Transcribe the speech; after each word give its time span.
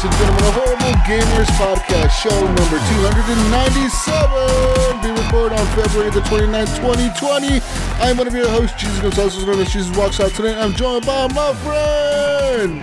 Ladies 0.00 0.16
and 0.18 0.24
gentlemen, 0.24 0.44
to 0.44 0.52
Horrible 0.60 0.94
Gamers 1.04 1.50
Podcast, 1.60 2.12
show 2.22 2.30
number 2.30 2.78
297, 2.88 5.02
being 5.02 5.14
recorded 5.14 5.60
on 5.60 5.66
February 5.76 6.10
the 6.10 6.20
29th, 6.20 6.76
2020. 6.76 7.60
I'm 8.02 8.16
one 8.16 8.26
of 8.26 8.34
your 8.34 8.48
hosts, 8.48 8.80
Jesus 8.80 8.98
Gonzalez, 9.02 9.44
known 9.44 9.60
as 9.60 9.70
Jesus 9.70 9.94
Walks 9.94 10.18
Out 10.18 10.30
today. 10.30 10.58
I'm 10.58 10.72
joined 10.72 11.04
by 11.04 11.28
my 11.34 11.52
friend 11.56 12.82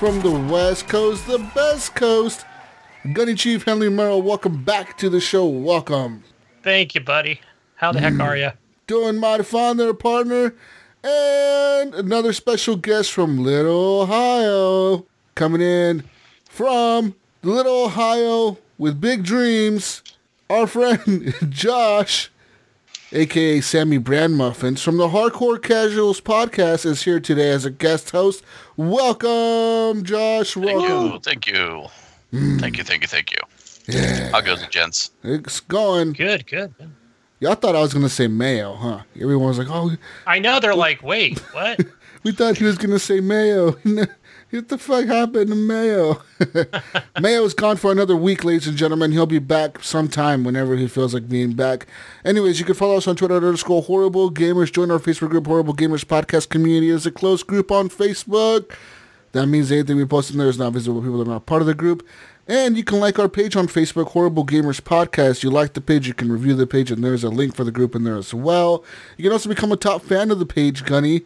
from 0.00 0.20
the 0.20 0.32
West 0.52 0.88
Coast, 0.88 1.28
the 1.28 1.38
best 1.54 1.94
coast, 1.94 2.44
Gunny 3.12 3.36
Chief 3.36 3.62
Henley 3.62 3.88
Merrill. 3.88 4.20
Welcome 4.20 4.64
back 4.64 4.98
to 4.98 5.08
the 5.08 5.20
show. 5.20 5.46
Welcome. 5.46 6.24
Thank 6.64 6.96
you, 6.96 7.02
buddy. 7.02 7.40
How 7.76 7.92
the 7.92 8.00
heck 8.00 8.14
mm. 8.14 8.24
are 8.24 8.36
you? 8.36 8.50
Doing 8.88 9.18
mighty 9.18 9.44
fine 9.44 9.76
there, 9.76 9.94
partner. 9.94 10.56
And 11.04 11.94
another 11.94 12.32
special 12.32 12.74
guest 12.74 13.12
from 13.12 13.38
Little 13.38 14.00
Ohio. 14.00 15.06
Coming 15.36 15.60
in 15.60 16.02
from 16.58 17.14
the 17.42 17.50
Little 17.50 17.84
Ohio 17.84 18.58
with 18.78 19.00
big 19.00 19.22
dreams. 19.22 20.02
Our 20.50 20.66
friend 20.66 21.32
Josh, 21.50 22.32
aka 23.12 23.60
Sammy 23.60 23.98
Brand 23.98 24.34
Muffins, 24.36 24.82
from 24.82 24.96
the 24.96 25.06
Hardcore 25.06 25.62
Casuals 25.62 26.20
podcast, 26.20 26.84
is 26.84 27.02
here 27.04 27.20
today 27.20 27.50
as 27.52 27.64
a 27.64 27.70
guest 27.70 28.10
host. 28.10 28.42
Welcome, 28.76 30.02
Josh. 30.02 30.54
Thank 30.54 30.66
Welcome. 30.66 31.12
you, 31.12 31.20
thank 31.20 31.46
you, 31.46 31.86
Mm. 32.32 32.58
thank 32.60 32.76
you, 32.76 32.82
thank 32.82 33.02
you, 33.02 33.08
thank 33.08 33.30
you. 33.30 33.38
Yeah. 33.86 34.30
How 34.30 34.40
goes 34.40 34.60
it, 34.60 34.70
gents? 34.70 35.12
It's 35.22 35.60
going. 35.60 36.12
Good, 36.12 36.44
good. 36.48 36.74
Y'all 37.38 37.54
thought 37.54 37.76
I 37.76 37.80
was 37.82 37.94
gonna 37.94 38.08
say 38.08 38.26
mayo, 38.26 38.74
huh? 38.74 39.02
Everyone 39.14 39.46
was 39.46 39.58
like, 39.60 39.68
"Oh, 39.70 39.92
I 40.26 40.40
know 40.40 40.58
they're 40.58 40.74
like, 40.74 41.04
wait, 41.04 41.38
what? 41.54 41.78
We 42.24 42.32
thought 42.32 42.58
he 42.58 42.64
was 42.64 42.76
gonna 42.78 42.98
say 42.98 43.20
Mayo. 43.20 43.76
what 44.50 44.68
the 44.68 44.78
fuck 44.78 45.06
happened 45.06 45.48
to 45.48 45.54
Mayo? 45.54 46.22
Mayo's 47.20 47.54
gone 47.54 47.76
for 47.76 47.92
another 47.92 48.16
week, 48.16 48.44
ladies 48.44 48.66
and 48.66 48.76
gentlemen. 48.76 49.12
He'll 49.12 49.26
be 49.26 49.38
back 49.38 49.82
sometime 49.82 50.44
whenever 50.44 50.76
he 50.76 50.88
feels 50.88 51.12
like 51.12 51.28
being 51.28 51.52
back. 51.52 51.86
Anyways, 52.24 52.58
you 52.58 52.64
can 52.64 52.74
follow 52.74 52.96
us 52.96 53.06
on 53.06 53.16
Twitter 53.16 53.36
at 53.36 53.44
underscore 53.44 53.82
horrible 53.82 54.30
gamers. 54.30 54.72
Join 54.72 54.90
our 54.90 54.98
Facebook 54.98 55.30
group, 55.30 55.46
Horrible 55.46 55.74
Gamers 55.74 56.04
Podcast 56.04 56.48
Community. 56.48 56.88
is 56.88 57.06
a 57.06 57.10
closed 57.10 57.46
group 57.46 57.70
on 57.70 57.88
Facebook. 57.88 58.74
That 59.32 59.46
means 59.46 59.70
anything 59.70 59.96
we 59.96 60.06
post 60.06 60.30
in 60.30 60.38
there 60.38 60.48
is 60.48 60.58
not 60.58 60.72
visible 60.72 61.00
to 61.00 61.06
people 61.06 61.18
that 61.18 61.30
are 61.30 61.34
not 61.34 61.46
part 61.46 61.60
of 61.60 61.66
the 61.66 61.74
group. 61.74 62.06
And 62.46 62.78
you 62.78 62.84
can 62.84 62.98
like 62.98 63.18
our 63.18 63.28
page 63.28 63.56
on 63.56 63.68
Facebook, 63.68 64.08
Horrible 64.12 64.46
Gamers 64.46 64.80
Podcast. 64.80 65.42
You 65.42 65.50
like 65.50 65.74
the 65.74 65.82
page, 65.82 66.08
you 66.08 66.14
can 66.14 66.32
review 66.32 66.54
the 66.54 66.66
page, 66.66 66.90
and 66.90 67.04
there's 67.04 67.22
a 67.22 67.28
link 67.28 67.54
for 67.54 67.62
the 67.62 67.70
group 67.70 67.94
in 67.94 68.04
there 68.04 68.16
as 68.16 68.32
well. 68.32 68.82
You 69.18 69.24
can 69.24 69.32
also 69.32 69.50
become 69.50 69.70
a 69.70 69.76
top 69.76 70.00
fan 70.00 70.30
of 70.30 70.38
the 70.38 70.46
page, 70.46 70.86
Gunny. 70.86 71.24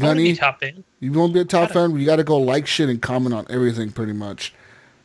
Gunny. 0.00 0.32
be 0.32 0.36
top 0.36 0.60
fan. 0.60 0.84
You 1.00 1.12
won't 1.12 1.34
be 1.34 1.40
a 1.40 1.44
top 1.44 1.70
fan. 1.72 1.98
You 1.98 2.06
got 2.06 2.16
to 2.16 2.24
go 2.24 2.38
like 2.38 2.66
shit 2.66 2.88
and 2.88 3.00
comment 3.00 3.34
on 3.34 3.46
everything 3.50 3.90
pretty 3.90 4.12
much 4.12 4.54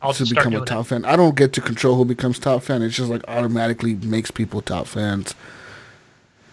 I'll 0.00 0.12
to 0.14 0.24
become 0.24 0.54
a 0.54 0.64
top 0.64 0.86
it. 0.86 0.88
fan. 0.88 1.04
I 1.04 1.16
don't 1.16 1.36
get 1.36 1.52
to 1.54 1.60
control 1.60 1.96
who 1.96 2.04
becomes 2.04 2.38
top 2.38 2.62
fan. 2.62 2.82
It's 2.82 2.96
just 2.96 3.10
like 3.10 3.22
automatically 3.28 3.94
makes 3.94 4.30
people 4.30 4.62
top 4.62 4.86
fans. 4.86 5.34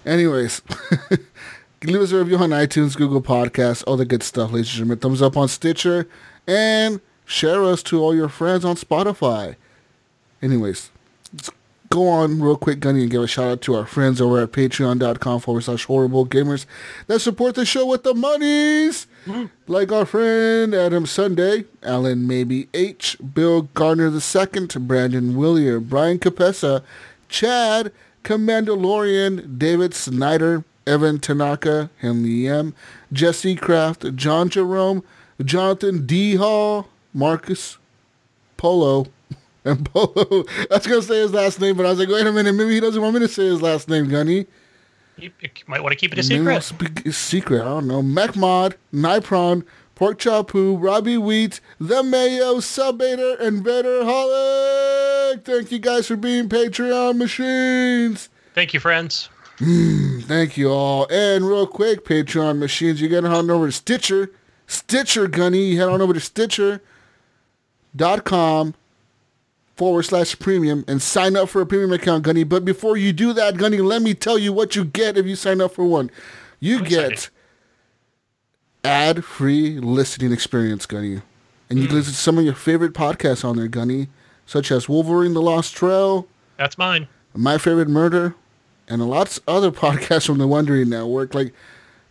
Anyways, 0.05 0.61
leave 1.83 2.01
us 2.01 2.11
a 2.11 2.17
review 2.17 2.37
on 2.37 2.49
iTunes, 2.51 2.95
Google 2.95 3.21
Podcasts, 3.21 3.83
all 3.87 3.97
the 3.97 4.05
good 4.05 4.23
stuff, 4.23 4.51
ladies 4.51 4.67
and 4.69 4.77
gentlemen. 4.77 4.99
Thumbs 4.99 5.21
up 5.21 5.37
on 5.37 5.47
Stitcher 5.47 6.07
and 6.47 7.01
share 7.25 7.63
us 7.63 7.81
to 7.83 7.99
all 7.99 8.13
your 8.13 8.29
friends 8.29 8.65
on 8.65 8.75
Spotify. 8.75 9.55
Anyways, 10.41 10.91
go 11.95 12.09
on 12.09 12.41
real 12.41 12.57
quick, 12.57 12.81
Gunny, 12.81 13.03
and 13.03 13.09
give 13.09 13.23
a 13.23 13.27
shout 13.27 13.45
out 13.45 13.61
to 13.61 13.75
our 13.75 13.85
friends 13.85 14.19
over 14.19 14.41
at 14.41 14.51
patreon.com 14.51 15.39
forward 15.39 15.61
slash 15.61 15.85
horrible 15.85 16.25
gamers 16.25 16.65
that 17.07 17.21
support 17.21 17.55
the 17.55 17.65
show 17.65 17.85
with 17.85 18.03
the 18.03 18.13
monies. 18.13 19.07
Like 19.65 19.93
our 19.93 20.05
friend 20.05 20.73
Adam 20.73 21.05
Sunday, 21.05 21.63
Alan 21.81 22.27
Maybe 22.27 22.67
H, 22.73 23.15
Bill 23.33 23.63
Gardner 23.73 24.11
II, 24.13 24.67
Brandon 24.79 25.37
Willier, 25.37 25.79
Brian 25.79 26.19
Capessa, 26.19 26.83
Chad, 27.29 27.93
Commandalorian, 28.25 29.57
David 29.57 29.93
Snyder, 29.93 30.65
Evan 30.85 31.19
Tanaka, 31.19 31.89
Henley 31.99 32.45
M, 32.45 32.75
Jesse 33.13 33.55
Kraft, 33.55 34.15
John 34.17 34.49
Jerome, 34.49 35.01
Jonathan 35.41 36.05
D. 36.05 36.35
Hall, 36.35 36.89
Marcus 37.13 37.77
Polo, 38.57 39.07
and 39.65 39.85
Polo. 39.91 40.45
Was 40.69 40.87
gonna 40.87 41.01
say 41.01 41.19
his 41.21 41.33
last 41.33 41.59
name, 41.59 41.75
but 41.75 41.85
I 41.85 41.89
was 41.89 41.99
like, 41.99 42.07
wait 42.09 42.25
a 42.25 42.31
minute, 42.31 42.53
maybe 42.53 42.73
he 42.75 42.79
doesn't 42.79 43.01
want 43.01 43.15
me 43.15 43.19
to 43.21 43.27
say 43.27 43.45
his 43.45 43.61
last 43.61 43.89
name, 43.89 44.07
Gunny. 44.07 44.45
You, 45.17 45.31
you 45.41 45.49
might 45.67 45.81
want 45.81 45.91
to 45.93 45.97
keep 45.97 46.11
it 46.13 46.19
a 46.19 46.23
Maybe 46.23 46.39
secret. 46.39 46.53
I'll 46.53 46.61
speak- 46.61 47.01
it's 47.05 47.17
secret. 47.17 47.61
I 47.61 47.65
don't 47.65 47.87
know. 47.87 48.01
Macmod, 48.03 48.75
Nipron, 48.93 49.63
Pork 49.95 50.19
Chop 50.19 50.49
Poo, 50.49 50.75
Robbie 50.77 51.17
Wheat, 51.17 51.59
The 51.79 52.03
Mayo, 52.03 52.57
Subbaiter, 52.57 53.39
and 53.39 53.63
Vader 53.63 54.01
Holic. 54.03 55.43
Thank 55.45 55.71
you 55.71 55.79
guys 55.79 56.05
for 56.07 56.15
being 56.17 56.47
Patreon 56.49 57.17
machines. 57.17 58.29
Thank 58.53 58.73
you, 58.73 58.79
friends. 58.79 59.29
Mm, 59.59 60.23
thank 60.25 60.57
you 60.57 60.69
all. 60.69 61.07
And 61.09 61.47
real 61.47 61.65
quick, 61.65 62.03
Patreon 62.03 62.59
machines, 62.59 62.99
you 63.01 63.07
get 63.07 63.23
on 63.25 63.49
over 63.49 63.67
to 63.67 63.71
Stitcher. 63.71 64.31
Stitcher, 64.67 65.27
Gunny. 65.27 65.75
Head 65.75 65.87
on 65.87 66.01
over 66.01 66.13
to 66.13 66.19
Stitcher.com 66.19 66.81
forward 69.75 70.03
slash 70.03 70.37
premium 70.39 70.85
and 70.87 71.01
sign 71.01 71.35
up 71.35 71.49
for 71.49 71.61
a 71.61 71.65
premium 71.65 71.91
account, 71.91 72.23
Gunny. 72.23 72.43
But 72.43 72.65
before 72.65 72.97
you 72.97 73.13
do 73.13 73.33
that, 73.33 73.57
Gunny, 73.57 73.77
let 73.77 74.01
me 74.01 74.13
tell 74.13 74.37
you 74.37 74.53
what 74.53 74.75
you 74.75 74.85
get 74.85 75.17
if 75.17 75.25
you 75.25 75.35
sign 75.35 75.61
up 75.61 75.73
for 75.73 75.85
one. 75.85 76.09
You 76.59 76.79
I'm 76.79 76.83
get 76.85 77.29
ad-free 78.83 79.79
listening 79.79 80.31
experience, 80.31 80.85
Gunny. 80.85 81.21
And 81.69 81.79
you 81.79 81.85
hmm. 81.85 81.87
can 81.87 81.97
listen 81.97 82.13
to 82.13 82.19
some 82.19 82.37
of 82.37 82.45
your 82.45 82.53
favorite 82.53 82.93
podcasts 82.93 83.43
on 83.43 83.57
there, 83.57 83.67
Gunny, 83.67 84.07
such 84.45 84.71
as 84.71 84.87
Wolverine 84.87 85.33
the 85.33 85.41
Lost 85.41 85.75
Trail, 85.75 86.27
That's 86.57 86.77
mine. 86.77 87.07
my 87.33 87.57
Favorite 87.57 87.89
Murder, 87.89 88.35
and 88.87 89.07
lots 89.09 89.39
of 89.39 89.43
other 89.47 89.71
podcasts 89.83 90.27
from 90.27 90.37
the 90.37 90.47
Wondery 90.47 90.87
Network. 90.87 91.33
Like 91.33 91.53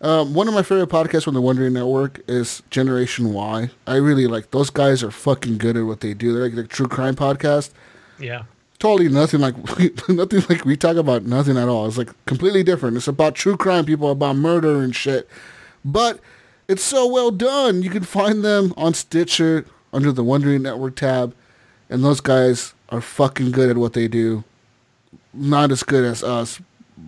um, 0.05 0.35
one 0.35 0.49
of 0.49 0.55
my 0.55 0.63
favorite 0.63 0.91
podcasts 0.91 1.25
from 1.25 1.33
the 1.33 1.41
Wondery 1.41 1.73
Network 1.73 2.21
is 2.29 2.63
Generation 2.69 3.33
Why. 3.33 3.71
I 3.87 3.97
really 3.97 4.27
like 4.27 4.51
those 4.51 4.69
guys 4.69 5.03
are 5.03 5.11
fucking 5.11 5.57
good 5.57 5.79
at 5.79 5.87
what 5.87 6.01
they 6.01 6.13
do. 6.13 6.35
They're 6.35 6.43
like 6.45 6.55
the 6.55 6.65
true 6.65 6.89
crime 6.89 7.17
podcast. 7.17 7.71
Yeah. 8.19 8.43
Totally 8.79 9.09
nothing 9.09 9.41
like 9.41 9.57
nothing 10.11 10.43
like 10.51 10.67
we 10.67 10.77
talk 10.77 10.97
about 10.99 11.25
nothing 11.25 11.57
at 11.57 11.69
all. 11.69 11.87
It's 11.87 11.97
like 11.97 12.11
completely 12.27 12.63
different. 12.63 12.99
It's 12.99 13.09
about 13.09 13.35
true 13.35 13.57
crime 13.57 13.87
people 13.87 14.11
about 14.11 14.37
murder 14.37 14.83
and 14.83 14.95
shit. 14.95 15.27
But 15.87 16.21
it's 16.69 16.83
so 16.83 17.07
well 17.11 17.31
done. 17.31 17.83
You 17.83 17.89
can 17.89 18.05
find 18.05 18.45
them 18.45 18.75
on 18.77 18.93
Stitcher 18.93 19.65
under 19.91 20.13
the 20.13 20.23
Wondery 20.25 20.61
Network 20.61 20.97
tab. 20.97 21.35
And 21.89 22.05
those 22.05 22.21
guys 22.21 22.75
are 22.91 23.01
fucking 23.01 23.53
good 23.53 23.71
at 23.71 23.79
what 23.79 23.95
they 23.95 24.09
do. 24.09 24.45
Not 25.33 25.73
as 25.73 25.83
good 25.83 26.05
as 26.05 26.23
us, 26.23 26.61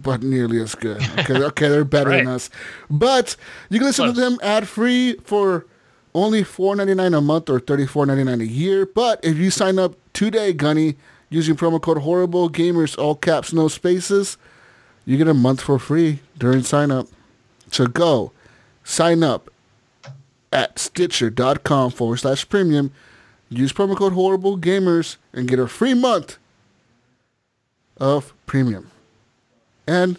but 0.03 0.23
nearly 0.23 0.61
as 0.61 0.75
good. 0.75 1.03
Okay, 1.19 1.43
okay 1.43 1.69
they're 1.69 1.85
better 1.85 2.11
than 2.11 2.29
us. 2.29 2.51
But 2.91 3.37
you 3.71 3.79
can 3.79 3.87
listen 3.89 4.07
to 4.07 4.13
them 4.13 4.39
ad 4.43 4.69
free 4.69 5.15
for 5.25 5.67
only 6.15 6.45
four 6.45 6.77
ninety 6.77 6.95
nine 6.95 7.15
a 7.15 7.21
month 7.21 7.51
or 7.51 7.59
thirty 7.61 7.87
four 7.87 8.07
ninety 8.07 8.25
nine 8.25 8.41
a 8.41 8.45
year. 8.45 8.87
But 8.87 9.21
if 9.25 9.37
you 9.37 9.51
sign 9.51 9.79
up 9.79 9.95
today, 10.13 10.53
Gunny, 10.53 10.97
using 11.31 11.57
promo 11.57 11.81
code 11.81 11.99
Horrible 11.99 12.49
Gamers, 12.49 12.99
all 12.99 13.15
caps, 13.15 13.53
no 13.53 13.69
spaces, 13.69 14.37
you 15.05 15.17
get 15.17 15.29
a 15.29 15.35
month 15.35 15.61
for 15.63 15.79
free 15.79 16.21
during 16.39 16.63
sign 16.63 16.91
up. 16.91 17.09
So 17.71 17.87
go 17.87 18.33
sign 18.85 19.23
up 19.23 19.51
at 20.53 20.79
stitcher.com 20.79 21.91
forward 21.91 22.19
slash 22.19 22.49
premium. 22.49 22.93
Use 23.49 23.73
promo 23.73 23.97
code 23.97 24.13
Horrible 24.13 24.59
Gamers 24.59 25.17
and 25.33 25.49
get 25.49 25.59
a 25.59 25.69
free 25.69 25.95
month 25.95 26.39
of 27.99 28.35
premium. 28.47 28.91
And 29.87 30.19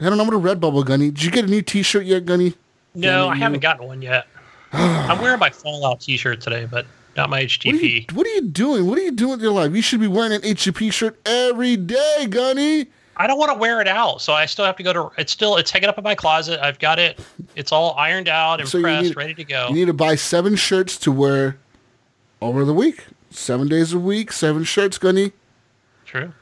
head 0.00 0.12
on 0.12 0.20
over 0.20 0.32
to 0.32 0.38
Redbubble, 0.38 0.84
Gunny. 0.84 1.10
Did 1.10 1.22
you 1.22 1.30
get 1.30 1.44
a 1.44 1.48
new 1.48 1.62
T-shirt 1.62 2.04
yet, 2.04 2.26
Gunny? 2.26 2.54
No, 2.94 3.24
Damn 3.24 3.28
I 3.30 3.36
haven't 3.36 3.54
you. 3.56 3.60
gotten 3.60 3.86
one 3.86 4.02
yet. 4.02 4.26
I'm 4.72 5.20
wearing 5.20 5.38
my 5.38 5.50
Fallout 5.50 6.00
T-shirt 6.00 6.40
today, 6.40 6.66
but 6.70 6.86
not 7.16 7.30
my 7.30 7.42
What 7.42 7.66
are, 7.66 7.70
you, 7.76 8.02
HTP. 8.02 8.12
what 8.12 8.26
are 8.26 8.30
you 8.30 8.42
doing? 8.42 8.86
What 8.86 8.98
are 8.98 9.02
you 9.02 9.12
doing 9.12 9.32
with 9.32 9.42
your 9.42 9.52
life? 9.52 9.74
You 9.74 9.82
should 9.82 10.00
be 10.00 10.06
wearing 10.08 10.32
an 10.32 10.42
HTP 10.42 10.92
shirt 10.92 11.18
every 11.26 11.76
day, 11.76 12.26
Gunny. 12.28 12.86
I 13.16 13.26
don't 13.26 13.38
want 13.38 13.50
to 13.50 13.58
wear 13.58 13.80
it 13.80 13.88
out, 13.88 14.20
so 14.22 14.32
I 14.32 14.46
still 14.46 14.64
have 14.64 14.76
to 14.76 14.82
go 14.84 14.92
to. 14.92 15.10
It's 15.20 15.32
still 15.32 15.56
it's 15.56 15.70
hanging 15.72 15.88
up 15.88 15.98
in 15.98 16.04
my 16.04 16.14
closet. 16.14 16.60
I've 16.64 16.78
got 16.78 17.00
it. 17.00 17.18
It's 17.56 17.72
all 17.72 17.94
ironed 17.98 18.28
out 18.28 18.60
and 18.60 18.68
So 18.68 18.80
pressed, 18.80 19.04
need- 19.08 19.16
ready 19.16 19.34
to 19.34 19.42
go. 19.44 19.68
You 19.68 19.74
need 19.74 19.86
to 19.86 19.92
buy 19.92 20.14
seven 20.14 20.54
shirts 20.54 20.96
to 20.98 21.10
wear 21.10 21.58
over 22.40 22.64
the 22.64 22.74
week. 22.74 23.06
Seven 23.30 23.66
days 23.68 23.92
a 23.92 23.98
week, 23.98 24.30
seven 24.30 24.62
shirts, 24.64 24.98
Gunny. 24.98 25.32
True. 26.06 26.32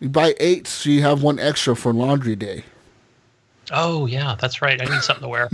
You 0.00 0.08
buy 0.08 0.34
eight, 0.40 0.66
so 0.66 0.90
you 0.90 1.02
have 1.02 1.22
one 1.22 1.38
extra 1.38 1.76
for 1.76 1.92
laundry 1.92 2.34
day. 2.34 2.64
Oh 3.70 4.06
yeah, 4.06 4.34
that's 4.40 4.62
right. 4.62 4.80
I 4.80 4.84
need 4.92 5.02
something 5.02 5.22
to 5.22 5.28
wear. 5.28 5.48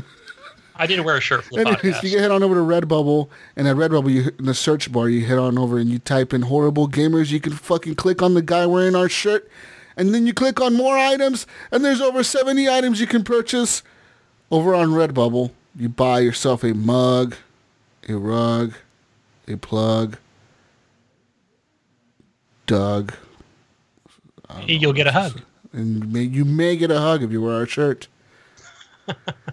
I 0.77 0.87
didn't 0.87 1.05
wear 1.05 1.17
a 1.17 1.21
shirt 1.21 1.45
for 1.45 1.55
the 1.55 1.61
Anyways, 1.61 1.97
podcast. 1.97 2.11
you 2.11 2.19
head 2.19 2.31
on 2.31 2.43
over 2.43 2.55
to 2.55 2.61
Redbubble, 2.61 3.29
and 3.57 3.67
at 3.67 3.77
Redbubble, 3.77 4.13
you 4.13 4.31
in 4.39 4.45
the 4.45 4.55
search 4.55 4.93
bar, 4.93 5.09
you 5.09 5.25
head 5.27 5.39
on 5.39 5.59
over 5.59 5.79
and 5.79 5.91
you 5.91 5.99
type 5.99 6.33
in 6.33 6.43
"horrible 6.43 6.89
gamers." 6.89 7.31
You 7.31 7.41
can 7.41 7.53
fucking 7.53 7.97
click 7.97 8.23
on 8.23 8.35
the 8.35 8.43
guy 8.43 8.67
wearing 8.67 8.95
our 8.95 9.09
shirt, 9.09 9.51
and 9.97 10.15
then 10.15 10.27
you 10.27 10.33
click 10.33 10.61
on 10.61 10.75
more 10.75 10.97
items, 10.97 11.47
and 11.73 11.85
there's 11.85 12.01
over 12.01 12.23
seventy 12.23 12.69
items 12.69 13.01
you 13.01 13.07
can 13.07 13.25
purchase 13.25 13.83
over 14.51 14.75
on 14.75 14.89
Redbubble. 14.91 15.51
You 15.75 15.89
buy 15.89 16.21
yourself 16.21 16.63
a 16.63 16.73
mug, 16.73 17.37
a 18.09 18.15
rug, 18.15 18.75
a 19.49 19.57
plug, 19.57 20.19
Doug, 22.67 23.15
You'll 24.67 24.93
get 24.93 25.07
a 25.07 25.13
hug. 25.13 25.41
and 25.73 26.05
you 26.05 26.09
may, 26.09 26.23
you 26.23 26.45
may 26.45 26.77
get 26.77 26.91
a 26.91 26.99
hug 27.01 27.23
if 27.23 27.31
you 27.31 27.43
wear 27.43 27.55
our 27.57 27.67
shirt. 27.67 28.09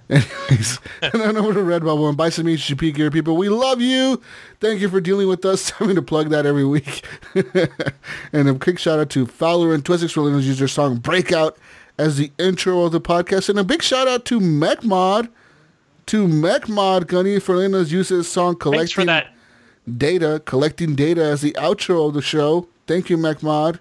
Anyways, 0.09 0.79
and 1.01 1.13
then 1.13 1.37
over 1.37 1.53
to 1.53 1.59
Redbubble 1.59 2.07
and 2.07 2.17
buy 2.17 2.29
some 2.29 2.45
HGP 2.45 2.93
gear, 2.95 3.11
people. 3.11 3.37
We 3.37 3.49
love 3.49 3.81
you. 3.81 4.21
Thank 4.59 4.81
you 4.81 4.89
for 4.89 4.99
dealing 4.99 5.27
with 5.27 5.45
us. 5.45 5.69
Having 5.77 5.95
to 5.95 6.01
plug 6.01 6.29
that 6.29 6.45
every 6.45 6.65
week. 6.65 7.05
and 8.33 8.49
a 8.49 8.55
quick 8.55 8.79
shout 8.79 8.99
out 8.99 9.09
to 9.11 9.25
Fowler 9.25 9.73
and 9.73 9.83
Twisix 9.83 10.13
for 10.13 10.21
letting 10.21 10.39
us 10.39 10.45
use 10.45 10.59
their 10.59 10.67
song 10.67 10.97
"Breakout" 10.97 11.57
as 11.97 12.17
the 12.17 12.31
intro 12.39 12.83
of 12.83 12.91
the 12.91 13.01
podcast, 13.01 13.49
and 13.49 13.59
a 13.59 13.63
big 13.63 13.83
shout 13.83 14.07
out 14.07 14.25
to 14.25 14.39
MechMod, 14.39 15.29
to 16.07 16.27
MechMod 16.27 17.07
Gunny 17.07 17.39
for 17.39 17.55
letting 17.55 17.75
us 17.75 17.91
use 17.91 18.09
his 18.09 18.27
song 18.27 18.55
"Collecting 18.55 19.05
that. 19.05 19.33
Data," 19.97 20.41
collecting 20.45 20.95
data 20.95 21.23
as 21.23 21.41
the 21.41 21.53
outro 21.53 22.07
of 22.07 22.13
the 22.13 22.21
show. 22.21 22.67
Thank 22.87 23.09
you, 23.09 23.17
MechMod. 23.17 23.79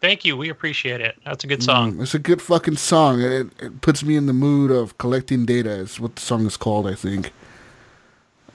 Thank 0.00 0.24
you. 0.24 0.36
We 0.36 0.48
appreciate 0.48 1.00
it. 1.00 1.16
That's 1.24 1.42
a 1.44 1.46
good 1.46 1.62
song. 1.62 1.94
Mm, 1.94 2.02
it's 2.02 2.14
a 2.14 2.18
good 2.20 2.40
fucking 2.40 2.76
song. 2.76 3.20
It, 3.20 3.48
it 3.60 3.80
puts 3.80 4.04
me 4.04 4.16
in 4.16 4.26
the 4.26 4.32
mood 4.32 4.70
of 4.70 4.96
collecting 4.98 5.44
data. 5.44 5.70
Is 5.70 5.98
what 5.98 6.16
the 6.16 6.22
song 6.22 6.46
is 6.46 6.56
called, 6.56 6.86
I 6.86 6.94
think. 6.94 7.32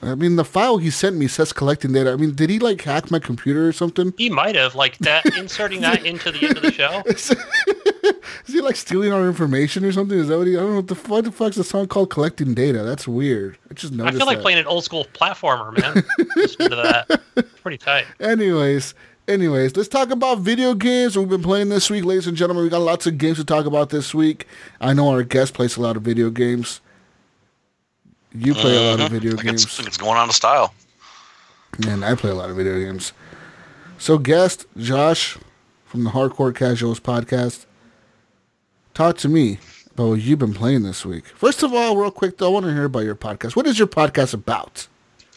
I 0.01 0.15
mean, 0.15 0.35
the 0.35 0.43
file 0.45 0.77
he 0.77 0.89
sent 0.89 1.15
me 1.15 1.27
says 1.27 1.53
collecting 1.53 1.93
data. 1.93 2.11
I 2.11 2.15
mean, 2.17 2.35
did 2.35 2.49
he 2.49 2.59
like 2.59 2.81
hack 2.81 3.09
my 3.09 3.19
computer 3.19 3.67
or 3.67 3.71
something? 3.71 4.13
He 4.17 4.29
might 4.29 4.55
have 4.55 4.75
like 4.75 4.97
that 4.99 5.25
inserting 5.37 5.81
that 5.81 6.05
into 6.05 6.31
the 6.31 6.45
end 6.47 6.57
of 6.57 6.63
the 6.63 6.71
show. 6.71 7.03
Is 8.45 8.53
he 8.53 8.59
like 8.59 8.75
stealing 8.75 9.13
our 9.13 9.25
information 9.25 9.85
or 9.85 9.91
something? 9.93 10.17
Is 10.17 10.27
that 10.27 10.37
what 10.37 10.47
he? 10.47 10.57
I 10.57 10.59
don't 10.59 10.69
know 10.71 10.75
what 10.77 10.87
the 10.87 10.95
what 10.95 11.23
the 11.23 11.31
fuck's 11.31 11.55
the 11.55 11.63
song 11.63 11.87
called? 11.87 12.09
Collecting 12.09 12.53
data. 12.53 12.83
That's 12.83 13.07
weird. 13.07 13.57
I 13.69 13.73
just 13.73 13.93
noticed. 13.93 14.15
I 14.15 14.17
feel 14.19 14.27
like 14.27 14.37
that. 14.39 14.43
playing 14.43 14.59
an 14.59 14.65
old 14.67 14.83
school 14.83 15.05
platformer, 15.13 15.77
man. 15.77 16.03
Listen 16.35 16.69
to 16.69 16.75
that. 16.75 17.21
It's 17.35 17.49
pretty 17.61 17.79
tight. 17.79 18.05
Anyways, 18.19 18.93
anyways, 19.27 19.75
let's 19.75 19.89
talk 19.89 20.09
about 20.09 20.39
video 20.39 20.73
games 20.73 21.17
we've 21.17 21.29
been 21.29 21.43
playing 21.43 21.69
this 21.69 21.89
week, 21.89 22.05
ladies 22.05 22.27
and 22.27 22.37
gentlemen. 22.37 22.63
We 22.63 22.69
got 22.69 22.81
lots 22.81 23.07
of 23.07 23.17
games 23.17 23.37
to 23.37 23.45
talk 23.45 23.65
about 23.65 23.89
this 23.89 24.13
week. 24.13 24.47
I 24.81 24.93
know 24.93 25.09
our 25.09 25.23
guest 25.23 25.53
plays 25.53 25.77
a 25.77 25.81
lot 25.81 25.95
of 25.95 26.03
video 26.03 26.29
games. 26.29 26.81
You 28.33 28.53
play 28.53 28.75
a 28.75 28.81
lot 28.91 28.99
of 28.99 29.05
mm-hmm. 29.07 29.13
video 29.13 29.37
I 29.37 29.43
games, 29.43 29.65
think 29.65 29.87
it's 29.87 29.97
going 29.97 30.17
out 30.17 30.27
of 30.29 30.35
style. 30.35 30.73
and 31.87 32.03
I 32.03 32.15
play 32.15 32.31
a 32.31 32.35
lot 32.35 32.49
of 32.49 32.55
video 32.55 32.79
games. 32.79 33.13
So, 33.97 34.17
guest 34.17 34.65
Josh 34.75 35.37
from 35.85 36.03
the 36.03 36.09
Hardcore 36.09 36.53
Casuals 36.53 36.99
podcast, 36.99 37.65
talk 38.93 39.17
to 39.17 39.29
me 39.29 39.59
about 39.91 40.09
what 40.09 40.21
you've 40.21 40.39
been 40.39 40.53
playing 40.53 40.81
this 40.81 41.05
week. 41.05 41.27
First 41.27 41.61
of 41.61 41.73
all, 41.73 41.95
real 41.95 42.09
quick, 42.11 42.39
though, 42.39 42.47
I 42.47 42.53
want 42.53 42.65
to 42.65 42.73
hear 42.73 42.85
about 42.85 43.03
your 43.03 43.15
podcast. 43.15 43.55
What 43.55 43.67
is 43.67 43.77
your 43.77 43.87
podcast 43.87 44.33
about? 44.33 44.87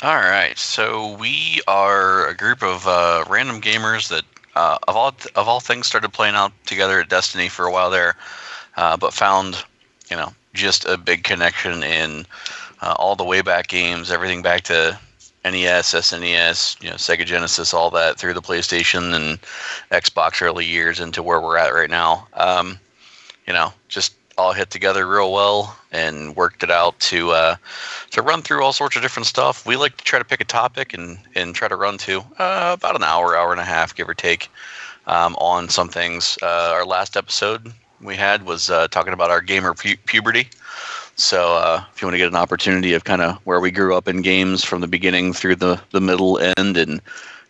All 0.03 0.15
right, 0.15 0.59
so 0.59 1.17
we 1.17 1.63
are 1.67 2.29
a 2.29 2.37
group 2.37 2.63
of 2.63 2.87
uh, 2.87 3.25
random 3.31 3.63
gamers 3.63 4.09
that, 4.09 4.25
uh, 4.55 4.77
of 4.87 4.95
all 4.95 5.15
of 5.35 5.49
all 5.49 5.59
things, 5.59 5.87
started 5.87 6.13
playing 6.13 6.35
out 6.35 6.53
together 6.67 7.01
at 7.01 7.09
Destiny 7.09 7.49
for 7.49 7.65
a 7.65 7.73
while 7.73 7.89
there, 7.89 8.15
uh, 8.77 8.99
but 8.99 9.15
found, 9.15 9.65
you 10.11 10.17
know, 10.17 10.35
just 10.53 10.85
a 10.85 10.99
big 10.99 11.25
connection 11.25 11.83
in 11.83 12.27
uh, 12.83 12.95
all 12.99 13.17
the 13.17 13.25
way 13.25 13.41
back 13.41 13.69
games, 13.69 14.11
everything 14.11 14.43
back 14.43 14.65
to 14.65 14.99
NES, 15.47 15.95
SNES, 15.95 16.83
you 16.83 16.91
know, 16.91 16.97
Sega 16.97 17.25
Genesis, 17.25 17.73
all 17.73 17.91
that 17.93 18.19
through 18.19 18.35
the 18.35 18.43
PlayStation 18.43 19.15
and 19.15 19.41
Xbox 19.91 20.43
early 20.43 20.67
years 20.67 21.01
into 21.01 21.23
where 21.23 21.41
we're 21.41 21.57
at 21.57 21.73
right 21.73 21.89
now. 21.89 22.29
Um, 22.35 22.79
you 23.47 23.55
know, 23.55 23.73
just 23.89 24.15
all 24.39 24.53
hit 24.53 24.71
together 24.71 25.07
real 25.07 25.33
well 25.33 25.77
and 25.93 26.37
worked 26.37 26.63
it 26.63 26.71
out 26.71 26.99
to 27.01 27.31
uh, 27.31 27.57
to 28.11 28.23
run 28.23 28.43
through 28.43 28.63
all 28.63 28.73
sorts 28.73 28.97
of 28.97 29.03
different 29.03 29.27
stuff. 29.27 29.67
We 29.67 29.77
like 29.77 29.97
to 29.97 30.05
try 30.05 30.19
to 30.19 30.25
pick 30.25 30.41
a 30.41 30.45
topic 30.45 30.93
and 30.93 31.19
and 31.35 31.55
try 31.55 31.69
to 31.69 31.77
run 31.77 31.99
to 31.99 32.21
uh, 32.39 32.77
about 32.79 32.97
an 32.97 33.03
hour, 33.03 33.37
hour 33.37 33.53
and 33.53 33.61
a 33.61 33.65
half, 33.65 33.95
give 33.95 34.09
or 34.09 34.15
take, 34.15 34.51
um, 35.07 35.35
on 35.37 35.69
some 35.69 35.89
things. 35.89 36.39
Uh, 36.43 36.71
our 36.73 36.85
last 36.85 37.17
episode 37.17 37.73
we 38.01 38.15
had 38.15 38.45
was 38.45 38.69
uh, 38.69 38.89
talking 38.89 39.13
about 39.13 39.31
our 39.31 39.41
gamer 39.41 39.75
pu- 39.75 39.97
puberty. 40.05 40.49
So 41.17 41.55
uh, 41.55 41.83
if 41.95 42.03
you 42.03 42.07
want 42.07 42.15
to 42.15 42.19
get 42.19 42.29
an 42.29 42.37
opportunity 42.37 42.93
of 42.93 43.05
kind 43.05 43.23
of 43.23 43.37
where 43.45 43.61
we 43.61 43.71
grew 43.71 43.97
up 43.97 44.07
in 44.07 44.21
games 44.21 44.63
from 44.65 44.83
the 44.83 44.87
beginning 44.87 45.33
through 45.33 45.57
the 45.57 45.81
the 45.93 46.01
middle 46.01 46.39
end 46.39 46.77
and 46.77 47.01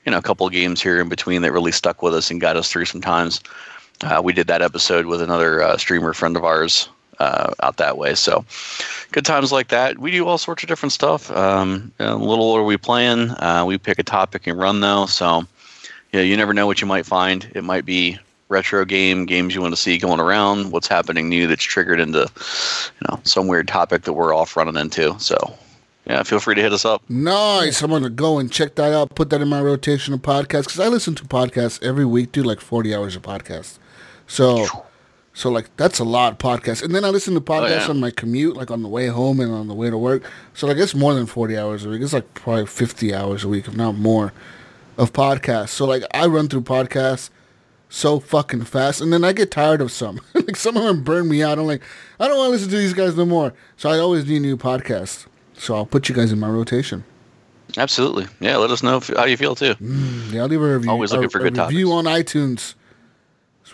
you 0.05 0.13
know 0.13 0.19
a 0.19 0.23
couple 0.23 0.47
of 0.47 0.53
games 0.53 0.81
here 0.81 1.01
in 1.01 1.09
between 1.09 1.43
that 1.43 1.51
really 1.51 1.73
stuck 1.73 2.01
with 2.01 2.15
us 2.15 2.31
and 2.31 2.41
got 2.41 2.57
us 2.57 2.71
through 2.71 2.85
some 2.85 3.01
times. 3.01 3.41
Uh, 4.03 4.21
we 4.23 4.33
did 4.33 4.47
that 4.49 4.63
episode 4.63 5.07
with 5.07 5.23
another 5.23 5.63
uh, 5.63 5.77
streamer 5.77 6.13
friend 6.13 6.37
of 6.37 6.45
ours 6.45 6.89
uh, 7.19 7.55
out 7.63 7.79
that 7.79 7.97
way. 7.97 8.15
So 8.15 8.45
good 9.13 9.25
times 9.25 9.53
like 9.53 9.69
that. 9.69 9.99
We 9.99 10.11
do 10.11 10.27
all 10.27 10.39
sorts 10.39 10.63
of 10.63 10.69
different 10.69 10.93
stuff. 10.93 11.31
Um, 11.31 11.93
little 11.99 12.53
are 12.53 12.65
we 12.65 12.77
playing? 12.77 13.31
Uh, 13.31 13.65
we 13.67 13.79
pick 13.79 13.99
a 13.99 14.03
topic 14.03 14.47
and 14.47 14.59
run 14.59 14.81
though. 14.81 15.07
So 15.07 15.45
yeah, 16.13 16.21
you 16.21 16.37
never 16.37 16.55
know 16.55 16.67
what 16.67 16.81
you 16.81 16.87
might 16.87 17.07
find. 17.07 17.51
It 17.55 17.65
might 17.65 17.85
be 17.85 18.19
retro 18.49 18.85
game 18.85 19.27
games 19.27 19.55
you 19.55 19.61
want 19.61 19.73
to 19.73 19.81
see 19.81 19.99
going 19.99 20.21
around. 20.21 20.73
What's 20.73 20.89
happening 20.89 21.29
new 21.29 21.47
that's 21.47 21.65
triggered 21.65 22.01
into 22.01 22.21
you 22.21 23.09
know 23.09 23.21
some 23.25 23.49
weird 23.49 23.69
topic 23.69 24.03
that 24.03 24.13
we're 24.13 24.35
off 24.35 24.57
running 24.57 24.77
into. 24.77 25.19
So 25.19 25.57
yeah, 26.07 26.23
feel 26.23 26.39
free 26.39 26.55
to 26.55 26.63
hit 26.63 26.73
us 26.73 26.85
up. 26.85 27.03
Nice. 27.09 27.83
I'm 27.83 27.91
gonna 27.91 28.11
go 28.11 28.39
and 28.39 28.53
check 28.53 28.77
that 28.77 28.93
out. 28.93 29.15
Put 29.15 29.31
that 29.31 29.41
in 29.41 29.49
my 29.49 29.61
rotation 29.61 30.15
of 30.15 30.21
podcasts 30.21 30.65
because 30.65 30.81
I 30.81 30.89
listen 30.89 31.15
to 31.17 31.25
podcasts 31.25 31.83
every 31.83 32.05
week. 32.05 32.33
Do 32.33 32.43
like 32.43 32.61
40 32.61 32.95
hours 32.95 33.17
of 33.17 33.23
podcasts. 33.23 33.79
So, 34.27 34.67
so 35.35 35.51
like 35.51 35.75
that's 35.77 35.99
a 35.99 36.05
lot 36.05 36.33
of 36.33 36.39
podcasts. 36.39 36.83
And 36.83 36.95
then 36.95 37.05
I 37.05 37.11
listen 37.11 37.35
to 37.35 37.41
oh, 37.41 37.43
podcasts 37.43 37.85
yeah. 37.85 37.91
on 37.91 38.01
my 38.01 38.11
commute, 38.11 38.57
like 38.57 38.71
on 38.71 38.83
the 38.83 38.89
way 38.89 39.07
home 39.07 39.41
and 39.41 39.53
on 39.53 39.69
the 39.69 39.75
way 39.75 39.91
to 39.91 39.99
work. 39.99 40.25
So 40.55 40.67
like 40.67 40.77
it's 40.77 40.95
more 40.95 41.15
than 41.15 41.27
40 41.27 41.57
hours 41.57 41.85
a 41.85 41.91
week. 41.91 42.03
It's 42.03 42.13
like 42.13 42.35
probably 42.35 42.67
50 42.67 43.15
hours 43.15 43.45
a 43.45 43.49
week, 43.49 43.69
if 43.69 43.77
not 43.77 43.97
more, 43.97 44.33
of 44.97 45.13
podcasts. 45.13 45.71
So 45.71 45.85
like 45.87 46.03
I 46.13 46.27
run 46.27 46.49
through 46.49 46.63
podcasts 46.63 47.31
so 47.89 48.19
fucking 48.21 48.65
fast, 48.65 49.01
and 49.01 49.13
then 49.13 49.25
I 49.25 49.33
get 49.33 49.51
tired 49.51 49.81
of 49.81 49.93
some. 49.93 50.21
like 50.35 50.57
some 50.57 50.77
of 50.77 50.85
them 50.85 51.05
burn 51.05 51.29
me 51.29 51.43
out. 51.43 51.59
I'm 51.59 51.67
like, 51.67 51.83
I 52.19 52.29
don't 52.29 52.37
want 52.37 52.49
to 52.49 52.53
listen 52.53 52.71
to 52.71 52.77
these 52.77 52.93
guys 52.93 53.17
no 53.17 53.25
more. 53.25 53.53
So 53.77 53.91
I 53.91 53.99
always 53.99 54.27
need 54.27 54.41
new 54.41 54.57
podcasts. 54.57 55.27
So 55.55 55.75
I'll 55.75 55.87
put 55.87 56.09
you 56.09 56.15
guys 56.15 56.33
in 56.33 56.41
my 56.41 56.49
rotation. 56.49 57.05
Absolutely. 57.77 58.27
Yeah, 58.41 58.57
let 58.57 58.71
us 58.71 58.83
know 58.83 58.99
if, 58.99 59.09
how 59.09 59.25
you 59.25 59.37
feel 59.37 59.55
too. 59.55 59.75
Mm, 59.75 60.33
yeah, 60.33 60.43
I'll 60.43 60.49
leave 60.49 60.63
a 60.63 60.75
review. 60.75 60.91
Always 60.91 61.13
looking 61.13 61.27
a, 61.27 61.31
for 61.31 61.39
a 61.41 61.43
good 61.51 61.59
review 61.59 61.87
topics. 61.87 62.07
on 62.07 62.15
iTunes. 62.15 62.75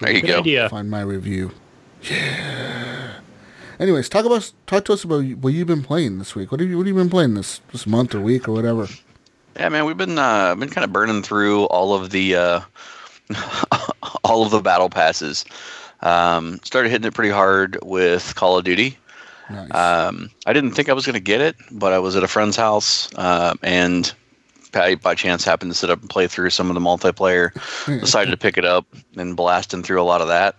So 0.03 0.07
There 0.07 0.15
you 0.17 0.21
Good 0.23 0.29
go. 0.29 0.39
idea. 0.41 0.69
Find 0.69 0.91
my 0.91 1.01
review. 1.03 1.53
Yeah. 2.03 3.13
Anyways, 3.79 4.09
talk 4.09 4.25
about 4.25 4.53
talk 4.67 4.85
to 4.87 4.93
us 4.93 5.05
about 5.05 5.25
what 5.39 5.53
you've 5.53 5.67
been 5.69 5.83
playing 5.83 6.19
this 6.19 6.35
week. 6.35 6.51
What 6.51 6.61
have 6.61 6.69
you 6.69 6.77
What 6.77 6.87
have 6.87 6.97
you 6.97 7.01
been 7.01 7.11
playing 7.11 7.35
this 7.35 7.61
this 7.73 7.87
month 7.87 8.15
or 8.15 8.21
week 8.21 8.49
or 8.49 8.53
whatever? 8.53 8.89
Yeah, 9.57 9.69
man, 9.69 9.85
we've 9.85 9.97
been 9.97 10.19
uh, 10.19 10.55
been 10.57 10.71
kind 10.71 10.85
of 10.85 10.93
burning 10.93 11.23
through 11.23 11.65
all 11.67 11.95
of 11.95 12.11
the 12.11 12.35
uh, 12.37 12.61
all 14.25 14.45
of 14.45 14.51
the 14.51 14.61
battle 14.61 14.89
passes. 14.91 15.45
Um, 16.01 16.59
started 16.65 16.91
hitting 16.91 17.07
it 17.07 17.15
pretty 17.15 17.31
hard 17.31 17.79
with 17.83 18.35
Call 18.35 18.59
of 18.59 18.65
Duty. 18.65 18.99
Nice. 19.51 19.73
Um, 19.75 20.31
I 20.47 20.53
didn't 20.53 20.73
think 20.73 20.89
I 20.89 20.93
was 20.95 21.05
going 21.07 21.15
to 21.15 21.21
get 21.21 21.41
it, 21.41 21.55
but 21.71 21.93
I 21.93 21.99
was 21.99 22.17
at 22.17 22.25
a 22.25 22.29
friend's 22.29 22.57
house 22.57 23.09
uh, 23.17 23.55
and 23.63 24.13
by, 24.73 24.95
by 24.97 25.15
chance 25.15 25.45
happened 25.45 25.71
to 25.71 25.77
sit 25.77 25.91
up 25.91 26.01
and 26.01 26.11
play 26.11 26.27
through 26.27 26.51
some 26.51 26.69
of 26.69 26.75
the 26.75 26.81
multiplayer. 26.81 27.53
Decided 28.01 28.31
to 28.31 28.37
pick 28.37 28.59
it 28.59 28.65
up 28.65 28.87
and 29.17 29.37
blasting 29.37 29.83
through 29.83 30.01
a 30.01 30.05
lot 30.05 30.21
of 30.21 30.29
that. 30.29 30.57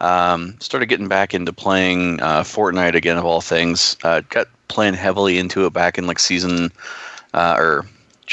Um, 0.00 0.56
started 0.60 0.86
getting 0.86 1.08
back 1.08 1.32
into 1.32 1.52
playing 1.52 2.20
uh, 2.20 2.42
Fortnite 2.42 2.94
again, 2.94 3.18
of 3.18 3.24
all 3.24 3.40
things. 3.40 3.96
Uh, 4.02 4.22
got 4.28 4.48
playing 4.68 4.94
heavily 4.94 5.38
into 5.38 5.64
it 5.66 5.72
back 5.72 5.96
in 5.96 6.06
like 6.06 6.18
season 6.18 6.72
uh, 7.34 7.56
or 7.58 7.86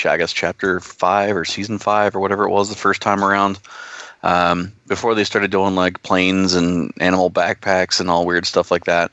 I 0.06 0.18
guess 0.18 0.34
chapter 0.34 0.80
five 0.80 1.36
or 1.36 1.46
season 1.46 1.78
five 1.78 2.16
or 2.16 2.20
whatever 2.20 2.46
it 2.46 2.52
was 2.52 2.70
the 2.70 2.76
first 2.76 3.02
time 3.02 3.24
around. 3.24 3.60
Um, 4.24 4.74
before 4.88 5.16
they 5.16 5.24
started 5.24 5.52
doing 5.52 5.76
like 5.76 6.04
planes 6.04 6.54
and 6.54 6.92
animal 7.00 7.32
backpacks 7.32 8.00
and 8.00 8.10
all 8.10 8.26
weird 8.26 8.46
stuff 8.46 8.70
like 8.70 8.84
that 8.84 9.12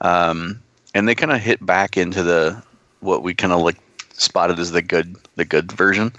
um, 0.00 0.60
and 0.94 1.08
they 1.08 1.14
kind 1.14 1.32
of 1.32 1.40
hit 1.40 1.64
back 1.64 1.96
into 1.96 2.22
the 2.22 2.62
what 3.00 3.22
we 3.22 3.34
kind 3.34 3.52
of 3.52 3.60
like 3.60 3.76
spotted 4.12 4.58
as 4.58 4.72
the 4.72 4.82
good 4.82 5.16
the 5.36 5.44
good 5.44 5.70
version. 5.72 6.12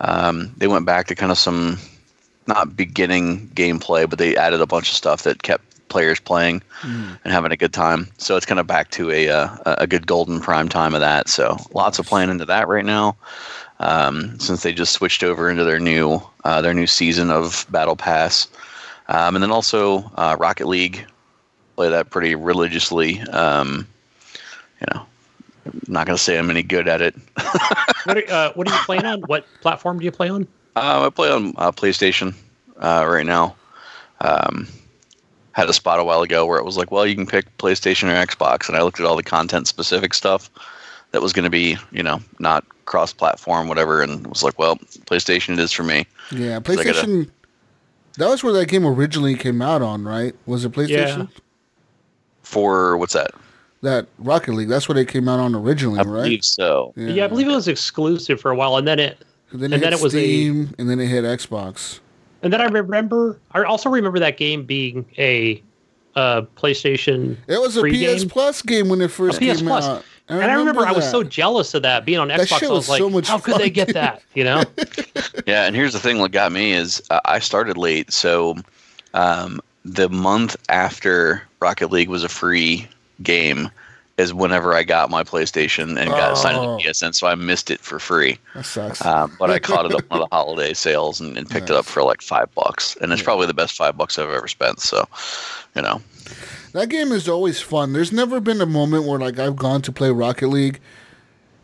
Um, 0.00 0.52
they 0.56 0.66
went 0.66 0.86
back 0.86 1.06
to 1.06 1.14
kind 1.14 1.32
of 1.32 1.38
some 1.38 1.78
not 2.46 2.76
beginning 2.76 3.48
gameplay, 3.54 4.08
but 4.08 4.18
they 4.18 4.36
added 4.36 4.60
a 4.60 4.66
bunch 4.66 4.90
of 4.90 4.96
stuff 4.96 5.22
that 5.22 5.42
kept 5.42 5.88
players 5.88 6.18
playing 6.18 6.62
and 7.24 7.32
having 7.32 7.52
a 7.52 7.56
good 7.56 7.72
time. 7.72 8.08
So 8.18 8.36
it's 8.36 8.46
kind 8.46 8.60
of 8.60 8.66
back 8.66 8.90
to 8.92 9.10
a 9.10 9.28
uh, 9.28 9.56
a 9.64 9.86
good 9.86 10.06
golden 10.06 10.40
prime 10.40 10.68
time 10.68 10.94
of 10.94 11.00
that. 11.00 11.28
So 11.28 11.56
lots 11.72 11.98
of 11.98 12.06
playing 12.06 12.30
into 12.30 12.44
that 12.46 12.68
right 12.68 12.84
now. 12.84 13.16
Um, 13.78 14.40
since 14.40 14.62
they 14.62 14.72
just 14.72 14.92
switched 14.94 15.22
over 15.22 15.50
into 15.50 15.64
their 15.64 15.80
new 15.80 16.20
uh, 16.44 16.62
their 16.62 16.74
new 16.74 16.86
season 16.86 17.30
of 17.30 17.66
Battle 17.70 17.96
Pass. 17.96 18.48
Um, 19.08 19.36
and 19.36 19.42
then 19.42 19.52
also 19.52 20.10
uh, 20.16 20.36
Rocket 20.38 20.66
League, 20.66 21.06
play 21.76 21.90
that 21.90 22.10
pretty 22.10 22.34
religiously. 22.34 23.20
Um, 23.20 23.86
you 24.80 24.86
know, 24.92 25.06
I'm 25.66 25.80
not 25.88 26.06
gonna 26.06 26.18
say 26.18 26.38
I'm 26.38 26.50
any 26.50 26.62
good 26.62 26.88
at 26.88 27.00
it. 27.02 27.14
What 28.06 28.18
are, 28.18 28.30
uh, 28.32 28.52
what 28.54 28.70
are 28.70 28.72
you 28.72 28.80
playing 28.84 29.04
on? 29.04 29.20
What 29.22 29.44
platform 29.62 29.98
do 29.98 30.04
you 30.04 30.12
play 30.12 30.28
on? 30.28 30.42
Um, 30.76 31.02
I 31.02 31.10
play 31.10 31.28
on 31.28 31.54
uh, 31.56 31.72
PlayStation 31.72 32.36
uh, 32.78 33.04
right 33.08 33.26
now. 33.26 33.56
Um, 34.20 34.68
had 35.50 35.68
a 35.68 35.72
spot 35.72 35.98
a 35.98 36.04
while 36.04 36.22
ago 36.22 36.46
where 36.46 36.56
it 36.60 36.64
was 36.64 36.76
like, 36.76 36.92
well, 36.92 37.04
you 37.04 37.16
can 37.16 37.26
pick 37.26 37.44
PlayStation 37.58 38.04
or 38.04 38.24
Xbox, 38.24 38.68
and 38.68 38.76
I 38.76 38.82
looked 38.82 39.00
at 39.00 39.06
all 39.06 39.16
the 39.16 39.24
content 39.24 39.66
specific 39.66 40.14
stuff 40.14 40.48
that 41.10 41.20
was 41.20 41.32
going 41.32 41.42
to 41.46 41.50
be, 41.50 41.76
you 41.90 42.02
know, 42.04 42.20
not 42.38 42.64
cross 42.84 43.12
platform, 43.12 43.66
whatever, 43.66 44.02
and 44.02 44.24
was 44.28 44.44
like, 44.44 44.56
well, 44.56 44.76
PlayStation 45.06 45.54
it 45.54 45.58
is 45.58 45.72
for 45.72 45.82
me. 45.82 46.06
Yeah, 46.30 46.58
I 46.58 46.60
gotta- 46.60 46.78
PlayStation. 46.92 47.30
That 48.18 48.28
was 48.28 48.44
where 48.44 48.52
that 48.52 48.68
game 48.68 48.86
originally 48.86 49.34
came 49.34 49.60
out 49.60 49.82
on, 49.82 50.04
right? 50.04 50.32
Was 50.46 50.64
it 50.64 50.70
PlayStation? 50.70 51.28
Yeah. 51.28 51.40
For 52.44 52.96
what's 52.96 53.14
that? 53.14 53.32
That 53.86 54.06
Rocket 54.18 54.52
League. 54.52 54.68
That's 54.68 54.88
where 54.88 54.94
they 54.94 55.04
came 55.04 55.28
out 55.28 55.40
on 55.40 55.54
originally, 55.54 55.98
I 55.98 56.02
right? 56.02 56.22
believe 56.24 56.44
so. 56.44 56.92
Yeah. 56.96 57.24
I 57.24 57.28
believe 57.28 57.48
it 57.48 57.54
was 57.54 57.68
exclusive 57.68 58.40
for 58.40 58.50
a 58.50 58.56
while, 58.56 58.76
and 58.76 58.86
then 58.86 58.98
it 58.98 59.18
And 59.52 59.60
then, 59.60 59.72
and 59.72 59.82
it 59.82 59.86
then 59.86 59.92
it 59.94 60.02
was 60.02 60.14
a- 60.14 60.18
Steam, 60.18 60.74
and 60.78 60.88
then 60.90 61.00
it 61.00 61.06
hit 61.06 61.24
Xbox. 61.24 62.00
And 62.42 62.52
then 62.52 62.60
I 62.60 62.66
remember, 62.66 63.40
I 63.52 63.62
also 63.64 63.88
remember 63.88 64.18
that 64.20 64.36
game 64.36 64.64
being 64.64 65.06
a 65.18 65.62
uh, 66.14 66.42
PlayStation. 66.56 67.36
It 67.48 67.58
was 67.60 67.76
a 67.76 67.82
PS 67.82 68.20
game. 68.22 68.28
Plus 68.28 68.62
game 68.62 68.88
when 68.88 69.00
it 69.00 69.10
first 69.10 69.38
PS 69.40 69.58
came 69.58 69.66
Plus. 69.66 69.84
out. 69.84 70.04
and 70.28 70.42
I 70.42 70.54
remember 70.54 70.86
I 70.86 70.92
was 70.92 71.08
so 71.10 71.22
jealous 71.22 71.74
of 71.74 71.82
that 71.82 72.04
being 72.04 72.18
on 72.18 72.28
That 72.28 72.40
Xbox. 72.40 72.58
shit 72.58 72.68
I 72.68 72.72
was 72.72 72.78
was 72.78 72.88
like, 72.88 72.98
so 72.98 73.10
much 73.10 73.28
how 73.28 73.38
could 73.38 73.56
they 73.58 73.70
get 73.70 73.88
dude. 73.88 73.96
that? 73.96 74.22
You 74.34 74.44
know? 74.44 74.62
Yeah, 75.46 75.64
and 75.66 75.76
here's 75.76 75.92
the 75.92 76.00
thing: 76.00 76.18
what 76.18 76.32
got 76.32 76.50
me 76.50 76.72
is 76.72 77.00
uh, 77.10 77.20
I 77.24 77.38
started 77.38 77.76
late, 77.76 78.12
so 78.12 78.56
um, 79.14 79.60
the 79.84 80.08
month 80.08 80.56
after 80.68 81.42
Rocket 81.60 81.92
League 81.92 82.08
was 82.08 82.24
a 82.24 82.28
free 82.28 82.88
game 83.22 83.70
is 84.18 84.32
whenever 84.32 84.72
I 84.72 84.82
got 84.82 85.10
my 85.10 85.22
PlayStation 85.22 85.98
and 86.00 86.08
got 86.10 86.38
signed 86.38 86.56
Oh. 86.56 86.74
up 86.76 86.80
to 86.80 86.88
PSN, 86.88 87.14
so 87.14 87.26
I 87.26 87.34
missed 87.34 87.70
it 87.70 87.80
for 87.80 87.98
free. 87.98 88.38
That 88.54 88.64
sucks. 88.64 89.04
Um, 89.04 89.36
but 89.38 89.50
I 89.50 89.58
caught 89.58 89.84
it 89.84 89.92
up 89.94 90.04
on 90.10 90.20
the 90.20 90.28
holiday 90.32 90.72
sales 90.72 91.20
and, 91.20 91.36
and 91.36 91.48
picked 91.48 91.68
it 91.68 91.76
up 91.76 91.84
for 91.84 92.02
like 92.02 92.22
five 92.22 92.52
bucks, 92.54 92.96
and 93.02 93.12
it's 93.12 93.20
probably 93.22 93.46
the 93.46 93.52
best 93.54 93.76
five 93.76 93.96
bucks 93.98 94.18
I've 94.18 94.30
ever 94.30 94.48
spent. 94.48 94.80
So, 94.80 95.06
you 95.74 95.82
know, 95.82 96.00
That 96.72 96.88
game 96.88 97.12
is 97.12 97.28
always 97.28 97.60
fun. 97.60 97.92
There's 97.92 98.10
never 98.12 98.40
been 98.40 98.62
a 98.62 98.66
moment 98.66 99.04
where 99.04 99.18
like 99.18 99.38
I've 99.38 99.56
gone 99.56 99.82
to 99.82 99.92
play 99.92 100.10
Rocket 100.10 100.48
League 100.48 100.80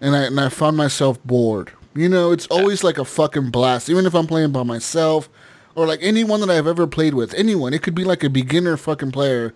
and 0.02 0.14
I 0.14 0.24
and 0.24 0.38
I 0.38 0.50
found 0.50 0.76
myself 0.76 1.22
bored. 1.24 1.72
You 1.94 2.08
know, 2.10 2.32
it's 2.32 2.46
always 2.48 2.82
like 2.84 2.98
a 2.98 3.04
fucking 3.04 3.50
blast. 3.50 3.88
Even 3.90 4.04
if 4.06 4.14
I'm 4.14 4.26
playing 4.26 4.52
by 4.52 4.62
myself 4.62 5.28
or 5.74 5.86
like 5.86 6.00
anyone 6.02 6.40
that 6.40 6.50
I've 6.50 6.66
ever 6.66 6.86
played 6.86 7.14
with, 7.14 7.32
anyone. 7.34 7.72
It 7.72 7.82
could 7.82 7.94
be 7.94 8.04
like 8.04 8.22
a 8.22 8.28
beginner 8.30 8.76
fucking 8.76 9.10
player. 9.12 9.54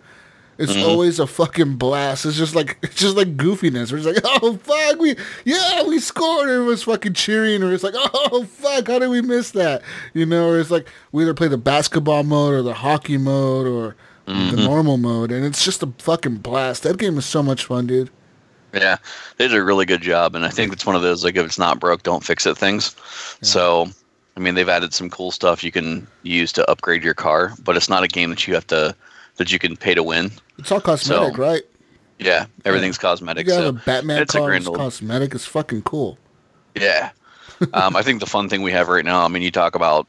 It's 0.58 0.72
mm-hmm. 0.72 0.88
always 0.88 1.18
a 1.18 1.26
fucking 1.26 1.76
blast. 1.76 2.24
It's 2.24 2.36
just 2.36 2.54
like 2.54 2.78
it's 2.82 2.94
just 2.94 3.16
like 3.16 3.36
goofiness. 3.36 3.92
We're 3.92 3.98
just 3.98 4.24
like, 4.24 4.40
oh 4.42 4.56
fuck, 4.56 4.98
we 4.98 5.16
yeah, 5.44 5.82
we 5.84 5.98
scored. 5.98 6.48
And 6.48 6.52
everyone's 6.52 6.84
fucking 6.84 7.12
cheering, 7.12 7.62
or 7.62 7.72
it's 7.72 7.82
like, 7.82 7.94
oh 7.96 8.44
fuck, 8.44 8.88
how 8.88 8.98
did 8.98 9.10
we 9.10 9.20
miss 9.20 9.50
that? 9.52 9.82
You 10.14 10.24
know, 10.24 10.48
or 10.48 10.58
it's 10.58 10.70
like 10.70 10.88
we 11.12 11.22
either 11.22 11.34
play 11.34 11.48
the 11.48 11.58
basketball 11.58 12.22
mode 12.22 12.54
or 12.54 12.62
the 12.62 12.74
hockey 12.74 13.18
mode 13.18 13.66
or 13.66 13.96
the 14.24 14.32
mm-hmm. 14.32 14.64
normal 14.64 14.96
mode, 14.96 15.30
and 15.30 15.44
it's 15.44 15.64
just 15.64 15.82
a 15.82 15.92
fucking 15.98 16.36
blast. 16.36 16.82
That 16.82 16.98
game 16.98 17.18
is 17.18 17.26
so 17.26 17.42
much 17.42 17.64
fun, 17.66 17.86
dude. 17.86 18.10
yeah, 18.72 18.96
they 19.36 19.46
did 19.46 19.56
a 19.56 19.62
really 19.62 19.86
good 19.86 20.02
job, 20.02 20.34
and 20.34 20.44
I 20.44 20.50
think 20.50 20.72
it's 20.72 20.86
one 20.86 20.96
of 20.96 21.02
those 21.02 21.22
like 21.22 21.36
if 21.36 21.44
it's 21.44 21.58
not 21.58 21.80
broke, 21.80 22.02
don't 22.02 22.24
fix 22.24 22.46
it 22.46 22.56
things. 22.56 22.96
So, 23.42 23.88
I 24.36 24.40
mean, 24.40 24.54
they've 24.54 24.68
added 24.68 24.94
some 24.94 25.10
cool 25.10 25.30
stuff 25.30 25.62
you 25.62 25.70
can 25.70 26.06
use 26.22 26.50
to 26.54 26.68
upgrade 26.70 27.04
your 27.04 27.14
car, 27.14 27.52
but 27.62 27.76
it's 27.76 27.88
not 27.88 28.02
a 28.02 28.08
game 28.08 28.30
that 28.30 28.48
you 28.48 28.54
have 28.54 28.66
to 28.68 28.96
that 29.36 29.52
you 29.52 29.58
can 29.58 29.76
pay 29.76 29.94
to 29.94 30.02
win. 30.02 30.30
It's 30.58 30.70
all 30.72 30.80
cosmetic, 30.80 31.36
So, 31.36 31.42
right? 31.42 31.62
Yeah, 32.18 32.46
everything's 32.64 32.96
You 32.96 33.00
cosmetic. 33.00 33.46
got 33.46 33.54
so 33.56 33.68
a 33.68 33.72
Batman 33.72 34.22
it's 34.22 34.34
a 34.34 34.38
car. 34.38 34.46
grand 34.48 34.62
It's 34.62 34.68
old- 34.68 34.78
cosmetic. 34.78 35.34
It's 35.34 35.44
fucking 35.46 35.82
cool. 35.82 36.18
Yeah. 36.74 37.10
um, 37.74 37.96
I 37.96 38.02
think 38.02 38.20
the 38.20 38.26
fun 38.26 38.48
thing 38.48 38.62
we 38.62 38.72
have 38.72 38.88
right 38.88 39.04
now, 39.04 39.24
I 39.24 39.28
mean, 39.28 39.42
you 39.42 39.50
talk 39.50 39.74
about, 39.74 40.06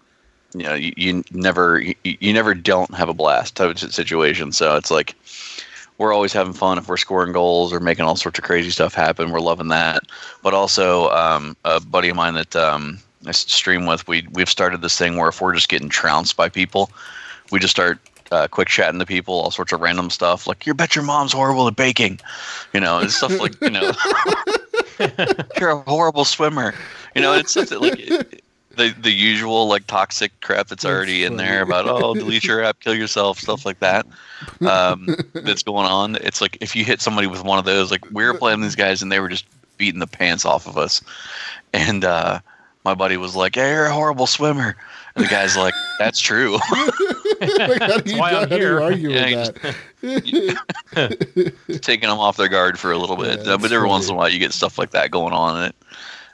you 0.54 0.64
know, 0.64 0.74
you, 0.74 0.94
you 0.98 1.24
never, 1.32 1.80
you, 1.80 1.96
you 2.04 2.34
never 2.34 2.54
don't 2.54 2.94
have 2.94 3.10
a 3.10 3.14
blast 3.14 3.56
type 3.56 3.70
of 3.72 3.94
situation. 3.94 4.52
So 4.52 4.76
it's 4.76 4.90
like, 4.92 5.16
we're 5.98 6.14
always 6.14 6.32
having 6.32 6.54
fun 6.54 6.78
if 6.78 6.88
we're 6.88 6.96
scoring 6.98 7.34
goals 7.34 7.74
or 7.74 7.80
making 7.80 8.06
all 8.06 8.16
sorts 8.16 8.38
of 8.38 8.46
crazy 8.46 8.70
stuff 8.70 8.94
happen. 8.94 9.32
We're 9.32 9.40
loving 9.40 9.70
that. 9.70 10.04
But 10.44 10.54
also, 10.54 11.10
um, 11.10 11.58
a 11.66 11.80
buddy 11.80 12.10
of 12.10 12.16
mine 12.16 12.36
that 12.36 12.56
um, 12.56 13.00
I 13.26 13.32
stream 13.32 13.86
with, 13.88 14.08
we, 14.08 14.28
we've 14.34 14.50
started 14.50 14.82
this 14.82 14.98
thing 14.98 15.18
where 15.18 15.30
if 15.30 15.42
we're 15.42 15.54
just 15.56 15.70
getting 15.70 15.90
trounced 15.90 16.38
by 16.38 16.50
people, 16.50 16.92
we 17.52 17.60
just 17.60 17.72
start 17.72 17.98
uh, 18.32 18.48
quick 18.48 18.68
chatting 18.68 19.00
to 19.00 19.06
people, 19.06 19.34
all 19.36 19.52
sorts 19.52 19.72
of 19.72 19.82
random 19.82 20.10
stuff 20.10 20.48
like, 20.48 20.66
you 20.66 20.74
bet 20.74 20.96
your 20.96 21.04
mom's 21.04 21.34
horrible 21.34 21.68
at 21.68 21.76
baking, 21.76 22.20
you 22.74 22.80
know, 22.80 23.00
and 23.00 23.12
stuff 23.12 23.40
like, 23.40 23.60
you 23.62 23.70
know, 23.70 23.92
you're 25.60 25.70
a 25.70 25.78
horrible 25.82 26.26
swimmer. 26.26 26.74
You 27.16 27.22
know, 27.22 27.34
it's 27.34 27.52
stuff 27.52 27.70
that 27.70 27.82
like 27.82 28.44
the 28.78 28.94
the 29.00 29.12
usual 29.12 29.68
like 29.68 29.88
toxic 29.88 30.40
crap 30.42 30.68
that's 30.68 30.86
already 30.86 31.24
in 31.24 31.36
there 31.38 31.62
about 31.62 31.88
oh 31.88 32.14
delete 32.14 32.46
your 32.46 32.64
app, 32.64 32.80
kill 32.80 32.96
yourself, 32.96 33.40
stuff 33.40 33.66
like 33.66 33.80
that. 33.80 34.06
Um, 34.62 35.08
that's 35.34 35.64
going 35.64 35.86
on. 35.86 36.16
It's 36.18 36.42
like 36.42 36.58
if 36.62 36.76
you 36.76 36.86
hit 36.86 37.02
somebody 37.02 37.28
with 37.28 37.44
one 37.44 37.60
of 37.60 37.66
those, 37.66 37.92
like 37.92 38.10
we 38.12 38.24
were 38.24 38.36
playing 38.36 38.62
these 38.62 38.76
guys 38.76 39.02
and 39.02 39.12
they 39.12 39.20
were 39.20 39.30
just 39.30 39.46
beating 39.78 40.00
the 40.00 40.08
pants 40.08 40.46
off 40.46 40.68
of 40.68 40.78
us, 40.78 41.02
and 41.74 42.06
uh, 42.06 42.40
my 42.86 42.94
buddy 42.94 43.18
was 43.18 43.36
like, 43.36 43.56
"Hey, 43.56 43.72
you're 43.72 43.86
a 43.86 43.94
horrible 43.94 44.28
swimmer," 44.28 44.78
and 45.18 45.26
the 45.26 45.30
guy's 45.30 45.58
like, 45.58 45.74
"That's 46.00 46.20
true." 46.20 46.58
Like, 47.40 47.82
how 47.82 48.00
do 48.00 48.12
you, 48.12 48.18
why 48.20 48.32
I'm 48.32 48.36
how 48.36 48.46
do 48.46 48.56
you 48.56 48.62
here. 48.62 48.82
argue 48.82 49.10
Yeah, 49.12 49.50
with 50.02 50.26
you 50.26 50.56
that? 50.92 51.82
taking 51.82 52.10
them 52.10 52.18
off 52.18 52.38
their 52.38 52.48
guard 52.48 52.80
for 52.80 52.92
a 52.92 52.98
little 52.98 53.16
bit. 53.16 53.40
Yeah, 53.40 53.58
but 53.58 53.62
that's 53.62 53.74
every 53.74 53.88
once 53.88 54.08
in 54.08 54.16
a 54.16 54.18
while, 54.18 54.30
you 54.30 54.40
get 54.40 54.54
stuff 54.54 54.78
like 54.80 54.92
that 54.92 55.12
going 55.12 55.34
on, 55.34 55.58
and 55.58 55.66
it, 55.68 55.76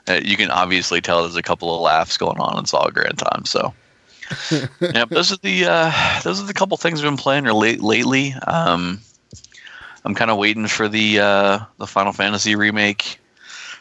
uh, 0.08 0.20
you 0.26 0.36
can 0.36 0.50
obviously 0.50 1.00
tell 1.00 1.22
there's 1.22 1.36
a 1.36 1.42
couple 1.42 1.74
of 1.74 1.80
laughs 1.82 2.16
going 2.16 2.38
on. 2.38 2.58
It's 2.58 2.72
all 2.72 2.90
grand 2.90 3.18
time. 3.18 3.44
So, 3.44 3.74
yeah, 4.80 5.04
those 5.06 5.30
are 5.32 5.36
the 5.38 5.66
uh, 5.66 6.20
those 6.22 6.40
are 6.40 6.46
the 6.46 6.54
couple 6.54 6.76
things 6.78 7.00
I've 7.00 7.04
been 7.04 7.16
playing 7.16 7.46
or 7.46 7.52
late 7.52 7.82
lately. 7.82 8.34
Um, 8.46 9.00
I'm 10.04 10.14
kind 10.14 10.30
of 10.30 10.38
waiting 10.38 10.66
for 10.68 10.88
the 10.88 11.20
uh, 11.20 11.58
the 11.78 11.86
Final 11.86 12.12
Fantasy 12.12 12.56
remake 12.56 13.18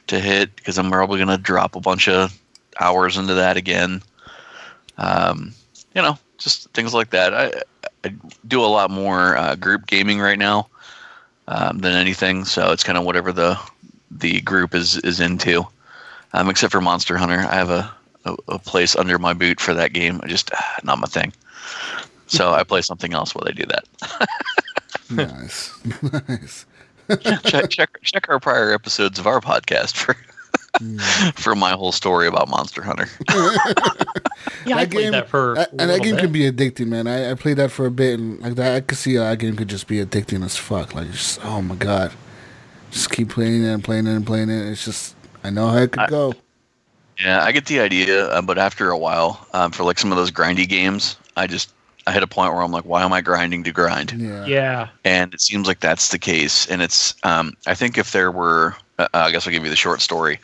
to 0.08 0.20
hit 0.20 0.56
because 0.56 0.78
I'm 0.78 0.92
probably 0.92 1.20
gonna 1.20 1.38
drop 1.38 1.76
a 1.76 1.80
bunch 1.82 2.08
of 2.10 2.38
hours 2.80 3.18
into 3.18 3.34
that 3.36 3.56
again. 3.58 4.02
Um, 4.98 5.54
you 5.96 6.02
know, 6.02 6.18
just 6.38 6.70
things 6.72 6.94
like 6.94 7.12
that. 7.12 7.34
I, 7.34 7.52
I 8.04 8.14
do 8.48 8.62
a 8.62 8.68
lot 8.68 8.92
more 8.92 9.38
uh, 9.38 9.56
group 9.56 9.88
gaming 9.88 10.20
right 10.20 10.40
now 10.40 10.68
um, 11.48 11.80
than 11.80 11.94
anything. 11.94 12.46
So 12.46 12.72
it's 12.72 12.84
kind 12.84 12.98
of 12.98 13.06
whatever 13.06 13.32
the 13.32 13.60
the 14.12 14.42
group 14.42 14.76
is 14.76 14.98
is 14.98 15.20
into. 15.20 15.66
Um, 16.34 16.50
except 16.50 16.72
for 16.72 16.82
Monster 16.82 17.16
Hunter, 17.16 17.40
I 17.40 17.56
have 17.56 17.70
a, 17.70 17.94
a, 18.26 18.36
a 18.48 18.60
place 18.60 18.96
under 18.96 19.20
my 19.20 19.34
boot 19.34 19.60
for 19.60 19.74
that 19.74 19.94
game. 19.94 20.20
I 20.24 20.28
just 20.28 20.52
not 20.84 21.00
my 21.00 21.08
thing. 21.08 21.34
So 22.28 22.52
I 22.52 22.64
play 22.64 22.82
something 22.82 23.14
else 23.14 23.36
while 23.36 23.46
they 23.46 23.52
do 23.52 23.66
that. 23.66 24.30
nice, 25.12 25.74
nice. 26.28 26.66
check 27.44 27.70
check 27.70 28.00
check 28.02 28.30
our 28.30 28.40
prior 28.40 28.74
episodes 28.74 29.20
of 29.20 29.28
our 29.28 29.42
podcast 29.42 29.96
for 29.96 30.16
for 31.36 31.56
my 31.56 31.72
whole 31.72 31.92
story 31.92 32.28
about 32.28 32.50
Monster 32.50 32.82
Hunter. 32.82 33.08
Yeah, 34.66 34.78
I 34.78 34.86
That 34.86 34.92
played 34.92 35.14
that 35.14 35.30
for. 35.30 35.56
That, 35.56 35.70
a 35.70 35.82
and 35.82 35.90
that 35.90 36.02
game 36.02 36.16
bit. 36.16 36.22
can 36.22 36.32
be 36.32 36.50
addicting, 36.52 36.88
man. 36.88 37.06
I, 37.08 37.32
I 37.32 37.34
played 37.34 37.58
that 37.58 37.70
for 37.72 37.86
a 37.86 37.92
bit, 37.92 38.20
and 38.20 38.40
like 38.40 38.56
that, 38.56 38.76
I 38.76 38.80
could 38.82 38.98
see 38.98 39.16
how 39.16 39.24
that 39.24 39.40
game 39.40 39.56
could 39.58 39.68
just 39.68 39.88
be 39.88 39.98
addicting 40.04 40.44
as 40.44 40.56
fuck. 40.58 40.94
Like, 40.96 41.12
just 41.12 41.44
oh 41.46 41.62
my 41.62 41.76
god, 41.76 42.12
just 42.92 43.10
keep 43.12 43.30
playing 43.30 43.64
it 43.64 43.68
and 43.74 43.84
playing 43.84 44.08
it 44.08 44.16
and 44.16 44.26
playing 44.26 44.50
it. 44.50 44.70
It's 44.70 44.84
just 44.86 45.16
I 45.44 45.50
know 45.50 45.68
how 45.70 45.78
it 45.78 45.92
could 45.92 46.04
I- 46.04 46.08
go. 46.08 46.34
Yeah, 47.22 47.44
I 47.44 47.52
get 47.52 47.66
the 47.68 47.80
idea, 47.80 48.26
uh, 48.28 48.42
but 48.42 48.58
after 48.58 48.90
a 48.90 48.98
while, 48.98 49.46
um, 49.54 49.72
for 49.72 49.84
like 49.84 50.00
some 50.00 50.12
of 50.12 50.18
those 50.18 50.32
grindy 50.32 50.68
games, 50.68 51.16
I 51.38 51.46
just 51.48 51.74
I 52.08 52.12
hit 52.12 52.24
a 52.24 52.28
point 52.28 52.54
where 52.54 52.62
I'm 52.64 52.72
like, 52.72 52.86
why 52.86 53.04
am 53.04 53.14
I 53.14 53.22
grinding 53.22 53.64
to 53.66 53.72
grind? 53.72 54.14
Yeah, 54.14 54.46
Yeah. 54.46 54.88
and 55.06 55.34
it 55.34 55.42
seems 55.42 55.68
like 55.68 55.80
that's 55.82 56.10
the 56.10 56.20
case 56.20 56.68
and 56.68 56.82
it's 56.82 57.14
um, 57.24 57.54
i 57.68 57.74
think 57.76 57.98
if 57.98 58.12
there 58.12 58.32
were 58.32 58.76
uh, 59.00 59.08
i 59.14 59.32
guess 59.32 59.46
i'll 59.48 59.54
give 59.54 59.64
you 59.64 59.70
the 59.70 59.76
short 59.76 60.02
story. 60.02 60.40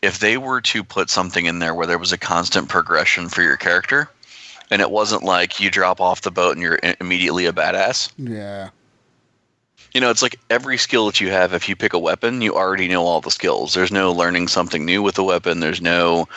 If 0.00 0.20
they 0.20 0.38
were 0.38 0.60
to 0.60 0.84
put 0.84 1.10
something 1.10 1.46
in 1.46 1.58
there 1.58 1.74
where 1.74 1.86
there 1.86 1.98
was 1.98 2.12
a 2.12 2.18
constant 2.18 2.68
progression 2.68 3.28
for 3.28 3.42
your 3.42 3.56
character 3.56 4.08
and 4.70 4.80
it 4.80 4.90
wasn't 4.92 5.24
like 5.24 5.58
you 5.58 5.70
drop 5.70 6.00
off 6.00 6.20
the 6.20 6.30
boat 6.30 6.52
and 6.52 6.62
you're 6.62 6.78
immediately 7.00 7.46
a 7.46 7.52
badass 7.52 8.12
yeah, 8.16 8.68
you 9.92 10.00
know 10.00 10.10
it's 10.10 10.22
like 10.22 10.38
every 10.50 10.78
skill 10.78 11.06
that 11.06 11.20
you 11.20 11.30
have 11.30 11.52
if 11.52 11.68
you 11.68 11.74
pick 11.74 11.94
a 11.94 11.98
weapon 11.98 12.40
you 12.42 12.54
already 12.54 12.86
know 12.86 13.04
all 13.04 13.20
the 13.20 13.30
skills. 13.30 13.74
There's 13.74 13.90
no 13.90 14.12
learning 14.12 14.48
something 14.48 14.84
new 14.84 15.02
with 15.02 15.16
the 15.16 15.24
weapon. 15.24 15.60
There's 15.60 15.80
no 15.82 16.28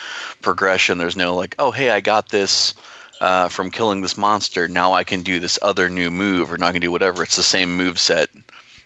progression. 0.42 0.98
There's 0.98 1.18
no 1.18 1.36
like 1.36 1.56
oh 1.60 1.72
hey 1.72 1.92
i 1.92 2.00
got 2.00 2.30
this 2.30 2.74
uh, 3.20 3.48
from 3.50 3.70
killing 3.70 4.02
this 4.02 4.18
monster. 4.18 4.68
Now 4.68 4.94
i 4.94 5.04
can 5.04 5.22
do 5.22 5.40
this 5.40 5.60
other 5.62 5.90
new 5.90 6.10
move 6.10 6.52
or 6.52 6.58
now 6.58 6.68
i 6.68 6.72
can 6.72 6.82
do 6.82 6.92
whatever. 6.92 7.22
It's 7.22 7.36
the 7.36 7.44
same 7.44 7.78
move 7.78 8.00
set 8.00 8.30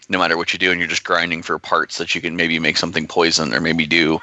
no 0.08 0.18
matter 0.18 0.36
what 0.36 0.52
you 0.52 0.58
do 0.58 0.70
and 0.70 0.80
you're 0.80 0.88
just 0.88 1.04
grinding 1.04 1.42
for 1.42 1.58
parts 1.58 1.98
that 1.98 2.14
you 2.14 2.20
can 2.20 2.36
maybe 2.36 2.58
make 2.58 2.76
something 2.76 3.06
poison 3.06 3.52
or 3.52 3.60
maybe 3.60 3.86
do 3.86 4.20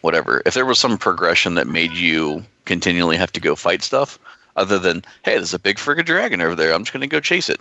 whatever 0.00 0.42
if 0.46 0.54
there 0.54 0.66
was 0.66 0.78
some 0.78 0.96
progression 0.96 1.54
that 1.54 1.66
made 1.66 1.92
you 1.92 2.44
continually 2.64 3.16
have 3.16 3.32
to 3.32 3.40
go 3.40 3.54
fight 3.54 3.82
stuff 3.82 4.18
other 4.58 4.78
than 4.78 5.04
hey, 5.24 5.36
there's 5.36 5.54
a 5.54 5.58
big 5.58 5.76
friggin' 5.76 6.04
dragon 6.04 6.40
over 6.40 6.54
there. 6.54 6.74
I'm 6.74 6.82
just 6.82 6.92
gonna 6.92 7.06
go 7.06 7.20
chase 7.20 7.48
it. 7.48 7.60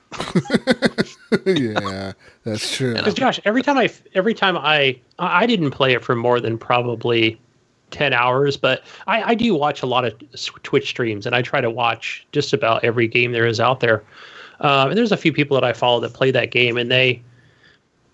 yeah, 1.45 2.13
that's 2.43 2.75
true. 2.75 2.95
Because 2.95 3.13
Josh, 3.13 3.39
every 3.45 3.61
time 3.61 3.77
I 3.77 3.89
every 4.15 4.33
time 4.33 4.57
I 4.57 4.99
I 5.19 5.45
didn't 5.45 5.71
play 5.71 5.93
it 5.93 6.03
for 6.03 6.15
more 6.15 6.39
than 6.39 6.57
probably 6.57 7.39
ten 7.91 8.13
hours, 8.13 8.57
but 8.57 8.83
I, 9.05 9.31
I 9.31 9.35
do 9.35 9.55
watch 9.55 9.81
a 9.81 9.85
lot 9.85 10.05
of 10.05 10.13
Twitch 10.63 10.89
streams, 10.89 11.25
and 11.25 11.35
I 11.35 11.41
try 11.41 11.61
to 11.61 11.69
watch 11.69 12.25
just 12.31 12.51
about 12.51 12.83
every 12.83 13.07
game 13.07 13.31
there 13.31 13.45
is 13.45 13.59
out 13.59 13.79
there. 13.79 14.03
Um, 14.59 14.89
and 14.89 14.97
there's 14.97 15.11
a 15.11 15.17
few 15.17 15.31
people 15.31 15.55
that 15.55 15.63
I 15.63 15.73
follow 15.73 15.99
that 15.99 16.13
play 16.13 16.31
that 16.31 16.51
game, 16.51 16.77
and 16.77 16.91
they 16.91 17.21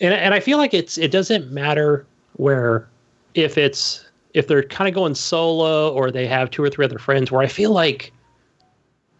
and 0.02 0.14
and 0.14 0.34
I 0.34 0.40
feel 0.40 0.58
like 0.58 0.74
it's 0.74 0.98
it 0.98 1.12
doesn't 1.12 1.52
matter 1.52 2.06
where 2.38 2.88
if 3.34 3.58
it's 3.58 4.06
if 4.34 4.48
they're 4.48 4.64
kind 4.64 4.88
of 4.88 4.94
going 4.94 5.16
solo 5.16 5.94
or 5.94 6.12
they 6.12 6.28
have 6.28 6.50
two 6.50 6.64
or 6.64 6.70
three 6.70 6.86
other 6.86 7.00
friends. 7.00 7.32
Where 7.32 7.42
I 7.42 7.48
feel 7.48 7.72
like 7.72 8.12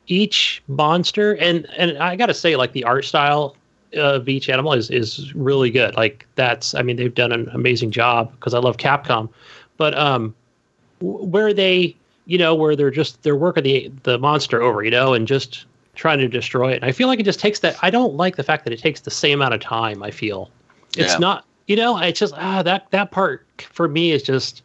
each 0.08 0.62
monster 0.68 1.36
and 1.38 1.68
and 1.78 1.98
I 1.98 2.16
got 2.16 2.28
to 2.28 2.34
say 2.34 2.56
like 2.56 2.74
the 2.74 2.84
art 2.84 3.06
style 3.06 3.56
of 3.94 4.28
each 4.28 4.50
animal 4.50 4.74
is 4.74 4.90
is 4.90 5.34
really 5.36 5.72
good. 5.72 5.96
Like 5.96 6.28
that's 6.36 6.74
I 6.74 6.82
mean 6.82 6.98
they've 6.98 7.14
done 7.14 7.32
an 7.32 7.50
amazing 7.54 7.92
job 7.92 8.32
because 8.34 8.54
I 8.54 8.60
love 8.60 8.78
Capcom, 8.78 9.30
but 9.78 9.98
um 9.98 10.34
where 11.02 11.54
they 11.54 11.96
you 12.26 12.38
know 12.38 12.56
where 12.56 12.76
they're 12.76 12.92
just 12.92 13.22
they're 13.24 13.36
working 13.36 13.64
the 13.64 13.92
the 14.04 14.18
monster 14.18 14.62
over 14.62 14.84
you 14.84 14.92
know 14.92 15.14
and 15.14 15.28
just 15.28 15.66
trying 15.96 16.18
to 16.20 16.28
destroy 16.28 16.72
it. 16.72 16.78
And 16.78 16.86
I 16.86 16.92
feel 16.92 17.08
like 17.08 17.20
it 17.20 17.24
just 17.24 17.40
takes 17.40 17.60
that. 17.60 17.76
I 17.84 17.92
don't 17.92 18.16
like 18.16 18.36
the 18.36 18.44
fact 18.44 18.64
that 18.64 18.74
it 18.74 18.80
takes 18.80 19.02
the 19.02 19.12
same 19.12 19.40
amount 19.40 19.54
of 19.54 19.60
time. 19.60 20.02
I 20.02 20.10
feel 20.10 20.50
it's 20.98 21.14
Yeah. 21.14 21.18
not 21.20 21.46
you 21.68 21.76
know 21.76 21.98
it's 21.98 22.20
just 22.20 22.34
ah 22.38 22.62
that 22.64 22.90
that 22.92 23.12
part 23.12 23.46
for 23.72 23.88
me 23.88 24.12
is 24.12 24.24
just 24.24 24.62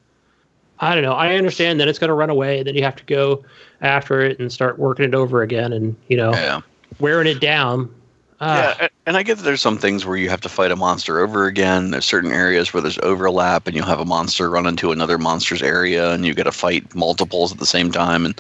I 0.81 0.95
don't 0.95 1.03
know. 1.03 1.15
I 1.15 1.35
understand 1.35 1.81
that 1.81 1.89
it's 1.89 1.99
going 1.99 2.09
to 2.09 2.15
run 2.15 2.31
away, 2.31 2.59
and 2.59 2.67
then 2.69 2.77
you 2.77 2.85
have 2.85 2.95
to 2.97 3.05
go 3.05 3.45
after 3.81 4.21
it 4.21 4.39
and 4.39 4.53
start 4.53 4.79
working 4.79 5.05
it 5.05 5.15
over 5.15 5.43
again, 5.43 5.73
and 5.73 5.97
you 6.09 6.17
know 6.17 6.33
Yeah. 6.33 6.61
wearing 7.01 7.27
it 7.27 7.41
down. 7.41 7.93
Ah, 8.41 8.77
Yeah, 8.81 8.89
and 9.05 9.17
I 9.17 9.25
get 9.25 9.39
that 9.39 9.43
there's 9.43 9.61
some 9.61 9.79
things 9.79 10.07
where 10.07 10.17
you 10.17 10.31
have 10.31 10.41
to 10.43 10.49
fight 10.49 10.71
a 10.71 10.77
monster 10.77 11.19
over 11.19 11.47
again. 11.47 11.91
There's 11.91 12.05
certain 12.05 12.31
areas 12.31 12.73
where 12.73 12.81
there's 12.81 12.99
overlap, 13.03 13.67
and 13.67 13.75
you'll 13.75 13.87
have 13.87 13.99
a 13.99 14.05
monster 14.05 14.49
run 14.49 14.67
into 14.67 14.93
another 14.93 15.19
monster's 15.19 15.63
area, 15.63 16.13
and 16.13 16.25
you 16.25 16.35
got 16.35 16.45
to 16.45 16.53
fight 16.53 16.95
multiples 16.95 17.51
at 17.51 17.59
the 17.59 17.67
same 17.67 17.91
time, 17.91 18.25
and 18.25 18.39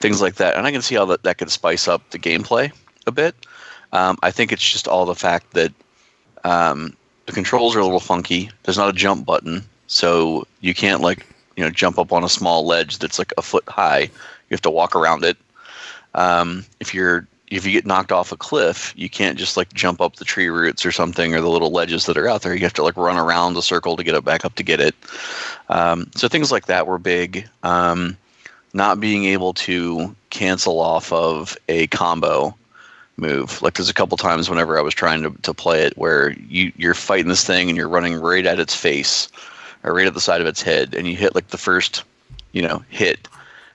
things 0.00 0.20
like 0.20 0.34
that. 0.34 0.56
And 0.56 0.66
I 0.66 0.72
can 0.72 0.82
see 0.82 0.96
how 0.96 1.04
that, 1.04 1.22
that 1.22 1.38
could 1.38 1.52
spice 1.52 1.86
up 1.86 2.10
the 2.10 2.18
gameplay 2.18 2.72
a 3.06 3.12
bit. 3.12 3.36
Um, 3.92 4.18
I 4.24 4.32
think 4.32 4.50
it's 4.50 4.68
just 4.68 4.88
all 4.88 5.06
the 5.06 5.14
fact 5.14 5.52
that 5.52 5.72
um, 6.42 6.96
the 7.26 7.32
controls 7.32 7.76
are 7.76 7.80
a 7.80 7.84
little 7.84 8.00
funky. 8.00 8.50
There's 8.62 8.78
not 8.78 8.88
a 8.88 8.92
jump 8.92 9.26
button, 9.26 9.62
so 9.86 10.46
you 10.60 10.74
can't 10.74 11.00
like 11.00 11.26
you 11.56 11.64
know 11.64 11.70
jump 11.70 11.98
up 11.98 12.12
on 12.12 12.24
a 12.24 12.28
small 12.28 12.64
ledge 12.64 12.98
that's 12.98 13.18
like 13.18 13.32
a 13.36 13.42
foot 13.42 13.68
high. 13.68 14.02
You 14.02 14.54
have 14.54 14.62
to 14.62 14.70
walk 14.70 14.96
around 14.96 15.24
it. 15.24 15.36
Um, 16.14 16.64
if 16.80 16.94
you're 16.94 17.26
if 17.50 17.64
you 17.64 17.72
get 17.72 17.86
knocked 17.86 18.12
off 18.12 18.32
a 18.32 18.36
cliff, 18.36 18.92
you 18.96 19.08
can't 19.08 19.38
just 19.38 19.56
like 19.56 19.72
jump 19.72 20.00
up 20.00 20.16
the 20.16 20.24
tree 20.24 20.48
roots 20.48 20.84
or 20.84 20.92
something 20.92 21.34
or 21.34 21.40
the 21.40 21.48
little 21.48 21.70
ledges 21.70 22.06
that 22.06 22.16
are 22.16 22.28
out 22.28 22.42
there. 22.42 22.54
You 22.54 22.62
have 22.62 22.72
to 22.74 22.82
like 22.82 22.96
run 22.96 23.16
around 23.16 23.54
the 23.54 23.62
circle 23.62 23.96
to 23.96 24.04
get 24.04 24.14
it 24.14 24.24
back 24.24 24.44
up 24.44 24.54
to 24.56 24.62
get 24.62 24.80
it. 24.80 24.94
Um, 25.68 26.10
so 26.14 26.28
things 26.28 26.50
like 26.50 26.66
that 26.66 26.86
were 26.86 26.98
big. 26.98 27.48
Um, 27.62 28.16
not 28.72 29.00
being 29.00 29.24
able 29.24 29.54
to 29.54 30.14
cancel 30.30 30.80
off 30.80 31.12
of 31.12 31.56
a 31.68 31.86
combo 31.88 32.54
move. 33.16 33.60
Like 33.62 33.74
there's 33.74 33.88
a 33.88 33.94
couple 33.94 34.16
times 34.16 34.48
whenever 34.50 34.78
I 34.78 34.82
was 34.82 34.94
trying 34.94 35.22
to, 35.22 35.30
to 35.42 35.54
play 35.54 35.82
it 35.82 35.96
where 35.96 36.32
you, 36.48 36.72
you're 36.76 36.94
fighting 36.94 37.28
this 37.28 37.44
thing 37.44 37.68
and 37.68 37.76
you're 37.76 37.88
running 37.88 38.14
right 38.20 38.44
at 38.46 38.58
its 38.60 38.74
face 38.74 39.28
or 39.84 39.94
right 39.94 40.06
at 40.06 40.14
the 40.14 40.20
side 40.20 40.40
of 40.40 40.46
its 40.46 40.62
head 40.62 40.94
and 40.94 41.06
you 41.06 41.16
hit 41.16 41.34
like 41.34 41.48
the 41.48 41.58
first, 41.58 42.04
you 42.52 42.62
know, 42.62 42.82
hit 42.90 43.28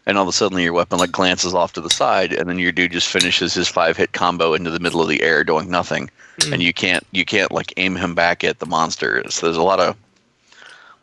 and 0.06 0.18
all 0.18 0.24
of 0.24 0.28
a 0.30 0.32
sudden 0.32 0.58
your 0.60 0.74
weapon 0.74 1.00
like 1.00 1.12
glances 1.12 1.54
off 1.54 1.74
to 1.74 1.82
the 1.82 1.90
side 1.90 2.34
and 2.34 2.50
then 2.50 2.60
your 2.60 2.72
dude 2.72 2.92
just 2.92 3.08
finishes 3.08 3.54
his 3.54 3.68
five 3.68 3.98
hit 3.98 4.12
combo 4.14 4.54
into 4.54 4.70
the 4.72 4.80
middle 4.80 5.02
of 5.02 5.08
the 5.10 5.22
air 5.24 5.44
doing 5.44 5.70
nothing. 5.70 6.10
Hmm. 6.44 6.54
And 6.54 6.62
you 6.64 6.74
can't 6.74 7.06
you 7.12 7.26
can't 7.26 7.52
like 7.52 7.74
aim 7.78 7.96
him 7.96 8.14
back 8.16 8.44
at 8.44 8.60
the 8.60 8.66
monster. 8.66 9.24
So 9.30 9.46
there's 9.48 9.58
a 9.58 9.62
lot 9.64 9.80
of 9.80 9.96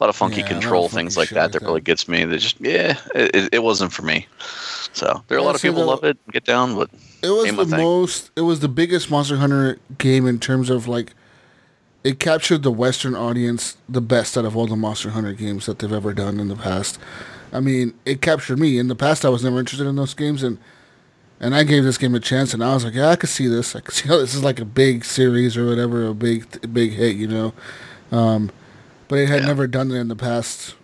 a 0.00 0.04
lot 0.04 0.10
of 0.10 0.16
funky 0.16 0.36
Yeah, 0.36 0.42
lot 0.44 0.52
of 0.52 0.60
control 0.60 0.88
funky 0.88 0.96
things 1.02 1.16
like 1.16 1.28
that 1.30 1.52
that 1.52 1.60
that. 1.60 1.66
really 1.66 1.80
gets 1.80 2.06
me. 2.08 2.24
That 2.24 2.38
just 2.38 2.60
yeah 2.60 2.98
it, 3.14 3.48
it 3.52 3.62
wasn't 3.64 3.92
for 3.92 4.02
me. 4.02 4.26
So 4.92 5.22
there 5.28 5.36
are 5.36 5.40
a 5.40 5.42
Yeah, 5.42 5.46
lot 5.46 5.54
of 5.56 5.62
people 5.62 5.80
the- 5.80 5.86
love 5.86 6.04
it 6.04 6.16
get 6.32 6.44
down 6.44 6.74
but 6.76 6.88
It 7.22 7.30
was 7.30 7.54
the 7.56 7.66
thing. 7.66 7.76
most. 7.84 8.30
It 8.36 8.42
was 8.42 8.60
the 8.60 8.68
biggest 8.68 9.10
Monster 9.10 9.36
Hunter 9.38 9.78
game 9.98 10.26
in 10.26 10.38
terms 10.38 10.70
of 10.70 10.86
like. 10.88 11.12
It 12.04 12.20
captured 12.20 12.62
the 12.62 12.70
Western 12.70 13.14
audience 13.16 13.76
the 13.88 14.00
best 14.00 14.38
out 14.38 14.44
of 14.44 14.56
all 14.56 14.66
the 14.68 14.76
Monster 14.76 15.10
Hunter 15.10 15.32
games 15.32 15.66
that 15.66 15.80
they've 15.80 15.92
ever 15.92 16.14
done 16.14 16.38
in 16.38 16.46
the 16.48 16.54
past. 16.56 16.98
I 17.52 17.58
mean, 17.60 17.92
it 18.06 18.20
captured 18.22 18.58
me. 18.58 18.78
In 18.78 18.86
the 18.88 18.94
past, 18.94 19.24
I 19.24 19.28
was 19.30 19.42
never 19.42 19.58
interested 19.58 19.86
in 19.86 19.96
those 19.96 20.14
games, 20.14 20.42
and 20.44 20.58
and 21.40 21.54
I 21.54 21.64
gave 21.64 21.84
this 21.84 21.98
game 21.98 22.14
a 22.14 22.20
chance, 22.20 22.54
and 22.54 22.62
I 22.64 22.72
was 22.74 22.84
like, 22.84 22.94
yeah, 22.94 23.08
I 23.08 23.16
could 23.16 23.28
see 23.30 23.46
this. 23.48 23.74
I 23.74 23.80
could 23.80 23.94
see 23.94 24.08
how 24.08 24.18
this 24.18 24.34
is 24.34 24.44
like 24.44 24.60
a 24.60 24.64
big 24.64 25.04
series 25.04 25.56
or 25.56 25.66
whatever, 25.66 26.06
a 26.06 26.14
big 26.14 26.72
big 26.72 26.92
hit, 26.92 27.16
you 27.16 27.26
know. 27.26 27.52
Um, 28.12 28.50
but 29.08 29.18
it 29.18 29.28
had 29.28 29.40
Yeah. 29.40 29.46
never 29.48 29.66
done 29.66 29.90
it 29.90 29.96
in 29.96 30.08
the 30.08 30.16
past 30.16 30.74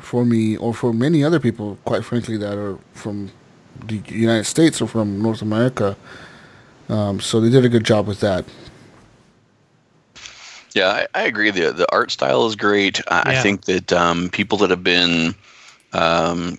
for 0.00 0.24
me 0.24 0.56
or 0.56 0.74
for 0.74 0.92
many 0.92 1.22
other 1.22 1.38
people, 1.38 1.78
quite 1.84 2.04
frankly, 2.04 2.36
that 2.38 2.58
are 2.58 2.78
from 2.94 3.30
the 3.86 4.02
United 4.06 4.44
States 4.44 4.80
or 4.80 4.86
from 4.86 5.20
North 5.20 5.42
America. 5.42 5.96
Um, 6.88 7.20
so 7.20 7.40
they 7.40 7.50
did 7.50 7.64
a 7.64 7.68
good 7.68 7.84
job 7.84 8.06
with 8.06 8.20
that. 8.20 8.44
Yeah, 10.74 10.88
I, 10.88 11.06
I 11.14 11.22
agree. 11.24 11.50
the 11.50 11.72
The 11.72 11.90
art 11.92 12.10
style 12.10 12.46
is 12.46 12.56
great. 12.56 13.00
I, 13.08 13.36
I 13.36 13.42
think 13.42 13.64
that 13.66 13.92
um, 13.92 14.28
people 14.30 14.58
that 14.58 14.70
have 14.70 14.82
been 14.82 15.34
um, 15.92 16.58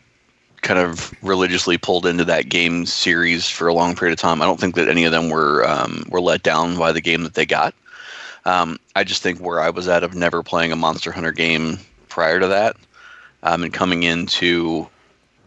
kind 0.61 0.79
of 0.79 1.13
religiously 1.21 1.77
pulled 1.77 2.05
into 2.05 2.25
that 2.25 2.49
game 2.49 2.85
series 2.85 3.47
for 3.49 3.67
a 3.67 3.73
long 3.73 3.95
period 3.95 4.13
of 4.13 4.19
time, 4.19 4.41
I 4.41 4.45
don't 4.45 4.59
think 4.59 4.75
that 4.75 4.87
any 4.87 5.03
of 5.03 5.11
them 5.11 5.29
were 5.29 5.67
um, 5.67 6.05
were 6.09 6.21
let 6.21 6.43
down 6.43 6.77
by 6.77 6.91
the 6.91 7.01
game 7.01 7.23
that 7.23 7.33
they 7.33 7.45
got. 7.45 7.75
Um, 8.45 8.79
I 8.95 9.03
just 9.03 9.21
think 9.21 9.39
where 9.39 9.59
I 9.59 9.69
was 9.69 9.87
at 9.87 10.03
of 10.03 10.15
never 10.15 10.43
playing 10.43 10.71
a 10.71 10.75
Monster 10.75 11.11
Hunter 11.11 11.31
game 11.31 11.77
prior 12.07 12.39
to 12.39 12.47
that, 12.47 12.77
um, 13.43 13.63
and 13.63 13.73
coming 13.73 14.03
into, 14.03 14.87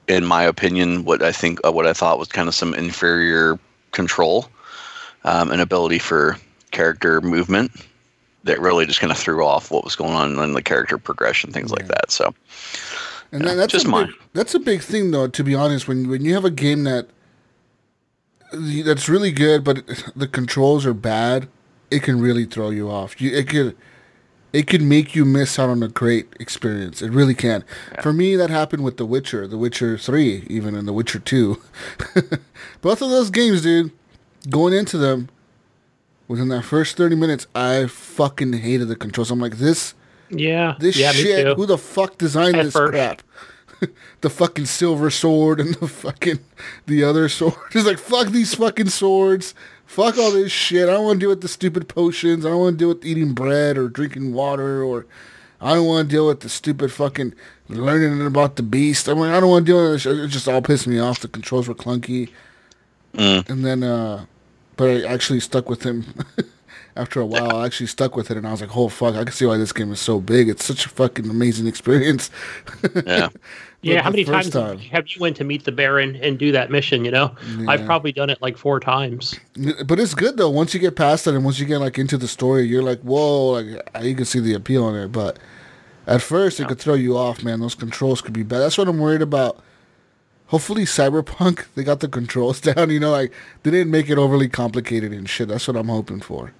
in 0.08 0.24
my 0.24 0.42
opinion, 0.42 1.04
what 1.04 1.22
I 1.22 1.32
think 1.32 1.60
uh, 1.64 1.70
what 1.70 1.86
I 1.86 1.92
thought 1.92 2.18
was 2.18 2.28
kind 2.28 2.48
of 2.48 2.54
some 2.54 2.74
inferior 2.74 3.58
control 3.92 4.48
um, 5.24 5.50
and 5.50 5.60
ability 5.60 5.98
for 5.98 6.36
character 6.70 7.20
movement 7.20 7.70
that 8.44 8.60
really 8.60 8.86
just 8.86 9.00
kind 9.00 9.12
of 9.12 9.18
threw 9.18 9.44
off 9.44 9.70
what 9.70 9.84
was 9.84 9.96
going 9.96 10.14
on 10.14 10.38
in 10.38 10.52
the 10.52 10.62
character 10.62 10.96
progression, 10.98 11.52
things 11.52 11.70
like 11.70 11.86
that. 11.88 12.10
So 12.10 12.34
And 13.32 13.44
Yeah, 13.44 13.54
that's 13.54 13.72
just 13.72 13.86
a 13.86 13.90
big, 13.90 14.14
that's 14.32 14.54
a 14.54 14.58
big 14.58 14.80
thing 14.80 15.10
though. 15.10 15.28
To 15.28 15.44
be 15.44 15.54
honest, 15.54 15.86
when 15.86 16.08
when 16.08 16.24
you 16.24 16.34
have 16.34 16.44
a 16.44 16.50
game 16.50 16.84
that 16.84 17.08
that's 18.52 19.08
really 19.08 19.30
good, 19.30 19.62
but 19.62 19.86
the 20.16 20.26
controls 20.26 20.86
are 20.86 20.94
bad, 20.94 21.48
it 21.90 22.02
can 22.02 22.18
really 22.20 22.46
throw 22.46 22.70
you 22.70 22.90
off. 22.90 23.20
You 23.20 23.36
it 23.36 23.48
could 23.48 23.76
it 24.52 24.66
could 24.66 24.82
make 24.82 25.14
you 25.14 25.24
miss 25.24 25.58
out 25.58 25.68
on 25.68 25.82
a 25.82 25.88
great 25.88 26.28
experience. 26.40 27.02
It 27.02 27.10
really 27.10 27.34
can. 27.34 27.64
For 28.02 28.12
me, 28.12 28.36
that 28.36 28.50
happened 28.50 28.84
with 28.84 28.96
The 28.96 29.06
Witcher, 29.06 29.46
The 29.46 29.58
Witcher 29.58 29.98
Three, 29.98 30.46
even 30.48 30.74
and 30.74 30.88
The 30.88 30.92
Witcher 30.92 31.18
Two. 31.18 31.62
Both 32.80 33.02
of 33.02 33.10
those 33.10 33.30
games, 33.30 33.62
dude. 33.62 33.92
Going 34.48 34.72
into 34.72 34.96
them, 34.98 35.28
within 36.26 36.48
that 36.48 36.62
first 36.64 36.96
thirty 36.96 37.16
minutes, 37.16 37.46
I 37.54 37.86
fucking 37.86 38.54
hated 38.54 38.88
the 38.88 38.96
controls. 38.96 39.30
I'm 39.30 39.40
like, 39.40 39.58
this 39.58 39.94
yeah, 40.30 40.76
this 40.78 40.96
yeah, 40.96 41.12
shit. 41.12 41.56
Who 41.56 41.66
the 41.66 41.78
fuck 41.78 42.18
designed 42.18 42.56
At 42.56 42.64
this 42.66 42.74
first. 42.74 42.92
crap? 42.92 43.22
the 44.20 44.30
fucking 44.30 44.66
silver 44.66 45.10
sword 45.10 45.60
and 45.60 45.74
the 45.74 45.88
fucking 45.88 46.40
the 46.86 47.04
other 47.04 47.28
sword. 47.28 47.54
It's 47.74 47.86
like 47.86 47.98
fuck 47.98 48.28
these 48.28 48.54
fucking 48.54 48.88
swords. 48.88 49.54
Fuck 49.88 50.18
all 50.18 50.30
this 50.30 50.52
shit. 50.52 50.86
I 50.86 50.92
don't 50.92 51.06
want 51.06 51.18
to 51.18 51.24
deal 51.24 51.30
with 51.30 51.40
the 51.40 51.48
stupid 51.48 51.88
potions. 51.88 52.44
I 52.44 52.50
don't 52.50 52.60
want 52.60 52.74
to 52.74 52.78
deal 52.78 52.88
with 52.88 53.06
eating 53.06 53.32
bread 53.32 53.78
or 53.78 53.88
drinking 53.88 54.34
water 54.34 54.84
or 54.84 55.06
I 55.62 55.74
don't 55.74 55.86
want 55.86 56.10
to 56.10 56.14
deal 56.14 56.26
with 56.26 56.40
the 56.40 56.50
stupid 56.50 56.92
fucking 56.92 57.32
learning 57.70 58.24
about 58.24 58.56
the 58.56 58.62
beast. 58.62 59.08
I 59.08 59.14
mean, 59.14 59.24
I 59.24 59.40
don't 59.40 59.48
want 59.48 59.64
to 59.64 59.72
deal 59.72 59.82
with 59.82 59.92
this. 59.92 60.02
shit. 60.02 60.18
It 60.18 60.28
just 60.28 60.46
all 60.46 60.60
pissed 60.60 60.86
me 60.86 60.98
off. 60.98 61.20
The 61.20 61.28
controls 61.28 61.68
were 61.68 61.74
clunky. 61.74 62.28
Mm. 63.14 63.48
And 63.48 63.64
then, 63.64 63.82
uh, 63.82 64.26
but 64.76 64.90
I 64.90 65.02
actually 65.04 65.40
stuck 65.40 65.70
with 65.70 65.84
him. 65.84 66.04
After 66.98 67.20
a 67.20 67.26
while, 67.26 67.58
I 67.58 67.64
actually 67.64 67.86
stuck 67.86 68.16
with 68.16 68.28
it, 68.28 68.36
and 68.36 68.44
I 68.44 68.50
was 68.50 68.60
like, 68.60 68.76
"Oh 68.76 68.88
fuck! 68.88 69.14
I 69.14 69.22
can 69.22 69.32
see 69.32 69.46
why 69.46 69.56
this 69.56 69.72
game 69.72 69.92
is 69.92 70.00
so 70.00 70.20
big. 70.20 70.48
It's 70.48 70.64
such 70.64 70.84
a 70.84 70.88
fucking 70.88 71.30
amazing 71.30 71.68
experience." 71.68 72.28
yeah, 73.06 73.28
yeah, 73.82 74.02
how 74.02 74.10
many 74.10 74.24
times 74.24 74.50
time. 74.50 74.78
have 74.80 75.06
you 75.06 75.20
went 75.20 75.36
to 75.36 75.44
meet 75.44 75.64
the 75.64 75.70
Baron 75.70 76.16
and 76.16 76.36
do 76.40 76.50
that 76.50 76.72
mission? 76.72 77.04
You 77.04 77.12
know, 77.12 77.36
I've 77.68 77.86
probably 77.86 78.10
done 78.10 78.30
it 78.30 78.42
like 78.42 78.56
four 78.56 78.80
times. 78.80 79.38
But 79.86 80.00
it's 80.00 80.12
good 80.14 80.38
though. 80.38 80.50
Once 80.50 80.74
you 80.74 80.80
get 80.80 80.96
past 80.96 81.28
it 81.28 81.34
and 81.34 81.44
once 81.44 81.60
you 81.60 81.66
get 81.66 81.78
like 81.78 81.98
into 82.00 82.18
the 82.18 82.26
story, 82.26 82.64
you're 82.64 82.82
like, 82.82 83.00
whoa, 83.02 83.50
like 83.50 83.66
uh, 83.94 84.00
you 84.00 84.16
can 84.16 84.24
see 84.24 84.40
the 84.40 84.54
appeal 84.54 84.88
in 84.88 84.96
it. 84.96 85.12
But 85.12 85.38
at 86.08 86.20
first, 86.20 86.58
it 86.58 86.66
could 86.66 86.80
throw 86.80 86.94
you 86.94 87.16
off, 87.16 87.44
man. 87.44 87.60
Those 87.60 87.76
controls 87.76 88.20
could 88.20 88.32
be 88.32 88.42
bad. 88.42 88.58
That's 88.58 88.76
what 88.76 88.88
I'm 88.88 88.98
worried 88.98 89.22
about. 89.22 89.62
Hopefully, 90.48 90.84
Cyberpunk 90.84 91.66
they 91.76 91.84
got 91.84 92.00
the 92.00 92.08
controls 92.08 92.60
down. 92.72 92.90
You 92.90 92.98
know, 92.98 93.12
like 93.12 93.32
they 93.62 93.70
didn't 93.70 93.92
make 93.92 94.10
it 94.10 94.18
overly 94.18 94.48
complicated 94.48 95.12
and 95.12 95.28
shit. 95.28 95.46
That's 95.46 95.68
what 95.68 95.76
I'm 95.76 95.88
hoping 95.88 96.20
for. 96.20 96.52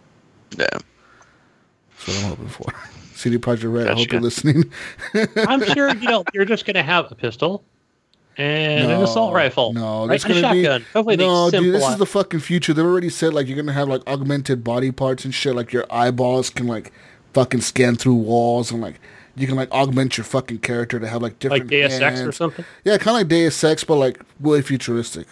Yeah. 0.57 0.67
That's 0.71 2.07
what 2.07 2.17
I'm 2.17 2.23
hoping 2.31 2.49
for. 2.49 2.67
CD 3.15 3.37
Projekt 3.37 3.73
Red, 3.73 3.89
I 3.89 3.95
hope 3.95 4.13
you're 4.13 4.21
listening. 4.21 4.71
I'm 5.37 5.65
sure 5.65 5.93
you 5.95 6.09
know 6.09 6.23
you're 6.33 6.45
just 6.45 6.65
gonna 6.65 6.85
have 6.85 7.11
a 7.11 7.17
pistol 7.17 7.65
and 8.37 8.93
an 8.93 9.03
assault 9.03 9.35
rifle. 9.35 9.73
No, 9.73 10.03
right? 10.03 10.11
that's 10.11 10.25
And 10.25 10.37
a 10.37 10.41
gonna 10.43 10.55
be 10.55 10.63
shotgun. 10.63 10.87
Hopefully 10.93 11.17
they 11.17 11.27
no, 11.27 11.51
dude. 11.51 11.75
This 11.75 11.89
is 11.89 11.97
the 11.97 12.07
fucking 12.07 12.39
future. 12.41 12.73
They've 12.73 12.85
already 12.85 13.11
said 13.11 13.35
like 13.35 13.49
you're 13.49 13.57
gonna 13.57 13.73
have 13.73 13.89
like 13.89 14.07
augmented 14.07 14.63
body 14.63 14.93
parts 14.93 15.25
and 15.25 15.35
shit. 15.35 15.57
Like 15.57 15.73
your 15.73 15.85
eyeballs 15.91 16.49
can 16.51 16.69
like 16.69 16.93
fucking 17.35 17.61
scan 17.61 17.97
through 17.97 18.15
walls 18.15 18.71
and 18.71 18.81
like 18.81 19.01
you 19.35 19.47
can 19.49 19.57
like 19.57 19.71
augment 19.73 20.17
your 20.17 20.25
fucking 20.25 20.59
character 20.61 21.01
to 21.01 21.09
have 21.09 21.21
like 21.21 21.41
different 21.41 21.65
like 21.65 21.71
Deus 21.71 21.99
Ex 22.01 22.21
or 22.21 22.33
something. 22.33 22.65
Yeah, 22.85 22.99
kind 22.99 23.09
of 23.09 23.15
like 23.15 23.29
Deus 23.29 23.63
Ex, 23.65 23.83
but 23.83 23.97
like 23.97 24.21
way 24.39 24.63
futuristic. 24.63 25.27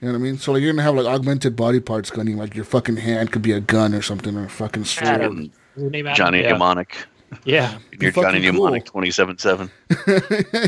You 0.00 0.08
know 0.08 0.12
what 0.12 0.18
I 0.18 0.22
mean? 0.22 0.38
So 0.38 0.52
like 0.52 0.62
you're 0.62 0.72
gonna 0.72 0.82
have 0.82 0.94
like 0.94 1.06
augmented 1.06 1.56
body 1.56 1.80
parts 1.80 2.10
gunning. 2.10 2.36
Like 2.36 2.54
your 2.54 2.64
fucking 2.64 2.96
hand 2.96 3.32
could 3.32 3.42
be 3.42 3.52
a 3.52 3.60
gun 3.60 3.94
or 3.94 4.02
something 4.02 4.36
or 4.36 4.44
a 4.44 4.50
fucking 4.50 4.84
sword. 4.84 5.08
Adam. 5.08 5.50
Name 5.76 6.06
Adam? 6.06 6.16
Johnny 6.16 6.42
yeah. 6.42 6.52
Mnemonic. 6.52 6.96
Yeah. 7.44 7.78
You're 7.98 8.12
Johnny 8.12 8.42
cool. 8.42 8.52
Mnemonic 8.52 8.84
27-7. 8.84 9.70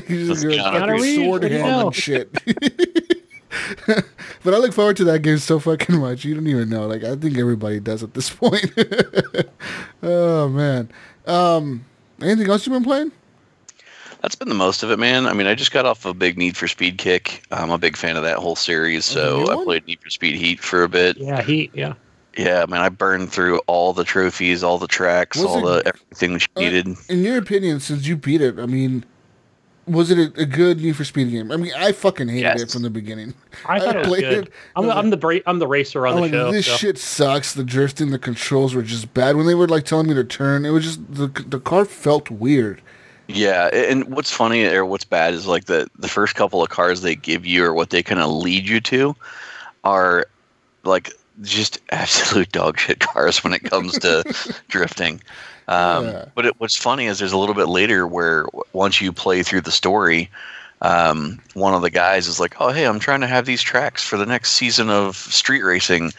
you 0.08 0.26
just 0.26 0.42
That's 0.42 0.42
go 0.42 0.48
Keanu 0.48 0.80
fucking 0.80 0.94
Reeves. 0.94 1.16
sword 1.16 1.42
What 1.42 1.48
do 1.48 1.48
you 1.54 1.60
hand 1.62 1.82
and 1.82 1.94
shit. 1.94 2.32
but 4.44 4.54
I 4.54 4.58
look 4.58 4.72
forward 4.72 4.96
to 4.98 5.04
that 5.04 5.20
game 5.20 5.38
so 5.38 5.58
fucking 5.58 5.98
much. 5.98 6.24
You 6.24 6.34
don't 6.34 6.46
even 6.46 6.68
know. 6.68 6.86
Like 6.86 7.04
I 7.04 7.16
think 7.16 7.36
everybody 7.38 7.80
does 7.80 8.02
at 8.02 8.14
this 8.14 8.30
point. 8.34 8.72
oh 10.02 10.48
man. 10.48 10.90
Um, 11.26 11.84
anything 12.22 12.48
else 12.48 12.66
you've 12.66 12.74
been 12.74 12.84
playing? 12.84 13.12
That's 14.22 14.34
been 14.34 14.48
the 14.48 14.54
most 14.54 14.82
of 14.82 14.90
it, 14.90 14.98
man. 14.98 15.26
I 15.26 15.32
mean, 15.32 15.46
I 15.46 15.54
just 15.54 15.70
got 15.72 15.86
off 15.86 16.04
a 16.04 16.12
big 16.12 16.36
Need 16.36 16.56
for 16.56 16.66
Speed 16.66 16.98
kick. 16.98 17.44
I'm 17.52 17.70
a 17.70 17.78
big 17.78 17.96
fan 17.96 18.16
of 18.16 18.22
that 18.24 18.38
whole 18.38 18.56
series, 18.56 19.14
Oh, 19.16 19.44
so 19.46 19.60
I 19.60 19.64
played 19.64 19.86
Need 19.86 20.00
for 20.00 20.10
Speed 20.10 20.34
Heat 20.36 20.60
for 20.60 20.82
a 20.82 20.88
bit. 20.88 21.16
Yeah, 21.16 21.42
he 21.42 21.70
yeah. 21.74 21.94
Yeah, 22.36 22.66
man, 22.68 22.80
I 22.80 22.88
burned 22.88 23.32
through 23.32 23.58
all 23.66 23.92
the 23.92 24.04
trophies, 24.04 24.62
all 24.62 24.78
the 24.78 24.86
tracks, 24.86 25.38
Was 25.38 25.46
all 25.46 25.68
it- 25.68 25.84
the 25.84 25.88
everything 25.88 26.32
that 26.34 26.42
you 26.42 26.48
Uh, 26.56 26.60
needed. 26.60 26.88
In 27.08 27.22
your 27.22 27.38
opinion, 27.38 27.80
since 27.80 28.06
you 28.06 28.16
beat 28.16 28.40
it, 28.40 28.58
I 28.60 28.66
mean, 28.66 29.04
was 29.86 30.10
it 30.10 30.18
a, 30.18 30.42
a 30.42 30.44
good 30.46 30.80
Need 30.80 30.96
for 30.96 31.04
Speed 31.04 31.30
game? 31.30 31.50
I 31.50 31.56
mean, 31.56 31.72
I 31.76 31.92
fucking 31.92 32.28
hated 32.28 32.42
Yes. 32.42 32.62
it 32.62 32.70
from 32.70 32.82
the 32.82 32.90
beginning. 32.90 33.34
I 33.66 33.78
thought 33.80 33.96
I 33.96 34.00
it 34.00 34.06
was 34.06 34.08
played 34.08 34.20
good. 34.22 34.46
it. 34.48 34.52
I'm, 34.76 34.86
the, 34.86 34.92
I 34.92 34.96
was 34.96 35.04
I'm 35.04 35.10
the 35.10 35.16
bra- 35.16 35.38
I'm 35.46 35.58
the 35.58 35.66
racer 35.66 36.06
on 36.06 36.12
I'm 36.12 36.16
the 36.16 36.22
like, 36.22 36.30
show. 36.32 36.52
this 36.52 36.66
so. 36.66 36.76
shit 36.76 36.98
sucks. 36.98 37.54
The 37.54 37.64
drifting, 37.64 38.10
the 38.10 38.18
controls 38.18 38.74
were 38.74 38.82
just 38.82 39.14
bad. 39.14 39.36
When 39.36 39.46
they 39.46 39.54
were 39.54 39.66
like 39.68 39.84
telling 39.84 40.06
me 40.08 40.14
to 40.14 40.24
turn, 40.24 40.64
it 40.66 40.70
was 40.70 40.84
just 40.84 41.14
the 41.14 41.28
the 41.28 41.58
car 41.60 41.84
felt 41.84 42.30
weird. 42.30 42.82
Yeah, 43.28 43.66
and 43.66 44.06
what's 44.06 44.30
funny 44.30 44.64
or 44.66 44.86
what's 44.86 45.04
bad 45.04 45.34
is 45.34 45.46
like 45.46 45.66
the 45.66 45.88
the 45.98 46.08
first 46.08 46.34
couple 46.34 46.62
of 46.62 46.70
cars 46.70 47.02
they 47.02 47.14
give 47.14 47.44
you 47.44 47.62
or 47.62 47.74
what 47.74 47.90
they 47.90 48.02
kind 48.02 48.20
of 48.20 48.30
lead 48.30 48.66
you 48.66 48.80
to 48.80 49.14
are 49.84 50.26
like 50.84 51.12
just 51.42 51.78
absolute 51.90 52.50
dog 52.52 52.78
shit 52.78 53.00
cars 53.00 53.44
when 53.44 53.52
it 53.52 53.64
comes 53.64 53.98
to 53.98 54.24
drifting. 54.68 55.20
Um, 55.68 56.06
Yeah. 56.06 56.24
But 56.34 56.46
it, 56.46 56.54
what's 56.58 56.76
funny 56.76 57.04
is 57.04 57.18
there's 57.18 57.32
a 57.32 57.38
little 57.38 57.54
bit 57.54 57.68
later 57.68 58.06
where 58.06 58.46
once 58.72 59.00
you 59.00 59.12
play 59.12 59.42
through 59.42 59.60
the 59.60 59.70
story, 59.70 60.30
um, 60.80 61.38
one 61.52 61.74
of 61.74 61.82
the 61.82 61.90
guys 61.90 62.28
is 62.28 62.40
like, 62.40 62.58
"Oh, 62.60 62.70
hey, 62.70 62.86
I'm 62.86 62.98
trying 62.98 63.20
to 63.20 63.26
have 63.26 63.44
these 63.44 63.60
tracks 63.62 64.02
for 64.02 64.16
the 64.16 64.24
next 64.24 64.52
season 64.52 64.88
of 64.88 65.16
street 65.16 65.62
racing. 65.62 66.12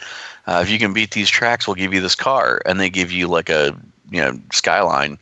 Uh, 0.46 0.60
if 0.62 0.70
you 0.70 0.78
can 0.78 0.92
beat 0.92 1.10
these 1.10 1.28
tracks, 1.28 1.66
we'll 1.66 1.74
give 1.74 1.92
you 1.92 2.00
this 2.00 2.14
car." 2.14 2.62
And 2.66 2.78
they 2.78 2.88
give 2.88 3.10
you 3.10 3.26
like 3.26 3.48
a 3.48 3.76
you 4.10 4.20
know 4.20 4.38
skyline 4.52 5.18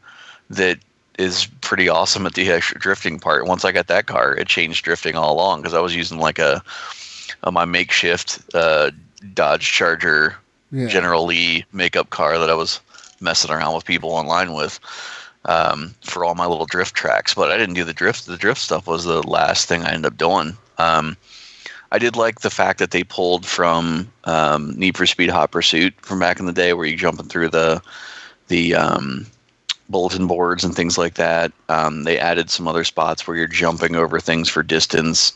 that 0.50 0.78
is 1.18 1.46
pretty 1.60 1.88
awesome 1.88 2.24
at 2.26 2.34
the 2.34 2.50
extra 2.50 2.78
drifting 2.80 3.18
part. 3.18 3.46
Once 3.46 3.64
I 3.64 3.72
got 3.72 3.88
that 3.88 4.06
car, 4.06 4.34
it 4.36 4.46
changed 4.46 4.84
drifting 4.84 5.16
all 5.16 5.34
along 5.34 5.60
because 5.60 5.74
I 5.74 5.80
was 5.80 5.94
using 5.94 6.18
like 6.18 6.38
a, 6.38 6.62
a 7.42 7.52
my 7.52 7.64
makeshift 7.64 8.40
uh, 8.54 8.90
Dodge 9.34 9.70
Charger 9.70 10.36
Yeah. 10.70 10.86
General 10.86 11.24
Lee 11.26 11.64
makeup 11.72 12.10
car 12.10 12.38
that 12.38 12.50
I 12.50 12.54
was 12.54 12.80
messing 13.20 13.50
around 13.50 13.74
with 13.74 13.84
people 13.84 14.10
online 14.10 14.54
with 14.54 14.78
um, 15.44 15.94
for 16.02 16.24
all 16.24 16.34
my 16.34 16.46
little 16.46 16.66
drift 16.66 16.94
tracks. 16.94 17.34
But 17.34 17.50
I 17.50 17.56
didn't 17.56 17.74
do 17.74 17.84
the 17.84 17.92
drift. 17.94 18.26
The 18.26 18.36
drift 18.36 18.60
stuff 18.60 18.86
was 18.86 19.04
the 19.04 19.26
last 19.26 19.66
thing 19.68 19.82
I 19.82 19.90
ended 19.92 20.06
up 20.12 20.16
doing. 20.16 20.56
Um, 20.78 21.16
I 21.90 21.98
did 21.98 22.16
like 22.16 22.40
the 22.40 22.50
fact 22.50 22.78
that 22.78 22.90
they 22.90 23.02
pulled 23.02 23.46
from 23.46 24.12
um, 24.24 24.74
Need 24.78 24.96
for 24.96 25.06
Speed 25.06 25.30
Hot 25.30 25.50
Pursuit 25.50 25.94
from 26.02 26.18
back 26.20 26.38
in 26.38 26.46
the 26.46 26.52
day, 26.52 26.74
where 26.74 26.86
you're 26.86 26.98
jumping 26.98 27.26
through 27.28 27.48
the 27.48 27.82
the 28.48 28.74
um, 28.74 29.26
bulletin 29.88 30.26
boards 30.26 30.64
and 30.64 30.74
things 30.74 30.98
like 30.98 31.14
that. 31.14 31.52
Um, 31.68 32.04
they 32.04 32.18
added 32.18 32.50
some 32.50 32.68
other 32.68 32.84
spots 32.84 33.26
where 33.26 33.36
you're 33.36 33.46
jumping 33.46 33.96
over 33.96 34.20
things 34.20 34.48
for 34.48 34.62
distance. 34.62 35.32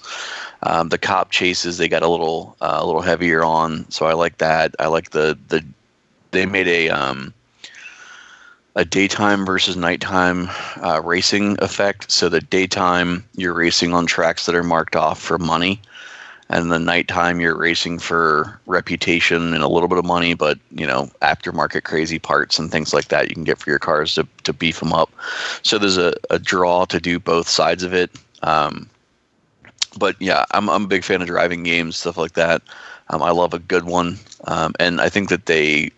Um, 0.63 0.91
the 0.91 0.99
cop 0.99 1.31
chases 1.31 1.79
they 1.79 1.89
got 1.89 2.03
a 2.03 2.09
little 2.09 2.57
uh, 2.61 2.79
a 2.81 2.87
little 2.87 3.01
heavier 3.01 3.43
on, 3.43 3.91
so 3.91 4.07
I 4.07 4.13
like 4.13 4.39
that. 4.39 4.75
I 4.79 4.87
like 4.87 5.11
the 5.11 5.39
the 5.49 5.65
they 6.31 6.47
made 6.47 6.69
a 6.69 6.89
um, 6.91 7.35
a 8.77 8.85
daytime 8.85 9.45
versus 9.45 9.77
nighttime 9.77 10.49
uh, 10.83 11.01
racing 11.03 11.57
effect. 11.61 12.11
So 12.11 12.29
the 12.29 12.41
daytime 12.41 13.25
you're 13.37 13.55
racing 13.55 13.93
on 13.93 14.07
tracks 14.07 14.47
that 14.47 14.55
are 14.55 14.63
marked 14.63 14.97
off 14.97 15.21
for 15.21 15.39
money, 15.39 15.81
and 16.53 16.71
the 16.71 16.79
nighttime 16.79 17.41
you're 17.41 17.57
racing 17.57 17.99
for 17.99 18.61
reputation 18.67 19.55
and 19.55 19.63
a 19.63 19.69
little 19.69 19.89
bit 19.89 19.99
of 19.99 20.05
money, 20.05 20.35
but 20.35 20.59
you 20.71 20.87
know 20.87 21.11
aftermarket 21.23 21.85
crazy 21.85 22.19
parts 22.19 22.59
and 22.59 22.71
things 22.71 22.93
like 22.93 23.09
that 23.09 23.29
you 23.29 23.35
can 23.35 23.45
get 23.45 23.59
for 23.59 23.71
your 23.71 23.79
cars 23.79 24.15
to 24.15 24.27
to 24.45 24.53
beef 24.53 24.81
them 24.81 24.93
up. 24.93 25.11
So 25.63 25.79
there's 25.79 25.97
a, 25.97 26.15
a 26.31 26.39
draw 26.39 26.85
to 26.87 27.01
do 27.01 27.19
both 27.19 27.49
sides 27.49 27.83
of 27.83 27.95
it. 27.95 28.11
Um, 28.43 28.89
but 29.99 30.17
yeah, 30.21 30.45
I'm 30.53 30.69
I'm 30.69 30.85
a 30.85 30.89
big 30.89 31.05
fan 31.05 31.23
of 31.23 31.27
driving 31.27 31.63
games, 31.63 31.97
stuff 31.97 32.17
like 32.17 32.35
that. 32.35 32.63
Um, 33.09 33.23
I 33.23 33.31
love 33.31 33.55
a 33.55 33.59
good 33.59 33.85
one, 33.85 34.19
um, 34.45 34.75
and 34.79 35.01
I 35.01 35.09
think 35.09 35.29
that 35.31 35.47
they 35.47 35.91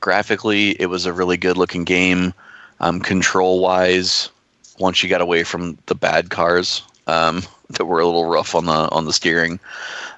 graphically 0.00 0.70
it 0.80 0.86
was 0.86 1.06
a 1.06 1.12
really 1.12 1.36
good 1.36 1.56
looking 1.56 1.84
game. 1.84 2.34
Um, 2.80 3.00
control 3.00 3.60
wise, 3.60 4.30
once 4.78 5.02
you 5.02 5.08
got 5.08 5.20
away 5.20 5.42
from 5.42 5.76
the 5.86 5.96
bad 5.96 6.30
cars 6.30 6.82
um, 7.08 7.42
that 7.70 7.84
were 7.84 8.00
a 8.00 8.06
little 8.06 8.26
rough 8.26 8.54
on 8.54 8.66
the 8.66 8.88
on 8.90 9.04
the 9.04 9.12
steering, 9.12 9.60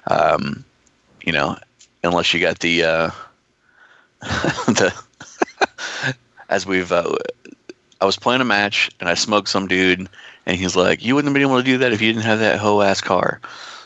um, 0.07 0.63
you 1.23 1.31
know, 1.31 1.57
unless 2.03 2.33
you 2.33 2.39
got 2.39 2.59
the 2.59 2.83
uh, 2.83 3.11
the 4.21 4.93
as 6.49 6.65
we've 6.65 6.91
uh, 6.91 7.15
I 7.99 8.05
was 8.05 8.17
playing 8.17 8.41
a 8.41 8.45
match 8.45 8.89
and 8.99 9.09
I 9.09 9.13
smoked 9.13 9.49
some 9.49 9.67
dude 9.67 10.09
and 10.45 10.57
he's 10.57 10.75
like, 10.75 11.03
"You 11.03 11.15
wouldn't 11.15 11.29
have 11.29 11.33
been 11.33 11.49
able 11.49 11.57
to 11.57 11.63
do 11.63 11.77
that 11.79 11.93
if 11.93 12.01
you 12.01 12.11
didn't 12.11 12.25
have 12.25 12.39
that 12.39 12.59
hoe 12.59 12.81
ass 12.81 13.01
car." 13.01 13.41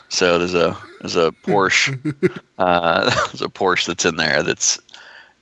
So 0.08 0.38
there's 0.38 0.54
a 0.54 0.76
there's 1.00 1.16
a 1.16 1.32
Porsche, 1.32 2.40
uh, 2.58 3.04
there's 3.26 3.42
a 3.42 3.48
Porsche 3.48 3.86
that's 3.88 4.04
in 4.04 4.16
there 4.16 4.42
that's 4.42 4.78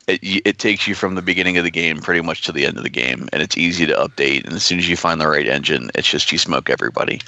it, 0.07 0.21
it 0.45 0.59
takes 0.59 0.87
you 0.87 0.95
from 0.95 1.15
the 1.15 1.23
beginning 1.23 1.57
of 1.57 1.65
the 1.65 1.71
game 1.71 2.01
pretty 2.01 2.21
much 2.21 2.43
to 2.43 2.53
the 2.53 2.67
end 2.67 2.77
of 2.77 2.83
the 2.83 2.91
game, 2.91 3.29
and 3.33 3.43
it's 3.43 3.57
easy 3.57 3.87
to 3.87 3.95
update. 3.95 4.45
And 4.45 4.53
as 4.53 4.63
soon 4.63 4.79
as 4.79 4.89
you 4.89 4.97
find 4.97 5.21
the 5.21 5.29
right 5.29 5.49
engine, 5.49 5.91
it's 5.95 6.09
just 6.09 6.31
you 6.33 6.39
smoke 6.39 6.71
everybody. 6.71 7.21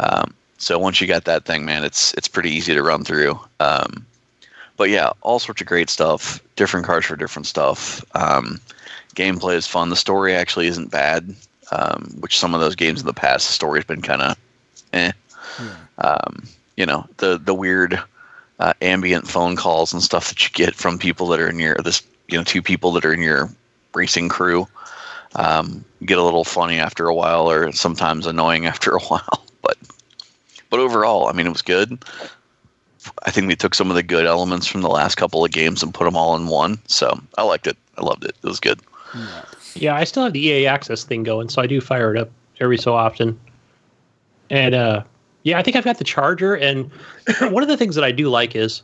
Um, 0.00 0.34
so 0.58 0.78
once 0.78 1.00
you 1.00 1.06
got 1.06 1.24
that 1.24 1.44
thing, 1.44 1.64
man, 1.64 1.84
it's 1.84 2.14
it's 2.14 2.28
pretty 2.28 2.50
easy 2.50 2.74
to 2.74 2.82
run 2.82 3.04
through. 3.04 3.38
Um, 3.60 4.04
but 4.76 4.90
yeah, 4.90 5.10
all 5.22 5.38
sorts 5.38 5.60
of 5.60 5.66
great 5.66 5.90
stuff. 5.90 6.40
Different 6.56 6.86
cars 6.86 7.04
for 7.04 7.16
different 7.16 7.46
stuff. 7.46 8.04
Um, 8.14 8.60
gameplay 9.14 9.54
is 9.54 9.66
fun. 9.66 9.90
The 9.90 9.96
story 9.96 10.34
actually 10.34 10.66
isn't 10.66 10.90
bad. 10.90 11.34
Um, 11.70 12.16
which 12.20 12.38
some 12.38 12.54
of 12.54 12.60
those 12.60 12.74
games 12.74 13.00
in 13.00 13.06
the 13.06 13.12
past, 13.12 13.46
the 13.46 13.52
story's 13.52 13.84
been 13.84 14.00
kind 14.00 14.22
of, 14.22 14.38
eh. 14.94 15.12
Um, 15.98 16.44
you 16.78 16.86
know, 16.86 17.06
the 17.18 17.38
the 17.38 17.52
weird 17.52 18.00
uh, 18.58 18.72
ambient 18.82 19.28
phone 19.28 19.56
calls 19.56 19.92
and 19.92 20.02
stuff 20.02 20.28
that 20.28 20.42
you 20.42 20.50
get 20.52 20.74
from 20.74 20.98
people 20.98 21.26
that 21.28 21.40
are 21.40 21.48
in 21.48 21.58
your 21.58 21.76
this 21.84 22.02
you 22.28 22.36
know 22.36 22.44
two 22.44 22.62
people 22.62 22.92
that 22.92 23.04
are 23.04 23.12
in 23.12 23.22
your 23.22 23.50
racing 23.94 24.28
crew 24.28 24.66
um, 25.34 25.84
get 26.04 26.18
a 26.18 26.22
little 26.22 26.44
funny 26.44 26.78
after 26.78 27.06
a 27.06 27.14
while 27.14 27.50
or 27.50 27.72
sometimes 27.72 28.26
annoying 28.26 28.66
after 28.72 28.92
a 28.92 29.00
while. 29.00 29.44
But 29.62 29.76
but 30.70 30.80
overall, 30.80 31.28
I 31.28 31.32
mean, 31.32 31.46
it 31.46 31.52
was 31.52 31.62
good. 31.62 31.98
I 33.24 33.30
think 33.30 33.46
we 33.46 33.56
took 33.56 33.74
some 33.74 33.90
of 33.90 33.96
the 33.96 34.02
good 34.02 34.26
elements 34.26 34.66
from 34.66 34.82
the 34.82 34.88
last 34.88 35.14
couple 35.14 35.44
of 35.44 35.50
games 35.50 35.82
and 35.82 35.94
put 35.94 36.04
them 36.04 36.16
all 36.16 36.36
in 36.36 36.48
one. 36.48 36.78
So 36.88 37.18
I 37.38 37.42
liked 37.42 37.66
it. 37.66 37.76
I 37.96 38.02
loved 38.02 38.24
it. 38.24 38.36
It 38.42 38.46
was 38.46 38.60
good. 38.60 38.80
Yeah, 39.74 39.94
I 39.94 40.04
still 40.04 40.24
have 40.24 40.34
the 40.34 40.46
EA 40.46 40.66
Access 40.66 41.04
thing 41.04 41.22
going, 41.22 41.48
so 41.48 41.62
I 41.62 41.66
do 41.66 41.80
fire 41.80 42.14
it 42.14 42.20
up 42.20 42.30
every 42.60 42.76
so 42.76 42.94
often. 42.94 43.38
And 44.50 44.74
uh, 44.74 45.04
yeah, 45.42 45.58
I 45.58 45.62
think 45.62 45.76
I've 45.76 45.84
got 45.84 45.98
the 45.98 46.04
charger. 46.04 46.54
And 46.54 46.90
one 47.40 47.62
of 47.62 47.68
the 47.68 47.76
things 47.76 47.94
that 47.94 48.04
I 48.04 48.12
do 48.12 48.28
like 48.28 48.54
is 48.56 48.82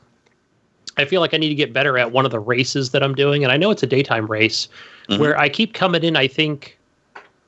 I 0.96 1.04
feel 1.04 1.20
like 1.20 1.34
I 1.34 1.36
need 1.36 1.48
to 1.48 1.54
get 1.54 1.72
better 1.72 1.98
at 1.98 2.12
one 2.12 2.24
of 2.24 2.30
the 2.30 2.38
races 2.38 2.90
that 2.90 3.02
I'm 3.02 3.14
doing. 3.14 3.42
And 3.42 3.52
I 3.52 3.56
know 3.56 3.70
it's 3.70 3.82
a 3.82 3.86
daytime 3.86 4.26
race 4.26 4.68
Mhm. 5.08 5.18
where 5.18 5.38
I 5.38 5.48
keep 5.48 5.74
coming 5.74 6.02
in, 6.04 6.16
I 6.16 6.26
think, 6.28 6.78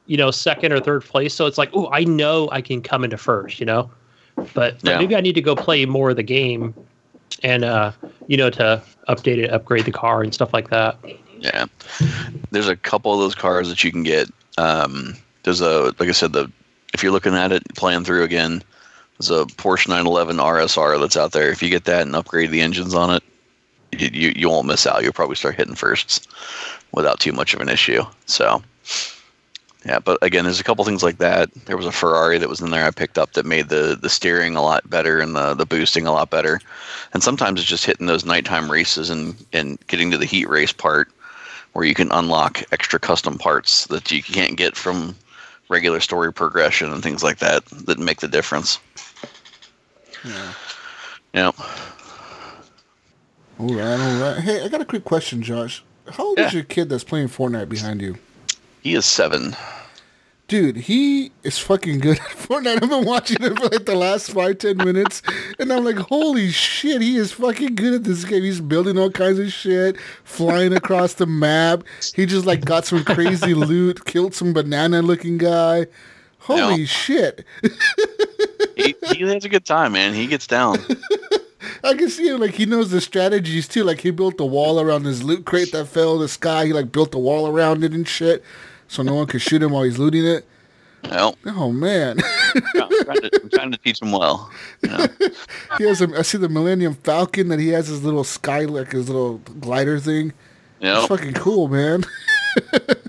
you 0.07 0.17
know, 0.17 0.31
second 0.31 0.73
or 0.73 0.81
third 0.81 1.05
place. 1.05 1.33
So 1.33 1.47
it's 1.47 1.57
like, 1.57 1.71
oh, 1.73 1.89
I 1.93 2.05
know 2.05 2.49
I 2.53 2.61
can 2.61 2.83
come 2.83 3.05
into 3.05 3.17
first, 3.17 3.61
you 3.61 3.67
know? 3.67 3.91
But, 4.55 4.81
but 4.83 4.91
Yeah. 4.91 4.99
maybe 4.99 5.17
I 5.17 5.21
need 5.21 5.35
to 5.35 5.41
go 5.41 5.57
play 5.57 5.87
more 5.87 6.11
of 6.11 6.17
the 6.17 6.23
game 6.23 6.75
and, 7.43 7.65
uh, 7.65 7.93
you 8.27 8.37
know, 8.37 8.51
to 8.51 8.83
update 9.09 9.39
it, 9.39 9.51
upgrade 9.53 9.85
the 9.85 9.93
car 9.93 10.23
and 10.23 10.35
stuff 10.35 10.53
like 10.53 10.71
that. 10.71 10.99
Yeah, 11.39 11.67
there's 12.51 12.69
a 12.69 12.77
couple 12.77 13.13
of 13.13 13.21
those 13.21 13.35
cars 13.35 13.69
that 13.69 13.85
you 13.85 13.93
can 13.93 14.03
get. 14.03 14.29
Um, 14.59 15.15
there's 15.45 15.61
a 15.61 15.95
like 15.99 16.09
I 16.09 16.13
said, 16.13 16.33
the 16.33 16.51
if 16.95 17.03
you're 17.03 17.13
looking 17.13 17.35
at 17.35 17.53
it 17.53 17.63
playing 17.77 18.05
through 18.05 18.25
again, 18.25 18.63
there's 19.19 19.31
a 19.31 19.45
Porsche 19.47 19.89
911 19.89 20.37
RSR 20.37 21.01
that's 21.01 21.17
out 21.17 21.33
there. 21.33 21.51
If 21.51 21.63
you 21.63 21.71
get 21.71 21.85
that 21.85 22.03
and 22.03 22.15
upgrade 22.15 22.51
the 22.51 22.61
engines 22.61 22.95
on 22.95 23.11
it, 23.11 23.23
you 23.93 24.09
you, 24.13 24.33
you 24.37 24.51
won't 24.51 24.67
miss 24.67 24.87
out. 24.87 25.03
You'll 25.03 25.13
probably 25.13 25.37
start 25.37 25.57
hitting 25.57 25.75
firsts 25.75 26.27
without 26.93 27.21
too 27.21 27.33
much 27.33 27.55
of 27.55 27.61
an 27.61 27.69
issue. 27.69 28.03
So 28.27 28.63
Yeah, 29.85 30.01
but 30.01 30.19
again, 30.21 30.45
there's 30.45 30.61
a 30.61 30.65
couple 30.65 30.85
things 30.85 31.03
like 31.03 31.19
that. 31.19 31.49
There 31.67 31.77
was 31.77 31.87
a 31.87 31.93
Ferrari 31.93 32.39
that 32.39 32.49
was 32.49 32.61
in 32.61 32.71
there 32.71 32.85
I 32.85 32.91
picked 32.91 33.19
up 33.19 33.33
that 33.33 33.47
made 33.47 33.69
the 33.69 33.97
the 34.01 34.11
steering 34.11 34.57
a 34.57 34.63
lot 34.63 34.89
better 34.91 35.21
and 35.21 35.35
the 35.35 35.55
the 35.55 35.67
boosting 35.67 36.07
a 36.07 36.13
lot 36.13 36.31
better. 36.31 36.61
And 37.15 37.23
sometimes 37.23 37.61
it's 37.61 37.69
just 37.69 37.87
hitting 37.87 38.07
those 38.07 38.25
nighttime 38.27 38.71
races 38.71 39.09
and 39.11 39.35
and 39.53 39.79
getting 39.87 40.11
to 40.11 40.19
the 40.19 40.27
heat 40.27 40.49
race 40.49 40.73
part 40.73 41.09
where 41.73 41.85
you 41.85 41.95
can 41.95 42.11
unlock 42.13 42.63
extra 42.73 42.99
custom 42.99 43.39
parts 43.39 43.87
that 43.89 44.11
you 44.11 44.23
can't 44.23 44.57
get 44.57 44.77
from 44.77 45.15
regular 45.69 46.01
story 46.01 46.33
progression 46.33 46.93
and 46.93 47.03
things 47.03 47.23
like 47.23 47.39
that 47.39 47.65
that 47.67 47.99
make 47.99 48.21
the 48.21 48.29
difference. 48.29 48.79
Yeah. 50.27 50.53
Yeah. 51.33 51.51
All 53.59 53.69
right, 53.75 54.01
all 54.01 54.21
right. 54.21 54.39
Hey, 54.43 54.63
I 54.65 54.69
got 54.69 54.81
a 54.81 54.85
quick 54.85 55.05
question, 55.05 55.43
Josh. 55.43 55.83
How 56.11 56.27
old 56.27 56.39
is 56.39 56.53
your 56.53 56.63
kid 56.65 56.89
that's 56.89 57.05
playing 57.05 57.29
Fortnite 57.29 57.69
behind 57.69 58.01
you? 58.01 58.17
He 58.83 58.95
is 58.95 59.07
seven. 59.07 59.57
Dude, 60.49 60.77
he 60.77 61.33
is 61.43 61.59
fucking 61.59 61.99
good 61.99 62.19
at 62.19 62.25
Fortnite. 62.29 62.81
I've 62.81 62.89
been 62.89 63.05
watching 63.05 63.43
him 63.43 63.57
for 63.57 63.69
like 63.69 63.85
the 63.85 63.97
last 63.97 64.31
five, 64.31 64.59
ten 64.59 64.77
minutes, 64.77 65.21
and 65.59 65.73
I'm 65.73 65.85
like, 65.85 65.97
holy 65.97 66.51
shit, 66.51 67.03
he 67.03 67.17
is 67.17 67.33
fucking 67.33 67.75
good 67.75 67.95
at 67.95 68.05
this 68.05 68.25
game. 68.25 68.45
He's 68.45 68.61
building 68.61 68.97
all 68.97 69.11
kinds 69.11 69.41
of 69.41 69.53
shit, 69.53 69.97
flying 70.23 70.73
across 70.73 71.15
the 71.15 71.27
map. 71.27 71.83
He 72.15 72.27
just 72.27 72.47
like 72.47 72.65
got 72.65 72.85
some 72.85 73.05
crazy 73.05 73.55
loot, 73.55 74.05
killed 74.05 74.35
some 74.35 74.53
banana 74.53 75.03
looking 75.03 75.37
guy. 75.39 75.87
Holy 76.47 76.83
Yeah. 76.83 76.87
shit. 76.87 77.45
He, 78.77 78.95
he 79.13 79.21
has 79.23 79.45
a 79.45 79.49
good 79.49 79.65
time, 79.65 79.93
man. 79.93 80.15
He 80.15 80.27
gets 80.29 80.47
down. 80.47 80.79
I 81.85 81.95
can 81.95 82.09
see 82.09 82.29
him 82.29 82.41
like 82.41 82.53
he 82.55 82.67
knows 82.67 82.91
the 82.91 83.01
strategies 83.01 83.67
too. 83.67 83.83
Like 83.85 84.01
he 84.01 84.11
built 84.11 84.37
the 84.37 84.47
wall 84.47 84.79
around 84.81 85.05
his 85.05 85.23
loot 85.25 85.45
crate 85.45 85.73
that 85.73 85.87
fell 85.87 86.15
in 86.15 86.21
the 86.21 86.29
sky. 86.29 86.67
He 86.67 86.73
like 86.73 86.93
built 86.93 87.11
the 87.11 87.19
wall 87.19 87.49
around 87.49 87.83
it 87.85 87.93
and 87.93 88.07
shit, 88.07 88.45
so 88.87 89.03
no 89.03 89.15
one 89.15 89.27
could 89.27 89.43
shoot 89.43 89.63
him 89.63 89.73
while 89.73 89.83
he's 89.83 89.99
looting 89.99 90.25
it. 90.25 90.47
Well, 91.11 91.37
Oh 91.47 91.73
man, 91.73 92.19
I'm 92.55 92.63
trying, 93.05 93.21
to, 93.21 93.41
I'm 93.43 93.51
trying 93.51 93.73
to 93.73 93.79
teach 93.79 94.01
him 94.03 94.13
well. 94.13 94.51
You 94.83 94.89
know? 94.91 95.07
he 95.79 95.85
has. 95.85 96.01
A, 96.01 96.09
I 96.19 96.23
see 96.23 96.39
the 96.39 96.49
Millennium 96.49 96.95
Falcon 96.95 97.49
that 97.49 97.59
he 97.61 97.69
has 97.69 97.89
his 97.89 98.03
little 98.05 98.25
sky 98.25 98.61
like 98.65 98.93
his 98.93 99.09
little 99.09 99.39
glider 99.61 99.99
thing. 99.99 100.33
Know? 100.81 101.07
fucking 101.07 101.35
cool, 101.35 101.69
man. 101.69 102.05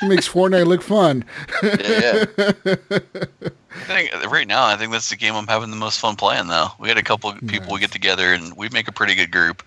he 0.00 0.08
makes 0.08 0.28
Fortnite 0.28 0.66
look 0.66 0.82
fun. 0.82 1.24
Yeah, 1.62 1.76
yeah. 1.78 2.24
I 3.88 4.08
think 4.10 4.30
right 4.30 4.46
now, 4.46 4.66
I 4.66 4.76
think 4.76 4.92
that's 4.92 5.10
the 5.10 5.16
game 5.16 5.34
I'm 5.34 5.46
having 5.46 5.70
the 5.70 5.76
most 5.76 5.98
fun 6.00 6.16
playing. 6.16 6.48
Though 6.48 6.68
we 6.78 6.88
had 6.88 6.98
a 6.98 7.02
couple 7.02 7.30
of 7.30 7.38
people 7.46 7.72
we 7.72 7.80
get 7.80 7.92
together, 7.92 8.32
and 8.34 8.56
we 8.56 8.68
make 8.70 8.88
a 8.88 8.92
pretty 8.92 9.14
good 9.14 9.30
group, 9.30 9.62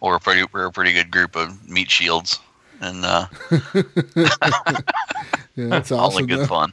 or 0.00 0.16
a 0.16 0.20
pretty 0.20 0.44
we're 0.52 0.66
a 0.66 0.72
pretty 0.72 0.92
good 0.92 1.10
group 1.10 1.36
of 1.36 1.68
meat 1.68 1.90
shields, 1.90 2.38
and 2.80 3.04
uh, 3.04 3.26
Yeah, 5.56 5.68
that's 5.68 5.90
all 5.92 6.00
awesome. 6.08 6.20
in 6.20 6.26
good 6.26 6.48
fun. 6.48 6.72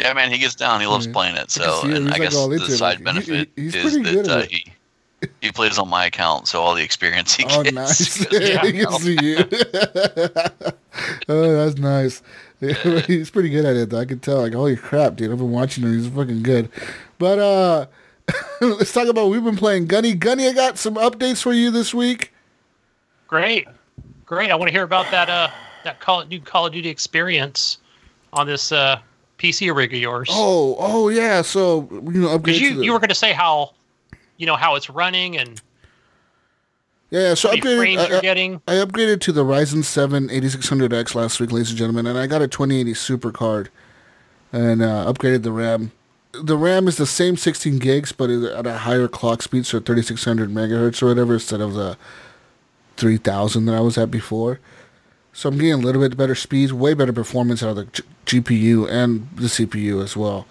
yeah, 0.00 0.12
man, 0.14 0.30
he 0.32 0.38
gets 0.38 0.54
down. 0.56 0.80
He 0.80 0.86
loves 0.86 1.06
playing 1.06 1.36
it. 1.36 1.50
So, 1.50 1.82
him. 1.82 1.92
and 1.94 2.08
I 2.08 2.10
like, 2.12 2.20
guess 2.22 2.34
the 2.34 2.50
it. 2.54 2.60
side 2.76 2.98
he- 2.98 3.04
benefit 3.04 3.48
he- 3.56 3.62
he's 3.62 3.74
is 3.74 3.82
pretty 3.94 4.02
good 4.10 4.24
that 4.26 4.30
at 4.30 4.36
uh, 4.36 4.40
it. 4.40 4.50
he 4.50 4.72
he 5.40 5.50
plays 5.50 5.78
on 5.78 5.88
my 5.88 6.06
account, 6.06 6.46
so 6.48 6.60
all 6.60 6.74
the 6.74 6.82
experience 6.82 7.34
he 7.34 7.44
Oh, 7.48 7.62
gets. 7.62 7.74
nice. 7.74 8.24
goes 8.26 8.40
to 8.40 8.54
my 8.56 8.60
he 8.66 8.72
can 8.72 8.92
see 8.92 9.18
you. 9.22 9.38
oh, 11.28 11.52
that's 11.64 11.78
nice. 11.78 12.22
he's 13.06 13.30
pretty 13.30 13.48
good 13.50 13.64
at 13.64 13.76
it, 13.76 13.90
though. 13.90 14.00
I 14.00 14.04
can 14.04 14.18
tell. 14.18 14.38
Like, 14.42 14.54
holy 14.54 14.76
crap, 14.76 15.16
dude. 15.16 15.30
I've 15.30 15.38
been 15.38 15.50
watching 15.50 15.84
him. 15.84 15.98
He's 15.98 16.08
fucking 16.08 16.42
good. 16.42 16.70
But 17.18 17.38
uh 17.38 17.86
let's 18.60 18.92
talk 18.92 19.06
about 19.08 19.28
we've 19.28 19.44
been 19.44 19.56
playing 19.56 19.86
Gunny. 19.86 20.14
Gunny, 20.14 20.48
I 20.48 20.52
got 20.52 20.78
some 20.78 20.94
updates 20.96 21.42
for 21.42 21.52
you 21.52 21.70
this 21.70 21.94
week. 21.94 22.32
Great, 23.28 23.66
great. 24.24 24.50
I 24.50 24.54
want 24.56 24.68
to 24.68 24.72
hear 24.72 24.82
about 24.84 25.10
that 25.10 25.28
uh 25.28 25.48
that 25.84 26.00
Call 26.00 26.24
new 26.26 26.40
Call 26.40 26.66
of 26.66 26.72
Duty 26.72 26.88
experience 26.88 27.78
on 28.32 28.46
this 28.46 28.72
uh 28.72 28.98
PC 29.38 29.74
rig 29.74 29.92
of 29.94 30.00
yours. 30.00 30.28
Oh, 30.32 30.76
oh 30.78 31.08
yeah. 31.08 31.42
So 31.42 31.88
you 31.90 32.20
know, 32.20 32.28
upgrade 32.34 32.42
because 32.44 32.60
you 32.60 32.70
to 32.70 32.76
the, 32.78 32.84
you 32.84 32.92
were 32.92 32.98
going 32.98 33.08
to 33.10 33.14
say 33.14 33.32
how 33.32 33.72
you 34.36 34.46
know 34.46 34.56
how 34.56 34.74
it's 34.74 34.88
running 34.90 35.36
and 35.36 35.60
yeah, 37.10 37.20
yeah. 37.28 37.34
So 37.34 37.50
upgraded. 37.50 37.98
I, 37.98 38.08
you're 38.08 38.18
I- 38.18 38.20
getting. 38.20 38.60
I 38.66 38.74
upgraded 38.74 39.20
to 39.22 39.32
the 39.32 39.44
Ryzen 39.44 39.84
7 39.84 40.28
8600X 40.28 41.14
last 41.14 41.38
week, 41.40 41.52
ladies 41.52 41.70
and 41.70 41.78
gentlemen, 41.78 42.06
and 42.06 42.18
I 42.18 42.26
got 42.26 42.42
a 42.42 42.48
2080 42.48 42.94
Super 42.94 43.30
card 43.30 43.70
and 44.52 44.82
uh, 44.82 45.10
upgraded 45.12 45.42
the 45.42 45.52
RAM. 45.52 45.92
The 46.32 46.56
RAM 46.56 46.86
is 46.88 46.96
the 46.96 47.06
same 47.06 47.36
16 47.36 47.78
gigs, 47.78 48.12
but 48.12 48.28
at 48.28 48.66
a 48.66 48.78
higher 48.78 49.08
clock 49.08 49.40
speed, 49.42 49.64
so 49.66 49.80
3600 49.80 50.50
megahertz 50.50 51.02
or 51.02 51.06
whatever, 51.06 51.34
instead 51.34 51.60
of 51.62 51.72
the 51.74 51.96
3000 52.96 53.64
that 53.66 53.74
I 53.74 53.80
was 53.80 53.96
at 53.96 54.10
before. 54.10 54.60
So 55.32 55.48
I'm 55.48 55.56
getting 55.56 55.72
a 55.74 55.76
little 55.78 56.00
bit 56.02 56.16
better 56.16 56.34
speed, 56.34 56.72
way 56.72 56.94
better 56.94 57.12
performance 57.12 57.62
out 57.62 57.70
of 57.70 57.76
the 57.76 58.02
G- 58.26 58.40
GPU 58.40 58.88
and 58.90 59.28
the 59.34 59.46
CPU 59.46 60.02
as 60.02 60.16
well. 60.16 60.46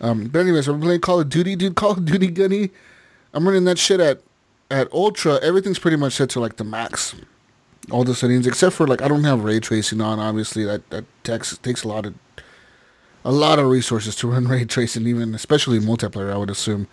Um, 0.00 0.28
but 0.28 0.40
anyways, 0.40 0.68
I'm 0.68 0.80
playing 0.80 1.00
Call 1.00 1.20
of 1.20 1.28
Duty, 1.28 1.56
dude. 1.56 1.74
Call 1.76 1.92
of 1.92 2.04
Duty 2.04 2.28
Gunny. 2.28 2.70
I'm 3.34 3.46
running 3.46 3.64
that 3.64 3.78
shit 3.78 4.00
at 4.00 4.20
at 4.70 4.92
Ultra. 4.92 5.38
Everything's 5.42 5.78
pretty 5.78 5.96
much 5.96 6.14
set 6.14 6.30
to 6.30 6.40
like 6.40 6.56
the 6.56 6.64
max 6.64 7.14
all 7.90 8.04
the 8.04 8.14
settings 8.14 8.46
except 8.46 8.74
for 8.74 8.86
like 8.86 9.02
I 9.02 9.08
don't 9.08 9.24
have 9.24 9.44
ray 9.44 9.60
tracing 9.60 10.00
on. 10.00 10.18
Obviously, 10.18 10.64
that 10.64 10.88
that 10.90 11.04
takes 11.24 11.56
takes 11.58 11.84
a 11.84 11.88
lot 11.88 12.06
of 12.06 12.14
a 13.24 13.32
lot 13.32 13.58
of 13.58 13.66
resources 13.66 14.16
to 14.16 14.28
run 14.32 14.46
ray 14.46 14.64
tracing, 14.64 15.06
even 15.06 15.34
especially 15.34 15.78
multiplayer. 15.78 16.32
I 16.32 16.36
would 16.36 16.50
assume, 16.50 16.86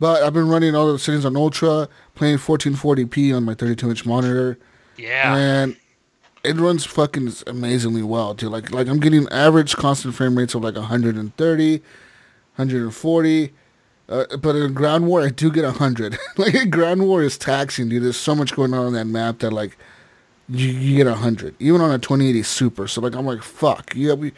but 0.00 0.22
I've 0.22 0.34
been 0.34 0.48
running 0.48 0.74
all 0.74 0.92
the 0.92 0.98
settings 0.98 1.24
on 1.24 1.36
ultra, 1.36 1.88
playing 2.14 2.38
1440p 2.38 3.36
on 3.36 3.44
my 3.44 3.54
32 3.54 3.90
inch 3.90 4.06
monitor, 4.06 4.58
Yeah, 4.96 5.36
and 5.36 5.76
it 6.44 6.56
runs 6.56 6.84
fucking 6.84 7.32
amazingly 7.46 8.02
well, 8.02 8.34
dude. 8.34 8.50
Like 8.50 8.70
like 8.72 8.88
I'm 8.88 9.00
getting 9.00 9.28
average 9.28 9.76
constant 9.76 10.14
frame 10.14 10.36
rates 10.36 10.54
of 10.54 10.62
like 10.62 10.74
130, 10.74 11.72
140. 12.56 13.52
Uh, 14.08 14.36
but 14.36 14.56
in 14.56 14.74
ground 14.74 15.06
war, 15.06 15.22
I 15.22 15.30
do 15.30 15.50
get 15.50 15.64
a 15.64 15.68
100. 15.68 16.18
like 16.36 16.70
ground 16.70 17.06
war 17.06 17.22
is 17.22 17.38
taxing, 17.38 17.88
dude. 17.88 18.02
There's 18.02 18.16
so 18.16 18.34
much 18.34 18.54
going 18.54 18.74
on 18.74 18.86
on 18.86 18.92
that 18.94 19.06
map 19.06 19.38
that 19.38 19.52
like 19.52 19.76
you, 20.48 20.68
you 20.68 20.96
get 20.96 21.06
100, 21.06 21.54
even 21.60 21.80
on 21.80 21.90
a 21.90 21.98
2080 21.98 22.42
Super. 22.42 22.88
So 22.88 23.00
like 23.00 23.14
I'm 23.14 23.24
like 23.26 23.42
fuck. 23.42 23.92
Yeah, 23.94 24.14
we. 24.14 24.32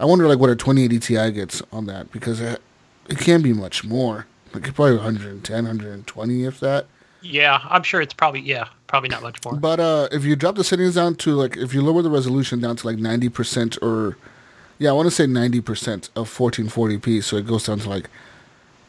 I 0.00 0.04
wonder 0.04 0.26
like 0.26 0.38
what 0.38 0.50
a 0.50 0.56
2080 0.56 0.98
Ti 0.98 1.30
gets 1.32 1.62
on 1.72 1.86
that 1.86 2.10
because 2.10 2.40
it, 2.40 2.60
it 3.08 3.18
can 3.18 3.42
be 3.42 3.52
much 3.52 3.84
more. 3.84 4.26
Like 4.54 4.64
it's 4.66 4.74
probably 4.74 4.96
110, 4.96 5.54
120 5.64 6.44
if 6.44 6.60
that. 6.60 6.86
yeah. 7.22 7.60
I'm 7.68 7.82
sure 7.82 8.00
it's 8.00 8.12
probably 8.14 8.40
yeah, 8.40 8.68
probably 8.86 9.08
not 9.08 9.22
much 9.22 9.44
more. 9.44 9.54
But 9.56 9.80
uh, 9.80 10.08
if 10.12 10.24
you 10.24 10.36
drop 10.36 10.56
the 10.56 10.64
settings 10.64 10.94
down 10.96 11.14
to 11.16 11.34
like, 11.34 11.56
if 11.56 11.72
you 11.74 11.82
lower 11.82 12.02
the 12.02 12.10
resolution 12.10 12.60
down 12.60 12.76
to 12.76 12.86
like 12.86 12.98
ninety 12.98 13.28
percent 13.28 13.78
or, 13.82 14.16
yeah, 14.78 14.90
I 14.90 14.92
want 14.92 15.06
to 15.06 15.10
say 15.10 15.26
ninety 15.26 15.60
percent 15.60 16.10
of 16.16 16.28
fourteen 16.28 16.68
forty 16.68 16.98
p, 16.98 17.20
so 17.20 17.36
it 17.36 17.46
goes 17.46 17.64
down 17.66 17.78
to 17.80 17.88
like, 17.88 18.10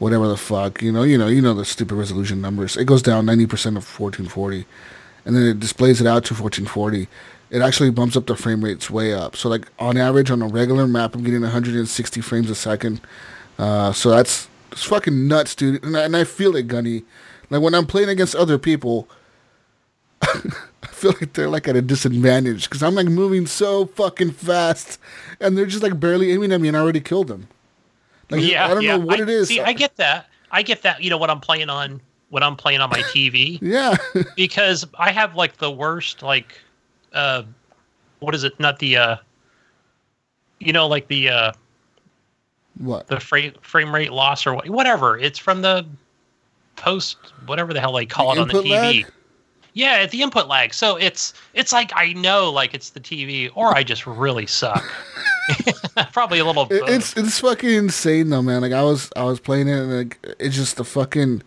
whatever 0.03 0.27
the 0.27 0.37
fuck, 0.37 0.81
you 0.81 0.91
know, 0.91 1.03
you 1.03 1.17
know, 1.17 1.27
you 1.27 1.41
know 1.41 1.53
the 1.53 1.63
stupid 1.65 1.95
resolution 1.95 2.41
numbers. 2.41 2.75
It 2.75 2.85
goes 2.85 3.01
down 3.01 3.25
ninety 3.25 3.47
percent 3.47 3.77
of 3.77 3.85
fourteen 3.85 4.27
forty, 4.27 4.65
and 5.25 5.35
then 5.35 5.43
it 5.43 5.59
displays 5.59 6.01
it 6.01 6.07
out 6.07 6.25
to 6.25 6.35
fourteen 6.35 6.65
forty. 6.65 7.07
It 7.49 7.61
actually 7.61 7.89
bumps 7.89 8.17
up 8.17 8.27
the 8.27 8.35
frame 8.35 8.63
rates 8.63 8.89
way 8.89 9.13
up. 9.13 9.35
So 9.35 9.47
like 9.47 9.67
on 9.79 9.95
average 9.97 10.29
on 10.29 10.41
a 10.41 10.47
regular 10.47 10.87
map, 10.87 11.15
I'm 11.15 11.23
getting 11.23 11.41
one 11.41 11.51
hundred 11.51 11.75
and 11.75 11.87
sixty 11.87 12.19
frames 12.21 12.49
a 12.49 12.55
second. 12.55 12.99
Uh, 13.57 13.93
so 13.93 14.09
that's 14.09 14.49
it's 14.71 14.83
fucking 14.83 15.27
nuts, 15.27 15.55
dude. 15.55 15.83
And 15.83 15.95
I, 15.95 16.03
and 16.03 16.17
I 16.17 16.25
feel 16.25 16.55
it, 16.55 16.67
Gunny. 16.67 17.03
Like 17.49 17.61
when 17.61 17.73
I'm 17.73 17.85
playing 17.85 18.09
against 18.09 18.35
other 18.35 18.57
people. 18.57 19.07
I 20.21 20.87
feel 20.87 21.11
like 21.19 21.33
they're 21.33 21.49
like 21.49 21.67
at 21.67 21.75
a 21.75 21.81
disadvantage 21.81 22.69
because 22.69 22.81
I'm 22.81 22.95
like 22.95 23.07
moving 23.07 23.45
so 23.45 23.87
fucking 23.87 24.31
fast, 24.31 24.99
and 25.41 25.57
they're 25.57 25.65
just 25.65 25.83
like 25.83 25.99
barely 25.99 26.31
aiming 26.31 26.53
at 26.53 26.61
me, 26.61 26.69
and 26.69 26.77
I 26.77 26.79
already 26.79 27.01
killed 27.01 27.27
them. 27.27 27.47
Like, 28.29 28.43
yeah, 28.43 28.65
I 28.65 28.73
don't 28.73 28.83
yeah. 28.83 28.97
know 28.97 29.05
what 29.05 29.19
I, 29.19 29.23
it 29.23 29.29
is. 29.29 29.47
See, 29.49 29.59
I 29.59 29.73
get 29.73 29.95
that. 29.97 30.27
I 30.51 30.61
get 30.61 30.81
that. 30.83 31.01
You 31.03 31.09
know 31.09 31.17
what 31.17 31.29
I'm 31.29 31.39
playing 31.39 31.69
on 31.69 32.01
when 32.29 32.43
I'm 32.43 32.55
playing 32.55 32.81
on 32.81 32.89
my 32.89 32.99
TV 32.99 33.59
yeah, 33.61 33.95
because 34.35 34.85
I 34.97 35.11
have 35.11 35.35
like 35.35 35.57
the 35.57 35.69
worst 35.71 36.21
like 36.23 36.59
uh 37.13 37.43
what 38.19 38.33
is 38.33 38.43
it? 38.43 38.59
Not 38.59 38.79
the 38.79 38.97
uh 38.97 39.17
you 40.59 40.73
know 40.73 40.87
like 40.87 41.07
the 41.07 41.29
uh 41.29 41.51
what? 42.79 43.07
the 43.07 43.19
frame 43.19 43.53
frame 43.61 43.93
rate 43.93 44.11
loss 44.11 44.47
or 44.47 44.53
wha- 44.55 44.65
whatever. 44.65 45.17
It's 45.17 45.37
from 45.37 45.61
the 45.61 45.85
post 46.75 47.17
whatever 47.45 47.73
the 47.73 47.79
hell 47.79 47.93
they 47.93 48.05
call 48.05 48.33
The 48.33 48.39
it 48.39 48.41
on 48.41 48.47
the 48.47 48.53
TV. 48.55 48.69
lag? 48.69 49.11
Yeah, 49.73 50.05
the 50.05 50.21
input 50.21 50.47
lag. 50.47 50.73
So 50.73 50.95
it's 50.97 51.33
it's 51.53 51.71
like 51.73 51.91
I 51.95 52.13
know 52.13 52.51
like 52.51 52.73
it's 52.73 52.91
the 52.91 52.99
TV 52.99 53.49
or 53.55 53.75
I 53.75 53.83
just 53.83 54.05
really 54.07 54.45
suck. 54.45 54.83
Probably 56.11 56.39
a 56.39 56.45
little. 56.45 56.67
It, 56.71 56.83
it's 56.87 57.15
it's 57.17 57.39
fucking 57.39 57.69
insane 57.69 58.29
though, 58.29 58.41
man. 58.41 58.61
Like 58.61 58.71
I 58.71 58.83
was 58.83 59.11
I 59.15 59.23
was 59.23 59.39
playing 59.39 59.67
it, 59.67 59.79
and 59.79 59.97
like 59.97 60.35
it's 60.39 60.55
just 60.55 60.77
the 60.77 60.83
fucking. 60.83 61.43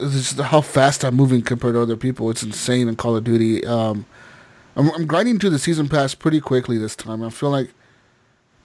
It's 0.00 0.14
just 0.14 0.40
how 0.40 0.60
fast 0.60 1.04
I'm 1.04 1.14
moving 1.14 1.42
compared 1.42 1.74
to 1.74 1.80
other 1.80 1.96
people. 1.96 2.30
It's 2.30 2.42
insane 2.42 2.88
in 2.88 2.96
Call 2.96 3.16
of 3.16 3.24
Duty. 3.24 3.64
Um, 3.64 4.04
I'm, 4.74 4.90
I'm 4.90 5.06
grinding 5.06 5.38
to 5.40 5.50
the 5.50 5.58
season 5.58 5.88
pass 5.88 6.14
pretty 6.14 6.40
quickly 6.40 6.76
this 6.76 6.96
time. 6.96 7.22
I 7.22 7.30
feel 7.30 7.50
like 7.50 7.70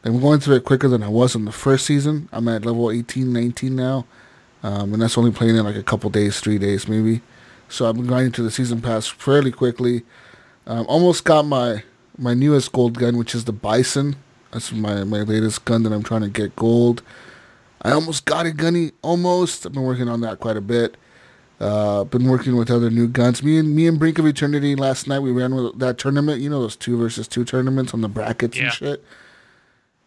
I'm 0.04 0.20
going 0.20 0.40
through 0.40 0.56
it 0.56 0.66
quicker 0.66 0.88
than 0.88 1.04
I 1.04 1.10
was 1.10 1.36
in 1.36 1.46
the 1.46 1.52
first 1.52 1.86
season. 1.86 2.30
I'm 2.32 2.48
at 2.48 2.66
level 2.66 2.90
18, 2.90 3.32
19 3.32 3.76
now, 3.76 4.06
um, 4.64 4.94
and 4.94 5.02
that's 5.02 5.18
only 5.18 5.32
playing 5.32 5.58
in 5.58 5.66
like 5.66 5.76
a 5.76 5.84
couple 5.84 6.10
days, 6.10 6.40
three 6.40 6.58
days 6.58 6.88
maybe. 6.88 7.22
So 7.70 7.88
I've 7.88 7.96
been 7.96 8.08
grinding 8.08 8.32
to 8.34 8.44
the 8.44 8.52
season 8.52 8.82
pass 8.82 9.08
fairly 9.08 9.52
quickly. 9.52 10.04
Um, 10.66 10.86
almost 10.88 11.24
got 11.24 11.46
my 11.46 11.84
my 12.18 12.34
newest 12.34 12.72
gold 12.72 12.98
gun, 12.98 13.18
which 13.18 13.36
is 13.36 13.46
the 13.46 13.54
Bison. 13.54 14.16
That's 14.52 14.72
my 14.72 15.04
my 15.04 15.22
latest 15.22 15.66
gun 15.66 15.84
that 15.84 15.92
I'm 15.94 16.04
trying 16.04 16.22
to 16.22 16.30
get 16.30 16.56
gold. 16.56 17.02
I 17.82 17.92
almost 17.92 18.26
got 18.26 18.46
it, 18.46 18.58
Gunny. 18.58 18.92
Almost. 19.02 19.66
I've 19.66 19.74
been 19.74 19.84
working 19.84 20.08
on 20.10 20.22
that 20.22 20.40
quite 20.40 20.58
a 20.58 20.62
bit. 20.62 20.98
Uh, 21.60 22.04
been 22.04 22.26
working 22.26 22.56
with 22.56 22.70
other 22.70 22.90
new 22.90 23.08
guns. 23.08 23.42
Me 23.44 23.58
and 23.58 23.76
me 23.76 23.88
and 23.88 23.98
Brink 24.00 24.20
of 24.20 24.26
Eternity 24.26 24.76
last 24.76 25.08
night 25.08 25.20
we 25.20 25.32
ran 25.32 25.56
with 25.56 25.80
that 25.80 25.98
tournament. 25.98 26.40
You 26.42 26.50
know 26.50 26.62
those 26.62 26.76
two 26.76 26.98
versus 26.98 27.28
two 27.28 27.44
tournaments 27.46 27.94
on 27.94 28.02
the 28.02 28.08
brackets 28.10 28.58
Yeah. 28.58 28.66
and 28.66 28.74
shit. 28.74 29.04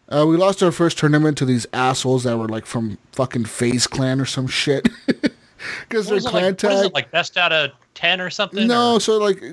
Uh, 0.09 0.25
we 0.27 0.35
lost 0.35 0.61
our 0.61 0.71
first 0.71 0.97
tournament 0.97 1.37
to 1.37 1.45
these 1.45 1.65
assholes 1.71 2.23
that 2.25 2.37
were 2.37 2.47
like 2.47 2.65
from 2.65 2.97
fucking 3.13 3.45
FaZe 3.45 3.87
Clan 3.87 4.19
or 4.19 4.25
some 4.25 4.47
shit. 4.47 4.87
Because 5.87 6.07
their 6.07 6.19
clan 6.19 6.43
like, 6.43 6.57
tag. 6.57 6.85
it, 6.85 6.93
like 6.95 7.11
best 7.11 7.37
out 7.37 7.53
of 7.53 7.69
10 7.93 8.19
or 8.19 8.31
something? 8.31 8.65
No, 8.67 8.95
or- 8.95 8.99
so 8.99 9.19
like 9.19 9.43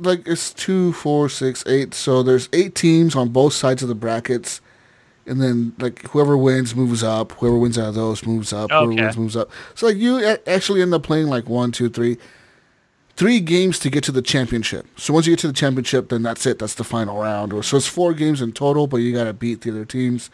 like 0.00 0.26
it's 0.26 0.52
two, 0.52 0.92
four, 0.92 1.28
six, 1.28 1.64
eight. 1.66 1.94
So 1.94 2.22
there's 2.22 2.48
eight 2.52 2.74
teams 2.74 3.14
on 3.16 3.28
both 3.30 3.52
sides 3.52 3.82
of 3.82 3.88
the 3.88 3.94
brackets, 3.94 4.60
and 5.26 5.40
then 5.40 5.74
like 5.78 6.02
whoever 6.08 6.36
wins 6.36 6.74
moves 6.74 7.02
up. 7.02 7.32
Whoever 7.32 7.58
wins 7.58 7.78
out 7.78 7.88
of 7.88 7.94
those 7.94 8.24
moves 8.26 8.52
up. 8.52 8.70
Whoever 8.80 8.92
wins 9.04 9.16
moves 9.18 9.36
up. 9.36 9.50
So 9.74 9.86
like 9.86 9.96
you 9.96 10.24
actually 10.46 10.82
end 10.82 10.94
up 10.94 11.02
playing 11.02 11.26
like 11.26 11.48
one, 11.48 11.72
two, 11.72 11.88
three, 11.88 12.16
three 13.16 13.40
games 13.40 13.78
to 13.80 13.90
get 13.90 14.04
to 14.04 14.12
the 14.12 14.22
championship. 14.22 14.86
So 14.96 15.12
once 15.12 15.26
you 15.26 15.32
get 15.32 15.40
to 15.40 15.48
the 15.48 15.52
championship, 15.52 16.08
then 16.08 16.22
that's 16.22 16.46
it. 16.46 16.58
That's 16.58 16.74
the 16.74 16.84
final 16.84 17.20
round. 17.20 17.52
Or 17.52 17.62
so 17.62 17.76
it's 17.76 17.86
four 17.86 18.14
games 18.14 18.40
in 18.40 18.52
total, 18.52 18.86
but 18.86 18.98
you 18.98 19.12
got 19.12 19.24
to 19.24 19.32
beat 19.32 19.62
the 19.62 19.70
other 19.70 19.84
teams. 19.84 20.30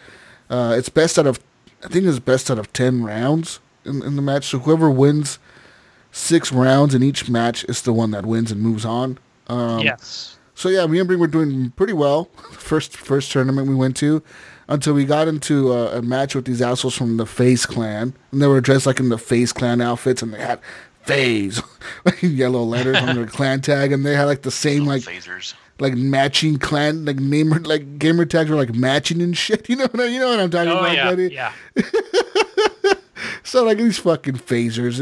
Uh, 0.51 0.75
it's 0.77 0.89
best 0.89 1.19
out 1.19 1.27
of 1.27 1.41
I 1.85 1.89
think 1.89 2.07
it's 2.07 2.19
best 2.19 2.51
out 2.51 2.59
of 2.59 2.73
ten 2.73 3.03
rounds 3.05 3.61
in, 3.85 4.03
in 4.03 4.17
the 4.17 4.23
match. 4.23 4.47
So 4.47 4.59
whoever 4.59 4.91
wins 4.91 5.39
six 6.13 6.53
rounds 6.53 6.95
in 6.95 7.03
each 7.03 7.29
match 7.29 7.65
is 7.65 7.83
the 7.83 7.93
one 7.93 8.11
that 8.13 8.25
wins 8.25 8.53
and 8.53 8.61
moves 8.61 8.85
on. 8.85 9.19
Um, 9.49 9.81
yes. 9.81 10.39
So 10.55 10.69
yeah, 10.69 10.87
me 10.87 10.99
and 11.01 11.07
Brink 11.09 11.21
were 11.21 11.27
doing 11.27 11.71
pretty 11.73 11.93
well. 11.93 12.25
First 12.53 12.97
first 12.97 13.33
tournament 13.33 13.67
we 13.69 13.75
went 13.75 13.97
to, 13.99 14.23
until 14.69 14.95
we 14.95 15.05
got 15.05 15.27
into 15.29 15.73
a, 15.73 15.99
a 15.99 16.03
match 16.03 16.35
with 16.35 16.45
these 16.45 16.63
assholes 16.63 16.97
from 16.97 17.17
the 17.17 17.27
FaZe 17.27 17.67
Clan, 17.67 18.15
and 18.33 18.41
they 18.43 18.47
were 18.47 18.61
dressed 18.61 18.87
like 18.87 19.01
in 19.01 19.09
the 19.09 19.19
FaZe 19.19 19.53
Clan 19.53 19.81
outfits, 19.81 20.23
and 20.23 20.33
they 20.33 20.39
had 20.41 20.61
FaZe 21.03 21.61
yellow 22.23 22.63
letters 22.63 22.97
on 22.99 23.17
their 23.17 23.27
clan 23.37 23.61
tag, 23.61 23.93
and 23.93 24.07
they 24.07 24.15
had 24.15 24.25
like 24.25 24.43
the 24.43 24.51
same 24.51 24.85
like 24.87 25.03
phasers. 25.03 25.55
like 25.81 25.95
matching 25.95 26.57
clan 26.59 27.05
like 27.05 27.17
namer 27.17 27.59
like 27.61 27.99
gamer 27.99 28.25
tags 28.25 28.49
were 28.49 28.57
like 28.57 28.75
matching 28.75 29.21
and 29.21 29.37
shit. 29.37 29.69
You 29.69 29.77
know 29.77 29.87
what 29.91 30.01
I, 30.01 30.07
you 30.07 30.21
know 30.21 30.29
what 30.31 30.41
I'm 30.41 30.51
talking 30.51 30.71
Oh, 30.73 30.79
about, 30.79 30.95
yeah. 30.97 31.11
buddy? 31.11 31.33
Yeah. 31.35 31.53
So 33.43 33.65
like 33.65 33.79
these 33.79 33.99
fucking 33.99 34.35
phasers. 34.35 34.99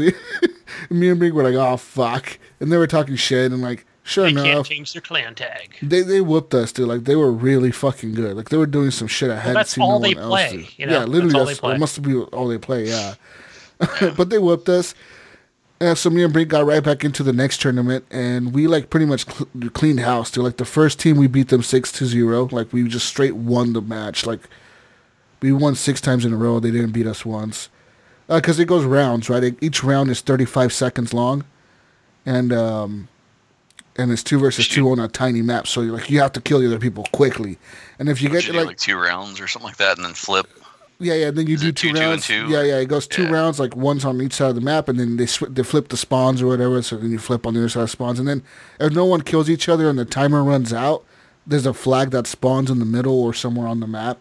me 0.89 1.09
and 1.09 1.17
Brink 1.19 1.33
were 1.33 1.43
like, 1.43 1.55
oh 1.55 1.77
fuck, 1.77 2.37
and 2.59 2.71
they 2.71 2.77
were 2.77 2.87
talking 2.87 3.15
shit, 3.15 3.51
and 3.51 3.61
like 3.61 3.85
sure 4.03 4.25
They 4.25 4.31
enough. 4.31 4.43
can't 4.45 4.65
change 4.65 4.93
their 4.93 5.01
clan 5.01 5.35
tag. 5.35 5.75
They 5.81 6.01
they 6.01 6.21
whooped 6.21 6.53
us, 6.53 6.71
dude. 6.71 6.87
Like 6.87 7.03
they 7.05 7.15
were 7.15 7.31
really 7.31 7.71
fucking 7.71 8.13
good. 8.13 8.35
Like 8.37 8.49
they 8.49 8.57
were 8.57 8.65
doing 8.65 8.91
some 8.91 9.07
shit 9.07 9.31
I 9.31 9.37
hadn't 9.39 9.53
that's 9.55 9.71
seen 9.71 9.83
all 9.83 9.99
no 9.99 10.07
they 10.07 10.15
one 10.15 10.23
else 10.41 10.51
do. 10.51 10.65
you 10.77 10.85
know? 10.85 10.93
yeah, 10.93 10.99
That's 10.99 11.09
literally, 11.11 11.35
all 11.39 11.45
that's, 11.45 11.59
they 11.59 11.61
play. 11.61 11.75
it 11.75 11.79
must 11.79 12.01
be 12.01 12.15
all 12.15 12.47
they 12.47 12.57
play. 12.57 12.87
Yeah, 12.87 13.15
but 14.17 14.29
they 14.29 14.37
whooped 14.37 14.69
us. 14.69 14.93
And 15.79 15.97
so 15.97 16.09
me 16.09 16.23
and 16.23 16.31
Brink 16.31 16.47
got 16.49 16.65
right 16.65 16.81
back 16.81 17.03
into 17.03 17.23
the 17.23 17.33
next 17.33 17.59
tournament, 17.59 18.05
and 18.09 18.53
we 18.53 18.67
like 18.67 18.89
pretty 18.89 19.05
much 19.05 19.25
cl- 19.29 19.49
cleaned 19.73 19.99
house. 19.99 20.31
Dude, 20.31 20.43
like 20.45 20.55
the 20.57 20.63
first 20.65 20.97
team, 20.99 21.17
we 21.17 21.27
beat 21.27 21.49
them 21.49 21.61
six 21.63 21.91
to 21.93 22.05
zero. 22.05 22.47
Like 22.51 22.71
we 22.71 22.87
just 22.87 23.05
straight 23.07 23.35
won 23.35 23.73
the 23.73 23.81
match. 23.81 24.25
Like 24.25 24.41
we 25.41 25.51
won 25.51 25.75
six 25.75 25.99
times 25.99 26.23
in 26.23 26.31
a 26.31 26.37
row. 26.37 26.59
They 26.61 26.71
didn't 26.71 26.91
beat 26.91 27.07
us 27.07 27.25
once 27.25 27.67
because 28.29 28.59
it 28.59 28.65
goes 28.65 28.85
rounds, 28.85 29.29
right? 29.29 29.43
It- 29.43 29.57
each 29.61 29.83
round 29.83 30.09
is 30.09 30.21
thirty 30.21 30.45
five 30.45 30.71
seconds 30.71 31.13
long, 31.13 31.43
and 32.25 32.53
um, 32.53 33.09
and 33.97 34.11
it's 34.11 34.23
two 34.23 34.39
versus 34.39 34.67
two 34.67 34.89
on 34.89 34.99
a 34.99 35.07
tiny 35.07 35.41
map. 35.41 35.67
So 35.67 35.81
like 35.81 36.09
you 36.09 36.19
have 36.19 36.31
to 36.33 36.41
kill 36.41 36.59
the 36.59 36.67
other 36.67 36.79
people 36.79 37.05
quickly. 37.11 37.57
And 37.99 38.09
if 38.09 38.21
you 38.21 38.29
get 38.29 38.43
Should 38.43 38.55
like, 38.55 38.65
like 38.67 38.77
two 38.77 38.97
rounds 38.97 39.39
or 39.39 39.47
something 39.47 39.67
like 39.67 39.77
that, 39.77 39.97
and 39.97 40.05
then 40.05 40.13
flip. 40.13 40.47
yeah, 40.99 41.13
yeah, 41.13 41.31
then 41.31 41.47
you 41.47 41.55
Is 41.55 41.61
do 41.61 41.71
two, 41.71 41.89
two, 41.89 41.93
two, 41.95 42.01
rounds. 42.01 42.25
two? 42.27 42.47
Yeah, 42.47 42.63
yeah, 42.63 42.79
it 42.79 42.85
goes 42.87 43.07
two 43.07 43.23
Yeah. 43.23 43.31
rounds, 43.31 43.59
like 43.59 43.75
one's 43.75 44.03
on 44.05 44.21
each 44.21 44.33
side 44.33 44.49
of 44.49 44.55
the 44.55 44.61
map, 44.61 44.89
and 44.89 44.99
then 44.99 45.17
they 45.17 45.25
sw- 45.27 45.49
they 45.49 45.63
flip 45.63 45.89
the 45.89 45.97
spawns 45.97 46.41
or 46.41 46.47
whatever. 46.47 46.81
So 46.81 46.97
then 46.97 47.11
you 47.11 47.19
flip 47.19 47.45
on 47.45 47.53
the 47.53 47.59
other 47.61 47.69
side 47.69 47.83
of 47.83 47.91
spawns, 47.91 48.19
and 48.19 48.27
then 48.27 48.41
if 48.79 48.93
no 48.93 49.05
one 49.05 49.21
kills 49.21 49.49
each 49.49 49.69
other 49.69 49.89
and 49.89 49.97
the 49.99 50.05
timer 50.05 50.43
runs 50.43 50.73
out, 50.73 51.03
there's 51.45 51.65
a 51.65 51.73
flag 51.73 52.11
that 52.11 52.25
spawns 52.25 52.69
in 52.71 52.79
the 52.79 52.85
middle 52.85 53.21
or 53.21 53.33
somewhere 53.33 53.67
on 53.67 53.79
the 53.79 53.87
map. 53.87 54.17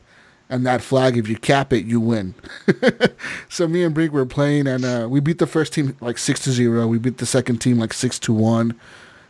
And 0.50 0.66
that 0.66 0.82
flag, 0.82 1.16
if 1.16 1.28
you 1.28 1.36
cap 1.38 1.72
it, 1.72 1.86
you 1.86 1.98
win. 1.98 2.34
so 3.48 3.66
me 3.66 3.82
and 3.84 3.94
Brink 3.94 4.12
were 4.12 4.26
playing, 4.26 4.66
and 4.66 4.84
uh, 4.84 5.06
we 5.08 5.18
beat 5.20 5.38
the 5.38 5.46
first 5.46 5.72
team 5.72 5.96
like 6.02 6.18
six 6.18 6.40
to 6.40 6.50
zero. 6.52 6.86
We 6.86 6.98
beat 6.98 7.16
the 7.18 7.24
second 7.26 7.58
team 7.60 7.78
like 7.78 7.94
six 7.94 8.18
to 8.18 8.34
one. 8.34 8.78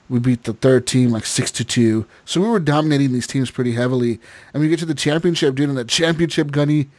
We 0.09 0.19
beat 0.19 0.45
the 0.45 0.53
third 0.53 0.87
team 0.87 1.11
like 1.11 1.25
six 1.25 1.51
to 1.53 1.65
two. 1.65 2.07
So 2.25 2.41
we 2.41 2.49
were 2.49 2.61
dominating 2.61 3.12
these 3.12 3.27
teams 3.27 3.51
pretty 3.51 3.73
heavily. 3.73 4.21
And 4.53 4.62
we 4.62 4.69
get 4.69 4.79
to 4.81 4.87
the 4.87 4.95
championship, 4.95 5.55
dude. 5.55 5.69
And 5.69 5.79
the 5.79 5.85
championship, 5.85 6.51
Gunny, 6.51 6.91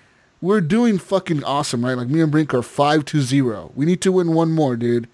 we're 0.42 0.62
doing 0.62 0.98
fucking 0.98 1.44
awesome, 1.44 1.86
right? 1.86 1.96
Like 1.96 2.10
me 2.10 2.22
and 2.22 2.32
Brink 2.32 2.54
are 2.54 2.62
five 2.62 3.06
to 3.06 3.22
zero. 3.22 3.72
We 3.76 3.86
need 3.86 4.02
to 4.02 4.12
win 4.12 4.34
one 4.34 4.52
more, 4.52 4.76
dude. 4.76 5.08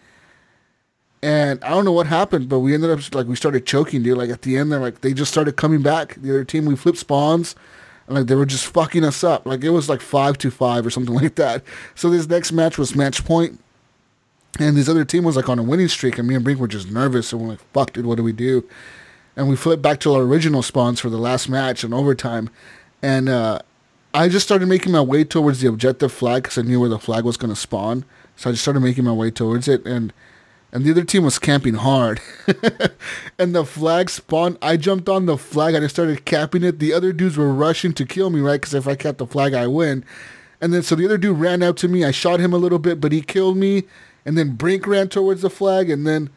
And 1.21 1.63
I 1.63 1.69
don't 1.69 1.85
know 1.85 1.91
what 1.91 2.07
happened, 2.07 2.47
but 2.47 2.59
we 2.59 2.73
ended 2.73 2.89
up 2.89 3.13
like 3.13 3.27
we 3.27 3.35
started 3.35 3.65
choking, 3.65 4.01
dude. 4.01 4.17
Like 4.17 4.29
at 4.29 4.41
the 4.43 4.57
end, 4.57 4.71
they're 4.71 4.79
like 4.79 5.01
they 5.01 5.13
just 5.13 5.31
started 5.31 5.57
coming 5.57 5.81
back. 5.81 6.15
The 6.15 6.29
other 6.31 6.43
team, 6.45 6.65
we 6.65 6.75
flipped 6.75 6.97
spawns, 6.97 7.55
and 8.07 8.15
like 8.17 8.27
they 8.27 8.35
were 8.35 8.45
just 8.45 8.65
fucking 8.67 9.03
us 9.03 9.23
up. 9.23 9.45
Like 9.45 9.63
it 9.63 9.71
was 9.71 9.89
like 9.89 10.01
five 10.01 10.37
to 10.39 10.49
five 10.49 10.85
or 10.85 10.89
something 10.89 11.13
like 11.21 11.35
that. 11.35 11.63
So 11.93 12.09
this 12.09 12.27
next 12.27 12.51
match 12.51 12.77
was 12.77 12.95
match 12.95 13.25
point, 13.25 13.59
and 14.57 14.75
this 14.75 14.89
other 14.89 15.05
team 15.05 15.23
was 15.23 15.35
like 15.35 15.49
on 15.49 15.59
a 15.59 15.63
winning 15.63 15.87
streak, 15.87 16.17
and 16.17 16.27
me 16.27 16.35
and 16.35 16.43
Brink 16.43 16.59
were 16.59 16.67
just 16.67 16.89
nervous, 16.89 17.31
and 17.31 17.41
we're 17.41 17.49
like, 17.49 17.73
"Fuck, 17.73 17.93
dude, 17.93 18.05
what 18.05 18.15
do 18.15 18.23
we 18.23 18.33
do?" 18.33 18.67
And 19.35 19.47
we 19.47 19.55
flipped 19.55 19.81
back 19.81 19.99
to 20.01 20.13
our 20.13 20.21
original 20.21 20.63
spawns 20.63 20.99
for 20.99 21.09
the 21.09 21.17
last 21.17 21.47
match 21.49 21.83
in 21.83 21.93
overtime, 21.93 22.49
and 23.01 23.29
uh, 23.29 23.59
I 24.13 24.27
just 24.27 24.45
started 24.45 24.67
making 24.67 24.91
my 24.91 25.01
way 25.01 25.23
towards 25.23 25.61
the 25.61 25.67
objective 25.67 26.11
flag 26.11 26.43
because 26.43 26.57
I 26.57 26.63
knew 26.63 26.79
where 26.79 26.89
the 26.89 26.99
flag 26.99 27.23
was 27.23 27.37
going 27.37 27.53
to 27.53 27.59
spawn. 27.59 28.05
So 28.35 28.49
I 28.49 28.53
just 28.53 28.63
started 28.63 28.79
making 28.79 29.03
my 29.03 29.13
way 29.13 29.29
towards 29.31 29.67
it, 29.67 29.85
and 29.85 30.13
and 30.71 30.83
the 30.83 30.91
other 30.91 31.03
team 31.03 31.23
was 31.23 31.39
camping 31.39 31.75
hard. 31.75 32.21
and 33.39 33.55
the 33.55 33.65
flag 33.65 34.09
spawned. 34.09 34.57
I 34.61 34.77
jumped 34.77 35.09
on 35.09 35.25
the 35.25 35.37
flag 35.37 35.73
and 35.73 35.83
I 35.83 35.87
started 35.87 36.25
capping 36.25 36.63
it. 36.63 36.77
The 36.79 36.93
other 36.93 37.11
dudes 37.11 37.37
were 37.37 37.51
rushing 37.51 37.93
to 37.93 38.05
kill 38.05 38.29
me, 38.29 38.39
right? 38.39 38.61
Because 38.61 38.75
if 38.75 38.87
I 38.87 38.95
cap 38.95 39.17
the 39.17 39.25
flag, 39.25 39.53
I 39.53 39.65
win. 39.65 40.05
And 40.61 40.71
then 40.73 40.83
so 40.83 40.95
the 40.95 41.05
other 41.05 41.17
dude 41.17 41.39
ran 41.39 41.63
out 41.63 41.77
to 41.77 41.87
me. 41.87 42.05
I 42.05 42.11
shot 42.11 42.39
him 42.39 42.53
a 42.53 42.57
little 42.57 42.77
bit, 42.77 43.01
but 43.01 43.11
he 43.11 43.21
killed 43.21 43.57
me. 43.57 43.85
And 44.25 44.37
then 44.37 44.51
Brink 44.51 44.85
ran 44.85 45.09
towards 45.09 45.41
the 45.41 45.49
flag, 45.49 45.89
and 45.89 46.05
then 46.05 46.29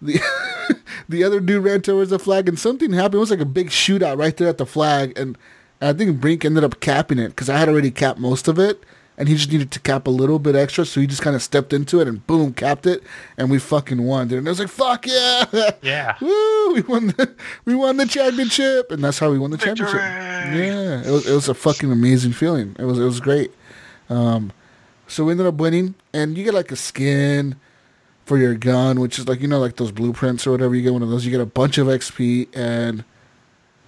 the 0.00 0.20
the 1.08 1.24
other 1.24 1.40
dude 1.40 1.64
ran 1.64 1.82
towards 1.82 2.10
the 2.10 2.18
flag, 2.18 2.48
and 2.48 2.58
something 2.58 2.92
happened. 2.92 3.14
It 3.14 3.18
was 3.18 3.30
like 3.30 3.40
a 3.40 3.44
big 3.44 3.68
shootout 3.70 4.18
right 4.18 4.36
there 4.36 4.48
at 4.48 4.58
the 4.58 4.66
flag, 4.66 5.18
and 5.18 5.36
I 5.80 5.92
think 5.92 6.20
Brink 6.20 6.44
ended 6.44 6.64
up 6.64 6.80
capping 6.80 7.18
it 7.18 7.28
because 7.28 7.48
I 7.48 7.56
had 7.58 7.68
already 7.68 7.90
capped 7.90 8.18
most 8.20 8.46
of 8.48 8.58
it, 8.58 8.84
and 9.18 9.28
he 9.28 9.34
just 9.36 9.50
needed 9.50 9.70
to 9.72 9.80
cap 9.80 10.06
a 10.06 10.10
little 10.10 10.38
bit 10.38 10.54
extra, 10.54 10.84
so 10.84 11.00
he 11.00 11.06
just 11.06 11.22
kind 11.22 11.34
of 11.34 11.42
stepped 11.42 11.72
into 11.72 12.00
it 12.00 12.06
and 12.08 12.24
boom, 12.26 12.52
capped 12.52 12.86
it, 12.86 13.02
and 13.36 13.50
we 13.50 13.58
fucking 13.58 14.02
won, 14.02 14.28
dude. 14.28 14.38
And 14.38 14.48
I 14.48 14.50
was 14.50 14.58
like, 14.60 14.68
"Fuck 14.68 15.06
yeah, 15.06 15.44
Yeah. 15.82 16.16
woo, 16.20 16.74
we 16.74 16.82
won 16.82 17.08
the 17.08 17.34
we 17.64 17.74
won 17.74 17.96
the 17.96 18.06
championship," 18.06 18.90
and 18.92 19.02
that's 19.02 19.18
how 19.18 19.30
we 19.30 19.38
won 19.38 19.50
the 19.50 19.58
championship. 19.58 19.96
Yeah, 19.96 21.00
it 21.02 21.10
was 21.10 21.26
it 21.26 21.34
was 21.34 21.48
a 21.48 21.54
fucking 21.54 21.90
amazing 21.90 22.32
feeling. 22.32 22.76
It 22.78 22.84
was 22.84 22.98
it 22.98 23.04
was 23.04 23.20
great. 23.20 23.52
Um, 24.10 24.52
so 25.12 25.24
we 25.24 25.32
ended 25.32 25.46
up 25.46 25.54
winning, 25.54 25.94
and 26.14 26.36
you 26.38 26.44
get 26.44 26.54
like 26.54 26.72
a 26.72 26.76
skin 26.76 27.56
for 28.24 28.38
your 28.38 28.54
gun, 28.54 29.00
which 29.00 29.18
is 29.18 29.28
like 29.28 29.40
you 29.40 29.48
know 29.48 29.58
like 29.58 29.76
those 29.76 29.92
blueprints 29.92 30.46
or 30.46 30.52
whatever. 30.52 30.74
You 30.74 30.82
get 30.82 30.92
one 30.92 31.02
of 31.02 31.10
those. 31.10 31.24
You 31.24 31.30
get 31.30 31.40
a 31.40 31.46
bunch 31.46 31.78
of 31.78 31.86
XP, 31.86 32.48
and 32.54 33.04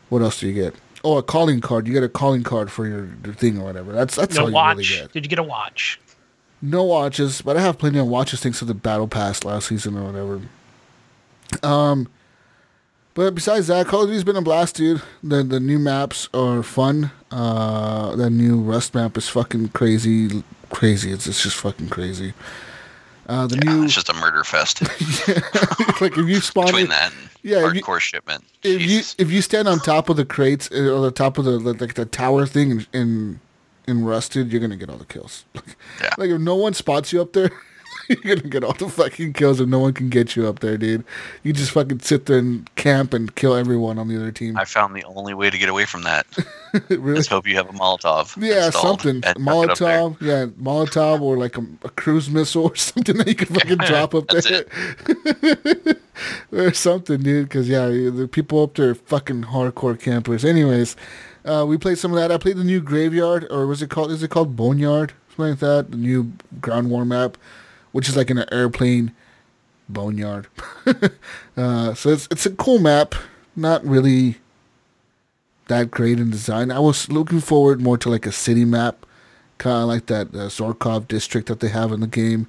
what 0.09 0.23
else 0.23 0.41
do 0.41 0.49
you 0.49 0.53
get? 0.53 0.75
Oh, 1.03 1.19
a 1.19 1.23
calling 1.23 1.61
card. 1.61 1.87
You 1.87 1.93
get 1.93 2.03
a 2.03 2.09
calling 2.09 2.43
card 2.43 2.71
for 2.71 2.87
your, 2.87 3.07
thing 3.35 3.59
or 3.59 3.65
whatever. 3.65 3.93
That's 3.93 4.17
that's 4.17 4.37
No 4.37 4.47
all 4.47 4.51
watch. 4.53 4.77
you 4.77 4.97
really 4.97 5.03
get. 5.03 5.13
Did 5.13 5.25
you 5.25 5.29
get 5.31 5.39
a 5.39 5.43
watch? 5.43 6.01
No 6.63 6.83
watches, 6.85 7.43
but 7.43 7.57
I 7.57 7.61
have 7.61 7.79
plenty 7.79 7.99
of 7.99 8.07
watches 8.07 8.41
thanks 8.41 8.59
to 8.61 8.65
the 8.65 8.75
battle 8.75 9.07
pass 9.09 9.45
last 9.45 9.69
season 9.69 9.99
or 9.99 10.05
whatever. 10.05 10.41
Um, 11.63 12.09
but 13.15 13.35
besides 13.35 13.67
that, 13.67 13.87
Call 13.87 14.03
of 14.03 14.09
Duty's 14.09 14.25
been 14.25 14.37
a 14.37 14.43
blast, 14.43 14.77
dude. 14.77 15.03
The 15.23 15.43
the 15.43 15.61
new 15.61 15.79
maps 15.79 16.29
are 16.35 16.63
fun. 16.63 17.11
Uh, 17.31 18.17
the 18.17 18.31
new 18.31 18.61
Rust 18.61 18.95
map 18.95 19.17
is 19.17 19.29
fucking 19.29 19.69
crazy, 19.69 20.43
crazy. 20.71 21.11
It's 21.13 21.27
it's 21.27 21.43
just 21.43 21.57
fucking 21.57 21.89
crazy. 21.89 22.35
Uh, 23.27 23.47
the 23.47 23.57
Yeah, 23.65 23.75
new 23.77 23.85
it's 23.85 23.95
just 23.95 24.11
a 24.11 24.15
murder 24.15 24.45
fest 24.45 24.83
like 26.03 26.17
if 26.19 26.27
you 26.29 26.41
spawn 26.41 26.67
between 26.67 26.85
it- 26.87 26.89
that 26.91 27.11
and 27.13 27.31
Yeah, 27.43 27.67
if 27.67 27.75
you- 27.75 27.83
hardcore 27.83 27.99
shipment. 28.01 28.45
if 28.63 28.83
you 28.83 29.01
if 29.19 29.31
you 29.31 29.41
stand 29.41 29.67
on 29.67 29.79
top 29.79 30.09
of 30.11 30.17
the 30.17 30.25
crates 30.27 30.71
uh, 30.71 30.91
or 30.95 31.01
the 31.01 31.11
top 31.11 31.39
of 31.39 31.45
the 31.47 31.59
like 31.59 31.95
the 31.95 32.05
tower 32.05 32.45
thing 32.47 32.71
in 32.71 32.87
in, 32.93 33.41
in 33.87 34.05
rusted, 34.05 34.53
you're 34.53 34.61
gonna 34.61 34.77
get 34.77 34.91
all 34.91 34.99
the 34.99 35.05
kills. 35.07 35.45
Yeah. 36.03 36.11
Like 36.19 36.31
if 36.31 36.41
no 36.41 36.55
one 36.55 36.75
spots 36.75 37.13
you 37.15 37.23
up 37.23 37.33
there, 37.33 37.51
you're 38.25 38.37
gonna 38.37 38.49
get 38.49 38.65
all 38.65 38.73
the 38.73 38.89
fucking 38.89 39.33
kills, 39.33 39.61
and 39.61 39.71
no 39.71 39.79
one 39.79 39.93
can 39.93 40.09
get 40.09 40.37
you 40.37 40.47
up 40.47 40.61
there, 40.61 40.77
dude. 40.77 41.05
You 41.43 41.53
just 41.53 41.71
fucking 41.71 42.01
sit 42.01 42.27
there 42.27 42.39
and 42.39 42.73
camp 42.77 43.15
and 43.15 43.35
kill 43.35 43.55
everyone 43.55 43.99
on 43.99 44.09
the 44.09 44.17
other 44.17 44.33
team. 44.33 44.57
I 44.57 44.65
found 44.65 44.95
the 44.95 45.05
only 45.05 45.35
way 45.35 45.51
to 45.51 45.59
get 45.59 45.69
away 45.69 45.85
from 45.85 46.03
that. 46.03 46.27
really? 46.89 47.15
Let's 47.15 47.29
hope 47.29 47.47
you 47.47 47.57
have 47.57 47.69
a 47.69 47.73
Molotov. 47.73 48.37
Yeah, 48.37 48.71
something 48.71 49.17
and 49.17 49.23
tuck 49.25 49.37
it 49.37 49.71
up 49.71 49.79
there. 49.79 49.99
Molotov. 49.99 50.21
Yeah, 50.21 50.47
Molotov 50.47 51.21
or 51.21 51.37
like 51.37 51.57
a, 51.57 51.67
a 51.83 51.91
cruise 51.91 52.31
missile 52.31 52.65
or 52.65 52.77
something 52.77 53.17
that 53.19 53.29
you 53.29 53.35
can 53.35 53.55
fucking 53.55 53.79
drop 53.79 54.15
up 54.15 54.27
there. 54.29 54.65
or 56.53 56.73
something, 56.73 57.23
dude. 57.23 57.49
Because 57.49 57.69
yeah, 57.69 57.87
the 57.87 58.29
people 58.31 58.63
up 58.63 58.75
there 58.75 58.91
are 58.91 58.95
fucking 58.95 59.45
hardcore 59.45 59.99
campers. 60.01 60.45
Anyways, 60.45 60.97
uh, 61.45 61.65
we 61.67 61.77
played 61.77 61.99
some 61.99 62.13
of 62.13 62.19
that. 62.19 62.33
I 62.33 62.39
played 62.39 62.57
the 62.57 62.65
new 62.65 62.81
Graveyard, 62.81 63.47
or 63.51 63.67
was 63.67 63.83
it 63.83 63.91
called? 63.91 64.11
Is 64.11 64.23
it 64.23 64.31
called 64.31 64.57
Boneyard? 64.57 65.13
Something 65.31 65.51
like 65.51 65.59
that. 65.61 65.91
The 65.91 65.97
new 65.97 66.33
ground 66.61 66.91
war 66.91 67.05
map, 67.05 67.37
which 67.95 68.09
is 68.09 68.17
like 68.17 68.29
in 68.29 68.39
an 68.39 68.49
airplane 68.51 69.13
boneyard. 69.89 70.49
uh, 71.57 71.95
so 71.95 72.11
it's 72.11 72.27
it's 72.29 72.45
a 72.45 72.51
cool 72.51 72.81
map. 72.81 73.15
Not 73.55 73.87
really 73.87 74.39
that 75.69 75.93
great 75.93 76.19
in 76.19 76.29
design. 76.29 76.73
I 76.73 76.81
was 76.81 77.09
looking 77.09 77.39
forward 77.39 77.81
more 77.81 77.97
to 77.99 78.11
like 78.11 78.27
a 78.27 78.33
city 78.33 78.65
map, 78.65 79.07
kind 79.59 79.83
of 79.83 79.89
like 79.89 80.07
that 80.07 80.27
uh, 80.35 80.49
Zorkov 80.49 81.07
district 81.07 81.47
that 81.47 81.61
they 81.61 81.69
have 81.69 81.93
in 81.93 82.01
the 82.01 82.09
game. 82.09 82.49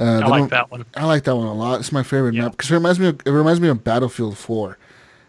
Uh, 0.00 0.20
I 0.24 0.26
like 0.26 0.50
that 0.50 0.68
one. 0.68 0.84
I 0.96 1.04
like 1.04 1.22
that 1.22 1.36
one 1.36 1.46
a 1.46 1.54
lot. 1.54 1.78
It's 1.78 1.92
my 1.92 2.02
favorite 2.02 2.34
yeah. 2.34 2.42
map 2.42 2.50
because 2.52 2.68
it 2.68 2.74
reminds 2.74 2.98
me 2.98 3.06
of 3.06 3.20
it 3.24 3.30
reminds 3.30 3.60
me 3.60 3.68
of 3.68 3.84
Battlefield 3.84 4.36
Four, 4.36 4.78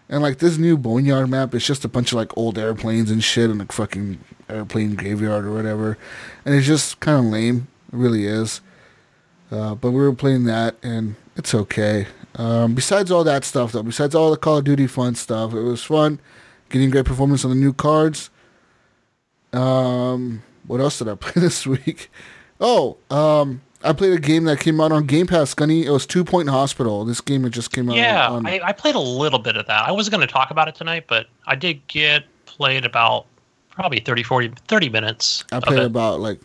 and 0.09 0.23
like 0.23 0.39
this 0.39 0.57
new 0.57 0.79
Boneyard 0.79 1.29
map, 1.29 1.53
it's 1.53 1.67
just 1.67 1.85
a 1.85 1.87
bunch 1.87 2.11
of 2.11 2.15
like 2.15 2.35
old 2.35 2.57
airplanes 2.57 3.11
and 3.11 3.23
shit 3.23 3.51
and 3.51 3.61
a 3.61 3.71
fucking 3.71 4.17
airplane 4.49 4.95
graveyard 4.95 5.45
or 5.45 5.53
whatever, 5.53 5.95
and 6.43 6.55
it's 6.55 6.65
just 6.65 6.99
kind 7.01 7.19
of 7.19 7.31
lame. 7.31 7.67
It 7.93 7.97
really 7.97 8.25
is. 8.25 8.61
Uh, 9.51 9.75
but 9.75 9.91
we 9.91 9.99
were 9.99 10.13
playing 10.13 10.43
that 10.45 10.75
and 10.83 11.15
it's 11.35 11.53
okay. 11.53 12.07
Um, 12.35 12.75
besides 12.75 13.11
all 13.11 13.23
that 13.23 13.45
stuff 13.45 13.71
though, 13.71 13.83
besides 13.83 14.13
all 14.13 14.31
the 14.31 14.37
Call 14.37 14.57
of 14.57 14.65
Duty 14.65 14.87
fun 14.87 15.15
stuff, 15.15 15.53
it 15.53 15.61
was 15.61 15.83
fun. 15.83 16.19
Getting 16.69 16.89
great 16.89 17.05
performance 17.05 17.45
on 17.45 17.51
the 17.51 17.55
new 17.55 17.73
cards. 17.73 18.29
Um, 19.53 20.43
what 20.65 20.81
else 20.81 20.99
did 20.99 21.07
I 21.07 21.15
play 21.19 21.41
this 21.41 21.65
week? 21.65 22.11
Oh, 22.59 22.97
um, 23.09 23.61
I 23.83 23.93
played 23.93 24.13
a 24.13 24.19
game 24.19 24.45
that 24.45 24.59
came 24.59 24.81
out 24.81 24.91
on 24.91 25.05
Game 25.05 25.27
Pass, 25.27 25.53
Gunny. 25.53 25.85
It 25.85 25.91
was 25.91 26.05
Two 26.05 26.23
Point 26.23 26.49
Hospital. 26.49 27.05
This 27.05 27.21
game 27.21 27.49
just 27.51 27.71
came 27.71 27.89
out. 27.89 27.95
Yeah, 27.95 28.27
on, 28.29 28.45
I, 28.45 28.59
I, 28.63 28.73
played 28.73 28.95
a 28.95 28.99
little 28.99 29.39
bit 29.39 29.55
of 29.55 29.67
that. 29.67 29.87
I 29.87 29.91
wasn't 29.91 30.15
going 30.15 30.27
to 30.27 30.31
talk 30.31 30.49
about 30.49 30.67
it 30.67 30.75
tonight, 30.75 31.05
but 31.07 31.27
I 31.45 31.55
did 31.55 31.87
get 31.87 32.25
played 32.45 32.85
about 32.85 33.27
probably 33.69 33.99
30, 33.99 34.23
40, 34.23 34.51
30 34.67 34.89
minutes. 34.89 35.45
I 35.51 35.59
played 35.59 35.83
about 35.83 36.19
like 36.19 36.41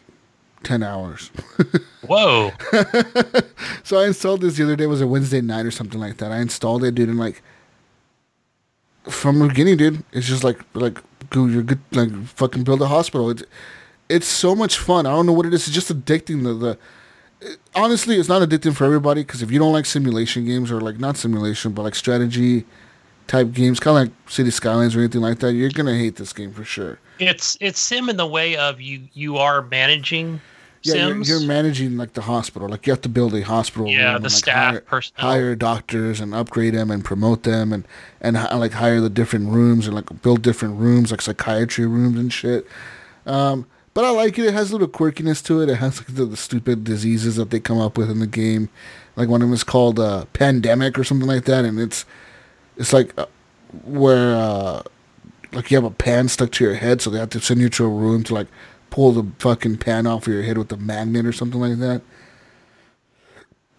10 0.65 0.83
hours. 0.83 1.31
Whoa. 2.07 2.53
so 3.85 3.99
I 3.99 4.07
installed 4.07 4.41
this 4.41 4.57
the 4.57 4.65
other 4.65 4.77
day. 4.77 4.85
It 4.85 4.89
was 4.89 5.01
a 5.01 5.07
Wednesday 5.07 5.41
night 5.41 5.67
or 5.67 5.71
something 5.71 6.01
like 6.01 6.19
that. 6.19 6.33
I 6.33 6.39
installed 6.39 6.85
it, 6.85 6.95
dude, 6.95 7.09
and 7.09 7.19
like 7.19 7.43
from 9.05 9.39
the 9.39 9.49
beginning, 9.49 9.77
dude, 9.77 10.05
it's 10.13 10.27
just 10.27 10.45
like 10.45 10.61
like 10.75 10.99
you're 11.35 11.63
good 11.63 11.81
like 11.93 12.13
fucking 12.27 12.65
build 12.65 12.83
a 12.83 12.87
hospital. 12.89 13.31
It's 13.31 13.43
it's 14.09 14.27
so 14.27 14.55
much 14.55 14.79
fun. 14.79 15.07
I 15.07 15.11
don't 15.11 15.27
know 15.27 15.33
what 15.33 15.47
it 15.47 15.55
is. 15.55 15.67
It's 15.67 15.75
just 15.75 15.93
addicting. 15.93 16.43
The 16.45 16.55
the 16.55 17.59
honestly, 17.75 18.17
it's 18.17 18.29
not 18.29 18.47
addicting 18.49 18.75
for 18.75 18.85
everybody 18.85 19.23
because 19.23 19.43
if 19.43 19.51
you 19.51 19.59
don't 19.59 19.73
like 19.73 19.87
simulation 19.87 20.45
games 20.45 20.71
or 20.71 20.81
like 20.81 20.99
not 20.99 21.17
simulation 21.17 21.73
but 21.73 21.83
like 21.83 21.95
strategy 21.95 22.65
type 23.27 23.53
games, 23.53 23.81
kind 23.81 23.97
of 23.97 24.09
like 24.09 24.31
City 24.31 24.51
Skylines 24.51 24.95
or 24.95 25.01
anything 25.01 25.21
like 25.21 25.39
that, 25.41 25.53
you're 25.53 25.71
gonna 25.71 25.97
hate 25.97 26.17
this 26.17 26.33
game 26.33 26.53
for 26.53 26.65
sure. 26.65 26.99
It's 27.19 27.57
it's 27.61 27.81
sim 27.81 28.09
in 28.09 28.17
the 28.17 28.27
way 28.27 28.57
of 28.57 28.81
you 28.81 29.09
you 29.13 29.39
are 29.39 29.63
managing. 29.63 30.41
Yeah, 30.83 31.09
you're, 31.09 31.23
you're, 31.23 31.47
managing 31.47 31.97
like 31.97 32.15
the 32.15 32.23
hospital. 32.23 32.69
Like 32.69 32.87
you 32.87 32.93
have 32.93 33.01
to 33.03 33.09
build 33.09 33.35
a 33.35 33.43
hospital. 33.43 33.89
Yeah, 33.89 34.11
the 34.11 34.15
and, 34.17 34.25
like, 34.25 34.33
staff 34.33 34.73
hire, 34.73 34.81
personnel. 34.81 35.31
hire 35.31 35.55
doctors 35.55 36.21
and 36.21 36.35
upgrade 36.35 36.75
them 36.75 36.91
and 36.91 37.05
promote 37.05 37.45
them 37.45 37.73
and 37.73 37.87
and 38.21 38.37
like 38.37 38.73
hire 38.73 39.01
the 39.01 39.11
different 39.11 39.51
rooms 39.51 39.87
and 39.87 39.95
like 39.95 40.23
build 40.23 40.43
different 40.43 40.79
rooms 40.79 41.11
like 41.11 41.23
psychiatry 41.23 41.87
rooms 41.87 42.19
and 42.19 42.33
shit. 42.33 42.67
Um, 43.27 43.67
but 43.95 44.05
I 44.05 44.11
like 44.11 44.39
it. 44.39 44.47
It 44.47 44.55
has 44.55 44.71
a 44.71 44.75
little 44.75 44.89
quirkiness 44.89 45.45
to 45.45 45.61
it. 45.61 45.69
It 45.69 45.77
has 45.77 45.99
like 45.99 46.15
the, 46.15 46.25
the 46.25 46.37
stupid 46.37 46.85
diseases 46.85 47.37
that 47.37 47.51
they 47.51 47.61
come 47.61 47.79
up 47.79 47.99
with 47.99 48.11
in 48.11 48.21
the 48.21 48.27
game. 48.27 48.69
Like 49.17 49.29
one 49.29 49.43
of 49.43 49.49
them 49.49 49.55
is 49.55 49.65
called 49.65 50.01
uh, 50.01 50.25
pandemic 50.33 50.99
or 50.99 51.05
something 51.05 51.29
like 51.29 51.45
that, 51.45 51.65
and 51.65 51.79
it's 51.79 52.07
it's 52.77 52.93
like 52.93 53.17
uh, 53.19 53.27
where 53.85 54.35
uh, 54.35 54.83
like 55.53 55.71
you 55.71 55.77
have 55.77 55.85
a 55.85 55.91
pan 55.91 56.29
stuck 56.29 56.53
to 56.53 56.65
your 56.65 56.75
head, 56.75 57.03
so 57.03 57.11
they 57.11 57.19
have 57.19 57.31
to 57.31 57.41
send 57.41 57.61
you 57.61 57.69
to 57.69 57.85
a 57.85 57.89
room 57.89 58.25
to 58.25 58.35
like 58.35 58.49
pull 58.93 59.11
the 59.11 59.27
fucking 59.39 59.79
pan 59.79 60.07
off 60.07 60.27
of 60.27 60.33
your 60.33 60.43
head 60.43 60.59
with 60.59 60.71
a 60.71 60.77
magnet 60.77 61.25
or 61.25 61.33
something 61.33 61.59
like 61.59 61.79
that. 61.79 62.03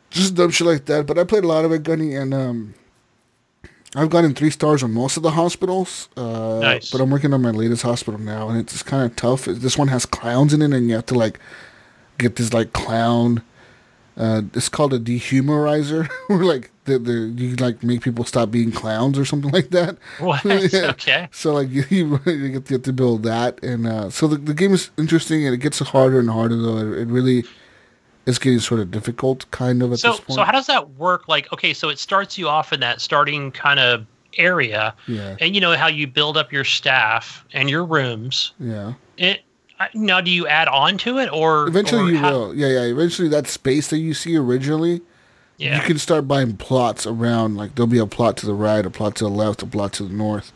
Just 0.10 0.34
dumb 0.34 0.50
shit 0.50 0.66
like 0.66 0.86
that. 0.86 1.06
But 1.06 1.20
I 1.20 1.24
played 1.24 1.44
a 1.44 1.48
lot 1.48 1.66
of 1.66 1.72
it, 1.72 1.84
Gunny, 1.84 2.16
and 2.16 2.34
um, 2.34 2.74
I've 3.96 4.10
gotten 4.10 4.34
three 4.34 4.50
stars 4.50 4.82
on 4.82 4.92
most 4.92 5.16
of 5.16 5.24
the 5.24 5.32
hospitals. 5.32 6.10
Uh, 6.18 6.60
nice. 6.62 6.92
But 6.92 7.00
I'm 7.00 7.12
working 7.12 7.32
on 7.32 7.44
my 7.44 7.52
latest 7.52 7.84
hospital 7.84 8.20
now, 8.20 8.50
and 8.50 8.60
it's 8.60 8.82
kind 8.82 9.10
of 9.10 9.16
tough. 9.16 9.46
This 9.46 9.78
one 9.78 9.88
has 9.90 10.06
clowns 10.06 10.52
in 10.52 10.64
it, 10.64 10.74
and 10.74 10.90
you 10.90 10.96
have 10.96 11.06
to 11.08 11.16
like 11.16 11.40
get 12.18 12.36
this 12.36 12.52
like 12.52 12.74
clown. 12.74 13.44
Uh, 14.16 14.44
it's 14.54 14.70
called 14.70 14.94
a 14.94 15.00
dehumorizer, 15.00 16.08
where 16.28 16.44
like 16.44 16.72
the, 16.86 17.00
the 17.00 17.14
you 17.36 17.56
like 17.56 17.82
make 17.84 18.02
people 18.02 18.24
stop 18.24 18.52
being 18.52 18.72
clowns 18.72 19.18
or 19.18 19.26
something 19.26 19.52
like 19.52 19.70
that. 19.70 19.98
What? 20.20 20.46
yeah. 20.74 20.92
Okay. 20.92 21.30
So 21.32 21.54
like 21.54 21.70
you, 21.70 21.84
you, 21.90 22.18
get, 22.20 22.26
to, 22.26 22.60
get 22.60 22.84
to 22.84 22.94
build 22.94 23.24
that, 23.24 23.62
and 23.64 23.88
uh, 23.88 24.10
so 24.10 24.28
the, 24.28 24.38
the 24.38 24.54
game 24.54 24.74
is 24.74 24.92
interesting, 24.98 25.46
and 25.46 25.54
it 25.54 25.58
gets 25.58 25.80
harder 25.80 26.20
and 26.20 26.30
harder 26.30 26.58
though. 26.58 26.78
It, 26.78 27.00
it 27.00 27.08
really 27.08 27.44
is 28.26 28.40
getting 28.40 28.60
sort 28.60 28.80
of 28.80 28.92
difficult, 28.92 29.50
kind 29.52 29.82
of 29.82 29.92
at 29.92 30.00
so, 30.00 30.12
this 30.12 30.20
point. 30.20 30.36
So 30.36 30.44
how 30.44 30.52
does 30.52 30.68
that 30.68 30.92
work? 30.92 31.28
Like, 31.28 31.52
okay, 31.52 31.74
so 31.74 31.90
it 31.90 32.00
starts 32.00 32.38
you 32.38 32.48
off 32.48 32.72
in 32.72 32.80
that 32.82 33.02
starting 33.02 33.52
kind 33.52 33.80
of 33.80 34.06
area, 34.38 34.94
yeah. 35.08 35.36
and 35.40 35.56
you 35.56 35.62
know 35.62 35.76
how 35.76 35.88
you 35.88 36.08
build 36.08 36.38
up 36.38 36.52
your 36.52 36.64
staff 36.64 37.46
and 37.54 37.70
your 37.70 37.84
rooms. 37.84 38.54
Yeah. 38.60 38.94
It 39.18 39.42
now 39.94 40.22
do 40.22 40.32
you 40.32 40.48
add 40.48 40.68
on 40.68 40.98
to 41.00 41.18
it 41.20 41.32
or 41.32 41.68
eventually 41.68 42.12
or 42.12 42.12
you 42.12 42.18
how, 42.18 42.32
will? 42.32 42.56
Yeah, 42.56 42.68
yeah. 42.68 42.82
Eventually, 42.82 43.28
that 43.30 43.48
space 43.48 43.90
that 43.90 44.00
you 44.00 44.14
see 44.14 44.36
originally. 44.36 45.02
Yeah. 45.58 45.80
You 45.80 45.88
can 45.88 45.98
start 45.98 46.28
buying 46.28 46.58
plots 46.58 47.06
around. 47.06 47.56
Like 47.56 47.76
there'll 47.76 47.88
be 47.88 48.00
a 48.00 48.08
plot 48.08 48.38
to 48.38 48.46
the 48.46 48.54
right, 48.54 48.86
a 48.86 48.90
plot 48.90 49.16
to 49.18 49.26
the 49.26 49.30
left, 49.30 49.62
a 49.62 49.68
plot 49.68 49.94
to 49.94 50.04
the 50.04 50.14
north, 50.14 50.52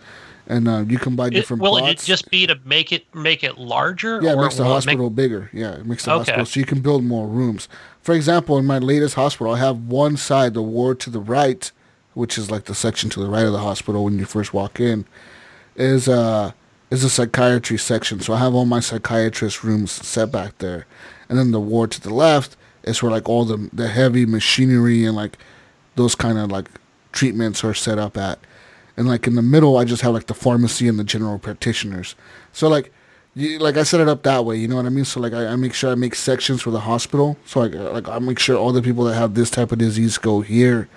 and 0.48 0.68
uh, 0.68 0.84
you 0.88 0.98
can 0.98 1.16
buy 1.16 1.30
different. 1.30 1.62
It, 1.62 1.64
will 1.64 1.78
plots. 1.78 2.04
it 2.04 2.06
just 2.06 2.30
be 2.32 2.48
to 2.48 2.60
make 2.66 2.92
it 2.92 3.14
make 3.16 3.44
it 3.44 3.58
larger? 3.58 4.20
Yeah, 4.22 4.34
it 4.34 4.38
makes 4.38 4.56
the 4.56 4.66
hospital 4.66 5.10
make... 5.10 5.16
bigger. 5.16 5.50
Yeah, 5.54 5.74
it 5.76 5.86
makes 5.86 6.06
the 6.06 6.12
okay. 6.12 6.20
hospital 6.20 6.46
so 6.46 6.60
you 6.60 6.66
can 6.66 6.82
build 6.82 7.04
more 7.04 7.28
rooms. 7.28 7.70
For 8.02 8.14
example, 8.14 8.58
in 8.58 8.66
my 8.66 8.80
latest 8.80 9.16
hospital, 9.16 9.54
I 9.54 9.60
have 9.60 9.88
one 9.88 10.18
side, 10.18 10.54
the 10.54 10.62
ward 10.62 11.00
to 11.02 11.10
the 11.10 11.20
right, 11.20 11.72
which 12.14 12.38
is 12.38 12.50
like 12.50 12.66
the 12.66 12.76
section 12.76 13.10
to 13.12 13.20
the 13.20 13.30
right 13.30 13.46
of 13.46 13.52
the 13.52 13.60
hospital 13.60 14.06
when 14.06 14.18
you 14.18 14.26
first 14.26 14.54
walk 14.54 14.80
in, 14.80 15.06
is 15.76 16.10
uh 16.10 16.52
is 16.90 17.04
a 17.04 17.10
psychiatry 17.10 17.78
section. 17.78 18.20
So 18.20 18.34
I 18.34 18.40
have 18.40 18.54
all 18.54 18.66
my 18.66 18.80
psychiatrist 18.80 19.64
rooms 19.64 19.92
set 19.92 20.32
back 20.32 20.58
there, 20.60 20.86
and 21.30 21.38
then 21.38 21.52
the 21.52 21.60
ward 21.60 21.92
to 21.92 22.02
the 22.02 22.14
left 22.14 22.56
is 22.84 23.02
where 23.02 23.12
like 23.12 23.28
all 23.28 23.46
the 23.46 23.70
the 23.74 23.88
heavy 23.88 24.26
machinery 24.26 25.06
and 25.06 25.16
like 25.16 25.38
those 25.96 26.16
kind 26.16 26.38
of 26.38 26.52
like 26.52 26.70
treatments 27.12 27.64
are 27.64 27.74
set 27.74 27.98
up 27.98 28.18
at 28.18 28.40
and 28.98 29.08
like 29.08 29.28
in 29.28 29.36
the 29.36 29.44
middle, 29.44 29.78
I 29.78 29.86
just 29.86 30.02
have 30.02 30.14
like 30.14 30.26
the 30.26 30.34
pharmacy 30.34 30.88
and 30.88 30.98
the 30.98 31.04
general 31.04 31.38
practitioners. 31.38 32.16
So 32.52 32.68
like, 32.68 32.92
you, 33.36 33.60
like 33.60 33.78
I 33.78 33.84
set 33.84 34.02
it 34.02 34.10
up 34.10 34.24
that 34.24 34.44
way. 34.44 34.58
You 34.58 34.68
know 34.68 34.76
what 34.76 34.88
I 34.88 34.90
mean? 34.90 35.06
So 35.06 35.20
like, 35.20 35.34
I, 35.34 35.46
I 35.46 35.56
make 35.56 35.76
sure 35.76 35.92
I 35.92 35.96
make 35.96 36.16
sections 36.16 36.64
for 36.64 36.72
the 36.72 36.80
hospital. 36.80 37.38
So 37.46 37.60
like, 37.60 37.76
like 37.76 38.10
I 38.10 38.18
make 38.18 38.40
sure 38.40 38.58
all 38.58 38.72
the 38.72 38.82
people 38.82 39.04
that 39.04 39.14
have 39.14 39.36
this 39.36 39.52
type 39.52 39.72
of 39.72 39.78
disease 39.78 40.18
go 40.18 40.42
here. 40.42 40.90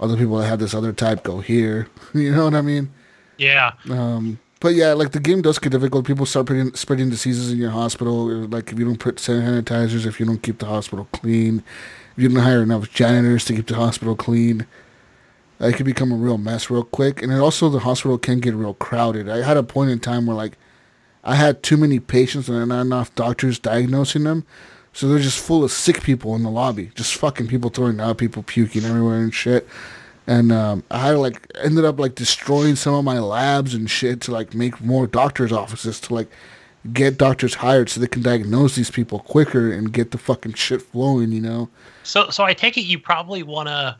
Other 0.00 0.16
people 0.16 0.38
that 0.38 0.48
have 0.48 0.58
this 0.58 0.74
other 0.74 0.92
type 0.92 1.22
go 1.22 1.40
here. 1.40 1.86
You 2.14 2.32
know 2.32 2.46
what 2.46 2.54
I 2.54 2.62
mean? 2.62 2.90
Yeah. 3.38 3.74
Um, 3.88 4.40
but 4.60 4.74
yeah, 4.74 4.92
like 4.92 5.12
the 5.12 5.20
game 5.20 5.40
does 5.40 5.58
get 5.58 5.72
difficult. 5.72 6.06
People 6.06 6.26
start 6.26 6.46
spreading, 6.46 6.74
spreading 6.74 7.10
diseases 7.10 7.50
in 7.50 7.58
your 7.58 7.70
hospital. 7.70 8.26
Like 8.46 8.70
if 8.70 8.78
you 8.78 8.84
don't 8.84 9.00
put 9.00 9.16
sanitizers, 9.16 10.06
if 10.06 10.20
you 10.20 10.26
don't 10.26 10.42
keep 10.42 10.58
the 10.58 10.66
hospital 10.66 11.08
clean, 11.12 11.64
if 12.16 12.22
you 12.22 12.28
don't 12.28 12.42
hire 12.42 12.62
enough 12.62 12.90
janitors 12.90 13.46
to 13.46 13.54
keep 13.54 13.66
the 13.66 13.76
hospital 13.76 14.14
clean, 14.14 14.66
it 15.60 15.74
could 15.74 15.86
become 15.86 16.12
a 16.12 16.16
real 16.16 16.38
mess 16.38 16.68
real 16.68 16.84
quick. 16.84 17.22
And 17.22 17.32
also 17.32 17.70
the 17.70 17.80
hospital 17.80 18.18
can 18.18 18.40
get 18.40 18.54
real 18.54 18.74
crowded. 18.74 19.28
I 19.28 19.42
had 19.42 19.56
a 19.56 19.62
point 19.62 19.90
in 19.90 19.98
time 19.98 20.26
where 20.26 20.36
like 20.36 20.58
I 21.24 21.36
had 21.36 21.62
too 21.62 21.78
many 21.78 21.98
patients 21.98 22.48
and 22.48 22.68
not 22.68 22.82
enough 22.82 23.14
doctors 23.14 23.58
diagnosing 23.58 24.24
them. 24.24 24.44
So 24.92 25.08
they're 25.08 25.18
just 25.20 25.38
full 25.38 25.62
of 25.62 25.70
sick 25.70 26.02
people 26.02 26.34
in 26.34 26.42
the 26.42 26.50
lobby, 26.50 26.90
just 26.94 27.14
fucking 27.14 27.46
people 27.46 27.70
throwing 27.70 28.00
up, 28.00 28.18
people 28.18 28.42
puking 28.42 28.84
everywhere 28.84 29.20
and 29.20 29.32
shit. 29.32 29.66
And 30.26 30.52
um, 30.52 30.84
I 30.90 31.10
like 31.12 31.50
ended 31.60 31.84
up 31.84 31.98
like 31.98 32.14
destroying 32.14 32.76
some 32.76 32.94
of 32.94 33.04
my 33.04 33.18
labs 33.18 33.74
and 33.74 33.90
shit 33.90 34.20
to 34.22 34.32
like 34.32 34.54
make 34.54 34.80
more 34.80 35.06
doctors' 35.06 35.52
offices 35.52 35.98
to 36.00 36.14
like 36.14 36.30
get 36.92 37.18
doctors 37.18 37.54
hired 37.54 37.88
so 37.88 38.00
they 38.00 38.06
can 38.06 38.22
diagnose 38.22 38.76
these 38.76 38.90
people 38.90 39.20
quicker 39.20 39.72
and 39.72 39.92
get 39.92 40.12
the 40.12 40.18
fucking 40.18 40.54
shit 40.54 40.82
flowing, 40.82 41.32
you 41.32 41.40
know. 41.40 41.68
So 42.04 42.30
so 42.30 42.44
I 42.44 42.54
take 42.54 42.76
it 42.76 42.82
you 42.82 42.98
probably 42.98 43.42
want 43.42 43.68
to 43.68 43.96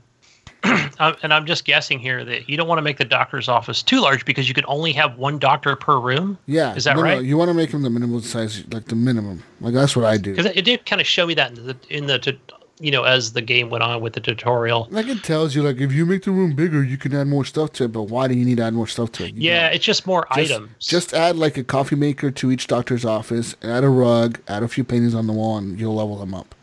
and 0.63 1.33
I'm 1.33 1.47
just 1.47 1.65
guessing 1.65 1.99
here 1.99 2.25
that 2.25 2.49
you 2.49 2.57
don't 2.57 2.69
want 2.69 2.79
to 2.79 2.83
make 2.83 2.99
the 2.99 3.05
doctor's 3.05 3.49
office 3.49 3.83
too 3.83 4.01
large 4.01 4.25
because 4.25 4.47
you 4.47 4.55
can 4.55 4.65
only 4.69 4.93
have 4.93 5.17
one 5.17 5.39
doctor 5.39 5.75
per 5.75 5.99
room. 5.99 6.39
Yeah, 6.47 6.75
is 6.75 6.85
that 6.85 6.97
no, 6.97 7.03
right? 7.03 7.15
No, 7.17 7.21
you 7.21 7.37
want 7.37 7.49
to 7.49 7.55
make 7.55 7.71
them 7.71 7.83
the 7.83 7.91
minimum 7.91 8.21
size, 8.21 8.63
like 8.71 8.87
the 8.87 8.95
minimum. 8.95 9.43
Like 9.61 9.73
that's 9.73 9.97
what 9.97 10.05
I 10.05 10.19
do. 10.19 10.35
Because 10.35 10.53
it 10.55 10.63
did 10.63 10.85
kind 10.85 11.01
of 11.01 11.07
show 11.07 11.27
me 11.27 11.35
that 11.35 11.57
in 11.57 11.67
the, 11.67 11.77
in 11.89 12.07
the 12.07 12.37
you 12.81 12.91
know 12.91 13.05
as 13.05 13.33
the 13.33 13.43
game 13.43 13.71
went 13.71 13.83
on 13.83 14.01
with 14.01 14.15
the 14.15 14.21
tutorial. 14.21 14.89
Like 14.91 15.07
it 15.07 15.23
tells 15.23 15.55
you, 15.55 15.63
like 15.63 15.77
if 15.79 15.93
you 15.93 16.07
make 16.07 16.25
the 16.25 16.31
room 16.31 16.55
bigger, 16.55 16.83
you 16.83 16.97
can 16.97 17.15
add 17.15 17.27
more 17.27 17.45
stuff 17.45 17.73
to 17.75 17.85
it. 17.85 17.93
But 17.93 18.05
why 18.05 18.27
do 18.27 18.35
you 18.35 18.45
need 18.45 18.57
to 18.57 18.65
add 18.65 18.75
more 18.75 18.87
stuff 18.87 19.13
to 19.13 19.25
it? 19.25 19.35
You 19.35 19.51
yeah, 19.51 19.69
it's 19.69 19.85
just 19.85 20.07
more 20.07 20.27
just, 20.35 20.53
items. 20.53 20.71
Just 20.79 21.15
add 21.15 21.37
like 21.37 21.57
a 21.57 21.65
coffee 21.65 21.97
maker 21.97 22.31
to 22.31 22.51
each 22.51 22.67
doctor's 22.67 23.05
office. 23.05 23.55
Add 23.63 23.85
a 23.85 23.89
rug. 23.89 24.41
Add 24.49 24.63
a 24.63 24.69
few 24.69 24.85
paintings 24.85 25.15
on 25.15 25.27
the 25.27 25.33
wall, 25.33 25.59
and 25.59 25.79
you'll 25.79 25.95
level 25.95 26.17
them 26.17 26.35
up. 26.35 26.55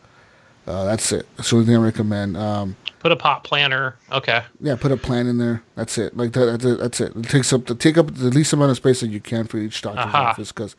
Uh, 0.66 0.84
that's 0.84 1.12
it. 1.14 1.26
That's 1.38 1.50
the 1.50 1.56
only 1.56 1.68
thing 1.68 1.78
I 1.78 1.80
recommend. 1.80 2.36
Um, 2.36 2.76
Put 3.00 3.12
a 3.12 3.16
pot 3.16 3.44
planter. 3.44 3.96
Okay. 4.12 4.44
Yeah, 4.60 4.76
put 4.76 4.92
a 4.92 4.98
plan 4.98 5.28
in 5.28 5.38
there. 5.38 5.64
That's 5.76 5.98
it. 5.98 6.18
Like 6.18 6.34
that. 6.34 6.46
That's 6.46 6.66
it. 6.66 6.80
That's 6.80 7.00
it. 7.00 7.16
It 7.16 7.30
takes 7.30 7.54
up 7.54 7.66
the 7.68 7.76
take 7.76 7.98
up 7.98 8.14
the 8.16 8.30
least 8.30 8.52
amount 8.54 8.72
of 8.72 8.78
space 8.78 9.00
that 9.02 9.10
you 9.10 9.22
can 9.22 9.46
for 9.46 9.58
each 9.60 9.82
doctor's 9.82 10.06
Aha. 10.06 10.30
office 10.32 10.52
because 10.52 10.76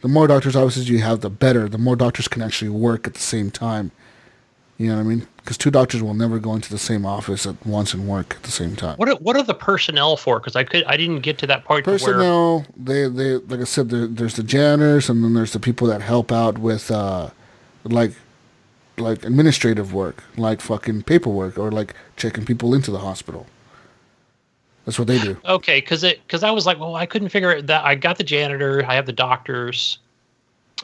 the 0.00 0.08
more 0.08 0.26
doctor's 0.26 0.56
offices 0.56 0.88
you 0.88 0.98
have, 0.98 1.20
the 1.20 1.30
better. 1.30 1.68
The 1.68 1.78
more 1.78 1.94
doctors 1.94 2.26
can 2.26 2.42
actually 2.42 2.70
work 2.70 3.06
at 3.06 3.14
the 3.14 3.20
same 3.20 3.50
time. 3.50 3.92
You 4.78 4.88
know 4.88 4.96
what 4.96 5.02
I 5.02 5.04
mean? 5.04 5.26
Because 5.36 5.58
two 5.58 5.70
doctors 5.70 6.02
will 6.02 6.14
never 6.14 6.38
go 6.38 6.54
into 6.54 6.70
the 6.70 6.78
same 6.78 7.04
office 7.04 7.46
at 7.46 7.64
once 7.66 7.94
and 7.94 8.08
work 8.08 8.36
at 8.36 8.42
the 8.42 8.50
same 8.50 8.74
time. 8.74 8.96
What 8.96 9.08
are, 9.08 9.16
what 9.16 9.36
are 9.36 9.42
the 9.42 9.54
personnel 9.54 10.16
for? 10.16 10.40
Because 10.40 10.56
I 10.56 10.64
could 10.64 10.84
I 10.84 10.96
didn't 10.96 11.20
get 11.20 11.38
to 11.38 11.46
that 11.48 11.64
part 11.64 11.86
where 11.86 11.98
Personnel, 11.98 12.66
they 12.76 13.08
they 13.08 13.34
like 13.36 13.60
I 13.60 13.64
said, 13.64 13.90
there, 13.90 14.06
there's 14.06 14.34
the 14.34 14.42
janitors 14.42 15.08
and 15.08 15.22
then 15.22 15.34
there's 15.34 15.52
the 15.52 15.60
people 15.60 15.86
that 15.88 16.00
help 16.00 16.32
out 16.32 16.58
with 16.58 16.90
uh, 16.90 17.30
like 17.84 18.12
like 18.98 19.24
administrative 19.24 19.92
work, 19.92 20.24
like 20.36 20.60
fucking 20.60 21.02
paperwork 21.02 21.58
or 21.58 21.70
like 21.70 21.94
checking 22.16 22.44
people 22.44 22.74
into 22.74 22.90
the 22.90 22.98
hospital. 22.98 23.46
That's 24.84 24.98
what 24.98 25.08
they 25.08 25.18
do. 25.18 25.36
okay, 25.44 25.80
because 25.80 26.02
it 26.02 26.20
because 26.26 26.42
I 26.42 26.50
was 26.50 26.66
like, 26.66 26.78
well, 26.78 26.96
I 26.96 27.06
couldn't 27.06 27.28
figure 27.28 27.52
it 27.52 27.66
that 27.66 27.84
I 27.84 27.94
got 27.94 28.18
the 28.18 28.24
janitor, 28.24 28.84
I 28.86 28.94
have 28.94 29.06
the 29.06 29.12
doctors, 29.12 29.98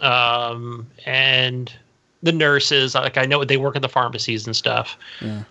um, 0.01 0.87
and 1.07 1.73
the 2.23 2.33
nurses. 2.33 2.95
Like 2.95 3.17
I 3.19 3.25
know 3.27 3.45
they 3.45 3.57
work 3.57 3.77
at 3.77 3.83
the 3.83 3.89
pharmacies 3.89 4.47
and 4.47 4.55
stuff. 4.57 4.97
Yeah. 5.21 5.43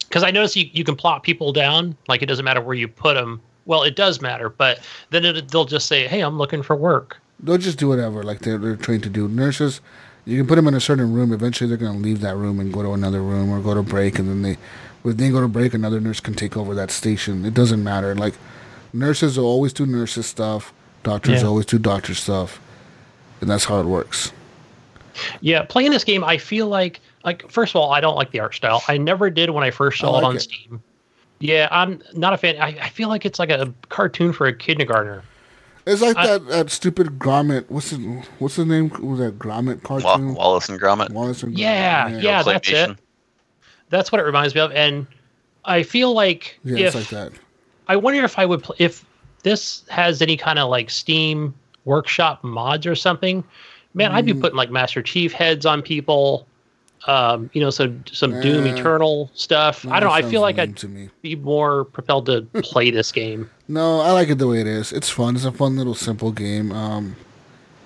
Because 0.00 0.22
I 0.22 0.30
notice 0.30 0.54
you, 0.56 0.68
you 0.72 0.84
can 0.84 0.94
plot 0.96 1.22
people 1.22 1.52
down. 1.52 1.96
Like 2.08 2.22
it 2.22 2.26
doesn't 2.26 2.44
matter 2.44 2.60
where 2.60 2.76
you 2.76 2.86
put 2.88 3.14
them. 3.14 3.40
Well, 3.66 3.82
it 3.82 3.96
does 3.96 4.20
matter, 4.20 4.50
but 4.50 4.80
then 5.10 5.24
it, 5.24 5.48
they'll 5.48 5.64
just 5.64 5.86
say, 5.86 6.06
"Hey, 6.06 6.20
I'm 6.20 6.36
looking 6.38 6.62
for 6.62 6.76
work." 6.76 7.16
They'll 7.40 7.58
just 7.58 7.78
do 7.78 7.88
whatever, 7.88 8.22
like 8.22 8.40
they're, 8.40 8.58
they're 8.58 8.76
trained 8.76 9.02
to 9.04 9.08
do. 9.08 9.26
Nurses, 9.26 9.80
you 10.24 10.38
can 10.38 10.46
put 10.46 10.56
them 10.56 10.68
in 10.68 10.74
a 10.74 10.80
certain 10.80 11.12
room. 11.14 11.32
Eventually, 11.32 11.66
they're 11.68 11.78
going 11.78 11.94
to 11.96 11.98
leave 11.98 12.20
that 12.20 12.36
room 12.36 12.60
and 12.60 12.72
go 12.72 12.82
to 12.82 12.92
another 12.92 13.22
room 13.22 13.50
or 13.50 13.60
go 13.60 13.74
to 13.74 13.82
break, 13.82 14.18
and 14.18 14.28
then 14.28 14.42
they, 14.42 14.56
when 15.02 15.16
they 15.16 15.30
go 15.30 15.40
to 15.40 15.48
break, 15.48 15.72
another 15.74 15.98
nurse 15.98 16.20
can 16.20 16.34
take 16.34 16.56
over 16.56 16.74
that 16.74 16.90
station. 16.90 17.44
It 17.44 17.54
doesn't 17.54 17.82
matter. 17.82 18.14
Like 18.14 18.34
nurses 18.92 19.36
will 19.38 19.46
always 19.46 19.72
do 19.72 19.84
nurses 19.86 20.26
stuff. 20.26 20.72
Doctors 21.02 21.40
Yeah. 21.42 21.48
always 21.48 21.66
do 21.66 21.78
doctor 21.78 22.14
stuff, 22.14 22.60
and 23.40 23.50
that's 23.50 23.64
how 23.64 23.80
it 23.80 23.86
works. 23.86 24.30
Yeah, 25.40 25.62
playing 25.62 25.90
this 25.90 26.04
game, 26.04 26.24
I 26.24 26.38
feel 26.38 26.66
like 26.68 27.00
like 27.24 27.50
first 27.50 27.72
of 27.74 27.76
all, 27.80 27.92
I 27.92 28.00
don't 28.00 28.16
like 28.16 28.30
the 28.30 28.40
art 28.40 28.54
style. 28.54 28.82
I 28.88 28.96
never 28.98 29.30
did 29.30 29.50
when 29.50 29.64
I 29.64 29.70
first 29.70 30.00
I 30.02 30.06
saw 30.06 30.18
it 30.18 30.24
on 30.24 30.36
it. 30.36 30.40
Steam. 30.40 30.82
Yeah, 31.40 31.68
I'm 31.70 32.02
not 32.14 32.32
a 32.32 32.36
fan. 32.36 32.56
I, 32.60 32.68
I 32.80 32.88
feel 32.88 33.08
like 33.08 33.24
it's 33.26 33.38
like 33.38 33.50
a 33.50 33.72
cartoon 33.88 34.32
for 34.32 34.46
a 34.46 34.56
kindergartner. 34.56 35.22
It's 35.86 36.00
like 36.00 36.16
I- 36.16 36.26
that, 36.26 36.46
that 36.48 36.70
stupid 36.70 37.18
Gromit. 37.18 37.66
What's 37.68 37.90
his 37.90 37.98
What's 38.38 38.56
the 38.56 38.64
name? 38.64 38.88
Was 39.02 39.18
that 39.18 39.38
Gromit 39.38 39.88
Wa- 39.88 40.00
cartoon? 40.00 40.34
Wallace 40.34 40.68
and 40.68 40.80
Gromit. 40.80 41.10
Wallace 41.10 41.42
and 41.42 41.54
Gromit, 41.54 41.58
Yeah, 41.58 42.08
yeah, 42.08 42.42
that's 42.42 42.68
it. 42.70 42.96
That's 43.90 44.10
what 44.10 44.20
it 44.20 44.24
reminds 44.24 44.54
me 44.54 44.60
of, 44.62 44.72
and 44.72 45.06
I 45.64 45.82
feel 45.82 46.14
like 46.14 46.58
Yeah, 46.64 46.78
if 46.78 46.94
it's 46.94 47.12
like 47.12 47.32
that. 47.32 47.32
I 47.88 47.96
wonder 47.96 48.24
if 48.24 48.38
I 48.38 48.46
would 48.46 48.62
pl- 48.62 48.76
if 48.78 49.04
this 49.42 49.84
has 49.90 50.22
any 50.22 50.36
kind 50.38 50.58
of 50.58 50.70
like 50.70 50.88
Steam 50.88 51.54
Workshop 51.84 52.42
mods 52.42 52.86
or 52.86 52.94
something. 52.94 53.44
Man, 53.94 54.12
I'd 54.12 54.26
be 54.26 54.32
Mm. 54.34 54.40
putting 54.40 54.56
like 54.56 54.70
Master 54.70 55.02
Chief 55.02 55.32
heads 55.32 55.64
on 55.66 55.82
people. 55.82 56.46
Um, 57.06 57.50
you 57.52 57.60
know, 57.60 57.68
some 57.70 58.02
some 58.10 58.40
Doom 58.40 58.64
Uh, 58.64 58.74
Eternal 58.74 59.30
stuff. 59.34 59.86
I 59.86 60.00
don't 60.00 60.08
know. 60.08 60.14
I 60.14 60.22
feel 60.22 60.40
like 60.40 60.58
I'd 60.58 60.80
be 61.22 61.36
more 61.36 61.84
propelled 61.84 62.26
to 62.26 62.42
play 62.62 62.90
this 62.90 63.12
game. 63.12 63.50
No, 63.68 64.00
I 64.00 64.10
like 64.12 64.30
it 64.30 64.38
the 64.38 64.48
way 64.48 64.60
it 64.60 64.66
is. 64.66 64.90
It's 64.92 65.10
fun. 65.10 65.36
It's 65.36 65.44
a 65.44 65.52
fun 65.52 65.76
little 65.76 65.94
simple 65.94 66.32
game. 66.32 66.72
Um, 66.72 67.16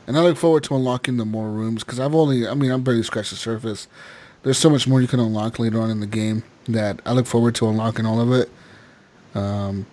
and 0.06 0.16
I 0.16 0.20
look 0.22 0.36
forward 0.36 0.62
to 0.64 0.76
unlocking 0.76 1.16
the 1.16 1.24
more 1.24 1.48
rooms 1.50 1.82
because 1.84 1.98
I've 1.98 2.14
only, 2.14 2.46
I 2.46 2.54
mean, 2.54 2.70
I've 2.70 2.84
barely 2.84 3.02
scratched 3.02 3.30
the 3.30 3.36
surface. 3.36 3.88
There's 4.44 4.56
so 4.56 4.70
much 4.70 4.86
more 4.86 5.00
you 5.02 5.08
can 5.08 5.18
unlock 5.20 5.58
later 5.58 5.80
on 5.80 5.90
in 5.90 5.98
the 6.00 6.06
game 6.06 6.44
that 6.68 7.00
I 7.04 7.12
look 7.12 7.26
forward 7.26 7.56
to 7.56 7.68
unlocking 7.68 8.06
all 8.06 8.20
of 8.20 8.30
it. 8.32 8.48
Um, 9.34 9.86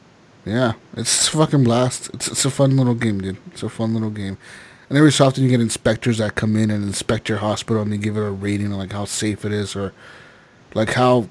yeah, 0.45 0.73
it's 0.95 1.27
a 1.27 1.31
fucking 1.31 1.63
blast. 1.63 2.11
It's 2.13 2.27
it's 2.27 2.45
a 2.45 2.51
fun 2.51 2.77
little 2.77 2.93
game, 2.93 3.19
dude. 3.21 3.37
It's 3.51 3.63
a 3.63 3.69
fun 3.69 3.93
little 3.93 4.11
game. 4.11 4.37
And 4.89 4.97
every 4.97 5.11
so 5.11 5.25
often 5.25 5.43
you 5.43 5.49
get 5.49 5.61
inspectors 5.61 6.19
that 6.19 6.35
come 6.35 6.55
in 6.55 6.69
and 6.69 6.83
inspect 6.83 7.27
your 7.27 7.39
hospital 7.39 7.81
and 7.81 7.91
they 7.91 7.97
give 7.97 8.17
it 8.17 8.21
a 8.21 8.31
rating 8.31 8.71
of 8.71 8.77
like 8.77 8.91
how 8.91 9.05
safe 9.05 9.43
it 9.43 9.51
is 9.51 9.75
or 9.75 9.93
like 10.73 10.93
how 10.93 11.27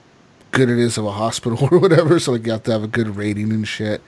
good 0.51 0.69
it 0.69 0.79
is 0.79 0.99
of 0.99 1.05
a 1.05 1.13
hospital 1.13 1.59
or 1.71 1.79
whatever. 1.79 2.19
So 2.19 2.33
like 2.33 2.47
you 2.47 2.53
have 2.53 2.65
to 2.65 2.73
have 2.73 2.83
a 2.83 2.89
good 2.89 3.17
rating 3.17 3.53
and 3.53 3.67
shit. 3.67 4.03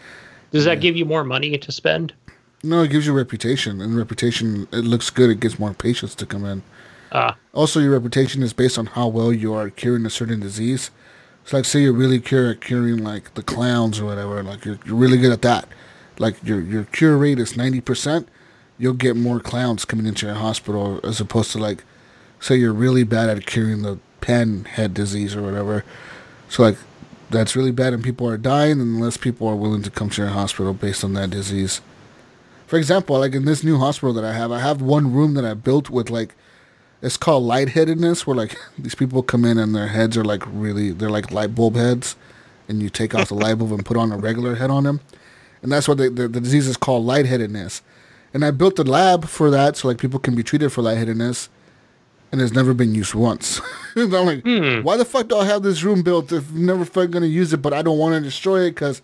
Does 0.50 0.64
that 0.64 0.80
give 0.80 0.96
you 0.96 1.04
more 1.04 1.24
money 1.24 1.58
to 1.58 1.72
spend? 1.72 2.12
No, 2.62 2.82
it 2.82 2.90
gives 2.90 3.06
you 3.06 3.12
reputation, 3.12 3.80
and 3.80 3.96
reputation 3.96 4.66
it 4.72 4.78
looks 4.84 5.10
good. 5.10 5.30
It 5.30 5.40
gets 5.40 5.58
more 5.58 5.74
patients 5.74 6.14
to 6.16 6.26
come 6.26 6.44
in. 6.44 6.62
Uh, 7.12 7.32
Also, 7.52 7.78
your 7.80 7.92
reputation 7.92 8.42
is 8.42 8.52
based 8.52 8.78
on 8.78 8.86
how 8.86 9.06
well 9.06 9.32
you 9.32 9.52
are 9.54 9.70
curing 9.70 10.06
a 10.06 10.10
certain 10.10 10.40
disease. 10.40 10.90
So, 11.44 11.56
like, 11.58 11.64
say 11.66 11.82
you're 11.82 11.92
really 11.92 12.18
cure 12.18 12.50
at 12.50 12.60
curing 12.60 13.04
like 13.04 13.34
the 13.34 13.42
clowns 13.42 14.00
or 14.00 14.06
whatever. 14.06 14.42
Like, 14.42 14.64
you're, 14.64 14.78
you're 14.84 14.96
really 14.96 15.18
good 15.18 15.32
at 15.32 15.42
that. 15.42 15.68
Like, 16.18 16.42
your 16.42 16.60
your 16.60 16.84
cure 16.84 17.16
rate 17.16 17.38
is 17.38 17.56
ninety 17.56 17.80
percent. 17.80 18.28
You'll 18.78 18.94
get 18.94 19.16
more 19.16 19.40
clowns 19.40 19.84
coming 19.84 20.06
into 20.06 20.26
your 20.26 20.34
hospital 20.34 21.00
as 21.02 21.20
opposed 21.20 21.52
to 21.52 21.58
like, 21.58 21.84
say 22.40 22.56
you're 22.56 22.72
really 22.72 23.04
bad 23.04 23.28
at 23.28 23.46
curing 23.46 23.82
the 23.82 23.98
pen 24.20 24.64
head 24.64 24.94
disease 24.94 25.34
or 25.34 25.42
whatever. 25.42 25.84
So, 26.48 26.62
like, 26.62 26.76
that's 27.30 27.56
really 27.56 27.72
bad, 27.72 27.92
and 27.92 28.04
people 28.04 28.28
are 28.28 28.36
dying, 28.36 28.80
and 28.80 29.00
less 29.00 29.16
people 29.16 29.48
are 29.48 29.56
willing 29.56 29.82
to 29.82 29.90
come 29.90 30.10
to 30.10 30.22
your 30.22 30.30
hospital 30.30 30.72
based 30.72 31.02
on 31.02 31.14
that 31.14 31.30
disease. 31.30 31.80
For 32.66 32.76
example, 32.76 33.18
like 33.18 33.34
in 33.34 33.44
this 33.44 33.62
new 33.62 33.78
hospital 33.78 34.12
that 34.14 34.24
I 34.24 34.32
have, 34.32 34.50
I 34.50 34.60
have 34.60 34.82
one 34.82 35.12
room 35.12 35.34
that 35.34 35.44
I 35.44 35.54
built 35.54 35.88
with 35.88 36.10
like 36.10 36.34
it's 37.02 37.16
called 37.16 37.44
lightheadedness, 37.44 38.26
where 38.26 38.36
like 38.36 38.56
these 38.78 38.94
people 38.94 39.22
come 39.22 39.44
in 39.44 39.58
and 39.58 39.74
their 39.74 39.88
heads 39.88 40.16
are 40.16 40.24
like 40.24 40.42
really 40.46 40.90
they're 40.90 41.10
like 41.10 41.30
light 41.30 41.54
bulb 41.54 41.76
heads, 41.76 42.16
and 42.68 42.82
you 42.82 42.90
take 42.90 43.14
off 43.14 43.28
the 43.28 43.34
light 43.34 43.58
bulb 43.58 43.72
and 43.72 43.84
put 43.84 43.96
on 43.96 44.12
a 44.12 44.18
regular 44.18 44.56
head 44.56 44.70
on 44.70 44.84
them, 44.84 45.00
and 45.62 45.70
that's 45.72 45.88
what 45.88 45.98
they, 45.98 46.08
the 46.08 46.28
the 46.28 46.40
disease 46.40 46.66
is 46.66 46.76
called 46.76 47.04
lightheadedness. 47.04 47.82
And 48.34 48.44
I 48.44 48.50
built 48.50 48.78
a 48.78 48.82
lab 48.84 49.26
for 49.26 49.50
that, 49.50 49.76
so 49.76 49.88
like 49.88 49.98
people 49.98 50.20
can 50.20 50.34
be 50.34 50.42
treated 50.42 50.70
for 50.70 50.82
lightheadedness, 50.82 51.48
and 52.32 52.40
it's 52.42 52.52
never 52.52 52.74
been 52.74 52.94
used 52.94 53.14
once. 53.14 53.60
I'm 53.96 54.10
like, 54.10 54.44
why 54.84 54.96
the 54.96 55.04
fuck 55.06 55.28
do 55.28 55.36
I 55.38 55.46
have 55.46 55.62
this 55.62 55.82
room 55.82 56.02
built 56.02 56.32
if 56.32 56.48
I'm 56.50 56.66
never 56.66 56.84
fucking 56.84 57.12
gonna 57.12 57.26
use 57.26 57.52
it, 57.52 57.62
but 57.62 57.72
I 57.72 57.82
don't 57.82 57.98
want 57.98 58.14
to 58.14 58.20
destroy 58.20 58.62
it 58.62 58.72
because 58.72 59.00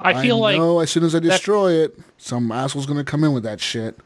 I 0.00 0.20
feel 0.20 0.38
like 0.38 0.56
know 0.58 0.80
as 0.80 0.90
soon 0.90 1.04
as 1.04 1.14
I 1.14 1.20
destroy 1.20 1.72
it, 1.72 1.96
some 2.18 2.50
asshole's 2.50 2.86
gonna 2.86 3.04
come 3.04 3.22
in 3.22 3.32
with 3.32 3.44
that 3.44 3.60
shit. 3.60 3.96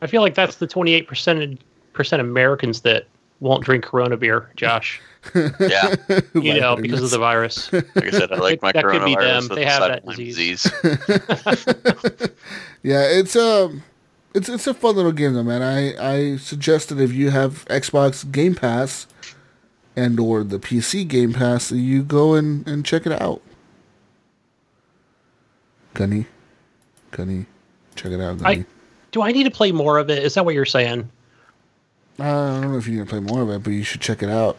I 0.00 0.06
feel 0.06 0.22
like 0.22 0.34
that's 0.34 0.56
the 0.56 0.66
twenty 0.66 0.92
eight 0.94 1.08
percent 1.08 1.60
percent 1.92 2.20
Americans 2.20 2.82
that 2.82 3.06
won't 3.40 3.64
drink 3.64 3.84
Corona 3.84 4.16
beer, 4.16 4.50
Josh. 4.56 5.00
Yeah. 5.34 5.94
You 6.34 6.60
know, 6.60 6.76
because 6.76 7.02
of 7.02 7.10
the 7.10 7.18
virus. 7.18 7.72
Like 7.72 7.86
I 7.96 8.10
said, 8.10 8.30
I 8.30 8.36
like 8.36 8.60
my 8.60 8.72
That 8.72 8.84
could 8.84 9.04
be 9.06 9.16
coronavirus. 9.16 9.48
them. 9.48 9.56
They 9.56 9.64
as 9.64 9.78
a 9.78 9.80
have 9.80 9.80
that 9.80 10.04
sideline 10.04 10.16
disease. 10.18 10.70
Yeah, 12.82 13.04
it's 13.08 13.34
um, 13.34 13.82
it's 14.34 14.48
it's 14.48 14.66
a 14.66 14.74
fun 14.74 14.96
little 14.96 15.12
game 15.12 15.34
though, 15.34 15.42
man. 15.42 15.62
I 15.62 15.94
I 16.32 16.36
suggest 16.36 16.88
that 16.90 17.00
if 17.00 17.12
you 17.12 17.30
have 17.30 17.64
Xbox 17.66 18.30
Game 18.30 18.54
Pass 18.54 19.06
and 19.96 20.18
or 20.18 20.42
the 20.44 20.58
PC 20.58 21.06
Game 21.06 21.32
Pass, 21.32 21.68
that 21.70 21.78
you 21.78 22.02
go 22.02 22.34
and 22.34 22.66
and 22.68 22.84
check 22.84 23.06
it 23.06 23.12
out. 23.20 23.40
Gunny, 25.94 26.26
Gunny, 27.12 27.46
check 27.94 28.12
it 28.12 28.20
out, 28.20 28.38
Gunny. 28.38 28.60
I 28.60 28.66
do 29.12 29.22
I 29.22 29.30
need 29.32 29.44
to 29.44 29.50
play 29.50 29.70
more 29.72 29.98
of 29.98 30.10
it? 30.10 30.22
Is 30.22 30.34
that 30.34 30.44
what 30.44 30.54
you're 30.54 30.64
saying? 30.64 31.08
Uh, 32.18 32.22
I 32.24 32.60
don't 32.60 32.72
know 32.72 32.78
if 32.78 32.86
you 32.86 32.94
need 32.98 33.04
to 33.04 33.10
play 33.10 33.20
more 33.20 33.42
of 33.42 33.50
it, 33.50 33.62
but 33.62 33.70
you 33.72 33.82
should 33.84 34.00
check 34.00 34.22
it 34.22 34.28
out. 34.28 34.56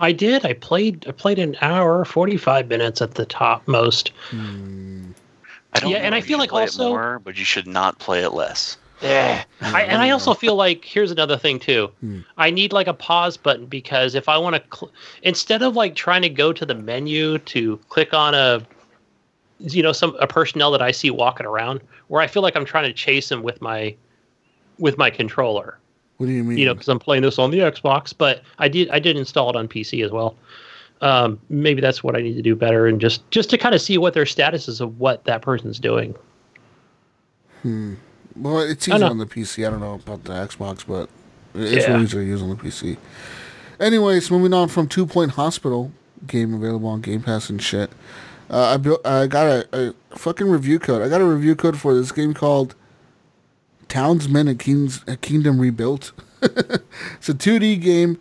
I 0.00 0.12
did. 0.12 0.46
I 0.46 0.54
played. 0.54 1.06
I 1.06 1.12
played 1.12 1.38
an 1.38 1.56
hour, 1.60 2.04
forty 2.06 2.38
five 2.38 2.68
minutes 2.68 3.02
at 3.02 3.14
the 3.14 3.26
top 3.26 3.66
most. 3.68 4.08
Hmm. 4.30 5.10
I 5.74 5.80
don't 5.80 5.90
Yeah, 5.90 5.98
know 5.98 6.04
and 6.04 6.14
I 6.14 6.20
feel 6.20 6.38
like 6.38 6.50
play 6.50 6.62
also- 6.62 6.88
more, 6.88 7.18
but 7.20 7.38
you 7.38 7.44
should 7.44 7.66
not 7.66 7.98
play 7.98 8.22
it 8.24 8.30
less. 8.32 8.76
Yeah. 9.02 9.44
I, 9.60 9.82
and 9.82 10.02
I 10.02 10.10
also 10.10 10.34
feel 10.34 10.56
like 10.56 10.84
here's 10.84 11.10
another 11.10 11.36
thing 11.38 11.58
too. 11.58 11.90
I 12.36 12.50
need 12.50 12.72
like 12.72 12.86
a 12.86 12.94
pause 12.94 13.36
button 13.36 13.66
because 13.66 14.14
if 14.14 14.28
I 14.28 14.36
want 14.38 14.56
to, 14.56 14.76
cl- 14.76 14.92
instead 15.22 15.62
of 15.62 15.74
like 15.76 15.94
trying 15.94 16.22
to 16.22 16.28
go 16.28 16.52
to 16.52 16.66
the 16.66 16.74
menu 16.74 17.38
to 17.38 17.76
click 17.88 18.12
on 18.12 18.34
a, 18.34 18.66
you 19.58 19.82
know, 19.82 19.92
some 19.92 20.16
a 20.20 20.26
personnel 20.26 20.70
that 20.72 20.82
I 20.82 20.90
see 20.90 21.10
walking 21.10 21.46
around, 21.46 21.80
where 22.08 22.22
I 22.22 22.26
feel 22.26 22.42
like 22.42 22.56
I'm 22.56 22.64
trying 22.64 22.84
to 22.84 22.92
chase 22.92 23.28
them 23.28 23.42
with 23.42 23.60
my, 23.60 23.94
with 24.78 24.98
my 24.98 25.10
controller. 25.10 25.78
What 26.20 26.26
do 26.26 26.32
you 26.32 26.44
mean? 26.44 26.58
You 26.58 26.66
know, 26.66 26.74
because 26.74 26.88
I'm 26.88 26.98
playing 26.98 27.22
this 27.22 27.38
on 27.38 27.50
the 27.50 27.60
Xbox, 27.60 28.12
but 28.16 28.42
I 28.58 28.68
did 28.68 28.90
I 28.90 28.98
did 28.98 29.16
install 29.16 29.48
it 29.48 29.56
on 29.56 29.66
PC 29.68 30.04
as 30.04 30.10
well. 30.10 30.36
Um, 31.00 31.40
maybe 31.48 31.80
that's 31.80 32.04
what 32.04 32.14
I 32.14 32.20
need 32.20 32.34
to 32.34 32.42
do 32.42 32.54
better, 32.54 32.86
and 32.86 33.00
just 33.00 33.28
just 33.30 33.48
to 33.50 33.56
kind 33.56 33.74
of 33.74 33.80
see 33.80 33.96
what 33.96 34.12
their 34.12 34.26
status 34.26 34.68
is 34.68 34.82
of 34.82 35.00
what 35.00 35.24
that 35.24 35.40
person's 35.40 35.78
doing. 35.78 36.14
Well, 38.40 38.60
it's 38.60 38.88
easy 38.88 39.02
on 39.02 39.18
the 39.18 39.26
PC. 39.26 39.66
I 39.66 39.70
don't 39.70 39.80
know 39.80 39.94
about 39.94 40.24
the 40.24 40.32
Xbox, 40.32 40.84
but 40.86 41.08
it's 41.54 41.84
Yeah. 41.86 41.92
really 41.92 42.04
easy 42.04 42.16
to 42.18 42.24
use 42.24 42.42
on 42.42 42.48
the 42.50 42.56
PC. 42.56 42.96
Anyways, 43.78 44.30
moving 44.30 44.52
on 44.54 44.68
from 44.68 44.88
Two 44.88 45.06
Point 45.06 45.32
Hospital 45.32 45.92
game 46.26 46.54
available 46.54 46.88
on 46.88 47.00
Game 47.00 47.22
Pass 47.22 47.48
and 47.50 47.62
shit. 47.62 47.90
Uh, 48.50 48.74
I 48.74 48.76
built. 48.78 49.04
I 49.06 49.26
got 49.26 49.46
a, 49.46 49.94
a 50.12 50.16
fucking 50.18 50.48
review 50.50 50.78
code. 50.78 51.02
I 51.02 51.08
got 51.08 51.20
a 51.20 51.24
review 51.24 51.54
code 51.54 51.78
for 51.78 51.94
this 51.94 52.12
game 52.12 52.34
called 52.34 52.74
Townsmen: 53.88 54.48
A, 54.48 54.54
King's, 54.54 55.02
a 55.06 55.16
Kingdom 55.16 55.60
Rebuilt. 55.60 56.12
it's 56.42 57.28
a 57.28 57.34
2D 57.34 57.80
game 57.80 58.18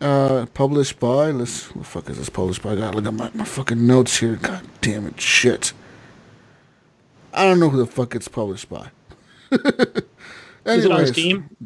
Uh, 0.00 0.46
published 0.54 0.98
by. 1.00 1.30
Let's. 1.30 1.66
What 1.74 1.82
the 1.84 1.88
fuck 1.90 2.10
is 2.10 2.18
this 2.18 2.28
published 2.28 2.62
by? 2.62 2.72
I 2.72 2.76
gotta 2.76 2.96
look 2.96 3.06
at 3.06 3.14
my, 3.14 3.30
my 3.34 3.44
fucking 3.44 3.86
notes 3.86 4.18
here. 4.18 4.36
God 4.36 4.62
damn 4.80 5.06
it, 5.06 5.20
shit. 5.20 5.72
I 7.34 7.44
don't 7.44 7.58
know 7.60 7.68
who 7.70 7.78
the 7.78 7.86
fuck 7.86 8.14
it's 8.14 8.28
published 8.28 8.68
by. 8.68 8.90
Is 10.64 10.84
it 10.84 10.92
on 10.92 11.06
Steam? 11.06 11.56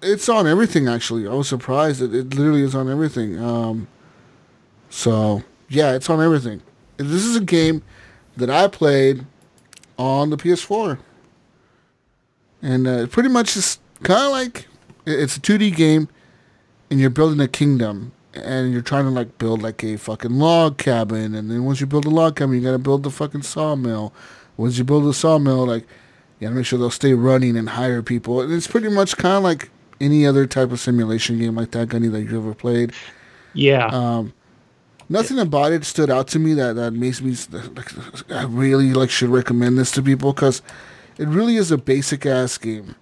It's 0.00 0.28
on 0.28 0.46
everything. 0.46 0.88
Actually, 0.88 1.26
I 1.26 1.32
was 1.34 1.48
surprised. 1.48 2.00
It, 2.00 2.14
it 2.14 2.34
literally 2.34 2.62
is 2.62 2.74
on 2.74 2.88
everything. 2.88 3.38
Um, 3.38 3.88
so 4.90 5.42
yeah, 5.68 5.94
it's 5.94 6.08
on 6.08 6.22
everything. 6.22 6.62
This 6.96 7.24
is 7.24 7.36
a 7.36 7.40
game 7.40 7.82
that 8.36 8.48
I 8.48 8.68
played 8.68 9.26
on 9.98 10.30
the 10.30 10.36
PS4, 10.36 10.98
and 12.62 12.86
uh, 12.86 13.06
pretty 13.08 13.28
much 13.28 13.56
is 13.56 13.78
kind 14.02 14.26
of 14.26 14.30
like 14.30 14.66
it's 15.04 15.36
a 15.36 15.40
2D 15.40 15.74
game, 15.74 16.08
and 16.90 17.00
you're 17.00 17.10
building 17.10 17.40
a 17.40 17.48
kingdom, 17.48 18.12
and 18.34 18.72
you're 18.72 18.82
trying 18.82 19.04
to 19.04 19.10
like 19.10 19.36
build 19.38 19.62
like 19.62 19.82
a 19.84 19.96
fucking 19.96 20.32
log 20.32 20.78
cabin, 20.78 21.34
and 21.34 21.50
then 21.50 21.64
once 21.64 21.80
you 21.80 21.86
build 21.86 22.04
a 22.06 22.10
log 22.10 22.36
cabin, 22.36 22.54
you 22.54 22.62
gotta 22.62 22.78
build 22.78 23.02
the 23.02 23.10
fucking 23.10 23.42
sawmill. 23.42 24.12
Once 24.56 24.78
you 24.78 24.84
build 24.84 25.06
a 25.06 25.12
sawmill, 25.14 25.66
like 25.66 25.86
you 26.38 26.46
gotta 26.46 26.54
make 26.54 26.66
sure 26.66 26.78
they'll 26.78 26.90
stay 26.90 27.14
running 27.14 27.56
and 27.56 27.70
hire 27.70 28.02
people. 28.02 28.40
And 28.40 28.52
it's 28.52 28.66
pretty 28.66 28.88
much 28.88 29.16
kind 29.16 29.36
of 29.36 29.42
like 29.42 29.70
any 30.00 30.26
other 30.26 30.46
type 30.46 30.70
of 30.70 30.80
simulation 30.80 31.38
game 31.38 31.56
like 31.56 31.72
that, 31.72 31.88
Gunny, 31.88 32.08
that 32.08 32.20
you've 32.20 32.34
ever 32.34 32.54
played. 32.54 32.92
Yeah. 33.54 33.86
Um, 33.86 34.32
nothing 35.08 35.38
about 35.38 35.72
it 35.72 35.84
stood 35.84 36.10
out 36.10 36.28
to 36.28 36.38
me 36.38 36.54
that 36.54 36.74
that 36.76 36.92
makes 36.92 37.20
me 37.20 37.34
like 37.74 38.30
I 38.30 38.44
really 38.44 38.92
like 38.92 39.10
should 39.10 39.30
recommend 39.30 39.78
this 39.78 39.90
to 39.92 40.02
people 40.02 40.32
because 40.32 40.62
it 41.18 41.26
really 41.28 41.56
is 41.56 41.70
a 41.70 41.78
basic 41.78 42.24
ass 42.26 42.56
game. 42.58 42.94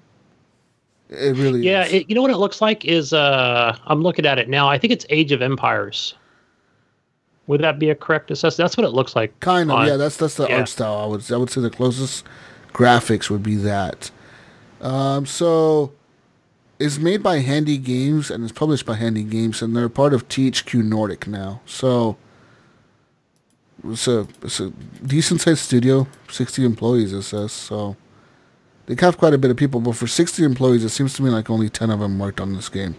It 1.08 1.36
really 1.36 1.60
yeah, 1.60 1.84
is. 1.84 1.92
it, 1.92 2.08
you 2.08 2.14
know 2.14 2.22
what 2.22 2.30
it 2.30 2.38
looks 2.38 2.60
like 2.60 2.84
is 2.84 3.12
uh 3.12 3.76
I'm 3.84 4.02
looking 4.02 4.26
at 4.26 4.38
it 4.38 4.48
now. 4.48 4.68
I 4.68 4.78
think 4.78 4.92
it's 4.92 5.06
Age 5.10 5.32
of 5.32 5.42
Empires. 5.42 6.14
Would 7.48 7.60
that 7.60 7.78
be 7.78 7.90
a 7.90 7.94
correct 7.94 8.30
assessment? 8.32 8.64
That's 8.64 8.76
what 8.76 8.84
it 8.84 8.90
looks 8.90 9.14
like. 9.14 9.38
Kind 9.38 9.70
of, 9.70 9.76
on- 9.76 9.86
yeah. 9.86 9.96
That's 9.96 10.16
that's 10.16 10.34
the 10.34 10.48
yeah. 10.48 10.60
art 10.60 10.68
style. 10.68 10.96
I 10.96 11.06
would 11.06 11.30
I 11.30 11.36
would 11.36 11.50
say 11.50 11.60
the 11.60 11.70
closest 11.70 12.24
graphics 12.76 13.30
would 13.30 13.42
be 13.42 13.56
that. 13.56 14.10
Um, 14.82 15.24
so 15.24 15.92
it's 16.78 16.98
made 16.98 17.22
by 17.22 17.38
Handy 17.38 17.78
Games 17.78 18.30
and 18.30 18.44
it's 18.44 18.52
published 18.52 18.84
by 18.84 18.94
Handy 18.94 19.24
Games, 19.24 19.62
and 19.62 19.74
they're 19.74 19.88
part 19.88 20.12
of 20.12 20.28
THQ 20.28 20.84
Nordic 20.84 21.26
now. 21.26 21.62
So 21.64 22.18
it's 23.82 24.06
a 24.06 24.28
it's 24.42 24.60
a 24.60 24.70
decent 25.04 25.40
sized 25.40 25.60
studio, 25.60 26.06
sixty 26.30 26.64
employees. 26.64 27.12
It 27.12 27.22
says 27.22 27.52
so. 27.52 27.96
They 28.84 28.94
have 29.00 29.18
quite 29.18 29.34
a 29.34 29.38
bit 29.38 29.50
of 29.50 29.56
people, 29.56 29.80
but 29.80 29.96
for 29.96 30.06
sixty 30.06 30.44
employees, 30.44 30.84
it 30.84 30.90
seems 30.90 31.14
to 31.14 31.22
me 31.22 31.30
like 31.30 31.48
only 31.48 31.70
ten 31.70 31.90
of 31.90 32.00
them 32.00 32.18
worked 32.18 32.40
on 32.40 32.54
this 32.54 32.68
game. 32.68 32.94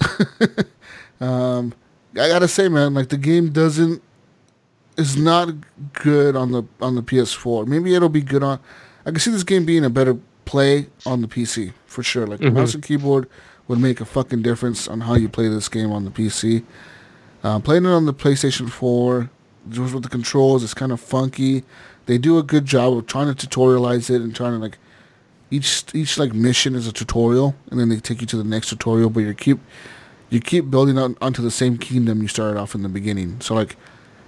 um, 1.20 1.74
I 2.12 2.28
gotta 2.28 2.48
say, 2.48 2.68
man, 2.68 2.94
like 2.94 3.10
the 3.10 3.18
game 3.18 3.50
doesn't 3.50 4.02
is 4.96 5.16
not 5.16 5.50
good 5.92 6.36
on 6.36 6.52
the 6.52 6.64
on 6.80 6.94
the 6.94 7.02
PS4. 7.02 7.66
Maybe 7.66 7.94
it'll 7.94 8.08
be 8.08 8.22
good 8.22 8.42
on. 8.42 8.60
I 9.06 9.10
can 9.10 9.20
see 9.20 9.30
this 9.30 9.44
game 9.44 9.64
being 9.64 9.84
a 9.84 9.90
better 9.90 10.16
play 10.44 10.88
on 11.06 11.20
the 11.20 11.28
PC 11.28 11.72
for 11.86 12.02
sure. 12.02 12.26
Like 12.26 12.42
a 12.42 12.50
mouse 12.50 12.74
and 12.74 12.82
keyboard 12.82 13.28
would 13.68 13.78
make 13.78 14.00
a 14.00 14.04
fucking 14.04 14.42
difference 14.42 14.88
on 14.88 15.02
how 15.02 15.14
you 15.14 15.28
play 15.28 15.48
this 15.48 15.68
game 15.68 15.92
on 15.92 16.04
the 16.04 16.10
PC. 16.10 16.64
Uh, 17.42 17.58
playing 17.58 17.84
it 17.84 17.90
on 17.90 18.06
the 18.06 18.14
PlayStation 18.14 18.70
4, 18.70 19.30
just 19.68 19.94
with 19.94 20.02
the 20.02 20.08
controls, 20.08 20.62
it's 20.62 20.74
kind 20.74 20.92
of 20.92 21.00
funky. 21.00 21.64
They 22.06 22.18
do 22.18 22.38
a 22.38 22.42
good 22.42 22.66
job 22.66 22.96
of 22.96 23.06
trying 23.06 23.34
to 23.34 23.46
tutorialize 23.46 24.10
it 24.10 24.22
and 24.22 24.34
trying 24.34 24.52
to 24.52 24.58
like 24.58 24.78
each 25.50 25.84
each 25.94 26.18
like 26.18 26.34
mission 26.34 26.74
is 26.74 26.86
a 26.86 26.92
tutorial, 26.92 27.54
and 27.70 27.78
then 27.78 27.88
they 27.88 27.98
take 27.98 28.20
you 28.20 28.26
to 28.28 28.36
the 28.36 28.44
next 28.44 28.68
tutorial. 28.68 29.10
But 29.10 29.20
you 29.20 29.34
keep 29.34 29.60
you 30.30 30.40
keep 30.40 30.70
building 30.70 30.98
on, 30.98 31.16
onto 31.20 31.42
the 31.42 31.50
same 31.50 31.78
kingdom 31.78 32.20
you 32.22 32.28
started 32.28 32.58
off 32.58 32.74
in 32.74 32.82
the 32.82 32.88
beginning. 32.88 33.40
So 33.40 33.54
like 33.54 33.76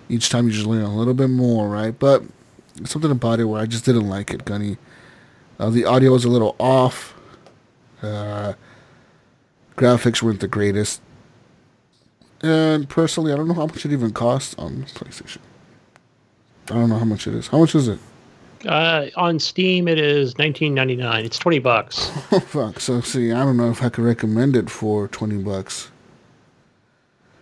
each 0.09 0.29
time 0.29 0.47
you 0.47 0.53
just 0.53 0.67
learn 0.67 0.83
a 0.83 0.97
little 0.97 1.15
bit 1.15 1.29
more, 1.31 1.69
right? 1.69 1.99
But 1.99 2.23
something 2.85 3.11
about 3.11 3.41
it 3.41 3.45
where 3.45 3.61
I 3.61 3.67
just 3.67 3.85
didn't 3.85 4.09
like 4.09 4.31
it, 4.33 4.45
Gunny. 4.45 4.77
Uh, 5.59 5.71
the 5.71 5.85
audio 5.85 6.13
was 6.13 6.25
a 6.25 6.29
little 6.29 6.55
off. 6.59 7.15
Uh, 8.03 8.55
graphics 9.77 10.23
weren't 10.23 10.41
the 10.41 10.49
greatest. 10.49 11.01
And 12.43 12.89
personally, 12.89 13.33
I 13.33 13.37
don't 13.37 13.49
know 13.49 13.55
how 13.55 13.67
much 13.67 13.85
it 13.87 13.93
even 13.93 14.13
costs 14.13 14.55
on 14.59 14.85
PlayStation. 14.85 15.39
I 16.71 16.75
don't 16.75 16.91
know 16.91 16.99
how 16.99 17.05
much 17.05 17.27
it 17.27 17.35
is. 17.35 17.49
How 17.49 17.59
much 17.59 17.75
is 17.75 17.89
it? 17.89 17.99
Uh, 18.67 19.07
on 19.17 19.39
Steam, 19.39 19.87
it 19.87 19.99
is 19.99 20.35
19.99. 20.35 21.25
It's 21.25 21.39
20 21.39 21.59
bucks. 21.61 22.11
Oh 22.33 22.41
fuck! 22.41 22.81
So 22.81 23.01
see, 23.01 23.33
I 23.33 23.45
don't 23.45 23.57
know 23.57 23.71
if 23.71 23.83
I 23.83 23.89
could 23.89 24.03
recommend 24.05 24.57
it 24.57 24.69
for 24.69 25.07
twenty 25.09 25.37
bucks. 25.39 25.91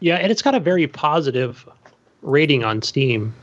Yeah, 0.00 0.16
and 0.16 0.30
it's 0.30 0.42
got 0.42 0.54
a 0.54 0.60
very 0.60 0.86
positive 0.86 1.66
rating 2.20 2.62
on 2.64 2.82
Steam. 2.82 3.34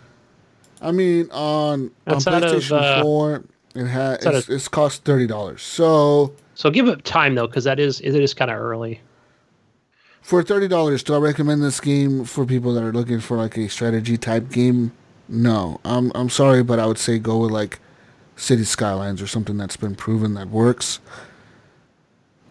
I 0.81 0.91
mean, 0.91 1.29
on 1.31 1.91
on 2.07 2.13
out 2.15 2.15
of, 2.17 2.23
PlayStation 2.23 2.81
uh, 2.81 3.01
Four, 3.03 3.43
it 3.75 3.85
has 3.85 4.25
it's, 4.25 4.47
of- 4.47 4.55
it's 4.55 4.67
cost 4.67 5.03
thirty 5.05 5.27
dollars. 5.27 5.61
So 5.61 6.33
So 6.55 6.69
give 6.69 6.87
it 6.87 7.03
time 7.05 7.35
though, 7.35 7.47
because 7.47 7.63
that 7.65 7.79
is 7.79 8.01
it 8.01 8.15
is 8.15 8.33
kind 8.33 8.49
of 8.51 8.57
early. 8.57 8.99
for 10.21 10.41
thirty 10.43 10.67
dollars, 10.67 11.03
do 11.03 11.13
I 11.13 11.17
recommend 11.19 11.63
this 11.63 11.79
game 11.79 12.25
for 12.25 12.45
people 12.45 12.73
that 12.73 12.83
are 12.83 12.91
looking 12.93 13.19
for 13.19 13.37
like 13.37 13.57
a 13.57 13.69
strategy 13.69 14.17
type 14.17 14.49
game? 14.49 14.91
No, 15.29 15.79
I'm 15.85 16.11
I'm 16.15 16.29
sorry, 16.29 16.63
but 16.63 16.79
I 16.79 16.85
would 16.87 16.97
say 16.97 17.19
go 17.19 17.37
with 17.37 17.51
like 17.51 17.79
City 18.35 18.63
Skylines 18.63 19.21
or 19.21 19.27
something 19.27 19.57
that's 19.57 19.77
been 19.77 19.95
proven 19.95 20.33
that 20.33 20.49
works. 20.49 20.99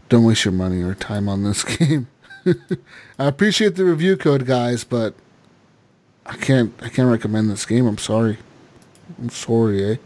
Don't 0.08 0.24
waste 0.24 0.44
your 0.44 0.52
money 0.52 0.82
or 0.82 0.94
time 0.94 1.28
on 1.28 1.42
this 1.44 1.62
game. 1.78 2.08
I 3.18 3.26
appreciate 3.26 3.76
the 3.76 3.84
review 3.84 4.16
code, 4.16 4.46
guys, 4.46 4.82
but 4.82 5.14
I 6.30 6.36
can't 6.36 6.72
I 6.80 6.88
can't 6.88 7.10
recommend 7.10 7.50
this 7.50 7.66
game. 7.66 7.86
I'm 7.86 7.98
sorry. 7.98 8.38
I'm 9.18 9.28
sorry, 9.30 9.84
eh? 9.92 9.96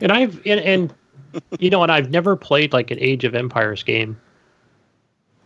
And 0.00 0.10
I've 0.10 0.36
and, 0.46 0.60
and 0.60 0.94
you 1.58 1.70
know, 1.70 1.82
and 1.82 1.92
I've 1.92 2.10
never 2.10 2.34
played 2.36 2.72
like 2.72 2.90
an 2.90 2.98
Age 2.98 3.24
of 3.24 3.34
Empires 3.34 3.82
game. 3.82 4.18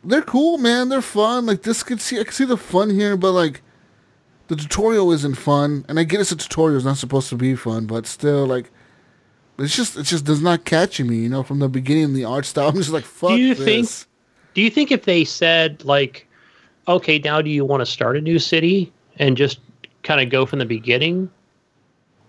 they're 0.05 0.23
cool, 0.23 0.59
man. 0.59 0.89
They're 0.89 1.03
fun. 1.03 1.47
Like 1.47 1.62
this 1.62 1.83
could 1.83 2.01
see 2.01 2.19
I 2.21 2.25
can 2.25 2.33
see 2.33 2.45
the 2.45 2.57
fun 2.57 2.91
here, 2.91 3.17
but 3.17 3.33
like 3.33 3.62
the 4.49 4.57
tutorial 4.57 5.11
isn't 5.12 5.35
fun. 5.37 5.85
And 5.89 5.99
I 5.99 6.05
get 6.05 6.21
it's 6.21 6.33
a 6.33 6.37
tutorial, 6.37 6.77
it's 6.77 6.85
not 6.85 6.97
supposed 6.99 7.29
to 7.31 7.37
be 7.37 7.55
fun, 7.57 7.87
but 7.87 8.07
still 8.07 8.47
like 8.47 8.71
it's 9.59 9.75
just 9.77 9.97
it 9.97 10.05
just 10.05 10.25
does 10.25 10.41
not 10.41 10.65
catch 10.65 11.01
me, 11.01 11.17
you 11.19 11.29
know, 11.29 11.43
from 11.43 11.59
the 11.59 11.69
beginning 11.69 12.12
the 12.15 12.25
art 12.25 12.45
style. 12.47 12.69
I'm 12.71 12.77
just 12.77 12.91
like 12.91 13.05
fuck 13.05 13.31
Do 13.31 13.37
you 13.39 13.55
this. 13.55 13.65
think- 14.05 14.11
Do 14.55 14.62
you 14.62 14.71
think 14.71 14.91
if 14.93 15.05
they 15.05 15.25
said 15.25 15.85
like, 15.85 16.29
okay, 16.87 17.19
now 17.19 17.43
do 17.43 17.51
you 17.51 17.65
want 17.65 17.81
to 17.81 17.87
start 17.87 18.17
a 18.17 18.21
new 18.21 18.39
city 18.39 18.93
and 19.19 19.37
just 19.37 19.59
kind 20.05 20.21
of 20.21 20.31
go 20.31 20.47
from 20.47 20.61
the 20.61 20.65
beginning, 20.67 21.29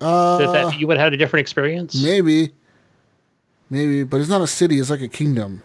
uh, 0.01 0.38
that, 0.39 0.51
that 0.53 0.80
you 0.80 0.88
would 0.88 0.97
have 0.97 1.05
had 1.05 1.13
a 1.13 1.17
different 1.17 1.41
experience? 1.41 2.01
maybe. 2.01 2.51
Maybe, 3.69 4.03
but 4.03 4.19
it's 4.21 4.30
not 4.30 4.41
a 4.41 4.47
city, 4.47 4.80
it's 4.80 4.89
like 4.89 5.01
a 5.01 5.07
kingdom. 5.07 5.61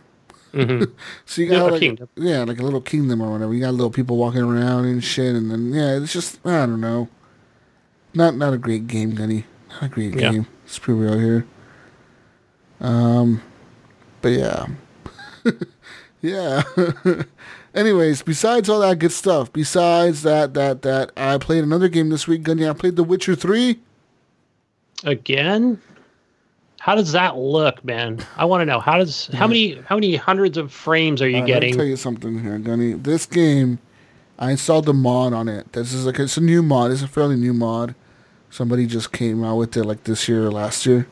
Mhm. 0.53 0.91
So 1.27 1.43
you 1.43 1.49
got 1.49 1.69
a 1.69 1.73
like 1.73 1.81
kingdom. 1.81 2.09
yeah, 2.17 2.43
like 2.43 2.59
a 2.59 2.63
little 2.63 2.81
kingdom 2.81 3.21
or 3.23 3.31
whatever. 3.31 3.55
You 3.55 3.61
got 3.61 3.73
little 3.75 3.91
people 3.91 4.17
walking 4.17 4.41
around 4.43 4.85
and 4.87 5.03
shit, 5.05 5.35
and 5.37 5.51
then 5.51 5.73
yeah, 5.73 5.97
it's 5.97 6.13
just 6.13 6.45
I 6.45 6.67
don't 6.67 6.81
know. 6.81 7.09
Not 8.15 8.35
not 8.37 8.53
a 8.53 8.59
great 8.59 8.87
game, 8.89 9.15
Gunny. 9.15 9.45
Not 9.71 9.83
a 9.85 9.89
great 9.89 10.15
Yeah. 10.19 10.33
game. 10.33 10.47
It's 10.65 10.79
pretty 10.79 10.99
real 10.99 11.19
here. 11.19 11.47
Um, 12.81 13.43
but 14.23 14.31
yeah, 14.31 14.67
yeah. 16.23 16.63
Anyways, 17.75 18.23
besides 18.23 18.69
all 18.69 18.81
that 18.81 18.99
good 18.99 19.13
stuff, 19.13 19.53
besides 19.53 20.23
that 20.23 20.55
that 20.55 20.83
that 20.83 21.13
I 21.17 21.39
played 21.39 21.63
another 21.63 21.89
game 21.89 22.09
this 22.09 22.27
week, 22.27 22.43
Gunny. 22.43 22.69
I 22.69 22.73
played 22.73 22.97
The 22.97 23.05
Witcher 23.05 23.37
Three. 23.37 23.79
Again, 25.05 25.81
how 26.81 26.95
does 26.97 27.13
that 27.13 27.37
look, 27.37 27.85
man? 27.85 28.19
I 28.37 28.45
want 28.45 28.63
to 28.63 28.67
know 28.67 28.81
how 28.81 28.99
does 28.99 29.29
how 29.29 29.47
many 29.47 29.77
how 29.87 29.95
many 29.95 30.17
hundreds 30.17 30.59
of 30.59 30.73
frames 30.73 31.23
are 31.23 31.29
you 31.29 31.37
right, 31.37 31.41
Let 31.43 31.47
me 31.47 31.53
getting? 31.53 31.77
tell 31.77 31.85
you 31.85 31.97
something 31.97 32.43
here, 32.43 32.59
Gunny. 32.59 32.95
This 32.95 33.25
game, 33.25 33.79
I 34.39 34.51
installed 34.51 34.87
the 34.87 34.95
mod 34.95 35.33
on 35.33 35.49
it. 35.49 35.73
This 35.73 35.93
is 35.93 36.07
like 36.07 36.19
it's 36.19 36.37
a 36.37 36.41
new 36.41 36.63
mod. 36.63 36.91
It's 36.91 37.03
a 37.03 37.09
fairly 37.09 37.37
new 37.37 37.55
mod. 37.55 37.95
Somebody 38.51 38.87
just 38.87 39.13
came 39.13 39.45
out 39.45 39.57
with 39.57 39.77
it 39.77 39.85
like 39.85 40.03
this 40.05 40.29
year 40.29 40.47
or 40.47 40.51
last 40.51 40.87
year, 40.87 41.07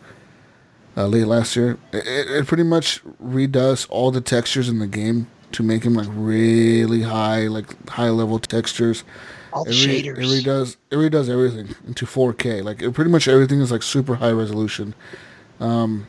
uh, 0.97 1.07
late 1.07 1.29
last 1.29 1.55
year. 1.55 1.79
It, 1.93 2.05
it, 2.05 2.31
it 2.33 2.47
pretty 2.49 2.65
much 2.65 3.01
redoes 3.23 3.87
all 3.91 4.11
the 4.11 4.21
textures 4.21 4.69
in 4.69 4.81
the 4.81 4.89
game 4.89 5.29
to 5.53 5.63
make 5.63 5.85
him 5.85 5.95
like 5.95 6.09
really 6.13 7.03
high, 7.03 7.47
like 7.47 7.89
high 7.89 8.11
level 8.11 8.39
textures. 8.39 9.05
All 9.53 9.65
the 9.65 9.71
It, 9.71 9.87
re- 9.87 10.03
shaders. 10.03 10.19
it 10.19 10.45
redoes 10.45 10.77
it 10.91 10.97
redoes 10.97 11.29
everything 11.31 11.75
into 11.87 12.05
4K. 12.07 12.63
Like 12.63 12.83
it, 12.83 12.93
pretty 12.93 13.11
much 13.11 13.27
everything 13.29 13.61
is 13.61 13.71
like 13.73 13.83
super 13.83 14.17
high 14.17 14.33
resolution. 14.33 14.95
Um, 15.61 16.07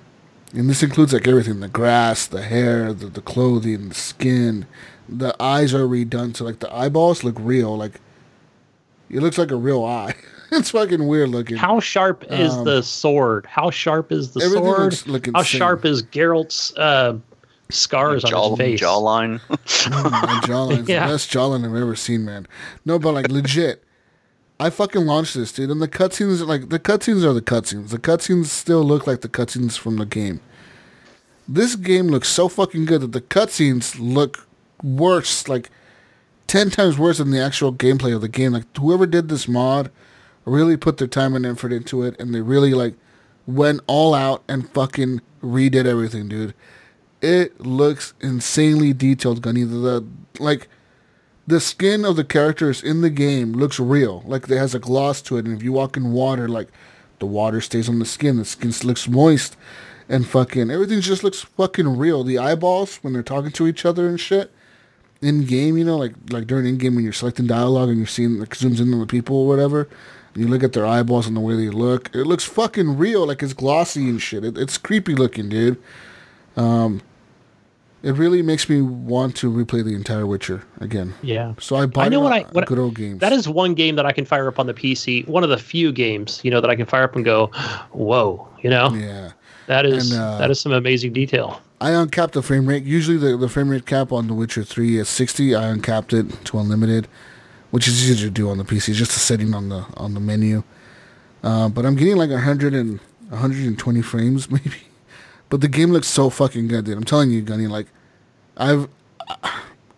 and 0.53 0.69
this 0.69 0.83
includes 0.83 1.13
like 1.13 1.27
everything: 1.27 1.59
the 1.59 1.67
grass, 1.69 2.25
the 2.27 2.41
hair, 2.41 2.91
the, 2.93 3.05
the 3.07 3.21
clothing, 3.21 3.89
the 3.89 3.95
skin. 3.95 4.65
The 5.07 5.35
eyes 5.41 5.73
are 5.73 5.87
redone, 5.87 6.35
so 6.35 6.43
like 6.45 6.59
the 6.59 6.71
eyeballs 6.73 7.23
look 7.23 7.35
real. 7.39 7.75
Like 7.77 7.99
it 9.09 9.21
looks 9.21 9.37
like 9.37 9.51
a 9.51 9.55
real 9.55 9.83
eye. 9.85 10.15
it's 10.51 10.71
fucking 10.71 11.07
weird 11.07 11.29
looking. 11.29 11.57
How 11.57 11.79
sharp 11.79 12.25
is 12.29 12.53
Um, 12.53 12.65
the 12.65 12.83
sword? 12.83 13.45
How 13.47 13.69
sharp 13.71 14.11
is 14.11 14.31
the 14.31 14.41
sword? 14.41 14.79
looks- 14.81 15.07
look 15.07 15.27
How 15.33 15.43
sharp 15.43 15.85
is 15.85 16.03
Geralt's 16.03 16.75
uh, 16.77 17.17
scars 17.69 18.23
Jaw, 18.23 18.43
on 18.43 18.49
his 18.51 18.57
face. 18.59 18.81
jawline. 18.81 19.41
Oh, 19.49 20.09
my 20.09 20.41
jawline's 20.45 20.87
Yeah. 20.89 21.07
the 21.07 21.13
best 21.13 21.31
jawline 21.31 21.65
I've 21.65 21.75
ever 21.75 21.95
seen, 21.95 22.25
man. 22.25 22.47
No, 22.85 22.99
but 22.99 23.13
like 23.13 23.29
legit. 23.29 23.83
I 24.59 24.69
fucking 24.69 25.05
launched 25.05 25.35
this, 25.35 25.53
dude, 25.53 25.69
and 25.69 25.81
the 25.81 25.87
cutscenes, 25.87 26.45
like 26.45 26.67
the 26.69 26.79
cutscenes 26.79 27.23
are 27.23 27.31
the 27.33 27.41
cutscenes. 27.41 27.89
The 27.89 27.97
cutscenes 27.99 28.47
still 28.47 28.83
look 28.83 29.07
like 29.07 29.21
the 29.21 29.29
cutscenes 29.29 29.77
from 29.77 29.95
the 29.97 30.05
game. 30.05 30.41
This 31.47 31.75
game 31.75 32.07
looks 32.07 32.27
so 32.27 32.49
fucking 32.49 32.85
good 32.85 33.01
that 33.01 33.11
the 33.13 33.21
cutscenes 33.21 33.95
look 33.99 34.47
worse, 34.83 35.47
like 35.47 35.69
ten 36.47 36.69
times 36.69 36.97
worse 36.97 37.19
than 37.19 37.31
the 37.31 37.41
actual 37.41 37.73
gameplay 37.73 38.13
of 38.13 38.19
the 38.21 38.27
game. 38.27 38.51
Like 38.51 38.65
whoever 38.77 39.05
did 39.05 39.29
this 39.29 39.47
mod 39.47 39.89
really 40.43 40.75
put 40.75 40.97
their 40.97 41.07
time 41.07 41.35
and 41.35 41.45
effort 41.45 41.71
into 41.71 42.03
it, 42.03 42.19
and 42.19 42.35
they 42.35 42.41
really 42.41 42.73
like 42.73 42.95
went 43.47 43.79
all 43.87 44.13
out 44.13 44.43
and 44.49 44.69
fucking 44.71 45.21
redid 45.41 45.85
everything, 45.85 46.27
dude. 46.27 46.53
It 47.21 47.59
looks 47.59 48.13
insanely 48.21 48.93
detailed, 48.93 49.41
Gunny. 49.41 49.63
The, 49.63 50.05
like 50.39 50.69
the 51.45 51.59
skin 51.59 52.05
of 52.05 52.15
the 52.15 52.23
characters 52.23 52.81
in 52.81 53.01
the 53.01 53.09
game 53.09 53.53
looks 53.53 53.79
real. 53.79 54.23
Like 54.25 54.49
it 54.49 54.57
has 54.57 54.75
a 54.75 54.79
gloss 54.79 55.21
to 55.23 55.37
it, 55.37 55.45
and 55.45 55.57
if 55.57 55.63
you 55.63 55.71
walk 55.73 55.97
in 55.97 56.11
water, 56.11 56.47
like 56.47 56.69
the 57.19 57.25
water 57.25 57.61
stays 57.61 57.89
on 57.89 57.99
the 57.99 58.05
skin. 58.05 58.37
The 58.37 58.45
skin 58.45 58.71
looks 58.83 59.07
moist, 59.07 59.57
and 60.07 60.27
fucking 60.27 60.71
everything 60.71 61.01
just 61.01 61.23
looks 61.23 61.41
fucking 61.41 61.97
real. 61.97 62.23
The 62.23 62.39
eyeballs 62.39 62.97
when 62.97 63.13
they're 63.13 63.23
talking 63.23 63.51
to 63.51 63.67
each 63.67 63.85
other 63.85 64.07
and 64.07 64.19
shit 64.19 64.51
in 65.21 65.45
game, 65.45 65.77
you 65.77 65.83
know, 65.83 65.97
like 65.97 66.13
like 66.29 66.47
during 66.47 66.65
in 66.65 66.77
game 66.77 66.95
when 66.95 67.03
you're 67.03 67.13
selecting 67.13 67.47
dialogue 67.47 67.89
and 67.89 67.97
you're 67.97 68.07
seeing 68.07 68.39
like 68.39 68.49
zooms 68.49 68.79
in 68.79 68.93
on 68.93 68.99
the 68.99 69.05
people 69.05 69.37
or 69.37 69.47
whatever. 69.47 69.89
And 70.33 70.43
you 70.43 70.47
look 70.47 70.63
at 70.63 70.73
their 70.73 70.85
eyeballs 70.85 71.27
and 71.27 71.35
the 71.35 71.41
way 71.41 71.55
they 71.55 71.69
look. 71.69 72.13
It 72.13 72.25
looks 72.25 72.43
fucking 72.43 72.97
real, 72.97 73.27
like 73.27 73.43
it's 73.43 73.53
glossy 73.53 74.09
and 74.09 74.21
shit. 74.21 74.45
It, 74.45 74.57
it's 74.57 74.77
creepy 74.77 75.15
looking, 75.15 75.49
dude. 75.49 75.81
Um, 76.55 77.01
it 78.01 78.13
really 78.13 78.41
makes 78.41 78.69
me 78.69 78.81
want 78.81 79.35
to 79.37 79.51
replay 79.51 79.83
the 79.83 79.93
entire 79.93 80.25
Witcher 80.25 80.63
again. 80.79 81.13
Yeah. 81.21 81.53
So 81.59 81.75
I 81.75 81.85
bought 81.85 82.05
I 82.05 82.09
know 82.09 82.19
what 82.21 82.33
I 82.33 82.41
what, 82.51 82.65
good 82.65 82.79
old 82.79 82.95
games. 82.95 83.19
That 83.19 83.33
is 83.33 83.49
one 83.49 83.73
game 83.73 83.95
that 83.95 84.05
I 84.05 84.11
can 84.11 84.25
fire 84.25 84.47
up 84.47 84.59
on 84.59 84.67
the 84.67 84.73
PC. 84.73 85.27
One 85.27 85.43
of 85.43 85.49
the 85.49 85.57
few 85.57 85.91
games, 85.91 86.39
you 86.43 86.51
know, 86.51 86.61
that 86.61 86.69
I 86.69 86.75
can 86.75 86.85
fire 86.85 87.03
up 87.03 87.15
and 87.15 87.25
go, 87.25 87.47
"Whoa!" 87.91 88.47
You 88.61 88.69
know, 88.69 88.93
yeah. 88.93 89.31
that 89.67 89.85
is 89.85 90.11
And, 90.11 90.21
uh, 90.21 90.37
that 90.37 90.49
is 90.49 90.59
some 90.59 90.71
amazing 90.71 91.13
detail. 91.13 91.61
I 91.81 91.91
uncapped 91.91 92.33
the 92.33 92.41
frame 92.41 92.67
rate. 92.67 92.83
Usually 92.83 93.17
the, 93.17 93.37
the 93.37 93.47
frame 93.47 93.69
rate 93.69 93.85
cap 93.85 94.11
on 94.11 94.27
The 94.27 94.33
Witcher 94.33 94.65
3 94.65 94.97
is 94.97 95.07
60. 95.07 95.55
I 95.55 95.69
uncapped 95.69 96.11
it 96.11 96.45
to 96.45 96.59
unlimited, 96.59 97.07
which 97.71 97.87
is 97.87 98.09
easy 98.09 98.21
to 98.25 98.29
do 98.29 98.49
on 98.49 98.57
the 98.57 98.65
PC. 98.65 98.93
Just 98.93 99.11
a 99.11 99.19
setting 99.19 99.53
on 99.53 99.69
the 99.69 99.85
on 99.95 100.13
the 100.13 100.19
menu. 100.19 100.63
Uh, 101.41 101.69
but 101.69 101.85
I'm 101.85 101.95
getting 101.95 102.17
like 102.17 102.31
100 102.31 102.73
and 102.73 102.99
120 103.29 104.01
frames 104.01 104.49
maybe. 104.51 104.88
But 105.49 105.61
the 105.61 105.67
game 105.67 105.91
looks 105.91 106.07
so 106.07 106.29
fucking 106.29 106.67
good, 106.67 106.85
dude. 106.85 106.97
I'm 106.97 107.03
telling 107.03 107.31
you, 107.31 107.41
Gunny, 107.41 107.67
like 107.67 107.87
I've 108.57 108.87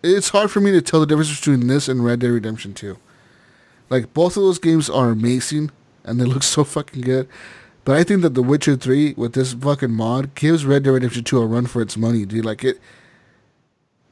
it's 0.02 0.30
hard 0.30 0.50
for 0.50 0.60
me 0.60 0.72
to 0.72 0.82
tell 0.82 1.00
the 1.00 1.06
difference 1.06 1.36
between 1.38 1.66
this 1.66 1.88
and 1.88 2.04
Red 2.04 2.20
Dead 2.20 2.30
Redemption 2.30 2.74
2. 2.74 2.96
Like 3.90 4.12
both 4.14 4.36
of 4.36 4.42
those 4.42 4.58
games 4.58 4.88
are 4.90 5.10
amazing 5.10 5.70
and 6.04 6.20
they 6.20 6.24
look 6.24 6.42
so 6.42 6.64
fucking 6.64 7.02
good. 7.02 7.28
But 7.84 7.96
I 7.96 8.04
think 8.04 8.22
that 8.22 8.34
The 8.34 8.42
Witcher 8.42 8.76
3 8.76 9.14
with 9.16 9.32
this 9.34 9.52
fucking 9.54 9.90
mod 9.92 10.34
gives 10.34 10.64
Red 10.64 10.84
Dead 10.84 10.90
Redemption 10.90 11.24
2 11.24 11.38
a 11.42 11.46
run 11.46 11.66
for 11.66 11.82
its 11.82 11.96
money, 11.96 12.24
dude. 12.24 12.44
Like 12.44 12.64
it 12.64 12.80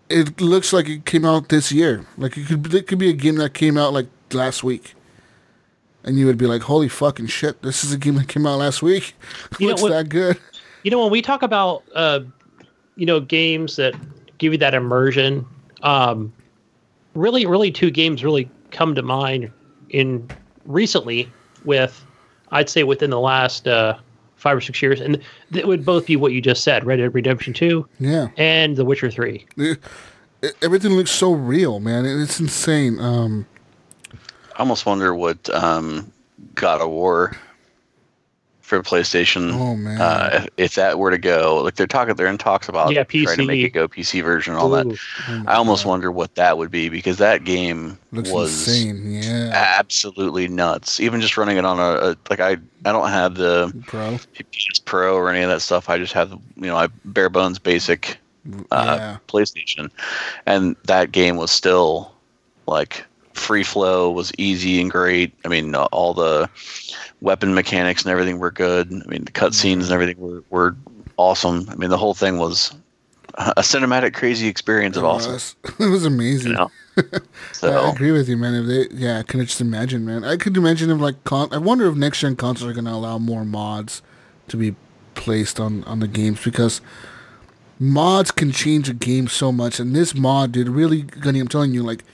it 0.09 0.41
looks 0.41 0.73
like 0.73 0.89
it 0.89 1.05
came 1.05 1.25
out 1.25 1.49
this 1.49 1.71
year. 1.73 2.05
Like 2.19 2.37
it 2.37 2.47
could 2.47 2.75
it 2.75 2.87
could 2.87 2.99
be 2.99 3.11
a 3.11 3.15
game 3.15 3.37
that 3.37 3.55
came 3.55 3.79
out 3.79 3.93
like 3.93 4.07
last 4.33 4.63
week. 4.65 4.95
And 6.03 6.19
you 6.19 6.25
would 6.27 6.39
be 6.39 6.47
like, 6.47 6.63
"Holy 6.63 6.89
fucking 6.89 7.27
shit, 7.27 7.61
this 7.63 7.85
is 7.85 7.93
a 7.93 7.99
game 7.99 8.15
that 8.15 8.27
came 8.27 8.47
out 8.47 8.59
last 8.59 8.81
week." 8.83 9.15
You 9.59 9.67
know 9.67 9.71
looks 9.73 9.83
what- 9.83 9.91
that 9.91 10.09
good. 10.09 10.39
You 10.83 10.91
know, 10.91 11.01
when 11.03 11.11
we 11.11 11.23
talk 11.23 11.43
about 11.43 11.83
uh, 11.95 12.21
you 12.97 13.07
know 13.07 13.21
games 13.21 13.77
that 13.77 13.95
give 14.39 14.53
you 14.53 14.59
that 14.59 14.75
immersion, 14.75 15.47
um, 15.83 16.33
really, 17.15 17.47
really, 17.47 17.71
two 17.71 17.91
games 17.91 18.25
really 18.25 18.51
come 18.71 18.95
to 18.95 19.03
mind 19.03 19.51
in 19.91 20.29
recently 20.65 21.31
with, 21.65 22.05
I'd 22.53 22.69
say, 22.71 22.85
within 22.85 23.11
the 23.11 23.21
last 23.21 23.67
uh, 23.69 23.99
five 24.37 24.57
or 24.57 24.61
six 24.61 24.81
years, 24.81 25.01
and 25.01 25.21
it 25.53 25.67
would 25.67 25.85
both 25.85 26.07
be 26.07 26.17
what 26.17 26.33
you 26.33 26.41
just 26.41 26.65
said: 26.65 26.85
Red 26.85 26.97
Dead 26.97 27.15
Redemption 27.15 27.53
Two 27.53 27.87
Yeah. 27.99 28.29
and 28.37 28.77
The 28.77 28.85
Witcher 28.85 29.11
Three. 29.11 29.47
It- 29.57 29.79
it- 30.43 30.57
everything 30.63 30.93
looks 30.93 31.11
so 31.11 31.33
real, 31.33 31.81
man. 31.81 32.07
It- 32.07 32.23
It's 32.23 32.41
insane. 32.41 32.99
Um 32.99 33.45
I 34.57 34.61
almost 34.63 34.85
wonder 34.87 35.15
what 35.15 35.49
um, 35.55 36.13
God 36.55 36.81
of 36.83 36.91
War 36.91 37.35
for 38.71 38.83
PlayStation. 38.83 39.53
Oh, 39.53 39.77
man. 39.77 40.01
Uh, 40.01 40.31
if, 40.33 40.49
if 40.57 40.75
that 40.77 40.99
were 40.99 41.11
to 41.11 41.19
go, 41.19 41.61
like 41.63 41.75
they're 41.75 41.87
talking, 41.87 42.15
they're 42.15 42.29
in 42.29 42.39
talks 42.39 42.69
about 42.69 42.93
Yeah, 42.93 43.03
trying 43.03 43.37
to 43.37 43.45
make 43.45 43.61
PC. 43.61 43.65
it 43.67 43.71
go 43.71 43.89
PC 43.89 44.23
version 44.23 44.55
and 44.55 44.63
all 44.63 44.71
that. 44.71 44.87
Oh 44.87 45.45
I 45.47 45.57
almost 45.57 45.85
wonder 45.85 46.11
what 46.11 46.37
that 46.37 46.57
would 46.57 46.71
be 46.71 46.89
because 46.89 47.19
that 47.19 47.45
game 47.45 47.99
looks 48.13 48.31
was 48.31 48.67
insane. 48.69 49.13
Yeah. 49.13 49.51
absolutely 49.53 50.49
nuts. 50.49 51.01
Even 51.01 51.21
just 51.21 51.37
running 51.37 51.59
it 51.59 51.65
on 51.65 51.79
a, 51.79 52.11
a 52.11 52.17
like 52.31 52.41
I 52.41 52.53
I 52.85 52.93
don't 52.93 53.09
have 53.11 53.35
the 53.35 53.73
Bro. 53.91 54.19
PS 54.53 54.79
Pro 54.79 55.17
or 55.17 55.29
any 55.29 55.43
of 55.43 55.51
that 55.51 55.61
stuff. 55.61 55.91
I 55.91 55.99
just 55.99 56.13
have 56.13 56.31
you 56.31 56.67
know 56.69 56.77
I 56.77 56.87
bare 57.05 57.29
bones 57.29 57.59
basic 57.59 58.19
uh, 58.71 58.97
yeah. 58.99 59.17
PlayStation, 59.29 59.91
and 60.47 60.77
that 60.85 61.13
game 61.13 61.37
was 61.37 61.51
still 61.51 62.13
like 62.67 63.05
free 63.41 63.65
flow 63.65 64.11
was 64.11 64.33
easy 64.39 64.81
and 64.81 64.91
great. 64.91 65.33
I 65.45 65.49
mean, 65.49 65.75
all 65.75 66.15
the 66.15 66.49
weapon 67.21 67.55
mechanics 67.55 68.03
and 68.03 68.11
everything 68.11 68.39
were 68.39 68.51
good. 68.51 68.93
I 68.93 69.07
mean, 69.09 69.25
the 69.25 69.33
cutscenes 69.33 69.73
and 69.73 69.83
mm-hmm. 69.83 69.93
everything 69.93 70.19
were, 70.19 70.45
were 70.51 70.77
awesome. 71.17 71.67
I 71.69 71.75
mean, 71.75 71.91
the 71.91 71.99
whole 71.99 72.15
thing 72.15 72.39
was 72.39 72.75
a 73.35 73.63
cinematic, 73.63 74.15
crazy 74.15 74.49
experience 74.49 74.97
of 74.97 75.05
It 75.05 75.07
awesome. 75.07 75.33
was, 75.33 75.57
it 75.79 75.89
was 75.89 76.05
amazing. 76.05 76.53
You 76.53 76.69
know, 77.63 77.87
I 77.87 77.91
agree 77.91 78.13
with 78.13 78.29
you, 78.29 78.37
man. 78.37 78.55
If 78.55 78.67
they, 78.67 78.95
yeah, 78.95 79.19
I 79.19 79.23
can 79.23 79.45
just 79.45 79.61
imagine, 79.61 80.05
man. 80.05 80.25
I 80.25 80.37
could 80.37 80.57
imagine 80.57 80.91
if 80.91 80.99
like, 80.99 81.23
con- 81.25 81.53
I 81.53 81.59
wonder 81.59 81.87
if 81.89 81.97
next 81.97 82.21
gen 82.21 82.37
consoles 82.37 82.71
are 82.71 82.75
gonna 82.75 82.93
allow 82.93 83.19
more 83.19 83.45
mods 83.45 84.03
to 84.49 84.57
be 84.57 84.75
placed 85.15 85.61
on 85.61 85.85
on 85.85 86.01
the 86.01 86.09
games 86.09 86.43
because 86.43 86.81
mods 87.79 88.31
can 88.31 88.53
change 88.53 88.89
a 88.89 88.95
game 88.95 89.29
so 89.29 89.51
much, 89.51 89.81
and 89.81 89.95
this 89.95 90.15
mod 90.15 90.53
did 90.53 90.69
really. 90.69 91.03
Gunny, 91.03 91.41
I'm 91.41 91.49
telling 91.49 91.73
you, 91.73 91.83
like, 91.83 92.05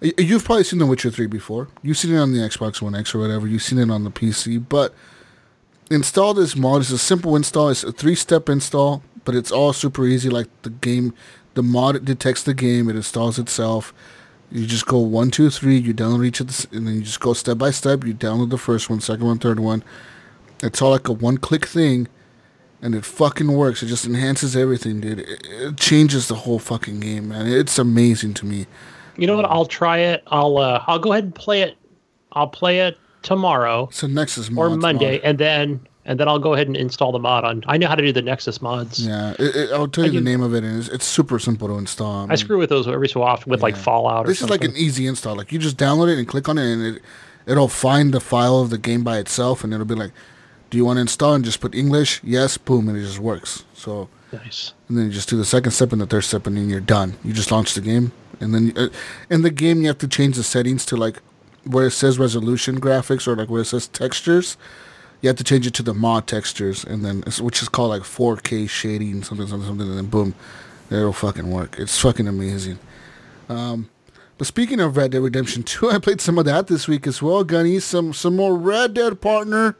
you've 0.00 0.44
probably 0.44 0.64
seen 0.64 0.78
The 0.78 0.86
Witcher 0.86 1.10
Three 1.10 1.26
before. 1.26 1.68
You've 1.82 1.98
seen 1.98 2.14
it 2.14 2.18
on 2.18 2.32
the 2.32 2.38
Xbox 2.38 2.80
One 2.80 2.94
X 2.94 3.14
or 3.14 3.18
whatever. 3.18 3.46
You've 3.46 3.62
seen 3.62 3.78
it 3.78 3.90
on 3.90 4.04
the 4.04 4.10
PC, 4.10 4.64
but 4.68 4.94
install 5.90 6.34
this 6.34 6.56
mod. 6.56 6.82
It's 6.82 6.90
a 6.90 6.98
simple 6.98 7.36
install. 7.36 7.68
It's 7.68 7.84
a 7.84 7.92
three 7.92 8.14
step 8.14 8.48
install, 8.48 9.02
but 9.24 9.34
it's 9.34 9.50
all 9.50 9.72
super 9.72 10.06
easy. 10.06 10.30
Like 10.30 10.48
the 10.62 10.70
game, 10.70 11.14
the 11.54 11.62
mod 11.62 12.04
detects 12.04 12.42
the 12.42 12.54
game. 12.54 12.88
It 12.88 12.96
installs 12.96 13.38
itself. 13.38 13.92
You 14.50 14.66
just 14.66 14.86
go 14.86 14.98
one, 14.98 15.30
two, 15.30 15.50
three. 15.50 15.78
You 15.78 15.94
download 15.94 16.26
each 16.26 16.40
of 16.40 16.48
the, 16.48 16.76
and 16.76 16.86
then 16.86 16.96
you 16.96 17.02
just 17.02 17.20
go 17.20 17.34
step 17.34 17.58
by 17.58 17.70
step. 17.70 18.04
You 18.04 18.14
download 18.14 18.50
the 18.50 18.58
first 18.58 18.90
one, 18.90 19.00
second 19.00 19.26
one, 19.26 19.38
third 19.38 19.60
one. 19.60 19.84
It's 20.62 20.82
all 20.82 20.90
like 20.90 21.08
a 21.08 21.12
one 21.12 21.38
click 21.38 21.66
thing, 21.66 22.08
and 22.82 22.94
it 22.94 23.04
fucking 23.04 23.52
works. 23.52 23.82
It 23.82 23.86
just 23.86 24.06
enhances 24.06 24.56
everything, 24.56 25.00
dude. 25.00 25.20
It, 25.20 25.46
it 25.46 25.76
changes 25.76 26.28
the 26.28 26.34
whole 26.34 26.58
fucking 26.58 27.00
game, 27.00 27.28
man. 27.28 27.46
It's 27.46 27.78
amazing 27.78 28.34
to 28.34 28.46
me. 28.46 28.66
You 29.16 29.26
know 29.26 29.36
what? 29.36 29.44
I'll 29.46 29.66
try 29.66 29.98
it. 29.98 30.22
I'll 30.28 30.58
uh, 30.58 30.84
I'll 30.86 30.98
go 30.98 31.12
ahead 31.12 31.24
and 31.24 31.34
play 31.34 31.62
it. 31.62 31.76
I'll 32.32 32.48
play 32.48 32.80
it 32.80 32.96
tomorrow 33.22 33.88
So 33.92 34.06
Nexus 34.06 34.50
or 34.56 34.70
Monday, 34.70 35.16
mod. 35.16 35.20
and 35.24 35.38
then 35.38 35.86
and 36.06 36.18
then 36.18 36.26
I'll 36.28 36.38
go 36.38 36.54
ahead 36.54 36.66
and 36.66 36.76
install 36.76 37.12
the 37.12 37.18
mod 37.18 37.44
on. 37.44 37.62
I 37.66 37.76
know 37.76 37.86
how 37.86 37.94
to 37.94 38.02
do 38.02 38.12
the 38.12 38.22
Nexus 38.22 38.62
mods. 38.62 39.06
Yeah, 39.06 39.32
it, 39.38 39.54
it, 39.56 39.72
I'll 39.72 39.86
tell 39.88 40.04
I 40.04 40.06
you 40.06 40.12
the 40.12 40.16
can- 40.18 40.24
name 40.24 40.40
of 40.42 40.54
it, 40.54 40.64
and 40.64 40.78
it's, 40.78 40.88
it's 40.88 41.04
super 41.04 41.38
simple 41.38 41.68
to 41.68 41.74
install. 41.74 42.24
I 42.24 42.26
mean, 42.26 42.36
screw 42.38 42.58
with 42.58 42.70
those 42.70 42.88
every 42.88 43.08
so 43.08 43.22
often 43.22 43.50
with 43.50 43.62
like 43.62 43.76
Fallout 43.76 44.24
or 44.24 44.28
This 44.28 44.40
is 44.42 44.48
like 44.50 44.64
an 44.64 44.74
easy 44.76 45.06
install. 45.06 45.36
Like 45.36 45.52
you 45.52 45.58
just 45.58 45.76
download 45.76 46.10
it 46.12 46.18
and 46.18 46.26
click 46.26 46.48
on 46.48 46.56
it, 46.56 46.72
and 46.72 46.96
it 46.96 47.02
it'll 47.46 47.68
find 47.68 48.14
the 48.14 48.20
file 48.20 48.60
of 48.60 48.70
the 48.70 48.78
game 48.78 49.02
by 49.04 49.18
itself, 49.18 49.62
and 49.64 49.74
it'll 49.74 49.84
be 49.86 49.94
like, 49.94 50.12
"Do 50.70 50.78
you 50.78 50.84
want 50.84 50.96
to 50.96 51.02
install?" 51.02 51.34
And 51.34 51.44
just 51.44 51.60
put 51.60 51.74
English, 51.74 52.20
yes, 52.24 52.56
boom, 52.56 52.88
and 52.88 52.96
it 52.96 53.02
just 53.02 53.18
works. 53.18 53.64
So, 53.74 54.08
nice. 54.32 54.72
and 54.88 54.96
then 54.96 55.06
you 55.06 55.10
just 55.12 55.28
do 55.28 55.36
the 55.36 55.44
second 55.44 55.72
step 55.72 55.92
and 55.92 56.00
the 56.00 56.06
third 56.06 56.22
step, 56.24 56.46
and 56.46 56.56
then 56.56 56.70
you're 56.70 56.80
done. 56.80 57.16
You 57.24 57.32
just 57.34 57.50
launch 57.52 57.74
the 57.74 57.80
game, 57.82 58.12
and 58.40 58.54
then 58.54 58.72
uh, 58.76 58.88
in 59.28 59.42
the 59.42 59.50
game 59.50 59.82
you 59.82 59.88
have 59.88 59.98
to 59.98 60.08
change 60.08 60.36
the 60.36 60.42
settings 60.42 60.84
to 60.86 60.96
like 60.96 61.20
where 61.64 61.86
it 61.86 61.90
says 61.92 62.18
resolution 62.18 62.80
graphics 62.80 63.28
or 63.28 63.36
like 63.36 63.50
where 63.50 63.62
it 63.62 63.66
says 63.66 63.86
textures. 63.88 64.56
You 65.20 65.28
have 65.28 65.36
to 65.36 65.44
change 65.44 65.66
it 65.66 65.74
to 65.74 65.82
the 65.82 65.92
mod 65.92 66.26
textures, 66.26 66.82
and 66.82 67.04
then 67.04 67.18
it's- 67.20 67.40
which 67.42 67.60
is 67.60 67.68
called 67.68 67.90
like 67.90 68.02
4K 68.02 68.66
shading, 68.66 69.22
something, 69.22 69.46
something, 69.46 69.68
something, 69.68 69.86
and 69.88 69.98
then 69.98 70.06
boom, 70.06 70.34
it'll 70.90 71.12
fucking 71.12 71.50
work. 71.50 71.76
It's 71.78 71.98
fucking 71.98 72.26
amazing. 72.26 72.78
Um, 73.50 73.90
but 74.38 74.46
speaking 74.46 74.80
of 74.80 74.96
Red 74.96 75.10
Dead 75.10 75.20
Redemption 75.20 75.62
2, 75.62 75.90
I 75.92 75.98
played 75.98 76.22
some 76.22 76.38
of 76.38 76.46
that 76.46 76.68
this 76.68 76.88
week 76.88 77.06
as 77.06 77.20
well, 77.20 77.44
Gunny. 77.44 77.78
Some 77.80 78.14
some 78.14 78.34
more 78.36 78.56
Red 78.56 78.94
Dead 78.94 79.20
partner, 79.20 79.76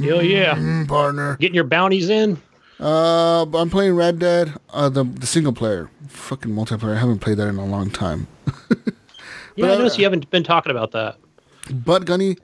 Hell 0.00 0.22
yeah. 0.22 0.54
mm, 0.54 0.86
partner. 0.86 1.36
Getting 1.40 1.56
your 1.56 1.64
bounties 1.64 2.08
in. 2.08 2.40
Uh, 2.80 3.46
I'm 3.54 3.70
playing 3.70 3.94
Red 3.94 4.18
Dead, 4.18 4.54
uh, 4.70 4.88
the 4.88 5.04
the 5.04 5.26
single 5.26 5.52
player, 5.52 5.90
fucking 6.08 6.50
multiplayer. 6.52 6.96
I 6.96 6.98
haven't 6.98 7.20
played 7.20 7.36
that 7.38 7.48
in 7.48 7.56
a 7.56 7.64
long 7.66 7.90
time. 7.90 8.26
Yeah, 9.56 9.66
But, 9.66 9.70
I 9.70 9.74
uh, 9.74 9.78
noticed 9.78 9.98
you 9.98 10.04
haven't 10.04 10.28
been 10.30 10.42
talking 10.42 10.72
about 10.72 10.90
that. 10.92 11.16
But 11.70 12.06
Gunny, 12.06 12.38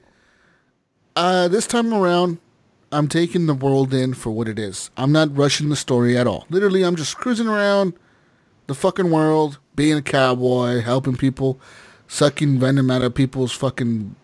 uh, 1.17 1.49
this 1.49 1.67
time 1.67 1.93
around, 1.93 2.37
I'm 2.91 3.09
taking 3.09 3.47
the 3.47 3.53
world 3.53 3.93
in 3.93 4.13
for 4.13 4.31
what 4.31 4.47
it 4.47 4.57
is. 4.57 4.89
I'm 4.95 5.11
not 5.11 5.35
rushing 5.35 5.67
the 5.67 5.75
story 5.75 6.17
at 6.17 6.25
all. 6.25 6.45
Literally, 6.49 6.83
I'm 6.83 6.95
just 6.95 7.17
cruising 7.17 7.47
around, 7.47 7.93
the 8.67 8.73
fucking 8.73 9.11
world, 9.11 9.59
being 9.75 9.97
a 9.97 10.01
cowboy, 10.01 10.79
helping 10.79 11.17
people, 11.17 11.59
sucking 12.07 12.59
venom 12.59 12.89
out 12.89 13.01
of 13.01 13.13
people's 13.13 13.51
fucking 13.51 14.15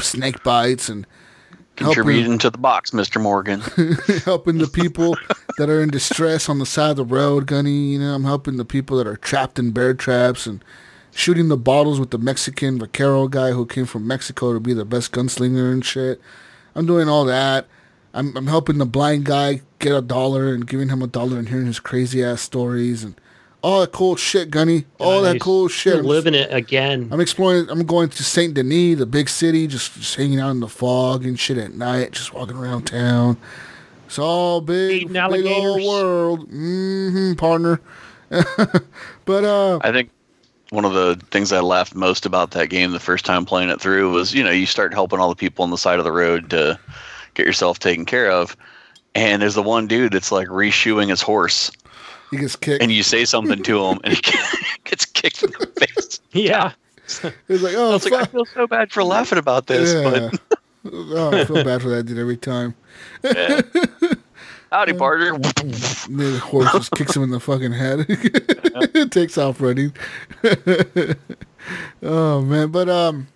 snake 0.00 0.42
bites, 0.42 0.88
and 0.88 1.06
Contributing 1.76 2.38
to 2.38 2.50
the 2.50 2.58
box, 2.58 2.92
Mr. 2.92 3.20
Morgan. 3.20 3.60
helping 4.24 4.58
the 4.58 4.68
people 4.68 5.16
that 5.58 5.68
are 5.68 5.82
in 5.82 5.90
distress 5.90 6.48
on 6.48 6.58
the 6.58 6.66
side 6.66 6.92
of 6.92 6.96
the 6.96 7.04
road, 7.04 7.46
Gunny. 7.46 7.92
You 7.92 7.98
know, 7.98 8.14
I'm 8.14 8.24
helping 8.24 8.56
the 8.56 8.64
people 8.64 8.96
that 8.98 9.06
are 9.06 9.16
trapped 9.16 9.58
in 9.58 9.72
bear 9.72 9.92
traps 9.92 10.46
and 10.46 10.64
shooting 11.10 11.48
the 11.48 11.56
bottles 11.56 11.98
with 11.98 12.10
the 12.10 12.18
Mexican 12.18 12.78
vaquero 12.78 13.28
guy 13.28 13.50
who 13.50 13.66
came 13.66 13.86
from 13.86 14.06
Mexico 14.06 14.52
to 14.52 14.60
be 14.60 14.72
the 14.72 14.84
best 14.84 15.12
gunslinger 15.12 15.72
and 15.72 15.84
shit. 15.84 16.20
I'm 16.74 16.86
doing 16.86 17.08
all 17.08 17.24
that. 17.24 17.66
I'm, 18.12 18.36
I'm 18.36 18.46
helping 18.46 18.78
the 18.78 18.86
blind 18.86 19.24
guy 19.24 19.62
get 19.80 19.92
a 19.96 20.00
dollar 20.00 20.54
and 20.54 20.66
giving 20.66 20.88
him 20.88 21.02
a 21.02 21.08
dollar 21.08 21.38
and 21.38 21.48
hearing 21.48 21.66
his 21.66 21.80
crazy 21.80 22.22
ass 22.22 22.40
stories 22.40 23.02
and 23.02 23.20
all 23.64 23.80
that 23.80 23.92
cool 23.92 24.14
shit, 24.14 24.50
Gunny. 24.50 24.84
All 24.98 25.22
that 25.22 25.40
cool 25.40 25.68
shit. 25.68 25.94
You're 25.94 26.02
I'm 26.02 26.06
living 26.06 26.34
it 26.34 26.52
again. 26.52 27.08
I'm 27.10 27.20
exploring. 27.20 27.70
I'm 27.70 27.86
going 27.86 28.10
to 28.10 28.22
Saint 28.22 28.52
Denis, 28.52 28.98
the 28.98 29.06
big 29.06 29.26
city, 29.30 29.66
just, 29.66 29.94
just 29.94 30.16
hanging 30.16 30.38
out 30.38 30.50
in 30.50 30.60
the 30.60 30.68
fog 30.68 31.24
and 31.24 31.40
shit 31.40 31.56
at 31.56 31.72
night, 31.72 32.12
just 32.12 32.34
walking 32.34 32.58
around 32.58 32.82
town. 32.82 33.38
It's 34.04 34.18
all 34.18 34.60
big, 34.60 35.10
big 35.10 35.46
old 35.46 35.82
world, 35.82 36.50
mm-hmm, 36.50 37.32
partner. 37.34 37.80
but 39.24 39.44
uh, 39.44 39.78
I 39.82 39.92
think 39.92 40.10
one 40.68 40.84
of 40.84 40.92
the 40.92 41.18
things 41.30 41.50
I 41.50 41.60
laughed 41.60 41.94
most 41.94 42.26
about 42.26 42.50
that 42.50 42.68
game 42.68 42.92
the 42.92 43.00
first 43.00 43.24
time 43.24 43.46
playing 43.46 43.70
it 43.70 43.80
through 43.80 44.12
was, 44.12 44.34
you 44.34 44.44
know, 44.44 44.50
you 44.50 44.66
start 44.66 44.92
helping 44.92 45.20
all 45.20 45.30
the 45.30 45.34
people 45.34 45.62
on 45.62 45.70
the 45.70 45.78
side 45.78 45.98
of 45.98 46.04
the 46.04 46.12
road 46.12 46.50
to 46.50 46.78
get 47.32 47.46
yourself 47.46 47.78
taken 47.78 48.04
care 48.04 48.30
of. 48.30 48.58
And 49.14 49.40
there's 49.40 49.54
the 49.54 49.62
one 49.62 49.86
dude 49.86 50.12
that's 50.12 50.32
like 50.32 50.48
reshoeing 50.48 51.08
his 51.08 51.22
horse, 51.22 51.70
he 52.34 52.40
gets 52.40 52.56
kicked. 52.56 52.82
and 52.82 52.92
you 52.92 53.02
say 53.02 53.24
something 53.24 53.62
to 53.62 53.84
him, 53.84 53.98
and 54.04 54.14
he 54.14 54.20
gets 54.84 55.04
kicked 55.04 55.42
in 55.42 55.50
the 55.52 55.66
face. 55.66 56.20
yeah. 56.32 56.72
He's 57.48 57.62
like, 57.62 57.74
I 57.74 57.78
oh, 57.78 57.92
was 57.92 58.10
like, 58.10 58.22
I 58.22 58.24
feel 58.24 58.46
so 58.46 58.66
bad 58.66 58.90
for 58.90 59.04
laughing 59.04 59.38
about 59.38 59.66
this, 59.66 59.92
yeah. 59.92 60.30
oh, 60.92 61.30
I 61.36 61.44
feel 61.44 61.62
bad 61.62 61.82
for 61.82 61.90
that 61.90 62.04
dude 62.04 62.18
every 62.18 62.38
time. 62.38 62.74
but 63.20 63.66
howdy, 64.72 64.94
partner. 64.94 65.38
The 65.38 66.40
horse 66.42 66.72
just 66.72 66.92
kicks 66.92 67.14
him 67.14 67.22
in 67.22 67.30
the 67.30 67.40
fucking 67.40 67.72
head. 67.72 68.06
It 68.08 69.10
Takes 69.12 69.36
off 69.36 69.60
running. 69.60 69.94
oh 72.02 72.40
man, 72.40 72.70
but 72.70 72.88
um, 72.88 73.28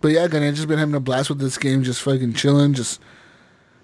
but 0.00 0.08
yeah, 0.08 0.26
Gunny, 0.26 0.48
I've 0.48 0.54
just 0.54 0.68
been 0.68 0.78
having 0.78 0.94
a 0.94 1.00
blast 1.00 1.28
with 1.28 1.38
this 1.38 1.58
game, 1.58 1.82
just 1.82 2.02
fucking 2.02 2.32
chilling, 2.32 2.72
just 2.72 3.00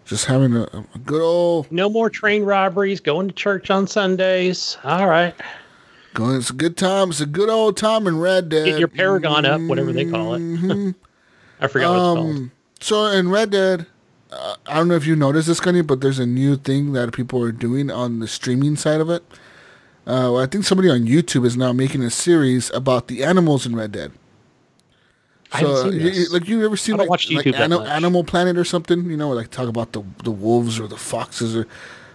just 0.09 0.25
having 0.25 0.57
a, 0.57 0.63
a 0.63 0.99
good 1.05 1.21
old 1.23 1.71
No 1.71 1.89
more 1.91 2.09
train 2.11 2.43
robberies. 2.43 2.99
Going 3.01 3.29
to 3.29 3.35
church 3.35 3.71
on 3.71 3.87
Sundays. 3.87 4.79
All 4.85 5.07
right. 5.07 5.35
going. 6.15 6.37
It's 6.37 6.51
a 6.51 6.55
good 6.55 6.77
time. 6.77 7.11
It's 7.11 7.21
a 7.21 7.27
good 7.27 7.49
old 7.51 7.77
time 7.77 8.07
in 8.07 8.19
Red 8.19 8.49
Dead. 8.49 8.65
Get 8.65 8.79
your 8.79 8.89
Paragon 8.89 9.45
up, 9.45 9.61
whatever 9.61 9.93
they 9.93 10.05
call 10.07 10.35
it. 10.35 10.39
Mhm. 10.41 10.95
I 11.61 11.67
forgot 11.67 11.91
what 11.91 11.97
it's 11.97 12.03
called. 12.03 12.37
Um, 12.37 12.53
so 12.81 13.07
in 13.07 13.29
Red 13.29 13.51
Dead, 13.51 13.87
uh, 14.33 14.55
I 14.67 14.75
don't 14.77 14.89
know 14.89 14.95
if 14.95 15.07
you 15.07 15.15
noticed 15.17 15.49
this, 15.49 15.61
Gunny, 15.61 15.83
but 15.83 16.01
there's 16.01 16.19
a 16.19 16.27
new 16.27 16.57
thing 16.57 16.93
that 16.93 17.13
people 17.13 17.43
are 17.43 17.53
doing 17.53 17.91
on 17.91 18.21
the 18.21 18.29
streaming 18.29 18.77
side 18.77 19.01
of 19.01 19.11
it. 19.11 19.23
Uh, 20.07 20.33
well, 20.33 20.39
I 20.39 20.47
think 20.47 20.65
somebody 20.65 20.89
on 20.89 21.01
YouTube 21.01 21.45
is 21.45 21.57
now 21.57 21.73
making 21.73 22.03
a 22.03 22.11
series 22.11 22.71
about 22.71 23.09
the 23.09 23.23
animals 23.23 23.67
in 23.67 23.77
Red 23.77 23.93
Dead. 23.93 24.13
Seen 25.57 25.93
you- 25.93 26.29
like 26.31 26.47
you 26.47 26.65
ever 26.65 26.77
seen 26.77 26.97
like, 26.97 27.09
like 27.09 27.21
YouTube 27.21 27.53
that 27.53 27.63
Ani- 27.63 27.79
much. 27.79 27.89
Animal 27.89 28.25
Planet 28.25 28.59
or 28.59 28.65
something? 28.65 29.11
You 29.11 29.17
know, 29.17 29.31
like 29.31 29.51
talk 29.51 29.69
about 29.69 29.93
the 29.93 30.03
the 30.25 30.31
wolves 30.31 30.79
or 30.79 30.87
the 30.87 30.97
foxes 30.97 31.57
or 31.57 31.67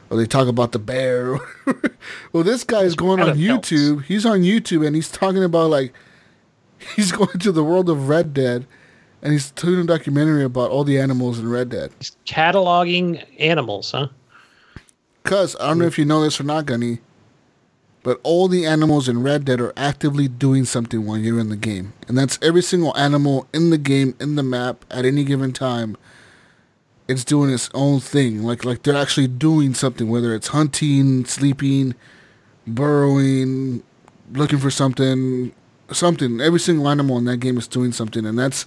or 0.09 0.17
they 0.17 0.25
talk 0.25 0.47
about 0.47 0.71
the 0.71 0.79
bear. 0.79 1.39
well, 2.33 2.43
this 2.43 2.63
guy 2.63 2.81
is 2.81 2.95
going 2.95 3.19
on. 3.19 3.37
YouTube. 3.37 4.03
He's 4.03 4.25
on 4.25 4.41
YouTube 4.41 4.85
and 4.85 4.95
he's 4.95 5.09
talking 5.09 5.43
about 5.43 5.71
like 5.71 5.93
he's 6.95 7.11
going 7.11 7.39
to 7.39 7.51
the 7.51 7.63
world 7.63 7.89
of 7.89 8.07
Red 8.07 8.33
Dead 8.33 8.67
and 9.23 9.33
he's 9.33 9.51
doing 9.51 9.79
a 9.79 9.83
documentary 9.85 10.43
about 10.43 10.69
all 10.69 10.83
the 10.83 10.99
animals 10.99 11.39
in 11.39 11.49
Red 11.49 11.69
Dead. 11.69 11.91
He's 11.97 12.15
cataloging 12.27 13.25
animals, 13.39 13.91
huh? 13.91 14.09
Cause 15.23 15.55
I 15.59 15.67
don't 15.67 15.79
know 15.79 15.85
hmm. 15.85 15.87
if 15.87 15.97
you 15.97 16.05
know 16.05 16.21
this 16.21 16.39
or 16.39 16.43
not, 16.43 16.65
Gunny, 16.65 16.99
but 18.03 18.19
all 18.23 18.49
the 18.49 18.65
animals 18.65 19.07
in 19.07 19.23
Red 19.23 19.45
Dead 19.45 19.61
are 19.61 19.73
actively 19.77 20.27
doing 20.27 20.65
something 20.65 21.05
while 21.05 21.17
you're 21.17 21.39
in 21.39 21.49
the 21.49 21.55
game, 21.55 21.93
and 22.07 22.17
that's 22.17 22.37
every 22.41 22.61
single 22.61 22.95
animal 22.97 23.47
in 23.53 23.69
the 23.69 23.77
game 23.77 24.15
in 24.19 24.35
the 24.35 24.43
map 24.43 24.85
at 24.91 25.05
any 25.05 25.23
given 25.23 25.53
time. 25.53 25.97
It's 27.07 27.23
doing 27.25 27.51
its 27.51 27.69
own 27.73 27.99
thing, 27.99 28.43
like 28.43 28.63
like 28.65 28.83
they're 28.83 28.95
actually 28.95 29.27
doing 29.27 29.73
something, 29.73 30.09
whether 30.09 30.35
it's 30.35 30.49
hunting, 30.49 31.25
sleeping, 31.25 31.95
burrowing, 32.67 33.83
looking 34.31 34.59
for 34.59 34.71
something, 34.71 35.53
something. 35.91 36.39
Every 36.41 36.59
single 36.59 36.89
animal 36.89 37.17
in 37.17 37.25
that 37.25 37.37
game 37.37 37.57
is 37.57 37.67
doing 37.67 37.91
something, 37.91 38.25
and 38.25 38.37
that's 38.37 38.65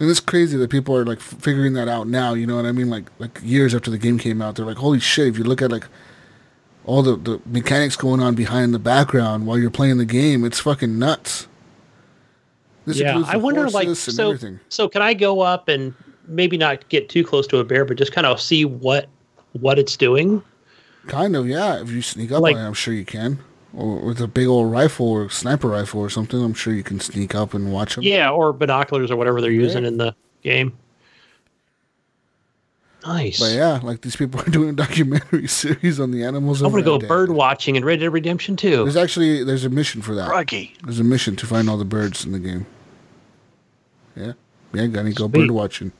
and 0.00 0.08
it's 0.08 0.20
crazy 0.20 0.56
that 0.56 0.70
people 0.70 0.96
are 0.96 1.04
like 1.04 1.20
figuring 1.20 1.74
that 1.74 1.86
out 1.86 2.08
now. 2.08 2.34
You 2.34 2.46
know 2.46 2.56
what 2.56 2.66
I 2.66 2.72
mean? 2.72 2.90
Like 2.90 3.10
like 3.18 3.38
years 3.42 3.74
after 3.74 3.90
the 3.90 3.98
game 3.98 4.18
came 4.18 4.40
out, 4.40 4.56
they're 4.56 4.66
like, 4.66 4.78
holy 4.78 5.00
shit! 5.00 5.28
If 5.28 5.38
you 5.38 5.44
look 5.44 5.62
at 5.62 5.70
like 5.70 5.86
all 6.84 7.02
the 7.02 7.16
the 7.16 7.40
mechanics 7.46 7.96
going 7.96 8.20
on 8.20 8.34
behind 8.34 8.74
the 8.74 8.78
background 8.78 9.46
while 9.46 9.58
you're 9.58 9.70
playing 9.70 9.98
the 9.98 10.04
game, 10.04 10.44
it's 10.44 10.60
fucking 10.60 10.98
nuts. 10.98 11.46
This 12.86 12.98
yeah, 12.98 13.22
I 13.26 13.36
wonder, 13.36 13.68
like, 13.68 13.94
so 13.94 14.30
everything. 14.30 14.58
so 14.68 14.88
can 14.88 15.02
I 15.02 15.14
go 15.14 15.40
up 15.40 15.68
and 15.68 15.94
maybe 16.26 16.56
not 16.56 16.88
get 16.88 17.08
too 17.08 17.24
close 17.24 17.46
to 17.48 17.58
a 17.58 17.64
bear, 17.64 17.84
but 17.84 17.98
just 17.98 18.12
kind 18.12 18.26
of 18.26 18.40
see 18.40 18.64
what 18.64 19.08
what 19.52 19.78
it's 19.78 19.96
doing? 19.96 20.42
Kind 21.06 21.36
of, 21.36 21.46
yeah. 21.46 21.80
If 21.80 21.90
you 21.90 22.02
sneak 22.02 22.32
up 22.32 22.42
like- 22.42 22.56
on 22.56 22.62
it, 22.62 22.66
I'm 22.66 22.74
sure 22.74 22.94
you 22.94 23.04
can. 23.04 23.38
Or 23.72 24.00
with 24.00 24.20
a 24.20 24.26
big 24.26 24.48
old 24.48 24.72
rifle 24.72 25.08
or 25.08 25.30
sniper 25.30 25.68
rifle 25.68 26.00
or 26.00 26.10
something, 26.10 26.42
I'm 26.42 26.54
sure 26.54 26.74
you 26.74 26.82
can 26.82 26.98
sneak 26.98 27.36
up 27.36 27.54
and 27.54 27.72
watch 27.72 27.94
them. 27.94 28.02
Yeah, 28.02 28.30
or 28.30 28.52
binoculars 28.52 29.12
or 29.12 29.16
whatever 29.16 29.40
they're 29.40 29.52
using 29.52 29.84
in 29.84 29.96
the 29.96 30.12
game. 30.42 30.76
Nice. 33.06 33.40
But 33.40 33.52
yeah, 33.52 33.80
like 33.82 34.02
these 34.02 34.16
people 34.16 34.40
are 34.46 34.50
doing 34.50 34.70
a 34.70 34.72
documentary 34.72 35.46
series 35.48 36.00
on 36.00 36.10
the 36.10 36.24
animals. 36.24 36.62
I'm 36.62 36.70
gonna 36.70 36.82
go 36.82 36.98
bird 36.98 37.30
watching 37.30 37.76
in 37.76 37.84
Red 37.84 38.00
Dead 38.00 38.12
Redemption 38.12 38.56
2. 38.56 38.84
There's 38.84 38.96
actually 38.96 39.44
there's 39.44 39.64
a 39.64 39.70
mission 39.70 40.02
for 40.02 40.14
that. 40.14 40.28
Crikey. 40.28 40.74
There's 40.84 41.00
a 41.00 41.04
mission 41.04 41.36
to 41.36 41.46
find 41.46 41.70
all 41.70 41.76
the 41.76 41.84
birds 41.84 42.24
in 42.24 42.32
the 42.32 42.38
game. 42.38 42.66
Yeah. 44.16 44.32
Yeah, 44.72 44.86
Gunny, 44.86 45.12
go 45.12 45.28
Sweet. 45.28 45.40
bird 45.40 45.50
watching. 45.50 45.92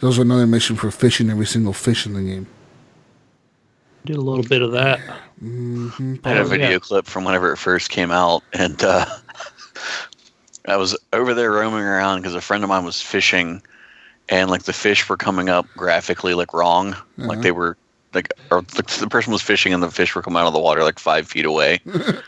There's 0.00 0.18
another 0.18 0.46
mission 0.46 0.76
for 0.76 0.90
fishing 0.90 1.30
every 1.30 1.46
single 1.46 1.72
fish 1.72 2.06
in 2.06 2.14
the 2.14 2.22
game. 2.22 2.46
Did 4.04 4.16
a 4.16 4.20
little 4.20 4.44
bit 4.44 4.60
of 4.60 4.72
that. 4.72 5.00
I 5.00 6.28
had 6.28 6.36
a 6.36 6.44
video 6.44 6.72
yeah. 6.72 6.78
clip 6.78 7.06
from 7.06 7.24
whenever 7.24 7.52
it 7.52 7.56
first 7.56 7.90
came 7.90 8.10
out, 8.10 8.42
and 8.52 8.82
uh, 8.84 9.06
I 10.66 10.76
was 10.76 10.96
over 11.12 11.32
there 11.32 11.50
roaming 11.50 11.80
around 11.80 12.20
because 12.20 12.34
a 12.34 12.40
friend 12.40 12.62
of 12.62 12.68
mine 12.68 12.84
was 12.84 13.00
fishing, 13.00 13.62
and 14.28 14.50
like 14.50 14.62
the 14.64 14.72
fish 14.72 15.08
were 15.08 15.16
coming 15.16 15.48
up 15.48 15.66
graphically 15.76 16.34
like 16.34 16.52
wrong, 16.52 16.96
like 17.16 17.30
uh-huh. 17.30 17.40
they 17.42 17.52
were 17.52 17.76
like, 18.12 18.32
or 18.50 18.62
the, 18.62 18.98
the 19.00 19.08
person 19.08 19.32
was 19.32 19.42
fishing 19.42 19.72
and 19.74 19.82
the 19.82 19.90
fish 19.90 20.14
were 20.14 20.22
coming 20.22 20.38
out 20.38 20.46
of 20.46 20.52
the 20.52 20.60
water 20.60 20.82
like 20.82 20.98
five 20.98 21.26
feet 21.26 21.44
away, 21.44 21.80
and 21.86 22.22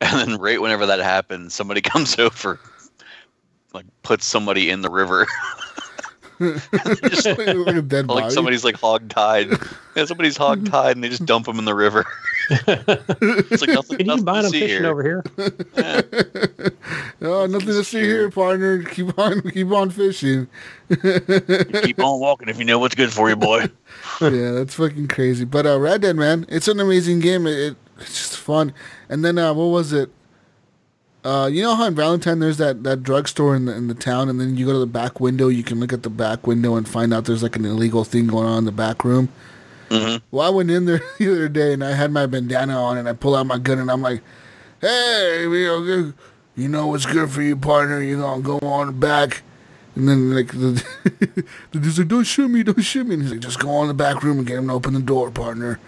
then 0.00 0.36
right 0.36 0.60
whenever 0.60 0.86
that 0.86 1.00
happens, 1.00 1.54
somebody 1.54 1.80
comes 1.82 2.18
over, 2.18 2.58
like 3.74 3.86
puts 4.02 4.24
somebody 4.24 4.70
in 4.70 4.82
the 4.82 4.90
river. 4.90 5.26
Just- 7.08 7.26
like 7.26 7.38
a 7.76 7.82
dead 7.82 8.06
body. 8.08 8.22
like 8.22 8.30
somebody's 8.32 8.64
like 8.64 8.76
hog 8.76 9.08
tied. 9.08 9.48
Yeah, 9.94 10.04
somebody's 10.06 10.36
hog 10.36 10.66
tied, 10.70 10.96
and 10.96 11.04
they 11.04 11.08
just 11.08 11.24
dump 11.26 11.46
them 11.46 11.58
in 11.58 11.64
the 11.64 11.74
river. 11.74 12.04
it's 12.50 13.60
like 13.60 13.70
nothing, 13.70 13.98
Can 13.98 14.00
you 14.00 14.04
nothing 14.06 14.24
mind 14.24 14.42
to 14.42 14.46
I'm 14.46 14.50
see 14.52 14.60
fishing 14.60 14.82
here. 14.82 14.90
over 14.90 15.02
here? 15.02 15.22
oh, 17.22 17.46
nothing 17.46 17.66
to 17.68 17.84
see 17.84 18.00
here, 18.00 18.30
partner. 18.30 18.82
Keep 18.84 19.18
on, 19.18 19.42
keep 19.50 19.70
on 19.70 19.90
fishing. 19.90 20.48
Keep 20.90 21.98
on 22.00 22.20
walking 22.20 22.48
if 22.48 22.58
you 22.58 22.64
know 22.64 22.78
what's 22.78 22.94
good 22.94 23.12
for 23.12 23.28
you, 23.28 23.36
boy. 23.36 23.60
yeah, 24.20 24.50
that's 24.52 24.74
fucking 24.74 25.08
crazy. 25.08 25.44
But 25.44 25.66
uh, 25.66 25.78
Red 25.78 26.02
Dead, 26.02 26.16
man, 26.16 26.46
it's 26.48 26.68
an 26.68 26.80
amazing 26.80 27.20
game. 27.20 27.46
It, 27.46 27.58
it 27.58 27.76
it's 27.98 28.14
just 28.18 28.36
fun. 28.36 28.72
And 29.08 29.24
then 29.24 29.38
uh, 29.38 29.54
what 29.54 29.66
was 29.66 29.92
it? 29.92 30.10
Uh, 31.24 31.48
you 31.52 31.62
know 31.62 31.76
how 31.76 31.84
in 31.84 31.94
Valentine 31.94 32.40
there's 32.40 32.56
that, 32.56 32.82
that 32.82 33.02
drugstore 33.04 33.54
in 33.54 33.66
the 33.66 33.74
in 33.74 33.86
the 33.86 33.94
town, 33.94 34.28
and 34.28 34.40
then 34.40 34.56
you 34.56 34.66
go 34.66 34.72
to 34.72 34.78
the 34.80 34.86
back 34.86 35.20
window. 35.20 35.46
You 35.48 35.62
can 35.62 35.78
look 35.78 35.92
at 35.92 36.02
the 36.02 36.10
back 36.10 36.46
window 36.46 36.74
and 36.74 36.88
find 36.88 37.14
out 37.14 37.26
there's 37.26 37.42
like 37.44 37.54
an 37.56 37.64
illegal 37.64 38.02
thing 38.04 38.26
going 38.26 38.46
on 38.46 38.58
in 38.58 38.64
the 38.64 38.72
back 38.72 39.04
room. 39.04 39.28
Mhm. 39.88 40.20
Well, 40.32 40.46
I 40.46 40.50
went 40.50 40.70
in 40.70 40.86
there 40.86 41.00
the 41.18 41.30
other 41.30 41.48
day 41.48 41.74
and 41.74 41.84
I 41.84 41.92
had 41.92 42.10
my 42.10 42.26
bandana 42.26 42.76
on 42.82 42.98
and 42.98 43.08
I 43.08 43.12
pull 43.12 43.36
out 43.36 43.46
my 43.46 43.58
gun 43.58 43.78
and 43.78 43.88
I'm 43.90 44.02
like, 44.02 44.20
"Hey, 44.80 45.42
you 45.44 46.68
know, 46.68 46.88
what's 46.88 47.06
good 47.06 47.30
for 47.30 47.40
you, 47.42 47.54
partner? 47.56 48.02
You 48.02 48.18
gonna 48.18 48.42
go 48.42 48.58
on 48.58 48.98
back." 48.98 49.42
And 49.94 50.08
then 50.08 50.34
like 50.34 50.48
the, 50.48 50.82
the 51.70 51.78
dude's 51.78 51.98
like, 52.00 52.08
"Don't 52.08 52.24
shoot 52.24 52.48
me, 52.48 52.64
don't 52.64 52.80
shoot 52.82 53.06
me." 53.06 53.14
And 53.14 53.22
he's 53.22 53.30
like, 53.32 53.40
"Just 53.40 53.60
go 53.60 53.70
on 53.70 53.86
the 53.86 53.94
back 53.94 54.24
room 54.24 54.38
and 54.38 54.46
get 54.46 54.58
him 54.58 54.66
to 54.66 54.72
open 54.72 54.94
the 54.94 55.00
door, 55.00 55.30
partner." 55.30 55.78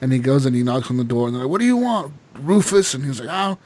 And 0.00 0.10
he 0.10 0.18
goes 0.20 0.46
and 0.46 0.56
he 0.56 0.62
knocks 0.62 0.88
on 0.90 0.96
the 0.96 1.04
door 1.04 1.26
and 1.26 1.36
they're 1.36 1.42
like, 1.42 1.50
"What 1.50 1.58
do 1.60 1.66
you 1.66 1.76
want, 1.76 2.14
Rufus?" 2.40 2.94
And 2.94 3.04
he's 3.04 3.20
like, 3.20 3.28
"Oh, 3.30 3.58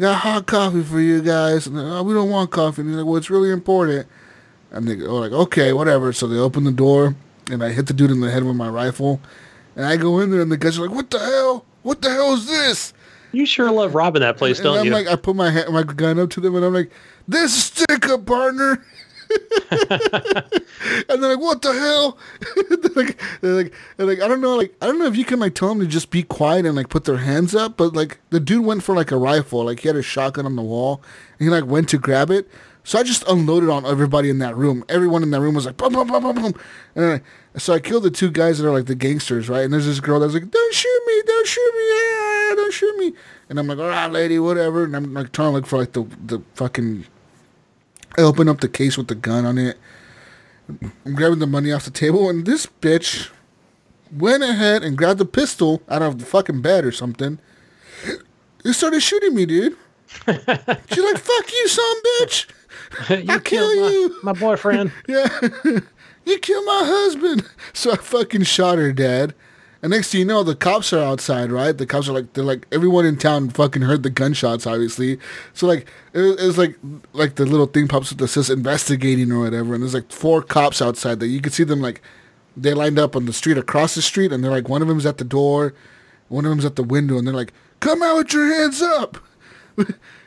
got 0.00 0.16
hot 0.16 0.46
coffee 0.46 0.82
for 0.82 1.00
you 1.00 1.20
guys." 1.22 1.66
And 1.66 1.78
"Oh, 1.78 2.02
we 2.02 2.14
don't 2.14 2.30
want 2.30 2.50
coffee." 2.50 2.82
And 2.82 2.90
he's 2.90 2.98
like, 2.98 3.06
"Well, 3.06 3.16
it's 3.16 3.30
really 3.30 3.50
important." 3.50 4.06
And 4.70 4.86
they 4.86 4.96
go 4.96 5.16
like, 5.16 5.32
"Okay, 5.32 5.72
whatever." 5.72 6.12
So 6.12 6.26
they 6.26 6.38
open 6.38 6.64
the 6.64 6.72
door 6.72 7.14
and 7.50 7.62
I 7.62 7.70
hit 7.70 7.86
the 7.86 7.94
dude 7.94 8.10
in 8.10 8.20
the 8.20 8.30
head 8.30 8.44
with 8.44 8.56
my 8.56 8.68
rifle. 8.68 9.20
And 9.76 9.86
I 9.86 9.96
go 9.96 10.18
in 10.18 10.30
there 10.30 10.40
and 10.40 10.50
the 10.50 10.56
guys 10.56 10.78
are 10.78 10.82
like, 10.82 10.94
"What 10.94 11.10
the 11.10 11.18
hell? 11.18 11.64
What 11.82 12.02
the 12.02 12.10
hell 12.10 12.34
is 12.34 12.46
this?" 12.46 12.92
You 13.32 13.44
sure 13.44 13.70
love 13.70 13.94
robbing 13.94 14.22
that 14.22 14.38
place, 14.38 14.58
and 14.58 14.64
don't 14.64 14.78
I'm 14.78 14.86
you? 14.86 14.92
like, 14.92 15.06
I 15.06 15.14
put 15.14 15.36
my 15.36 15.50
hand, 15.50 15.72
my 15.72 15.82
gun 15.82 16.18
up 16.18 16.30
to 16.30 16.40
them, 16.40 16.56
and 16.56 16.64
I'm 16.64 16.72
like, 16.72 16.90
"This 17.26 17.52
stick 17.52 18.08
up, 18.08 18.24
partner." 18.24 18.82
and 21.08 21.22
they're 21.22 21.30
like, 21.30 21.40
"What 21.40 21.62
the 21.62 21.72
hell?" 21.72 22.18
they're 22.70 23.04
like, 23.04 23.20
they're 23.40 23.54
like, 23.54 23.74
they're 23.96 24.06
like, 24.06 24.20
I 24.20 24.28
don't 24.28 24.40
know, 24.40 24.56
like, 24.56 24.74
I 24.80 24.86
don't 24.86 24.98
know 24.98 25.06
if 25.06 25.16
you 25.16 25.24
can 25.24 25.38
like 25.38 25.54
tell 25.54 25.68
them 25.68 25.80
to 25.80 25.86
just 25.86 26.10
be 26.10 26.22
quiet 26.22 26.66
and 26.66 26.76
like 26.76 26.88
put 26.88 27.04
their 27.04 27.18
hands 27.18 27.54
up, 27.54 27.76
but 27.76 27.94
like 27.94 28.18
the 28.30 28.40
dude 28.40 28.64
went 28.64 28.82
for 28.82 28.94
like 28.94 29.10
a 29.10 29.16
rifle, 29.16 29.64
like 29.64 29.80
he 29.80 29.88
had 29.88 29.96
a 29.96 30.02
shotgun 30.02 30.46
on 30.46 30.56
the 30.56 30.62
wall, 30.62 31.02
and 31.38 31.46
he 31.46 31.50
like 31.50 31.66
went 31.66 31.88
to 31.90 31.98
grab 31.98 32.30
it. 32.30 32.48
So 32.84 32.98
I 32.98 33.02
just 33.02 33.22
unloaded 33.28 33.68
on 33.68 33.84
everybody 33.84 34.30
in 34.30 34.38
that 34.38 34.56
room. 34.56 34.82
Everyone 34.88 35.22
in 35.22 35.30
that 35.32 35.42
room 35.42 35.54
was 35.54 35.66
like, 35.66 35.76
boom, 35.76 35.92
boom, 35.92 36.08
boom, 36.08 36.22
boom, 36.22 36.34
boom. 36.34 36.54
And 36.94 37.04
I, 37.04 37.58
so 37.58 37.74
I 37.74 37.80
killed 37.80 38.04
the 38.04 38.10
two 38.10 38.30
guys 38.30 38.58
that 38.58 38.66
are 38.66 38.72
like 38.72 38.86
the 38.86 38.94
gangsters, 38.94 39.48
right? 39.50 39.62
And 39.62 39.72
there's 39.72 39.84
this 39.84 40.00
girl 40.00 40.20
that's 40.20 40.32
like, 40.32 40.50
don't 40.50 40.74
shoot 40.74 41.02
me, 41.06 41.22
don't 41.26 41.46
shoot 41.46 41.72
me, 41.74 41.88
yeah, 41.90 42.54
don't 42.54 42.72
shoot 42.72 42.96
me. 42.96 43.12
And 43.50 43.58
I'm 43.58 43.66
like, 43.66 43.78
all 43.78 43.88
right, 43.88 44.10
lady, 44.10 44.38
whatever. 44.38 44.84
And 44.84 44.96
I'm 44.96 45.12
like 45.12 45.32
trying 45.32 45.48
to 45.48 45.52
look 45.52 45.66
for 45.66 45.78
like 45.78 45.92
the 45.92 46.04
the 46.24 46.40
fucking. 46.54 47.04
I 48.18 48.22
open 48.22 48.48
up 48.48 48.60
the 48.60 48.68
case 48.68 48.98
with 48.98 49.06
the 49.06 49.14
gun 49.14 49.46
on 49.46 49.58
it. 49.58 49.78
I'm 51.06 51.14
grabbing 51.14 51.38
the 51.38 51.46
money 51.46 51.70
off 51.70 51.84
the 51.84 51.92
table, 51.92 52.28
and 52.28 52.44
this 52.44 52.66
bitch 52.66 53.30
went 54.12 54.42
ahead 54.42 54.82
and 54.82 54.98
grabbed 54.98 55.20
the 55.20 55.24
pistol 55.24 55.82
out 55.88 56.02
of 56.02 56.18
the 56.18 56.26
fucking 56.26 56.60
bed 56.60 56.84
or 56.84 56.90
something. 56.90 57.38
It 58.64 58.72
started 58.72 59.00
shooting 59.00 59.36
me, 59.36 59.46
dude. 59.46 59.76
She's 60.26 60.36
like, 61.04 61.18
"Fuck 61.18 61.52
you, 61.52 61.68
son, 61.68 61.96
bitch! 62.20 62.46
you 63.24 63.32
I'll 63.32 63.40
kill 63.40 63.72
killed 63.72 63.78
my, 63.78 63.88
you." 63.90 64.16
my 64.24 64.32
boyfriend. 64.32 64.90
Yeah, 65.08 65.28
you 66.26 66.38
killed 66.40 66.66
my 66.66 66.82
husband. 66.84 67.48
So 67.72 67.92
I 67.92 67.96
fucking 67.96 68.42
shot 68.42 68.78
her 68.78 68.92
dad. 68.92 69.32
And 69.80 69.90
next 69.90 70.10
thing 70.10 70.20
you 70.20 70.26
know, 70.26 70.42
the 70.42 70.56
cops 70.56 70.92
are 70.92 70.98
outside, 70.98 71.52
right? 71.52 71.76
The 71.76 71.86
cops 71.86 72.08
are 72.08 72.12
like, 72.12 72.32
they're 72.32 72.42
like, 72.42 72.66
everyone 72.72 73.06
in 73.06 73.16
town 73.16 73.50
fucking 73.50 73.82
heard 73.82 74.02
the 74.02 74.10
gunshots, 74.10 74.66
obviously. 74.66 75.18
So 75.54 75.68
like, 75.68 75.86
it 76.12 76.20
was, 76.20 76.42
it 76.42 76.46
was 76.46 76.58
like, 76.58 76.76
like 77.12 77.36
the 77.36 77.46
little 77.46 77.66
thing 77.66 77.86
pops 77.86 78.10
up 78.10 78.18
that 78.18 78.28
says 78.28 78.50
investigating 78.50 79.30
or 79.30 79.40
whatever. 79.40 79.74
And 79.74 79.82
there's 79.82 79.94
like 79.94 80.10
four 80.10 80.42
cops 80.42 80.82
outside 80.82 81.20
that 81.20 81.28
you 81.28 81.40
can 81.40 81.52
see 81.52 81.62
them 81.64 81.80
like, 81.80 82.02
they 82.56 82.74
lined 82.74 82.98
up 82.98 83.14
on 83.14 83.26
the 83.26 83.32
street 83.32 83.56
across 83.56 83.94
the 83.94 84.02
street, 84.02 84.32
and 84.32 84.42
they're 84.42 84.50
like, 84.50 84.68
one 84.68 84.82
of 84.82 84.88
them's 84.88 85.06
at 85.06 85.18
the 85.18 85.24
door, 85.24 85.74
one 86.28 86.44
of 86.44 86.50
them's 86.50 86.64
at 86.64 86.76
the 86.76 86.82
window, 86.82 87.16
and 87.16 87.26
they're 87.26 87.34
like, 87.34 87.52
come 87.80 88.02
out 88.02 88.16
with 88.16 88.32
your 88.32 88.52
hands 88.52 88.82
up. 88.82 89.18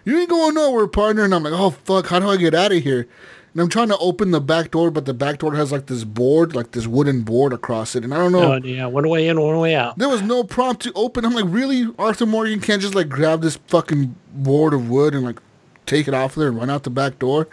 you 0.05 0.17
ain't 0.17 0.29
going 0.29 0.55
nowhere, 0.55 0.87
partner. 0.87 1.23
And 1.25 1.35
I'm 1.35 1.43
like, 1.43 1.53
oh 1.53 1.71
fuck, 1.71 2.07
how 2.07 2.19
do 2.19 2.29
I 2.29 2.37
get 2.37 2.55
out 2.55 2.71
of 2.71 2.83
here? 2.83 3.07
And 3.53 3.61
I'm 3.61 3.67
trying 3.67 3.89
to 3.89 3.97
open 3.97 4.31
the 4.31 4.39
back 4.39 4.71
door, 4.71 4.91
but 4.91 5.05
the 5.05 5.13
back 5.13 5.39
door 5.39 5.55
has 5.55 5.73
like 5.73 5.87
this 5.87 6.05
board, 6.05 6.55
like 6.55 6.71
this 6.71 6.87
wooden 6.87 7.23
board 7.23 7.51
across 7.51 7.95
it, 7.95 8.03
and 8.05 8.13
I 8.13 8.17
don't 8.17 8.31
know. 8.31 8.53
Oh, 8.53 8.57
yeah, 8.57 8.85
one 8.85 9.09
way 9.09 9.27
in, 9.27 9.41
one 9.41 9.59
way 9.59 9.75
out. 9.75 9.97
There 9.97 10.07
was 10.07 10.21
no 10.21 10.43
prompt 10.45 10.83
to 10.83 10.93
open. 10.93 11.25
I'm 11.25 11.33
like, 11.33 11.45
really, 11.47 11.93
Arthur 11.99 12.25
Morgan 12.25 12.61
can't 12.61 12.81
just 12.81 12.95
like 12.95 13.09
grab 13.09 13.41
this 13.41 13.57
fucking 13.67 14.15
board 14.31 14.73
of 14.73 14.89
wood 14.89 15.13
and 15.13 15.25
like 15.25 15.41
take 15.85 16.07
it 16.07 16.13
off 16.13 16.35
there 16.35 16.47
and 16.47 16.57
run 16.57 16.69
out 16.69 16.83
the 16.83 16.89
back 16.89 17.19
door. 17.19 17.49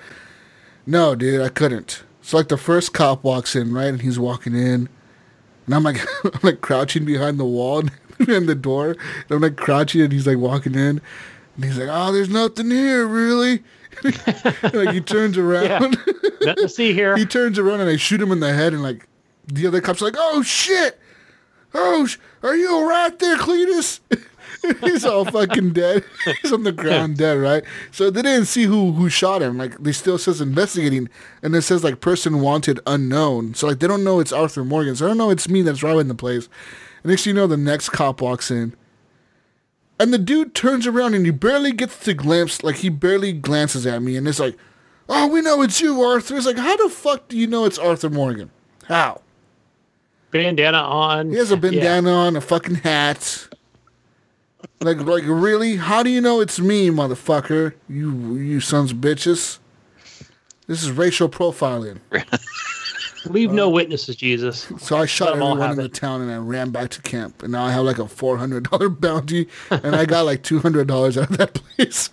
No, 0.86 1.16
dude, 1.16 1.40
I 1.40 1.48
couldn't. 1.48 2.04
So 2.22 2.36
like 2.36 2.48
the 2.48 2.56
first 2.56 2.92
cop 2.92 3.24
walks 3.24 3.56
in, 3.56 3.72
right, 3.72 3.88
and 3.88 4.02
he's 4.02 4.20
walking 4.20 4.54
in, 4.54 4.88
and 5.66 5.74
I'm 5.74 5.82
like, 5.82 5.98
I'm 6.24 6.40
like 6.44 6.60
crouching 6.60 7.04
behind 7.04 7.40
the 7.40 7.44
wall 7.44 7.82
and 8.20 8.48
the 8.48 8.54
door, 8.54 8.90
and 8.90 9.30
I'm 9.30 9.40
like 9.40 9.56
crouching, 9.56 10.02
and 10.02 10.12
he's 10.12 10.28
like 10.28 10.38
walking 10.38 10.76
in, 10.76 11.00
and 11.56 11.64
he's 11.64 11.76
like, 11.76 11.88
oh, 11.90 12.12
there's 12.12 12.28
nothing 12.30 12.70
here, 12.70 13.04
really. 13.04 13.64
like 14.72 14.90
he 14.90 15.00
turns 15.00 15.36
around. 15.38 15.98
Nothing 16.40 16.54
to 16.56 16.68
see 16.68 16.92
here. 16.92 17.16
he 17.16 17.26
turns 17.26 17.58
around 17.58 17.80
and 17.80 17.90
I 17.90 17.96
shoot 17.96 18.20
him 18.20 18.32
in 18.32 18.40
the 18.40 18.52
head, 18.52 18.72
and 18.72 18.82
like 18.82 19.08
the 19.46 19.66
other 19.66 19.80
cops 19.80 20.02
are 20.02 20.06
like, 20.06 20.16
"Oh 20.18 20.42
shit! 20.42 20.98
Oh, 21.74 22.06
sh- 22.06 22.18
are 22.42 22.56
you 22.56 22.70
all 22.70 22.88
right 22.88 23.18
there, 23.18 23.36
Cletus?" 23.36 24.00
He's 24.80 25.04
all 25.04 25.24
fucking 25.24 25.72
dead. 25.72 26.04
He's 26.42 26.52
on 26.52 26.64
the 26.64 26.72
ground 26.72 27.16
dead, 27.16 27.38
right? 27.38 27.62
So 27.92 28.10
they 28.10 28.22
didn't 28.22 28.46
see 28.46 28.64
who 28.64 28.92
who 28.92 29.08
shot 29.08 29.42
him. 29.42 29.56
Like 29.56 29.78
they 29.78 29.92
still 29.92 30.18
says 30.18 30.40
investigating, 30.40 31.08
and 31.42 31.54
it 31.54 31.62
says 31.62 31.84
like 31.84 32.00
person 32.00 32.40
wanted 32.40 32.80
unknown. 32.86 33.54
So 33.54 33.66
like 33.66 33.78
they 33.78 33.86
don't 33.86 34.04
know 34.04 34.20
it's 34.20 34.32
Arthur 34.32 34.64
Morgan. 34.64 34.96
So 34.96 35.04
I 35.06 35.08
don't 35.08 35.18
know 35.18 35.30
it's 35.30 35.48
me 35.48 35.62
that's 35.62 35.82
robbing 35.82 36.08
the 36.08 36.14
place. 36.14 36.48
And 37.02 37.10
next 37.10 37.26
you 37.26 37.32
know, 37.32 37.46
the 37.46 37.56
next 37.56 37.90
cop 37.90 38.20
walks 38.20 38.50
in. 38.50 38.74
And 40.00 40.12
the 40.14 40.18
dude 40.18 40.54
turns 40.54 40.86
around 40.86 41.14
and 41.14 41.24
he 41.26 41.32
barely 41.32 41.72
gets 41.72 41.98
to 42.04 42.14
glance, 42.14 42.62
like 42.62 42.76
he 42.76 42.88
barely 42.88 43.32
glances 43.32 43.86
at 43.86 44.00
me, 44.02 44.16
and 44.16 44.28
it's 44.28 44.38
like, 44.38 44.56
"Oh, 45.08 45.26
we 45.26 45.40
know 45.40 45.60
it's 45.62 45.80
you, 45.80 46.00
Arthur." 46.02 46.36
It's 46.36 46.46
like, 46.46 46.56
how 46.58 46.76
the 46.76 46.88
fuck 46.88 47.28
do 47.28 47.36
you 47.36 47.46
know 47.48 47.64
it's 47.64 47.78
Arthur 47.78 48.08
Morgan? 48.10 48.50
How? 48.86 49.22
Bandana 50.30 50.78
on. 50.78 51.30
He 51.30 51.36
has 51.36 51.50
a 51.50 51.54
Yeah. 51.54 51.60
bandana 51.60 52.12
on, 52.12 52.36
a 52.36 52.40
fucking 52.40 52.76
hat. 52.76 53.48
Like, 54.80 54.98
like 55.00 55.24
really? 55.26 55.76
How 55.76 56.02
do 56.02 56.10
you 56.10 56.20
know 56.20 56.40
it's 56.40 56.60
me, 56.60 56.90
motherfucker? 56.90 57.74
You, 57.88 58.34
you 58.36 58.60
sons 58.60 58.92
of 58.92 58.98
bitches. 58.98 59.58
This 60.68 60.82
is 60.82 60.92
racial 60.92 61.28
profiling. 61.28 61.98
Leave 63.26 63.50
no 63.52 63.66
uh, 63.66 63.70
witnesses, 63.70 64.16
Jesus. 64.16 64.70
So 64.78 64.96
I 64.96 65.06
shot 65.06 65.26
Let 65.26 65.36
'em 65.36 65.42
all 65.42 65.50
everyone 65.52 65.68
have 65.68 65.78
in 65.78 65.82
the 65.84 65.88
town 65.88 66.20
and 66.22 66.30
I 66.30 66.36
ran 66.36 66.70
back 66.70 66.90
to 66.90 67.02
camp. 67.02 67.42
And 67.42 67.52
now 67.52 67.64
I 67.64 67.72
have 67.72 67.84
like 67.84 67.98
a 67.98 68.08
four 68.08 68.36
hundred 68.38 68.70
dollar 68.70 68.88
bounty, 68.88 69.48
and 69.70 69.94
I 69.96 70.04
got 70.04 70.22
like 70.26 70.42
two 70.42 70.60
hundred 70.60 70.86
dollars 70.86 71.18
out 71.18 71.30
of 71.30 71.36
that 71.38 71.54
place. 71.76 72.10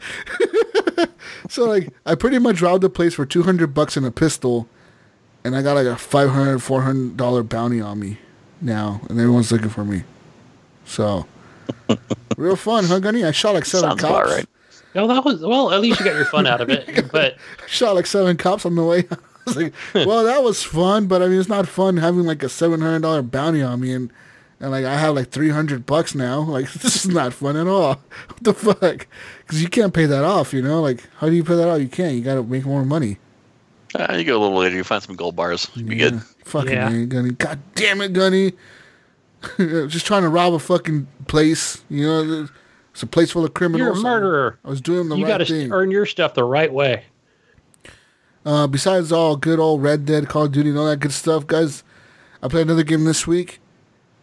so 1.50 1.66
like, 1.66 1.90
I 2.06 2.16
pretty 2.16 2.40
much 2.40 2.62
robbed 2.62 2.84
the 2.84 2.90
place 2.90 3.14
for 3.14 3.26
two 3.26 3.44
hundred 3.44 3.74
bucks 3.74 3.98
and 3.98 4.06
a 4.06 4.12
pistol, 4.12 4.68
and 5.44 5.56
I 5.56 5.62
got 5.62 5.74
like 5.74 5.88
a 5.88 5.96
500 5.96 6.60
400 6.60 7.18
dollar 7.18 7.44
bounty 7.44 7.82
on 7.82 8.00
me 8.00 8.18
now, 8.62 9.02
and 9.10 9.20
everyone's 9.20 9.52
looking 9.52 9.70
for 9.70 9.84
me. 9.86 10.04
So, 10.86 11.26
real 12.38 12.56
fun, 12.56 12.86
huh, 12.86 13.00
Gunny? 13.00 13.24
I 13.26 13.32
shot 13.32 13.54
like 13.56 13.66
seven 13.66 13.90
Sounds 13.90 14.02
cops. 14.02 14.12
about 14.12 14.36
right. 14.36 14.46
Well, 14.94 15.08
that 15.10 15.26
was 15.26 15.42
well. 15.42 15.72
At 15.74 15.82
least 15.82 16.00
you 16.00 16.06
got 16.06 16.16
your 16.16 16.26
fun 16.26 16.48
out 16.48 16.62
of 16.62 16.70
it. 16.70 17.12
But 17.12 17.38
shot 17.68 17.96
like 17.96 18.06
seven 18.06 18.38
cops 18.38 18.66
on 18.66 18.76
the 18.76 18.84
way. 18.84 19.04
I 19.48 19.50
was 19.52 19.56
like, 19.58 19.74
well, 19.94 20.24
that 20.24 20.44
was 20.44 20.64
fun, 20.64 21.08
but 21.08 21.22
I 21.22 21.28
mean, 21.28 21.40
it's 21.40 21.50
not 21.50 21.68
fun 21.68 21.98
having 21.98 22.24
like 22.24 22.44
a 22.44 22.50
seven 22.50 22.82
hundred 22.82 23.02
dollar 23.04 23.22
bounty 23.22 23.62
on 23.62 23.80
me, 23.82 23.94
and 23.94 24.12
and 24.60 24.72
like 24.72 24.86
I 24.86 24.98
have 24.98 25.16
like 25.16 25.30
three 25.30 25.50
hundred 25.50 25.86
bucks 25.86 26.16
now. 26.16 26.42
Like 26.50 26.72
this 26.74 27.06
is 27.06 27.08
not 27.14 27.34
fun 27.34 27.56
at 27.56 27.68
all. 27.68 28.02
What 28.28 28.44
the 28.44 28.54
fuck? 28.54 29.08
Because 29.42 29.62
you 29.62 29.68
can't 29.70 29.94
pay 29.94 30.06
that 30.06 30.24
off. 30.24 30.54
You 30.54 30.62
know, 30.62 30.82
like 30.82 31.04
how 31.18 31.28
do 31.30 31.36
you 31.36 31.44
pay 31.44 31.56
that 31.56 31.68
off? 31.68 31.80
You 31.80 31.88
can't. 31.88 32.16
You 32.16 32.22
got 32.22 32.36
to 32.36 32.44
make 32.44 32.66
more 32.66 32.84
money. 32.86 33.18
Uh, 33.94 34.14
you 34.18 34.24
go 34.26 34.38
a 34.38 34.42
little 34.42 34.58
later, 34.58 34.76
you 34.76 34.84
find 34.84 35.02
some 35.02 35.16
gold 35.16 35.36
bars. 35.36 35.70
You'd 35.76 35.88
be 35.88 35.96
Yeah. 35.96 36.10
good. 36.10 36.22
Fucking 36.46 36.72
Yeah. 36.72 36.90
man, 36.90 37.08
Gunny. 37.08 37.32
God 37.32 37.60
damn 37.76 38.02
it, 38.02 38.12
Gunny. 38.14 38.54
Just 39.58 40.06
trying 40.06 40.24
to 40.24 40.30
rob 40.30 40.54
a 40.54 40.60
fucking 40.60 41.08
place. 41.28 41.82
You 41.90 42.06
know, 42.06 42.48
it's 42.92 43.04
a 43.04 43.08
place 43.08 43.32
full 43.32 43.46
of 43.46 43.54
criminals. 43.54 43.86
you're 43.88 43.98
a 43.98 44.02
murderer. 44.12 44.60
I 44.66 44.70
was 44.70 44.82
doing 44.82 45.08
the 45.08 45.16
You 45.16 45.24
right 45.26 45.30
got 45.30 45.38
to 45.38 45.46
thing. 45.46 45.72
earn 45.72 45.92
your 45.92 46.06
stuff 46.06 46.34
the 46.34 46.44
right 46.44 46.72
way. 46.74 47.04
Uh, 48.46 48.68
besides 48.68 49.12
all 49.12 49.36
good 49.36 49.60
old 49.60 49.82
Red 49.82 50.06
Dead, 50.06 50.30
Call 50.30 50.44
of 50.46 50.52
Duty, 50.52 50.70
and 50.70 50.78
all 50.78 50.86
that 50.86 51.00
good 51.00 51.12
stuff, 51.12 51.48
guys, 51.48 51.84
I 52.44 52.48
played 52.48 52.68
another 52.68 52.84
game 52.84 53.04
this 53.04 53.26
week. 53.26 53.60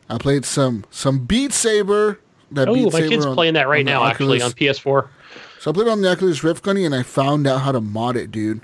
I 0.08 0.18
played 0.18 0.44
some 0.44 0.84
some 0.90 1.24
Beat 1.24 1.52
Saber. 1.52 2.20
That 2.52 2.68
Oh, 2.68 2.74
Beat 2.74 2.84
my 2.92 2.98
Saber 3.00 3.08
kid's 3.08 3.26
on- 3.26 3.34
playing 3.34 3.54
that 3.54 3.66
right 3.68 3.84
now, 3.84 4.04
actually, 4.04 4.40
on 4.42 4.52
PS4. 4.52 5.08
So 5.58 5.70
I 5.70 5.74
played 5.74 5.88
on 5.88 6.02
the 6.02 6.10
Oculus 6.12 6.44
Rift 6.44 6.62
Gunny, 6.62 6.84
and 6.84 6.94
I 6.94 7.02
found 7.02 7.46
out 7.46 7.62
how 7.62 7.72
to 7.72 7.80
mod 7.80 8.16
it, 8.16 8.30
dude. 8.30 8.60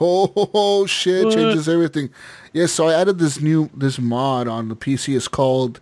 Oh, 0.00 0.86
shit! 0.86 1.24
What? 1.26 1.34
Changes 1.34 1.68
everything. 1.68 2.10
Yeah, 2.52 2.66
so 2.66 2.88
I 2.88 2.94
added 2.94 3.18
this 3.20 3.40
new 3.40 3.70
this 3.74 3.98
mod 3.98 4.48
on 4.48 4.68
the 4.68 4.74
PC. 4.76 5.14
It's 5.16 5.28
called 5.28 5.80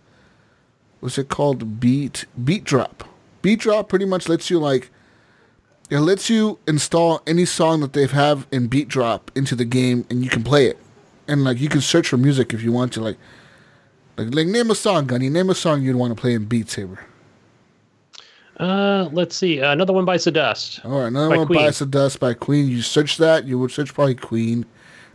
what's 0.99 1.17
it 1.17 1.29
called? 1.29 1.79
Beat 1.79 2.25
Beat 2.41 2.63
Drop. 2.63 3.03
Beat 3.41 3.59
Drop 3.59 3.89
pretty 3.89 4.05
much 4.05 4.29
lets 4.29 4.49
you 4.51 4.59
like 4.59 4.91
it 5.93 5.99
lets 5.99 6.27
you 6.27 6.57
install 6.67 7.21
any 7.27 7.45
song 7.45 7.81
that 7.81 7.93
they 7.93 8.07
have 8.07 8.47
in 8.51 8.65
Beat 8.65 8.87
Drop 8.87 9.29
into 9.35 9.55
the 9.55 9.63
game, 9.63 10.07
and 10.09 10.23
you 10.23 10.29
can 10.29 10.43
play 10.43 10.65
it. 10.65 10.79
And 11.27 11.43
like 11.43 11.59
you 11.59 11.69
can 11.69 11.81
search 11.81 12.07
for 12.07 12.17
music 12.17 12.51
if 12.51 12.63
you 12.63 12.71
want 12.71 12.93
to. 12.93 13.01
Like, 13.01 13.17
like, 14.17 14.33
like 14.33 14.47
name 14.47 14.71
a 14.71 14.75
song, 14.75 15.05
Gunny. 15.05 15.29
Name 15.29 15.51
a 15.51 15.55
song 15.55 15.83
you'd 15.83 15.95
want 15.95 16.15
to 16.15 16.19
play 16.19 16.33
in 16.33 16.45
Beat 16.45 16.71
Saber. 16.71 16.99
Uh, 18.57 19.07
let's 19.11 19.35
see. 19.35 19.61
Uh, 19.61 19.71
another 19.71 19.93
one 19.93 20.03
bites 20.03 20.23
the 20.23 20.31
dust. 20.31 20.81
All 20.83 21.01
right, 21.01 21.07
another 21.07 21.29
By 21.29 21.37
one, 21.37 21.45
Queen. 21.45 21.59
Bites 21.59 21.77
the 21.79 21.85
Dust 21.85 22.19
by 22.19 22.33
Queen. 22.33 22.67
You 22.67 22.81
search 22.81 23.17
that, 23.17 23.45
you 23.45 23.59
would 23.59 23.69
search 23.69 23.93
probably 23.93 24.15
Queen. 24.15 24.65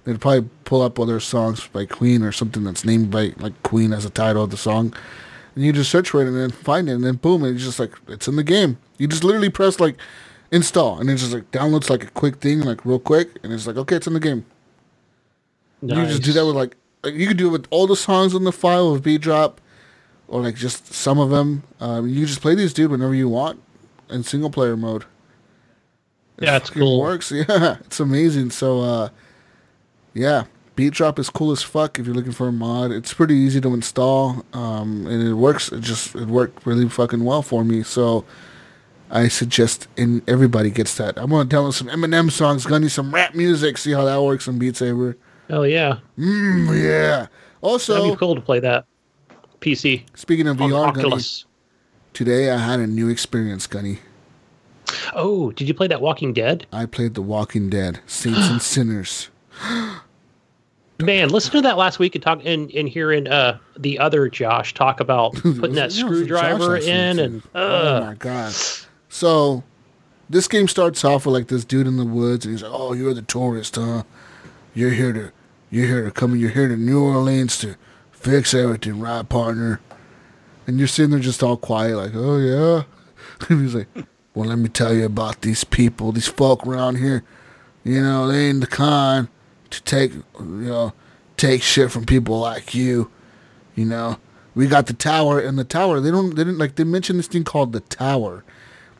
They'd 0.04 0.20
probably 0.20 0.48
pull 0.64 0.82
up 0.82 1.00
other 1.00 1.18
songs 1.18 1.66
by 1.66 1.86
Queen 1.86 2.22
or 2.22 2.30
something 2.30 2.62
that's 2.62 2.84
named 2.84 3.10
by 3.10 3.34
like 3.38 3.60
Queen 3.64 3.92
as 3.92 4.04
a 4.04 4.10
title 4.10 4.44
of 4.44 4.50
the 4.50 4.56
song. 4.56 4.94
And 5.56 5.64
you 5.64 5.72
just 5.72 5.90
search 5.90 6.10
for 6.10 6.22
it 6.22 6.28
and 6.28 6.36
then 6.36 6.50
find 6.50 6.88
it, 6.88 6.92
and 6.92 7.02
then 7.02 7.16
boom, 7.16 7.44
it's 7.44 7.64
just 7.64 7.80
like 7.80 7.92
it's 8.06 8.28
in 8.28 8.36
the 8.36 8.44
game. 8.44 8.78
You 8.96 9.08
just 9.08 9.24
literally 9.24 9.50
press 9.50 9.80
like 9.80 9.96
install, 10.50 10.98
and 10.98 11.10
it 11.10 11.16
just 11.16 11.32
like 11.32 11.50
downloads 11.50 11.90
like 11.90 12.04
a 12.04 12.10
quick 12.10 12.36
thing, 12.36 12.60
like 12.60 12.84
real 12.84 12.98
quick, 12.98 13.38
and 13.42 13.52
it's 13.52 13.66
like 13.66 13.76
okay, 13.76 13.96
it's 13.96 14.06
in 14.06 14.14
the 14.14 14.20
game. 14.20 14.44
You 15.82 16.06
just 16.06 16.22
do 16.22 16.32
that 16.32 16.44
with 16.44 16.56
like, 16.56 16.76
like 17.04 17.14
you 17.14 17.26
could 17.28 17.36
do 17.36 17.48
it 17.48 17.52
with 17.52 17.66
all 17.70 17.86
the 17.86 17.96
songs 17.96 18.34
in 18.34 18.44
the 18.44 18.52
file 18.52 18.92
of 18.92 19.02
Beat 19.02 19.20
Drop, 19.20 19.60
or 20.26 20.42
like 20.42 20.56
just 20.56 20.92
some 20.92 21.18
of 21.18 21.30
them. 21.30 21.62
Um, 21.80 22.08
you 22.08 22.26
just 22.26 22.40
play 22.40 22.54
these 22.54 22.72
dude 22.72 22.90
whenever 22.90 23.14
you 23.14 23.28
want 23.28 23.60
in 24.10 24.24
single 24.24 24.50
player 24.50 24.76
mode. 24.76 25.04
It 26.38 26.44
Yeah, 26.44 26.56
it's 26.56 26.70
cool. 26.70 27.00
Works, 27.00 27.32
yeah, 27.48 27.76
it's 27.80 28.00
amazing. 28.00 28.50
So, 28.50 28.80
uh, 28.80 29.08
yeah, 30.14 30.44
Beat 30.76 30.94
Drop 30.94 31.18
is 31.18 31.30
cool 31.30 31.52
as 31.52 31.62
fuck 31.62 31.98
if 31.98 32.06
you're 32.06 32.14
looking 32.14 32.32
for 32.32 32.48
a 32.48 32.52
mod. 32.52 32.90
It's 32.90 33.12
pretty 33.14 33.34
easy 33.34 33.60
to 33.60 33.74
install, 33.74 34.44
um, 34.52 35.06
and 35.06 35.26
it 35.26 35.34
works. 35.34 35.70
It 35.70 35.80
just 35.80 36.14
it 36.14 36.26
worked 36.26 36.66
really 36.66 36.88
fucking 36.88 37.24
well 37.24 37.42
for 37.42 37.64
me. 37.64 37.82
So 37.82 38.24
I 39.10 39.28
suggest 39.28 39.88
and 39.96 40.28
everybody 40.28 40.70
gets 40.70 40.94
that. 40.96 41.18
I'm 41.18 41.30
gonna 41.30 41.48
download 41.48 41.74
some 41.74 41.88
Eminem 41.88 42.30
songs, 42.30 42.66
gonna 42.66 42.90
some 42.90 43.14
rap 43.14 43.34
music, 43.34 43.78
see 43.78 43.92
how 43.92 44.04
that 44.04 44.22
works 44.22 44.46
on 44.48 44.58
Beat 44.58 44.76
Saber. 44.76 45.16
Oh 45.50 45.62
yeah, 45.62 45.98
Mm, 46.18 46.82
yeah. 46.82 47.26
Also, 47.62 47.94
that'd 47.94 48.12
be 48.12 48.16
cool 48.16 48.34
to 48.34 48.40
play 48.40 48.60
that. 48.60 48.84
PC 49.60 50.04
speaking 50.14 50.46
of 50.46 50.58
VR, 50.58 50.94
Gunny, 50.94 51.22
today 52.12 52.50
I 52.50 52.58
had 52.58 52.80
a 52.80 52.86
new 52.86 53.08
experience, 53.08 53.66
Gunny. 53.66 53.98
Oh, 55.14 55.50
did 55.52 55.66
you 55.68 55.74
play 55.74 55.86
that 55.88 56.00
Walking 56.00 56.32
Dead? 56.32 56.66
I 56.72 56.86
played 56.86 57.14
The 57.14 57.22
Walking 57.22 57.68
Dead, 57.68 58.00
Saints 58.06 58.48
and 58.48 58.62
Sinners. 58.62 59.30
Man, 61.00 61.28
listen 61.28 61.52
to 61.52 61.60
that 61.62 61.76
last 61.76 62.00
week 62.00 62.14
and 62.16 62.24
talk 62.24 62.40
and, 62.44 62.70
and 62.72 62.88
hearing 62.88 63.28
uh 63.28 63.58
the 63.78 63.98
other 64.00 64.28
Josh 64.28 64.74
talk 64.74 64.98
about 65.00 65.32
putting 65.42 65.74
that 65.74 65.94
Yeah, 65.94 66.06
it 66.06 66.08
was 66.08 66.20
a 66.22 66.26
Josh 66.26 66.38
screwdriver 66.60 66.76
in 66.76 67.18
and 67.20 67.42
oh 67.54 67.96
uh, 67.96 68.00
my 68.08 68.14
god. 68.14 68.52
So 69.18 69.64
this 70.30 70.46
game 70.46 70.68
starts 70.68 71.04
off 71.04 71.26
with 71.26 71.34
like 71.34 71.48
this 71.48 71.64
dude 71.64 71.88
in 71.88 71.96
the 71.96 72.04
woods 72.04 72.44
and 72.44 72.54
he's 72.54 72.62
like, 72.62 72.70
Oh, 72.72 72.92
you're 72.92 73.14
the 73.14 73.22
tourist, 73.22 73.74
huh? 73.74 74.04
You're 74.74 74.92
here 74.92 75.12
to 75.12 75.32
you're 75.72 75.88
here 75.88 76.04
to 76.04 76.12
come 76.12 76.36
you're 76.36 76.50
here 76.50 76.68
to 76.68 76.76
New 76.76 77.02
Orleans 77.02 77.58
to 77.58 77.74
fix 78.12 78.54
everything, 78.54 79.00
right, 79.00 79.28
partner? 79.28 79.80
And 80.68 80.78
you're 80.78 80.86
sitting 80.86 81.10
there 81.10 81.18
just 81.18 81.42
all 81.42 81.56
quiet, 81.56 81.96
like, 81.96 82.12
Oh 82.14 82.38
yeah 82.38 82.84
And 83.48 83.62
he's 83.62 83.74
like, 83.74 83.88
Well 84.34 84.50
let 84.50 84.58
me 84.58 84.68
tell 84.68 84.94
you 84.94 85.06
about 85.06 85.40
these 85.40 85.64
people, 85.64 86.12
these 86.12 86.28
folk 86.28 86.64
around 86.64 86.98
here. 86.98 87.24
You 87.82 88.00
know, 88.00 88.28
they 88.28 88.50
ain't 88.50 88.60
the 88.60 88.68
kind 88.68 89.26
to 89.70 89.82
take 89.82 90.12
you 90.12 90.24
know, 90.38 90.92
take 91.36 91.64
shit 91.64 91.90
from 91.90 92.06
people 92.06 92.38
like 92.38 92.72
you. 92.72 93.10
You 93.74 93.86
know, 93.86 94.20
we 94.54 94.68
got 94.68 94.86
the 94.86 94.92
tower, 94.92 95.40
and 95.40 95.58
the 95.58 95.64
tower. 95.64 95.98
They 95.98 96.12
don't. 96.12 96.30
They 96.36 96.44
didn't 96.44 96.58
like. 96.58 96.76
They 96.76 96.84
mentioned 96.84 97.18
this 97.18 97.26
thing 97.26 97.44
called 97.44 97.72
the 97.72 97.80
tower, 97.80 98.44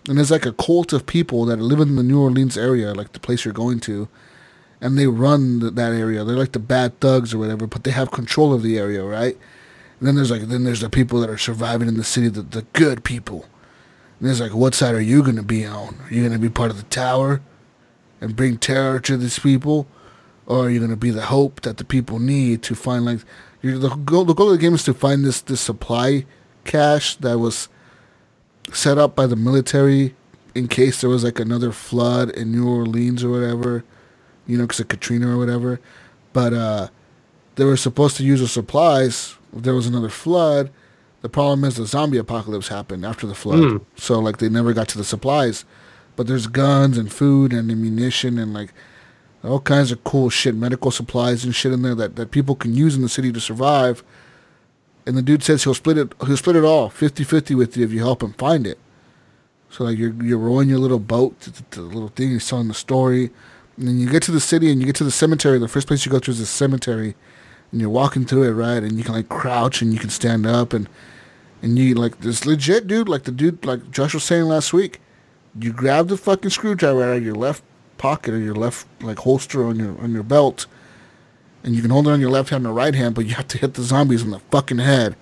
and 0.09 0.19
there's 0.19 0.31
like 0.31 0.47
a 0.47 0.53
cult 0.53 0.93
of 0.93 1.07
people 1.07 1.45
that 1.47 1.59
live 1.59 1.81
in 1.81 1.97
the 1.97 2.03
New 2.03 2.21
Orleans 2.21 2.57
area, 2.57 2.95
like 2.95 3.13
the 3.13 3.21
place 3.21 3.45
you're 3.45 3.55
going 3.55 3.81
to, 3.81 4.09
and 4.81 4.99
they 4.99 5.07
run 5.07 5.61
th- 5.61 5.75
that 5.75 5.93
area. 5.93 6.25
They're 6.25 6.37
like 6.37 6.53
the 6.53 6.59
bad 6.59 6.99
thugs 7.01 7.35
or 7.35 7.39
whatever, 7.39 7.67
but 7.67 7.85
they 7.85 7.91
have 7.91 8.11
control 8.11 8.53
of 8.53 8.63
the 8.63 8.79
area, 8.79 9.05
right? 9.05 9.37
And 9.99 10.09
then 10.09 10.15
there's 10.15 10.31
like 10.31 10.43
then 10.43 10.65
there's 10.65 10.81
the 10.81 10.91
people 10.91 11.21
that 11.21 11.31
are 11.31 11.39
surviving 11.39 11.89
in 11.89 11.97
the 11.97 12.05
city, 12.05 12.29
the 12.29 12.43
the 12.43 12.63
good 12.73 13.05
people. 13.05 13.47
And 14.19 14.29
there's 14.29 14.41
like, 14.41 14.55
what 14.55 14.75
side 14.75 14.95
are 14.95 15.01
you 15.01 15.23
gonna 15.23 15.43
be 15.43 15.65
on? 15.65 15.99
Are 16.03 16.13
you 16.13 16.23
gonna 16.23 16.39
be 16.39 16.49
part 16.49 16.71
of 16.71 16.77
the 16.77 16.85
tower, 16.85 17.41
and 18.21 18.37
bring 18.37 18.59
terror 18.59 19.01
to 19.01 19.17
these 19.17 19.39
people? 19.39 19.87
or 20.49 20.65
are 20.65 20.71
you 20.71 20.85
to 20.85 20.97
be 20.97 21.11
the 21.11 21.27
hope 21.27 21.61
that 21.61 21.77
the 21.77 21.85
people 21.85 22.19
need 22.19 22.63
to 22.63 22.75
find 22.75 23.05
like 23.05 23.21
the 23.61 23.89
goal 24.05 24.25
the 24.25 24.35
goal 24.35 24.51
of 24.51 24.57
the 24.57 24.63
game 24.63 24.75
is 24.75 24.83
to 24.83 24.95
find 24.95 25.25
this 25.25 25.43
this 25.43 25.61
supply 25.61 26.25
cache 26.65 27.17
that 27.17 27.39
was 27.39 27.69
set 28.73 28.99
up 28.99 29.15
by 29.17 29.27
the 29.27 29.37
military 29.37 30.15
in 30.55 30.69
case 30.69 31.01
there 31.01 31.11
was 31.11 31.25
like 31.25 31.39
another 31.41 31.73
flood 31.73 32.31
in 32.31 32.53
New 32.53 32.69
Orleans 32.69 33.23
or 33.25 33.31
whatever 33.31 33.85
you 34.47 34.57
know 34.57 34.65
because 34.65 34.81
of 34.81 34.89
Katrina 34.89 35.29
or 35.35 35.39
whatever 35.39 35.81
but 36.33 36.53
uh 36.53 36.89
they 37.57 37.65
were 37.65 37.77
supposed 37.77 38.17
to 38.17 38.25
use 38.25 38.41
the 38.41 38.49
supplies 38.49 39.37
if 39.57 39.63
there 39.63 39.75
was 39.75 39.87
another 39.87 40.09
flood 40.09 40.71
the 41.23 41.29
problem 41.29 41.65
is 41.65 41.77
the 41.77 41.87
zombie 41.87 42.19
apocalypse 42.19 42.69
happened 42.69 43.05
after 43.05 43.27
the 43.27 43.35
flood 43.35 43.59
Hmm. 43.59 43.77
so 43.97 44.19
like 44.19 44.39
they 44.39 44.49
never 44.49 44.73
got 44.73 44.89
to 44.89 44.99
the 44.99 45.05
supplies 45.05 45.65
but 46.17 46.27
there's 46.27 46.47
guns 46.47 46.97
and 46.99 47.13
food 47.13 47.53
and 47.53 47.71
ammunition 47.71 48.39
and 48.39 48.53
like 48.55 48.73
all 49.45 49.61
kinds 49.61 49.93
of 49.93 50.03
cool 50.03 50.31
shit, 50.31 50.57
medical 50.57 50.91
supplies 50.91 51.45
and 51.45 51.55
shit 51.55 51.73
in 51.73 51.83
there 51.83 51.95
that, 51.95 52.17
that 52.17 52.33
people 52.33 52.57
can 52.57 52.75
use 52.75 52.97
in 52.97 53.03
the 53.03 53.09
city 53.09 53.31
to 53.33 53.39
survive. 53.41 54.03
And 55.09 55.17
the 55.17 55.23
dude 55.23 55.43
says 55.43 55.65
he'll 55.65 55.73
split 55.73 55.97
it 55.97 56.13
he'll 56.27 56.37
split 56.37 56.55
it 56.55 56.65
all 56.65 56.91
50-50 56.91 57.57
with 57.57 57.79
you 57.79 57.85
if 57.85 57.93
you 57.93 58.01
help 58.01 58.23
him 58.23 58.35
find 58.35 58.67
it. 58.67 58.79
So 59.71 59.85
like 59.85 59.97
you're 59.97 60.13
you're 60.23 60.37
rowing 60.39 60.69
your 60.69 60.79
little 60.79 60.99
boat 60.99 61.41
to, 61.41 61.71
the 61.71 61.81
little 61.81 62.09
thing, 62.09 62.31
he's 62.31 62.47
telling 62.47 62.69
the 62.69 62.75
story. 62.75 63.31
And 63.79 63.89
then 63.89 63.99
you 63.99 64.11
get 64.11 64.23
to 64.25 64.33
the 64.33 64.41
city 64.41 64.71
and 64.71 64.81
you 64.81 64.87
get 64.87 64.97
to 64.97 65.05
the 65.05 65.11
cemetery. 65.11 65.59
The 65.59 65.67
first 65.67 65.87
place 65.87 66.05
you 66.05 66.13
go 66.13 66.19
to 66.19 66.31
is 66.31 66.41
the 66.41 66.45
cemetery. 66.47 67.15
And 67.73 67.81
you're 67.81 67.89
walking 67.89 68.27
through 68.27 68.43
it, 68.45 68.53
right? 68.53 68.83
And 68.83 68.99
you 68.99 69.05
can 69.05 69.15
like 69.15 69.31
crouch 69.31 69.81
and 69.81 69.95
you 69.95 69.99
can 69.99 70.11
stand 70.11 70.47
up 70.47 70.75
and 70.75 70.91
and 71.63 71.79
you 71.79 71.95
like 71.95 72.21
this 72.21 72.45
legit 72.45 72.87
dude, 72.87 73.09
like 73.09 73.25
the 73.25 73.33
dude 73.33 73.65
like 73.65 73.91
Josh 73.91 74.13
was 74.13 74.25
saying 74.25 74.45
last 74.45 74.75
week. 74.75 75.01
You 75.59 75.73
grab 75.73 76.09
the 76.09 76.19
fucking 76.19 76.51
screwdriver 76.51 77.03
out 77.03 77.17
of 77.17 77.25
your 77.25 77.35
left 77.35 77.65
pocket 77.97 78.35
or 78.35 78.39
your 78.39 78.55
left 78.55 78.87
like 79.03 79.21
holster 79.21 79.65
on 79.65 79.79
your 79.79 79.99
on 80.03 80.13
your 80.13 80.23
belt, 80.23 80.67
and 81.63 81.75
you 81.75 81.83
can 81.83 81.91
hold 81.91 82.07
it 82.07 82.11
on 82.11 82.21
your 82.21 82.31
left 82.31 82.51
hand 82.51 82.67
or 82.67 82.73
right 82.73 82.95
hand, 82.95 83.15
but 83.15 83.27
you 83.27 83.35
have 83.35 83.49
to 83.49 83.59
hit 83.59 83.75
the 83.75 83.83
zombies 83.83 84.23
in 84.23 84.31
the 84.31 84.39
fucking 84.39 84.79
head. 84.79 85.17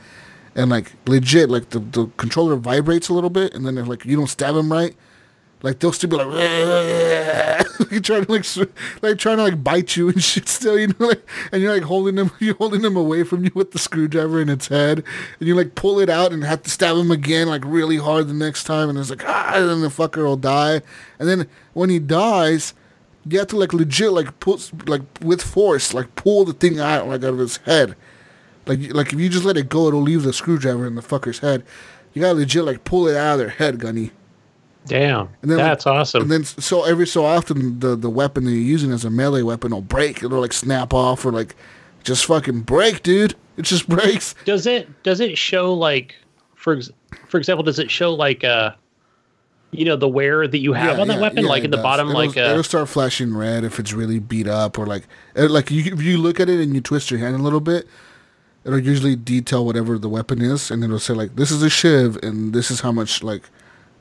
And 0.55 0.71
like 0.71 0.93
legit, 1.07 1.51
like 1.51 1.71
the, 1.71 1.81
the 1.81 2.07
controller 2.17 2.57
vibrates 2.57 3.09
a 3.09 3.15
little 3.15 3.31
bit, 3.31 3.55
and 3.55 3.67
then 3.67 3.77
if 3.77 3.87
like 3.87 4.05
you 4.05 4.17
don't 4.17 4.27
stab 4.27 4.55
them 4.55 4.73
right, 4.73 4.97
like 5.63 5.79
they'll 5.79 5.93
still 5.93 6.11
be 6.11 6.17
like, 6.17 6.27
like 7.91 8.03
trying 8.03 8.25
to 8.25 8.33
like 8.33 8.47
like 9.03 9.19
trying 9.19 9.39
to 9.39 9.43
like 9.43 9.65
bite 9.65 9.97
you 9.97 10.09
and 10.09 10.23
shit 10.23 10.49
still, 10.49 10.79
you 10.79 10.89
know, 10.89 11.09
like, 11.09 11.29
and 11.53 11.63
you're 11.63 11.75
like 11.75 11.83
holding 11.83 12.15
them, 12.15 12.31
you're 12.39 12.55
holding 12.57 12.83
them 12.83 12.97
away 12.97 13.23
from 13.23 13.45
you 13.45 13.51
with 13.55 13.73
the 13.73 13.79
screwdriver 13.79 14.41
in 14.41 14.49
its 14.49 14.69
head, 14.69 15.03
and 15.41 15.49
you 15.49 15.55
like 15.55 15.75
pull 15.75 15.99
it 15.99 16.09
out 16.09 16.33
and 16.33 16.45
have 16.45 16.63
to 16.63 16.71
stab 16.71 16.97
him 16.97 17.11
again 17.11 17.49
like 17.49 17.63
really 17.65 17.97
hard 17.97 18.29
the 18.29 18.35
next 18.35 18.65
time, 18.65 18.89
and 18.89 18.99
it's 18.99 19.11
like 19.11 19.27
ah, 19.27 19.53
and 19.55 19.69
then 19.69 19.81
the 19.81 19.89
fucker 19.89 20.25
will 20.25 20.37
die, 20.37 20.83
and 21.19 21.29
then 21.29 21.49
when 21.73 21.91
he 21.91 21.99
dies, 21.99 22.75
you 23.29 23.39
have 23.39 23.49
to 23.49 23.57
like 23.57 23.73
legit 23.73 24.13
like 24.13 24.39
pull 24.41 24.61
like 24.87 25.03
with 25.23 25.43
force 25.43 25.93
like 25.95 26.15
pull 26.17 26.45
the 26.45 26.53
thing 26.53 26.79
out 26.81 27.09
like 27.09 27.23
out 27.25 27.33
of 27.35 27.39
his 27.39 27.57
head, 27.59 27.97
like 28.67 28.81
like 28.93 29.13
if 29.13 29.19
you 29.21 29.29
just 29.29 29.45
let 29.45 29.57
it 29.57 29.69
go, 29.69 29.89
it'll 29.89 30.01
leave 30.03 30.23
the 30.23 30.33
screwdriver 30.33 30.87
in 30.87 30.95
the 30.95 31.03
fucker's 31.03 31.41
head. 31.41 31.65
You 32.13 32.23
gotta 32.23 32.35
legit 32.39 32.65
like 32.65 32.85
pull 32.85 33.09
it 33.09 33.17
out 33.17 33.35
of 33.35 33.39
their 33.41 33.49
head, 33.51 33.79
Gunny. 33.79 34.11
damn, 34.87 35.29
And 35.43 35.51
then, 35.51 35.59
like- 35.59 35.67
that's 35.67 35.87
awesome. 35.87 36.23
And 36.23 36.31
then 36.31 36.45
so 36.45 36.85
every 36.85 37.07
so 37.07 37.25
often 37.25 37.81
the 37.81 37.97
the 37.97 38.11
weapon 38.11 38.45
that 38.45 38.51
you're 38.53 38.61
using 38.61 38.93
as 38.93 39.05
a 39.05 39.11
melee 39.11 39.43
weapon 39.43 39.73
will 39.73 39.83
break. 39.83 40.23
It'll 40.23 40.41
like 40.41 40.53
snap 40.53 40.95
off 40.95 41.25
or 41.27 41.33
like 41.33 41.55
just 42.05 42.25
fucking 42.27 42.61
break, 42.61 43.03
dude. 43.03 43.35
It 43.57 43.63
just 43.63 43.89
breaks. 43.97 44.35
does 44.45 44.67
it 44.67 44.89
does 45.03 45.21
it 45.21 45.37
show 45.37 45.75
like 45.75 46.15
for 46.55 46.81
for 47.29 47.39
example, 47.39 47.65
does 47.65 47.79
it 47.79 47.91
show 47.91 48.15
like 48.15 48.45
uh 48.45 48.73
you 49.79 49.85
know 49.85 49.97
the 49.97 50.09
wear 50.09 50.47
that 50.47 50.59
you 50.59 50.73
have 50.73 50.99
on 50.99 51.09
that 51.09 51.21
weapon, 51.21 51.45
yeah, 51.45 51.49
like 51.49 51.65
in 51.65 51.71
the 51.71 51.77
does. 51.77 51.83
bottom, 51.83 52.09
it'll, 52.09 52.21
like 52.21 52.37
uh, 52.37 52.41
it'll 52.41 52.63
start 52.63 52.89
flashing 52.89 53.35
red 53.35 53.65
if 53.65 53.79
it's 53.79 53.93
really 53.93 54.19
beat 54.19 54.47
up 54.47 54.79
or 54.79 54.87
like 54.87 55.05
it, 55.35 55.51
like 55.51 55.71
you, 55.71 55.93
if 55.93 56.03
you 56.03 56.19
look 56.19 56.41
at 56.41 56.49
it 56.49 56.61
and 56.61 56.75
you 56.75 56.81
twist 56.81 57.11
your 57.11 57.21
hand 57.21 57.35
a 57.35 57.39
little 57.39 57.61
bit, 57.61 57.87
it'll 58.65 58.79
usually 58.79 59.17
detail 59.17 59.65
whatever 59.65 59.99
the 59.99 60.09
weapon 60.09 60.41
is, 60.43 60.71
and 60.71 60.83
it'll 60.83 60.99
say 60.99 61.15
like 61.15 61.37
this 61.37 61.51
is 61.51 61.63
a 61.63 61.71
shiv 61.71 62.17
and 62.23 62.53
this 62.53 62.71
is 62.71 62.81
how 62.81 62.93
much 62.93 63.23
like 63.23 63.43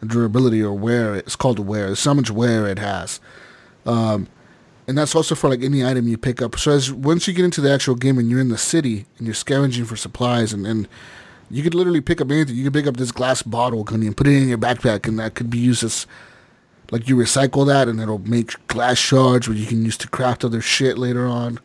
durability 0.06 0.62
or 0.62 0.74
wear 0.74 1.16
it's 1.16 1.36
called 1.36 1.60
wear. 1.60 1.88
It's 1.88 2.04
how 2.04 2.14
much 2.14 2.32
wear 2.32 2.68
it 2.68 2.80
has. 2.80 3.20
Um, 3.86 4.28
and 4.88 4.98
that's 4.98 5.16
also 5.16 5.36
for 5.36 5.50
like 5.50 5.64
any 5.64 5.86
item 5.86 6.08
you 6.08 6.18
pick 6.18 6.42
up. 6.42 6.58
So 6.60 6.72
as 6.72 6.92
once 6.92 7.28
you 7.28 7.34
get 7.34 7.46
into 7.46 7.62
the 7.62 7.72
actual 7.72 7.96
game 7.96 8.18
and 8.18 8.30
you're 8.30 8.40
in 8.40 8.50
the 8.50 8.58
city 8.58 9.06
and 9.18 9.26
you're 9.26 9.34
scavenging 9.34 9.86
for 9.86 9.96
supplies 9.96 10.54
and, 10.54 10.66
and 10.68 10.88
you 11.50 11.64
could 11.64 11.76
literally 11.76 12.02
pick 12.02 12.22
up 12.22 12.32
anything. 12.32 12.56
You 12.56 12.66
could 12.66 12.74
pick 12.74 12.88
up 12.88 12.98
this 12.98 13.12
glass 13.12 13.42
bottle, 13.42 13.84
Gunny, 13.84 14.08
and 14.08 14.18
put 14.18 14.28
it 14.28 14.42
in 14.42 14.50
your 14.50 14.58
backpack, 14.58 15.08
and 15.08 15.20
that 15.20 15.36
could 15.36 15.50
be 15.50 15.60
used 15.60 15.84
as 15.84 16.08
like 16.92 17.08
you 17.08 17.16
recycle 17.16 17.66
that, 17.68 17.88
and 17.88 18.00
it'll 18.00 18.20
make 18.20 18.66
glass 18.68 18.98
shards, 18.98 19.48
which 19.48 19.58
you 19.58 19.66
can 19.66 19.84
use 19.84 19.98
to 19.98 20.08
craft 20.08 20.44
other 20.46 20.62
shit 20.62 20.98
later 20.98 21.26
on. 21.26 21.60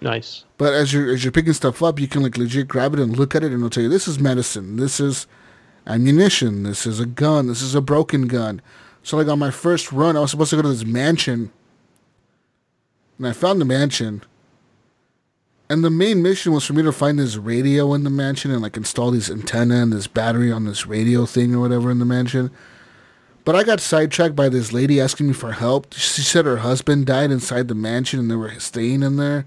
nice. 0.00 0.44
But 0.58 0.74
as 0.74 0.92
you're 0.92 1.12
as 1.12 1.24
you're 1.24 1.32
picking 1.32 1.52
stuff 1.52 1.82
up, 1.82 2.00
you 2.00 2.08
can 2.08 2.22
like 2.22 2.36
legit 2.38 2.68
grab 2.68 2.94
it 2.94 3.00
and 3.00 3.16
look 3.16 3.34
at 3.34 3.42
it, 3.42 3.46
and 3.46 3.56
it'll 3.56 3.70
tell 3.70 3.82
you 3.82 3.88
this 3.88 4.08
is 4.08 4.18
medicine, 4.18 4.76
this 4.76 5.00
is 5.00 5.26
ammunition, 5.86 6.62
this 6.62 6.86
is 6.86 7.00
a 7.00 7.06
gun, 7.06 7.46
this 7.46 7.62
is 7.62 7.74
a 7.74 7.80
broken 7.80 8.26
gun. 8.26 8.60
So 9.02 9.16
like 9.16 9.28
on 9.28 9.38
my 9.38 9.50
first 9.50 9.92
run, 9.92 10.16
I 10.16 10.20
was 10.20 10.30
supposed 10.30 10.50
to 10.50 10.56
go 10.56 10.62
to 10.62 10.68
this 10.68 10.84
mansion, 10.84 11.52
and 13.18 13.26
I 13.26 13.32
found 13.32 13.60
the 13.60 13.66
mansion. 13.66 14.22
And 15.68 15.82
the 15.82 15.90
main 15.90 16.22
mission 16.22 16.52
was 16.52 16.64
for 16.66 16.74
me 16.74 16.82
to 16.82 16.92
find 16.92 17.18
this 17.18 17.36
radio 17.36 17.94
in 17.94 18.04
the 18.04 18.10
mansion 18.10 18.50
and 18.50 18.60
like 18.60 18.76
install 18.76 19.10
these 19.10 19.30
antenna 19.30 19.76
and 19.76 19.92
this 19.92 20.06
battery 20.06 20.52
on 20.52 20.64
this 20.64 20.86
radio 20.86 21.24
thing 21.24 21.54
or 21.54 21.60
whatever 21.60 21.90
in 21.90 21.98
the 21.98 22.04
mansion. 22.04 22.50
But 23.44 23.56
I 23.56 23.64
got 23.64 23.80
sidetracked 23.80 24.36
by 24.36 24.48
this 24.48 24.72
lady 24.72 25.00
asking 25.00 25.28
me 25.28 25.32
for 25.32 25.52
help. 25.52 25.92
She 25.94 26.22
said 26.22 26.44
her 26.44 26.58
husband 26.58 27.06
died 27.06 27.30
inside 27.30 27.68
the 27.68 27.74
mansion 27.74 28.20
and 28.20 28.30
they 28.30 28.36
were 28.36 28.58
staying 28.58 29.02
in 29.02 29.16
there 29.16 29.46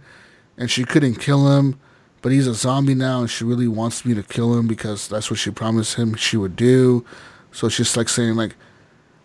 and 0.57 0.71
she 0.71 0.83
couldn't 0.83 1.15
kill 1.15 1.55
him, 1.55 1.79
but 2.21 2.31
he's 2.31 2.47
a 2.47 2.53
zombie 2.53 2.95
now, 2.95 3.21
and 3.21 3.29
she 3.29 3.43
really 3.43 3.67
wants 3.67 4.03
me 4.03 4.15
to 4.15 4.23
kill 4.23 4.57
him 4.57 4.67
because 4.67 5.07
that's 5.07 5.29
what 5.29 5.39
she 5.39 5.51
promised 5.51 5.95
him 5.95 6.15
she 6.15 6.35
would 6.35 6.55
do. 6.55 7.05
So 7.51 7.69
she's 7.69 7.95
like 7.95 8.09
saying 8.09 8.35
like, 8.35 8.55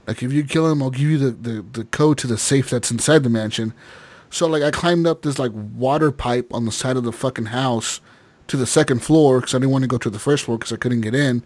like 0.07 0.23
if 0.23 0.33
you 0.33 0.45
kill 0.45 0.71
him, 0.71 0.83
I'll 0.83 0.91
give 0.91 1.09
you 1.09 1.19
the, 1.19 1.31
the, 1.31 1.63
the 1.63 1.85
code 1.85 2.19
to 2.19 2.27
the 2.27 2.37
safe 2.37 2.69
that's 2.69 2.91
inside 2.91 3.23
the 3.23 3.31
mansion. 3.31 3.73
So 4.33 4.47
like 4.47 4.63
I 4.63 4.71
climbed 4.71 5.07
up 5.07 5.21
this 5.23 5.39
like 5.39 5.53
water 5.55 6.11
pipe 6.11 6.53
on 6.55 6.65
the 6.65 6.73
side 6.73 6.97
of 6.97 7.05
the 7.05 7.13
fucking 7.13 7.47
house 7.47 8.01
to 8.49 8.57
the 8.57 8.67
second 8.67 9.01
floor 9.01 9.41
because 9.41 9.55
I 9.55 9.59
didn't 9.59 9.73
want 9.73 9.83
to 9.83 9.89
go 9.89 9.99
to 9.99 10.09
the 10.11 10.19
first 10.19 10.45
floor 10.47 10.57
because 10.57 10.73
I 10.73 10.77
couldn't 10.77 11.03
get 11.03 11.15
in. 11.15 11.45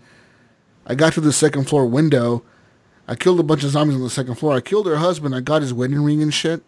I 0.86 0.94
got 0.94 1.12
to 1.14 1.20
the 1.20 1.32
second 1.32 1.64
floor 1.68 1.84
window. 1.84 2.44
I 3.08 3.16
killed 3.16 3.40
a 3.40 3.42
bunch 3.42 3.64
of 3.64 3.70
zombies 3.70 3.96
on 3.96 4.02
the 4.02 4.08
second 4.08 4.36
floor. 4.36 4.54
I 4.54 4.60
killed 4.60 4.86
her 4.86 4.98
husband. 4.98 5.34
I 5.34 5.40
got 5.40 5.62
his 5.62 5.74
wedding 5.74 6.00
ring 6.02 6.22
and 6.22 6.32
shit. 6.32 6.62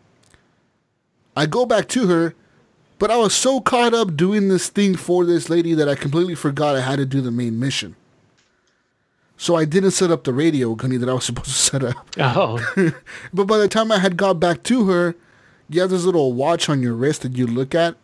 I 1.36 1.46
go 1.46 1.64
back 1.64 1.88
to 1.90 2.08
her 2.08 2.34
But 2.98 3.12
I 3.12 3.16
was 3.16 3.32
so 3.32 3.60
caught 3.60 3.94
up 3.94 4.16
doing 4.16 4.48
this 4.48 4.68
thing 4.68 4.96
for 4.96 5.24
this 5.24 5.48
lady 5.48 5.72
that 5.74 5.88
I 5.88 5.94
completely 5.94 6.34
forgot 6.34 6.74
I 6.74 6.80
had 6.80 6.96
to 6.96 7.06
do 7.06 7.20
the 7.20 7.30
main 7.30 7.60
mission. 7.60 7.94
So 9.36 9.54
I 9.54 9.64
didn't 9.66 9.92
set 9.92 10.10
up 10.10 10.24
the 10.24 10.32
radio 10.32 10.74
gunny 10.74 10.96
that 10.96 11.08
I 11.08 11.12
was 11.12 11.24
supposed 11.26 11.50
to 11.50 11.54
set 11.54 11.84
up. 11.84 12.08
Oh, 12.18 12.58
But 13.32 13.44
by 13.44 13.58
the 13.58 13.68
time 13.68 13.92
I 13.92 14.00
had 14.00 14.16
got 14.16 14.40
back 14.40 14.64
to 14.64 14.88
her, 14.88 15.14
you 15.68 15.80
have 15.80 15.90
this 15.90 16.04
little 16.04 16.32
watch 16.32 16.68
on 16.68 16.82
your 16.82 16.94
wrist 16.94 17.22
that 17.22 17.36
you 17.36 17.46
look 17.46 17.74
at. 17.74 17.96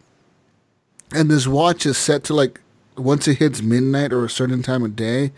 And 1.12 1.30
this 1.30 1.46
watch 1.46 1.86
is 1.86 1.96
set 1.96 2.24
to 2.24 2.34
like 2.34 2.60
once 2.96 3.26
it 3.26 3.38
hits 3.38 3.62
midnight 3.62 4.12
or 4.12 4.24
a 4.24 4.30
certain 4.30 4.62
time 4.62 4.84
of 4.84 4.96
day, 4.96 5.32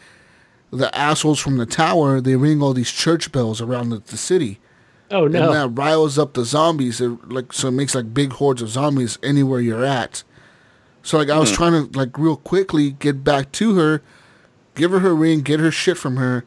the 0.70 0.94
assholes 0.96 1.38
from 1.38 1.56
the 1.56 1.66
tower, 1.66 2.20
they 2.20 2.36
ring 2.36 2.62
all 2.62 2.74
these 2.74 2.90
church 2.90 3.32
bells 3.32 3.60
around 3.60 3.90
the, 3.90 3.98
the 3.98 4.16
city. 4.16 4.58
oh 5.10 5.26
no. 5.26 5.52
And 5.52 5.54
that 5.54 5.80
riles 5.80 6.18
up 6.18 6.34
the 6.34 6.44
zombies. 6.44 7.00
It, 7.00 7.28
like 7.28 7.52
so 7.52 7.68
it 7.68 7.72
makes 7.72 7.94
like 7.94 8.12
big 8.12 8.32
hordes 8.34 8.62
of 8.62 8.68
zombies 8.68 9.18
anywhere 9.22 9.60
you're 9.60 9.84
at. 9.84 10.22
So 11.02 11.18
like 11.18 11.30
I 11.30 11.38
was 11.38 11.50
hmm. 11.50 11.56
trying 11.56 11.90
to 11.90 11.98
like 11.98 12.18
real 12.18 12.36
quickly 12.36 12.92
get 12.92 13.22
back 13.22 13.52
to 13.52 13.76
her, 13.76 14.02
give 14.74 14.90
her 14.90 15.00
her 15.00 15.14
ring, 15.14 15.42
get 15.42 15.60
her 15.60 15.70
shit 15.70 15.96
from 15.96 16.16
her, 16.16 16.44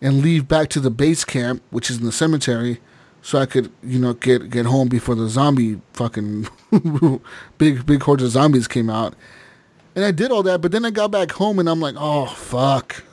and 0.00 0.22
leave 0.22 0.48
back 0.48 0.68
to 0.70 0.80
the 0.80 0.90
base 0.90 1.24
camp, 1.24 1.62
which 1.70 1.90
is 1.90 1.98
in 1.98 2.06
the 2.06 2.12
cemetery, 2.12 2.80
so 3.22 3.38
I 3.38 3.46
could 3.46 3.72
you 3.82 3.98
know 3.98 4.14
get 4.14 4.50
get 4.50 4.66
home 4.66 4.88
before 4.88 5.14
the 5.14 5.28
zombie 5.28 5.80
fucking 5.92 6.48
big 7.58 7.86
big 7.86 8.02
hordes 8.02 8.22
of 8.22 8.30
zombies 8.30 8.68
came 8.68 8.90
out. 8.90 9.14
And 9.94 10.04
I 10.04 10.12
did 10.12 10.30
all 10.30 10.44
that, 10.44 10.60
but 10.60 10.70
then 10.70 10.84
I 10.84 10.90
got 10.90 11.10
back 11.10 11.32
home 11.32 11.58
and 11.58 11.68
I'm 11.68 11.80
like, 11.80 11.96
oh 11.98 12.26
fuck, 12.26 13.04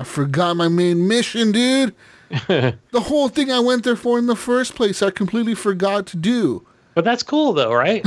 I 0.00 0.04
forgot 0.04 0.56
my 0.56 0.68
main 0.68 1.06
mission, 1.06 1.52
dude. 1.52 1.94
the 2.48 2.76
whole 2.94 3.28
thing 3.28 3.52
I 3.52 3.60
went 3.60 3.84
there 3.84 3.96
for 3.96 4.18
in 4.18 4.26
the 4.26 4.36
first 4.36 4.74
place, 4.74 5.02
I 5.02 5.10
completely 5.10 5.54
forgot 5.54 6.06
to 6.08 6.16
do. 6.16 6.66
But 6.94 7.04
that's 7.04 7.22
cool 7.22 7.52
though, 7.52 7.72
right? 7.72 8.04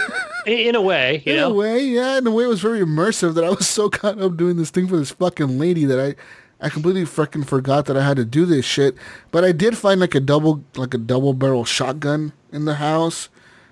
in, 0.46 0.74
a 0.74 0.82
way, 0.82 1.22
you 1.24 1.32
in 1.32 1.38
know. 1.38 1.50
a 1.50 1.54
way, 1.54 1.84
yeah. 1.84 2.18
In 2.18 2.26
a 2.26 2.30
way, 2.30 2.44
it 2.44 2.48
was 2.48 2.60
very 2.60 2.80
immersive 2.80 3.34
that 3.34 3.44
I 3.44 3.50
was 3.50 3.68
so 3.68 3.88
caught 3.88 4.20
up 4.20 4.36
doing 4.36 4.56
this 4.56 4.70
thing 4.70 4.88
for 4.88 4.96
this 4.96 5.10
fucking 5.10 5.58
lady 5.58 5.84
that 5.84 6.00
I, 6.00 6.14
I 6.60 6.68
completely 6.68 7.04
freaking 7.04 7.46
forgot 7.46 7.86
that 7.86 7.96
I 7.96 8.04
had 8.04 8.16
to 8.18 8.24
do 8.24 8.44
this 8.44 8.64
shit. 8.64 8.94
But 9.30 9.44
I 9.44 9.52
did 9.52 9.78
find 9.78 10.00
like 10.00 10.14
a 10.14 10.20
double, 10.20 10.62
like 10.76 10.92
a 10.94 10.98
double 10.98 11.32
barrel 11.32 11.64
shotgun 11.64 12.32
in 12.52 12.66
the 12.66 12.74
house. 12.74 13.28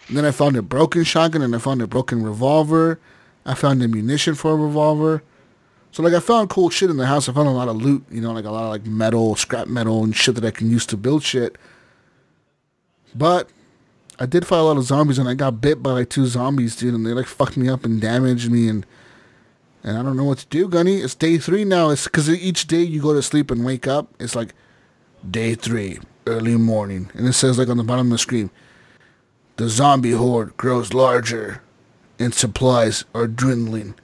And 0.08 0.16
then 0.16 0.24
I 0.24 0.30
found 0.30 0.56
a 0.56 0.62
broken 0.62 1.04
shotgun 1.04 1.42
and 1.42 1.54
I 1.54 1.58
found 1.58 1.82
a 1.82 1.86
broken 1.86 2.22
revolver. 2.22 2.98
I 3.44 3.54
found 3.54 3.82
ammunition 3.82 4.34
for 4.34 4.52
a 4.52 4.56
revolver. 4.56 5.22
So 5.90 6.02
like 6.02 6.14
I 6.14 6.20
found 6.20 6.48
cool 6.48 6.70
shit 6.70 6.90
in 6.90 6.96
the 6.96 7.06
house. 7.06 7.28
I 7.28 7.32
found 7.32 7.48
a 7.48 7.52
lot 7.52 7.68
of 7.68 7.76
loot, 7.76 8.04
you 8.10 8.20
know, 8.20 8.32
like 8.32 8.44
a 8.44 8.50
lot 8.50 8.64
of 8.64 8.70
like 8.70 8.86
metal, 8.86 9.36
scrap 9.36 9.68
metal 9.68 10.02
and 10.02 10.16
shit 10.16 10.34
that 10.36 10.44
I 10.44 10.50
can 10.50 10.70
use 10.70 10.86
to 10.86 10.96
build 10.96 11.22
shit. 11.22 11.56
But 13.14 13.50
I 14.18 14.26
did 14.26 14.46
fight 14.46 14.58
a 14.58 14.62
lot 14.62 14.76
of 14.76 14.84
zombies 14.84 15.18
and 15.18 15.28
I 15.28 15.34
got 15.34 15.60
bit 15.60 15.82
by 15.82 15.92
like 15.92 16.10
two 16.10 16.26
zombies, 16.26 16.76
dude, 16.76 16.94
and 16.94 17.06
they 17.06 17.12
like 17.12 17.26
fucked 17.26 17.56
me 17.56 17.68
up 17.68 17.84
and 17.84 18.00
damaged 18.00 18.50
me 18.50 18.68
and 18.68 18.86
and 19.88 19.96
I 19.96 20.02
don't 20.02 20.18
know 20.18 20.24
what 20.24 20.38
to 20.38 20.46
do, 20.46 20.68
Gunny. 20.68 20.96
It's 20.98 21.14
day 21.14 21.38
three 21.38 21.64
now. 21.64 21.88
It's 21.88 22.04
because 22.04 22.28
each 22.28 22.66
day 22.66 22.82
you 22.82 23.00
go 23.00 23.14
to 23.14 23.22
sleep 23.22 23.50
and 23.50 23.64
wake 23.64 23.86
up, 23.86 24.12
it's 24.20 24.36
like 24.36 24.52
day 25.28 25.54
three, 25.54 25.98
early 26.26 26.56
morning, 26.56 27.10
and 27.14 27.26
it 27.26 27.32
says 27.32 27.58
like 27.58 27.70
on 27.70 27.78
the 27.78 27.84
bottom 27.84 28.08
of 28.08 28.10
the 28.10 28.18
screen, 28.18 28.50
the 29.56 29.70
zombie 29.70 30.12
horde 30.12 30.54
grows 30.58 30.92
larger, 30.92 31.62
and 32.18 32.34
supplies 32.34 33.06
are 33.14 33.26
dwindling. 33.26 33.94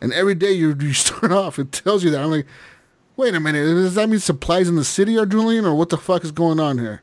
And 0.00 0.12
every 0.12 0.36
day 0.36 0.52
you 0.52 0.76
you 0.78 0.92
start 0.92 1.32
off, 1.32 1.58
it 1.58 1.72
tells 1.72 2.04
you 2.04 2.10
that. 2.10 2.22
I'm 2.22 2.30
like, 2.30 2.46
wait 3.16 3.34
a 3.34 3.40
minute, 3.40 3.64
does 3.64 3.96
that 3.96 4.08
mean 4.08 4.20
supplies 4.20 4.68
in 4.68 4.76
the 4.76 4.84
city 4.84 5.18
are 5.18 5.26
dwindling, 5.26 5.66
or 5.66 5.74
what 5.74 5.88
the 5.88 5.98
fuck 5.98 6.22
is 6.22 6.30
going 6.30 6.60
on 6.60 6.78
here? 6.78 7.02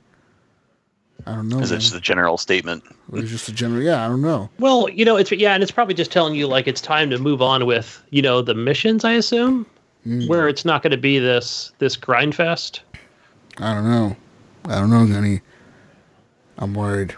I 1.26 1.36
don't 1.36 1.50
know. 1.50 1.60
Is 1.60 1.72
it 1.72 1.80
just 1.80 1.94
a 1.94 2.00
general 2.00 2.38
statement? 2.38 2.84
Or 3.12 3.20
it's 3.20 3.30
just 3.30 3.50
a 3.50 3.54
general? 3.54 3.82
Yeah, 3.82 4.06
I 4.06 4.08
don't 4.08 4.22
know. 4.22 4.50
Well, 4.60 4.90
you 4.90 5.06
know, 5.06 5.18
it's 5.18 5.32
yeah, 5.32 5.54
and 5.54 5.62
it's 5.62 5.72
probably 5.72 5.94
just 5.94 6.12
telling 6.12 6.36
you 6.36 6.48
like 6.48 6.68
it's 6.68 6.82
time 6.82 7.10
to 7.10 7.20
move 7.20 7.42
on 7.42 7.66
with 7.66 8.02
you 8.10 8.22
know 8.22 8.42
the 8.42 8.54
missions. 8.54 9.04
I 9.04 9.14
assume 9.14 9.66
mm. 10.06 10.28
where 10.28 10.48
it's 10.48 10.66
not 10.66 10.82
going 10.82 10.92
to 10.92 10.98
be 10.98 11.20
this 11.20 11.72
this 11.80 11.96
grind 11.96 12.36
fest. 12.36 12.82
I 13.58 13.74
don't 13.74 13.90
know. 13.90 14.16
I 14.66 14.80
don't 14.80 14.90
know, 14.90 15.06
Gunny. 15.06 15.42
I'm 16.58 16.74
worried. 16.74 17.16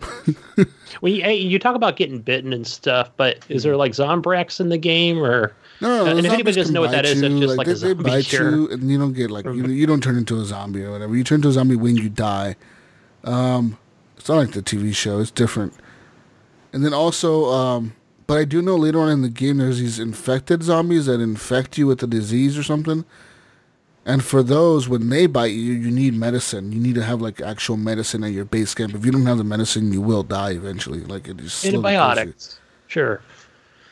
When 1.00 1.14
you, 1.14 1.22
hey, 1.22 1.34
you 1.34 1.58
talk 1.58 1.74
about 1.74 1.96
getting 1.96 2.20
bitten 2.20 2.52
and 2.52 2.66
stuff, 2.66 3.10
but 3.16 3.44
is 3.48 3.62
there 3.62 3.76
like 3.76 3.92
Zombrex 3.92 4.60
in 4.60 4.68
the 4.68 4.78
game 4.78 5.18
or? 5.18 5.54
No, 5.80 6.04
no, 6.04 6.06
and 6.06 6.18
if 6.18 6.24
anybody 6.26 6.36
zombies 6.36 6.56
doesn't 6.56 6.74
know 6.74 6.80
what 6.80 6.92
that 6.92 7.04
bite 7.04 7.10
is, 7.10 7.20
that's 7.20 7.34
you, 7.34 7.40
just 7.40 7.58
like 7.58 7.66
a 7.66 7.70
they, 7.70 7.76
zombie 7.76 8.04
they 8.04 8.10
bite 8.10 8.24
cure. 8.24 8.50
you, 8.50 8.70
and 8.70 8.90
you 8.90 8.98
don't 8.98 9.12
get 9.12 9.30
like 9.30 9.44
you, 9.44 9.50
mm-hmm. 9.50 9.70
you 9.70 9.86
don't 9.86 10.02
turn 10.02 10.16
into 10.16 10.40
a 10.40 10.44
zombie 10.44 10.84
or 10.84 10.92
whatever. 10.92 11.16
You 11.16 11.24
turn 11.24 11.36
into 11.36 11.48
a 11.48 11.52
zombie 11.52 11.76
when 11.76 11.96
you 11.96 12.08
die. 12.08 12.54
Um, 13.24 13.78
it's 14.16 14.28
not 14.28 14.36
like 14.36 14.52
the 14.52 14.62
TV 14.62 14.94
show; 14.94 15.18
it's 15.18 15.30
different. 15.30 15.74
And 16.72 16.84
then 16.84 16.92
also, 16.92 17.46
um, 17.46 17.94
but 18.26 18.38
I 18.38 18.44
do 18.44 18.60
know 18.62 18.76
later 18.76 19.00
on 19.00 19.08
in 19.10 19.22
the 19.22 19.28
game 19.28 19.58
there's 19.58 19.78
these 19.78 19.98
infected 19.98 20.62
zombies 20.62 21.06
that 21.06 21.20
infect 21.20 21.78
you 21.78 21.86
with 21.86 22.02
a 22.02 22.06
disease 22.06 22.58
or 22.58 22.62
something. 22.62 23.04
And 24.06 24.22
for 24.22 24.42
those, 24.42 24.88
when 24.88 25.08
they 25.08 25.26
bite 25.26 25.52
you, 25.52 25.72
you 25.72 25.90
need 25.90 26.14
medicine. 26.14 26.72
You 26.72 26.80
need 26.80 26.94
to 26.96 27.02
have 27.02 27.22
like 27.22 27.40
actual 27.40 27.76
medicine 27.76 28.22
at 28.22 28.32
your 28.32 28.44
base 28.44 28.74
camp. 28.74 28.94
If 28.94 29.04
you 29.06 29.12
don't 29.12 29.24
have 29.24 29.38
the 29.38 29.44
medicine, 29.44 29.92
you 29.92 30.02
will 30.02 30.22
die 30.22 30.50
eventually. 30.50 31.00
Like 31.00 31.26
it 31.26 31.38
just 31.38 31.58
slowly 31.58 31.72
kills 31.72 31.82
you. 31.84 32.00
Antibiotics. 32.00 32.60
Sure. 32.86 33.22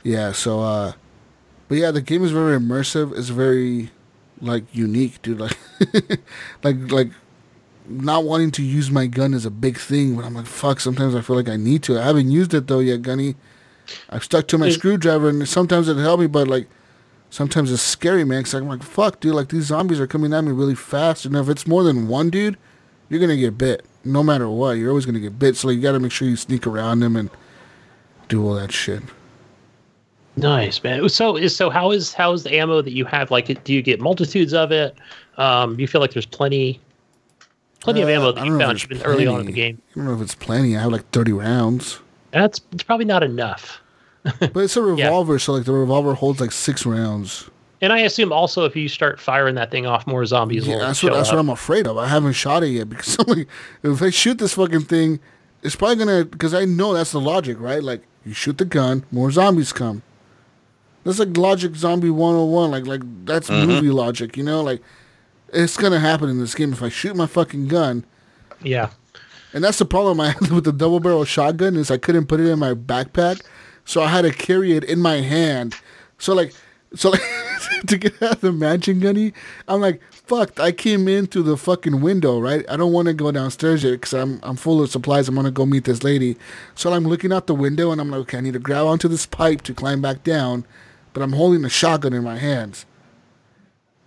Yeah, 0.02 0.32
so 0.32 0.60
uh 0.60 0.92
but 1.68 1.78
yeah, 1.78 1.90
the 1.90 2.02
game 2.02 2.24
is 2.24 2.32
very 2.32 2.58
immersive. 2.58 3.16
It's 3.16 3.30
very 3.30 3.90
like 4.40 4.64
unique, 4.72 5.22
dude. 5.22 5.40
Like 5.40 5.56
like 6.62 6.92
like 6.92 7.10
not 7.88 8.24
wanting 8.24 8.50
to 8.52 8.62
use 8.62 8.90
my 8.90 9.06
gun 9.06 9.34
is 9.34 9.44
a 9.44 9.50
big 9.50 9.76
thing, 9.76 10.16
but 10.16 10.24
I'm 10.24 10.34
like, 10.34 10.46
fuck, 10.46 10.80
sometimes 10.80 11.14
I 11.14 11.20
feel 11.20 11.36
like 11.36 11.48
I 11.48 11.56
need 11.56 11.82
to. 11.84 11.98
I 11.98 12.04
haven't 12.04 12.30
used 12.30 12.54
it 12.54 12.66
though 12.66 12.78
yet, 12.80 13.02
Gunny. 13.02 13.34
I've 14.10 14.24
stuck 14.24 14.46
to 14.48 14.58
my 14.58 14.70
screwdriver 14.70 15.28
and 15.28 15.48
sometimes 15.48 15.88
it 15.88 15.96
helped 15.96 16.20
me, 16.20 16.26
but 16.26 16.48
like 16.48 16.68
sometimes 17.30 17.72
it's 17.72 17.82
scary, 17.82 18.24
man, 18.24 18.40
because 18.40 18.54
I'm 18.54 18.68
like, 18.68 18.82
fuck, 18.82 19.20
dude, 19.20 19.34
like 19.34 19.48
these 19.48 19.64
zombies 19.64 20.00
are 20.00 20.06
coming 20.06 20.32
at 20.32 20.42
me 20.42 20.52
really 20.52 20.74
fast. 20.74 21.24
And 21.24 21.36
if 21.36 21.48
it's 21.48 21.66
more 21.66 21.82
than 21.82 22.08
one 22.08 22.30
dude, 22.30 22.56
you're 23.08 23.20
gonna 23.20 23.36
get 23.36 23.58
bit. 23.58 23.84
No 24.04 24.22
matter 24.22 24.48
what, 24.48 24.72
you're 24.72 24.90
always 24.90 25.06
gonna 25.06 25.20
get 25.20 25.38
bit. 25.38 25.56
So 25.56 25.68
like, 25.68 25.76
you 25.76 25.82
gotta 25.82 26.00
make 26.00 26.12
sure 26.12 26.28
you 26.28 26.36
sneak 26.36 26.66
around 26.66 27.00
them 27.00 27.16
and 27.16 27.30
do 28.28 28.46
all 28.46 28.54
that 28.54 28.72
shit. 28.72 29.02
Nice 30.36 30.82
man. 30.82 31.06
So 31.08 31.46
so 31.48 31.68
how 31.68 31.90
is 31.90 32.14
how 32.14 32.32
is 32.32 32.44
the 32.44 32.56
ammo 32.56 32.80
that 32.80 32.92
you 32.92 33.04
have? 33.04 33.30
Like, 33.30 33.62
do 33.64 33.74
you 33.74 33.82
get 33.82 34.00
multitudes 34.00 34.54
of 34.54 34.72
it? 34.72 34.96
Um, 35.36 35.78
you 35.78 35.86
feel 35.86 36.00
like 36.00 36.12
there's 36.12 36.26
plenty, 36.26 36.80
plenty 37.82 38.02
of 38.02 38.08
Uh, 38.08 38.12
ammo 38.12 38.28
I 38.30 38.32
that 38.32 38.46
you 38.46 38.58
found 38.58 38.82
even 38.84 39.02
early 39.02 39.26
on 39.26 39.40
in 39.40 39.46
the 39.46 39.52
game. 39.52 39.80
I 39.92 39.94
don't 39.96 40.04
know 40.06 40.14
if 40.14 40.20
it's 40.22 40.34
plenty. 40.34 40.76
I 40.76 40.80
have 40.82 40.92
like 40.92 41.08
30 41.10 41.32
rounds. 41.32 41.98
That's 42.30 42.60
it's 42.72 42.82
probably 42.82 43.04
not 43.04 43.22
enough. 43.22 43.80
But 44.22 44.56
it's 44.56 44.76
a 44.76 44.82
revolver, 44.92 45.38
so 45.38 45.52
like 45.52 45.64
the 45.64 45.72
revolver 45.72 46.14
holds 46.14 46.40
like 46.40 46.52
six 46.52 46.86
rounds. 46.86 47.50
And 47.80 47.92
I 47.92 47.98
assume 48.00 48.32
also 48.32 48.64
if 48.64 48.76
you 48.76 48.88
start 48.88 49.18
firing 49.20 49.56
that 49.56 49.70
thing 49.72 49.86
off, 49.86 50.06
more 50.06 50.24
zombies 50.24 50.66
Yeah, 50.66 50.74
will 50.74 50.80
that's 50.82 51.02
what 51.02 51.12
that's 51.12 51.28
up. 51.30 51.34
what 51.34 51.40
I'm 51.40 51.50
afraid 51.50 51.86
of. 51.88 51.98
I 51.98 52.06
haven't 52.06 52.34
shot 52.34 52.62
it 52.62 52.68
yet 52.68 52.88
because 52.88 53.16
I'm 53.20 53.26
like, 53.26 53.48
if 53.82 54.00
I 54.00 54.10
shoot 54.10 54.38
this 54.38 54.54
fucking 54.54 54.82
thing, 54.82 55.18
it's 55.62 55.74
probably 55.76 55.96
gonna 55.96 56.24
because 56.24 56.54
I 56.54 56.64
know 56.64 56.94
that's 56.94 57.10
the 57.12 57.20
logic, 57.20 57.58
right? 57.60 57.82
Like 57.82 58.02
you 58.24 58.32
shoot 58.32 58.58
the 58.58 58.64
gun, 58.64 59.04
more 59.10 59.30
zombies 59.32 59.72
come. 59.72 60.02
That's 61.04 61.18
like 61.18 61.36
logic 61.36 61.74
zombie 61.74 62.10
101. 62.10 62.70
Like 62.70 62.86
like 62.86 63.26
that's 63.26 63.50
movie 63.50 63.90
logic, 63.90 64.36
you 64.36 64.44
know? 64.44 64.62
Like 64.62 64.80
it's 65.52 65.76
gonna 65.76 66.00
happen 66.00 66.28
in 66.28 66.38
this 66.38 66.54
game 66.54 66.72
if 66.72 66.82
I 66.82 66.88
shoot 66.88 67.14
my 67.14 67.26
fucking 67.26 67.68
gun. 67.68 68.04
yeah. 68.62 68.90
And 69.54 69.62
that's 69.62 69.78
the 69.78 69.84
problem 69.84 70.18
I 70.18 70.30
had 70.40 70.50
with 70.50 70.64
the 70.64 70.72
double 70.72 70.98
barrel 70.98 71.24
shotgun 71.26 71.76
is 71.76 71.90
I 71.90 71.98
couldn't 71.98 72.26
put 72.26 72.40
it 72.40 72.48
in 72.48 72.58
my 72.58 72.72
backpack, 72.74 73.42
so 73.84 74.02
I 74.02 74.08
had 74.08 74.22
to 74.22 74.30
carry 74.32 74.72
it 74.72 74.84
in 74.84 74.98
my 74.98 75.16
hand. 75.16 75.74
So 76.18 76.32
like, 76.34 76.54
so 76.94 77.10
like 77.10 77.20
to 77.86 77.98
get 77.98 78.22
out 78.22 78.36
of 78.36 78.40
the 78.40 78.52
mansion 78.52 79.00
gunny, 79.00 79.34
I'm 79.68 79.80
like, 79.82 80.00
fuck! 80.10 80.58
I 80.58 80.72
came 80.72 81.06
in 81.06 81.26
through 81.26 81.42
the 81.42 81.58
fucking 81.58 82.00
window, 82.00 82.40
right? 82.40 82.64
I 82.70 82.76
don't 82.76 82.92
want 82.92 83.08
to 83.08 83.14
go 83.14 83.30
downstairs 83.30 83.84
yet 83.84 83.92
because 83.92 84.14
I'm 84.14 84.40
I'm 84.42 84.56
full 84.56 84.80
of 84.82 84.90
supplies. 84.90 85.28
I'm 85.28 85.34
gonna 85.34 85.50
go 85.50 85.66
meet 85.66 85.84
this 85.84 86.02
lady. 86.02 86.36
So 86.74 86.92
I'm 86.92 87.04
looking 87.04 87.32
out 87.32 87.46
the 87.46 87.54
window 87.54 87.92
and 87.92 88.00
I'm 88.00 88.10
like, 88.10 88.20
okay, 88.20 88.38
I 88.38 88.40
need 88.40 88.54
to 88.54 88.58
grab 88.58 88.86
onto 88.86 89.08
this 89.08 89.26
pipe 89.26 89.60
to 89.62 89.74
climb 89.74 90.00
back 90.00 90.24
down, 90.24 90.64
but 91.12 91.22
I'm 91.22 91.32
holding 91.34 91.64
a 91.64 91.68
shotgun 91.68 92.14
in 92.14 92.24
my 92.24 92.38
hands. 92.38 92.86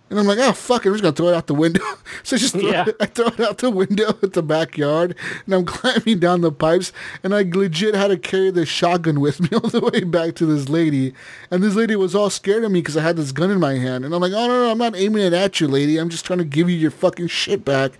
And 0.08 0.20
I'm 0.20 0.26
like, 0.26 0.38
oh 0.38 0.52
fuck 0.52 0.86
it, 0.86 0.88
I'm 0.90 0.94
just 0.94 1.02
gonna 1.02 1.16
throw 1.16 1.28
it 1.28 1.34
out 1.34 1.48
the 1.48 1.54
window. 1.54 1.82
so 2.22 2.36
I 2.36 2.38
just 2.38 2.52
throw 2.54 2.62
Yeah. 2.70 2.84
it, 2.88 2.96
I 3.00 3.06
throw 3.06 3.26
it 3.26 3.40
out 3.40 3.58
the 3.58 3.70
window 3.70 4.10
at 4.22 4.34
the 4.34 4.42
backyard, 4.42 5.16
and 5.44 5.54
I'm 5.54 5.64
climbing 5.66 6.20
down 6.20 6.42
the 6.42 6.52
pipes, 6.52 6.92
and 7.24 7.34
I 7.34 7.42
legit 7.42 7.96
had 7.96 8.08
to 8.08 8.16
carry 8.16 8.52
this 8.52 8.68
shotgun 8.68 9.18
with 9.18 9.40
me 9.40 9.48
all 9.62 9.68
the 9.68 9.80
way 9.80 10.04
back 10.04 10.36
to 10.36 10.46
this 10.46 10.68
lady, 10.68 11.12
and 11.50 11.60
this 11.60 11.74
lady 11.74 11.96
was 11.96 12.14
all 12.14 12.30
scared 12.30 12.62
of 12.62 12.70
me 12.70 12.80
because 12.82 12.96
I 12.96 13.02
had 13.02 13.16
this 13.16 13.32
gun 13.32 13.50
in 13.50 13.58
my 13.58 13.74
hand, 13.74 14.04
and 14.04 14.14
I'm 14.14 14.20
like, 14.20 14.32
oh 14.32 14.46
no, 14.46 14.64
no, 14.66 14.70
I'm 14.70 14.78
not 14.78 14.94
aiming 14.94 15.24
it 15.24 15.32
at 15.32 15.60
you, 15.60 15.66
lady. 15.66 15.96
I'm 15.98 16.08
just 16.08 16.24
trying 16.24 16.38
to 16.38 16.44
give 16.44 16.70
you 16.70 16.76
your 16.76 16.92
fucking 16.92 17.26
shit 17.26 17.64
back, 17.64 17.92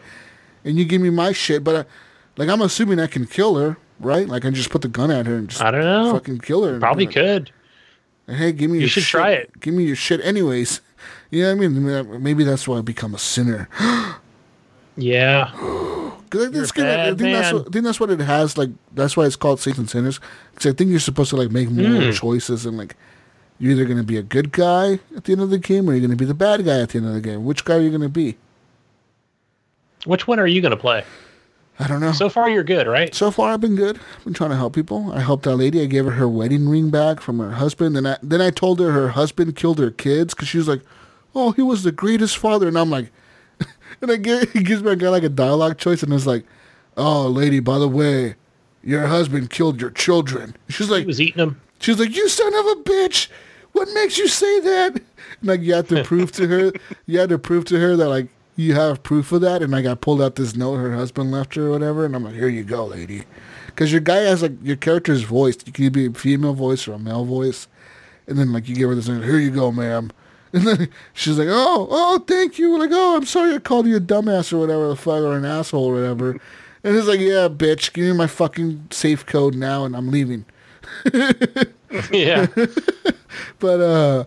and 0.64 0.78
you 0.78 0.84
give 0.84 1.00
me 1.02 1.10
my 1.10 1.32
shit. 1.32 1.64
But 1.64 1.74
uh, 1.74 1.84
like, 2.36 2.48
I'm 2.48 2.62
assuming 2.62 3.00
I 3.00 3.08
can 3.08 3.26
kill 3.26 3.56
her, 3.56 3.78
right? 3.98 4.28
Like, 4.28 4.44
I 4.44 4.50
just 4.50 4.70
put 4.70 4.82
the 4.82 4.88
gun 4.88 5.10
at 5.10 5.26
her 5.26 5.34
and 5.38 5.48
just 5.48 5.60
I 5.60 5.72
don't 5.72 5.80
know. 5.80 6.12
fucking 6.12 6.38
kill 6.38 6.62
her. 6.64 6.78
Probably 6.78 7.06
like, 7.06 7.14
could. 7.16 7.50
Hey, 8.28 8.52
give 8.52 8.70
me 8.70 8.76
You 8.76 8.82
your 8.82 8.90
should 8.90 9.02
shit. 9.02 9.10
try 9.10 9.30
it. 9.32 9.58
Give 9.58 9.74
me 9.74 9.82
your 9.84 9.96
shit, 9.96 10.20
anyways. 10.24 10.82
What 11.30 11.44
I 11.44 11.54
mean? 11.54 11.88
Uh, 11.88 12.04
maybe 12.18 12.44
that's 12.44 12.66
why 12.66 12.78
I 12.78 12.80
become 12.82 13.14
a 13.14 13.18
sinner. 13.18 13.68
Yeah. 14.98 15.52
Because 16.28 16.48
I, 16.48 16.50
think, 16.50 16.74
gonna- 16.74 17.02
I 17.02 17.14
think 17.14 17.18
that's 17.18 17.52
what, 17.52 17.68
I 17.68 17.70
think 17.70 17.84
that's 17.84 18.00
what 18.00 18.10
it 18.10 18.18
has. 18.18 18.58
Like 18.58 18.70
that's 18.92 19.16
why 19.16 19.26
it's 19.26 19.36
called 19.36 19.60
Saints 19.60 19.78
and 19.78 19.88
Sinners. 19.88 20.18
Because 20.52 20.72
I 20.72 20.74
think 20.74 20.90
you're 20.90 20.98
supposed 20.98 21.30
to 21.30 21.36
like 21.36 21.52
make 21.52 21.70
moral 21.70 22.06
hmm. 22.06 22.10
choices 22.10 22.66
and 22.66 22.76
like 22.76 22.96
you're 23.60 23.70
either 23.72 23.84
gonna 23.84 24.02
be 24.02 24.16
a 24.16 24.24
good 24.24 24.50
guy 24.50 24.98
at 25.16 25.24
the 25.24 25.32
end 25.32 25.40
of 25.40 25.50
the 25.50 25.58
game 25.58 25.88
or 25.88 25.92
you're 25.92 26.00
gonna 26.00 26.16
be 26.16 26.24
the 26.24 26.34
bad 26.34 26.64
guy 26.64 26.80
at 26.80 26.88
the 26.88 26.98
end 26.98 27.06
of 27.06 27.14
the 27.14 27.20
game. 27.20 27.44
Which 27.44 27.64
guy 27.64 27.76
are 27.76 27.80
you 27.80 27.92
gonna 27.92 28.08
be? 28.08 28.36
Which 30.06 30.28
one 30.28 30.38
are 30.38 30.46
you 30.46 30.60
going 30.60 30.70
to 30.70 30.76
play? 30.76 31.04
I 31.78 31.88
don't 31.88 32.00
know. 32.00 32.12
So 32.12 32.30
far, 32.30 32.48
you're 32.48 32.64
good, 32.64 32.86
right? 32.86 33.14
So 33.14 33.30
far, 33.30 33.52
I've 33.52 33.60
been 33.60 33.76
good. 33.76 33.98
I've 34.16 34.24
been 34.24 34.32
trying 34.32 34.50
to 34.50 34.56
help 34.56 34.74
people. 34.74 35.12
I 35.12 35.20
helped 35.20 35.42
that 35.44 35.56
lady. 35.56 35.82
I 35.82 35.86
gave 35.86 36.06
her 36.06 36.12
her 36.12 36.28
wedding 36.28 36.68
ring 36.68 36.88
back 36.88 37.20
from 37.20 37.38
her 37.38 37.52
husband. 37.52 37.98
And 37.98 38.08
I, 38.08 38.16
then 38.22 38.40
I 38.40 38.50
told 38.50 38.80
her 38.80 38.92
her 38.92 39.10
husband 39.10 39.56
killed 39.56 39.78
her 39.78 39.90
kids 39.90 40.32
because 40.32 40.48
she 40.48 40.56
was 40.56 40.68
like, 40.68 40.80
"Oh, 41.36 41.52
he 41.52 41.62
was 41.62 41.82
the 41.82 41.92
greatest 41.92 42.36
father." 42.38 42.66
And 42.66 42.78
I'm 42.78 42.90
like, 42.90 43.12
and 44.00 44.10
I 44.10 44.16
give, 44.16 44.50
he 44.52 44.62
gives 44.62 44.82
me 44.82 44.90
a 44.90 44.96
guy 44.96 45.08
like 45.08 45.22
a 45.22 45.28
dialogue 45.28 45.78
choice, 45.78 46.02
and 46.02 46.12
it's 46.12 46.26
like, 46.26 46.44
"Oh, 46.96 47.28
lady, 47.28 47.60
by 47.60 47.78
the 47.78 47.88
way, 47.88 48.34
your 48.82 49.06
husband 49.06 49.50
killed 49.50 49.80
your 49.80 49.90
children." 49.90 50.56
She's 50.68 50.90
like, 50.90 51.00
He 51.02 51.06
was 51.06 51.20
eating 51.20 51.38
them. 51.38 51.60
She's 51.78 51.98
like, 51.98 52.14
"You 52.14 52.28
son 52.28 52.54
of 52.54 52.66
a 52.66 52.82
bitch! 52.82 53.28
What 53.72 53.88
makes 53.94 54.18
you 54.18 54.28
say 54.28 54.60
that?" 54.60 54.94
And, 54.94 55.04
like 55.42 55.60
you 55.60 55.74
have 55.74 55.88
to 55.88 56.02
prove 56.02 56.32
to 56.32 56.48
her, 56.48 56.72
you 57.06 57.18
had 57.18 57.28
to 57.28 57.38
prove 57.38 57.64
to 57.66 57.78
her 57.78 57.96
that 57.96 58.08
like 58.08 58.28
you 58.56 58.74
have 58.74 59.02
proof 59.02 59.32
of 59.32 59.42
that. 59.42 59.62
And 59.62 59.72
like 59.72 59.86
I 59.86 59.94
pulled 59.94 60.22
out 60.22 60.36
this 60.36 60.56
note 60.56 60.76
her 60.76 60.94
husband 60.94 61.30
left 61.30 61.54
her 61.54 61.66
or 61.66 61.70
whatever, 61.70 62.04
and 62.04 62.16
I'm 62.16 62.24
like, 62.24 62.34
"Here 62.34 62.48
you 62.48 62.64
go, 62.64 62.86
lady," 62.86 63.24
because 63.66 63.92
your 63.92 64.00
guy 64.00 64.18
has 64.18 64.42
like 64.42 64.52
your 64.62 64.76
character's 64.76 65.22
voice. 65.22 65.56
You 65.66 65.72
can 65.72 65.92
be 65.92 66.06
a 66.06 66.12
female 66.12 66.54
voice 66.54 66.88
or 66.88 66.94
a 66.94 66.98
male 66.98 67.24
voice, 67.24 67.68
and 68.26 68.38
then 68.38 68.52
like 68.52 68.68
you 68.68 68.74
give 68.74 68.88
her 68.88 68.94
this, 68.94 69.08
note, 69.08 69.24
"Here 69.24 69.38
you 69.38 69.50
go, 69.50 69.70
ma'am." 69.70 70.10
And 70.52 70.66
then 70.66 70.89
she's 71.12 71.39
like, 71.39 71.48
"Oh, 71.51 71.89
oh, 71.90 72.18
thank 72.27 72.59
you." 72.59 72.78
Like, 72.78 72.90
"Oh, 72.93 73.16
I'm 73.16 73.27
sorry 73.27 73.55
I 73.55 73.59
called 73.59 73.86
you 73.86 73.97
a 73.97 74.01
dumbass 74.01 74.52
or 74.52 74.59
whatever 74.59 74.89
the 74.89 74.97
fuck 74.97 75.23
or 75.23 75.36
an 75.36 75.44
asshole 75.44 75.85
or 75.85 75.94
whatever." 75.94 76.31
And 76.85 76.97
it's 76.97 77.09
like, 77.09 77.20
"Yeah, 77.20 77.48
bitch, 77.48 77.93
give 77.93 78.06
me 78.06 78.12
my 78.12 78.27
fucking 78.27 78.89
safe 78.90 79.27
code 79.27 79.55
now, 79.55 79.85
and 79.85 79.97
I'm 79.97 80.10
leaving." 80.10 80.44
yeah. 82.12 82.47
but 83.59 83.81
uh 83.81 84.24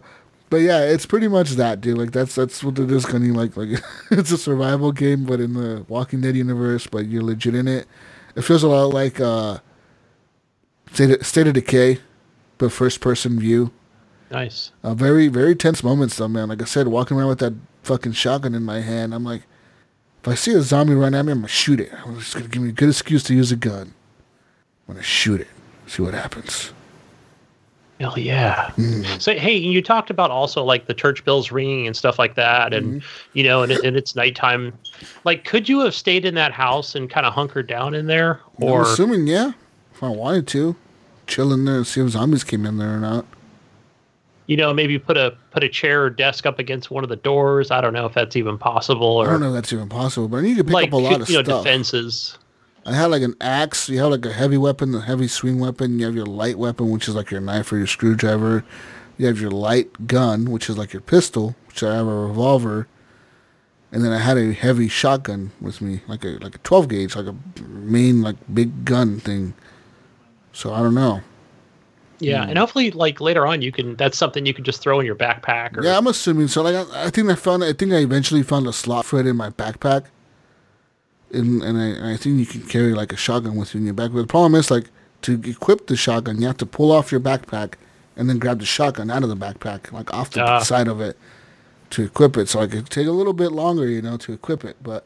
but 0.50 0.58
yeah 0.58 0.82
it's 0.82 1.06
pretty 1.06 1.28
much 1.28 1.52
that 1.52 1.82
dude 1.82 1.98
like 1.98 2.12
that's 2.12 2.36
that's 2.36 2.64
what 2.64 2.78
it 2.80 2.92
is 2.92 3.06
kind 3.06 3.28
of 3.30 3.36
like 3.36 3.56
like 3.56 3.82
it's 4.12 4.32
a 4.32 4.38
survival 4.38 4.92
game 4.92 5.26
but 5.26 5.40
in 5.40 5.54
the 5.54 5.86
walking 5.88 6.22
dead 6.22 6.36
universe 6.36 6.88
but 6.88 7.08
you're 7.08 7.24
legit 7.24 7.56
in 7.56 7.68
it 7.68 7.88
it 8.36 8.42
feels 8.42 8.64
a 8.64 8.68
lot 8.68 8.86
like 8.94 9.20
uh 9.20 9.58
state 10.92 11.12
of, 11.12 11.26
state 11.26 11.48
of 11.48 11.54
decay 11.54 12.00
but 12.58 12.72
first 12.72 13.02
person 13.02 13.40
view 13.40 13.72
Nice. 14.32 14.72
uh, 14.84 14.94
very 14.94 15.28
very 15.28 15.56
tense 15.56 15.84
moments 15.84 16.18
though 16.18 16.28
man 16.28 16.50
like 16.50 16.62
i 16.62 16.66
said 16.66 16.88
walking 16.88 17.18
around 17.18 17.30
with 17.30 17.40
that 17.40 17.54
fucking 17.84 18.12
shotgun 18.12 18.54
in 18.54 18.64
my 18.64 18.82
hand 18.82 19.14
i'm 19.16 19.24
like 19.24 19.44
if 20.22 20.28
i 20.28 20.36
see 20.36 20.54
a 20.54 20.62
zombie 20.62 20.94
run 20.94 21.16
at 21.16 21.26
me 21.26 21.32
i'm 21.32 21.40
gonna 21.40 21.48
shoot 21.48 21.80
it 21.80 21.92
i'm 22.06 22.20
just 22.20 22.34
gonna 22.36 22.48
give 22.48 22.62
me 22.62 22.70
a 22.70 22.74
good 22.74 22.90
excuse 22.90 23.24
to 23.24 23.34
use 23.34 23.52
a 23.52 23.56
gun 23.56 23.94
i'm 24.88 24.94
gonna 24.96 25.04
shoot 25.04 25.42
it 25.42 25.48
see 25.88 26.02
what 26.04 26.14
happens 26.14 26.72
Hell 28.00 28.18
yeah. 28.18 28.72
Mm. 28.78 29.22
So 29.22 29.34
hey, 29.34 29.58
you 29.58 29.82
talked 29.82 30.10
about 30.10 30.32
also 30.32 30.64
like 30.64 30.86
the 30.86 30.94
church 30.94 31.26
bells 31.26 31.52
ringing 31.52 31.86
and 31.86 31.94
stuff 31.98 32.18
like 32.18 32.36
that, 32.36 32.74
and 32.74 33.02
Mm-hmm. 33.02 33.38
you 33.38 33.44
know, 33.44 33.62
and, 33.62 33.74
and 33.74 33.98
it's 33.98 34.16
nighttime. 34.16 34.72
Like, 35.26 35.44
could 35.44 35.68
you 35.68 35.82
have 35.82 35.94
stayed 35.94 36.24
in 36.24 36.34
that 36.36 36.54
house 36.54 36.96
and 36.96 37.10
kind 37.10 37.26
of 37.26 37.34
hunkered 37.34 37.68
down 37.68 37.94
in 37.94 38.08
there, 38.08 38.40
or 38.56 38.86
I'm 38.86 38.86
assuming, 38.86 39.28
yeah. 39.28 39.52
If 39.94 40.02
I 40.02 40.08
wanted 40.08 40.48
to, 40.48 40.78
chill 41.28 41.52
in 41.52 41.66
there 41.66 41.76
and 41.76 41.86
see 41.86 42.00
if 42.00 42.08
zombies 42.12 42.46
came 42.46 42.66
in 42.66 42.78
there 42.78 42.96
or 42.96 43.00
not. 43.02 43.26
You 44.50 44.58
know, 44.58 44.74
maybe 44.74 44.98
put 44.98 45.16
a 45.16 45.38
put 45.52 45.64
a 45.64 45.70
chair 45.70 46.04
or 46.04 46.10
desk 46.10 46.48
up 46.48 46.58
against 46.58 46.90
one 46.90 47.04
of 47.04 47.10
the 47.10 47.18
doors? 47.18 47.70
I 47.70 47.82
don't 47.82 47.94
know 47.94 48.08
if 48.08 48.16
that's 48.16 48.36
even 48.36 48.58
possible, 48.58 49.20
I 49.20 49.28
don't 49.28 49.42
know 49.42 49.50
if 49.50 49.54
that's 49.54 49.72
even 49.72 49.88
possible, 49.88 50.28
but 50.28 50.38
I 50.38 50.42
need 50.42 50.58
to 50.58 50.64
pick 50.64 50.74
like 50.74 50.88
up 50.88 50.94
a 50.94 50.98
lot 50.98 51.22
of 51.22 51.30
you 51.30 51.38
know 51.38 51.44
stuff. 51.44 51.64
defenses. 51.64 52.36
I 52.84 52.96
had 52.96 53.12
like 53.12 53.22
an 53.22 53.36
axe. 53.40 53.88
You 53.90 54.00
have 54.00 54.10
like 54.10 54.26
a 54.26 54.34
heavy 54.34 54.58
weapon, 54.58 54.92
the 54.92 55.02
heavy 55.02 55.28
swing 55.28 55.60
weapon. 55.60 56.00
You 56.00 56.08
have 56.08 56.16
your 56.16 56.26
light 56.26 56.58
weapon, 56.58 56.90
which 56.90 57.08
is 57.08 57.14
like 57.14 57.30
your 57.30 57.42
knife 57.42 57.72
or 57.72 57.78
your 57.78 57.86
screwdriver. 57.86 58.66
You 59.20 59.28
have 59.28 59.40
your 59.40 59.52
light 59.52 60.08
gun, 60.08 60.50
which 60.50 60.68
is 60.68 60.80
like 60.80 60.94
your 60.94 61.04
pistol, 61.04 61.56
which 61.68 61.84
I 61.84 61.94
have 61.94 62.08
a 62.08 62.16
revolver. 62.16 62.88
And 63.92 64.04
then 64.04 64.12
I 64.12 64.18
had 64.18 64.38
a 64.38 64.54
heavy 64.54 64.88
shotgun 64.88 65.52
with 65.62 65.80
me, 65.80 66.02
like 66.08 66.24
a 66.24 66.40
like 66.42 66.56
a 66.56 66.60
twelve 66.60 66.88
gauge, 66.88 67.16
like 67.16 67.28
a 67.28 67.36
main 67.62 68.24
like 68.24 68.38
big 68.52 68.84
gun 68.84 69.20
thing. 69.20 69.54
So 70.54 70.74
I 70.74 70.80
don't 70.80 70.96
know. 70.96 71.22
Yeah, 72.22 72.44
Hmm. 72.44 72.50
and 72.50 72.58
hopefully, 72.60 72.92
like 72.92 73.22
later 73.22 73.46
on, 73.48 73.62
you 73.62 73.72
can. 73.72 73.96
That's 73.96 74.18
something 74.18 74.46
you 74.46 74.54
can 74.54 74.64
just 74.64 74.82
throw 74.82 75.00
in 75.00 75.06
your 75.06 75.16
backpack. 75.16 75.78
Or, 75.78 75.84
Yeah, 75.84 75.98
I'm 75.98 76.08
assuming 76.08 76.48
so. 76.50 76.62
Like, 76.62 76.76
I, 76.76 77.06
I 77.06 77.10
think 77.10 77.30
I 77.30 77.36
found. 77.36 77.64
I 77.64 77.74
think 77.74 77.94
I 77.94 77.98
eventually 77.98 78.44
found 78.44 78.68
a 78.68 78.74
slot 78.74 79.06
for 79.06 79.20
it 79.20 79.26
in 79.28 79.36
my 79.38 79.50
backpack, 79.50 80.06
and 81.34 81.62
and 81.64 81.78
I, 81.78 81.86
and 81.86 82.06
I 82.08 82.18
think 82.18 82.40
you 82.40 82.46
can 82.46 82.62
carry 82.64 82.94
like 82.94 83.14
a 83.14 83.18
shotgun 83.18 83.56
with 83.56 83.74
you 83.74 83.80
in 83.80 83.86
your 83.86 83.96
backpack. 83.96 84.16
The 84.16 84.28
problem 84.28 84.56
is 84.56 84.70
like 84.72 84.90
to 85.24 85.40
equip 85.46 85.88
the 85.88 85.96
shotgun, 85.96 86.40
you 86.42 86.48
have 86.48 86.58
to 86.58 86.66
pull 86.66 86.92
off 86.92 87.12
your 87.12 87.20
backpack 87.22 87.74
and 88.16 88.30
then 88.30 88.38
grab 88.40 88.60
the 88.60 88.66
shotgun 88.66 89.10
out 89.12 89.24
of 89.24 89.30
the 89.30 89.36
backpack, 89.36 89.92
like 89.92 90.14
off 90.14 90.30
the 90.32 90.44
Ah. 90.44 90.60
side 90.60 90.88
of 90.88 91.00
it, 91.02 91.18
to 91.92 92.04
equip 92.04 92.38
it. 92.38 92.48
So 92.50 92.60
like 92.60 92.74
it 92.74 92.90
take 92.90 93.08
a 93.08 93.12
little 93.12 93.34
bit 93.34 93.52
longer, 93.52 93.88
you 93.88 94.02
know, 94.02 94.18
to 94.18 94.34
equip 94.34 94.64
it. 94.66 94.78
But 94.82 95.06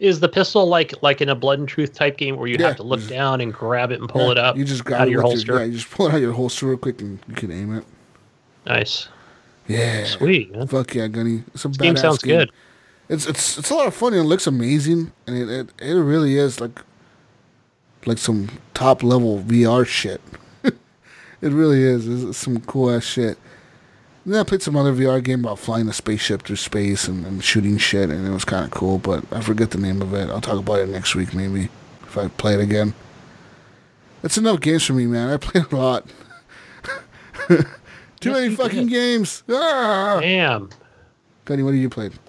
Is 0.00 0.18
the 0.20 0.28
pistol 0.28 0.66
like 0.66 0.94
like 1.02 1.20
in 1.20 1.28
a 1.28 1.34
blood 1.34 1.58
and 1.60 1.68
truth 1.68 1.92
type 1.92 2.16
game 2.16 2.36
where 2.36 2.48
you 2.48 2.56
Yeah, 2.58 2.68
have 2.68 2.76
to 2.76 2.82
look 2.82 3.00
just- 3.00 3.10
down 3.10 3.40
and 3.40 3.52
grab 3.52 3.92
it 3.92 4.00
and 4.00 4.08
pull 4.08 4.24
yeah, 4.26 4.30
it 4.32 4.38
up 4.38 4.56
You 4.56 4.64
just 4.64 4.84
grab 4.84 5.02
out 5.02 5.08
it 5.08 5.10
of 5.10 5.12
your 5.12 5.22
holster? 5.22 5.58
yeah, 5.58 5.64
you 5.64 5.72
just 5.74 5.90
pull 5.90 6.06
it 6.06 6.10
out 6.10 6.16
of 6.16 6.22
your 6.22 6.32
holster 6.32 6.66
real 6.66 6.78
quick 6.78 7.00
and 7.02 7.18
you 7.28 7.34
can 7.34 7.50
aim 7.52 7.76
it. 7.76 7.84
Nice, 8.66 9.08
Yeah, 9.68 10.04
sweet. 10.06 10.52
Man. 10.52 10.66
Fuck 10.66 10.94
yeah, 10.94 11.06
Gunny. 11.08 11.44
It's 11.54 11.64
a 11.64 11.68
This 11.68 11.76
game 11.76 11.96
sounds 11.96 12.18
game. 12.18 12.38
good. 12.38 12.50
It's 13.08 13.26
it's 13.26 13.58
it's 13.58 13.70
a 13.70 13.74
lot 13.74 13.86
of 13.88 13.94
fun 13.94 14.12
and 14.14 14.22
it 14.22 14.28
looks 14.28 14.46
amazing 14.46 15.12
and 15.26 15.36
it 15.36 15.48
it, 15.50 15.70
it 15.82 15.94
really 15.94 16.38
is 16.38 16.60
like 16.60 16.80
like 18.06 18.18
some 18.18 18.48
top 18.72 19.02
level 19.02 19.40
VR 19.40 19.86
shit. 19.86 20.20
it 20.64 20.72
really 21.42 21.82
is. 21.82 22.06
It's 22.08 22.38
some 22.38 22.60
cool 22.60 22.90
ass 22.90 23.04
shit. 23.04 23.36
And 24.30 24.36
then 24.36 24.42
I 24.42 24.48
played 24.48 24.62
some 24.62 24.76
other 24.76 24.92
VR 24.92 25.20
game 25.20 25.40
about 25.40 25.58
flying 25.58 25.88
a 25.88 25.92
spaceship 25.92 26.42
through 26.42 26.54
space 26.54 27.08
and, 27.08 27.26
and 27.26 27.42
shooting 27.42 27.78
shit 27.78 28.10
and 28.10 28.24
it 28.24 28.30
was 28.30 28.44
kind 28.44 28.64
of 28.64 28.70
cool, 28.70 29.00
but 29.00 29.24
I 29.32 29.40
forget 29.40 29.72
the 29.72 29.78
name 29.78 30.00
of 30.00 30.14
it. 30.14 30.30
I'll 30.30 30.40
talk 30.40 30.60
about 30.60 30.78
it 30.78 30.88
next 30.88 31.16
week 31.16 31.34
maybe 31.34 31.68
if 32.04 32.16
I 32.16 32.28
play 32.28 32.54
it 32.54 32.60
again. 32.60 32.94
That's 34.22 34.38
enough 34.38 34.60
games 34.60 34.84
for 34.86 34.92
me, 34.92 35.06
man. 35.06 35.30
I 35.30 35.36
play 35.36 35.62
a 35.72 35.74
lot. 35.74 36.06
Too 38.20 38.30
many 38.30 38.54
fucking 38.54 38.86
games. 38.86 39.42
Ah! 39.50 40.20
Damn. 40.20 40.70
Gunny, 41.44 41.64
what 41.64 41.74
have 41.74 41.82
you 41.82 41.90
played? 41.90 42.12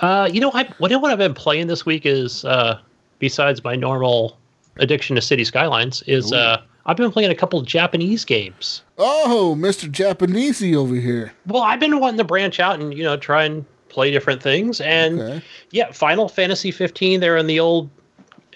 Uh, 0.00 0.28
you 0.30 0.40
know, 0.40 0.50
I 0.54 0.64
what 0.78 0.90
what 1.00 1.10
I've 1.10 1.18
been 1.18 1.34
playing 1.34 1.68
this 1.68 1.86
week 1.86 2.04
is 2.04 2.44
uh, 2.44 2.80
besides 3.18 3.64
my 3.64 3.74
normal 3.74 4.38
addiction 4.76 5.16
to 5.16 5.22
City 5.22 5.44
Skylines 5.44 6.02
is 6.02 6.32
uh, 6.32 6.62
I've 6.86 6.96
been 6.96 7.10
playing 7.10 7.30
a 7.30 7.34
couple 7.34 7.60
Japanese 7.62 8.24
games. 8.24 8.82
Oh, 8.96 9.56
Mr. 9.58 9.90
Japanesey 9.90 10.74
over 10.74 10.94
here. 10.94 11.32
Well, 11.46 11.62
I've 11.62 11.80
been 11.80 11.98
wanting 11.98 12.18
to 12.18 12.24
branch 12.24 12.60
out 12.60 12.78
and 12.80 12.94
you 12.94 13.02
know 13.02 13.16
try 13.16 13.44
and 13.44 13.64
play 13.88 14.10
different 14.10 14.42
things, 14.42 14.80
and 14.80 15.20
Okay. 15.20 15.42
yeah, 15.72 15.90
Final 15.92 16.28
Fantasy 16.28 16.70
15. 16.70 17.20
They're 17.20 17.36
in 17.36 17.46
the 17.46 17.58
old 17.60 17.90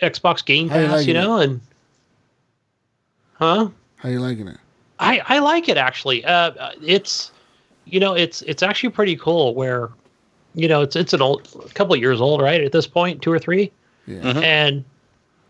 Xbox 0.01 0.45
Game 0.45 0.69
How 0.69 0.79
you 0.79 0.87
Pass, 0.87 1.07
you 1.07 1.15
liking 1.15 1.17
it? 1.17 1.21
know, 1.27 1.37
and 1.39 1.61
huh? 3.35 3.69
How 3.97 4.09
you 4.09 4.21
liking 4.21 4.49
it? 4.49 4.59
I, 4.99 5.21
I 5.27 5.39
like 5.39 5.69
it 5.69 5.77
actually. 5.77 6.25
Uh, 6.25 6.51
uh, 6.53 6.73
it's 6.83 7.33
you 7.87 7.99
know 8.01 8.15
it's 8.15 8.43
it's 8.43 8.63
actually 8.63 8.91
pretty 8.91 9.17
cool. 9.17 9.55
Where 9.55 9.91
you 10.55 10.69
know 10.69 10.83
it's 10.83 10.95
it's 10.97 11.13
an 11.13 11.23
old 11.23 11.49
a 11.65 11.69
couple 11.75 11.95
of 11.95 12.01
years 12.01 12.21
old 12.21 12.41
right 12.43 12.61
at 12.63 12.73
this 12.73 12.87
point, 12.87 13.23
two 13.23 13.33
or 13.33 13.39
three, 13.39 13.73
Yeah. 14.07 14.21
Mhm. 14.21 14.43
and 14.43 14.85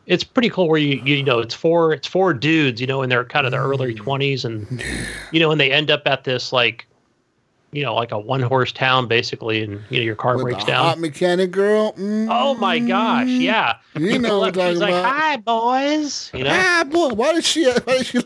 it's 0.06 0.24
pretty 0.24 0.51
cool. 0.51 0.68
Where 0.68 0.78
you 0.78 1.01
you 1.05 1.22
know 1.22 1.39
it's 1.40 1.55
four 1.55 1.93
it's 1.93 2.06
four 2.09 2.32
dudes 2.35 2.81
you 2.81 2.86
know 2.86 3.02
in 3.02 3.09
their 3.10 3.24
kind 3.24 3.47
of 3.47 3.52
their 3.52 3.62
early 3.62 3.94
twenties, 3.94 4.44
and 4.44 4.82
you 5.32 5.40
know 5.40 5.51
and 5.51 5.60
they 5.60 5.70
end 5.72 5.90
up 5.90 6.02
at 6.06 6.24
this 6.24 6.52
like 6.52 6.86
you 7.72 7.82
know 7.82 7.94
like 7.94 8.10
a 8.10 8.18
one 8.18 8.40
horse 8.43 8.72
town 8.72 9.06
basically, 9.09 9.62
and 9.62 9.81
you 9.90 9.98
know 9.98 10.05
your 10.05 10.16
car 10.16 10.36
With 10.36 10.43
breaks 10.44 10.64
down. 10.64 10.85
hot 10.85 10.98
mechanic 10.98 11.51
girl. 11.52 11.93
Mm. 11.93 12.28
Oh 12.31 12.55
my 12.55 12.78
gosh, 12.78 13.28
yeah. 13.28 13.77
You 13.97 14.18
know 14.18 14.40
what 14.40 14.56
I'm 14.59 14.72
she's 14.72 14.78
talking 14.81 14.94
like, 14.94 15.05
about. 15.05 15.16
"Hi, 15.16 15.36
boys." 15.36 16.31
You 16.35 16.44
know, 16.44 16.51
Ah, 16.52 16.85
boy, 16.89 17.09
why 17.14 17.32
does 17.35 17.47
she? 17.47 17.64
Why 17.70 17.98
does 17.98 18.06
she? 18.06 18.18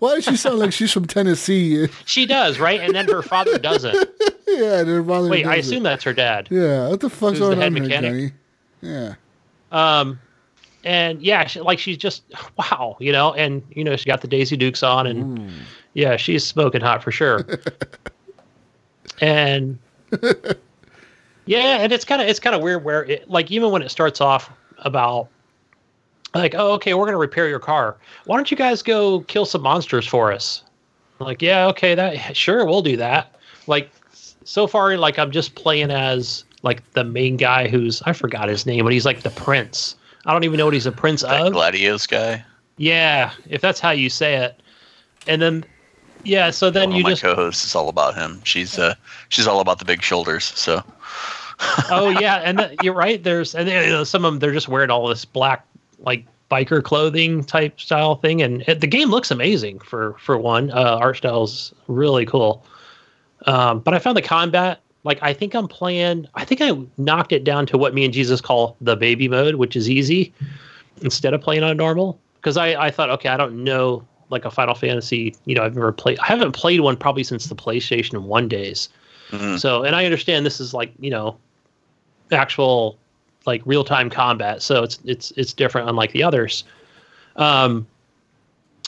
Why 0.00 0.16
does 0.16 0.24
she 0.24 0.34
sound 0.36 0.58
like 0.58 0.72
she's 0.72 0.90
from 0.92 1.06
Tennessee? 1.06 1.86
she 2.04 2.26
does, 2.26 2.58
right? 2.58 2.80
And 2.80 2.92
then 2.96 3.06
her 3.06 3.22
father 3.22 3.58
doesn't. 3.60 3.94
yeah, 4.48 4.82
their 4.82 5.04
father. 5.04 5.28
Wait, 5.28 5.46
I 5.46 5.54
it. 5.54 5.58
assume 5.60 5.84
that's 5.84 6.02
her 6.02 6.12
dad. 6.12 6.48
Yeah, 6.50 6.88
what 6.88 6.98
the 6.98 7.08
fuck's 7.08 7.38
going 7.38 7.58
head 7.58 7.66
on 7.66 7.74
here, 7.76 7.82
mechanic? 7.84 8.10
Johnny? 8.10 8.32
Yeah. 8.80 9.14
Um, 9.70 10.18
and 10.84 11.20
yeah, 11.22 11.46
she, 11.46 11.60
like 11.60 11.78
she's 11.78 11.96
just 11.96 12.22
wow, 12.56 12.96
you 13.00 13.12
know, 13.12 13.34
and 13.34 13.62
you 13.70 13.84
know 13.84 13.96
she 13.96 14.06
got 14.06 14.20
the 14.20 14.28
Daisy 14.28 14.56
Dukes 14.56 14.82
on, 14.82 15.06
and 15.06 15.38
mm. 15.38 15.50
yeah, 15.94 16.16
she's 16.16 16.44
smoking 16.44 16.80
hot 16.80 17.02
for 17.02 17.10
sure. 17.10 17.46
and 19.20 19.78
yeah, 21.46 21.78
and 21.78 21.92
it's 21.92 22.04
kind 22.04 22.22
of 22.22 22.28
it's 22.28 22.40
kind 22.40 22.54
of 22.54 22.62
weird 22.62 22.84
where 22.84 23.04
it 23.04 23.28
like 23.28 23.50
even 23.50 23.70
when 23.70 23.82
it 23.82 23.90
starts 23.90 24.20
off 24.20 24.50
about 24.78 25.28
like 26.34 26.54
oh 26.54 26.72
okay 26.72 26.94
we're 26.94 27.06
gonna 27.06 27.16
repair 27.16 27.48
your 27.48 27.58
car 27.58 27.96
why 28.26 28.36
don't 28.36 28.50
you 28.50 28.56
guys 28.56 28.82
go 28.82 29.20
kill 29.22 29.44
some 29.46 29.62
monsters 29.62 30.06
for 30.06 30.30
us 30.30 30.62
like 31.18 31.42
yeah 31.42 31.66
okay 31.66 31.94
that 31.94 32.36
sure 32.36 32.64
we'll 32.66 32.82
do 32.82 32.96
that 32.96 33.34
like 33.66 33.90
so 34.44 34.66
far 34.66 34.96
like 34.98 35.18
i'm 35.18 35.32
just 35.32 35.54
playing 35.54 35.90
as 35.90 36.44
like 36.62 36.88
the 36.92 37.04
main 37.04 37.36
guy 37.36 37.68
who's 37.68 38.02
I 38.02 38.12
forgot 38.12 38.48
his 38.48 38.66
name, 38.66 38.84
but 38.84 38.92
he's 38.92 39.06
like 39.06 39.22
the 39.22 39.30
prince. 39.30 39.96
I 40.26 40.32
don't 40.32 40.44
even 40.44 40.58
know 40.58 40.64
what 40.64 40.74
he's 40.74 40.86
a 40.86 40.92
prince 40.92 41.22
That 41.22 41.46
of. 41.46 41.52
Gladios 41.52 42.08
guy. 42.08 42.44
Yeah, 42.76 43.32
if 43.48 43.60
that's 43.60 43.80
how 43.80 43.90
you 43.90 44.10
say 44.10 44.36
it. 44.36 44.60
And 45.26 45.42
then 45.42 45.64
yeah, 46.24 46.50
so 46.50 46.70
then 46.70 46.90
One 46.90 46.96
you 46.96 47.00
of 47.00 47.04
my 47.04 47.10
just 47.10 47.22
co-hosts 47.22 47.64
is 47.64 47.74
all 47.74 47.88
about 47.88 48.14
him. 48.14 48.40
She's 48.44 48.78
uh 48.78 48.94
she's 49.28 49.46
all 49.46 49.60
about 49.60 49.78
the 49.78 49.84
big 49.84 50.02
shoulders. 50.02 50.44
So 50.44 50.82
oh 51.90 52.08
yeah, 52.20 52.36
and 52.36 52.58
the, 52.58 52.76
you're 52.82 52.94
right. 52.94 53.22
There's 53.22 53.54
and 53.54 53.68
you 53.68 53.74
know, 53.74 54.04
some 54.04 54.24
of 54.24 54.32
them 54.32 54.38
they're 54.38 54.52
just 54.52 54.68
wearing 54.68 54.90
all 54.90 55.08
this 55.08 55.24
black 55.24 55.66
like 55.98 56.24
biker 56.50 56.82
clothing 56.82 57.44
type 57.44 57.80
style 57.80 58.16
thing, 58.16 58.42
and 58.42 58.62
it, 58.68 58.80
the 58.80 58.86
game 58.86 59.10
looks 59.10 59.30
amazing 59.30 59.78
for 59.80 60.14
for 60.18 60.38
one. 60.38 60.70
Uh, 60.70 60.98
art 61.00 61.16
style's 61.16 61.72
really 61.86 62.26
cool. 62.26 62.64
Um, 63.46 63.80
but 63.80 63.94
I 63.94 63.98
found 63.98 64.16
the 64.16 64.22
combat 64.22 64.80
like 65.04 65.18
I 65.22 65.32
think 65.32 65.54
I'm 65.54 65.68
playing. 65.68 66.26
I 66.34 66.44
think 66.44 66.60
I 66.60 66.72
knocked 66.96 67.32
it 67.32 67.44
down 67.44 67.66
to 67.66 67.78
what 67.78 67.94
me 67.94 68.04
and 68.04 68.12
Jesus 68.12 68.40
call 68.40 68.76
the 68.80 68.96
baby 68.96 69.28
mode, 69.28 69.56
which 69.56 69.76
is 69.76 69.88
easy 69.88 70.32
instead 71.02 71.34
of 71.34 71.40
playing 71.40 71.62
on 71.62 71.76
normal. 71.76 72.18
Because 72.36 72.56
I 72.56 72.86
I 72.86 72.90
thought 72.90 73.10
okay, 73.10 73.28
I 73.28 73.36
don't 73.36 73.64
know 73.64 74.04
like 74.30 74.44
a 74.44 74.50
Final 74.50 74.74
Fantasy. 74.74 75.34
You 75.44 75.54
know, 75.54 75.62
I've 75.64 75.74
never 75.74 75.92
played. 75.92 76.18
I 76.20 76.26
haven't 76.26 76.52
played 76.52 76.80
one 76.80 76.96
probably 76.96 77.24
since 77.24 77.46
the 77.46 77.54
PlayStation 77.54 78.22
One 78.22 78.48
days. 78.48 78.88
mhm. 79.30 79.58
So, 79.58 79.84
and 79.84 79.96
I 79.96 80.04
understand 80.04 80.44
this 80.44 80.60
is 80.60 80.74
like 80.74 80.92
you 80.98 81.10
know, 81.10 81.36
actual 82.32 82.98
like 83.46 83.62
real 83.64 83.84
time 83.84 84.10
combat. 84.10 84.62
So 84.62 84.82
it's 84.82 84.98
it's 85.04 85.32
it's 85.36 85.52
different 85.52 85.88
unlike 85.88 86.12
the 86.12 86.22
others. 86.22 86.64
Um, 87.36 87.86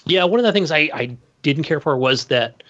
yeah, 0.07 0.25
one 0.25 0.41
of 0.41 0.45
the 0.45 0.53
things 0.53 0.71
I 0.71 0.91
I 0.93 1.17
didn't 1.43 1.65
care 1.65 1.81
for 1.81 1.97
was 1.97 2.27
that, 2.27 2.63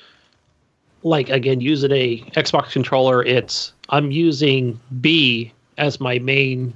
like 1.02 1.31
again, 1.31 1.60
using 1.60 1.93
a 1.93 2.18
Xbox 2.36 2.72
controller, 2.72 3.22
it's 3.24 3.72
I'm 3.89 4.10
using 4.10 4.78
B 5.01 5.52
as 5.78 6.01
my 6.01 6.18
main 6.18 6.74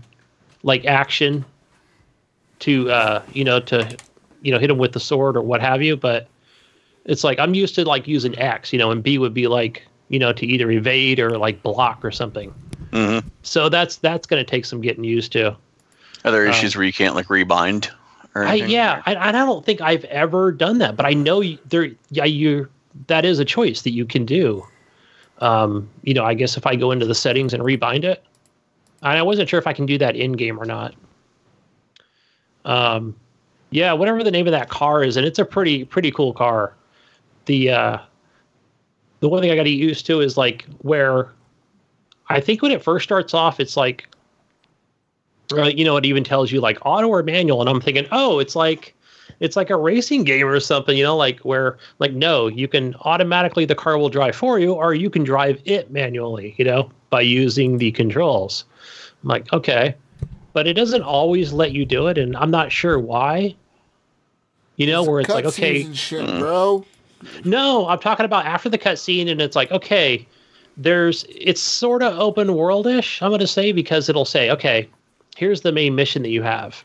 like 0.62 0.84
action 0.86 1.44
to 2.60 2.90
uh 2.90 3.22
you 3.32 3.44
know 3.44 3.60
to 3.60 3.96
you 4.42 4.52
know 4.52 4.58
hit 4.58 4.70
him 4.70 4.78
with 4.78 4.92
the 4.92 5.00
sword 5.00 5.36
or 5.36 5.42
what 5.42 5.60
have 5.60 5.82
you, 5.82 5.96
but 5.96 6.28
it's 7.04 7.24
like 7.24 7.38
I'm 7.38 7.54
used 7.54 7.74
to 7.74 7.84
like 7.84 8.08
using 8.08 8.38
X, 8.38 8.72
you 8.72 8.78
know, 8.78 8.90
and 8.90 9.02
B 9.02 9.18
would 9.18 9.34
be 9.34 9.46
like 9.46 9.86
you 10.08 10.18
know 10.18 10.32
to 10.32 10.46
either 10.46 10.70
evade 10.70 11.20
or 11.20 11.36
like 11.36 11.62
block 11.62 12.04
or 12.04 12.10
something. 12.10 12.54
Mm-hmm. 12.90 13.26
So 13.42 13.68
that's 13.68 13.96
that's 13.96 14.26
going 14.26 14.42
to 14.44 14.48
take 14.48 14.64
some 14.64 14.80
getting 14.80 15.04
used 15.04 15.32
to. 15.32 15.56
are 16.24 16.30
there 16.30 16.44
Um, 16.44 16.50
issues 16.50 16.76
where 16.76 16.84
you 16.84 16.92
can't 16.92 17.14
like 17.14 17.26
rebind? 17.26 17.90
Or 18.36 18.44
I, 18.44 18.54
yeah, 18.54 19.00
I, 19.06 19.14
I 19.28 19.32
don't 19.32 19.64
think 19.64 19.80
I've 19.80 20.04
ever 20.06 20.50
done 20.50 20.78
that, 20.78 20.96
but 20.96 21.06
I 21.06 21.12
know 21.12 21.40
you, 21.40 21.58
there. 21.66 21.90
Yeah, 22.10 22.24
you 22.24 22.68
that 23.06 23.24
is 23.24 23.38
a 23.38 23.44
choice 23.44 23.82
that 23.82 23.90
you 23.90 24.04
can 24.04 24.24
do. 24.24 24.66
Um, 25.38 25.88
you 26.02 26.14
know, 26.14 26.24
I 26.24 26.34
guess 26.34 26.56
if 26.56 26.66
I 26.66 26.76
go 26.76 26.90
into 26.90 27.06
the 27.06 27.14
settings 27.14 27.52
and 27.52 27.62
rebind 27.62 28.04
it, 28.04 28.24
and 29.02 29.18
I 29.18 29.22
wasn't 29.22 29.48
sure 29.48 29.58
if 29.58 29.66
I 29.66 29.72
can 29.72 29.86
do 29.86 29.98
that 29.98 30.16
in 30.16 30.32
game 30.32 30.58
or 30.58 30.64
not. 30.64 30.94
Um, 32.64 33.14
yeah, 33.70 33.92
whatever 33.92 34.22
the 34.22 34.30
name 34.30 34.46
of 34.46 34.52
that 34.52 34.68
car 34.68 35.02
is, 35.02 35.16
and 35.16 35.26
it's 35.26 35.38
a 35.38 35.44
pretty 35.44 35.84
pretty 35.84 36.10
cool 36.10 36.32
car. 36.32 36.74
The 37.46 37.70
uh, 37.70 37.98
the 39.20 39.28
one 39.28 39.42
thing 39.42 39.50
I 39.50 39.56
got 39.56 39.64
to 39.64 39.70
used 39.70 40.06
to 40.06 40.20
is 40.20 40.36
like 40.36 40.64
where 40.78 41.32
I 42.28 42.40
think 42.40 42.62
when 42.62 42.72
it 42.72 42.82
first 42.82 43.04
starts 43.04 43.34
off, 43.34 43.60
it's 43.60 43.76
like 43.76 44.08
uh, 45.52 45.64
you 45.64 45.84
know, 45.84 45.96
it 45.96 46.06
even 46.06 46.24
tells 46.24 46.50
you 46.50 46.60
like 46.60 46.78
auto 46.84 47.08
or 47.08 47.22
manual, 47.22 47.60
and 47.60 47.68
I'm 47.68 47.80
thinking, 47.80 48.06
oh, 48.12 48.38
it's 48.38 48.56
like 48.56 48.93
it's 49.40 49.56
like 49.56 49.70
a 49.70 49.76
racing 49.76 50.24
game 50.24 50.46
or 50.46 50.60
something, 50.60 50.96
you 50.96 51.04
know, 51.04 51.16
like 51.16 51.40
where 51.40 51.78
like 51.98 52.12
no, 52.12 52.46
you 52.46 52.68
can 52.68 52.94
automatically 53.00 53.64
the 53.64 53.74
car 53.74 53.98
will 53.98 54.08
drive 54.08 54.36
for 54.36 54.58
you, 54.58 54.72
or 54.72 54.94
you 54.94 55.10
can 55.10 55.24
drive 55.24 55.60
it 55.64 55.90
manually, 55.90 56.54
you 56.58 56.64
know, 56.64 56.90
by 57.10 57.20
using 57.20 57.78
the 57.78 57.92
controls. 57.92 58.64
I'm 59.22 59.28
like, 59.28 59.52
okay, 59.52 59.94
but 60.52 60.66
it 60.66 60.74
doesn't 60.74 61.02
always 61.02 61.52
let 61.52 61.72
you 61.72 61.84
do 61.84 62.06
it, 62.06 62.18
and 62.18 62.36
I'm 62.36 62.50
not 62.50 62.72
sure 62.72 62.98
why. 62.98 63.54
You 64.76 64.88
know, 64.88 65.04
where 65.04 65.20
it's 65.20 65.30
like, 65.30 65.44
okay, 65.44 65.92
shit, 65.94 66.26
bro. 66.40 66.84
no, 67.44 67.86
I'm 67.86 68.00
talking 68.00 68.26
about 68.26 68.44
after 68.44 68.68
the 68.68 68.78
cutscene, 68.78 69.30
and 69.30 69.40
it's 69.40 69.54
like, 69.54 69.70
okay, 69.70 70.26
there's 70.76 71.24
it's 71.28 71.60
sort 71.60 72.02
of 72.02 72.18
open 72.18 72.48
worldish. 72.48 73.22
I'm 73.22 73.30
going 73.30 73.40
to 73.40 73.46
say 73.46 73.72
because 73.72 74.08
it'll 74.08 74.24
say, 74.24 74.50
okay, 74.50 74.88
here's 75.36 75.60
the 75.60 75.72
main 75.72 75.94
mission 75.94 76.22
that 76.22 76.30
you 76.30 76.42
have. 76.42 76.84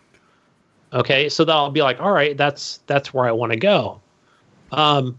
Okay, 0.93 1.29
so 1.29 1.45
that'll 1.45 1.69
be 1.69 1.81
like, 1.81 1.99
all 1.99 2.11
right, 2.11 2.35
that's 2.35 2.79
that's 2.87 3.13
where 3.13 3.25
I 3.27 3.31
want 3.31 3.51
to 3.51 3.59
go. 3.59 3.99
Um, 4.71 5.17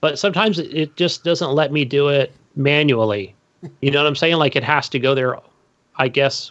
but 0.00 0.18
sometimes 0.18 0.58
it- 0.58 0.74
it 0.74 0.96
just 0.96 1.22
doesn't 1.24 1.52
let 1.52 1.70
me 1.72 1.84
do 1.84 2.08
it 2.08 2.32
manually. 2.56 3.34
You 3.80 3.90
know 3.90 4.00
what 4.02 4.06
I'm 4.08 4.16
saying? 4.16 4.36
Like 4.36 4.56
it 4.56 4.64
has 4.64 4.88
to 4.90 4.98
go 4.98 5.14
there. 5.14 5.36
I 5.96 6.08
guess 6.08 6.50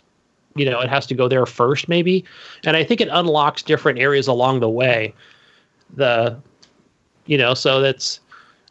you 0.55 0.65
know 0.69 0.79
it 0.79 0.89
has 0.89 1.05
to 1.07 1.13
go 1.15 1.27
there 1.27 1.45
first, 1.45 1.89
maybe. 1.89 2.23
And 2.63 2.77
I 2.77 2.83
think 2.83 3.01
it 3.01 3.09
unlocks 3.11 3.63
different 3.63 3.99
areas 3.99 4.27
along 4.27 4.59
the 4.59 4.69
way. 4.69 5.13
The 5.95 6.38
you 7.25 7.38
know 7.38 7.53
so 7.53 7.81
that's 7.81 8.19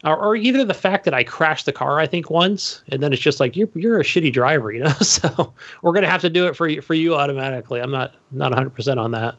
or, 0.03 0.17
or 0.17 0.35
either 0.35 0.65
the 0.65 0.73
fact 0.73 1.05
that 1.05 1.13
i 1.13 1.23
crashed 1.23 1.65
the 1.65 1.71
car 1.71 1.99
i 1.99 2.05
think 2.05 2.29
once 2.29 2.83
and 2.89 3.01
then 3.01 3.13
it's 3.13 3.21
just 3.21 3.39
like 3.39 3.55
you're, 3.55 3.69
you're 3.75 3.99
a 3.99 4.03
shitty 4.03 4.33
driver 4.33 4.71
you 4.73 4.83
know 4.83 4.89
so 5.01 5.53
we're 5.81 5.93
gonna 5.93 6.09
have 6.09 6.19
to 6.21 6.29
do 6.29 6.47
it 6.47 6.55
for 6.55 6.67
you 6.67 6.81
for 6.81 6.93
you 6.93 7.15
automatically 7.15 7.79
i'm 7.79 7.91
not 7.91 8.15
not 8.31 8.51
100% 8.51 8.97
on 8.97 9.11
that 9.11 9.35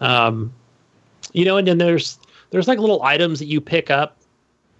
um 0.00 0.52
you 1.32 1.44
know 1.44 1.56
and 1.56 1.66
then 1.66 1.78
there's 1.78 2.18
there's 2.50 2.68
like 2.68 2.78
little 2.78 3.02
items 3.02 3.38
that 3.38 3.46
you 3.46 3.60
pick 3.60 3.90
up 3.90 4.16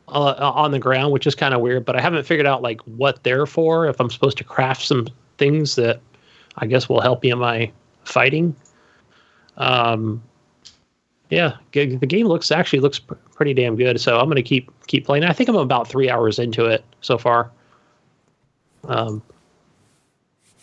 uh, 0.08 0.34
on 0.54 0.70
the 0.70 0.78
ground 0.78 1.12
which 1.12 1.26
is 1.26 1.34
kind 1.34 1.52
of 1.52 1.60
weird 1.60 1.84
but 1.84 1.94
i 1.96 2.00
haven't 2.00 2.24
figured 2.24 2.46
out 2.46 2.62
like 2.62 2.80
what 2.82 3.22
they're 3.24 3.46
for 3.46 3.86
if 3.86 4.00
i'm 4.00 4.10
supposed 4.10 4.38
to 4.38 4.44
craft 4.44 4.82
some 4.82 5.06
things 5.36 5.76
that 5.76 6.00
i 6.56 6.66
guess 6.66 6.88
will 6.88 7.00
help 7.00 7.22
me 7.22 7.30
in 7.30 7.38
my 7.38 7.70
fighting 8.04 8.54
um 9.58 10.22
yeah, 11.30 11.56
g- 11.72 11.96
the 11.96 12.06
game 12.06 12.26
looks 12.26 12.50
actually 12.50 12.80
looks 12.80 12.98
pr- 12.98 13.14
pretty 13.34 13.52
damn 13.54 13.76
good. 13.76 14.00
So 14.00 14.18
I'm 14.18 14.28
gonna 14.28 14.42
keep 14.42 14.70
keep 14.86 15.04
playing. 15.04 15.24
I 15.24 15.32
think 15.32 15.48
I'm 15.48 15.56
about 15.56 15.88
three 15.88 16.08
hours 16.08 16.38
into 16.38 16.64
it 16.64 16.84
so 17.00 17.18
far. 17.18 17.50
Um, 18.84 19.22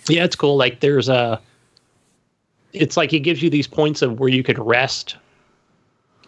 yeah, 0.10 0.23
it's 0.23 0.36
cool. 0.36 0.57
Like 0.57 0.80
there's 0.80 1.10
a, 1.10 1.40
it's 2.76 2.98
like 2.98 3.14
it 3.14 3.20
gives 3.20 3.42
you 3.42 3.50
these 3.50 3.68
points 3.68 4.02
of 4.02 4.20
where 4.20 4.30
you 4.30 4.44
could 4.44 4.60
rest. 4.60 5.18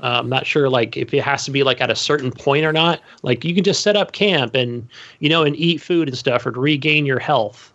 Uh, 0.01 0.19
I'm 0.19 0.29
not 0.29 0.45
sure 0.45 0.69
like 0.69 0.95
if 0.95 1.13
it 1.13 1.23
has 1.23 1.45
to 1.45 1.51
be 1.51 1.63
like 1.63 1.81
at 1.81 1.89
a 1.89 1.95
certain 1.95 2.31
point 2.31 2.65
or 2.65 2.73
not. 2.73 3.01
Like 3.23 3.43
you 3.43 3.55
can 3.55 3.63
just 3.63 3.81
set 3.81 3.95
up 3.95 4.11
camp 4.11 4.55
and 4.55 4.87
you 5.19 5.29
know 5.29 5.43
and 5.43 5.55
eat 5.55 5.81
food 5.81 6.07
and 6.07 6.17
stuff 6.17 6.45
or 6.45 6.51
to 6.51 6.59
regain 6.59 7.05
your 7.05 7.19
health. 7.19 7.73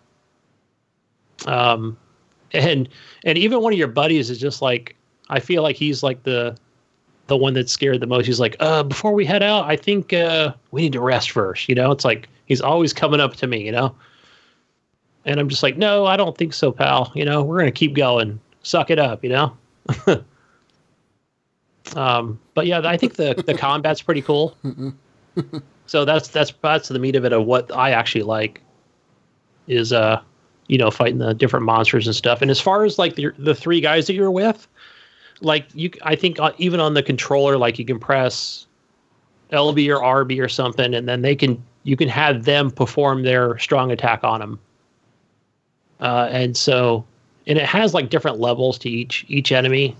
Um, 1.46 1.96
and 2.52 2.88
and 3.24 3.38
even 3.38 3.60
one 3.60 3.72
of 3.72 3.78
your 3.78 3.88
buddies 3.88 4.30
is 4.30 4.38
just 4.38 4.62
like 4.62 4.96
I 5.28 5.40
feel 5.40 5.62
like 5.62 5.76
he's 5.76 6.02
like 6.02 6.22
the 6.22 6.56
the 7.26 7.36
one 7.36 7.54
that's 7.54 7.72
scared 7.72 8.00
the 8.00 8.06
most. 8.06 8.26
He's 8.26 8.40
like, 8.40 8.56
uh, 8.60 8.82
before 8.82 9.12
we 9.12 9.24
head 9.24 9.42
out, 9.42 9.64
I 9.64 9.76
think 9.76 10.12
uh, 10.12 10.52
we 10.70 10.82
need 10.82 10.92
to 10.92 11.00
rest 11.00 11.30
first. 11.30 11.68
You 11.68 11.74
know, 11.74 11.90
it's 11.90 12.04
like 12.04 12.28
he's 12.46 12.60
always 12.60 12.92
coming 12.92 13.20
up 13.20 13.36
to 13.36 13.46
me. 13.46 13.64
You 13.64 13.72
know, 13.72 13.94
and 15.24 15.40
I'm 15.40 15.48
just 15.48 15.62
like, 15.62 15.76
no, 15.76 16.06
I 16.06 16.16
don't 16.16 16.36
think 16.36 16.52
so, 16.52 16.72
pal. 16.72 17.10
You 17.14 17.24
know, 17.24 17.42
we're 17.42 17.58
gonna 17.58 17.72
keep 17.72 17.94
going. 17.94 18.38
Suck 18.62 18.90
it 18.90 18.98
up. 18.98 19.22
You 19.24 19.30
know. 19.30 19.56
um, 21.96 22.38
but 22.54 22.66
yeah, 22.66 22.80
I 22.84 22.96
think 22.96 23.14
the 23.14 23.42
the 23.46 23.54
combat's 23.54 24.02
pretty 24.02 24.22
cool. 24.22 24.56
so 25.86 26.04
that's 26.04 26.28
that's 26.28 26.52
that's 26.62 26.88
the 26.88 26.98
meat 26.98 27.16
of 27.16 27.24
it 27.24 27.32
of 27.32 27.46
what 27.46 27.74
I 27.74 27.90
actually 27.90 28.22
like 28.22 28.60
is 29.68 29.92
uh 29.92 30.20
you 30.68 30.76
know 30.78 30.90
fighting 30.90 31.18
the 31.18 31.34
different 31.34 31.64
monsters 31.64 32.06
and 32.06 32.14
stuff. 32.14 32.42
And 32.42 32.50
as 32.50 32.60
far 32.60 32.84
as 32.84 32.98
like 32.98 33.16
the 33.16 33.32
the 33.38 33.54
three 33.54 33.80
guys 33.80 34.06
that 34.06 34.14
you're 34.14 34.30
with, 34.30 34.66
like 35.40 35.66
you, 35.74 35.90
I 36.02 36.16
think 36.16 36.40
uh, 36.40 36.52
even 36.58 36.80
on 36.80 36.94
the 36.94 37.02
controller, 37.02 37.56
like 37.58 37.78
you 37.78 37.84
can 37.84 37.98
press 37.98 38.66
LB 39.52 39.88
or 39.88 40.24
RB 40.24 40.42
or 40.42 40.48
something, 40.48 40.94
and 40.94 41.08
then 41.08 41.22
they 41.22 41.36
can 41.36 41.62
you 41.84 41.96
can 41.96 42.08
have 42.08 42.44
them 42.44 42.70
perform 42.70 43.22
their 43.22 43.58
strong 43.58 43.90
attack 43.90 44.24
on 44.24 44.40
them. 44.40 44.60
Uh, 46.00 46.28
and 46.30 46.56
so, 46.56 47.04
and 47.46 47.58
it 47.58 47.66
has 47.66 47.94
like 47.94 48.10
different 48.10 48.38
levels 48.38 48.78
to 48.78 48.88
each 48.88 49.24
each 49.28 49.52
enemy. 49.52 49.96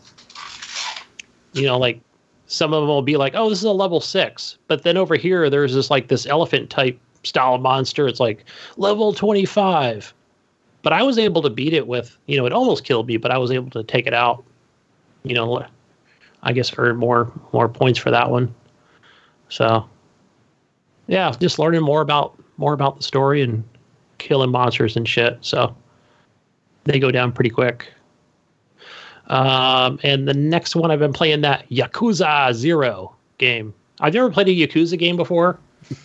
You 1.53 1.67
know, 1.67 1.79
like 1.79 2.01
some 2.47 2.73
of 2.73 2.83
them 2.83 2.89
will 2.89 3.03
be 3.03 3.17
like, 3.17 3.35
oh, 3.37 3.49
this 3.49 3.59
is 3.59 3.65
a 3.65 3.73
level 3.73 4.01
six, 4.01 4.59
but 4.69 4.83
then 4.83 4.97
over 4.97 5.17
here 5.17 5.51
there's 5.51 5.75
this 5.75 5.91
like 5.91 6.09
this 6.09 6.27
elephant 6.27 6.71
type 6.71 6.99
style 7.25 7.59
monster. 7.59 8.07
It's 8.09 8.21
like 8.21 8.45
level 8.77 9.13
twenty 9.13 9.45
five. 9.45 10.13
But 10.83 10.93
I 10.93 11.05
was 11.05 11.17
able 11.17 11.43
to 11.43 11.51
beat 11.51 11.75
it 11.75 11.87
with, 11.87 12.19
you 12.27 12.37
know, 12.37 12.45
it 12.45 12.53
almost 12.53 12.83
killed 12.83 13.07
me, 13.07 13.17
but 13.17 13.31
I 13.31 13.39
was 13.39 13.53
able 13.53 13.71
to 13.71 13.85
take 13.85 14.09
it 14.09 14.15
out 14.15 14.45
you 15.25 15.35
know, 15.35 15.65
I 16.43 16.53
guess 16.53 16.73
earn 16.77 16.97
more 16.97 17.33
more 17.53 17.69
points 17.69 17.99
for 17.99 18.11
that 18.11 18.31
one. 18.31 18.55
So, 19.49 19.89
yeah, 21.07 21.33
just 21.39 21.59
learning 21.59 21.83
more 21.83 22.01
about 22.01 22.39
more 22.57 22.73
about 22.73 22.97
the 22.97 23.03
story 23.03 23.43
and 23.43 23.65
killing 24.19 24.51
monsters 24.51 24.97
and 24.97 25.09
shit. 25.09 25.39
So 25.41 25.75
they 26.85 26.99
go 26.99 27.11
down 27.11 27.33
pretty 27.33 27.51
quick. 27.51 27.93
Um, 29.29 29.99
and 30.03 30.27
the 30.27 30.35
next 30.35 30.75
one 30.77 30.91
I've 30.91 30.99
been 30.99 31.13
playing 31.13 31.41
that 31.43 31.69
Yakuza 31.71 32.53
Zero 32.53 33.15
game. 33.39 33.73
I've 34.01 34.15
never 34.15 34.31
played 34.31 34.49
a 34.49 34.51
Yakuza 34.51 34.99
game 34.99 35.17
before, 35.17 35.59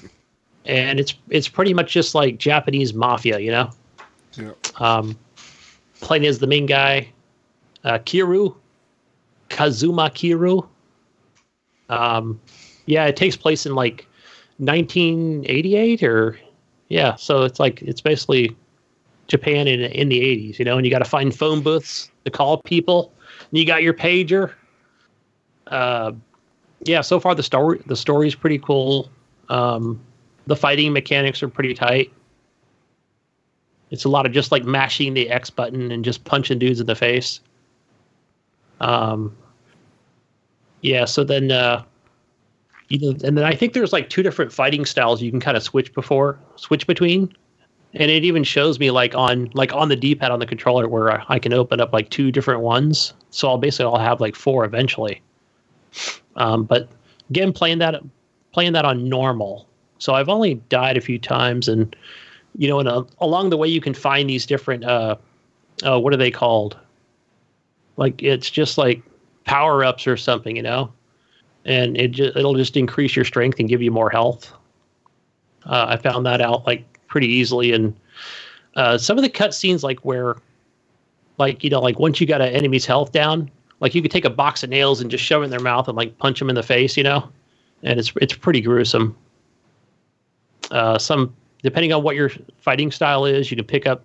and 0.66 1.00
it's 1.00 1.16
it's 1.30 1.48
pretty 1.48 1.74
much 1.74 1.92
just 1.92 2.16
like 2.16 2.38
Japanese 2.38 2.94
mafia, 2.94 3.40
you 3.40 3.52
know. 3.52 3.70
Yeah. 4.38 4.52
Um, 4.78 5.18
playing 6.00 6.26
as 6.26 6.40
the 6.40 6.48
main 6.48 6.68
guy, 6.68 7.12
uh, 7.84 7.98
Kiryu, 8.00 8.56
Kazuma 9.50 10.10
Kiryu. 10.10 10.68
Um, 11.90 12.40
yeah, 12.86 13.06
it 13.06 13.16
takes 13.16 13.36
place 13.36 13.66
in 13.66 13.76
like 13.76 14.08
1988 14.58 16.04
or 16.04 16.38
yeah, 16.90 17.16
so 17.16 17.44
it's 17.44 17.60
like 17.60 17.82
it's 17.82 18.02
basically 18.02 18.56
Japan 19.28 19.68
in 19.68 19.82
in 19.82 20.10
the 20.10 20.20
80s, 20.20 20.60
you 20.60 20.66
know, 20.66 20.78
and 20.78 20.86
you 20.86 20.92
got 20.92 21.00
to 21.00 21.06
find 21.06 21.36
phone 21.36 21.62
booths 21.62 22.10
to 22.26 22.32
call 22.32 22.62
people. 22.62 23.14
And 23.50 23.58
you 23.58 23.66
got 23.66 23.84
your 23.84 23.94
pager. 23.94 24.54
Uh, 25.68 26.14
yeah, 26.84 27.02
so 27.02 27.20
far 27.20 27.36
the 27.36 27.44
story 27.44 27.82
the 27.86 27.96
story's 27.96 28.36
pretty 28.36 28.60
cool. 28.60 29.10
Um, 29.50 30.00
the 30.46 30.56
fighting 30.56 30.94
mechanics 30.94 31.44
are 31.44 31.50
pretty 31.50 31.74
tight. 31.74 32.12
It's 33.90 34.06
a 34.06 34.10
lot 34.10 34.26
of 34.26 34.32
just 34.32 34.52
like 34.52 34.64
mashing 34.66 35.14
the 35.14 35.30
X 35.30 35.50
button 35.50 35.92
and 35.92 36.04
just 36.04 36.24
punching 36.26 36.60
dudes 36.60 36.80
in 36.80 36.88
the 36.88 36.96
face. 36.96 37.40
Um, 38.80 39.36
yeah, 40.82 41.06
so 41.06 41.24
then 41.24 41.52
uh, 41.52 41.84
you 42.90 43.00
know, 43.00 43.18
and 43.24 43.38
then 43.38 43.44
I 43.44 43.56
think 43.56 43.74
there's 43.74 43.94
like 43.94 44.10
two 44.10 44.24
different 44.24 44.52
fighting 44.52 44.86
styles 44.86 45.22
you 45.22 45.32
can 45.32 45.40
kind 45.40 45.58
of 45.58 45.64
switch 45.64 45.94
before 45.94 46.40
switch 46.56 46.86
between, 46.88 47.34
and 48.00 48.12
it 48.12 48.24
even 48.24 48.44
shows 48.44 48.80
me 48.80 48.92
like 48.92 49.16
on 49.16 49.50
like 49.54 49.74
on 49.74 49.90
the 49.90 49.96
D-pad 49.96 50.32
on 50.32 50.40
the 50.40 50.46
controller 50.46 50.88
where 50.88 51.24
I, 51.32 51.40
can 51.40 51.52
open 51.52 51.82
up 51.82 51.94
like 51.94 52.10
two 52.10 52.32
different 52.32 52.62
ones. 52.62 53.14
So 53.32 53.48
I'll 53.48 53.58
basically 53.58 53.86
I'll 53.86 53.98
have 53.98 54.22
like 54.22 54.36
four 54.36 54.66
eventually. 54.66 55.22
Um, 56.36 56.64
but 56.64 56.88
again, 57.30 57.52
playing 57.52 57.80
that 57.80 58.02
playing 58.54 58.74
that 58.74 58.86
on 58.86 59.10
normal, 59.10 59.68
so 59.98 60.14
I've 60.14 60.30
only 60.30 60.56
died 60.70 60.96
a 60.96 61.02
few 61.02 61.18
times, 61.18 61.68
and 61.68 61.96
you 62.56 62.68
know, 62.68 62.80
and 62.80 62.88
uh, 62.88 63.04
along 63.20 63.50
the 63.50 63.58
way 63.58 63.68
you 63.68 63.82
can 63.82 63.94
find 63.94 64.30
these 64.30 64.46
different 64.46 64.84
uh, 64.84 65.16
uh, 65.84 66.00
what 66.00 66.14
are 66.14 66.18
they 66.18 66.32
called? 66.32 66.78
Like 67.98 68.22
it's 68.22 68.50
just 68.50 68.78
like 68.78 69.02
power 69.46 69.84
ups 69.84 70.06
or 70.06 70.18
something, 70.18 70.56
you 70.56 70.62
know, 70.62 70.94
and 71.66 71.98
it 71.98 72.10
just, 72.10 72.38
it'll 72.38 72.54
just 72.54 72.78
increase 72.78 73.16
your 73.16 73.26
strength 73.26 73.60
and 73.60 73.68
give 73.68 73.82
you 73.82 73.90
more 73.90 74.12
health. 74.12 74.54
Uh, 75.66 75.88
I 75.90 75.98
found 75.98 76.26
that 76.28 76.42
out 76.42 76.68
like 76.68 76.97
pretty 77.08 77.28
easily, 77.28 77.74
and 77.74 77.96
uh, 78.76 78.98
some 78.98 79.18
of 79.18 79.24
the 79.24 79.30
cutscenes, 79.30 79.84
like 79.84 80.00
where, 80.00 80.38
like 81.38 81.64
you 81.64 81.70
know, 81.70 81.82
like 81.82 82.00
once 82.00 82.22
you 82.22 82.28
got 82.28 82.42
an 82.42 82.50
enemy's 82.54 82.86
health 82.86 83.12
down, 83.12 83.50
like 83.80 83.96
you 83.96 84.02
could 84.02 84.12
take 84.12 84.26
a 84.26 84.30
box 84.30 84.64
of 84.64 84.70
nails 84.70 85.02
and 85.02 85.12
just 85.12 85.24
shove 85.24 85.42
it 85.42 85.46
in 85.46 85.52
their 85.52 85.60
mouth 85.60 85.88
and 85.88 85.98
like 85.98 86.18
punch 86.18 86.40
them 86.40 86.50
in 86.50 86.56
the 86.56 86.64
face, 86.64 86.98
you 86.98 87.04
know, 87.04 87.28
and 87.84 88.00
it's 88.00 88.12
it's 88.22 88.34
pretty 88.34 88.62
gruesome. 88.62 89.16
Uh, 90.72 90.98
some 90.98 91.34
depending 91.64 91.92
on 91.92 92.04
what 92.04 92.16
your 92.16 92.30
fighting 92.60 92.92
style 92.92 93.26
is, 93.26 93.50
you 93.50 93.58
can 93.58 93.66
pick 93.66 93.88
up, 93.88 94.04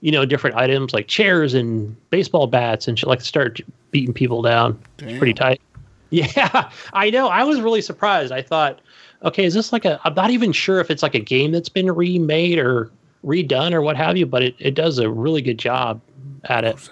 you 0.00 0.10
know, 0.10 0.24
different 0.24 0.56
items 0.56 0.92
like 0.92 1.06
chairs 1.06 1.54
and 1.54 1.96
baseball 2.10 2.46
bats 2.46 2.88
and 2.88 2.98
shit 2.98 3.08
like 3.08 3.20
start 3.20 3.60
beating 3.90 4.14
people 4.14 4.42
down. 4.42 4.78
It's 4.98 5.18
pretty 5.18 5.34
tight. 5.34 5.60
Yeah, 6.10 6.70
I 6.92 7.10
know. 7.10 7.26
I 7.26 7.42
was 7.42 7.60
really 7.60 7.80
surprised. 7.80 8.30
I 8.30 8.40
thought, 8.40 8.80
okay, 9.24 9.44
is 9.44 9.54
this 9.54 9.72
like 9.72 9.84
a? 9.84 10.00
I'm 10.04 10.14
not 10.14 10.30
even 10.30 10.52
sure 10.52 10.80
if 10.80 10.90
it's 10.90 11.02
like 11.02 11.14
a 11.14 11.20
game 11.20 11.52
that's 11.52 11.68
been 11.68 11.90
remade 11.90 12.58
or 12.58 12.90
redone 13.24 13.72
or 13.72 13.82
what 13.82 13.96
have 13.96 14.16
you, 14.16 14.26
but 14.26 14.42
it, 14.42 14.54
it 14.58 14.74
does 14.74 14.98
a 14.98 15.08
really 15.08 15.42
good 15.42 15.58
job 15.58 16.00
at 16.44 16.64
it. 16.64 16.90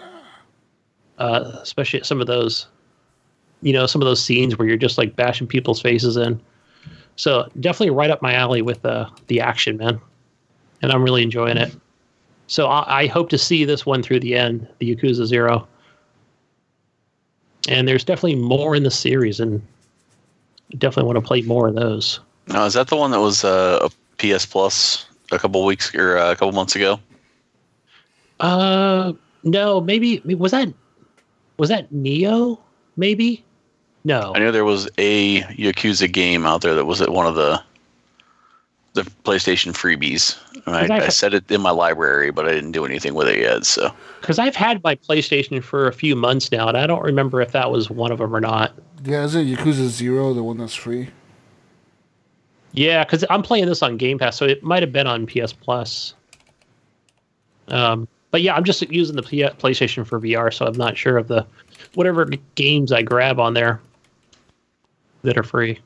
Uh, 1.18 1.58
especially 1.62 2.00
at 2.00 2.06
some 2.06 2.20
of 2.20 2.26
those, 2.26 2.66
you 3.60 3.72
know, 3.72 3.86
some 3.86 4.00
of 4.00 4.06
those 4.06 4.24
scenes 4.24 4.58
where 4.58 4.66
you're 4.66 4.76
just 4.76 4.98
like 4.98 5.14
bashing 5.14 5.46
people's 5.46 5.80
faces 5.80 6.16
in. 6.16 6.40
So 7.16 7.48
definitely 7.60 7.90
right 7.90 8.10
up 8.10 8.22
my 8.22 8.34
alley 8.34 8.62
with 8.62 8.84
uh, 8.84 9.08
the 9.28 9.40
action, 9.40 9.76
man. 9.76 10.00
And 10.80 10.90
I'm 10.90 11.04
really 11.04 11.22
enjoying 11.22 11.58
it. 11.58 11.76
So 12.48 12.66
I, 12.66 13.02
I 13.02 13.06
hope 13.06 13.28
to 13.28 13.38
see 13.38 13.64
this 13.64 13.86
one 13.86 14.02
through 14.02 14.20
the 14.20 14.34
end, 14.34 14.66
the 14.78 14.96
Yakuza 14.96 15.26
Zero. 15.26 15.68
And 17.68 17.86
there's 17.86 18.04
definitely 18.04 18.36
more 18.36 18.74
in 18.74 18.82
the 18.82 18.90
series, 18.90 19.38
and 19.38 19.62
definitely 20.78 21.12
want 21.12 21.16
to 21.16 21.26
play 21.26 21.42
more 21.42 21.68
of 21.68 21.74
those. 21.74 22.20
Now, 22.48 22.64
is 22.64 22.74
that 22.74 22.88
the 22.88 22.96
one 22.96 23.10
that 23.12 23.20
was 23.20 23.44
uh, 23.44 23.88
a 23.88 23.90
PS 24.18 24.46
Plus 24.46 25.06
a 25.30 25.38
couple 25.38 25.64
weeks 25.64 25.94
or 25.94 26.18
uh, 26.18 26.32
a 26.32 26.36
couple 26.36 26.52
months 26.52 26.76
ago? 26.76 26.98
Uh, 28.40 29.12
no, 29.44 29.80
maybe 29.80 30.20
was 30.20 30.52
that 30.52 30.72
was 31.58 31.68
that 31.68 31.92
Neo? 31.92 32.60
Maybe. 32.96 33.44
No. 34.04 34.32
I 34.34 34.40
knew 34.40 34.50
there 34.50 34.64
was 34.64 34.88
a 34.98 35.42
Yakuza 35.42 36.10
game 36.10 36.44
out 36.44 36.60
there 36.62 36.74
that 36.74 36.86
was 36.86 37.00
at 37.00 37.10
one 37.10 37.26
of 37.26 37.36
the 37.36 37.62
the 38.94 39.02
PlayStation 39.24 39.72
freebies. 39.72 40.36
And 40.66 40.92
I, 40.92 40.96
I've- 40.96 41.10
set 41.10 41.34
it 41.34 41.50
in 41.50 41.60
my 41.60 41.70
library, 41.70 42.30
but 42.30 42.46
I 42.46 42.52
didn't 42.52 42.72
do 42.72 42.84
anything 42.84 43.14
with 43.14 43.28
it 43.28 43.38
yet. 43.38 43.64
So 43.64 43.92
Because 44.20 44.38
I've 44.38 44.54
had 44.56 44.82
my 44.84 44.94
PlayStation 44.94 45.62
for 45.62 45.86
a 45.88 45.92
few 45.92 46.14
months 46.14 46.52
now, 46.52 46.68
and 46.68 46.76
I 46.76 46.86
don't 46.86 47.02
remember 47.02 47.40
if 47.40 47.52
that 47.52 47.70
was 47.70 47.90
one 47.90 48.12
of 48.12 48.18
them 48.18 48.34
or 48.34 48.40
not. 48.40 48.72
Yeah, 49.04 49.24
is 49.24 49.34
it 49.34 49.46
Yakuza 49.46 49.88
Zero, 49.88 50.32
the 50.34 50.42
one 50.42 50.58
that's 50.58 50.74
free? 50.74 51.08
Yeah, 52.72 53.04
because 53.04 53.24
I'm 53.28 53.42
playing 53.42 53.66
this 53.66 53.82
on 53.82 53.96
Game 53.96 54.18
Pass, 54.18 54.36
so 54.36 54.46
it 54.46 54.62
might 54.62 54.82
have 54.82 54.92
been 54.92 55.06
on 55.06 55.26
PS 55.26 55.52
Plus. 55.52 56.14
Um, 57.68 58.08
but 58.30 58.40
yeah, 58.42 58.54
I'm 58.54 58.64
just 58.64 58.80
using 58.90 59.16
the 59.16 59.22
P- 59.22 59.42
PlayStation 59.42 60.06
for 60.06 60.18
VR, 60.20 60.52
so 60.52 60.66
I'm 60.66 60.76
not 60.76 60.96
sure 60.96 61.18
of 61.18 61.28
the 61.28 61.46
whatever 61.94 62.24
games 62.54 62.92
I 62.92 63.02
grab 63.02 63.38
on 63.38 63.54
there 63.54 63.80
that 65.22 65.36
are 65.36 65.42
free. 65.42 65.80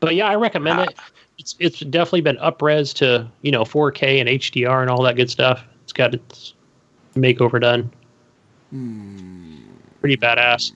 But 0.00 0.14
yeah, 0.14 0.26
I 0.26 0.34
recommend 0.34 0.80
it. 0.80 0.94
It's 1.38 1.56
it's 1.58 1.80
definitely 1.80 2.20
been 2.20 2.36
upres 2.36 2.94
to 2.94 3.28
you 3.42 3.50
know 3.50 3.64
4K 3.64 4.20
and 4.20 4.28
HDR 4.28 4.80
and 4.82 4.90
all 4.90 5.02
that 5.02 5.16
good 5.16 5.30
stuff. 5.30 5.64
It's 5.82 5.92
got 5.92 6.14
its 6.14 6.54
makeover 7.14 7.60
done. 7.60 7.90
Pretty 10.00 10.16
badass. 10.16 10.72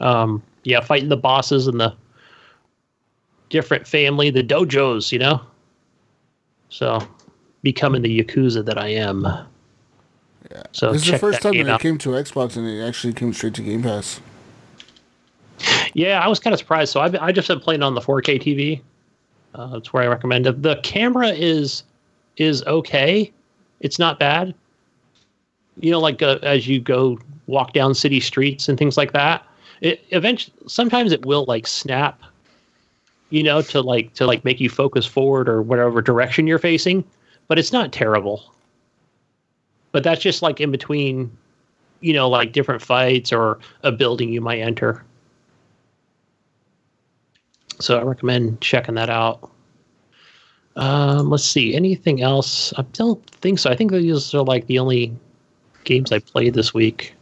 Um, 0.00 0.42
yeah, 0.64 0.80
fighting 0.80 1.08
the 1.08 1.16
bosses 1.16 1.66
and 1.66 1.80
the 1.80 1.94
different 3.50 3.86
family, 3.86 4.30
the 4.30 4.42
dojos, 4.42 5.12
you 5.12 5.18
know. 5.18 5.40
So, 6.70 7.06
becoming 7.62 8.02
the 8.02 8.22
yakuza 8.22 8.64
that 8.64 8.78
I 8.78 8.88
am. 8.88 9.22
Yeah. 10.50 10.62
So 10.72 10.92
this 10.92 11.02
is 11.04 11.10
the 11.12 11.18
first 11.18 11.42
time 11.42 11.56
that 11.56 11.74
it 11.74 11.80
came 11.80 11.98
to 11.98 12.10
Xbox 12.10 12.56
and 12.56 12.66
it 12.66 12.82
actually 12.82 13.12
came 13.12 13.32
straight 13.32 13.54
to 13.54 13.62
Game 13.62 13.82
Pass. 13.82 14.20
Yeah, 15.94 16.20
I 16.24 16.28
was 16.28 16.40
kind 16.40 16.54
of 16.54 16.58
surprised. 16.58 16.92
So 16.92 17.00
I've, 17.00 17.14
I 17.16 17.32
just 17.32 17.48
been 17.48 17.60
playing 17.60 17.82
on 17.82 17.94
the 17.94 18.00
4K 18.00 18.40
TV. 18.40 18.80
Uh, 19.54 19.66
that's 19.68 19.92
where 19.92 20.02
I 20.02 20.06
recommend 20.06 20.46
it. 20.46 20.62
The 20.62 20.76
camera 20.82 21.28
is 21.28 21.84
is 22.38 22.62
okay. 22.64 23.30
It's 23.80 23.98
not 23.98 24.18
bad. 24.18 24.54
You 25.80 25.90
know, 25.90 26.00
like 26.00 26.22
uh, 26.22 26.38
as 26.42 26.66
you 26.66 26.80
go 26.80 27.18
walk 27.46 27.72
down 27.72 27.94
city 27.94 28.20
streets 28.20 28.68
and 28.68 28.78
things 28.78 28.96
like 28.96 29.12
that. 29.12 29.46
It 29.80 30.04
eventually 30.10 30.54
sometimes 30.66 31.12
it 31.12 31.26
will 31.26 31.44
like 31.46 31.66
snap. 31.66 32.22
You 33.30 33.42
know, 33.42 33.62
to 33.62 33.80
like 33.80 34.12
to 34.14 34.26
like 34.26 34.44
make 34.44 34.60
you 34.60 34.68
focus 34.68 35.06
forward 35.06 35.48
or 35.48 35.62
whatever 35.62 36.02
direction 36.02 36.46
you're 36.46 36.58
facing, 36.58 37.02
but 37.48 37.58
it's 37.58 37.72
not 37.72 37.92
terrible. 37.92 38.52
But 39.90 40.04
that's 40.04 40.20
just 40.20 40.42
like 40.42 40.60
in 40.60 40.70
between, 40.70 41.34
you 42.00 42.12
know, 42.12 42.28
like 42.28 42.52
different 42.52 42.82
fights 42.82 43.32
or 43.32 43.58
a 43.82 43.92
building 43.92 44.32
you 44.32 44.40
might 44.40 44.60
enter. 44.60 45.02
So 47.80 47.98
I 47.98 48.02
recommend 48.02 48.60
checking 48.60 48.94
that 48.96 49.10
out. 49.10 49.50
Um, 50.76 51.28
let's 51.30 51.44
see. 51.44 51.74
Anything 51.74 52.22
else? 52.22 52.72
I 52.78 52.82
don't 52.92 53.24
think 53.30 53.58
so. 53.58 53.70
I 53.70 53.76
think 53.76 53.92
these 53.92 54.34
are 54.34 54.42
like 54.44 54.66
the 54.66 54.78
only 54.78 55.14
games 55.84 56.12
I 56.12 56.18
played 56.20 56.54
this 56.54 56.72
week. 56.72 57.14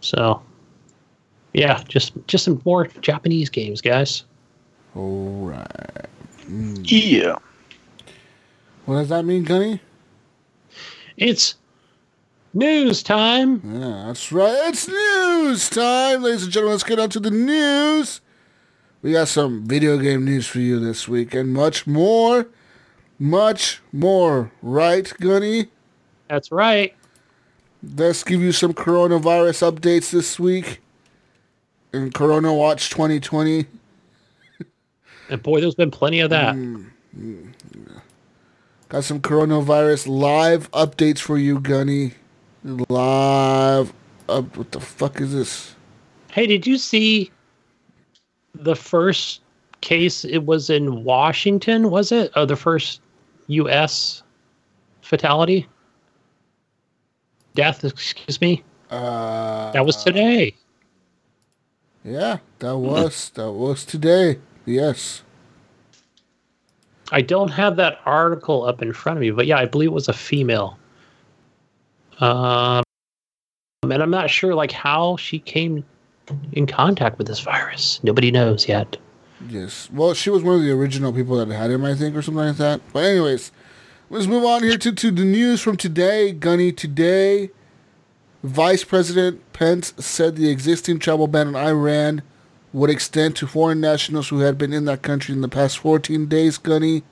So, 0.00 0.42
yeah, 1.52 1.82
just 1.88 2.12
just 2.26 2.44
some 2.44 2.62
more 2.64 2.86
Japanese 2.86 3.50
games, 3.50 3.80
guys. 3.80 4.24
All 4.94 5.44
right. 5.46 6.06
yeah, 6.82 7.36
What 8.86 8.96
does 8.96 9.08
that 9.10 9.24
mean, 9.24 9.44
Gunny? 9.44 9.80
It's 11.16 11.54
news 12.54 13.02
time. 13.02 13.60
Yeah, 13.64 14.04
that's 14.06 14.32
right. 14.32 14.68
It's 14.68 14.88
news 14.88 15.68
time, 15.68 16.22
ladies 16.22 16.44
and 16.44 16.52
gentlemen. 16.52 16.72
Let's 16.74 16.84
get 16.84 16.98
on 16.98 17.10
to 17.10 17.20
the 17.20 17.30
news. 17.30 18.20
We 19.02 19.12
got 19.12 19.28
some 19.28 19.64
video 19.64 19.96
game 19.96 20.26
news 20.26 20.46
for 20.46 20.58
you 20.58 20.78
this 20.78 21.08
week 21.08 21.34
and 21.34 21.54
much 21.54 21.86
more. 21.86 22.46
Much 23.18 23.80
more. 23.92 24.52
Right, 24.60 25.10
Gunny? 25.20 25.68
That's 26.28 26.52
right. 26.52 26.94
Let's 27.82 28.22
give 28.22 28.42
you 28.42 28.52
some 28.52 28.74
coronavirus 28.74 29.72
updates 29.72 30.10
this 30.10 30.38
week 30.38 30.80
in 31.94 32.12
Corona 32.12 32.52
Watch 32.52 32.90
2020. 32.90 33.66
And 35.30 35.42
boy, 35.42 35.60
there's 35.60 35.74
been 35.74 35.90
plenty 35.90 36.20
of 36.20 36.30
that. 36.30 36.54
Mm, 36.54 36.90
got 38.88 39.04
some 39.04 39.20
coronavirus 39.20 40.08
live 40.08 40.70
updates 40.72 41.20
for 41.20 41.38
you, 41.38 41.58
Gunny. 41.58 42.12
Live 42.64 43.94
up. 44.28 44.56
What 44.56 44.72
the 44.72 44.80
fuck 44.80 45.20
is 45.20 45.32
this? 45.32 45.74
Hey, 46.30 46.46
did 46.46 46.66
you 46.66 46.76
see 46.76 47.30
the 48.54 48.76
first 48.76 49.40
case? 49.80 50.24
It 50.24 50.46
was 50.46 50.70
in 50.70 51.04
Washington, 51.04 51.90
was 51.90 52.12
it? 52.12 52.30
Oh, 52.36 52.44
the 52.44 52.56
first 52.56 53.00
U.S. 53.48 54.22
fatality? 55.02 55.66
Death, 57.54 57.84
excuse 57.84 58.40
me. 58.40 58.62
Uh, 58.90 59.70
That 59.72 59.86
was 59.86 60.02
today. 60.02 60.54
Yeah, 62.04 62.38
that 62.60 62.76
was 62.76 63.30
that 63.34 63.52
was 63.52 63.84
today. 63.84 64.38
Yes. 64.64 65.22
I 67.12 67.20
don't 67.20 67.48
have 67.48 67.76
that 67.76 67.98
article 68.06 68.64
up 68.64 68.82
in 68.82 68.92
front 68.92 69.18
of 69.18 69.20
me, 69.20 69.30
but 69.32 69.46
yeah, 69.46 69.58
I 69.58 69.66
believe 69.66 69.88
it 69.88 69.94
was 69.94 70.08
a 70.08 70.12
female. 70.12 70.78
Um, 72.20 72.82
and 73.82 74.02
I'm 74.02 74.10
not 74.10 74.30
sure 74.30 74.54
like 74.54 74.70
how 74.72 75.16
she 75.16 75.38
came 75.38 75.84
in 76.52 76.66
contact 76.66 77.18
with 77.18 77.26
this 77.26 77.40
virus. 77.40 78.00
Nobody 78.02 78.30
knows 78.30 78.68
yet. 78.68 78.96
Yes. 79.48 79.88
Well, 79.90 80.14
she 80.14 80.30
was 80.30 80.42
one 80.42 80.56
of 80.56 80.62
the 80.62 80.70
original 80.70 81.12
people 81.12 81.36
that 81.36 81.48
had 81.54 81.70
him, 81.70 81.84
I 81.84 81.94
think, 81.94 82.14
or 82.14 82.22
something 82.22 82.44
like 82.44 82.56
that. 82.56 82.80
But 82.92 83.04
anyways, 83.04 83.52
let's 84.10 84.26
move 84.26 84.44
on 84.44 84.62
here 84.62 84.76
to, 84.76 84.92
to 84.92 85.10
the 85.10 85.24
news 85.24 85.60
from 85.60 85.76
today. 85.76 86.32
Gunny, 86.32 86.72
today, 86.72 87.50
Vice 88.42 88.84
President 88.84 89.40
Pence 89.52 89.94
said 89.98 90.36
the 90.36 90.50
existing 90.50 90.98
travel 90.98 91.26
ban 91.26 91.48
on 91.48 91.56
Iran 91.56 92.22
would 92.72 92.90
extend 92.90 93.36
to 93.36 93.46
foreign 93.46 93.80
nationals 93.80 94.28
who 94.28 94.40
had 94.40 94.56
been 94.56 94.72
in 94.72 94.84
that 94.84 95.02
country 95.02 95.34
in 95.34 95.40
the 95.40 95.48
past 95.48 95.78
14 95.78 96.26
days, 96.26 96.58
Gunny. 96.58 97.02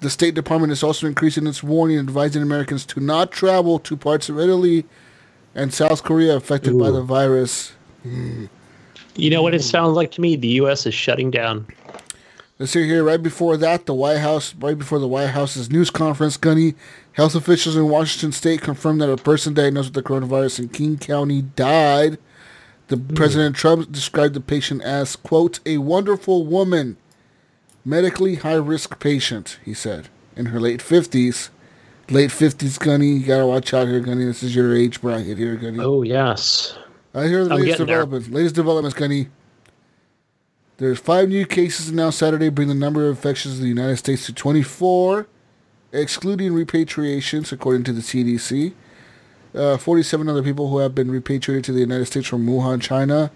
The 0.00 0.10
State 0.10 0.34
Department 0.34 0.72
is 0.72 0.82
also 0.82 1.06
increasing 1.06 1.46
its 1.46 1.62
warning, 1.62 1.98
advising 1.98 2.42
Americans 2.42 2.86
to 2.86 3.00
not 3.00 3.32
travel 3.32 3.78
to 3.80 3.96
parts 3.96 4.28
of 4.28 4.38
Italy 4.38 4.86
and 5.54 5.74
South 5.74 6.04
Korea 6.04 6.36
affected 6.36 6.78
by 6.78 6.90
the 6.90 7.02
virus. 7.02 7.72
You 8.04 9.30
know 9.30 9.42
what 9.42 9.54
it 9.54 9.62
sounds 9.62 9.96
like 9.96 10.10
to 10.12 10.20
me? 10.20 10.36
The 10.36 10.48
U.S. 10.48 10.86
is 10.86 10.94
shutting 10.94 11.30
down. 11.30 11.66
Let's 12.58 12.72
see 12.72 12.86
here. 12.86 13.02
Right 13.02 13.22
before 13.22 13.56
that, 13.56 13.86
the 13.86 13.94
White 13.94 14.18
House, 14.18 14.54
right 14.54 14.78
before 14.78 14.98
the 14.98 15.08
White 15.08 15.30
House's 15.30 15.70
news 15.70 15.90
conference, 15.90 16.36
Gunny, 16.36 16.74
health 17.12 17.34
officials 17.34 17.74
in 17.74 17.88
Washington 17.88 18.32
State 18.32 18.60
confirmed 18.60 19.00
that 19.00 19.10
a 19.10 19.16
person 19.16 19.54
diagnosed 19.54 19.94
with 19.94 20.04
the 20.04 20.08
coronavirus 20.08 20.58
in 20.58 20.68
King 20.68 20.98
County 20.98 21.40
died. 21.40 22.18
The 22.88 22.96
hmm. 22.96 23.14
President 23.14 23.56
Trump 23.56 23.90
described 23.90 24.34
the 24.34 24.42
patient 24.42 24.82
as 24.82 25.16
quote 25.16 25.60
a 25.64 25.78
wonderful 25.78 26.44
woman, 26.44 26.98
medically 27.82 28.34
high 28.34 28.54
risk 28.54 29.00
patient. 29.00 29.58
He 29.64 29.72
said 29.72 30.08
in 30.36 30.46
her 30.46 30.60
late 30.60 30.82
fifties, 30.82 31.48
late 32.10 32.30
fifties, 32.30 32.76
Gunny. 32.76 33.12
You 33.12 33.26
gotta 33.26 33.46
watch 33.46 33.72
out 33.72 33.88
here, 33.88 34.00
Gunny. 34.00 34.26
This 34.26 34.42
is 34.42 34.54
your 34.54 34.76
age 34.76 35.00
bracket 35.00 35.38
here, 35.38 35.56
Gunny. 35.56 35.78
Oh 35.80 36.02
yes. 36.02 36.76
I 37.14 37.26
hear 37.26 37.44
the 37.44 37.54
I'm 37.54 37.60
latest 37.60 37.78
getting 37.78 37.86
there. 37.86 37.96
developments. 37.96 38.28
Latest 38.28 38.54
developments, 38.54 38.96
Kenny. 38.98 39.28
There's 40.78 40.98
five 40.98 41.28
new 41.28 41.44
cases 41.44 41.88
announced 41.90 42.18
Saturday, 42.18 42.48
bringing 42.48 42.74
the 42.74 42.80
number 42.80 43.04
of 43.04 43.16
infections 43.16 43.56
in 43.56 43.62
the 43.62 43.68
United 43.68 43.98
States 43.98 44.24
to 44.26 44.32
24, 44.32 45.26
excluding 45.92 46.52
repatriations, 46.52 47.52
according 47.52 47.84
to 47.84 47.92
the 47.92 48.00
CDC. 48.00 48.72
Uh, 49.54 49.76
47 49.76 50.28
other 50.28 50.42
people 50.42 50.68
who 50.70 50.78
have 50.78 50.94
been 50.94 51.10
repatriated 51.10 51.64
to 51.64 51.72
the 51.72 51.80
United 51.80 52.06
States 52.06 52.28
from 52.28 52.46
Wuhan, 52.46 52.80
China, 52.80 53.30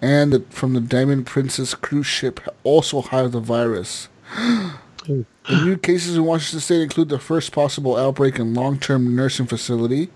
and 0.00 0.32
the, 0.32 0.40
from 0.48 0.72
the 0.72 0.80
Diamond 0.80 1.26
Princess 1.26 1.74
cruise 1.74 2.06
ship 2.06 2.40
also 2.64 3.02
have 3.02 3.32
the 3.32 3.40
virus. 3.40 4.08
The 5.06 5.64
new 5.64 5.76
cases 5.78 6.14
in 6.14 6.24
Washington 6.24 6.60
State 6.60 6.82
include 6.82 7.08
the 7.08 7.18
first 7.18 7.52
possible 7.52 7.96
outbreak 7.96 8.38
in 8.38 8.54
long-term 8.54 9.16
nursing 9.16 9.46
facility. 9.46 10.10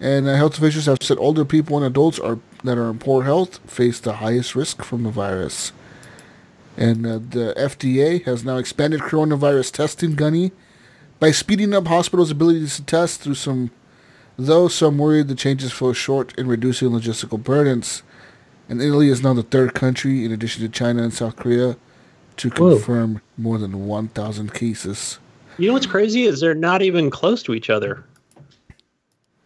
And 0.00 0.26
uh, 0.26 0.34
health 0.34 0.56
officials 0.56 0.86
have 0.86 0.98
said 1.02 1.18
older 1.18 1.44
people 1.44 1.76
and 1.76 1.84
adults 1.84 2.18
are 2.18 2.38
that 2.64 2.78
are 2.78 2.90
in 2.90 2.98
poor 2.98 3.24
health 3.24 3.58
face 3.70 4.00
the 4.00 4.14
highest 4.14 4.54
risk 4.54 4.82
from 4.82 5.02
the 5.02 5.10
virus. 5.10 5.72
And 6.76 7.06
uh, 7.06 7.18
the 7.18 7.54
FDA 7.56 8.24
has 8.24 8.44
now 8.44 8.56
expanded 8.56 9.00
coronavirus 9.00 9.72
testing, 9.72 10.14
Gunny, 10.14 10.52
by 11.18 11.30
speeding 11.30 11.74
up 11.74 11.86
hospitals' 11.86 12.30
abilities 12.30 12.76
to 12.76 12.84
test 12.84 13.20
through 13.20 13.34
some, 13.34 13.70
though 14.38 14.68
some 14.68 14.96
worried 14.96 15.28
the 15.28 15.34
changes 15.34 15.72
fall 15.72 15.92
short 15.92 16.36
in 16.38 16.46
reducing 16.46 16.90
logistical 16.90 17.42
burdens. 17.42 18.02
And 18.68 18.80
Italy 18.80 19.08
is 19.08 19.22
now 19.22 19.34
the 19.34 19.42
third 19.42 19.74
country, 19.74 20.24
in 20.24 20.32
addition 20.32 20.62
to 20.62 20.68
China 20.68 21.02
and 21.02 21.12
South 21.12 21.36
Korea, 21.36 21.76
to 22.38 22.48
Whoa. 22.50 22.76
confirm 22.76 23.20
more 23.36 23.58
than 23.58 23.86
1,000 23.86 24.54
cases. 24.54 25.18
You 25.58 25.66
know 25.66 25.74
what's 25.74 25.86
crazy 25.86 26.22
is 26.22 26.40
they're 26.40 26.54
not 26.54 26.80
even 26.80 27.10
close 27.10 27.42
to 27.42 27.54
each 27.54 27.68
other. 27.68 28.04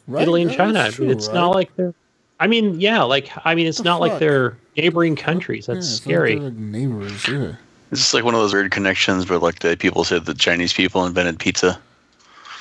Right? 0.06 0.22
Italy 0.22 0.42
and 0.42 0.50
Yeah, 0.50 0.56
China. 0.56 0.72
that's 0.74 0.98
I 0.98 1.02
mean, 1.02 1.10
it's 1.10 1.26
right? 1.28 1.34
not 1.34 1.54
like 1.54 1.74
they're. 1.76 1.94
I 2.40 2.46
mean, 2.46 2.80
yeah, 2.80 3.02
like 3.02 3.30
I 3.46 3.54
mean, 3.54 3.66
it's 3.66 3.78
The 3.78 3.84
not 3.84 4.00
like 4.00 4.18
they're 4.18 4.56
neighboring 4.76 5.16
countries. 5.16 5.66
Yeah, 5.68 5.74
That's 5.74 5.86
it's 5.86 6.00
not 6.06 6.10
scary. 6.10 6.36
like 6.36 6.52
neighbors, 6.54 7.28
yeah. 7.28 7.54
It's 7.90 8.00
just 8.00 8.12
like 8.14 8.24
one 8.24 8.34
of 8.34 8.40
those 8.40 8.52
weird 8.52 8.70
connections 8.72 9.28
where 9.30 9.38
like 9.38 9.60
the 9.60 9.76
people 9.76 10.04
said 10.04 10.24
that 10.26 10.38
Chinese 10.38 10.72
people 10.72 11.06
invented 11.06 11.38
pizza. 11.38 11.78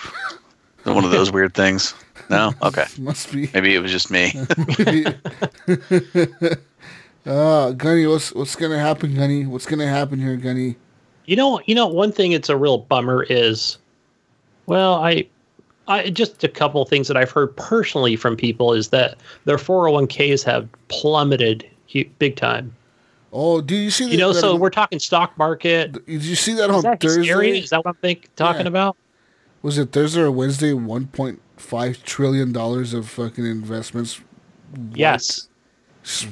one 0.83 1.03
of 1.03 1.11
those 1.11 1.31
weird 1.31 1.53
things. 1.53 1.93
No? 2.29 2.53
Okay. 2.63 2.85
Must 2.99 3.31
be. 3.33 3.49
Maybe 3.53 3.75
it 3.75 3.79
was 3.79 3.91
just 3.91 4.09
me. 4.11 4.33
uh, 7.25 7.71
Gunny, 7.71 8.05
what's 8.07 8.33
what's 8.33 8.55
gonna 8.55 8.79
happen, 8.79 9.15
Gunny? 9.15 9.45
What's 9.45 9.65
gonna 9.65 9.87
happen 9.87 10.19
here, 10.19 10.35
Gunny? 10.37 10.75
You 11.25 11.35
know, 11.35 11.61
you 11.65 11.75
know, 11.75 11.87
one 11.87 12.11
thing 12.11 12.33
it's 12.33 12.49
a 12.49 12.57
real 12.57 12.77
bummer 12.79 13.23
is, 13.23 13.77
well, 14.65 14.95
I, 14.95 15.25
I 15.87 16.09
just 16.09 16.43
a 16.43 16.47
couple 16.47 16.83
things 16.85 17.07
that 17.07 17.17
I've 17.17 17.31
heard 17.31 17.55
personally 17.57 18.15
from 18.15 18.37
people 18.37 18.73
is 18.73 18.89
that 18.89 19.17
their 19.45 19.57
401ks 19.57 20.43
have 20.43 20.67
plummeted 20.87 21.69
big 22.19 22.35
time. 22.35 22.73
Oh, 23.33 23.61
do 23.61 23.75
you 23.75 23.89
see 23.91 24.05
that? 24.05 24.11
You 24.11 24.17
know, 24.17 24.31
that- 24.33 24.39
so 24.39 24.55
we're 24.55 24.69
talking 24.69 24.99
stock 24.99 25.37
market. 25.37 26.05
Did 26.05 26.23
you 26.23 26.35
see 26.35 26.53
that 26.53 26.69
on 26.69 26.83
that 26.83 27.01
Thursday? 27.01 27.23
scary? 27.23 27.59
Is 27.59 27.71
that 27.71 27.79
what 27.83 27.87
I'm 27.87 27.95
think, 27.95 28.29
talking 28.35 28.61
Yeah. 28.61 28.67
about? 28.67 28.95
Was 29.61 29.77
it 29.77 29.91
Thursday 29.91 30.21
or 30.21 30.31
Wednesday? 30.31 30.73
One 30.73 31.07
point 31.07 31.41
five 31.57 32.03
trillion 32.03 32.51
dollars 32.51 32.93
of 32.93 33.09
fucking 33.09 33.45
investments. 33.45 34.21
Yes, 34.93 35.47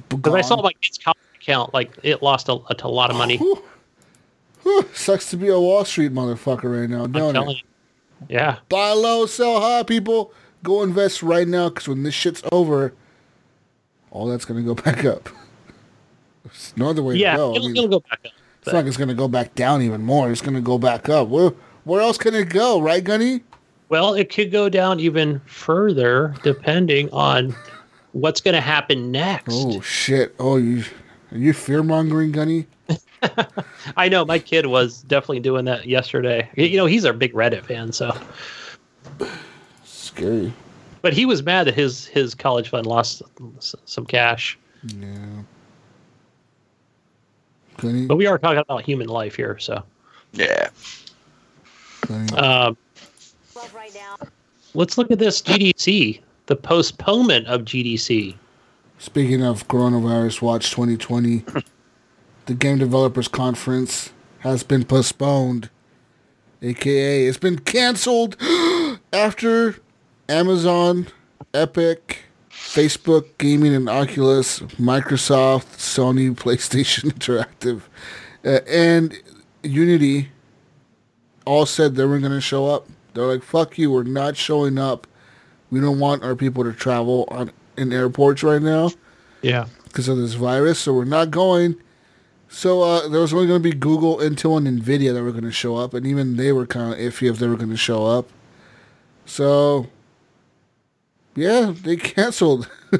because 0.10 0.34
I 0.34 0.42
saw 0.42 0.62
my 0.62 0.74
kid's 0.82 0.98
college 0.98 1.18
account, 1.36 1.74
like 1.74 1.92
it 2.04 2.22
lost 2.22 2.50
a, 2.50 2.60
a, 2.70 2.88
lot 2.88 3.10
of 3.10 3.16
money. 3.16 3.38
Whew. 3.38 3.64
Whew. 4.64 4.86
Sucks 4.94 5.30
to 5.32 5.38
be 5.38 5.48
a 5.48 5.60
Wall 5.60 5.86
Street 5.86 6.14
motherfucker 6.14 6.82
right 6.82 6.90
now, 6.90 7.06
I'm 7.06 7.12
don't 7.12 7.34
telling 7.34 7.58
it? 7.58 7.64
Yeah. 8.30 8.58
Buy 8.70 8.92
low, 8.94 9.26
sell 9.26 9.60
high, 9.62 9.84
people. 9.84 10.34
Go 10.64 10.84
invest 10.84 11.24
right 11.24 11.48
now, 11.48 11.70
because 11.70 11.88
when 11.88 12.04
this 12.04 12.14
shit's 12.14 12.44
over, 12.52 12.94
all 14.12 14.28
that's 14.28 14.46
gonna 14.46 14.62
go 14.62 14.76
back 14.76 15.04
up. 15.06 15.30
There's 16.44 16.74
no 16.76 16.90
other 16.90 17.04
way 17.04 17.16
Yeah, 17.16 17.32
to 17.34 17.38
go. 17.38 17.54
I 17.54 17.56
it'll, 17.56 17.68
mean, 17.68 17.78
it'll 17.78 17.90
go 17.90 18.00
back 18.02 18.20
up. 18.26 18.32
It's 18.62 18.68
not 18.68 18.76
like 18.76 18.86
it's 18.86 18.98
going 18.98 19.08
to 19.10 19.16
go 19.16 19.28
back 19.28 19.56
down 19.56 19.82
even 19.82 20.04
more. 20.04 20.32
It's 20.32 20.42
going 20.42 20.54
to 20.54 20.62
go 20.62 20.78
back 20.78 21.10
up. 21.10 21.30
Where 21.30 21.52
where 21.84 22.00
else 22.02 22.18
can 22.20 22.36
it 22.36 22.50
go, 22.50 22.80
right, 22.80 23.04
Gunny? 23.04 23.42
Well, 23.90 24.14
it 24.14 24.32
could 24.32 24.52
go 24.52 24.70
down 24.70 25.00
even 25.00 25.40
further 25.48 26.36
depending 26.44 27.10
on 27.12 27.56
what's 28.12 28.40
going 28.40 28.54
to 28.54 28.62
happen 28.62 29.12
next. 29.12 29.48
Oh 29.52 29.82
shit! 29.82 30.36
Oh, 30.40 30.58
you 30.58 30.84
are 31.32 31.38
you 31.40 31.54
fear 31.54 31.82
mongering, 31.82 32.32
Gunny? 32.32 32.68
I 33.98 34.10
know 34.10 34.26
my 34.26 34.40
kid 34.40 34.66
was 34.66 35.02
definitely 35.04 35.40
doing 35.42 35.66
that 35.66 35.88
yesterday. 35.88 36.50
You 36.56 36.78
know, 36.78 36.86
he's 36.86 37.06
our 37.06 37.14
big 37.14 37.34
Reddit 37.34 37.64
fan, 37.66 37.92
so 37.92 38.18
Scary. 39.84 40.52
but 41.02 41.14
he 41.14 41.26
was 41.26 41.44
mad 41.44 41.68
that 41.68 41.76
his 41.76 42.06
his 42.08 42.34
college 42.36 42.70
fund 42.70 42.86
lost 42.86 43.22
some 43.86 44.06
cash. 44.06 44.58
Yeah. 44.84 45.08
Gunny, 47.78 48.06
But 48.08 48.18
we 48.18 48.28
are 48.28 48.38
talking 48.38 48.60
about 48.60 48.84
human 48.84 49.08
life 49.08 49.36
here, 49.36 49.58
so 49.60 49.84
Yeah. 50.34 50.70
Gunny. 52.08 52.32
um, 52.34 52.78
right 53.74 53.94
now. 53.94 54.28
let's 54.74 54.98
look 54.98 55.12
at 55.12 55.20
this 55.20 55.42
GDC, 55.42 56.22
the 56.48 56.56
postponement 56.56 57.48
of 57.48 57.62
GDC. 57.62 58.36
Speaking 58.98 59.44
of 59.44 59.68
coronavirus 59.68 60.42
watch 60.42 60.70
2020, 60.72 61.44
the 62.46 62.54
Game 62.54 62.78
Developers 62.80 63.28
Conference 63.28 64.12
has 64.40 64.64
been 64.64 64.84
postponed. 64.86 65.70
AKA, 66.62 67.26
it's 67.26 67.38
been 67.40 67.60
canceled 67.60 68.36
after 69.14 69.78
Amazon, 70.30 71.08
Epic, 71.54 72.26
Facebook 72.52 73.26
Gaming 73.40 73.74
and 73.74 73.90
Oculus, 73.90 74.60
Microsoft, 74.60 75.78
Sony, 75.78 76.32
PlayStation 76.36 77.12
Interactive, 77.12 77.82
uh, 78.46 78.60
and 78.68 79.18
Unity 79.64 80.30
all 81.46 81.66
said 81.66 81.96
they 81.96 82.06
weren't 82.06 82.22
going 82.22 82.34
to 82.34 82.42
show 82.42 82.68
up. 82.68 82.88
They're 83.14 83.26
like, 83.26 83.44
fuck 83.44 83.78
you, 83.78 83.92
we're 83.92 84.04
not 84.04 84.38
showing 84.38 84.78
up. 84.78 85.08
We 85.72 85.80
don't 85.80 86.00
want 86.00 86.24
our 86.24 86.36
people 86.36 86.64
to 86.64 86.74
travel 86.74 87.26
on 87.30 87.52
in 87.78 87.92
airports 87.94 88.44
right 88.44 88.62
now 88.62 88.92
Yeah. 89.42 89.66
because 89.86 90.08
of 90.08 90.18
this 90.18 90.34
virus, 90.34 90.78
so 90.80 90.94
we're 90.94 91.06
not 91.06 91.32
going. 91.32 91.76
So 92.54 92.82
uh, 92.82 93.08
there 93.08 93.22
was 93.22 93.34
only 93.34 93.48
going 93.48 93.64
to 93.64 93.70
be 93.70 93.76
Google, 93.76 94.18
Intel, 94.18 94.58
and 94.58 94.68
Nvidia 94.68 95.14
that 95.14 95.24
were 95.24 95.32
going 95.32 95.46
to 95.46 95.54
show 95.54 95.78
up, 95.78 95.94
and 95.94 96.06
even 96.06 96.36
they 96.36 96.52
were 96.52 96.68
kind 96.68 96.92
of 96.94 97.00
iffy 97.00 97.30
if 97.30 97.40
they 97.40 97.48
were 97.48 97.56
going 97.56 97.70
to 97.70 97.78
show 97.78 98.06
up. 98.06 98.28
So, 99.26 99.88
yeah, 101.34 101.74
they 101.82 101.96
canceled. 101.96 102.70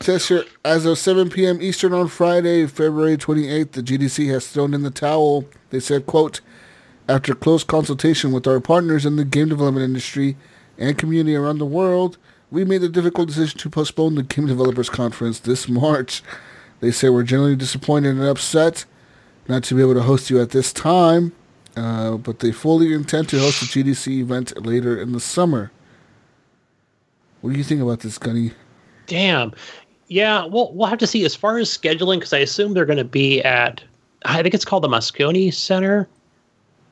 Says 0.00 0.26
here, 0.26 0.44
as 0.64 0.84
of 0.84 0.98
7 0.98 1.30
p.m. 1.30 1.62
Eastern 1.62 1.92
on 1.92 2.08
Friday, 2.08 2.66
February 2.66 3.16
28th, 3.16 3.70
the 3.70 3.82
GDC 3.84 4.28
has 4.32 4.48
thrown 4.48 4.74
in 4.74 4.82
the 4.82 4.90
towel. 4.90 5.44
They 5.70 5.78
said, 5.78 6.04
quote, 6.06 6.40
After 7.08 7.36
close 7.36 7.62
consultation 7.62 8.32
with 8.32 8.48
our 8.48 8.58
partners 8.58 9.06
in 9.06 9.14
the 9.14 9.24
game 9.24 9.48
development 9.48 9.84
industry 9.84 10.36
and 10.76 10.98
community 10.98 11.36
around 11.36 11.58
the 11.58 11.66
world, 11.66 12.18
we 12.50 12.64
made 12.64 12.80
the 12.80 12.88
difficult 12.88 13.28
decision 13.28 13.60
to 13.60 13.70
postpone 13.70 14.16
the 14.16 14.24
Game 14.24 14.46
Developers 14.46 14.90
Conference 14.90 15.38
this 15.38 15.68
March. 15.68 16.24
They 16.82 16.90
say 16.90 17.08
we're 17.10 17.22
generally 17.22 17.54
disappointed 17.54 18.16
and 18.16 18.24
upset 18.24 18.86
not 19.46 19.62
to 19.64 19.76
be 19.76 19.82
able 19.82 19.94
to 19.94 20.02
host 20.02 20.30
you 20.30 20.42
at 20.42 20.50
this 20.50 20.72
time, 20.72 21.32
uh, 21.76 22.16
but 22.16 22.40
they 22.40 22.50
fully 22.50 22.92
intend 22.92 23.28
to 23.28 23.38
host 23.38 23.60
the 23.60 23.66
GDC 23.66 24.18
event 24.18 24.66
later 24.66 25.00
in 25.00 25.12
the 25.12 25.20
summer. 25.20 25.70
What 27.40 27.52
do 27.52 27.58
you 27.58 27.62
think 27.62 27.82
about 27.82 28.00
this, 28.00 28.18
Gunny? 28.18 28.50
Damn. 29.06 29.52
Yeah, 30.08 30.44
well, 30.46 30.72
we'll 30.74 30.88
have 30.88 30.98
to 30.98 31.06
see 31.06 31.24
as 31.24 31.36
far 31.36 31.58
as 31.58 31.68
scheduling 31.70 32.16
because 32.16 32.32
I 32.32 32.38
assume 32.38 32.74
they're 32.74 32.84
going 32.84 32.98
to 32.98 33.04
be 33.04 33.40
at. 33.42 33.80
I 34.24 34.42
think 34.42 34.52
it's 34.52 34.64
called 34.64 34.82
the 34.82 34.88
Moscone 34.88 35.54
Center. 35.54 36.08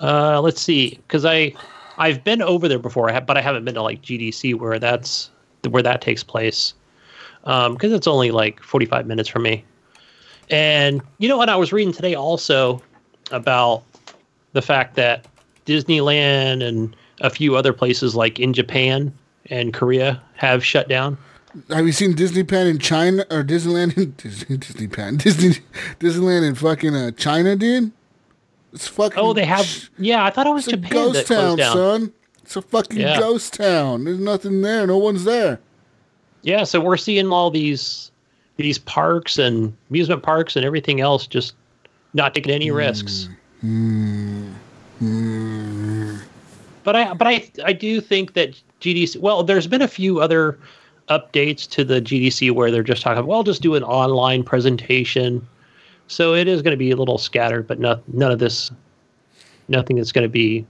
Uh, 0.01 0.41
let's 0.41 0.63
see, 0.63 1.01
because 1.07 1.25
I 1.25 1.53
I've 1.99 2.23
been 2.23 2.43
over 2.43 2.69
there 2.69 2.79
before, 2.79 3.13
but 3.23 3.37
I 3.37 3.41
haven't 3.41 3.65
been 3.65 3.75
to 3.75 3.83
like 3.83 4.03
GDC 4.03 4.55
where 4.55 4.79
that's 4.79 5.31
where 5.69 5.83
that 5.83 6.01
takes 6.01 6.23
place 6.23 6.75
because 7.43 7.67
um, 7.67 7.77
it's 7.81 8.07
only 8.07 8.31
like 8.31 8.63
45 8.63 9.07
minutes 9.07 9.29
from 9.29 9.43
me. 9.43 9.65
And 10.51 11.01
you 11.19 11.29
know 11.29 11.37
what? 11.37 11.49
I 11.49 11.57
was 11.57 11.73
reading 11.73 11.93
today 11.93 12.15
also 12.15 12.83
about 13.31 13.85
the 14.53 14.63
fact 14.63 14.97
that 14.97 15.27
Disneyland 15.67 16.63
and 16.63 16.95
a 17.21 17.31
few 17.31 17.57
other 17.57 17.73
places 17.73 18.15
like 18.15 18.41
in 18.41 18.53
Japan 18.53 19.13
and 19.47 19.73
Korea 19.73 20.21
have 20.35 20.65
shut 20.65 20.89
down. 20.89 21.17
Have 21.69 21.87
you 21.87 21.93
seen 21.93 22.15
Disneyland 22.15 22.71
in 22.71 22.79
China 22.79 23.25
or 23.31 23.43
Disneyland 23.43 23.97
in 23.97 24.11
Disney 24.17 24.59
Disneyland 24.59 25.23
Disney 25.23 25.63
Disneyland 25.99 26.47
in 26.47 26.55
fucking 26.55 26.95
uh, 26.95 27.11
China, 27.13 27.57
dude? 27.57 27.93
It's 28.73 28.87
fucking. 28.87 29.19
Oh, 29.19 29.33
they 29.33 29.45
have. 29.45 29.67
Yeah, 29.99 30.25
I 30.25 30.31
thought 30.31 30.47
it 30.47 30.53
was 30.53 30.69
it's 30.69 30.77
Japan. 30.77 30.93
a 30.93 30.95
ghost 30.95 31.27
town, 31.27 31.59
son. 31.59 32.13
It's 32.43 32.57
a 32.57 32.63
fucking 32.63 33.01
yeah. 33.01 33.19
ghost 33.19 33.55
town. 33.55 34.05
There's 34.05 34.21
nothing 34.21 34.63
there. 34.63 34.87
No 34.87 34.99
one's 34.99 35.25
there. 35.25 35.61
Yeah, 36.43 36.65
so 36.65 36.81
we're 36.81 36.97
seeing 36.97 37.31
all 37.31 37.51
these 37.51 38.11
these 38.63 38.79
parks 38.79 39.39
and 39.39 39.77
amusement 39.91 40.23
parks 40.23 40.57
and 40.57 40.65
everything 40.65 41.01
else 41.01 41.27
just 41.27 41.55
not 42.15 42.35
taking 42.35 42.53
any 42.53 42.71
risks. 42.71 43.29
Mm. 43.65 44.55
Mm. 45.03 46.21
But 46.83 46.97
I 46.97 47.15
but 47.15 47.27
I 47.27 47.51
I 47.65 47.73
do 47.73 48.01
think 48.01 48.35
that 48.35 48.61
GDC. 48.81 49.19
Well, 49.21 49.43
there's 49.43 49.67
been 49.67 49.83
a 49.83 49.89
few 49.89 50.21
other 50.21 50.59
updates 51.11 51.69
to 51.71 51.85
the 51.85 52.01
GDC 52.01 52.53
where 52.53 52.71
they're 52.71 52.83
just 52.83 53.03
talking. 53.03 53.27
Well, 53.27 53.43
just 53.43 53.63
do 53.63 53.75
an 53.75 53.83
online 53.83 54.43
presentation. 54.45 55.47
So 56.07 56.35
it 56.35 56.49
is 56.49 56.63
going 56.63 56.73
to 56.73 56.79
be 56.79 56.91
a 56.91 56.97
little 56.97 57.19
scattered, 57.19 57.67
but 57.67 57.79
not, 57.79 58.03
none 58.13 58.33
of 58.33 58.39
this, 58.39 58.71
nothing 59.69 59.97
that's 59.97 60.13
going 60.13 60.25
to 60.25 60.29
be 60.29 60.67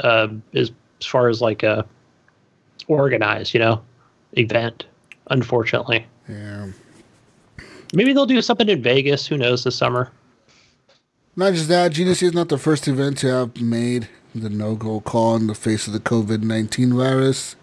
uh, 0.00 0.28
as, 0.54 0.70
as 1.00 1.06
far 1.06 1.28
as 1.28 1.40
like 1.40 1.62
a 1.62 1.86
organized, 2.88 3.54
you 3.54 3.60
know, 3.60 3.82
event. 4.32 4.84
Unfortunately. 5.28 6.04
Yeah. 6.28 6.68
Maybe 7.92 8.12
they'll 8.12 8.26
do 8.26 8.40
something 8.42 8.68
in 8.68 8.82
Vegas. 8.82 9.26
Who 9.26 9.36
knows 9.36 9.64
this 9.64 9.76
summer? 9.76 10.10
Not 11.36 11.54
just 11.54 11.68
that, 11.68 11.92
GDC 11.92 12.22
is 12.22 12.34
not 12.34 12.48
the 12.48 12.58
first 12.58 12.86
event 12.88 13.18
to 13.18 13.28
have 13.28 13.60
made 13.60 14.08
the 14.34 14.50
no-go 14.50 15.00
call 15.00 15.36
in 15.36 15.46
the 15.46 15.54
face 15.54 15.86
of 15.86 15.92
the 15.92 16.00
COVID-19 16.00 16.94
virus. 16.94 17.56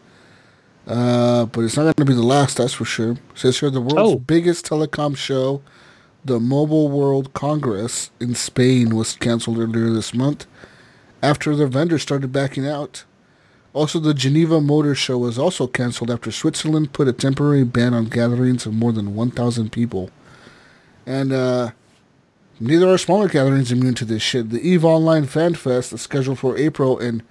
Uh, 0.87 1.45
but 1.45 1.61
it's 1.61 1.77
not 1.77 1.83
going 1.83 1.93
to 1.95 2.05
be 2.05 2.13
the 2.15 2.23
last, 2.23 2.57
that's 2.57 2.73
for 2.73 2.85
sure. 2.85 3.11
It 3.11 3.19
says 3.35 3.59
here 3.59 3.69
the 3.69 3.81
world's 3.81 4.13
oh. 4.13 4.15
biggest 4.17 4.65
telecom 4.65 5.15
show, 5.15 5.61
the 6.25 6.39
Mobile 6.39 6.89
World 6.89 7.33
Congress 7.33 8.09
in 8.19 8.33
Spain, 8.33 8.95
was 8.95 9.15
canceled 9.15 9.59
earlier 9.59 9.91
this 9.91 10.15
month 10.15 10.47
after 11.21 11.55
the 11.55 11.67
vendors 11.67 12.01
started 12.01 12.31
backing 12.31 12.67
out. 12.67 13.03
Also, 13.73 13.99
the 13.99 14.13
Geneva 14.13 14.59
Motor 14.59 14.95
Show 14.95 15.19
was 15.19 15.37
also 15.37 15.67
canceled 15.67 16.09
after 16.09 16.31
Switzerland 16.31 16.91
put 16.91 17.07
a 17.07 17.13
temporary 17.13 17.63
ban 17.63 17.93
on 17.93 18.05
gatherings 18.05 18.65
of 18.65 18.73
more 18.73 18.91
than 18.91 19.15
1,000 19.15 19.71
people. 19.71 20.09
And 21.05 21.31
uh, 21.31 21.71
neither 22.59 22.89
are 22.89 22.97
smaller 22.97 23.27
gatherings 23.27 23.71
immune 23.71 23.93
to 23.95 24.05
this 24.05 24.23
shit. 24.23 24.49
The 24.49 24.61
EVE 24.61 24.83
Online 24.83 25.25
Fan 25.25 25.53
Fest 25.53 25.97
scheduled 25.99 26.39
for 26.39 26.57
April 26.57 26.97
in 26.97 27.21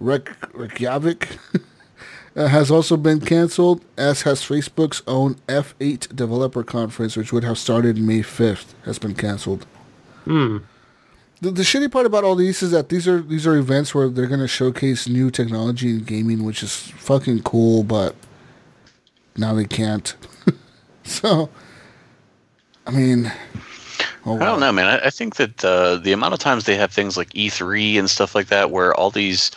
Reykjavik. 0.00 1.38
has 2.46 2.70
also 2.70 2.96
been 2.96 3.20
canceled, 3.20 3.84
as 3.96 4.22
has 4.22 4.42
Facebook's 4.42 5.02
own 5.06 5.34
F8 5.48 6.14
developer 6.14 6.62
conference, 6.62 7.16
which 7.16 7.32
would 7.32 7.42
have 7.42 7.58
started 7.58 7.98
May 7.98 8.20
5th, 8.20 8.74
has 8.84 8.98
been 8.98 9.14
canceled. 9.14 9.66
Hmm. 10.24 10.58
The, 11.40 11.50
the 11.52 11.62
shitty 11.62 11.90
part 11.92 12.06
about 12.06 12.24
all 12.24 12.34
these 12.34 12.62
is 12.62 12.72
that 12.72 12.88
these 12.88 13.06
are 13.06 13.20
these 13.20 13.46
are 13.46 13.56
events 13.56 13.94
where 13.94 14.08
they're 14.08 14.26
going 14.26 14.40
to 14.40 14.48
showcase 14.48 15.08
new 15.08 15.30
technology 15.30 15.90
in 15.90 16.04
gaming, 16.04 16.44
which 16.44 16.62
is 16.62 16.74
fucking 16.74 17.42
cool, 17.42 17.84
but 17.84 18.16
now 19.36 19.54
they 19.54 19.64
can't. 19.64 20.16
so, 21.04 21.48
I 22.86 22.90
mean, 22.90 23.32
oh, 24.26 24.34
wow. 24.34 24.40
I 24.40 24.44
don't 24.46 24.60
know, 24.60 24.72
man. 24.72 24.86
I, 24.86 25.06
I 25.06 25.10
think 25.10 25.36
that 25.36 25.64
uh, 25.64 25.96
the 25.96 26.12
amount 26.12 26.34
of 26.34 26.40
times 26.40 26.64
they 26.64 26.76
have 26.76 26.92
things 26.92 27.16
like 27.16 27.28
E3 27.30 27.98
and 27.98 28.10
stuff 28.10 28.34
like 28.34 28.48
that, 28.48 28.72
where 28.72 28.92
all 28.94 29.10
these 29.10 29.52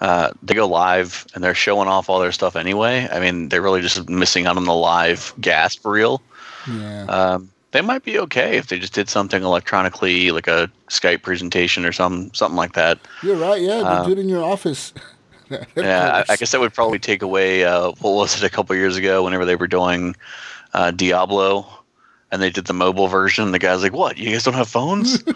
uh, 0.00 0.32
they 0.42 0.54
go 0.54 0.66
live 0.66 1.26
and 1.34 1.44
they're 1.44 1.54
showing 1.54 1.88
off 1.88 2.08
all 2.08 2.18
their 2.18 2.32
stuff 2.32 2.56
anyway. 2.56 3.06
I 3.12 3.20
mean, 3.20 3.50
they're 3.50 3.62
really 3.62 3.82
just 3.82 4.08
missing 4.08 4.46
out 4.46 4.56
on 4.56 4.64
the 4.64 4.74
live 4.74 5.32
gas 5.40 5.74
for 5.74 5.92
real. 5.92 6.22
Yeah. 6.68 7.04
Um, 7.04 7.50
they 7.72 7.80
might 7.80 8.02
be 8.04 8.18
okay 8.18 8.56
if 8.56 8.66
they 8.66 8.78
just 8.78 8.94
did 8.94 9.08
something 9.08 9.42
electronically, 9.42 10.30
like 10.30 10.48
a 10.48 10.70
Skype 10.88 11.22
presentation 11.22 11.84
or 11.84 11.92
some 11.92 12.32
something 12.34 12.56
like 12.56 12.72
that. 12.72 12.98
You're 13.22 13.36
right. 13.36 13.60
Yeah, 13.60 13.78
um, 13.78 14.06
do 14.06 14.12
it 14.12 14.18
in 14.18 14.28
your 14.28 14.44
office. 14.44 14.92
yeah, 15.76 16.24
I, 16.28 16.32
I, 16.32 16.36
guess 16.36 16.52
that 16.52 16.60
would 16.60 16.72
probably 16.72 17.00
take 17.00 17.22
away 17.22 17.64
uh, 17.64 17.90
what 18.00 18.12
was 18.12 18.36
it 18.36 18.46
a 18.46 18.50
couple 18.50 18.76
years 18.76 18.96
ago 18.96 19.24
whenever 19.24 19.44
they 19.44 19.56
were 19.56 19.66
doing 19.66 20.14
uh, 20.74 20.92
Diablo 20.92 21.66
and 22.30 22.40
they 22.40 22.50
did 22.50 22.66
the 22.66 22.72
mobile 22.72 23.08
version. 23.08 23.50
The 23.52 23.58
guy's 23.58 23.82
like, 23.82 23.92
"What? 23.92 24.18
You 24.18 24.30
guys 24.30 24.44
don't 24.44 24.54
have 24.54 24.68
phones?" 24.68 25.22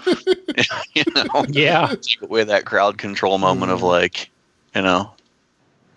you 0.95 1.05
know? 1.15 1.45
Yeah. 1.49 1.89
Take 1.89 2.23
away 2.23 2.45
that 2.45 2.65
crowd 2.65 2.99
control 2.99 3.39
moment 3.39 3.71
mm. 3.71 3.75
of 3.75 3.83
like, 3.83 4.31
you 4.75 4.83
know, 4.83 5.11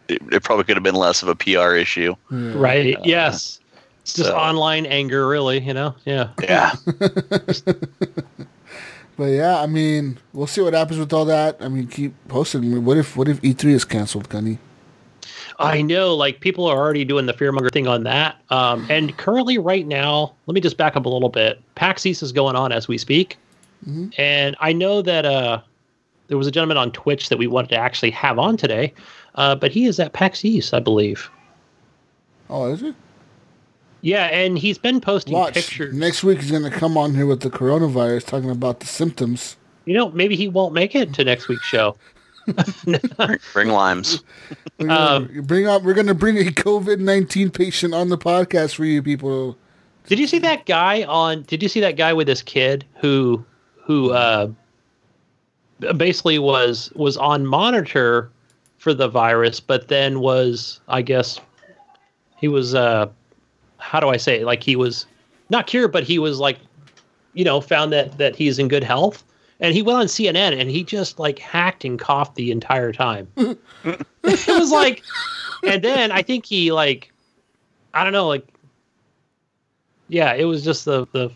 it, 0.07 0.21
it, 0.31 0.43
probably 0.43 0.63
could 0.63 0.77
have 0.77 0.83
been 0.83 0.95
less 0.95 1.21
of 1.21 1.29
a 1.29 1.35
PR 1.35 1.75
issue. 1.75 2.15
Yeah. 2.31 2.53
Right. 2.55 2.97
Uh, 2.97 3.01
yes. 3.03 3.59
It's 4.07 4.13
just 4.13 4.29
so. 4.29 4.37
online 4.37 4.85
anger, 4.85 5.27
really. 5.27 5.59
You 5.59 5.73
know. 5.73 5.93
Yeah. 6.05 6.29
Yeah. 6.41 6.71
but 9.17 9.25
yeah, 9.25 9.59
I 9.59 9.67
mean, 9.67 10.17
we'll 10.31 10.47
see 10.47 10.61
what 10.61 10.73
happens 10.73 10.97
with 10.97 11.11
all 11.11 11.25
that. 11.25 11.57
I 11.59 11.67
mean, 11.67 11.87
keep 11.87 12.13
posting. 12.29 12.85
What 12.85 12.95
if 12.95 13.17
what 13.17 13.27
if 13.27 13.43
E 13.43 13.51
three 13.51 13.73
is 13.73 13.83
canceled, 13.83 14.29
Gunny? 14.29 14.59
I 15.59 15.81
know, 15.81 16.15
like 16.15 16.39
people 16.39 16.67
are 16.67 16.77
already 16.77 17.03
doing 17.03 17.25
the 17.25 17.33
fearmonger 17.33 17.69
thing 17.69 17.85
on 17.85 18.03
that. 18.03 18.41
Um, 18.49 18.87
and 18.89 19.17
currently, 19.17 19.57
right 19.57 19.85
now, 19.85 20.33
let 20.45 20.53
me 20.53 20.61
just 20.61 20.77
back 20.77 20.95
up 20.95 21.05
a 21.05 21.09
little 21.09 21.27
bit. 21.27 21.61
PAX 21.75 22.05
East 22.05 22.23
is 22.23 22.31
going 22.31 22.55
on 22.55 22.71
as 22.71 22.87
we 22.87 22.97
speak, 22.97 23.35
mm-hmm. 23.85 24.07
and 24.17 24.55
I 24.61 24.71
know 24.71 25.01
that 25.01 25.25
uh, 25.25 25.59
there 26.29 26.37
was 26.37 26.47
a 26.47 26.51
gentleman 26.51 26.77
on 26.77 26.93
Twitch 26.93 27.27
that 27.27 27.37
we 27.37 27.47
wanted 27.47 27.71
to 27.71 27.77
actually 27.77 28.11
have 28.11 28.39
on 28.39 28.55
today, 28.55 28.93
uh, 29.35 29.55
but 29.55 29.73
he 29.73 29.85
is 29.85 29.99
at 29.99 30.13
PAX 30.13 30.45
East, 30.45 30.73
I 30.73 30.79
believe. 30.79 31.29
Oh, 32.49 32.71
is 32.71 32.83
it? 32.83 32.95
Yeah, 34.07 34.27
and 34.27 34.57
he's 34.57 34.77
been 34.77 35.01
posting 35.01 35.33
Watch. 35.33 35.55
pictures. 35.55 35.93
Next 35.93 36.23
week 36.23 36.39
he's 36.39 36.49
going 36.49 36.63
to 36.63 36.69
come 36.69 36.97
on 36.97 37.13
here 37.13 37.25
with 37.25 37.41
the 37.41 37.49
coronavirus, 37.49 38.25
talking 38.25 38.49
about 38.49 38.79
the 38.79 38.85
symptoms. 38.85 39.57
You 39.83 39.95
know, 39.95 40.11
maybe 40.11 40.37
he 40.37 40.47
won't 40.47 40.73
make 40.73 40.95
it 40.95 41.13
to 41.15 41.25
next 41.25 41.49
week's 41.49 41.65
show. 41.65 41.97
bring 43.51 43.67
limes. 43.67 44.23
We're 44.79 44.87
gonna, 44.87 45.27
um, 45.27 45.41
bring 45.43 45.67
up. 45.67 45.83
We're 45.83 45.93
going 45.93 46.07
to 46.07 46.13
bring 46.13 46.37
a 46.37 46.49
COVID 46.51 46.99
nineteen 46.99 47.51
patient 47.51 47.93
on 47.93 48.07
the 48.07 48.17
podcast 48.17 48.75
for 48.75 48.85
you 48.85 49.03
people. 49.03 49.57
Did 50.05 50.19
you 50.19 50.27
see 50.27 50.39
that 50.39 50.65
guy 50.65 51.03
on? 51.03 51.41
Did 51.41 51.61
you 51.61 51.67
see 51.67 51.81
that 51.81 51.97
guy 51.97 52.13
with 52.13 52.29
his 52.29 52.41
kid 52.41 52.85
who 53.01 53.45
who 53.75 54.11
uh, 54.11 54.47
basically 55.97 56.39
was 56.39 56.93
was 56.95 57.17
on 57.17 57.45
monitor 57.45 58.31
for 58.77 58.93
the 58.93 59.09
virus, 59.09 59.59
but 59.59 59.89
then 59.89 60.21
was 60.21 60.79
I 60.87 61.01
guess 61.01 61.41
he 62.37 62.47
was 62.47 62.73
uh, 62.73 63.07
how 63.77 63.99
do 63.99 64.09
I 64.09 64.17
say 64.17 64.41
it? 64.41 64.45
like 64.45 64.63
he 64.63 64.75
was 64.75 65.05
not 65.49 65.67
cured, 65.67 65.91
but 65.91 66.03
he 66.03 66.19
was 66.19 66.39
like 66.39 66.59
you 67.33 67.43
know 67.43 67.61
found 67.61 67.91
that 67.93 68.17
that 68.17 68.35
he's 68.35 68.59
in 68.59 68.67
good 68.67 68.83
health, 68.83 69.23
and 69.59 69.73
he 69.73 69.81
went 69.81 69.99
on 69.99 70.05
CNN 70.05 70.59
and 70.59 70.69
he 70.69 70.83
just 70.83 71.19
like 71.19 71.39
hacked 71.39 71.85
and 71.85 71.99
coughed 71.99 72.35
the 72.35 72.51
entire 72.51 72.91
time. 72.91 73.27
it 73.37 73.59
was 74.23 74.71
like, 74.71 75.03
and 75.63 75.83
then 75.83 76.11
I 76.11 76.21
think 76.21 76.45
he 76.45 76.71
like 76.71 77.11
I 77.93 78.03
don't 78.03 78.13
know 78.13 78.27
like 78.27 78.47
yeah, 80.09 80.33
it 80.33 80.45
was 80.45 80.63
just 80.63 80.85
the 80.85 81.05
the 81.11 81.31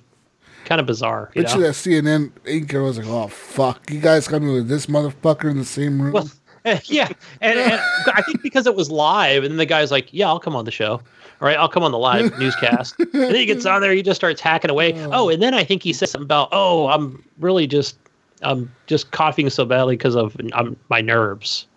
kind 0.66 0.80
of 0.80 0.88
bizarre. 0.88 1.32
You 1.36 1.44
Bet 1.44 1.56
you 1.56 1.62
that 1.62 1.74
CNN 1.74 2.32
anchor 2.46 2.82
was 2.82 2.98
like, 2.98 3.08
"Oh 3.08 3.28
fuck, 3.28 3.90
you 3.90 4.00
guys 4.00 4.28
got 4.28 4.42
me 4.42 4.54
with 4.54 4.68
this 4.68 4.86
motherfucker 4.86 5.50
in 5.50 5.58
the 5.58 5.66
same 5.66 6.02
room." 6.02 6.14
Well, 6.14 6.30
yeah, 6.86 7.10
and, 7.42 7.60
and 7.60 7.82
I 8.14 8.22
think 8.22 8.42
because 8.42 8.68
it 8.68 8.76
was 8.76 8.90
live, 8.90 9.44
and 9.44 9.60
the 9.60 9.66
guy's 9.66 9.92
like, 9.92 10.14
"Yeah, 10.14 10.28
I'll 10.28 10.40
come 10.40 10.56
on 10.56 10.66
the 10.66 10.72
show." 10.72 11.02
All 11.42 11.48
right, 11.48 11.58
I'll 11.58 11.70
come 11.70 11.84
on 11.84 11.92
the 11.92 11.98
live 11.98 12.38
newscast. 12.40 13.00
and 13.00 13.12
then 13.12 13.36
he 13.36 13.46
gets 13.46 13.66
on 13.66 13.82
there, 13.82 13.94
he 13.94 14.04
just 14.04 14.20
starts 14.20 14.40
hacking 14.40 14.70
away. 14.70 14.94
Oh. 15.06 15.30
and 15.30 15.42
then 15.42 15.54
I 15.54 15.64
think 15.64 15.82
he 15.84 15.92
said 15.92 16.10
something 16.10 16.26
about, 16.26 16.50
"Oh, 16.52 16.88
I'm 16.88 17.24
really 17.40 17.66
just 17.68 17.98
I'm 18.44 18.72
just 18.88 19.12
coughing 19.12 19.50
so 19.50 19.66
badly 19.66 19.96
because 19.98 20.16
of 20.16 20.36
um, 20.54 20.78
my 20.90 21.02
nerves 21.02 21.68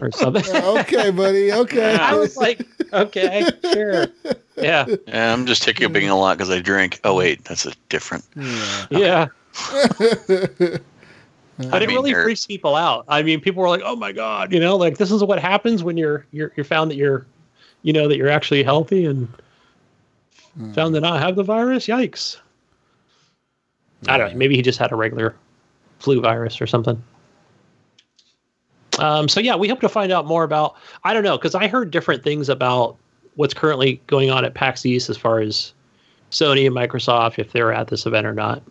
or 0.00 0.10
something. 0.12 0.44
okay, 0.56 1.10
buddy. 1.10 1.52
Okay. 1.52 1.94
I 2.00 2.14
was 2.14 2.36
like, 2.36 2.66
okay, 2.92 3.48
sure. 3.72 4.06
Yeah. 4.56 4.86
Yeah, 5.06 5.32
I'm 5.32 5.46
just 5.46 5.64
hiccuping 5.64 6.08
a 6.08 6.16
lot 6.16 6.36
because 6.36 6.50
I 6.50 6.60
drink. 6.60 7.00
Oh 7.04 7.14
wait, 7.14 7.44
that's 7.44 7.66
a 7.66 7.72
different. 7.88 8.24
Yeah. 8.90 9.26
Yeah. 11.58 11.68
But 11.70 11.82
it 11.82 11.88
really 11.88 12.12
nerd. 12.12 12.22
freaks 12.22 12.46
people 12.46 12.76
out. 12.76 13.04
I 13.08 13.22
mean, 13.22 13.40
people 13.40 13.62
were 13.62 13.68
like, 13.68 13.82
"Oh 13.84 13.96
my 13.96 14.12
god," 14.12 14.52
you 14.52 14.60
know, 14.60 14.76
like 14.76 14.96
this 14.98 15.10
is 15.10 15.24
what 15.24 15.40
happens 15.40 15.82
when 15.82 15.96
you're 15.96 16.24
you're 16.30 16.52
you're 16.56 16.62
found 16.62 16.88
that 16.90 16.94
you're, 16.94 17.26
you 17.82 17.92
know, 17.92 18.08
that 18.08 18.16
you're 18.16 18.28
actually 18.28 18.62
healthy 18.62 19.04
and 19.06 19.28
found 20.74 20.94
to 20.94 21.00
not 21.00 21.20
have 21.20 21.36
the 21.36 21.42
virus. 21.42 21.86
Yikes! 21.86 22.38
I 24.06 24.18
don't 24.18 24.32
know. 24.32 24.38
Maybe 24.38 24.56
he 24.56 24.62
just 24.62 24.78
had 24.78 24.92
a 24.92 24.96
regular 24.96 25.34
flu 25.98 26.20
virus 26.20 26.60
or 26.60 26.66
something. 26.66 27.02
Um, 28.98 29.28
so 29.28 29.40
yeah, 29.40 29.54
we 29.54 29.68
hope 29.68 29.80
to 29.80 29.88
find 29.88 30.10
out 30.12 30.26
more 30.26 30.44
about. 30.44 30.76
I 31.04 31.12
don't 31.14 31.22
know 31.22 31.38
because 31.38 31.54
I 31.54 31.68
heard 31.68 31.90
different 31.90 32.22
things 32.24 32.48
about 32.48 32.96
what's 33.36 33.54
currently 33.54 34.00
going 34.08 34.30
on 34.30 34.44
at 34.44 34.54
PAX 34.54 34.84
East 34.84 35.08
as 35.08 35.16
far 35.16 35.40
as 35.40 35.72
Sony 36.30 36.66
and 36.66 36.74
Microsoft 36.74 37.38
if 37.38 37.52
they're 37.52 37.72
at 37.72 37.88
this 37.88 38.06
event 38.06 38.26
or 38.26 38.34
not. 38.34 38.62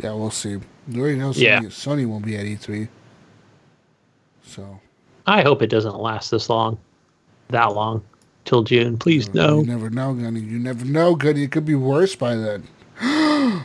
Yeah, 0.00 0.12
we'll 0.14 0.30
see. 0.30 0.58
We 0.88 1.00
already 1.00 1.16
know 1.18 1.30
Sony, 1.30 1.40
Yeah. 1.42 1.60
Sony 1.62 2.06
won't 2.06 2.24
be 2.24 2.36
at 2.36 2.44
E3. 2.44 2.88
So 4.44 4.80
I 5.28 5.42
hope 5.42 5.60
it 5.60 5.68
doesn't 5.68 6.00
last 6.00 6.30
this 6.30 6.48
long, 6.48 6.78
that 7.48 7.74
long, 7.74 8.02
till 8.46 8.62
June. 8.62 8.96
Please 8.96 9.32
no. 9.34 9.60
you 9.60 9.66
never 9.66 9.90
know, 9.90 10.14
Gunny. 10.14 10.40
You 10.40 10.58
never 10.58 10.86
know, 10.86 11.14
Gunny. 11.14 11.42
It 11.42 11.52
could 11.52 11.66
be 11.66 11.74
worse 11.74 12.16
by 12.16 12.34
then. 12.34 12.66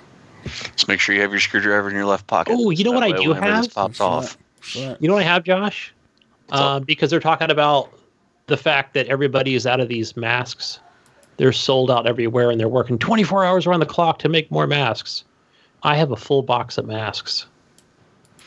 Just 0.75 0.89
make 0.89 0.99
sure 0.99 1.15
you 1.15 1.21
have 1.21 1.31
your 1.31 1.39
screwdriver 1.39 1.89
in 1.89 1.95
your 1.95 2.05
left 2.05 2.27
pocket. 2.27 2.53
Oh, 2.57 2.69
you 2.69 2.83
know 2.83 2.91
That 2.91 2.95
what 2.97 3.03
I 3.03 3.21
do 3.21 3.29
whenever 3.29 3.47
this 3.47 3.65
have? 3.67 3.73
pops 3.73 3.99
What's 3.99 4.01
off. 4.01 4.37
What's? 4.75 5.01
You 5.01 5.07
know 5.07 5.13
what 5.13 5.23
I 5.23 5.27
have, 5.27 5.45
Josh? 5.45 5.93
What's 6.47 6.61
up? 6.61 6.67
Um, 6.67 6.83
because 6.83 7.09
they're 7.09 7.21
talking 7.21 7.49
about 7.49 7.89
the 8.47 8.57
fact 8.57 8.93
that 8.95 9.07
everybody 9.07 9.55
is 9.55 9.65
out 9.65 9.79
of 9.79 9.87
these 9.87 10.17
masks. 10.17 10.79
They're 11.37 11.53
sold 11.53 11.89
out 11.89 12.05
everywhere, 12.05 12.51
and 12.51 12.59
they're 12.59 12.67
working 12.67 12.99
24 12.99 13.45
hours 13.45 13.65
around 13.65 13.79
the 13.79 13.85
clock 13.85 14.19
to 14.19 14.29
make 14.29 14.51
more 14.51 14.67
masks. 14.67 15.23
I 15.83 15.95
have 15.95 16.11
a 16.11 16.15
full 16.17 16.43
box 16.43 16.77
of 16.77 16.85
masks. 16.85 17.45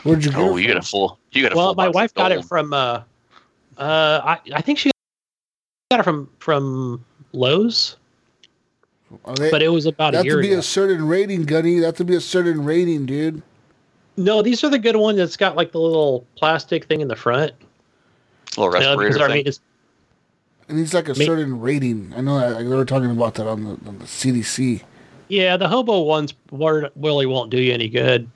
Where'd 0.07 0.25
you 0.25 0.31
get 0.31 0.39
Oh, 0.41 0.57
you 0.57 0.69
got 0.69 0.77
a 0.79 0.83
full. 0.83 1.19
You 1.33 1.43
got 1.43 1.53
a 1.53 1.57
Well, 1.57 1.67
full. 1.69 1.75
my 1.75 1.87
box 1.87 1.95
wife 1.95 2.15
got 2.15 2.33
it 2.33 2.45
from. 2.45 2.73
Uh, 2.73 3.03
uh, 3.79 4.21
I 4.25 4.39
I 4.55 4.61
think 4.63 4.79
she 4.79 4.91
got 5.91 6.01
it 6.01 6.03
from 6.05 6.29
from 6.39 7.05
Lowe's, 7.33 7.97
Are 9.25 9.35
they, 9.35 9.51
but 9.51 9.63
it 9.63 9.69
was 9.69 9.87
about 9.87 10.13
that 10.15 10.23
a 10.23 10.25
year 10.25 10.37
That 10.37 10.43
to 10.43 10.49
be 10.49 10.53
ago. 10.53 10.61
a 10.61 10.63
certain 10.63 11.07
rating, 11.07 11.43
Gunny. 11.45 11.79
That 11.81 11.97
to 11.97 12.05
be 12.05 12.15
a 12.15 12.21
certain 12.21 12.65
rating, 12.65 13.07
dude. 13.07 13.43
no, 14.17 14.41
these 14.43 14.65
are 14.65 14.71
the 14.71 14.79
good 14.79 14.97
ones 14.97 15.19
that's 15.19 15.37
got 15.37 15.57
like 15.57 15.73
the 15.73 15.81
little 15.81 16.27
plastic 16.37 16.85
thing 16.87 17.01
in 17.03 17.09
the 17.09 17.17
front. 17.17 17.53
little 18.57 18.73
You 18.75 18.81
know, 18.81 18.97
respirator 18.97 19.09
because 19.09 19.21
our 19.21 19.29
thing. 19.29 19.35
maintenance 19.37 19.61
It 20.69 20.75
needs 20.75 20.95
like 20.95 21.09
a 21.09 21.15
Ma- 21.19 21.25
certain 21.25 21.61
rating. 21.61 22.13
I 22.17 22.21
know 22.23 22.39
that 22.39 22.53
like, 22.55 22.69
they 22.69 22.75
were 22.75 22.85
talking 22.87 23.11
about 23.11 23.35
that 23.35 23.47
on 23.47 23.65
the, 23.65 23.71
on 23.89 23.99
the 23.99 24.05
CDC. 24.07 24.83
Yeah, 25.29 25.57
the 25.59 25.69
hobo 25.69 26.01
ones 26.03 26.33
were- 26.51 26.91
really 26.97 27.27
won't 27.27 27.51
do 27.51 27.61
you 27.61 27.73
any 27.75 27.89
good. 27.89 28.29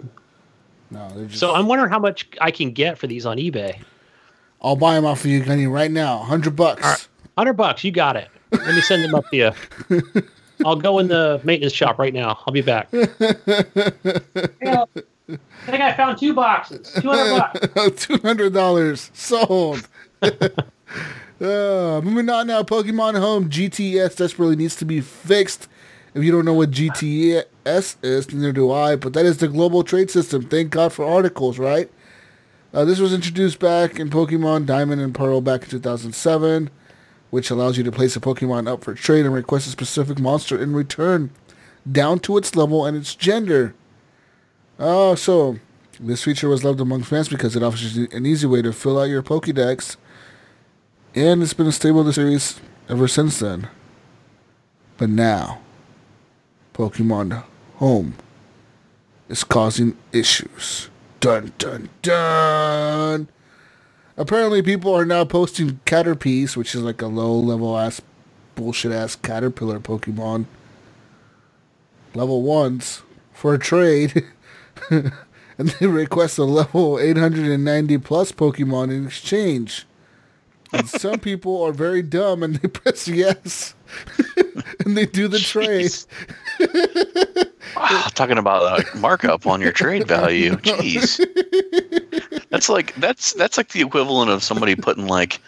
No, 0.91 1.09
they're 1.11 1.27
just. 1.27 1.41
So 1.41 1.55
I'm 1.55 1.67
wondering 1.67 1.91
how 1.91 1.99
much 1.99 2.29
I 2.41 2.51
can 2.51 2.73
get 2.73 2.99
for 2.99 3.07
these 3.07 3.27
on 3.27 3.37
eBay. 3.37 3.79
I'll 4.63 4.77
buy 4.77 4.95
them 4.95 5.07
off 5.07 5.21
of 5.21 5.27
you, 5.27 5.43
Gunny, 5.43 5.67
right 5.67 5.91
now. 5.91 6.19
Hundred 6.19 6.57
bucks. 6.57 6.83
Right. 6.83 7.09
Hundred 7.39 7.55
bucks, 7.55 7.85
you 7.85 7.93
got 7.93 8.17
it. 8.17 8.29
Let 8.53 8.75
me 8.75 8.81
send 8.81 9.05
them 9.05 9.15
up 9.15 9.25
to 9.31 9.37
you. 9.37 9.53
I'll 10.65 10.77
go 10.77 10.99
in 10.99 11.09
the 11.09 11.41
maintenance 11.45 11.73
shop 11.73 11.99
right 11.99 12.13
now. 12.13 12.39
I'll 12.47 12.53
be 12.53 12.61
back. 12.61 12.89
I 12.93 13.07
think 15.67 15.83
I 15.83 15.95
found 15.95 16.19
two 16.19 16.35
boxes. 16.35 16.93
Two 17.01 17.11
hundred 17.11 17.75
bucks. 17.75 17.97
Two 18.07 18.19
hundred 18.19 18.53
dollars 18.53 19.11
sold. 19.15 19.89
uh, 20.23 20.29
moving 21.41 22.29
on 22.29 22.47
now. 22.47 22.63
Pokemon 22.63 23.19
Home 23.19 23.49
GTS 23.49 24.17
desperately 24.17 24.57
needs 24.57 24.77
to 24.77 24.85
be 24.85 25.01
fixed. 25.01 25.69
If 26.15 26.25
you 26.25 26.33
don't 26.33 26.45
know 26.45 26.55
what 26.55 26.73
GTS 26.73 27.45
is, 28.03 28.33
neither 28.33 28.53
do 28.53 28.71
I. 28.71 28.97
But 28.97 29.13
that 29.15 29.27
is 29.27 29.39
the 29.39 29.49
global 29.49 29.83
trade 29.83 30.11
system. 30.11 30.43
Thank 30.43 30.71
God 30.71 30.93
for 30.93 31.05
articles, 31.05 31.59
right? 31.59 31.91
Uh, 32.73 32.85
this 32.85 33.01
was 33.01 33.13
introduced 33.13 33.59
back 33.59 33.99
in 33.99 34.11
Pokemon 34.11 34.67
Diamond 34.67 35.01
and 35.01 35.15
Pearl 35.15 35.41
back 35.41 35.65
in 35.65 35.71
2007, 35.71 36.71
which 37.31 37.51
allows 37.51 37.77
you 37.77 37.83
to 37.83 37.91
place 37.91 38.15
a 38.15 38.21
Pokemon 38.21 38.69
up 38.69 38.85
for 38.85 38.95
trade 38.95 39.25
and 39.25 39.35
request 39.35 39.67
a 39.67 39.71
specific 39.71 40.21
monster 40.21 40.61
in 40.61 40.73
return, 40.73 41.31
down 41.91 42.21
to 42.21 42.37
its 42.37 42.55
level 42.55 42.87
and 42.87 42.97
its 42.97 43.15
gender. 43.17 43.75
Oh, 44.79 45.17
so 45.17 45.59
this 45.99 46.23
feature 46.23 46.49
was 46.49 46.63
loved 46.63 46.81
among 46.81 47.03
fans 47.03 47.29
because 47.29 47.57
it 47.57 47.63
offers 47.63 47.97
an 47.97 48.25
easy 48.25 48.47
way 48.47 48.63
to 48.63 48.73
fill 48.73 49.01
out 49.01 49.05
your 49.05 49.23
Pokédex, 49.23 49.97
and 51.15 51.43
it's 51.43 51.53
been 51.53 51.67
a 51.67 51.73
staple 51.73 52.01
of 52.01 52.07
the 52.07 52.13
series 52.13 52.61
ever 52.89 53.09
since 53.09 53.41
then. 53.41 53.69
But 54.97 55.11
now, 55.11 55.61
Pokemon 56.73 57.43
Home 57.81 58.13
is 59.31 59.43
causing 59.43 59.97
issues. 60.13 60.91
Dun 61.21 61.55
dun 61.57 61.89
dun! 62.03 63.27
Apparently, 64.19 64.61
people 64.61 64.95
are 64.95 65.07
now 65.07 65.25
posting 65.25 65.81
Caterpies, 65.87 66.59
which 66.59 66.75
is 66.75 66.83
like 66.83 67.01
a 67.01 67.07
low 67.07 67.33
level 67.33 67.79
ass, 67.79 68.03
bullshit 68.55 68.93
ass 68.93 69.17
caterpillar 69.17 69.81
Pokemon, 69.81 70.45
level 72.15 72.43
ones, 72.43 73.01
for 73.33 73.55
a 73.55 73.59
trade. 73.59 74.27
and 74.91 75.13
they 75.57 75.87
request 75.87 76.37
a 76.37 76.45
level 76.45 76.99
890 77.01 77.97
plus 77.97 78.31
Pokemon 78.31 78.91
in 78.91 79.07
exchange. 79.07 79.87
And 80.71 80.87
some 80.87 81.19
people 81.21 81.63
are 81.63 81.73
very 81.73 82.03
dumb 82.03 82.43
and 82.43 82.57
they 82.57 82.69
press 82.69 83.09
yes. 83.09 83.75
and 84.85 84.99
they 84.99 85.07
do 85.07 85.29
the 85.29 85.39
trade. 85.39 85.91
Wow, 87.77 88.07
talking 88.15 88.39
about 88.39 88.81
a 88.81 88.97
markup 88.97 89.47
on 89.47 89.61
your 89.61 89.73
trade 89.73 90.07
value. 90.07 90.53
Jeez. 90.57 91.19
That's 92.51 92.69
like 92.69 92.95
that's 92.97 93.33
that's 93.35 93.57
like 93.57 93.69
the 93.71 93.81
equivalent 93.81 94.31
of 94.31 94.43
somebody 94.43 94.75
putting 94.75 95.07
like 95.07 95.41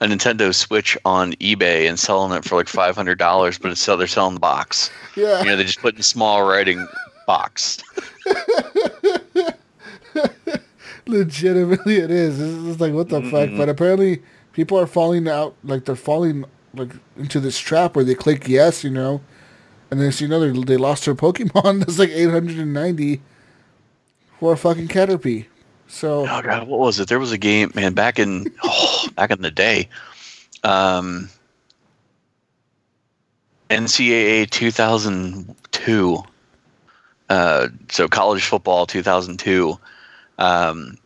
a 0.00 0.06
Nintendo 0.06 0.54
Switch 0.54 0.96
on 1.04 1.34
eBay 1.34 1.88
and 1.88 1.98
selling 1.98 2.36
it 2.36 2.44
for 2.44 2.56
like 2.56 2.68
five 2.68 2.96
hundred 2.96 3.18
dollars, 3.18 3.58
but 3.58 3.70
it's 3.70 3.84
they're 3.84 4.06
selling 4.06 4.34
the 4.34 4.40
box. 4.40 4.90
Yeah. 5.16 5.40
You 5.40 5.46
know, 5.46 5.56
they 5.56 5.64
just 5.64 5.80
put 5.80 5.96
in 5.96 6.02
small 6.02 6.42
writing 6.42 6.86
box. 7.26 7.82
Legitimately, 11.06 11.96
it 11.96 12.10
is. 12.10 12.40
It's 12.40 12.80
like, 12.80 12.92
what 12.92 13.08
the 13.08 13.20
fuck? 13.22 13.48
Mm-hmm. 13.48 13.56
But 13.58 13.68
apparently, 13.68 14.22
people 14.52 14.78
are 14.78 14.86
falling 14.86 15.28
out, 15.28 15.54
like, 15.64 15.84
they're 15.84 15.96
falling 15.96 16.44
like 16.74 16.92
into 17.16 17.40
this 17.40 17.58
trap 17.58 17.96
where 17.96 18.04
they 18.04 18.14
click 18.14 18.48
yes, 18.48 18.84
you 18.84 18.90
know, 18.90 19.20
and 19.90 20.00
then, 20.00 20.12
you 20.16 20.28
know, 20.28 20.40
they, 20.40 20.64
they 20.64 20.76
lost 20.76 21.04
their 21.04 21.14
Pokemon 21.14 21.78
that's 21.86 21.98
like 21.98 22.10
890 22.10 23.20
for 24.38 24.52
a 24.52 24.56
fucking 24.56 24.88
Caterpie. 24.88 25.46
So, 25.88 26.22
Oh 26.22 26.42
god, 26.42 26.68
what 26.68 26.78
was 26.78 27.00
it? 27.00 27.08
There 27.08 27.18
was 27.18 27.32
a 27.32 27.38
game, 27.38 27.72
man, 27.74 27.94
back 27.94 28.18
in 28.18 28.52
oh, 28.62 29.08
back 29.16 29.30
in 29.30 29.42
the 29.42 29.50
day. 29.50 29.88
Um 30.62 31.28
NCAA 33.70 34.50
2002. 34.50 36.22
Uh, 37.28 37.68
so 37.88 38.08
college 38.08 38.44
football 38.44 38.84
2002. 38.84 39.78
Um, 40.38 40.98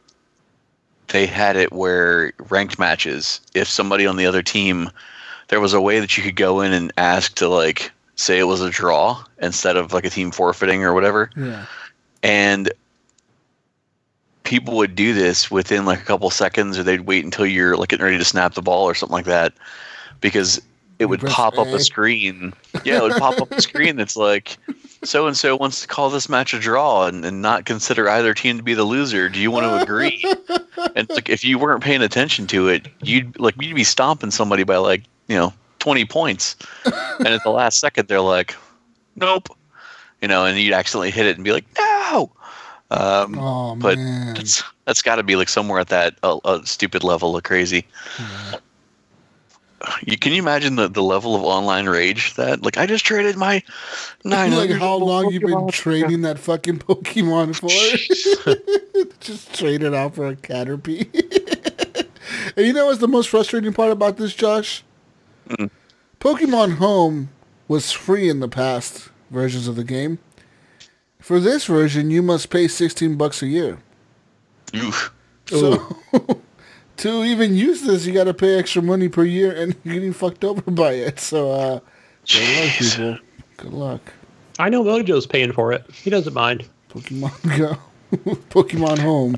they 1.08 1.26
had 1.26 1.56
it 1.56 1.72
where 1.72 2.32
ranked 2.48 2.78
matches, 2.78 3.40
if 3.54 3.68
somebody 3.68 4.06
on 4.06 4.16
the 4.16 4.24
other 4.26 4.42
team, 4.42 4.90
there 5.48 5.60
was 5.60 5.74
a 5.74 5.80
way 5.80 6.00
that 6.00 6.16
you 6.16 6.22
could 6.22 6.36
go 6.36 6.62
in 6.62 6.72
and 6.72 6.92
ask 6.96 7.34
to 7.36 7.48
like 7.48 7.92
say 8.16 8.38
it 8.38 8.44
was 8.44 8.60
a 8.60 8.70
draw 8.70 9.22
instead 9.40 9.76
of 9.76 9.92
like 9.92 10.04
a 10.04 10.10
team 10.10 10.30
forfeiting 10.30 10.84
or 10.84 10.94
whatever 10.94 11.30
yeah. 11.36 11.66
and 12.22 12.72
people 14.44 14.76
would 14.76 14.94
do 14.94 15.14
this 15.14 15.50
within 15.50 15.84
like 15.84 16.00
a 16.00 16.04
couple 16.04 16.30
seconds 16.30 16.78
or 16.78 16.82
they'd 16.82 17.02
wait 17.02 17.24
until 17.24 17.46
you're 17.46 17.76
like 17.76 17.88
getting 17.88 18.04
ready 18.04 18.18
to 18.18 18.24
snap 18.24 18.54
the 18.54 18.62
ball 18.62 18.84
or 18.84 18.94
something 18.94 19.14
like 19.14 19.24
that 19.24 19.52
because 20.20 20.60
it 20.98 21.06
would 21.06 21.20
press 21.20 21.34
pop 21.34 21.58
up 21.58 21.66
A. 21.66 21.74
a 21.74 21.80
screen 21.80 22.52
yeah 22.84 22.98
it 22.98 23.02
would 23.02 23.16
pop 23.16 23.40
up 23.40 23.50
a 23.50 23.60
screen 23.60 23.96
that's 23.96 24.16
like 24.16 24.56
so 25.02 25.26
and 25.26 25.36
so 25.36 25.56
wants 25.56 25.80
to 25.82 25.88
call 25.88 26.08
this 26.08 26.28
match 26.28 26.54
a 26.54 26.58
draw 26.60 27.06
and, 27.06 27.24
and 27.24 27.42
not 27.42 27.64
consider 27.64 28.08
either 28.08 28.32
team 28.32 28.58
to 28.58 28.62
be 28.62 28.74
the 28.74 28.84
loser 28.84 29.28
do 29.28 29.40
you 29.40 29.50
want 29.50 29.64
to 29.64 29.82
agree 29.82 30.22
and 30.94 31.08
it's 31.08 31.14
like 31.14 31.28
if 31.28 31.42
you 31.42 31.58
weren't 31.58 31.82
paying 31.82 32.02
attention 32.02 32.46
to 32.46 32.68
it 32.68 32.86
you'd 33.02 33.38
like 33.40 33.60
you'd 33.60 33.74
be 33.74 33.84
stomping 33.84 34.30
somebody 34.30 34.62
by 34.62 34.76
like 34.76 35.02
you 35.26 35.36
know 35.36 35.52
20 35.84 36.06
points 36.06 36.56
and 36.86 37.28
at 37.28 37.42
the 37.44 37.50
last 37.50 37.78
second 37.78 38.08
they're 38.08 38.18
like 38.22 38.56
nope 39.16 39.48
you 40.22 40.28
know 40.28 40.46
and 40.46 40.58
you'd 40.58 40.72
accidentally 40.72 41.10
hit 41.10 41.26
it 41.26 41.36
and 41.36 41.44
be 41.44 41.52
like 41.52 41.66
no 41.78 42.32
um, 42.90 43.38
Oh, 43.38 43.76
but 43.76 43.98
man. 43.98 44.32
that's 44.34 44.62
that's 44.86 45.02
got 45.02 45.16
to 45.16 45.22
be 45.22 45.36
like 45.36 45.50
somewhere 45.50 45.78
at 45.80 45.88
that 45.88 46.14
uh, 46.22 46.38
uh, 46.38 46.64
stupid 46.64 47.04
level 47.04 47.36
of 47.36 47.42
crazy. 47.42 47.84
you 50.06 50.16
can 50.16 50.32
you 50.32 50.38
imagine 50.38 50.76
the, 50.76 50.88
the 50.88 51.02
level 51.02 51.34
of 51.34 51.42
online 51.42 51.86
rage 51.86 52.32
that 52.36 52.62
like 52.62 52.78
I 52.78 52.86
just 52.86 53.04
traded 53.04 53.36
my 53.36 53.62
nine. 54.24 54.52
like 54.56 54.70
how 54.70 54.96
long 54.96 55.30
you've 55.32 55.42
been 55.42 55.68
trading 55.68 56.22
that 56.22 56.38
fucking 56.38 56.78
Pokemon 56.78 57.54
for? 57.60 57.68
just 59.20 59.54
trade 59.54 59.82
it 59.82 59.92
out 59.92 60.14
for 60.14 60.28
a 60.28 60.34
Caterpie. 60.36 61.08
and 62.56 62.66
you 62.66 62.72
know 62.72 62.86
what's 62.86 63.00
the 63.00 63.08
most 63.08 63.28
frustrating 63.28 63.74
part 63.74 63.92
about 63.92 64.16
this, 64.16 64.32
Josh? 64.34 64.82
Mm. 65.48 65.70
Pokemon 66.20 66.76
Home 66.76 67.30
was 67.68 67.92
free 67.92 68.28
in 68.28 68.40
the 68.40 68.48
past 68.48 69.10
versions 69.30 69.68
of 69.68 69.76
the 69.76 69.84
game. 69.84 70.18
For 71.18 71.40
this 71.40 71.66
version, 71.66 72.10
you 72.10 72.22
must 72.22 72.50
pay 72.50 72.68
sixteen 72.68 73.16
bucks 73.16 73.42
a 73.42 73.46
year. 73.46 73.78
Oof. 74.74 75.12
So 75.46 75.96
to 76.98 77.24
even 77.24 77.54
use 77.54 77.82
this, 77.82 78.06
you 78.06 78.12
got 78.12 78.24
to 78.24 78.34
pay 78.34 78.58
extra 78.58 78.82
money 78.82 79.08
per 79.08 79.24
year, 79.24 79.52
and 79.52 79.76
you're 79.84 79.94
getting 79.94 80.12
fucked 80.12 80.44
over 80.44 80.70
by 80.70 80.92
it. 80.92 81.20
So, 81.20 81.50
uh, 81.50 81.80
good 82.26 82.60
luck, 82.60 82.72
people. 82.78 83.18
Good 83.56 83.72
luck. 83.72 84.12
I 84.58 84.68
know 84.68 84.84
Mojo's 84.84 85.26
paying 85.26 85.52
for 85.52 85.72
it. 85.72 85.84
He 85.90 86.10
doesn't 86.10 86.34
mind. 86.34 86.68
Pokemon 86.90 87.58
Go, 87.58 87.78
Pokemon 88.50 88.98
Home. 89.00 89.36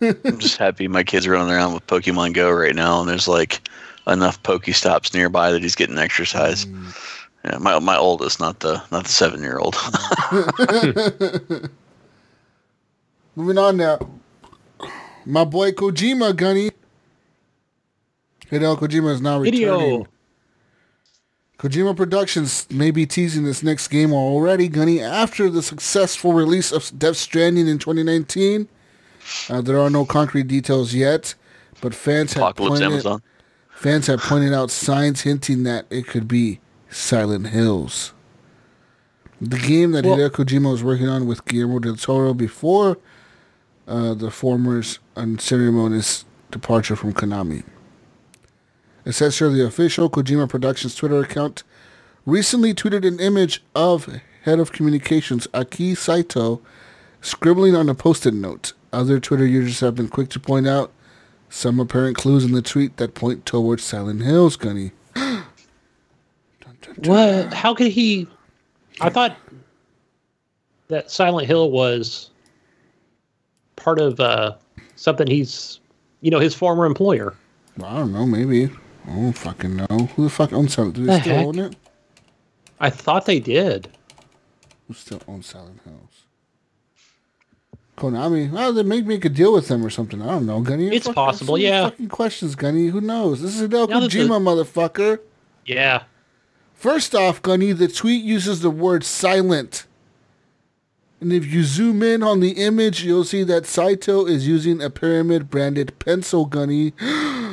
I'm 0.00 0.38
just 0.38 0.56
happy 0.56 0.88
my 0.88 1.04
kids 1.04 1.26
are 1.26 1.30
running 1.30 1.54
around 1.54 1.72
with 1.74 1.86
Pokemon 1.86 2.34
Go 2.34 2.50
right 2.50 2.74
now, 2.74 3.00
and 3.00 3.08
there's 3.08 3.28
like 3.28 3.68
enough 4.06 4.42
Pokestops 4.42 5.14
nearby 5.14 5.50
that 5.50 5.62
he's 5.62 5.74
getting 5.74 5.98
exercise. 5.98 6.64
Mm. 6.64 7.22
Yeah, 7.44 7.58
my 7.58 7.78
my 7.78 7.96
oldest, 7.96 8.40
not 8.40 8.60
the 8.60 8.82
not 8.90 9.04
the 9.04 9.10
seven 9.10 9.42
year 9.42 9.58
old. 9.58 9.76
Moving 13.36 13.58
on 13.58 13.76
now. 13.76 13.98
My 15.24 15.44
boy 15.44 15.72
Kojima 15.72 16.34
Gunny 16.34 16.70
Hideo 18.50 18.78
Kojima 18.78 19.12
is 19.12 19.20
now 19.20 19.38
returning. 19.40 20.04
Hideo. 20.04 20.06
Kojima 21.58 21.96
Productions 21.96 22.66
may 22.70 22.90
be 22.90 23.06
teasing 23.06 23.44
this 23.44 23.62
next 23.62 23.88
game 23.88 24.12
already, 24.12 24.68
Gunny, 24.68 25.00
after 25.00 25.48
the 25.48 25.62
successful 25.62 26.32
release 26.34 26.70
of 26.70 26.96
Death 26.98 27.16
Stranding 27.16 27.66
in 27.66 27.78
2019. 27.78 28.68
Uh, 29.48 29.60
there 29.62 29.80
are 29.80 29.90
no 29.90 30.04
concrete 30.04 30.46
details 30.48 30.94
yet, 30.94 31.34
but 31.80 31.94
fans 31.94 32.34
have, 32.34 32.54
pointed, 32.56 33.04
fans 33.76 34.06
have 34.06 34.20
pointed 34.20 34.54
out 34.54 34.70
signs 34.70 35.20
hinting 35.20 35.62
that 35.64 35.84
it 35.90 36.06
could 36.06 36.26
be 36.26 36.60
Silent 36.88 37.48
Hills. 37.48 38.14
The 39.38 39.58
game 39.58 39.92
that 39.92 40.06
well, 40.06 40.16
Hideo 40.16 40.30
Kojima 40.30 40.72
was 40.72 40.82
working 40.82 41.08
on 41.08 41.26
with 41.26 41.44
Guillermo 41.44 41.78
del 41.80 41.96
Toro 41.96 42.32
before 42.32 42.96
uh, 43.86 44.14
the 44.14 44.30
former's 44.30 44.98
unceremonious 45.14 46.24
departure 46.50 46.96
from 46.96 47.12
Konami. 47.12 47.64
It 49.04 49.12
says 49.12 49.38
here 49.38 49.50
the 49.50 49.66
official 49.66 50.08
Kojima 50.08 50.48
Productions 50.48 50.94
Twitter 50.94 51.20
account 51.20 51.62
recently 52.24 52.72
tweeted 52.72 53.06
an 53.06 53.20
image 53.20 53.62
of 53.74 54.20
head 54.44 54.58
of 54.58 54.72
communications 54.72 55.46
Aki 55.52 55.96
Saito 55.96 56.62
scribbling 57.20 57.76
on 57.76 57.90
a 57.90 57.94
post-it 57.94 58.32
note. 58.32 58.72
Other 58.90 59.20
Twitter 59.20 59.46
users 59.46 59.80
have 59.80 59.94
been 59.94 60.08
quick 60.08 60.30
to 60.30 60.40
point 60.40 60.66
out 60.66 60.92
some 61.56 61.80
apparent 61.80 62.16
clues 62.18 62.44
in 62.44 62.52
the 62.52 62.60
tweet 62.60 62.98
that 62.98 63.14
point 63.14 63.46
towards 63.46 63.82
Silent 63.82 64.22
Hills, 64.22 64.56
Gunny. 64.56 64.92
what? 67.04 67.54
How 67.54 67.74
could 67.74 67.90
he? 67.90 68.28
I 69.00 69.08
thought 69.08 69.36
that 70.88 71.10
Silent 71.10 71.46
Hill 71.46 71.70
was 71.70 72.30
part 73.76 73.98
of 73.98 74.20
uh, 74.20 74.54
something 74.96 75.26
he's, 75.26 75.80
you 76.20 76.30
know, 76.30 76.38
his 76.38 76.54
former 76.54 76.84
employer. 76.84 77.34
I 77.82 77.94
don't 77.94 78.12
know, 78.12 78.26
maybe. 78.26 78.70
I 79.06 79.14
don't 79.14 79.32
fucking 79.32 79.76
know. 79.76 80.10
Who 80.14 80.24
the 80.24 80.30
fuck 80.30 80.52
owns 80.52 80.74
Silent? 80.74 80.94
Do 80.94 81.06
they 81.06 81.14
the 81.14 81.20
still 81.20 81.36
heck? 81.36 81.46
own 81.46 81.58
it? 81.58 81.76
I 82.80 82.90
thought 82.90 83.24
they 83.24 83.40
did. 83.40 83.88
Who 84.88 84.94
still 84.94 85.22
owns 85.26 85.46
Silent 85.46 85.80
Hills? 85.84 86.05
Konami. 87.96 88.50
Well, 88.50 88.72
they 88.72 88.82
make 88.82 89.06
make 89.06 89.24
a 89.24 89.28
deal 89.28 89.52
with 89.52 89.68
them 89.68 89.84
or 89.84 89.90
something. 89.90 90.20
I 90.22 90.26
don't 90.26 90.46
know, 90.46 90.60
Gunny. 90.60 90.94
It's 90.94 91.08
possible, 91.08 91.58
yeah. 91.58 91.84
Fucking 91.84 92.08
questions, 92.08 92.54
Gunny. 92.54 92.88
Who 92.88 93.00
knows? 93.00 93.42
This 93.42 93.58
is 93.58 93.68
Hideo 93.68 93.86
Kojima, 93.86 94.40
motherfucker. 94.40 95.20
Yeah. 95.64 96.04
First 96.74 97.14
off, 97.14 97.42
Gunny, 97.42 97.72
the 97.72 97.88
tweet 97.88 98.22
uses 98.22 98.60
the 98.60 98.70
word 98.70 99.02
silent. 99.02 99.86
And 101.20 101.32
if 101.32 101.46
you 101.46 101.64
zoom 101.64 102.02
in 102.02 102.22
on 102.22 102.40
the 102.40 102.50
image, 102.50 103.02
you'll 103.02 103.24
see 103.24 103.42
that 103.44 103.64
Saito 103.64 104.26
is 104.26 104.46
using 104.46 104.82
a 104.82 104.90
pyramid 104.90 105.48
branded 105.48 105.98
pencil, 105.98 106.44
Gunny. 106.44 106.92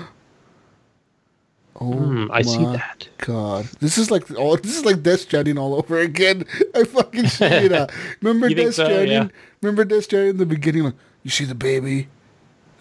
Oh, 1.81 1.85
mm, 1.85 2.29
I 2.31 2.43
see 2.43 2.63
that. 2.63 3.07
God, 3.17 3.65
this 3.79 3.97
is 3.97 4.11
like 4.11 4.25
oh, 4.37 4.55
this 4.57 4.77
is 4.77 4.85
like 4.85 5.01
Death 5.01 5.21
Stranding 5.21 5.57
all 5.57 5.73
over 5.79 5.99
again. 5.99 6.45
I 6.75 6.83
fucking 6.83 7.27
see 7.29 7.45
it. 7.45 7.91
Remember 8.21 8.49
Death 8.49 8.75
so? 8.75 8.85
Stranding? 8.85 9.11
Yeah. 9.11 9.27
Remember 9.61 9.83
Death 9.83 10.03
Stranding 10.03 10.31
in 10.31 10.37
the 10.37 10.45
beginning? 10.45 10.83
Like, 10.83 10.95
you 11.23 11.31
see 11.31 11.45
the 11.45 11.55
baby 11.55 12.09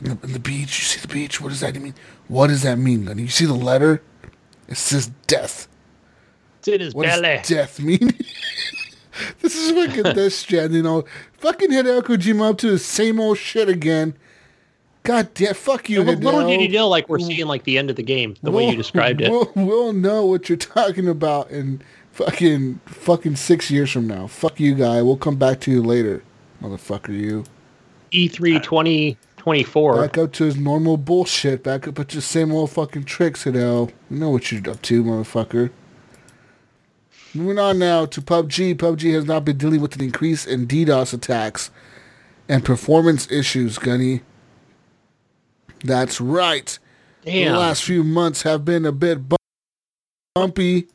in 0.00 0.10
the, 0.10 0.26
in 0.26 0.32
the, 0.32 0.38
beach. 0.38 0.78
You 0.78 0.84
see 0.84 1.00
the 1.00 1.08
beach. 1.08 1.40
What 1.40 1.48
does 1.48 1.60
that 1.60 1.74
mean? 1.74 1.94
What 2.28 2.48
does 2.48 2.62
that 2.62 2.76
mean? 2.76 3.08
And 3.08 3.18
you 3.18 3.28
see 3.28 3.46
the 3.46 3.54
letter? 3.54 4.02
It 4.68 4.76
says 4.76 5.10
death. 5.26 5.68
It's 6.58 6.68
in 6.68 6.80
his 6.80 6.94
what 6.94 7.06
belly. 7.06 7.38
Does 7.38 7.48
death 7.48 7.80
mean? 7.80 7.98
this 9.40 9.56
is 9.56 9.72
fucking 9.72 10.14
Death 10.14 10.32
Stranding. 10.32 10.86
All 10.86 11.06
fucking 11.38 11.70
Hideo 11.70 12.02
Kojima 12.02 12.50
up 12.50 12.58
to 12.58 12.70
the 12.70 12.78
same 12.78 13.20
old 13.20 13.38
shit 13.38 13.68
again. 13.68 14.16
God 15.04 15.34
damn, 15.34 15.54
fuck 15.54 15.88
you, 15.88 16.02
Hideo. 16.02 16.22
Little 16.22 16.46
did 16.46 16.60
you 16.60 16.68
know, 16.68 16.88
like 16.88 17.08
we're 17.08 17.18
seeing 17.18 17.46
like 17.46 17.64
the 17.64 17.76
end 17.76 17.90
of 17.90 17.96
the 17.96 18.02
game, 18.02 18.36
the 18.42 18.50
we'll, 18.50 18.64
way 18.64 18.70
you 18.70 18.76
described 18.76 19.20
it. 19.20 19.30
We'll, 19.30 19.50
we'll 19.56 19.92
know 19.92 20.24
what 20.26 20.48
you're 20.48 20.56
talking 20.58 21.08
about 21.08 21.50
in 21.50 21.82
fucking 22.12 22.80
fucking 22.86 23.36
six 23.36 23.70
years 23.70 23.90
from 23.90 24.06
now. 24.06 24.28
Fuck 24.28 24.60
you, 24.60 24.74
guy. 24.74 25.02
We'll 25.02 25.16
come 25.16 25.36
back 25.36 25.60
to 25.62 25.70
you 25.72 25.82
later, 25.82 26.22
motherfucker. 26.62 27.18
You. 27.18 27.44
E3 28.12 28.62
2024. 28.62 30.02
Back 30.02 30.18
up 30.18 30.32
to 30.34 30.44
his 30.44 30.56
normal 30.56 30.96
bullshit. 30.96 31.64
Back 31.64 31.88
up 31.88 31.96
to 31.96 32.04
the 32.04 32.22
same 32.22 32.52
old 32.52 32.70
fucking 32.70 33.04
tricks, 33.04 33.44
Hideo. 33.44 33.90
You 34.08 34.18
know 34.18 34.30
what 34.30 34.52
you're 34.52 34.70
up 34.70 34.82
to, 34.82 35.02
motherfucker. 35.02 35.70
Moving 37.34 37.58
on 37.58 37.78
now 37.78 38.04
to 38.06 38.20
PUBG. 38.20 38.76
PUBG 38.76 39.14
has 39.14 39.24
not 39.24 39.44
been 39.44 39.56
dealing 39.56 39.80
with 39.80 39.96
an 39.96 40.02
increase 40.02 40.46
in 40.46 40.66
DDoS 40.66 41.14
attacks 41.14 41.70
and 42.48 42.62
performance 42.62 43.30
issues, 43.32 43.78
Gunny. 43.78 44.20
That's 45.84 46.20
right. 46.20 46.78
Damn. 47.24 47.52
The 47.52 47.58
last 47.58 47.84
few 47.84 48.02
months 48.02 48.42
have 48.42 48.64
been 48.64 48.84
a 48.84 48.92
bit 48.92 49.20
bumpy. 50.34 50.88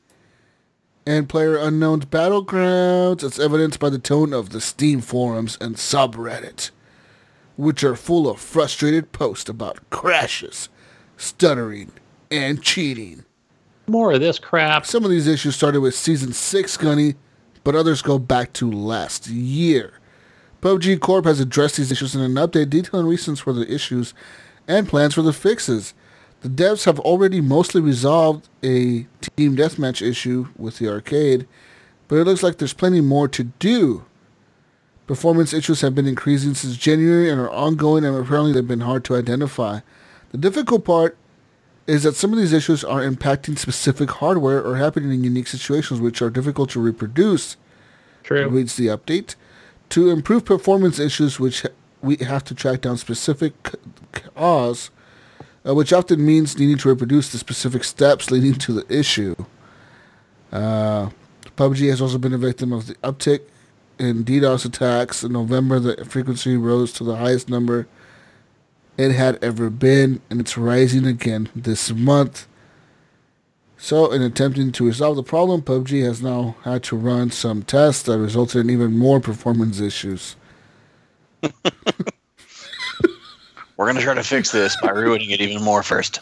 And 1.05 1.29
PlayerUnknown's 1.29 2.05
Battlegrounds, 2.05 3.23
as 3.23 3.39
evidenced 3.39 3.79
by 3.79 3.89
the 3.89 3.99
tone 3.99 4.33
of 4.33 4.49
the 4.49 4.59
Steam 4.59 4.99
forums 4.99 5.57
and 5.61 5.75
subreddit, 5.75 6.71
which 7.55 7.81
are 7.81 7.95
full 7.95 8.29
of 8.29 8.41
frustrated 8.41 9.13
posts 9.13 9.49
about 9.49 9.89
crashes, 9.89 10.67
stuttering, 11.15 11.93
and 12.29 12.61
cheating. 12.61 13.23
More 13.87 14.11
of 14.11 14.19
this 14.19 14.37
crap. 14.37 14.85
Some 14.85 15.05
of 15.05 15.09
these 15.09 15.27
issues 15.27 15.55
started 15.55 15.79
with 15.79 15.95
Season 15.95 16.33
6 16.33 16.75
Gunny, 16.75 17.15
but 17.63 17.73
others 17.73 18.01
go 18.01 18.19
back 18.19 18.51
to 18.53 18.69
last 18.69 19.27
year. 19.27 19.93
PUBG 20.61 20.99
Corp 20.99 21.23
has 21.23 21.39
addressed 21.39 21.77
these 21.77 21.91
issues 21.91 22.15
in 22.15 22.21
an 22.21 22.33
update 22.33 22.69
detailing 22.69 23.07
reasons 23.07 23.39
for 23.39 23.53
the 23.53 23.73
issues 23.73 24.13
and 24.67 24.87
plans 24.87 25.13
for 25.13 25.21
the 25.21 25.33
fixes. 25.33 25.93
The 26.41 26.49
devs 26.49 26.85
have 26.85 26.99
already 26.99 27.41
mostly 27.41 27.81
resolved 27.81 28.47
a 28.63 29.07
team 29.35 29.55
deathmatch 29.55 30.07
issue 30.07 30.49
with 30.57 30.77
the 30.77 30.89
arcade, 30.89 31.47
but 32.07 32.17
it 32.17 32.25
looks 32.25 32.43
like 32.43 32.57
there's 32.57 32.73
plenty 32.73 33.01
more 33.01 33.27
to 33.29 33.45
do. 33.45 34.05
Performance 35.07 35.53
issues 35.53 35.81
have 35.81 35.95
been 35.95 36.05
increasing 36.05 36.53
since 36.53 36.77
January 36.77 37.29
and 37.29 37.39
are 37.39 37.49
ongoing, 37.49 38.03
and 38.03 38.15
apparently 38.15 38.51
they've 38.51 38.67
been 38.67 38.81
hard 38.81 39.03
to 39.05 39.15
identify. 39.15 39.79
The 40.31 40.37
difficult 40.37 40.83
part 40.83 41.17
is 41.87 42.03
that 42.03 42.15
some 42.15 42.33
of 42.33 42.37
these 42.37 42.51
issues 42.51 42.83
are 42.83 43.01
impacting 43.01 43.57
specific 43.57 44.11
hardware 44.11 44.61
or 44.61 44.75
happening 44.75 45.11
in 45.11 45.23
unique 45.23 45.47
situations 45.47 46.01
which 46.01 46.21
are 46.21 46.29
difficult 46.29 46.69
to 46.71 46.81
reproduce. 46.81 47.55
True. 48.23 48.49
Reads 48.49 48.75
the 48.75 48.87
update. 48.87 49.35
To 49.89 50.09
improve 50.09 50.43
performance 50.43 50.99
issues 50.99 51.39
which 51.39 51.65
we 52.01 52.17
have 52.17 52.43
to 52.45 52.55
track 52.55 52.81
down 52.81 52.97
specific 52.97 53.53
cause, 54.11 54.89
uh, 55.67 55.73
which 55.73 55.91
often 55.91 56.25
means 56.25 56.57
needing 56.57 56.77
to 56.77 56.89
reproduce 56.89 57.31
the 57.31 57.37
specific 57.37 57.83
steps 57.83 58.31
leading 58.31 58.53
to 58.55 58.73
the 58.73 58.85
issue. 58.93 59.35
Uh, 60.51 61.09
PUBG 61.57 61.89
has 61.89 62.01
also 62.01 62.17
been 62.17 62.33
a 62.33 62.37
victim 62.37 62.71
of 62.71 62.87
the 62.87 62.95
uptick 62.95 63.41
in 63.99 64.23
DDoS 64.23 64.65
attacks. 64.65 65.23
In 65.23 65.33
November, 65.33 65.79
the 65.79 66.05
frequency 66.05 66.55
rose 66.55 66.93
to 66.93 67.03
the 67.03 67.15
highest 67.15 67.49
number 67.49 67.87
it 68.97 69.11
had 69.11 69.43
ever 69.43 69.69
been, 69.69 70.21
and 70.29 70.39
it's 70.39 70.57
rising 70.57 71.05
again 71.05 71.49
this 71.55 71.91
month. 71.91 72.47
So, 73.79 74.11
in 74.11 74.23
attempting 74.23 74.71
to 74.71 74.87
resolve 74.87 75.17
the 75.17 75.23
problem, 75.23 75.61
PUBG 75.61 76.03
has 76.03 76.21
now 76.21 76.55
had 76.63 76.83
to 76.85 76.95
run 76.95 77.29
some 77.29 77.61
tests 77.61 78.03
that 78.03 78.17
resulted 78.17 78.61
in 78.61 78.71
even 78.71 78.97
more 78.97 79.19
performance 79.19 79.79
issues. 79.79 80.35
We're 83.77 83.85
gonna 83.85 84.01
try 84.01 84.15
to 84.15 84.23
fix 84.23 84.51
this 84.51 84.75
by 84.81 84.89
ruining 84.89 85.29
it 85.29 85.39
even 85.39 85.61
more 85.63 85.83
first. 85.83 86.19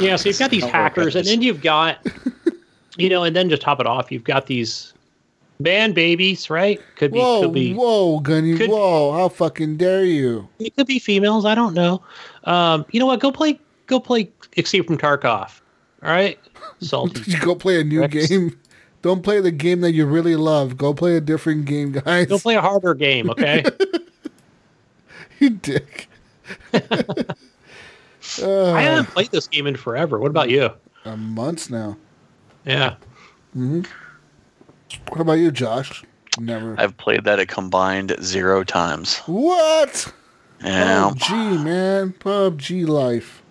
Yeah, 0.00 0.16
so 0.16 0.28
you've 0.28 0.38
got 0.38 0.50
these 0.50 0.64
hackers, 0.64 1.14
and 1.14 1.24
then 1.26 1.42
you've 1.42 1.62
got, 1.62 2.04
you 2.96 3.08
know, 3.08 3.22
and 3.22 3.34
then 3.36 3.48
just 3.48 3.62
top 3.62 3.80
it 3.80 3.86
off, 3.86 4.10
you've 4.10 4.24
got 4.24 4.46
these 4.46 4.92
man 5.60 5.92
babies, 5.92 6.50
right? 6.50 6.80
Could 6.96 7.12
be, 7.12 7.18
Whoa, 7.20 7.42
could 7.42 7.54
be, 7.54 7.72
whoa, 7.74 8.18
Gunny, 8.20 8.56
could- 8.58 8.68
whoa! 8.70 9.12
How 9.12 9.28
fucking 9.28 9.76
dare 9.76 10.04
you? 10.04 10.48
it 10.58 10.74
could 10.76 10.88
be 10.88 10.98
females. 10.98 11.44
I 11.44 11.54
don't 11.54 11.72
know. 11.74 12.02
Um, 12.44 12.84
you 12.90 12.98
know 12.98 13.06
what? 13.06 13.20
Go 13.20 13.30
play, 13.30 13.60
go 13.86 14.00
play 14.00 14.28
Escape 14.56 14.86
from 14.88 14.98
Tarkov. 14.98 15.60
All 16.02 16.10
right, 16.10 16.38
salty. 16.80 17.32
Go 17.40 17.54
play 17.56 17.80
a 17.80 17.84
new 17.84 18.00
Rex. 18.00 18.28
game. 18.28 18.56
Don't 19.02 19.22
play 19.22 19.40
the 19.40 19.50
game 19.52 19.80
that 19.82 19.92
you 19.92 20.06
really 20.06 20.36
love. 20.36 20.76
Go 20.76 20.92
play 20.94 21.16
a 21.16 21.20
different 21.20 21.64
game, 21.64 21.92
guys. 21.92 22.26
go 22.26 22.38
play 22.38 22.54
a 22.56 22.60
harder 22.60 22.94
game, 22.94 23.30
okay? 23.30 23.64
you 25.40 25.50
dick. 25.50 26.08
Uh, 26.72 26.80
I 28.42 28.82
haven't 28.82 29.06
played 29.06 29.30
this 29.30 29.48
game 29.48 29.66
in 29.66 29.76
forever. 29.76 30.18
What 30.18 30.30
about 30.30 30.50
you? 30.50 30.70
uh, 31.04 31.16
months 31.16 31.70
now. 31.70 31.96
Yeah. 32.64 32.96
What 33.54 35.20
about 35.20 35.34
you, 35.34 35.50
Josh? 35.50 36.04
Never. 36.38 36.74
I've 36.78 36.96
played 36.96 37.24
that 37.24 37.40
a 37.40 37.46
combined 37.46 38.14
zero 38.22 38.62
times. 38.62 39.18
what? 39.26 40.12
Yeah. 40.62 41.10
PUBG, 41.14 41.64
man. 41.64 42.12
PUBG 42.12 42.86
life. 42.86 43.42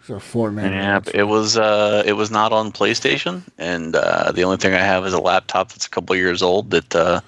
It's 0.00 0.10
a 0.10 0.14
Fortnite. 0.14 0.70
Yeah, 0.70 1.00
it 1.12 1.24
was 1.24 1.58
uh, 1.58 2.02
it 2.06 2.12
was 2.12 2.30
not 2.30 2.52
on 2.52 2.72
PlayStation, 2.72 3.42
and 3.58 3.94
uh, 3.96 4.32
the 4.32 4.44
only 4.44 4.56
thing 4.56 4.72
I 4.74 4.78
have 4.78 5.04
is 5.04 5.12
a 5.12 5.20
laptop 5.20 5.72
that's 5.72 5.86
a 5.86 5.90
couple 5.90 6.16
years 6.16 6.42
old. 6.42 6.70
That 6.70 6.94
uh, 6.96 7.20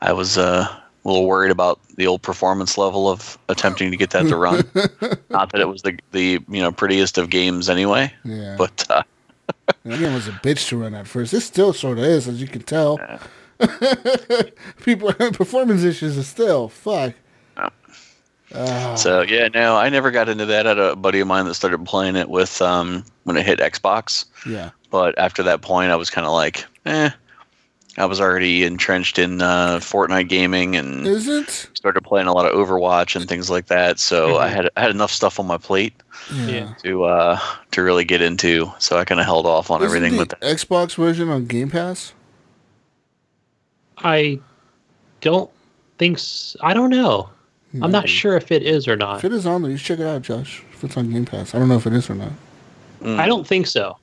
I 0.00 0.12
was 0.12 0.36
uh, 0.38 0.66
a 1.08 1.12
little 1.12 1.26
worried 1.26 1.50
about 1.50 1.80
the 1.96 2.06
old 2.06 2.22
performance 2.22 2.78
level 2.78 3.08
of 3.10 3.36
attempting 3.48 3.90
to 3.90 3.96
get 3.96 4.10
that 4.10 4.26
to 4.28 4.36
run. 4.36 4.58
not 5.30 5.50
that 5.52 5.60
it 5.60 5.68
was 5.68 5.82
the 5.82 5.98
the 6.12 6.38
you 6.48 6.60
know 6.62 6.70
prettiest 6.72 7.18
of 7.18 7.30
games 7.30 7.68
anyway, 7.68 8.12
Yeah. 8.24 8.54
but 8.58 8.86
uh, 8.90 9.02
That 9.84 9.98
game 9.98 10.14
was 10.14 10.28
a 10.28 10.32
bitch 10.32 10.68
to 10.68 10.76
run 10.78 10.94
at 10.94 11.06
first. 11.06 11.32
It 11.34 11.40
still 11.40 11.72
sort 11.72 11.98
of 11.98 12.04
is, 12.04 12.28
as 12.28 12.40
you 12.40 12.46
can 12.48 12.62
tell. 12.62 12.98
People 14.84 15.10
having 15.12 15.32
performance 15.32 15.82
issues 15.82 16.16
is 16.16 16.26
still 16.26 16.68
fuck. 16.68 17.14
Yeah. 17.56 17.68
Ah, 18.54 18.94
so 18.94 19.22
yeah, 19.22 19.48
no, 19.48 19.76
I 19.76 19.88
never 19.90 20.10
got 20.10 20.28
into 20.28 20.46
that. 20.46 20.66
I 20.66 20.70
had 20.70 20.78
a 20.78 20.96
buddy 20.96 21.20
of 21.20 21.26
mine 21.28 21.44
that 21.46 21.54
started 21.54 21.84
playing 21.84 22.16
it 22.16 22.28
with 22.30 22.62
um, 22.62 23.04
when 23.24 23.36
it 23.36 23.44
hit 23.44 23.58
Xbox. 23.58 24.24
yeah. 24.46 24.70
but 24.90 25.18
after 25.18 25.42
that 25.42 25.60
point, 25.60 25.90
I 25.92 25.96
was 25.96 26.08
kind 26.08 26.26
of 26.26 26.32
like, 26.32 26.64
eh. 26.86 27.10
I 27.98 28.04
was 28.06 28.20
already 28.20 28.62
entrenched 28.64 29.18
in 29.18 29.42
uh, 29.42 29.78
Fortnite 29.80 30.28
gaming 30.28 30.76
and 30.76 31.06
Isn't? 31.06 31.68
started 31.74 32.02
playing 32.02 32.26
a 32.28 32.32
lot 32.32 32.46
of 32.46 32.52
Overwatch 32.52 33.16
and 33.16 33.28
things 33.28 33.50
like 33.50 33.66
that. 33.66 33.98
So 33.98 34.38
I 34.38 34.48
had 34.48 34.70
I 34.76 34.82
had 34.82 34.90
enough 34.90 35.10
stuff 35.10 35.40
on 35.40 35.46
my 35.46 35.58
plate 35.58 35.92
Yeah. 36.32 36.74
to 36.84 37.04
uh, 37.04 37.40
to 37.72 37.82
really 37.82 38.04
get 38.04 38.22
into. 38.22 38.70
So 38.78 38.98
I 38.98 39.04
kind 39.04 39.20
of 39.20 39.26
held 39.26 39.46
off 39.46 39.70
on 39.70 39.82
Isn't 39.82 39.96
everything 39.96 40.12
the 40.14 40.18
with 40.20 40.28
that. 40.30 40.40
Xbox 40.42 40.94
version 40.94 41.28
on 41.28 41.46
Game 41.46 41.70
Pass? 41.70 42.12
I 43.98 44.38
don't 45.20 45.50
think. 45.98 46.18
I 46.60 46.74
don't 46.74 46.90
know. 46.90 47.30
I'm 47.82 47.90
not 47.90 48.08
sure 48.08 48.36
if 48.36 48.50
it 48.50 48.62
is 48.62 48.88
or 48.88 48.96
not. 48.96 49.18
If 49.18 49.24
it 49.26 49.32
is 49.32 49.44
on 49.44 49.60
there, 49.62 49.70
you 49.70 49.76
check 49.76 49.98
it 49.98 50.06
out, 50.06 50.22
Josh. 50.22 50.62
If 50.72 50.84
it's 50.84 50.96
on 50.96 51.10
Game 51.10 51.26
Pass, 51.26 51.54
I 51.54 51.58
don't 51.58 51.68
know 51.68 51.76
if 51.76 51.86
it 51.86 51.92
is 51.92 52.08
or 52.08 52.14
not. 52.14 52.32
I 53.04 53.26
don't 53.26 53.46
think 53.46 53.66
so. 53.66 53.96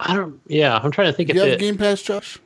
I 0.00 0.16
don't. 0.16 0.40
Yeah, 0.48 0.78
I'm 0.82 0.90
trying 0.90 1.08
to 1.08 1.12
think 1.12 1.28
Do 1.28 1.32
if 1.32 1.36
you 1.36 1.42
have 1.42 1.52
it. 1.52 1.60
Game 1.60 1.76
Pass, 1.78 2.02
Josh? 2.02 2.38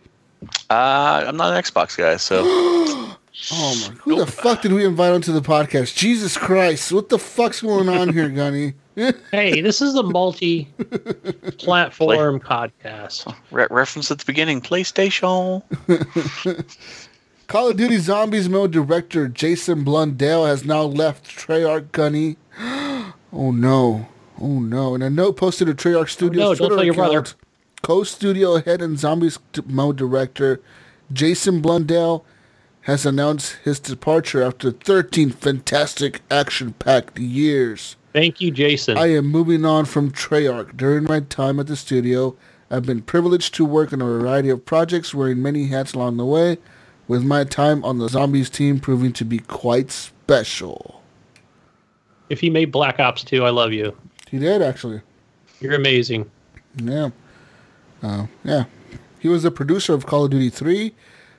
Uh, 0.70 1.24
I'm 1.26 1.36
not 1.36 1.54
an 1.54 1.62
Xbox 1.62 1.96
guy, 1.96 2.16
so 2.16 2.42
Oh 3.52 3.88
my! 3.88 3.94
Who 4.00 4.16
the 4.16 4.26
fuck 4.26 4.62
did 4.62 4.72
we 4.72 4.84
invite 4.84 5.12
onto 5.12 5.32
the 5.32 5.42
podcast? 5.42 5.94
Jesus 5.94 6.36
Christ! 6.38 6.90
What 6.90 7.10
the 7.10 7.18
fuck's 7.18 7.60
going 7.60 7.88
on 7.88 8.12
here, 8.12 8.28
Gunny? 8.30 8.74
hey, 9.30 9.60
this 9.60 9.80
is 9.82 9.94
a 9.94 10.02
multi-platform 10.02 12.40
podcast. 12.44 13.32
re- 13.50 13.66
reference 13.70 14.10
at 14.10 14.18
the 14.18 14.24
beginning, 14.24 14.62
PlayStation. 14.62 15.62
Call 17.46 17.68
of 17.68 17.76
Duty 17.76 17.98
Zombies 17.98 18.48
mode 18.48 18.72
director 18.72 19.28
Jason 19.28 19.84
Blundell 19.84 20.46
has 20.46 20.64
now 20.64 20.82
left 20.82 21.26
Treyarch 21.26 21.92
Gunny. 21.92 22.38
oh 22.58 23.50
no. 23.52 24.08
Oh 24.40 24.60
no. 24.60 24.94
In 24.94 25.02
a 25.02 25.10
note 25.10 25.36
posted 25.36 25.68
to 25.68 25.74
Treyarch 25.74 26.08
Studios 26.08 26.40
no, 26.40 26.54
don't 26.54 26.56
Twitter 26.56 26.76
tell 26.76 26.84
your 26.84 26.94
brother. 26.94 27.26
Co-studio 27.82 28.56
head 28.60 28.82
and 28.82 28.98
Zombies 28.98 29.38
mode 29.66 29.96
director 29.96 30.60
Jason 31.12 31.60
Blundell 31.60 32.24
has 32.82 33.04
announced 33.06 33.56
his 33.64 33.80
departure 33.80 34.42
after 34.42 34.70
13 34.70 35.30
fantastic 35.30 36.20
action-packed 36.30 37.18
years. 37.18 37.96
Thank 38.12 38.40
you, 38.40 38.50
Jason. 38.50 38.96
I 38.96 39.08
am 39.08 39.26
moving 39.26 39.64
on 39.64 39.84
from 39.84 40.10
Treyarch. 40.10 40.76
During 40.76 41.04
my 41.04 41.20
time 41.20 41.58
at 41.60 41.66
the 41.66 41.76
studio, 41.76 42.36
I've 42.70 42.86
been 42.86 43.02
privileged 43.02 43.54
to 43.54 43.64
work 43.64 43.92
on 43.92 44.00
a 44.00 44.04
variety 44.04 44.48
of 44.50 44.64
projects, 44.64 45.14
wearing 45.14 45.42
many 45.42 45.66
hats 45.66 45.94
along 45.94 46.16
the 46.16 46.24
way, 46.24 46.58
with 47.08 47.24
my 47.24 47.44
time 47.44 47.84
on 47.84 47.98
the 47.98 48.08
Zombies 48.08 48.50
team 48.50 48.80
proving 48.80 49.12
to 49.14 49.24
be 49.24 49.38
quite 49.38 49.90
special. 49.90 51.02
if 52.28 52.40
he 52.40 52.50
made 52.50 52.72
Black 52.72 52.98
Ops 52.98 53.22
2, 53.24 53.44
I 53.44 53.50
love 53.50 53.72
you. 53.72 53.96
He 54.30 54.38
did, 54.38 54.62
actually. 54.62 55.00
You're 55.60 55.74
amazing. 55.74 56.28
Yeah. 56.76 57.10
Uh, 58.02 58.26
yeah. 58.44 58.64
He 59.18 59.28
was 59.28 59.42
the 59.42 59.50
producer 59.50 59.94
of 59.94 60.06
Call 60.06 60.24
of 60.24 60.30
Duty 60.30 60.50
3, 60.50 60.94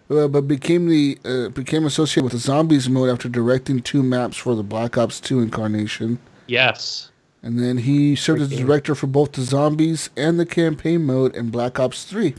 uh, 0.09 0.27
but 0.27 0.41
became 0.41 0.87
the 0.87 1.17
uh, 1.23 1.49
became 1.49 1.85
associated 1.85 2.23
with 2.23 2.33
the 2.33 2.39
Zombies 2.39 2.89
mode 2.89 3.09
after 3.09 3.29
directing 3.29 3.81
two 3.81 4.03
maps 4.03 4.37
for 4.37 4.55
the 4.55 4.63
Black 4.63 4.97
Ops 4.97 5.19
2 5.19 5.39
incarnation. 5.39 6.19
Yes. 6.47 7.11
And 7.43 7.59
then 7.59 7.77
he 7.77 8.15
served 8.15 8.41
as 8.41 8.49
the 8.49 8.57
director 8.57 8.95
for 8.95 9.07
both 9.07 9.33
the 9.33 9.41
Zombies 9.43 10.09
and 10.17 10.39
the 10.39 10.45
campaign 10.45 11.05
mode 11.05 11.35
in 11.35 11.49
Black 11.49 11.79
Ops 11.79 12.03
3. 12.03 12.35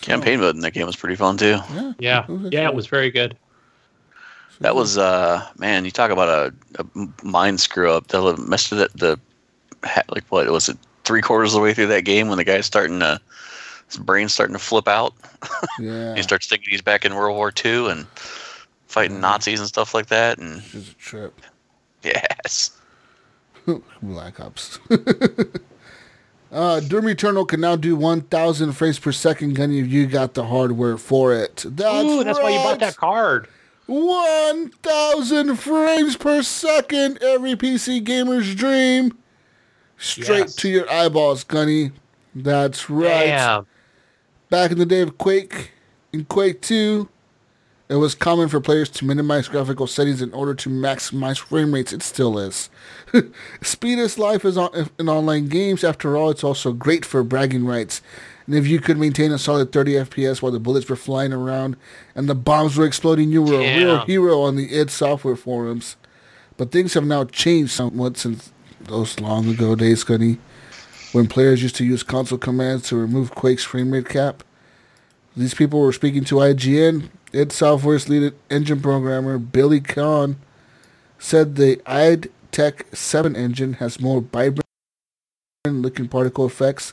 Campaign 0.00 0.40
mode 0.40 0.56
in 0.56 0.62
that 0.62 0.72
game 0.72 0.86
was 0.86 0.96
pretty 0.96 1.16
fun 1.16 1.36
too. 1.36 1.58
Yeah. 1.72 1.92
Yeah. 1.98 2.26
was 2.26 2.52
Yeah, 2.52 2.68
it 2.68 2.74
was 2.74 2.86
very 2.86 3.10
good. 3.10 3.36
That 4.60 4.74
was 4.74 4.98
uh 4.98 5.46
man, 5.56 5.84
you 5.84 5.90
talk 5.90 6.10
about 6.10 6.28
a, 6.28 6.82
a 6.82 7.24
mind 7.24 7.60
screw 7.60 7.90
up. 7.90 8.08
The 8.08 8.36
messed 8.36 8.72
it 8.72 8.92
the 8.94 9.18
ha- 9.84 10.02
like 10.10 10.24
what 10.28 10.46
was 10.50 10.68
it 10.68 10.76
three 11.04 11.22
quarters 11.22 11.54
of 11.54 11.58
the 11.60 11.62
way 11.62 11.74
through 11.74 11.88
that 11.88 12.04
game 12.04 12.28
when 12.28 12.38
the 12.38 12.44
guy's 12.44 12.66
starting 12.66 13.00
to 13.00 13.20
his 13.88 13.96
brain's 13.96 14.32
starting 14.32 14.54
to 14.54 14.60
flip 14.60 14.86
out. 14.88 15.14
Yeah. 15.78 16.14
He 16.16 16.22
starts 16.22 16.46
thinking 16.46 16.68
he's 16.70 16.82
back 16.82 17.04
in 17.04 17.14
World 17.14 17.36
War 17.36 17.52
II 17.64 17.90
and 17.90 18.06
fighting 18.86 19.20
Nazis 19.20 19.58
and 19.58 19.68
stuff 19.68 19.94
like 19.94 20.06
that. 20.06 20.38
And 20.38 20.62
It's 20.72 20.92
a 20.92 20.94
trip. 20.94 21.40
yes, 22.02 22.70
Black 24.02 24.38
Ops. 24.40 24.78
uh, 26.52 26.80
Doom 26.80 27.08
Eternal 27.08 27.44
can 27.44 27.60
now 27.60 27.76
do 27.76 27.96
1,000 27.96 28.72
frames 28.72 28.98
per 28.98 29.12
second, 29.12 29.54
Gunny, 29.54 29.80
if 29.80 29.88
you 29.88 30.06
got 30.06 30.34
the 30.34 30.46
hardware 30.46 30.96
for 30.96 31.34
it. 31.34 31.64
That's 31.66 32.04
Ooh, 32.08 32.24
that's 32.24 32.38
why 32.38 32.50
you 32.50 32.58
bought 32.58 32.80
that 32.80 32.96
card. 32.96 33.48
1,000 33.86 35.56
frames 35.56 36.16
per 36.16 36.42
second, 36.42 37.20
every 37.22 37.56
PC 37.56 38.02
gamer's 38.04 38.54
dream. 38.54 39.16
Straight 40.00 40.38
Yes. 40.40 40.54
to 40.56 40.68
your 40.68 40.90
eyeballs, 40.90 41.44
Gunny. 41.44 41.92
That's 42.34 42.88
right. 42.88 43.26
Damn. 43.26 43.66
Back 44.48 44.72
in 44.72 44.78
the 44.78 44.86
day 44.86 45.00
of 45.02 45.18
Quake, 45.18 45.72
in 46.12 46.24
Quake 46.24 46.60
2, 46.62 47.08
it 47.88 47.96
was 47.96 48.14
common 48.14 48.48
for 48.48 48.60
players 48.60 48.88
to 48.90 49.04
minimize 49.04 49.48
graphical 49.48 49.86
settings 49.86 50.22
in 50.22 50.32
order 50.32 50.54
to 50.54 50.70
maximize 50.70 51.38
frame 51.38 51.74
rates. 51.74 51.92
It 51.92 52.02
still 52.02 52.38
is. 52.38 52.70
Speed 53.62 53.98
is 53.98 54.18
life 54.18 54.44
is 54.44 54.56
on, 54.56 54.88
in 54.98 55.08
online 55.08 55.48
games. 55.48 55.84
After 55.84 56.16
all, 56.16 56.30
it's 56.30 56.44
also 56.44 56.72
great 56.72 57.04
for 57.04 57.22
bragging 57.22 57.66
rights. 57.66 58.00
And 58.46 58.54
if 58.54 58.66
you 58.66 58.80
could 58.80 58.96
maintain 58.96 59.32
a 59.32 59.38
solid 59.38 59.70
30 59.72 59.92
FPS 59.94 60.40
while 60.40 60.52
the 60.52 60.58
bullets 60.60 60.88
were 60.88 60.96
flying 60.96 61.32
around 61.32 61.76
and 62.14 62.28
the 62.28 62.34
bombs 62.34 62.76
were 62.76 62.86
exploding, 62.86 63.30
you 63.30 63.42
were 63.42 63.60
a 63.60 63.76
real 63.78 64.04
hero 64.06 64.40
on 64.40 64.56
the 64.56 64.72
id 64.76 64.90
Software 64.90 65.36
forums. 65.36 65.96
But 66.56 66.72
things 66.72 66.94
have 66.94 67.04
now 67.04 67.24
changed 67.24 67.72
somewhat 67.72 68.16
since 68.16 68.52
those 68.80 69.20
long 69.20 69.48
ago 69.48 69.74
days, 69.74 70.04
Gunny 70.04 70.38
when 71.12 71.26
players 71.26 71.62
used 71.62 71.76
to 71.76 71.84
use 71.84 72.02
console 72.02 72.38
commands 72.38 72.88
to 72.88 72.96
remove 72.96 73.34
Quake's 73.34 73.64
frame 73.64 73.90
rate 73.90 74.08
cap. 74.08 74.44
These 75.36 75.54
people 75.54 75.80
were 75.80 75.92
speaking 75.92 76.24
to 76.24 76.36
IGN. 76.36 77.08
id 77.32 77.52
Software's 77.52 78.08
lead 78.08 78.32
engine 78.50 78.80
programmer, 78.80 79.38
Billy 79.38 79.80
Khan, 79.80 80.36
said 81.18 81.56
the 81.56 81.80
ID 81.86 82.28
Tech 82.52 82.86
7 82.92 83.36
engine 83.36 83.74
has 83.74 84.00
more 84.00 84.20
vibrant 84.20 84.66
looking 85.64 86.08
particle 86.08 86.46
effects 86.46 86.92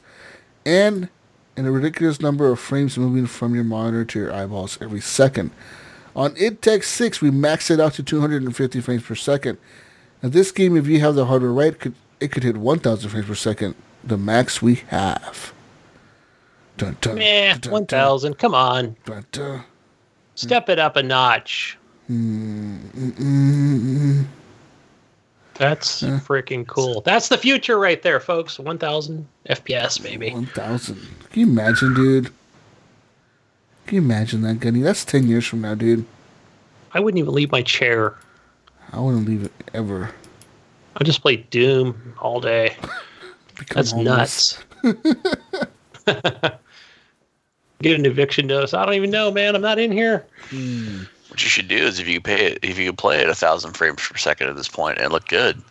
and 0.66 1.10
and 1.56 1.66
a 1.66 1.72
ridiculous 1.72 2.22
number 2.22 2.52
of 2.52 2.60
frames 2.60 2.96
moving 2.96 3.26
from 3.26 3.56
your 3.56 3.64
monitor 3.64 4.06
to 4.06 4.20
your 4.20 4.32
eyeballs 4.32 4.78
every 4.80 5.02
second. 5.02 5.50
On 6.16 6.36
id 6.38 6.62
Tech 6.62 6.84
6, 6.84 7.20
we 7.22 7.32
maxed 7.32 7.72
it 7.72 7.80
out 7.80 7.94
to 7.96 8.04
250 8.04 8.82
frames 8.82 9.02
per 9.02 9.16
second. 9.16 9.58
Now, 10.24 10.30
this 10.30 10.52
game, 10.52 10.76
if 10.76 10.88
you 10.88 11.00
have 11.00 11.16
the 11.16 11.26
hardware 11.26 11.52
right, 11.52 11.78
could 11.78 11.94
it 12.20 12.32
could 12.32 12.44
hit 12.44 12.58
1,000 12.58 13.10
frames 13.10 13.28
per 13.28 13.36
second, 13.36 13.76
the 14.04 14.18
max 14.18 14.62
we 14.62 14.76
have. 14.88 15.54
Dun, 16.78 16.98
dun, 17.02 17.16
Meh, 17.16 17.54
dun, 17.54 17.60
dun, 17.62 17.72
1,000. 17.72 18.38
Come 18.38 18.56
on. 18.56 18.96
Step 20.36 20.70
it 20.70 20.80
up 20.80 20.96
a 20.96 21.04
notch. 21.04 21.78
Mm, 22.10 24.26
That's 25.56 26.04
freaking 26.04 26.66
cool. 26.68 27.02
That's 27.02 27.30
the 27.30 27.38
future 27.38 27.80
right 27.80 28.02
there, 28.02 28.20
folks. 28.20 28.60
1000 28.60 29.28
FPS, 29.50 30.02
baby. 30.02 30.32
1000. 30.32 30.96
Can 31.32 31.40
you 31.40 31.48
imagine, 31.48 31.94
dude? 31.94 32.32
Can 33.88 33.96
you 33.96 34.02
imagine 34.02 34.42
that, 34.42 34.60
Gunny? 34.60 34.82
That's 34.82 35.06
10 35.06 35.28
years 35.28 35.46
from 35.46 35.62
now, 35.62 35.76
dude. 35.76 36.06
I 36.94 37.00
wouldn't 37.00 37.20
even 37.20 37.34
leave 37.34 37.52
my 37.52 37.62
chair. 37.62 38.16
I 38.94 39.00
wouldn't 39.00 39.28
leave 39.28 39.44
it 39.44 39.52
ever. 39.74 40.12
I 40.96 41.04
just 41.04 41.22
play 41.22 41.38
Doom 41.38 42.16
all 42.20 42.40
day. 42.42 42.76
Become 43.58 43.76
That's 43.76 43.92
homeless. 43.92 44.64
nuts. 44.84 44.98
Get 47.82 48.00
an 48.00 48.06
eviction 48.06 48.48
notice. 48.48 48.74
I 48.74 48.86
don't 48.86 48.96
even 48.96 49.12
know, 49.12 49.32
man. 49.32 49.56
I'm 49.56 49.62
not 49.62 49.78
in 49.78 49.92
here. 49.92 50.26
Hmm. 50.50 51.04
What 51.30 51.44
you 51.44 51.50
should 51.50 51.68
do 51.68 51.76
is 51.78 52.00
if 52.00 52.08
you 52.08 52.20
pay 52.20 52.48
it, 52.54 52.60
if 52.64 52.78
you 52.80 52.88
could 52.90 52.98
play 52.98 53.22
at 53.22 53.30
a 53.30 53.36
thousand 53.36 53.74
frames 53.74 54.02
per 54.08 54.18
second 54.18 54.48
at 54.50 54.56
this 54.56 54.68
point 54.68 54.98
and 54.98 55.12
look 55.12 55.28
good, 55.28 55.62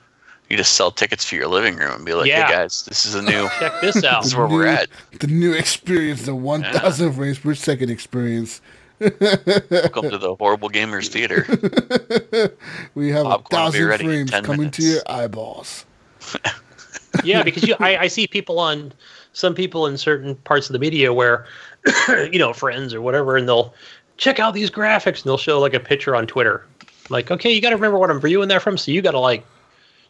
you 0.48 0.56
just 0.56 0.74
sell 0.74 0.92
tickets 0.92 1.24
for 1.24 1.34
your 1.34 1.48
living 1.48 1.76
room 1.76 1.94
and 1.96 2.04
be 2.04 2.14
like, 2.14 2.28
Yeah. 2.28 2.46
"Hey 2.46 2.52
guys, 2.52 2.84
this 2.84 3.06
is 3.06 3.16
a 3.16 3.22
new, 3.22 3.48
Check 3.58 3.72
this 3.80 4.04
out. 4.04 4.22
this 4.22 4.32
is 4.32 4.36
where 4.36 4.46
we're 4.46 4.66
at. 4.66 4.88
The 5.18 5.26
new 5.26 5.52
experience, 5.52 6.22
the 6.26 6.34
1000 6.36 7.12
frames 7.14 7.38
per 7.40 7.54
second 7.54 7.90
experience. 7.90 8.60
Welcome 8.98 10.10
to 10.10 10.18
the 10.18 10.36
Horrible 10.38 10.70
Gamers 10.70 11.08
Theater." 11.08 11.46
We 12.94 13.10
have 13.10 13.26
a 13.26 13.30
Popcorn 13.30 13.64
will 13.64 13.72
be 13.72 13.78
thousand 13.78 14.06
frames 14.06 14.30
10 14.30 14.44
coming 14.44 14.70
to 14.70 14.82
your 14.82 15.02
eyeballs. 15.06 15.84
yeah, 17.24 17.42
because 17.42 17.62
you, 17.62 17.74
I, 17.78 17.96
I 17.98 18.06
see 18.08 18.26
people 18.26 18.58
on 18.58 18.92
some 19.32 19.54
people 19.54 19.86
in 19.86 19.98
certain 19.98 20.34
parts 20.34 20.68
of 20.68 20.72
the 20.72 20.78
media 20.78 21.12
where, 21.12 21.46
you 22.08 22.38
know, 22.38 22.54
friends 22.54 22.94
or 22.94 23.02
whatever, 23.02 23.36
and 23.36 23.46
they'll 23.46 23.74
check 24.16 24.40
out 24.40 24.54
these 24.54 24.70
graphics 24.70 25.16
and 25.16 25.24
they'll 25.24 25.36
show 25.36 25.60
like 25.60 25.74
a 25.74 25.80
picture 25.80 26.16
on 26.16 26.26
Twitter. 26.26 26.66
Like, 27.10 27.30
okay, 27.30 27.52
you 27.52 27.60
got 27.60 27.70
to 27.70 27.76
remember 27.76 27.98
what 27.98 28.10
I'm 28.10 28.20
viewing 28.20 28.48
that 28.48 28.62
from, 28.62 28.78
so 28.78 28.90
you 28.90 29.02
got 29.02 29.12
to 29.12 29.20
like, 29.20 29.44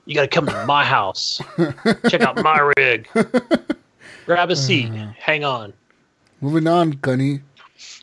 you 0.04 0.14
got 0.14 0.22
to 0.22 0.28
come 0.28 0.46
to 0.46 0.66
my 0.66 0.84
house, 0.84 1.40
check 2.08 2.20
out 2.20 2.40
my 2.42 2.72
rig, 2.76 3.08
grab 4.26 4.50
a 4.50 4.56
seat, 4.56 4.90
uh. 4.92 5.08
hang 5.18 5.44
on. 5.44 5.72
Moving 6.40 6.68
on, 6.68 6.92
Gunny. 6.92 7.40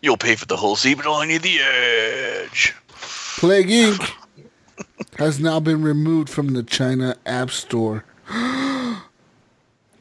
You'll 0.04 0.18
pay 0.18 0.36
for 0.36 0.46
the 0.46 0.58
whole 0.58 0.76
seat, 0.76 0.96
but 0.96 1.08
only 1.08 1.38
the 1.38 1.60
edge. 1.62 2.76
Plague 2.90 3.70
Inc. 3.70 4.12
has 5.18 5.40
now 5.40 5.62
been 5.62 5.82
removed 5.82 6.30
from 6.30 6.50
the 6.50 6.62
China 6.62 7.16
App 7.26 7.50
Store. 7.50 8.04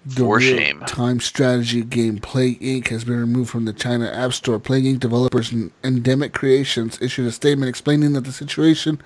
The 0.05 0.25
For 0.25 0.41
shame. 0.41 0.81
Time 0.81 1.21
strategy 1.21 1.83
game 1.83 2.19
Plague 2.19 2.61
Inc. 2.61 2.89
has 2.89 3.05
been 3.05 3.21
removed 3.21 3.51
from 3.51 3.67
the 3.67 3.73
China 3.73 4.11
App 4.11 4.33
Store. 4.33 4.59
Plague 4.59 4.83
Inc. 4.83 4.99
developers 4.99 5.53
and 5.53 5.71
Ndemic 5.85 6.33
Creations 6.33 7.01
issued 7.01 7.29
a 7.29 7.31
statement 7.31 7.69
explaining 7.69 8.13
that 8.15 8.25
the 8.25 8.33
situation 8.33 9.01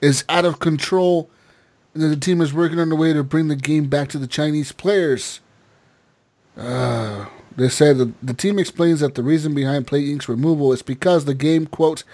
is 0.00 0.24
out 0.30 0.46
of 0.46 0.58
control 0.58 1.28
and 1.92 2.02
that 2.02 2.08
the 2.08 2.16
team 2.16 2.40
is 2.40 2.54
working 2.54 2.80
on 2.80 2.90
a 2.90 2.96
way 2.96 3.12
to 3.12 3.22
bring 3.22 3.48
the 3.48 3.56
game 3.56 3.88
back 3.88 4.08
to 4.08 4.18
the 4.18 4.26
Chinese 4.26 4.72
players. 4.72 5.40
Uh, 6.56 7.26
they 7.56 7.68
said 7.68 7.98
that 7.98 8.14
the 8.22 8.34
team 8.34 8.58
explains 8.58 9.00
that 9.00 9.14
the 9.14 9.22
reason 9.22 9.54
behind 9.54 9.86
Plague 9.86 10.08
Inc.'s 10.08 10.28
removal 10.28 10.72
is 10.72 10.82
because 10.82 11.24
the 11.24 11.34
game, 11.34 11.66
quote, 11.66 12.04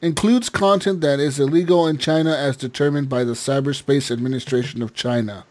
includes 0.00 0.48
content 0.48 1.00
that 1.00 1.20
is 1.20 1.38
illegal 1.40 1.86
in 1.86 1.98
China 1.98 2.34
as 2.34 2.56
determined 2.56 3.08
by 3.08 3.24
the 3.24 3.32
Cyberspace 3.32 4.10
Administration 4.10 4.82
of 4.82 4.94
China, 4.94 5.44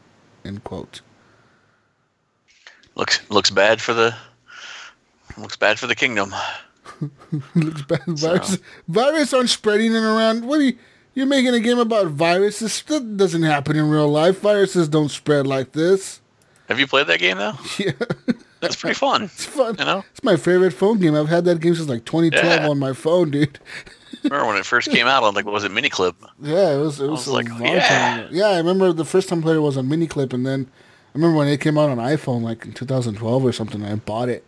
end 0.44 0.64
quote. 0.64 1.02
Looks 2.96 3.30
looks 3.30 3.50
bad 3.50 3.82
for 3.82 3.94
the 3.94 4.16
looks 5.38 5.58
bad 5.58 5.78
for 5.78 5.88
the 5.88 5.96
kingdom. 5.96 6.34
Looks 7.56 7.82
bad. 7.82 8.04
Virus, 8.08 8.58
virus 8.88 9.34
aren't 9.34 9.50
spreading 9.50 9.94
it 9.94 10.02
around. 10.04 10.46
What 10.46 10.60
are 10.60 10.64
you? 10.64 10.78
You're 11.14 11.26
making 11.26 11.54
a 11.54 11.60
game 11.60 11.80
about 11.80 12.08
viruses? 12.08 12.82
That 12.84 13.18
doesn't 13.18 13.44
happen 13.44 13.76
in 13.76 13.90
real 13.90 14.10
life. 14.10 14.40
Viruses 14.40 14.88
don't 14.88 15.10
spread 15.10 15.48
like 15.48 15.74
this. 15.74 16.22
Have 16.68 16.80
you 16.80 16.88
played 16.88 17.08
that 17.08 17.20
game 17.20 17.38
though? 17.38 17.54
Yeah, 17.80 17.92
That's 18.66 18.76
pretty 18.76 18.96
fun. 18.96 19.24
it's 19.26 19.46
fun. 19.46 19.76
You 19.80 19.86
know, 19.86 20.04
It's 20.12 20.24
my 20.24 20.36
favorite 20.36 20.72
phone 20.72 21.00
game. 21.00 21.16
I've 21.16 21.30
had 21.30 21.46
that 21.46 21.60
game 21.62 21.76
since 21.76 21.88
like 21.90 22.06
2012 22.06 22.46
Yeah. 22.62 22.68
on 22.70 22.80
my 22.80 22.94
phone, 22.94 23.32
dude. 23.32 23.60
remember 24.24 24.48
when 24.48 24.58
it 24.58 24.66
first 24.66 24.90
came 24.92 25.08
out 25.08 25.24
on 25.24 25.34
like 25.34 25.46
what 25.46 25.54
was 25.54 25.64
it, 25.64 25.72
Miniclip? 25.72 26.16
Yeah, 26.42 26.74
it 26.76 26.78
was. 26.80 27.00
It 27.00 27.04
was, 27.08 27.12
was 27.22 27.28
a 27.28 27.34
like, 27.34 27.50
long 27.50 27.62
yeah. 27.64 28.28
Yeah, 28.32 28.48
I 28.48 28.58
remember 28.58 28.92
the 28.94 29.06
first 29.06 29.30
time 29.30 29.40
I 29.40 29.42
played 29.44 29.56
it 29.58 29.60
was 29.60 29.78
on 29.78 29.88
Miniclip, 29.88 30.34
and 30.34 30.46
then 30.46 30.70
I 31.14 31.18
remember 31.18 31.38
when 31.38 31.48
it 31.48 31.62
came 31.62 31.78
out 31.78 31.90
on 31.90 31.98
iPhone, 31.98 32.42
like 32.42 32.66
in 32.66 32.74
2012 32.74 33.46
or 33.46 33.52
something. 33.52 33.84
I 33.86 33.96
bought 33.96 34.30
it, 34.30 34.44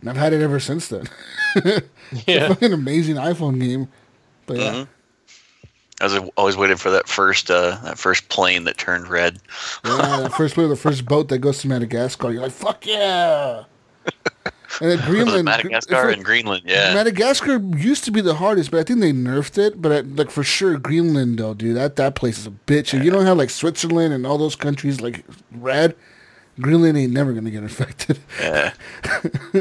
and 0.00 0.08
I've 0.10 0.16
had 0.16 0.32
it 0.32 0.42
ever 0.42 0.58
since 0.60 0.88
then. 0.88 1.06
Yeah. 2.26 2.48
Fucking 2.48 2.72
amazing 2.72 3.16
iPhone 3.16 3.60
game. 3.60 3.88
But 4.46 4.56
yeah, 4.58 4.72
Mhm. 4.72 4.88
I 6.00 6.04
was 6.04 6.16
always 6.36 6.56
waiting 6.56 6.76
for 6.76 6.90
that 6.90 7.08
first 7.08 7.50
uh, 7.50 7.78
that 7.82 7.98
first 7.98 8.28
plane 8.28 8.64
that 8.64 8.78
turned 8.78 9.08
red. 9.08 9.40
yeah, 9.84 10.20
that 10.22 10.32
first 10.32 10.54
the 10.54 10.76
first 10.76 11.04
boat 11.06 11.28
that 11.28 11.38
goes 11.38 11.58
to 11.62 11.68
Madagascar. 11.68 12.30
You're 12.30 12.42
like, 12.42 12.52
fuck 12.52 12.86
yeah. 12.86 13.64
And 14.80 14.90
then 14.92 15.00
Greenland, 15.06 15.44
Madagascar 15.46 16.06
like- 16.06 16.16
and 16.16 16.24
Greenland, 16.24 16.62
yeah. 16.66 16.94
Madagascar 16.94 17.58
used 17.58 18.04
to 18.04 18.12
be 18.12 18.20
the 18.20 18.34
hardest, 18.34 18.70
but 18.70 18.78
I 18.78 18.84
think 18.84 19.00
they 19.00 19.12
nerfed 19.12 19.58
it. 19.58 19.82
But 19.82 19.92
I, 19.92 20.00
like 20.00 20.30
for 20.30 20.44
sure, 20.44 20.78
Greenland 20.78 21.38
though, 21.38 21.54
dude, 21.54 21.76
that 21.76 21.96
that 21.96 22.14
place 22.14 22.38
is 22.38 22.46
a 22.46 22.50
bitch. 22.50 22.94
If 22.94 23.02
you 23.04 23.10
don't 23.10 23.26
have 23.26 23.36
like 23.36 23.50
Switzerland 23.50 24.14
and 24.14 24.24
all 24.26 24.38
those 24.38 24.54
countries 24.54 25.00
like 25.00 25.24
red, 25.52 25.96
Greenland 26.60 26.96
ain't 26.96 27.12
never 27.12 27.32
gonna 27.32 27.50
get 27.50 27.62
infected. 27.64 28.20
yeah. 28.40 28.72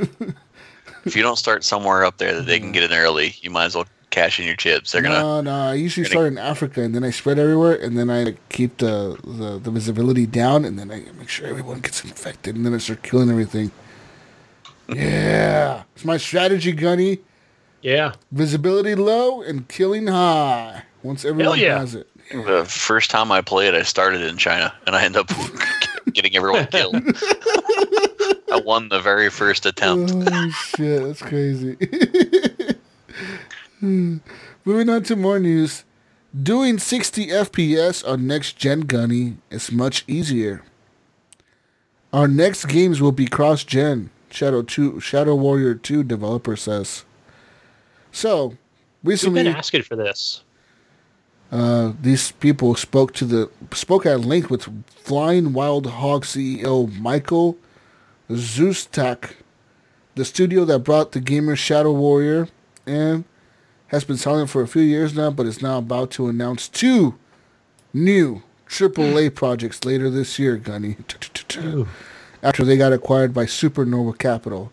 if 1.03 1.15
you 1.15 1.23
don't 1.23 1.37
start 1.37 1.63
somewhere 1.63 2.03
up 2.03 2.17
there 2.17 2.35
that 2.35 2.45
they 2.45 2.59
can 2.59 2.71
get 2.71 2.83
in 2.83 2.95
early, 2.95 3.33
you 3.41 3.49
might 3.49 3.65
as 3.65 3.75
well 3.75 3.87
cash 4.17 4.39
in 4.39 4.45
your 4.45 4.55
chips. 4.55 4.91
They're 4.91 5.01
gonna 5.01 5.19
No, 5.19 5.41
no. 5.41 5.51
I 5.51 5.73
usually 5.75 6.05
gonna- 6.05 6.13
start 6.13 6.27
in 6.27 6.37
Africa 6.37 6.81
and 6.81 6.95
then 6.95 7.03
I 7.03 7.11
spread 7.11 7.37
everywhere, 7.37 7.75
and 7.75 7.97
then 7.97 8.09
I 8.09 8.23
like, 8.23 8.49
keep 8.49 8.77
the, 8.77 9.17
the 9.23 9.59
the 9.59 9.71
visibility 9.71 10.25
down, 10.25 10.65
and 10.65 10.77
then 10.79 10.91
I 10.91 11.03
make 11.19 11.29
sure 11.29 11.47
everyone 11.47 11.79
gets 11.79 12.03
infected, 12.03 12.55
and 12.55 12.65
then 12.65 12.73
I 12.73 12.79
start 12.79 13.03
killing 13.03 13.29
everything. 13.29 13.71
Yeah, 14.89 15.83
it's 15.95 16.05
my 16.05 16.17
strategy, 16.17 16.71
Gunny. 16.71 17.19
Yeah. 17.81 18.13
Visibility 18.31 18.95
low 18.95 19.41
and 19.41 19.67
killing 19.67 20.07
high. 20.07 20.83
Once 21.03 21.23
everyone 21.25 21.59
yeah. 21.59 21.77
has 21.77 21.93
it. 21.93 22.07
The 22.31 22.65
first 22.65 23.11
time 23.11 23.31
I 23.31 23.41
played, 23.41 23.75
I 23.75 23.83
started 23.83 24.21
in 24.21 24.37
China, 24.37 24.73
and 24.85 24.95
I 24.95 25.03
end 25.03 25.15
up 25.15 25.29
getting 26.13 26.35
everyone 26.35 26.67
killed. 26.67 26.95
I 28.49 28.61
won 28.65 28.89
the 28.89 28.99
very 28.99 29.29
first 29.29 29.65
attempt. 29.65 30.11
Oh 30.15 30.49
shit, 30.49 31.03
that's 31.03 31.21
crazy. 31.21 31.77
Hmm. 33.79 34.17
Moving 34.65 34.89
on 34.89 35.03
to 35.03 35.15
more 35.15 35.39
news. 35.39 35.83
Doing 36.41 36.77
60 36.77 37.27
FPS 37.27 38.07
on 38.07 38.27
next 38.27 38.57
gen 38.57 38.81
Gunny 38.81 39.37
is 39.49 39.71
much 39.71 40.03
easier. 40.07 40.63
Our 42.11 42.27
next 42.27 42.65
games 42.65 43.01
will 43.01 43.11
be 43.11 43.27
cross 43.27 43.63
gen. 43.63 44.09
Shadow 44.29 44.61
2 44.61 44.99
Shadow 44.99 45.35
Warrior 45.35 45.75
2 45.75 46.03
developer 46.03 46.55
says. 46.55 47.05
So, 48.11 48.49
We've 49.03 49.13
recently 49.13 49.43
been 49.43 49.55
asking 49.55 49.83
for 49.83 49.95
this. 49.95 50.43
uh, 51.51 51.93
these 52.01 52.31
people 52.33 52.75
spoke 52.75 53.13
to 53.13 53.25
the 53.25 53.49
spoke 53.73 54.05
at 54.05 54.21
length 54.21 54.49
with 54.49 54.67
Flying 54.89 55.53
Wild 55.53 55.85
Hog 55.87 56.23
CEO 56.25 56.91
Michael 56.99 57.57
Szustak, 58.29 59.33
the 60.15 60.25
studio 60.25 60.65
that 60.65 60.79
brought 60.79 61.13
the 61.13 61.21
gamer 61.21 61.55
Shadow 61.55 61.93
Warrior, 61.93 62.49
and 62.85 63.23
has 63.87 64.03
been 64.03 64.17
silent 64.17 64.49
for 64.49 64.61
a 64.61 64.67
few 64.67 64.81
years 64.81 65.15
now, 65.15 65.31
but 65.31 65.45
is 65.45 65.61
now 65.61 65.77
about 65.77 66.11
to 66.11 66.27
announce 66.27 66.67
two 66.67 67.15
new 67.93 68.43
AAA 68.67 69.29
mm. 69.29 69.35
projects 69.35 69.85
later 69.85 70.09
this 70.09 70.37
year. 70.37 70.57
Gunny, 70.57 70.97
after 72.43 72.63
they 72.63 72.77
got 72.77 72.93
acquired 72.93 73.33
by 73.33 73.45
Supernova 73.45 74.17
Capital. 74.17 74.71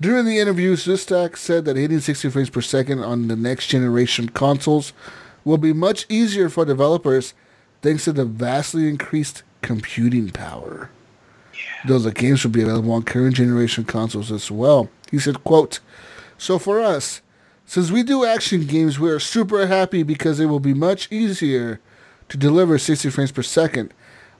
During 0.00 0.26
the 0.26 0.38
interview, 0.38 0.76
Szustak 0.76 1.36
said 1.36 1.64
that 1.64 1.76
hitting 1.76 2.00
60 2.00 2.28
frames 2.28 2.50
per 2.50 2.60
second 2.60 3.00
on 3.00 3.28
the 3.28 3.36
next 3.36 3.68
generation 3.68 4.28
consoles 4.28 4.92
will 5.44 5.58
be 5.58 5.72
much 5.72 6.04
easier 6.08 6.50
for 6.50 6.64
developers 6.64 7.32
thanks 7.80 8.04
to 8.04 8.12
the 8.12 8.24
vastly 8.24 8.88
increased 8.88 9.42
computing 9.62 10.30
power. 10.30 10.90
Though 11.86 11.98
the 11.98 12.12
games 12.12 12.44
will 12.44 12.50
be 12.50 12.62
available 12.62 12.92
on 12.92 13.04
current 13.04 13.36
generation 13.36 13.84
consoles 13.84 14.30
as 14.30 14.50
well. 14.50 14.90
He 15.10 15.18
said, 15.18 15.44
quote, 15.44 15.80
So 16.36 16.58
for 16.58 16.80
us, 16.80 17.22
since 17.66 17.90
we 17.90 18.04
do 18.04 18.24
action 18.24 18.64
games, 18.64 18.98
we 18.98 19.10
are 19.10 19.18
super 19.18 19.66
happy 19.66 20.04
because 20.04 20.38
it 20.38 20.46
will 20.46 20.60
be 20.60 20.72
much 20.72 21.10
easier 21.10 21.80
to 22.28 22.36
deliver 22.36 22.78
60 22.78 23.10
frames 23.10 23.32
per 23.32 23.42
second. 23.42 23.92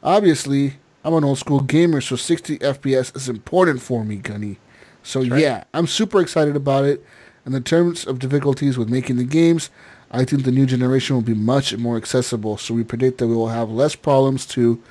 Obviously, 0.03 0.79
I'm 1.05 1.15
an 1.15 1.25
old 1.25 1.39
school 1.39 1.61
gamer, 1.61 2.01
so 2.01 2.15
60 2.15 2.59
FPS 2.59 3.15
is 3.17 3.29
important 3.29 3.83
for 3.83 4.05
me, 4.05 4.17
Gunny. 4.17 4.59
So 5.03 5.21
yeah, 5.21 5.65
I'm 5.75 5.87
super 5.89 6.21
excited 6.21 6.55
about 6.57 6.85
it. 6.85 7.05
And 7.45 7.55
in 7.55 7.65
terms 7.65 8.07
of 8.07 8.21
difficulties 8.21 8.79
with 8.79 8.89
making 8.89 9.17
the 9.17 9.25
games, 9.25 9.71
I 10.11 10.25
think 10.25 10.45
the 10.45 10.53
new 10.53 10.67
generation 10.67 11.17
will 11.17 11.23
be 11.23 11.35
much 11.35 11.77
more 11.77 11.97
accessible. 11.97 12.57
So 12.57 12.75
we 12.75 12.85
predict 12.85 13.19
that 13.19 13.27
we 13.27 13.35
will 13.35 13.49
have 13.49 13.71
less 13.71 13.97
problems 13.97 14.47
to 14.47 14.83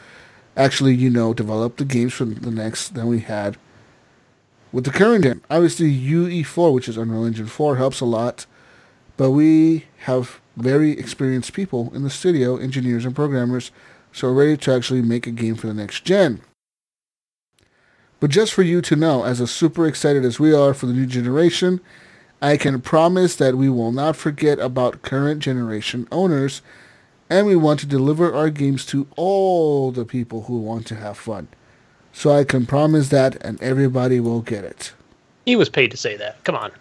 actually, 0.57 0.95
you 0.95 1.09
know, 1.09 1.33
develop 1.33 1.77
the 1.77 1.85
games 1.85 2.13
for 2.13 2.25
the 2.25 2.51
next 2.51 2.95
than 2.95 3.07
we 3.07 3.19
had 3.19 3.57
with 4.75 4.83
the 4.83 4.91
current 4.91 5.23
gen. 5.23 5.41
Obviously, 5.49 5.89
UE4, 5.89 6.73
which 6.73 6.89
is 6.89 6.97
Unreal 6.97 7.23
Engine 7.23 7.47
4, 7.47 7.77
helps 7.77 8.01
a 8.01 8.05
lot. 8.05 8.45
But 9.15 9.31
we 9.31 9.85
have 9.99 10.41
very 10.57 10.91
experienced 10.99 11.53
people 11.53 11.93
in 11.95 12.03
the 12.03 12.09
studio, 12.09 12.57
engineers 12.57 13.05
and 13.05 13.15
programmers. 13.15 13.71
So 14.11 14.27
we're 14.27 14.47
ready 14.47 14.57
to 14.57 14.73
actually 14.73 15.01
make 15.01 15.27
a 15.27 15.31
game 15.31 15.55
for 15.55 15.67
the 15.67 15.73
next 15.73 16.03
gen. 16.03 16.41
But 18.19 18.31
just 18.31 18.51
for 18.51 18.63
you 18.63 18.81
to 18.81 18.97
know, 18.97 19.23
as 19.23 19.49
super 19.49 19.87
excited 19.87 20.25
as 20.25 20.41
we 20.41 20.53
are 20.53 20.73
for 20.73 20.87
the 20.87 20.93
new 20.93 21.05
generation, 21.05 21.79
I 22.41 22.57
can 22.57 22.81
promise 22.81 23.37
that 23.37 23.55
we 23.55 23.69
will 23.69 23.93
not 23.93 24.17
forget 24.17 24.59
about 24.59 25.01
current 25.01 25.39
generation 25.39 26.05
owners, 26.11 26.61
and 27.29 27.47
we 27.47 27.55
want 27.55 27.79
to 27.79 27.85
deliver 27.85 28.33
our 28.33 28.49
games 28.49 28.85
to 28.87 29.07
all 29.15 29.93
the 29.93 30.03
people 30.03 30.43
who 30.43 30.59
want 30.59 30.85
to 30.87 30.95
have 30.95 31.17
fun. 31.17 31.47
So 32.17 32.31
I 32.31 32.45
can 32.45 32.65
promise 32.65 33.09
that, 33.09 33.35
and 33.45 33.61
everybody 33.61 34.21
will 34.21 34.39
get 34.41 34.63
it. 34.63 34.93
He 35.45 35.57
was 35.57 35.67
paid 35.69 35.91
to 35.91 35.97
say 35.97 36.15
that. 36.15 36.41
Come 36.45 36.55
on. 36.55 36.71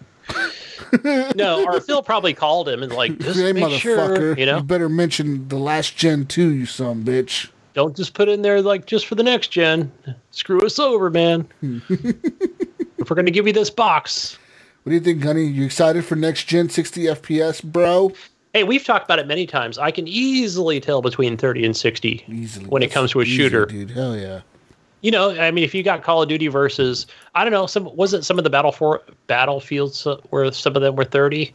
no, 1.35 1.63
or 1.65 1.79
Phil 1.81 2.01
probably 2.01 2.33
called 2.33 2.69
him 2.69 2.81
and 2.81 2.91
like, 2.93 3.17
just 3.19 3.37
hey, 3.39 3.51
make 3.53 3.79
sure, 3.79 4.37
you 4.39 4.45
know, 4.45 4.57
you 4.57 4.63
better 4.63 4.87
mention 4.89 5.47
the 5.49 5.57
last 5.57 5.97
gen 5.97 6.25
too, 6.25 6.51
you 6.53 6.65
some 6.65 7.03
bitch. 7.03 7.49
don't 7.73 7.95
just 7.95 8.13
put 8.13 8.29
in 8.29 8.41
there 8.41 8.61
like 8.61 8.85
just 8.85 9.05
for 9.07 9.15
the 9.15 9.23
next 9.23 9.49
gen. 9.49 9.91
Screw 10.31 10.61
us 10.65 10.79
over, 10.79 11.09
man. 11.09 11.47
if 11.61 13.09
we're 13.09 13.15
gonna 13.15 13.29
give 13.29 13.45
you 13.45 13.53
this 13.53 13.69
box, 13.69 14.37
What 14.83 14.91
do 14.91 14.95
you 14.95 15.01
think, 15.01 15.21
Gunny? 15.21 15.45
You 15.45 15.65
excited 15.65 16.05
for 16.05 16.15
next 16.15 16.45
gen 16.45 16.69
60 16.69 17.03
FPS, 17.03 17.61
bro? 17.63 18.13
hey, 18.53 18.63
we've 18.63 18.85
talked 18.85 19.03
about 19.05 19.19
it 19.19 19.27
many 19.27 19.45
times. 19.45 19.77
I 19.77 19.91
can 19.91 20.07
easily 20.07 20.79
tell 20.79 21.01
between 21.01 21.35
thirty 21.37 21.65
and 21.65 21.75
sixty 21.75 22.23
Easily. 22.29 22.65
when 22.67 22.81
it 22.81 22.91
comes 22.91 23.11
to 23.11 23.19
a 23.19 23.23
Easy, 23.23 23.35
shooter. 23.37 23.65
dude. 23.65 23.91
Hell 23.91 24.15
yeah. 24.17 24.41
You 25.05 25.11
know, 25.11 25.39
I 25.39 25.51
mean, 25.51 25.63
if 25.63 25.75
you 25.75 25.83
got 25.83 26.01
Call 26.01 26.23
of 26.23 26.29
Duty 26.29 26.47
versus, 26.47 27.05
I 27.35 27.43
don't 27.43 27.53
know, 27.53 27.67
some 27.67 27.95
was 27.95 28.15
it 28.15 28.25
some 28.25 28.39
of 28.39 28.43
the 28.43 28.49
battle 28.49 28.71
for 28.71 29.03
battlefields 29.27 30.07
uh, 30.07 30.17
where 30.31 30.51
some 30.51 30.75
of 30.75 30.81
them 30.81 30.95
were 30.95 31.03
thirty, 31.05 31.53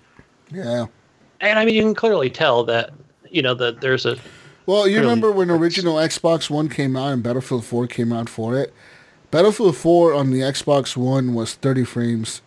Yeah. 0.53 0.87
and 1.41 1.59
I 1.59 1.65
mean, 1.65 1.75
you 1.75 1.83
can 1.83 1.97
clearly 1.97 2.31
tell 2.31 2.63
that 2.67 2.93
you 3.29 3.43
know 3.43 3.55
that 3.55 3.81
there's 3.81 4.07
a 4.07 4.17
Well, 4.67 4.87
you 4.87 5.01
remember 5.01 5.33
when 5.33 5.51
original 5.51 5.97
Xbox 5.97 6.49
One 6.49 6.69
came 6.69 6.95
out 6.95 7.13
and 7.13 7.25
Battlefield 7.25 7.65
4 7.65 7.89
came 7.89 8.13
out 8.13 8.29
for 8.29 8.57
it? 8.57 8.73
Battlefield 9.33 9.77
4 9.77 10.15
on 10.15 10.31
the 10.31 10.43
Xbox 10.43 10.97
One 10.97 11.35
was 11.35 11.55
30 11.55 11.83
frames. 11.85 12.43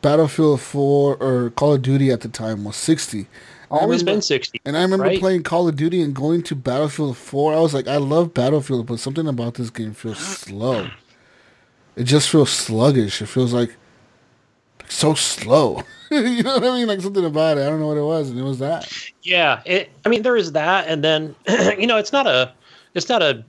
Battlefield 0.00 0.62
4 0.62 1.16
or 1.16 1.50
Call 1.50 1.74
of 1.74 1.82
Duty 1.82 2.10
at 2.10 2.22
the 2.22 2.28
time 2.28 2.64
was 2.64 2.76
60. 2.76 3.26
Always 3.70 4.00
remember- 4.00 4.16
been 4.16 4.22
sixty. 4.22 4.60
And 4.64 4.76
I 4.76 4.82
remember 4.82 5.04
right? 5.04 5.20
playing 5.20 5.42
Call 5.44 5.68
of 5.68 5.76
Duty 5.76 6.02
and 6.02 6.14
going 6.14 6.42
to 6.44 6.54
Battlefield 6.56 7.16
4. 7.16 7.54
I 7.54 7.60
was 7.60 7.72
like, 7.72 7.86
I 7.86 7.96
love 7.98 8.34
Battlefield, 8.34 8.86
but 8.86 8.98
something 8.98 9.28
about 9.28 9.54
this 9.54 9.70
game 9.70 9.94
feels 9.94 10.18
slow. 10.18 10.88
It 11.96 12.04
just 12.04 12.28
feels 12.30 12.50
sluggish. 12.50 13.22
It 13.22 13.26
feels 13.26 13.52
like 13.52 13.76
so 14.88 15.14
slow. 15.14 15.82
you 16.10 16.42
know 16.42 16.54
what 16.54 16.64
I 16.64 16.76
mean? 16.78 16.88
Like 16.88 17.00
something 17.00 17.24
about 17.24 17.58
it. 17.58 17.62
I 17.62 17.66
don't 17.66 17.78
know 17.78 17.86
what 17.86 17.96
it 17.96 18.02
was, 18.02 18.30
and 18.30 18.38
it 18.38 18.42
was 18.42 18.58
that. 18.58 18.92
Yeah, 19.22 19.62
it. 19.64 19.90
I 20.04 20.08
mean, 20.08 20.22
there 20.22 20.36
is 20.36 20.52
that, 20.52 20.88
and 20.88 21.04
then 21.04 21.34
you 21.78 21.86
know, 21.86 21.96
it's 21.96 22.12
not 22.12 22.26
a, 22.26 22.52
it's 22.94 23.08
not 23.08 23.22
a 23.22 23.44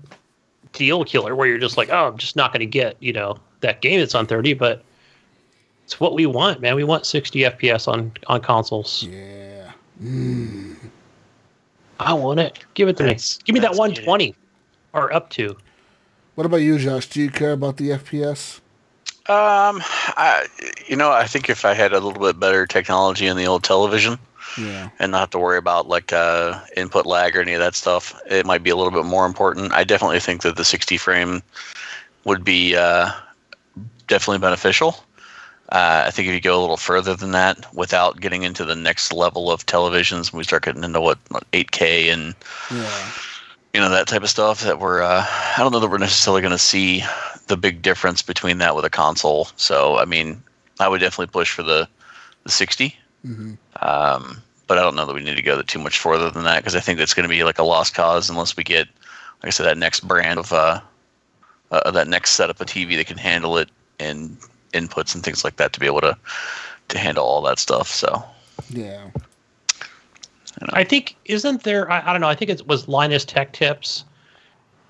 deal 0.73 1.03
killer 1.03 1.35
where 1.35 1.48
you're 1.48 1.57
just 1.57 1.77
like, 1.77 1.89
oh, 1.89 2.07
I'm 2.07 2.18
just 2.18 2.35
not 2.35 2.52
going 2.53 2.60
to 2.60 2.65
get 2.68 2.95
you 2.99 3.14
know 3.14 3.38
that 3.61 3.81
game 3.81 3.99
that's 3.99 4.15
on 4.15 4.27
30, 4.27 4.53
but 4.53 4.84
it's 5.85 5.99
what 5.99 6.14
we 6.14 6.26
want, 6.26 6.61
man. 6.61 6.76
We 6.76 6.84
want 6.84 7.06
60 7.06 7.39
FPS 7.39 7.88
on 7.88 8.11
on 8.27 8.41
consoles. 8.41 9.03
Yeah. 9.03 9.51
I 11.99 12.14
want 12.14 12.40
it. 12.40 12.60
Give 12.73 12.88
it 12.90 12.98
to 12.98 13.03
That's- 13.03 13.38
me. 13.40 13.44
Give 13.45 13.53
me 13.53 13.60
that 13.61 13.68
that's 13.69 13.80
120 13.80 14.36
or 14.94 15.14
up 15.14 15.30
to. 15.32 15.56
What 16.36 16.45
about 16.45 16.57
you, 16.57 16.78
Josh? 16.80 17.07
Do 17.07 17.22
you 17.22 17.30
care 17.30 17.52
about 17.52 17.78
the 17.78 17.90
FPS? 17.91 18.60
Um, 19.30 19.82
I, 20.18 20.48
you 20.88 20.95
know, 20.95 21.11
I 21.11 21.26
think 21.28 21.49
if 21.49 21.64
I 21.64 21.73
had 21.73 21.94
a 21.94 21.99
little 21.99 22.19
bit 22.22 22.40
better 22.40 22.65
technology 22.65 23.28
in 23.28 23.38
the 23.38 23.45
old 23.45 23.64
television 23.64 24.18
Yeah. 24.57 24.90
and 24.98 25.11
not 25.11 25.19
have 25.19 25.30
to 25.32 25.40
worry 25.40 25.57
about 25.60 25.88
like 25.88 26.11
uh, 26.11 26.60
input 26.76 27.06
lag 27.06 27.36
or 27.38 27.41
any 27.41 27.53
of 27.53 27.60
that 27.60 27.76
stuff, 27.76 28.19
it 28.30 28.45
might 28.45 28.64
be 28.64 28.72
a 28.72 28.76
little 28.76 28.91
bit 28.91 29.06
more 29.06 29.26
important. 29.28 29.72
I 29.73 29.84
definitely 29.84 30.19
think 30.19 30.41
that 30.41 30.56
the 30.56 30.65
60 30.65 30.98
frame 30.98 31.44
would 32.26 32.44
be 32.44 32.76
uh, 32.76 33.11
definitely 34.07 34.40
beneficial. 34.40 34.95
Uh, 35.72 36.03
I 36.07 36.11
think 36.11 36.27
if 36.27 36.34
you 36.34 36.41
go 36.41 36.60
a 36.60 36.61
little 36.61 36.76
further 36.77 37.15
than 37.15 37.31
that, 37.31 37.73
without 37.73 38.19
getting 38.19 38.43
into 38.43 38.65
the 38.65 38.76
next 38.76 39.14
level 39.14 39.49
of 39.49 39.65
televisions, 39.65 40.34
we 40.34 40.43
start 40.43 40.65
getting 40.65 40.84
into 40.84 40.99
what 40.99 41.18
what, 41.30 41.49
8K 41.52 42.11
and 42.11 42.35
Yeah. 42.69 43.11
you 43.73 43.80
know 43.80 43.89
that 43.89 44.07
type 44.07 44.22
of 44.22 44.30
stuff 44.30 44.61
that 44.64 44.80
we're 44.80 45.02
uh, 45.02 45.26
i 45.26 45.56
don't 45.57 45.72
know 45.72 45.80
that 45.80 45.89
we're 45.89 45.98
necessarily 45.98 46.41
going 46.41 46.52
to 46.52 46.57
see 46.57 47.03
the 47.48 47.56
big 47.56 47.81
difference 47.81 48.22
between 48.22 48.57
that 48.57 48.76
with 48.76 48.84
a 48.84 48.89
console 48.89 49.48
so 49.56 49.98
i 49.98 50.03
mean 50.03 50.43
i 50.81 50.88
would 50.89 50.99
definitely 50.99 51.31
push 51.31 51.52
for 51.52 51.64
the 51.64 51.88
the 52.43 52.52
60 52.52 52.95
Mhm. 53.26 53.57
um, 53.81 54.41
but 54.68 54.77
i 54.77 54.81
don't 54.81 54.95
know 54.95 55.06
that 55.06 55.14
we 55.15 55.23
need 55.23 55.35
to 55.35 55.41
go 55.41 55.61
too 55.61 55.80
much 55.80 55.99
further 55.99 56.30
than 56.30 56.43
that 56.43 56.57
because 56.57 56.76
i 56.76 56.81
think 56.81 56.99
that's 56.99 57.14
going 57.14 57.23
to 57.23 57.30
be 57.34 57.45
like 57.45 57.60
a 57.60 57.64
lost 57.64 57.93
cause 57.93 58.30
unless 58.30 58.57
we 58.57 58.64
get 58.65 58.88
like 59.41 59.48
i 59.48 59.49
said 59.52 59.65
that 59.65 59.77
next 59.77 60.02
brand 60.06 60.38
of 60.38 60.52
uh, 60.52 60.81
uh 61.72 61.91
that 61.91 62.10
next 62.10 62.31
setup 62.31 62.60
of 62.60 62.68
tv 62.68 62.98
that 62.98 63.07
can 63.07 63.18
handle 63.18 63.57
it 63.57 63.69
and 63.99 64.35
inputs 64.73 65.14
and 65.15 65.23
things 65.23 65.43
like 65.43 65.57
that 65.57 65.73
to 65.73 65.80
be 65.80 65.85
able 65.85 66.02
to 66.02 66.18
to 66.89 66.98
handle 66.98 67.23
all 67.23 67.41
that 67.41 67.60
stuff 67.60 67.88
so 67.88 68.23
Yeah. 68.69 69.10
I 70.73 70.84
think 70.84 71.15
isn't 71.26 71.64
there? 71.64 71.89
I, 71.89 72.10
I 72.10 72.11
don't 72.11 72.22
know. 72.22 72.27
I 72.27 72.35
think 72.35 72.52
it 72.52 72.68
was 72.68 72.88
Linus 72.88 73.26
Tech 73.26 73.53
Tips. 73.53 74.03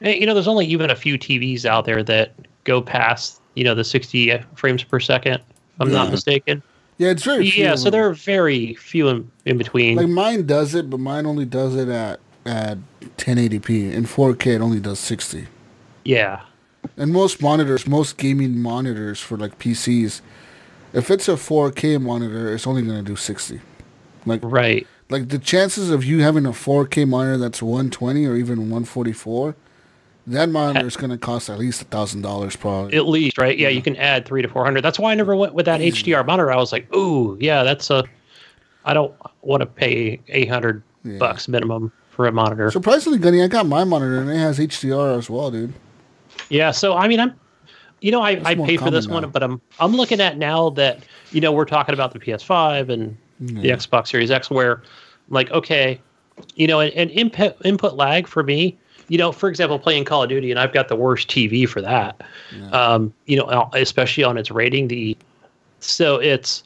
You 0.02 0.26
know, 0.26 0.34
there's 0.34 0.48
only 0.48 0.66
even 0.66 0.90
a 0.90 0.96
few 0.96 1.18
TVs 1.18 1.66
out 1.66 1.86
there 1.86 2.04
that 2.04 2.34
go 2.64 2.82
past 2.82 3.40
you 3.56 3.64
know 3.64 3.76
the 3.76 3.84
60 3.84 4.38
frames 4.56 4.84
per 4.84 5.00
second. 5.00 5.36
If 5.36 5.44
I'm 5.80 5.92
not 5.92 6.12
mistaken. 6.12 6.62
Yeah, 6.98 7.10
it's 7.10 7.24
very 7.24 7.50
few 7.50 7.64
Yeah, 7.64 7.76
so 7.76 7.90
there 7.90 8.08
are 8.08 8.14
very 8.14 8.76
few 8.76 9.08
in, 9.08 9.32
in 9.46 9.58
between. 9.58 9.98
Like 9.98 10.08
mine 10.08 10.46
does 10.46 10.76
it, 10.76 10.90
but 10.90 11.00
mine 11.00 11.26
only 11.26 11.46
does 11.46 11.76
it 11.76 11.90
at 11.90 12.20
at 12.46 12.78
1080p. 13.18 13.92
In 13.94 14.06
4K, 14.06 14.56
it 14.56 14.62
only 14.62 14.80
does 14.80 15.00
60. 15.00 15.48
yeah, 16.06 16.42
And 16.98 17.12
most 17.12 17.42
monitors, 17.42 17.88
most 17.88 18.18
gaming 18.18 18.60
monitors 18.60 19.20
for 19.20 19.38
like 19.38 19.58
PCs, 19.60 20.22
if 20.94 21.10
it's 21.10 21.28
a 21.28 21.34
4K 21.34 22.02
monitor, 22.02 22.54
it's 22.54 22.68
only 22.68 22.82
gonna 22.82 23.04
do 23.04 23.16
60. 23.16 23.62
Like 24.26 24.42
right. 24.44 24.86
like 25.10 25.30
the 25.30 25.40
chances 25.40 25.90
of 25.90 26.04
you 26.04 26.22
having 26.22 26.46
a 26.46 26.52
4K 26.52 27.08
monitor 27.08 27.38
that's 27.38 27.62
120 27.62 28.26
or 28.26 28.36
even 28.36 28.60
144, 28.60 29.56
that 30.28 30.50
monitor 30.50 30.86
is 30.86 30.98
gonna 30.98 31.18
cost 31.18 31.50
at 31.50 31.58
least 31.58 31.82
a 31.82 31.86
thousand 31.86 32.22
dollars 32.22 32.56
probably. 32.56 32.96
At 32.96 33.08
least, 33.08 33.38
right? 33.38 33.58
Yeah, 33.58 33.70
you 33.70 33.82
can 33.82 33.96
add 33.98 34.26
three 34.26 34.42
to 34.42 34.48
four 34.48 34.64
hundred. 34.64 34.82
That's 34.82 35.00
why 35.00 35.12
I 35.12 35.16
never 35.16 35.36
went 35.36 35.54
with 35.54 35.66
that 35.66 35.82
mm. 35.82 35.88
HDR 35.88 36.26
monitor. 36.26 36.52
I 36.52 36.58
was 36.58 36.72
like, 36.72 36.94
ooh, 36.96 37.38
yeah, 37.40 37.64
that's 37.64 37.90
a. 37.90 38.04
I 38.86 38.94
don't 38.94 39.14
want 39.42 39.62
to 39.62 39.66
pay 39.66 40.20
eight 40.28 40.50
hundred 40.50 40.84
Yeah. 41.04 41.18
bucks 41.18 41.48
minimum 41.48 41.92
for 42.12 42.28
a 42.28 42.32
monitor. 42.32 42.70
Surprisingly, 42.70 43.18
Gunny, 43.18 43.42
I 43.42 43.48
got 43.48 43.66
my 43.66 43.84
monitor 43.84 44.20
and 44.20 44.30
it 44.30 44.38
has 44.38 44.60
HDR 44.60 45.18
as 45.18 45.30
well, 45.30 45.50
dude. 45.50 45.74
Yeah, 46.52 46.72
so 46.72 46.96
I 46.98 47.08
mean, 47.08 47.20
I'm, 47.20 47.34
you 48.02 48.12
know, 48.12 48.22
I, 48.22 48.42
I 48.44 48.56
paid 48.56 48.80
for 48.80 48.92
this 48.92 49.08
common 49.08 49.24
one, 49.24 49.32
but 49.32 49.42
I'm 49.42 49.62
I'm 49.80 49.96
looking 49.96 50.20
at 50.20 50.38
now 50.38 50.70
that 50.72 51.04
you 51.32 51.40
know 51.40 51.52
we're 51.52 51.66
talking 51.66 51.94
about 51.94 52.12
the 52.12 52.20
PS5 52.20 52.90
and 52.90 53.18
the 53.40 53.70
Xbox 53.70 54.08
Series 54.10 54.30
X, 54.32 54.50
where 54.50 54.82
like, 55.30 55.50
okay, 55.52 56.00
you 56.56 56.68
know, 56.68 56.80
and, 56.82 56.92
and 56.94 57.10
input 57.12 57.56
input 57.66 57.96
lag 57.96 58.28
for 58.28 58.44
me, 58.44 58.78
you 59.08 59.18
know, 59.18 59.32
for 59.32 59.48
example, 59.50 59.80
playing 59.80 60.04
Call 60.04 60.24
of 60.24 60.30
Duty, 60.30 60.52
and 60.52 60.60
I've 60.60 60.74
got 60.74 60.90
the 60.90 60.96
worst 60.96 61.30
TV 61.30 61.68
for 61.68 61.82
that, 61.82 62.22
um, 62.74 63.14
you 63.28 63.38
know, 63.38 63.70
especially 63.74 64.24
on 64.26 64.38
its 64.38 64.52
rating. 64.52 64.90
The 64.90 65.18
so 65.80 66.18
it's 66.18 66.64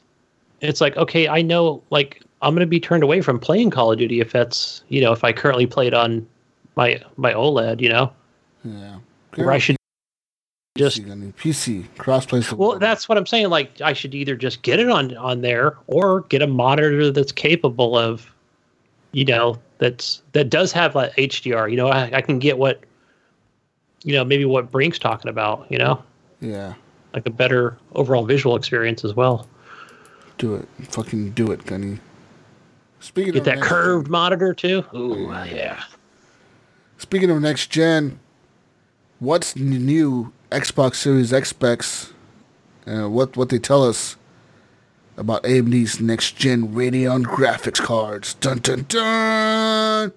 it's 0.62 0.80
like 0.80 0.96
okay, 0.96 1.28
I 1.28 1.42
know 1.42 1.82
like 1.90 2.22
I'm 2.42 2.54
going 2.54 2.60
to 2.60 2.66
be 2.66 2.80
turned 2.80 3.02
away 3.04 3.20
from 3.20 3.38
playing 3.38 3.70
Call 3.70 3.92
of 3.92 3.98
Duty 3.98 4.20
if 4.20 4.32
that's 4.32 4.82
you 4.88 5.00
know 5.00 5.12
if 5.12 5.22
I 5.22 5.32
currently 5.32 5.66
played 5.66 5.94
on 5.94 6.26
my 6.76 7.00
my 7.16 7.32
OLED, 7.32 7.80
you 7.80 7.88
know, 7.88 8.12
Yeah. 8.64 8.96
where 9.36 9.52
I 9.52 9.58
should 9.58 9.75
just 10.76 11.02
PC, 11.02 11.32
PC 11.34 11.88
crossplay. 11.96 12.52
well, 12.52 12.78
that's 12.78 13.08
what 13.08 13.18
I'm 13.18 13.26
saying. 13.26 13.48
Like, 13.48 13.80
I 13.80 13.92
should 13.92 14.14
either 14.14 14.36
just 14.36 14.62
get 14.62 14.78
it 14.78 14.88
on 14.88 15.16
on 15.16 15.40
there 15.40 15.76
or 15.86 16.22
get 16.22 16.42
a 16.42 16.46
monitor 16.46 17.10
that's 17.10 17.32
capable 17.32 17.96
of, 17.98 18.32
you 19.12 19.24
know, 19.24 19.58
that's 19.78 20.22
that 20.32 20.50
does 20.50 20.72
have 20.72 20.94
like 20.94 21.14
HDR. 21.16 21.70
You 21.70 21.76
know, 21.76 21.88
I, 21.88 22.10
I 22.12 22.20
can 22.20 22.38
get 22.38 22.58
what, 22.58 22.80
you 24.04 24.12
know, 24.12 24.24
maybe 24.24 24.44
what 24.44 24.70
Brink's 24.70 24.98
talking 24.98 25.28
about. 25.28 25.66
You 25.70 25.78
know, 25.78 26.02
yeah. 26.40 26.74
like 27.14 27.26
a 27.26 27.30
better 27.30 27.76
overall 27.94 28.24
visual 28.24 28.56
experience 28.56 29.04
as 29.04 29.14
well. 29.14 29.48
Do 30.38 30.54
it. 30.54 30.68
Fucking 30.90 31.30
do 31.30 31.50
it, 31.50 31.64
Gunny. 31.64 31.98
Speaking 33.00 33.32
Get 33.32 33.40
of 33.40 33.44
that 33.44 33.56
next 33.56 33.68
curved 33.68 34.08
monitor 34.08 34.52
too. 34.54 34.84
Ooh, 34.94 35.30
yeah. 35.30 35.82
Speaking 36.98 37.30
of 37.30 37.40
next 37.40 37.70
gen, 37.70 38.18
what's 39.18 39.56
new 39.56 40.32
Xbox 40.50 40.96
Series 40.96 41.32
X 41.32 41.48
specs? 41.50 42.12
Uh, 42.86 43.08
what 43.10 43.36
what 43.36 43.48
they 43.48 43.58
tell 43.58 43.82
us 43.82 44.16
about 45.16 45.42
AMD's 45.42 46.00
next 46.00 46.36
gen 46.36 46.68
Radeon 46.68 47.24
graphics 47.24 47.82
cards? 47.82 48.34
Dun 48.34 48.58
dun 48.58 48.86
dun, 48.88 50.12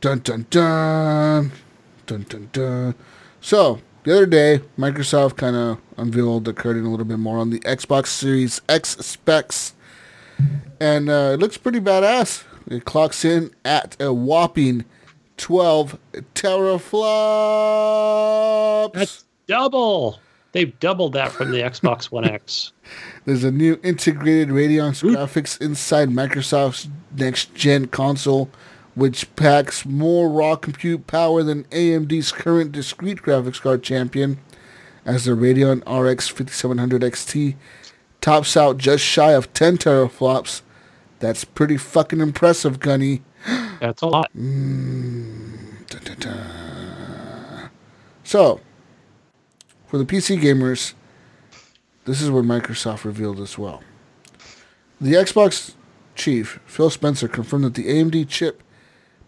dun 0.00 0.18
dun 0.20 0.46
dun, 0.48 1.52
dun 2.06 2.22
dun 2.22 2.48
dun. 2.52 2.94
So 3.42 3.80
the 4.04 4.12
other 4.16 4.26
day, 4.26 4.60
Microsoft 4.78 5.36
kind 5.36 5.56
of 5.56 5.78
unveiled 5.98 6.46
the 6.46 6.54
curtain 6.54 6.86
a 6.86 6.90
little 6.90 7.04
bit 7.04 7.18
more 7.18 7.38
on 7.38 7.50
the 7.50 7.60
Xbox 7.60 8.06
Series 8.06 8.62
X 8.66 8.96
specs, 9.04 9.74
and 10.80 11.10
uh, 11.10 11.32
it 11.34 11.40
looks 11.40 11.58
pretty 11.58 11.80
badass. 11.80 12.44
It 12.66 12.86
clocks 12.86 13.26
in 13.26 13.54
at 13.62 13.94
a 14.00 14.10
whopping 14.10 14.86
12 15.36 15.98
teraflops. 16.34 17.02
That's 18.94 19.24
double. 19.46 20.18
They've 20.52 20.78
doubled 20.78 21.14
that 21.14 21.32
from 21.32 21.50
the 21.50 21.58
Xbox 21.58 22.04
One 22.12 22.24
X. 22.24 22.72
There's 23.24 23.42
a 23.44 23.50
new 23.50 23.78
integrated 23.82 24.50
Radeon 24.50 24.92
graphics 24.92 25.60
inside 25.60 26.10
Microsoft's 26.10 26.88
next 27.16 27.54
gen 27.54 27.86
console, 27.86 28.48
which 28.94 29.34
packs 29.34 29.84
more 29.84 30.28
raw 30.28 30.54
compute 30.54 31.06
power 31.08 31.42
than 31.42 31.64
AMD's 31.64 32.30
current 32.30 32.70
discrete 32.70 33.22
graphics 33.22 33.60
card 33.60 33.82
champion, 33.82 34.38
as 35.04 35.24
the 35.24 35.32
Radeon 35.32 35.80
RX 35.86 36.28
5700 36.28 37.02
XT 37.02 37.56
tops 38.20 38.56
out 38.56 38.78
just 38.78 39.04
shy 39.04 39.32
of 39.32 39.52
10 39.52 39.78
teraflops. 39.78 40.62
That's 41.18 41.44
pretty 41.44 41.76
fucking 41.76 42.20
impressive, 42.20 42.80
Gunny. 42.80 43.22
That's 43.80 44.02
a 44.02 44.06
lot. 44.06 44.30
Mm, 44.34 45.86
dun. 46.20 47.70
So, 48.22 48.60
for 49.94 49.98
the 49.98 50.04
PC 50.04 50.40
gamers, 50.40 50.94
this 52.04 52.20
is 52.20 52.28
what 52.28 52.44
Microsoft 52.44 53.04
revealed 53.04 53.38
as 53.38 53.56
well. 53.56 53.80
The 55.00 55.12
Xbox 55.12 55.74
chief, 56.16 56.58
Phil 56.66 56.90
Spencer, 56.90 57.28
confirmed 57.28 57.62
that 57.62 57.74
the 57.74 57.86
AMD 57.86 58.28
chip 58.28 58.64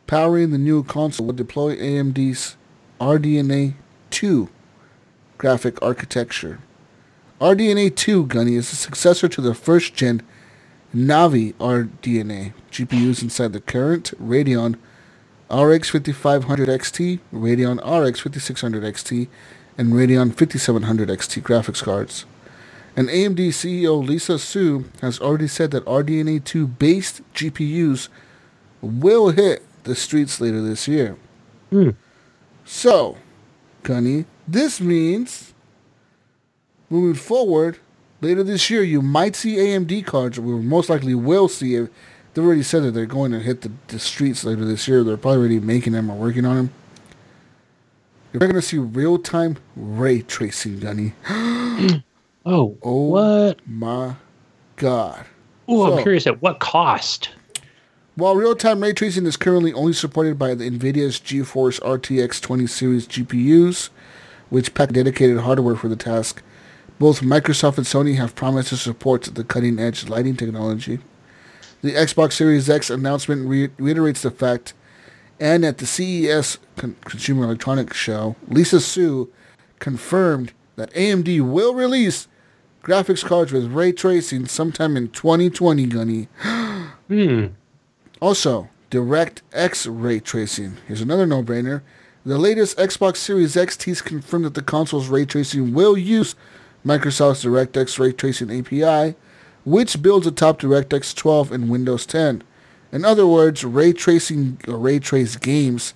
powering 0.08 0.50
the 0.50 0.58
new 0.58 0.82
console 0.82 1.26
would 1.28 1.36
deploy 1.36 1.76
AMD's 1.76 2.56
RDNA 3.00 3.74
2 4.10 4.48
graphic 5.38 5.80
architecture. 5.80 6.58
RDNA 7.40 7.94
2, 7.94 8.26
Gunny, 8.26 8.56
is 8.56 8.68
the 8.70 8.74
successor 8.74 9.28
to 9.28 9.40
the 9.40 9.54
first 9.54 9.94
gen 9.94 10.20
Navi 10.92 11.54
RDNA 11.60 12.54
GPUs 12.72 13.22
inside 13.22 13.52
the 13.52 13.60
current 13.60 14.12
Radeon 14.20 14.74
RX 15.48 15.90
5500 15.90 16.68
XT, 16.68 17.20
Radeon 17.32 17.76
RX 17.76 18.18
5600 18.18 18.82
XT, 18.82 19.28
and 19.78 19.92
Radeon 19.92 20.34
5700 20.34 21.08
XT 21.08 21.42
graphics 21.42 21.82
cards. 21.82 22.24
And 22.96 23.08
AMD 23.08 23.48
CEO 23.48 24.06
Lisa 24.06 24.38
Su 24.38 24.86
has 25.02 25.20
already 25.20 25.48
said 25.48 25.70
that 25.72 25.84
RDNA 25.84 26.44
2 26.44 26.66
based 26.66 27.20
GPUs 27.34 28.08
will 28.80 29.30
hit 29.30 29.62
the 29.84 29.94
streets 29.94 30.40
later 30.40 30.62
this 30.62 30.88
year. 30.88 31.16
Hmm. 31.70 31.90
So, 32.64 33.18
Gunny, 33.82 34.24
this 34.48 34.80
means 34.80 35.52
moving 36.88 37.14
forward, 37.14 37.78
later 38.20 38.42
this 38.42 38.70
year, 38.70 38.82
you 38.82 39.02
might 39.02 39.36
see 39.36 39.56
AMD 39.56 40.06
cards, 40.06 40.38
or 40.38 40.42
we 40.42 40.52
most 40.62 40.88
likely 40.88 41.14
will 41.14 41.48
see 41.48 41.74
it. 41.74 41.92
They've 42.34 42.44
already 42.44 42.62
said 42.62 42.82
that 42.82 42.92
they're 42.92 43.06
going 43.06 43.32
to 43.32 43.40
hit 43.40 43.62
the, 43.62 43.72
the 43.88 43.98
streets 43.98 44.44
later 44.44 44.64
this 44.64 44.86
year. 44.88 45.02
They're 45.02 45.16
probably 45.16 45.38
already 45.38 45.60
making 45.60 45.92
them 45.92 46.10
or 46.10 46.16
working 46.16 46.44
on 46.44 46.56
them. 46.56 46.72
You're 48.40 48.48
going 48.50 48.60
to 48.60 48.66
see 48.66 48.76
real 48.78 49.18
time 49.18 49.56
ray 49.76 50.20
tracing, 50.22 50.80
Gunny. 50.80 51.12
Oh, 52.48 52.76
Oh 52.82 53.02
what? 53.08 53.58
my 53.66 54.14
God. 54.76 55.24
Oh, 55.66 55.86
So- 55.86 55.96
I'm 55.96 56.02
curious 56.02 56.26
at 56.26 56.42
what 56.42 56.58
cost? 56.60 57.30
While 58.14 58.34
real-time 58.36 58.80
ray 58.82 58.92
tracing 58.94 59.26
is 59.26 59.36
currently 59.36 59.72
only 59.74 59.92
supported 59.92 60.38
by 60.38 60.54
the 60.54 60.70
NVIDIA's 60.70 61.18
GeForce 61.20 61.80
RTX 61.80 62.40
20 62.40 62.66
series 62.66 63.06
GPUs, 63.06 63.90
which 64.48 64.72
pack 64.72 64.90
dedicated 64.90 65.38
hardware 65.40 65.76
for 65.76 65.88
the 65.88 65.96
task, 65.96 66.40
both 66.98 67.20
Microsoft 67.20 67.76
and 67.76 67.86
Sony 67.86 68.16
have 68.16 68.34
promised 68.34 68.70
to 68.70 68.76
support 68.78 69.24
the 69.24 69.44
cutting-edge 69.44 70.08
lighting 70.08 70.34
technology. 70.34 70.98
The 71.82 71.92
Xbox 71.92 72.32
Series 72.32 72.70
X 72.70 72.88
announcement 72.88 73.48
re- 73.48 73.68
reiterates 73.76 74.22
the 74.22 74.30
fact, 74.30 74.72
and 75.38 75.64
at 75.64 75.78
the 75.78 75.86
CES 75.86 76.58
Con- 76.76 76.96
Consumer 77.04 77.44
Electronics 77.44 77.96
Show, 77.96 78.36
Lisa 78.48 78.80
Su 78.80 79.30
confirmed 79.78 80.52
that 80.76 80.92
AMD 80.92 81.40
will 81.40 81.74
release 81.74 82.28
graphics 82.82 83.24
cards 83.24 83.52
with 83.52 83.72
ray 83.72 83.92
tracing 83.92 84.46
sometime 84.46 84.96
in 84.96 85.08
2020, 85.08 85.86
Gunny. 85.86 86.28
Hmm. 87.08 87.46
Also, 88.20 88.68
DirectX 88.90 89.86
ray 89.88 90.18
tracing. 90.18 90.76
Here's 90.88 91.00
another 91.00 91.24
no-brainer. 91.24 91.82
The 92.24 92.36
latest 92.36 92.76
Xbox 92.78 93.18
Series 93.18 93.56
X 93.56 93.76
tease 93.76 94.02
confirmed 94.02 94.44
that 94.44 94.54
the 94.54 94.62
console's 94.62 95.06
ray 95.06 95.24
tracing 95.24 95.72
will 95.72 95.96
use 95.96 96.34
Microsoft's 96.84 97.44
DirectX 97.44 98.00
ray 98.00 98.12
tracing 98.12 98.50
API, 98.50 99.14
which 99.64 100.02
builds 100.02 100.26
atop 100.26 100.60
DirectX 100.60 101.14
12 101.14 101.52
in 101.52 101.68
Windows 101.68 102.06
10. 102.06 102.42
In 102.92 103.04
other 103.04 103.26
words, 103.26 103.64
ray 103.64 103.92
tracing 103.92 104.60
or 104.68 104.78
ray 104.78 104.98
trace 104.98 105.36
games 105.36 105.94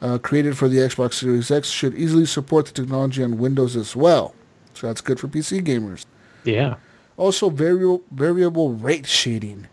uh, 0.00 0.18
created 0.18 0.56
for 0.56 0.68
the 0.68 0.78
Xbox 0.78 1.14
Series 1.14 1.50
X 1.50 1.68
should 1.68 1.94
easily 1.94 2.26
support 2.26 2.66
the 2.66 2.72
technology 2.72 3.22
on 3.22 3.38
Windows 3.38 3.76
as 3.76 3.94
well. 3.94 4.34
So 4.74 4.86
that's 4.86 5.00
good 5.00 5.20
for 5.20 5.28
PC 5.28 5.62
gamers. 5.64 6.06
Yeah. 6.44 6.76
Also, 7.16 7.50
variable 7.50 8.02
variable 8.10 8.72
rate 8.72 9.06
shading. 9.06 9.66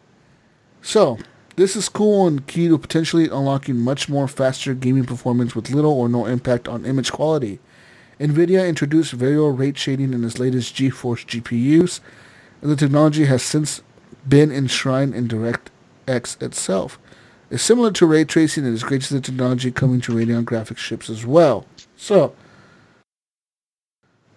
So, 0.82 1.18
this 1.56 1.76
is 1.76 1.90
cool 1.90 2.28
and 2.28 2.46
key 2.46 2.68
to 2.68 2.78
potentially 2.78 3.26
unlocking 3.26 3.78
much 3.78 4.10
more 4.10 4.28
faster 4.28 4.74
gaming 4.74 5.06
performance 5.06 5.56
with 5.56 5.72
little 5.72 5.94
or 5.94 6.10
no 6.10 6.26
impact 6.26 6.68
on 6.68 6.86
image 6.86 7.12
quality. 7.12 7.60
NVIDIA 8.20 8.68
introduced 8.68 9.14
variable 9.14 9.52
rate 9.52 9.78
shading 9.78 10.14
in 10.14 10.24
its 10.24 10.40
latest 10.40 10.76
GeForce 10.76 11.26
GPUs, 11.26 12.00
and 12.62 12.72
the 12.72 12.76
technology 12.76 13.26
has 13.26 13.44
since 13.44 13.82
been 14.28 14.52
enshrined 14.52 15.16
in 15.16 15.28
DirectX 16.08 16.42
itself. 16.42 17.00
It's 17.50 17.64
similar 17.64 17.92
to 17.92 18.06
ray 18.06 18.26
tracing 18.26 18.66
and 18.66 18.74
is 18.74 18.84
great 18.84 19.02
to 19.04 19.14
the 19.14 19.22
technology 19.22 19.72
coming 19.72 20.02
to 20.02 20.12
Radeon 20.14 20.44
graphics 20.44 20.78
chips 20.78 21.10
as 21.10 21.26
well. 21.26 21.66
So, 21.96 22.34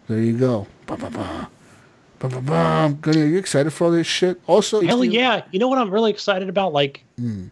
there 0.08 0.20
you 0.20 0.36
go. 0.38 0.66
Ba-ba-ba. 0.86 1.48
Ba-ba-ba. 2.20 2.96
Gunny, 3.00 3.22
are 3.22 3.26
you 3.26 3.38
excited 3.38 3.72
for 3.72 3.84
all 3.86 3.90
this 3.90 4.06
shit? 4.06 4.40
Also, 4.46 4.80
Hell 4.82 5.04
you- 5.04 5.10
yeah. 5.12 5.42
You 5.50 5.58
know 5.58 5.68
what 5.68 5.78
I'm 5.78 5.90
really 5.90 6.10
excited 6.10 6.48
about? 6.48 6.72
Like, 6.72 7.02
Mm. 7.20 7.50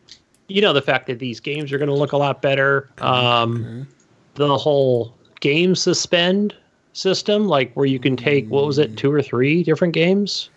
you 0.49 0.61
know, 0.63 0.73
the 0.73 0.83
fact 0.83 1.07
that 1.09 1.19
these 1.19 1.41
games 1.41 1.73
are 1.73 1.79
going 1.79 1.89
to 1.89 1.95
look 1.95 2.13
a 2.13 2.17
lot 2.17 2.43
better. 2.43 2.89
Um, 3.01 3.87
The 4.35 4.57
whole 4.57 5.13
game 5.41 5.75
suspend 5.75 6.55
system, 6.93 7.49
like 7.49 7.73
where 7.75 7.87
you 7.87 7.99
can 7.99 8.17
take, 8.17 8.49
what 8.49 8.65
was 8.65 8.79
it, 8.79 8.97
two 8.97 9.13
or 9.13 9.21
three 9.21 9.65
different 9.65 9.93
games? 9.95 10.49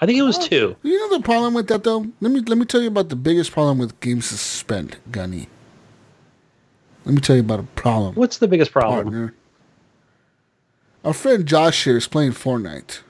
I 0.00 0.06
think 0.06 0.18
it 0.18 0.22
was 0.22 0.38
oh. 0.38 0.46
two. 0.46 0.76
You 0.82 0.98
know 0.98 1.16
the 1.16 1.22
problem 1.22 1.54
with 1.54 1.68
that 1.68 1.84
though? 1.84 2.06
Let 2.20 2.32
me 2.32 2.40
let 2.40 2.58
me 2.58 2.64
tell 2.64 2.80
you 2.80 2.88
about 2.88 3.08
the 3.08 3.16
biggest 3.16 3.52
problem 3.52 3.78
with 3.78 3.98
game 4.00 4.20
suspend, 4.20 4.98
Gunny. 5.10 5.48
Let 7.04 7.14
me 7.14 7.20
tell 7.20 7.36
you 7.36 7.42
about 7.42 7.60
a 7.60 7.64
problem. 7.64 8.14
What's 8.14 8.38
the 8.38 8.48
biggest 8.48 8.72
problem? 8.72 9.04
partner? 9.04 9.34
Our 11.04 11.12
friend 11.12 11.44
Josh 11.44 11.84
here 11.84 11.98
is 11.98 12.08
playing 12.08 12.32
Fortnite. 12.32 13.00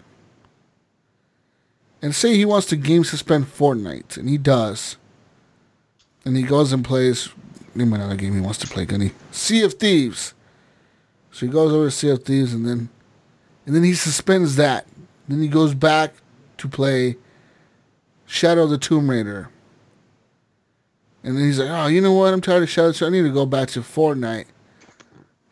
And 2.03 2.15
say 2.15 2.35
he 2.37 2.45
wants 2.45 2.67
to 2.67 2.77
game 2.77 3.05
suspend 3.05 3.47
Fortnite, 3.47 4.17
and 4.17 4.29
he 4.29 4.37
does. 4.37 4.97
And 6.25 6.37
he 6.37 6.43
goes 6.43 6.73
and 6.73 6.85
plays 6.85 7.31
name 7.75 7.93
another 7.93 8.17
game 8.17 8.35
he 8.35 8.41
wants 8.41 8.59
to 8.59 8.67
play, 8.67 8.85
Gunny. 8.85 9.13
Sea 9.31 9.63
of 9.63 9.75
Thieves. 9.75 10.35
So 11.31 11.47
he 11.47 11.53
goes 11.53 11.73
over 11.73 11.87
to 11.87 11.91
Sea 11.91 12.11
of 12.11 12.25
Thieves 12.25 12.53
and 12.53 12.67
then 12.67 12.89
and 13.67 13.75
then 13.75 13.83
he 13.83 13.95
suspends 13.95 14.57
that. 14.57 14.87
Then 15.29 15.41
he 15.41 15.49
goes 15.49 15.75
back 15.75 16.15
to 16.65 16.69
play 16.77 17.17
Shadow 18.27 18.67
the 18.67 18.79
Tomb 18.79 19.11
Raider. 19.11 19.51
And 21.23 21.37
then 21.37 21.45
he's 21.45 21.59
like, 21.59 21.69
oh, 21.71 21.87
you 21.87 22.01
know 22.01 22.13
what? 22.13 22.33
I'm 22.33 22.41
tired 22.41 22.63
of 22.63 22.71
Shadow. 22.71 22.93
So 22.93 23.07
I 23.07 23.11
need 23.11 23.23
to 23.23 23.33
go 23.33 23.47
back 23.47 23.69
to 23.71 23.81
Fortnite. 23.81 24.47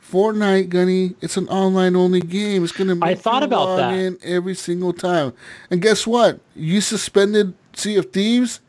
Fortnite, 0.03 0.69
Gunny, 0.69 1.15
it's 1.23 1.37
an 1.37 1.49
online 1.49 1.97
only 1.97 2.21
game. 2.21 2.65
It's 2.65 2.73
gonna. 2.73 2.95
Make 2.95 3.19
thought 3.19 3.43
you 3.43 3.47
about 3.47 3.77
that. 3.77 3.95
in 3.95 4.19
every 4.23 4.55
single 4.55 4.93
time. 4.93 5.33
And 5.71 5.81
guess 5.81 6.07
what? 6.07 6.41
You 6.55 6.83
suspended 6.83 7.55
Sea 7.75 7.97
of 7.97 8.13
Thieves. 8.13 8.61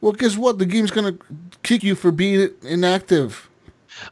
Well, 0.00 0.12
guess 0.12 0.36
what? 0.36 0.58
The 0.58 0.64
game's 0.64 0.90
gonna 0.90 1.16
kick 1.62 1.82
you 1.82 1.94
for 1.94 2.10
being 2.10 2.50
inactive. 2.62 3.50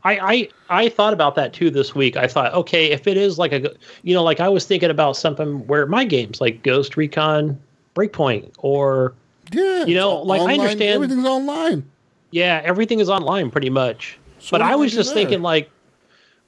I, 0.05 0.19
I 0.19 0.49
I 0.85 0.89
thought 0.89 1.13
about 1.13 1.35
that 1.37 1.53
too 1.53 1.71
this 1.71 1.95
week. 1.95 2.17
I 2.17 2.27
thought, 2.27 2.53
okay, 2.55 2.91
if 2.91 3.07
it 3.07 3.17
is 3.17 3.39
like 3.39 3.53
a, 3.53 3.73
you 4.03 4.15
know, 4.15 4.23
like 4.23 4.41
I 4.41 4.49
was 4.49 4.65
thinking 4.67 4.91
about 4.91 5.17
something 5.17 5.67
where 5.67 5.87
my 5.87 6.05
games 6.05 6.41
like 6.41 6.63
Ghost 6.63 6.97
Recon 6.97 7.59
Breakpoint 7.95 8.51
or 8.59 9.15
Yeah, 9.53 9.85
You 9.85 9.95
know, 9.95 10.17
like, 10.23 10.41
I 10.41 10.55
understand- 10.55 10.83
everything's 10.95 11.27
online. 11.27 11.85
yeah, 12.31 12.61
everything 12.65 13.01
is 13.01 13.09
online 13.09 13.51
pretty 13.51 13.71
much. 13.71 14.19
So 14.39 14.51
but 14.53 14.63
I 14.63 14.75
was 14.77 14.93
just 14.93 15.11
there? 15.15 15.23
thinking 15.23 15.43
like, 15.43 15.71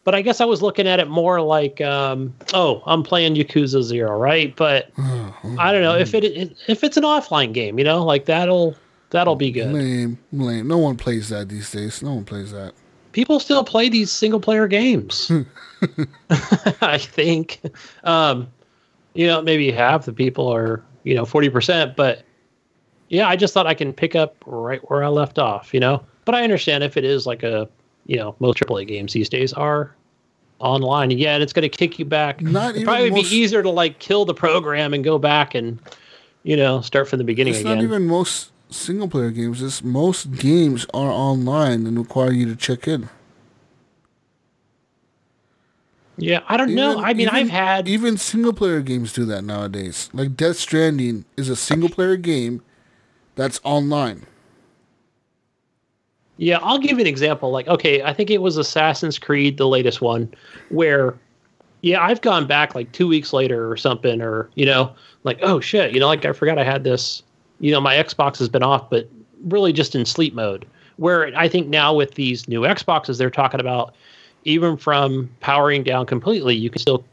but 0.05 0.15
I 0.15 0.23
guess 0.23 0.41
I 0.41 0.45
was 0.45 0.63
looking 0.63 0.87
at 0.87 1.01
it 1.01 1.09
more 1.09 1.41
like, 1.41 1.81
um, 1.81 2.33
oh, 2.55 2.83
I'm 2.87 3.03
playing 3.03 3.35
Yakuza 3.35 3.83
Zero, 3.83 4.17
right? 4.19 4.55
But 4.55 4.91
I 4.99 5.73
don't 5.73 5.83
know 5.83 5.97
if 5.97 6.15
it 6.15 6.25
if 6.69 6.85
it's 6.85 6.97
an 6.97 7.03
offline 7.05 7.53
game, 7.53 7.79
you 7.79 7.85
know, 7.85 8.05
like 8.05 8.25
that'll 8.27 8.77
that'll 9.11 9.37
be 9.37 9.51
good. 9.51 9.73
Lame, 9.73 10.19
lame. 10.33 10.69
No 10.69 10.79
one 10.79 10.97
plays 10.97 11.29
that 11.31 11.49
these 11.49 11.71
days. 11.71 12.03
No 12.03 12.15
one 12.15 12.25
plays 12.25 12.53
that. 12.53 12.75
People 13.17 13.41
still 13.41 13.65
play 13.65 13.89
these 13.89 14.11
single 14.13 14.39
player 14.39 14.69
games. 14.69 15.33
I 16.83 16.99
think, 16.99 17.63
um, 18.05 18.47
you 19.15 19.27
know, 19.27 19.41
maybe 19.41 19.71
half 19.73 20.05
the 20.05 20.13
people 20.13 20.47
are, 20.53 20.85
you 21.05 21.15
know, 21.15 21.25
40%, 21.25 21.97
but 21.97 22.25
yeah, 23.09 23.27
I 23.27 23.35
just 23.35 23.55
thought 23.55 23.67
I 23.67 23.73
can 23.73 23.95
pick 23.95 24.15
up 24.15 24.37
right 24.45 24.83
where 24.91 25.03
I 25.03 25.09
left 25.09 25.39
off, 25.39 25.73
you 25.73 25.81
know, 25.81 26.05
but 26.27 26.35
I 26.35 26.43
understand 26.45 26.85
if 26.85 26.99
it 26.99 27.05
is 27.05 27.25
like 27.27 27.43
a 27.43 27.67
you 28.05 28.17
know 28.17 28.37
most 28.39 28.59
AAA 28.59 28.87
games 28.87 29.15
these 29.15 29.31
days 29.31 29.53
are 29.55 29.95
online. 30.59 31.11
Yeah, 31.11 31.35
and 31.35 31.43
it's 31.43 31.55
going 31.55 31.69
to 31.69 31.75
kick 31.75 31.99
you 31.99 32.05
back. 32.05 32.43
Not 32.43 32.75
It'd 32.75 32.85
probably 32.85 33.11
most- 33.11 33.31
be 33.31 33.37
easier 33.37 33.63
to 33.63 33.71
like 33.71 33.99
kill 33.99 34.27
the 34.27 34.35
program 34.35 34.93
and 34.93 35.03
go 35.03 35.19
back 35.19 35.55
and 35.55 35.79
you 36.43 36.55
know 36.57 36.83
start 36.83 37.09
from 37.09 37.19
the 37.19 37.25
beginning 37.25 37.55
It's 37.55 37.63
again. 37.63 37.77
not 37.79 37.85
even 37.85 38.07
most 38.07 38.51
single 38.71 39.09
player 39.09 39.31
games. 39.31 39.63
It's 39.63 39.83
most 39.83 40.33
games 40.33 40.87
are 40.93 41.11
online 41.11 41.87
and 41.87 41.99
require 41.99 42.33
you 42.33 42.47
to 42.47 42.57
check 42.57 42.87
in. 42.89 43.09
yeah, 46.19 46.41
I 46.49 46.57
don't 46.57 46.75
know. 46.75 46.99
I 46.99 47.13
mean, 47.13 47.29
even- 47.29 47.35
I've 47.35 47.51
had 47.51 47.89
even 47.89 48.17
single 48.17 48.53
player 48.53 48.81
games 48.81 49.13
do 49.13 49.25
that 49.27 49.45
nowadays. 49.45 50.09
Like 50.13 50.35
Death 50.37 50.57
Stranding 50.57 51.25
is 51.37 51.49
a 51.49 51.57
single 51.57 51.89
player 51.91 52.17
game 52.17 52.63
that's 53.35 53.61
online. 53.65 54.25
Yeah, 56.39 56.59
I'll 56.63 56.79
give 56.79 56.93
you 56.93 57.01
an 57.01 57.07
example. 57.07 57.51
Like, 57.51 57.67
okay, 57.69 58.03
I 58.03 58.13
think 58.13 58.31
it 58.31 58.43
was 58.43 58.57
Assassin's 58.59 59.19
Creed, 59.19 59.57
the 59.57 59.67
latest 59.69 60.03
one, 60.03 60.31
where, 60.69 61.15
yeah, 61.81 62.03
I've 62.03 62.21
gone 62.21 62.47
back 62.47 62.75
like 62.75 62.93
two 62.93 63.09
weeks 63.09 63.33
later 63.33 63.71
or 63.71 63.77
something, 63.77 64.21
or, 64.21 64.51
you 64.55 64.67
know, 64.67 64.95
like, 65.25 65.39
oh 65.43 65.61
shit, 65.61 65.93
you 65.93 66.01
know, 66.01 66.07
like 66.09 66.25
I 66.27 66.33
forgot 66.33 66.59
I 66.59 66.65
had 66.65 66.85
this, 66.85 67.23
you 67.61 67.71
know, 67.73 67.81
my 67.81 67.95
Xbox 67.95 68.39
has 68.39 68.49
been 68.49 68.63
off, 68.63 68.89
but 68.91 69.09
really 69.45 69.73
just 69.73 69.95
in 69.95 70.05
sleep 70.05 70.35
mode. 70.35 70.67
Where 70.97 71.31
I 71.37 71.49
think 71.49 71.69
now 71.69 71.95
with 71.95 72.15
these 72.15 72.49
new 72.49 72.63
Xboxes, 72.63 73.19
they're 73.19 73.31
talking 73.31 73.61
about 73.61 73.95
even 74.45 74.77
from 74.77 75.29
powering 75.41 75.83
down 75.83 76.07
completely, 76.07 76.55
you 76.55 76.71
can 76.71 76.81
still, 76.81 77.05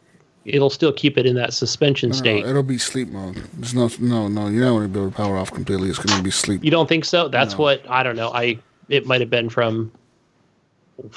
it'll 0.45 0.70
still 0.70 0.94
keep 0.94 1.18
it 1.18 1.26
in 1.26 1.36
that 1.36 1.53
suspension 1.53 2.10
No, 2.11 2.15
no, 2.15 2.20
state. 2.20 2.45
it'll 2.45 2.64
be 2.64 2.78
sleep 2.78 3.10
mode. 3.10 3.36
There's 3.53 3.74
no, 3.74 3.90
no, 3.99 4.28
no. 4.28 4.48
You're 4.48 4.65
not 4.65 4.72
going 4.72 4.84
to 4.84 4.88
be 4.90 4.99
able 4.99 5.11
to 5.11 5.18
power 5.18 5.38
off 5.38 5.52
completely. 5.52 5.90
It's 5.90 5.99
going 5.99 6.15
to 6.18 6.24
be 6.24 6.32
sleep. 6.32 6.64
You 6.64 6.72
don't 6.72 6.88
think 6.88 7.03
so? 7.06 7.28
That's 7.28 7.53
No. 7.56 7.60
what 7.61 7.90
I 7.90 8.03
don't 8.03 8.15
know. 8.15 8.32
I 8.32 8.60
it 8.90 9.06
might 9.06 9.20
have 9.22 9.30
been 9.30 9.49
from 9.49 9.91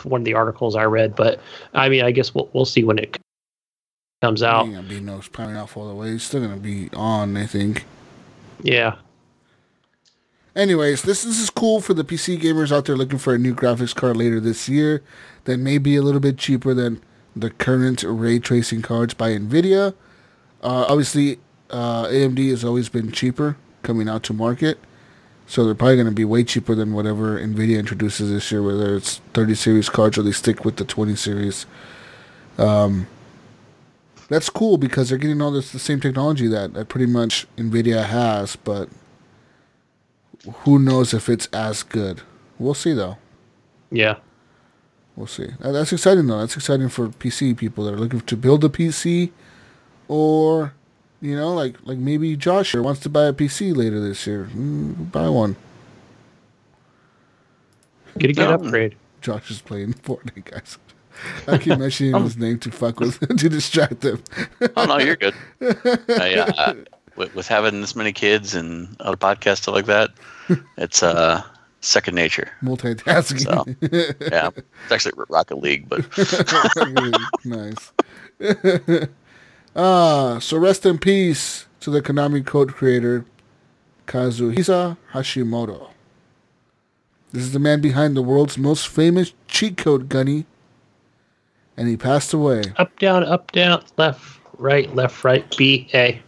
one 0.05 0.23
of 0.23 0.24
the 0.24 0.35
articles 0.35 0.74
I 0.74 0.85
read, 0.85 1.15
but 1.15 1.40
I 1.74 1.89
mean, 1.89 2.03
I 2.05 2.11
guess 2.11 2.35
we'll 2.35 2.48
we'll 2.53 2.65
see 2.65 2.82
when 2.82 2.98
it 2.98 3.19
comes 4.23 4.43
out. 4.43 4.65
ain't 4.66 4.74
gonna 4.74 4.89
be 4.89 5.01
no 5.01 5.20
powering 5.32 5.57
off 5.57 5.77
all 5.77 5.86
the 5.89 5.94
way. 5.94 6.09
It's 6.11 6.24
still 6.24 6.40
gonna 6.40 6.57
be 6.57 6.89
on, 6.94 7.36
I 7.36 7.47
think. 7.47 7.85
Yeah, 8.62 8.97
Anyways, 10.57 11.03
this, 11.03 11.23
this 11.23 11.39
is 11.39 11.51
cool 11.51 11.83
for 11.83 11.93
the 11.93 12.03
PC 12.03 12.41
gamers 12.41 12.74
out 12.74 12.87
there 12.87 12.97
looking 12.97 13.19
for 13.19 13.35
a 13.35 13.39
new 13.39 13.55
graphics 13.55 13.95
card 13.95 14.16
later 14.16 14.41
this 14.41 14.70
year 14.70 15.03
that 15.45 15.59
may 15.59 15.77
be 15.77 15.97
a 15.97 16.03
little 16.03 16.20
bit 16.20 16.39
cheaper 16.39 16.73
than 16.73 17.03
the 17.37 17.51
current 17.51 18.03
ray 18.03 18.39
tracing 18.39 18.81
cards 18.81 19.12
by 19.12 19.33
Nvidia. 19.33 19.93
Uh, 20.62 20.87
obviously, 20.89 21.39
uh, 21.69 22.07
AMD 22.07 22.49
has 22.49 22.65
always 22.65 22.89
been 22.89 23.12
cheaper 23.12 23.59
coming 23.83 24.09
out 24.09 24.23
to 24.23 24.33
market, 24.33 24.78
so 25.47 25.66
they're 25.66 25.74
probably 25.74 25.97
going 25.97 26.07
to 26.07 26.12
be 26.12 26.24
way 26.24 26.43
cheaper 26.43 26.74
than 26.74 26.95
whatever 26.95 27.39
Nvidia 27.39 27.78
introduces 27.78 28.31
this 28.31 28.51
year, 28.51 28.62
whether 28.62 28.97
it's 28.97 29.19
30 29.35 29.55
series 29.55 29.91
cards 29.91 30.16
or 30.16 30.23
they 30.23 30.33
stick 30.33 30.65
with 30.65 30.77
the 30.77 30.87
20 30.87 31.16
series. 31.16 31.66
Um, 32.57 33.07
that's 34.31 34.49
cool 34.49 34.78
because 34.78 35.11
they're 35.11 35.19
getting 35.19 35.43
all 35.43 35.51
this 35.51 35.70
the 35.70 35.78
same 35.78 36.01
technology 36.01 36.49
that, 36.49 36.73
that 36.73 36.89
pretty 36.89 37.12
much 37.12 37.47
Nvidia 37.59 38.07
has, 38.07 38.57
but 38.57 38.89
who 40.64 40.78
knows 40.78 41.12
if 41.14 41.28
it's 41.28 41.47
as 41.47 41.82
good. 41.82 42.23
We'll 42.59 42.74
see 42.74 42.93
though. 42.93 43.18
yeah, 43.90 44.16
We'll 45.16 45.27
see. 45.27 45.48
That's 45.60 45.93
exciting 45.93 46.27
though. 46.27 46.40
That's 46.40 46.56
exciting 46.56 46.89
for 46.90 47.09
PC 47.09 47.56
people 47.56 47.85
that 47.85 47.94
are 47.94 47.98
looking 47.98 48.20
to 48.20 48.36
build 48.36 48.64
a 48.64 48.68
PC, 48.68 49.31
or 50.09 50.74
you 51.23 51.35
know, 51.35 51.55
like 51.55 51.77
like 51.85 51.97
maybe 51.98 52.36
Josh 52.36 52.73
here 52.73 52.82
wants 52.82 53.01
to 53.01 53.09
buy 53.09 53.24
a 53.24 53.32
PC 53.32 53.74
later 53.74 53.98
this 54.01 54.27
year. 54.27 54.48
Mm, 54.55 55.10
buy 55.10 55.28
one. 55.31 55.56
get 58.18 58.31
a 58.31 58.32
good 58.35 58.48
No. 58.48 58.55
upgrade. 58.55 58.97
Josh 59.23 59.51
is 59.51 59.60
playing 59.60 59.94
Fortnite, 60.05 60.44
guys. 60.44 60.78
I 61.48 61.56
keep 61.59 61.78
mentioning 61.78 62.14
his 62.23 62.36
name 62.36 62.59
to 62.60 62.70
fuck 62.70 63.01
with 63.01 63.18
to 63.39 63.48
distract 63.48 64.02
them. 64.02 64.23
Oh 64.77 64.85
no, 64.85 64.98
you're 64.98 65.16
good. 65.16 65.35
I, 65.62 66.35
uh, 66.35 66.74
with, 67.17 67.35
with 67.35 67.49
having 67.49 67.81
this 67.81 67.97
many 67.97 68.13
kids 68.13 68.55
and 68.55 68.97
other 69.01 69.17
podcasts 69.17 69.59
stuff 69.59 69.75
like 69.75 69.87
that, 69.87 70.11
it's 70.77 71.03
uh 71.03 71.43
second 71.81 72.15
nature. 72.15 72.51
Multitasking. 72.63 73.77
Yeah, 74.31 74.51
it's 74.55 74.93
actually 74.93 75.13
Rocket 75.29 75.57
League, 75.57 75.89
but 75.89 76.05
nice. 77.45 77.93
ah, 79.77 80.39
so 80.39 80.59
rest 80.59 80.85
in 80.85 80.99
peace 80.99 81.67
to 81.81 81.91
the 81.91 82.03
Konami 82.03 82.45
code 82.45 82.75
creator 82.75 83.25
Kazuhisa 84.07 84.97
Hashimoto. 85.13 85.91
This 87.33 87.43
is 87.45 87.53
the 87.53 87.59
man 87.59 87.81
behind 87.81 88.17
the 88.17 88.23
world's 88.23 88.57
most 88.57 88.89
famous 88.89 89.33
cheat 89.49 89.77
code 89.77 90.09
gunny, 90.09 90.47
and 91.77 91.89
he 91.89 91.97
passed 91.97 92.33
away. 92.33 92.63
Up 92.77 92.99
down, 92.99 93.25
up 93.25 93.53
down, 93.53 93.85
left 93.97 94.41
right, 94.59 94.95
left 94.95 95.25
right, 95.25 95.57
B 95.57 95.89
A. 95.93 96.23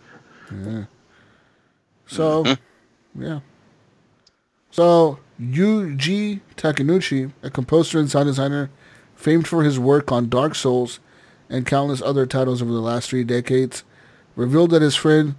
So, 2.06 2.44
yeah. 3.18 3.40
So, 4.70 5.18
Yuji 5.40 6.40
Takenouchi, 6.56 7.32
a 7.42 7.50
composer 7.50 7.98
and 7.98 8.10
sound 8.10 8.26
designer 8.26 8.70
famed 9.14 9.46
for 9.46 9.62
his 9.62 9.78
work 9.78 10.10
on 10.12 10.28
Dark 10.28 10.54
Souls 10.54 11.00
and 11.48 11.66
countless 11.66 12.02
other 12.02 12.26
titles 12.26 12.62
over 12.62 12.72
the 12.72 12.80
last 12.80 13.10
three 13.10 13.24
decades, 13.24 13.82
revealed 14.36 14.70
that 14.70 14.82
his 14.82 14.94
friend 14.94 15.34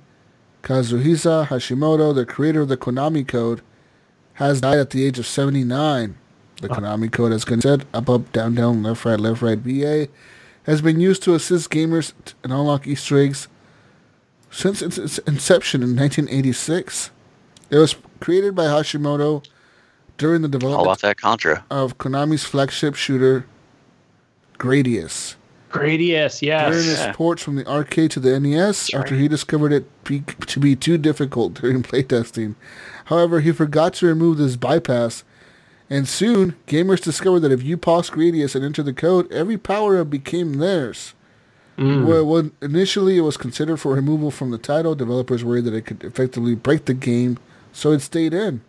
Kazuhisa 0.63 1.47
Hashimoto, 1.47 2.13
the 2.13 2.25
creator 2.25 2.61
of 2.61 2.67
the 2.67 2.77
Konami 2.77 3.27
Code, 3.27 3.61
has 4.33 4.61
died 4.61 4.79
at 4.79 4.89
the 4.89 5.05
age 5.05 5.19
of 5.19 5.27
79. 5.27 6.17
The 6.61 6.69
ah. 6.69 6.75
Konami 6.75 7.11
Code, 7.11 7.31
as 7.31 7.45
Gunn 7.45 7.61
said, 7.61 7.85
up, 7.93 8.09
up, 8.09 8.31
down, 8.31 8.55
down, 8.55 8.83
left, 8.83 9.05
right, 9.05 9.19
left, 9.19 9.41
right, 9.41 9.61
BA, 9.61 10.07
has 10.63 10.81
been 10.81 10.99
used 10.99 11.23
to 11.23 11.33
assist 11.33 11.69
gamers 11.69 12.13
and 12.43 12.51
unlock 12.51 12.87
Easter 12.87 13.17
eggs 13.17 13.47
since 14.51 14.81
its, 14.81 14.97
its 14.97 15.17
inception 15.19 15.81
in 15.81 15.95
1986. 15.95 17.11
It 17.69 17.77
was 17.77 17.95
created 18.19 18.55
by 18.55 18.65
Hashimoto 18.65 19.45
during 20.17 20.41
the 20.41 20.47
development 20.47 20.85
about 20.85 21.01
that 21.01 21.17
Contra. 21.17 21.65
of 21.69 21.97
Konami's 21.97 22.43
flagship 22.43 22.95
shooter, 22.95 23.45
Gradius. 24.57 25.35
Gradius, 25.69 26.41
yes. 26.41 26.71
During 26.71 26.85
yes. 26.85 27.05
his 27.05 27.15
ports 27.15 27.43
from 27.43 27.55
the 27.55 27.67
arcade 27.67 28.11
to 28.11 28.19
the 28.19 28.39
NES, 28.39 28.93
after 28.93 29.15
he 29.15 29.27
discovered 29.27 29.71
it 29.71 30.03
be, 30.03 30.21
to 30.21 30.59
be 30.59 30.75
too 30.75 30.97
difficult 30.97 31.53
during 31.61 31.83
playtesting. 31.83 32.55
However, 33.05 33.39
he 33.39 33.51
forgot 33.51 33.93
to 33.95 34.07
remove 34.07 34.37
this 34.37 34.55
bypass, 34.55 35.23
and 35.89 36.07
soon 36.07 36.55
gamers 36.67 37.01
discovered 37.01 37.41
that 37.41 37.51
if 37.51 37.63
you 37.63 37.77
paused 37.77 38.11
Gradius 38.11 38.55
and 38.55 38.65
entered 38.65 38.85
the 38.85 38.93
code, 38.93 39.31
every 39.31 39.57
power-up 39.57 40.09
became 40.09 40.55
theirs. 40.55 41.13
Well, 41.79 42.25
when 42.25 42.51
initially 42.61 43.17
it 43.17 43.21
was 43.21 43.37
considered 43.37 43.77
for 43.77 43.93
removal 43.93 44.31
from 44.31 44.51
the 44.51 44.57
title, 44.57 44.95
developers 44.95 45.45
worried 45.45 45.63
that 45.63 45.73
it 45.73 45.85
could 45.85 46.03
effectively 46.03 46.53
break 46.53 46.85
the 46.85 46.93
game, 46.93 47.37
so 47.71 47.91
it 47.93 48.01
stayed 48.01 48.33
in. 48.33 48.61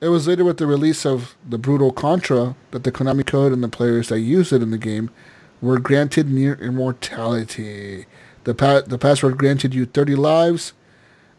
It 0.00 0.08
was 0.08 0.26
later 0.26 0.44
with 0.44 0.56
the 0.56 0.66
release 0.66 1.04
of 1.04 1.36
the 1.46 1.58
brutal 1.58 1.92
Contra 1.92 2.54
that 2.70 2.84
the 2.84 2.92
Konami 2.92 3.26
code 3.26 3.52
and 3.52 3.62
the 3.62 3.68
players 3.68 4.08
that 4.08 4.20
used 4.20 4.52
it 4.52 4.62
in 4.62 4.70
the 4.70 4.78
game 4.78 5.10
were 5.60 5.78
granted 5.78 6.30
near 6.30 6.54
immortality. 6.54 8.06
The 8.44 8.54
pa- 8.54 8.82
the 8.82 8.98
password 8.98 9.36
granted 9.38 9.74
you 9.74 9.86
30 9.86 10.14
lives, 10.14 10.72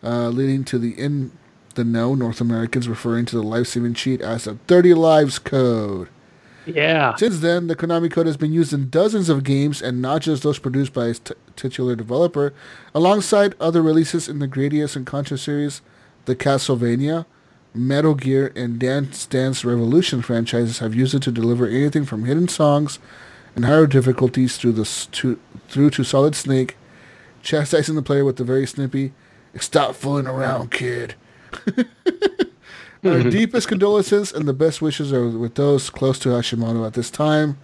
uh, 0.03 0.29
leading 0.29 0.63
to 0.65 0.77
the 0.77 0.91
in 0.99 1.31
the 1.75 1.83
know 1.83 2.15
North 2.15 2.41
Americans 2.41 2.89
referring 2.89 3.25
to 3.27 3.35
the 3.35 3.43
life-saving 3.43 3.93
cheat 3.93 4.21
as 4.21 4.45
the 4.45 4.55
30 4.67 4.93
lives 4.95 5.39
code. 5.39 6.09
Yeah. 6.67 7.15
Since 7.15 7.39
then, 7.39 7.67
the 7.67 7.75
Konami 7.75 8.11
code 8.11 8.25
has 8.25 8.37
been 8.37 8.51
used 8.53 8.73
in 8.73 8.89
dozens 8.89 9.29
of 9.29 9.43
games 9.43 9.81
and 9.81 10.01
not 10.01 10.21
just 10.21 10.43
those 10.43 10.59
produced 10.59 10.93
by 10.93 11.07
its 11.07 11.19
t- 11.19 11.33
titular 11.55 11.95
developer, 11.95 12.53
alongside 12.93 13.55
other 13.59 13.81
releases 13.81 14.27
in 14.27 14.39
the 14.39 14.47
Gradius 14.47 14.95
and 14.95 15.05
Contra 15.05 15.37
series, 15.37 15.81
the 16.25 16.35
Castlevania, 16.35 17.25
Metal 17.73 18.15
Gear, 18.15 18.51
and 18.55 18.79
Dance 18.79 19.25
Dance 19.25 19.63
Revolution 19.63 20.21
franchises 20.21 20.79
have 20.79 20.95
used 20.95 21.13
it 21.13 21.21
to 21.23 21.31
deliver 21.31 21.67
anything 21.67 22.05
from 22.05 22.25
hidden 22.25 22.47
songs 22.47 22.99
and 23.55 23.65
higher 23.65 23.87
difficulties 23.87 24.57
through 24.57 24.73
the 24.73 24.85
to, 25.11 25.39
through 25.67 25.89
to 25.91 26.03
Solid 26.03 26.35
Snake, 26.35 26.75
chastising 27.41 27.95
the 27.95 28.01
player 28.01 28.25
with 28.25 28.37
the 28.37 28.43
very 28.43 28.65
snippy, 28.65 29.13
"Stop 29.59 29.95
fooling 29.95 30.27
around, 30.27 30.71
kid." 30.71 31.15
Our 33.03 33.23
deepest 33.29 33.67
condolences 33.67 34.31
and 34.31 34.47
the 34.47 34.53
best 34.53 34.81
wishes 34.81 35.13
are 35.13 35.27
with 35.27 35.55
those 35.55 35.89
close 35.89 36.19
to 36.19 36.29
Hashimoto 36.29 36.85
at 36.85 36.93
this 36.93 37.09
time. 37.09 37.57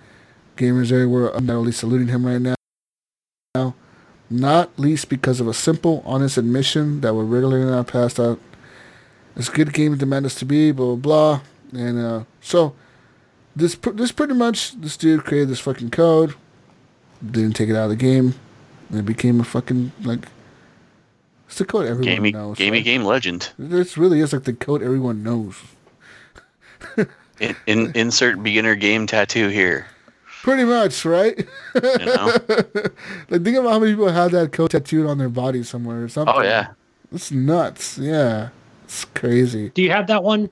Gamers 0.57 0.91
everywhere 0.91 1.33
are 1.33 1.41
not 1.41 1.55
only 1.55 1.71
saluting 1.71 2.09
him 2.09 2.25
right 2.25 2.39
now. 2.39 2.55
Now, 3.55 3.75
not 4.29 4.77
least 4.77 5.09
because 5.09 5.39
of 5.39 5.47
a 5.47 5.53
simple, 5.53 6.03
honest 6.05 6.37
admission 6.37 7.01
that 7.01 7.15
we're 7.15 7.23
regularly 7.23 7.65
not 7.65 7.87
passed 7.87 8.19
out. 8.19 8.39
As 9.35 9.49
good 9.49 9.73
game 9.73 9.97
demand 9.97 10.25
us 10.25 10.35
to 10.35 10.45
be, 10.45 10.71
blah 10.71 10.95
blah 10.95 11.39
blah. 11.71 11.79
And 11.79 11.99
uh, 11.99 12.23
so 12.39 12.75
this 13.55 13.75
pr- 13.75 13.91
this 13.91 14.11
pretty 14.11 14.33
much 14.33 14.79
this 14.79 14.97
dude 14.97 15.23
created 15.23 15.49
this 15.49 15.59
fucking 15.59 15.89
code, 15.89 16.35
didn't 17.23 17.55
take 17.55 17.69
it 17.69 17.75
out 17.75 17.85
of 17.85 17.89
the 17.89 17.95
game, 17.95 18.35
and 18.89 18.99
it 18.99 19.05
became 19.05 19.39
a 19.39 19.43
fucking 19.43 19.91
like 20.03 20.27
it's 21.53 21.59
the 21.59 21.65
code 21.65 21.85
everyone 21.85 22.15
Gamey, 22.15 22.31
knows. 22.31 22.57
gamey 22.57 22.79
right? 22.79 22.83
game 22.83 23.03
legend. 23.03 23.51
This 23.59 23.95
really 23.95 24.21
is 24.21 24.33
like 24.33 24.45
the 24.45 24.53
code 24.53 24.81
everyone 24.81 25.21
knows. 25.21 25.55
In, 27.39 27.55
in, 27.67 27.91
insert 27.95 28.41
beginner 28.41 28.73
game 28.73 29.05
tattoo 29.05 29.49
here. 29.49 29.85
Pretty 30.41 30.63
much, 30.63 31.05
right? 31.05 31.37
You 31.75 32.05
know? 32.05 32.25
like 33.29 33.43
think 33.43 33.55
about 33.55 33.69
how 33.69 33.77
many 33.77 33.91
people 33.91 34.09
have 34.09 34.31
that 34.31 34.51
code 34.51 34.71
tattooed 34.71 35.05
on 35.05 35.19
their 35.19 35.29
body 35.29 35.61
somewhere 35.61 36.03
or 36.03 36.09
something. 36.09 36.33
oh 36.35 36.41
yeah. 36.41 36.69
It's 37.11 37.31
nuts. 37.31 37.99
Yeah. 37.99 38.49
It's 38.85 39.05
crazy. 39.05 39.69
Do 39.69 39.83
you 39.83 39.91
have 39.91 40.07
that 40.07 40.23
one, 40.23 40.49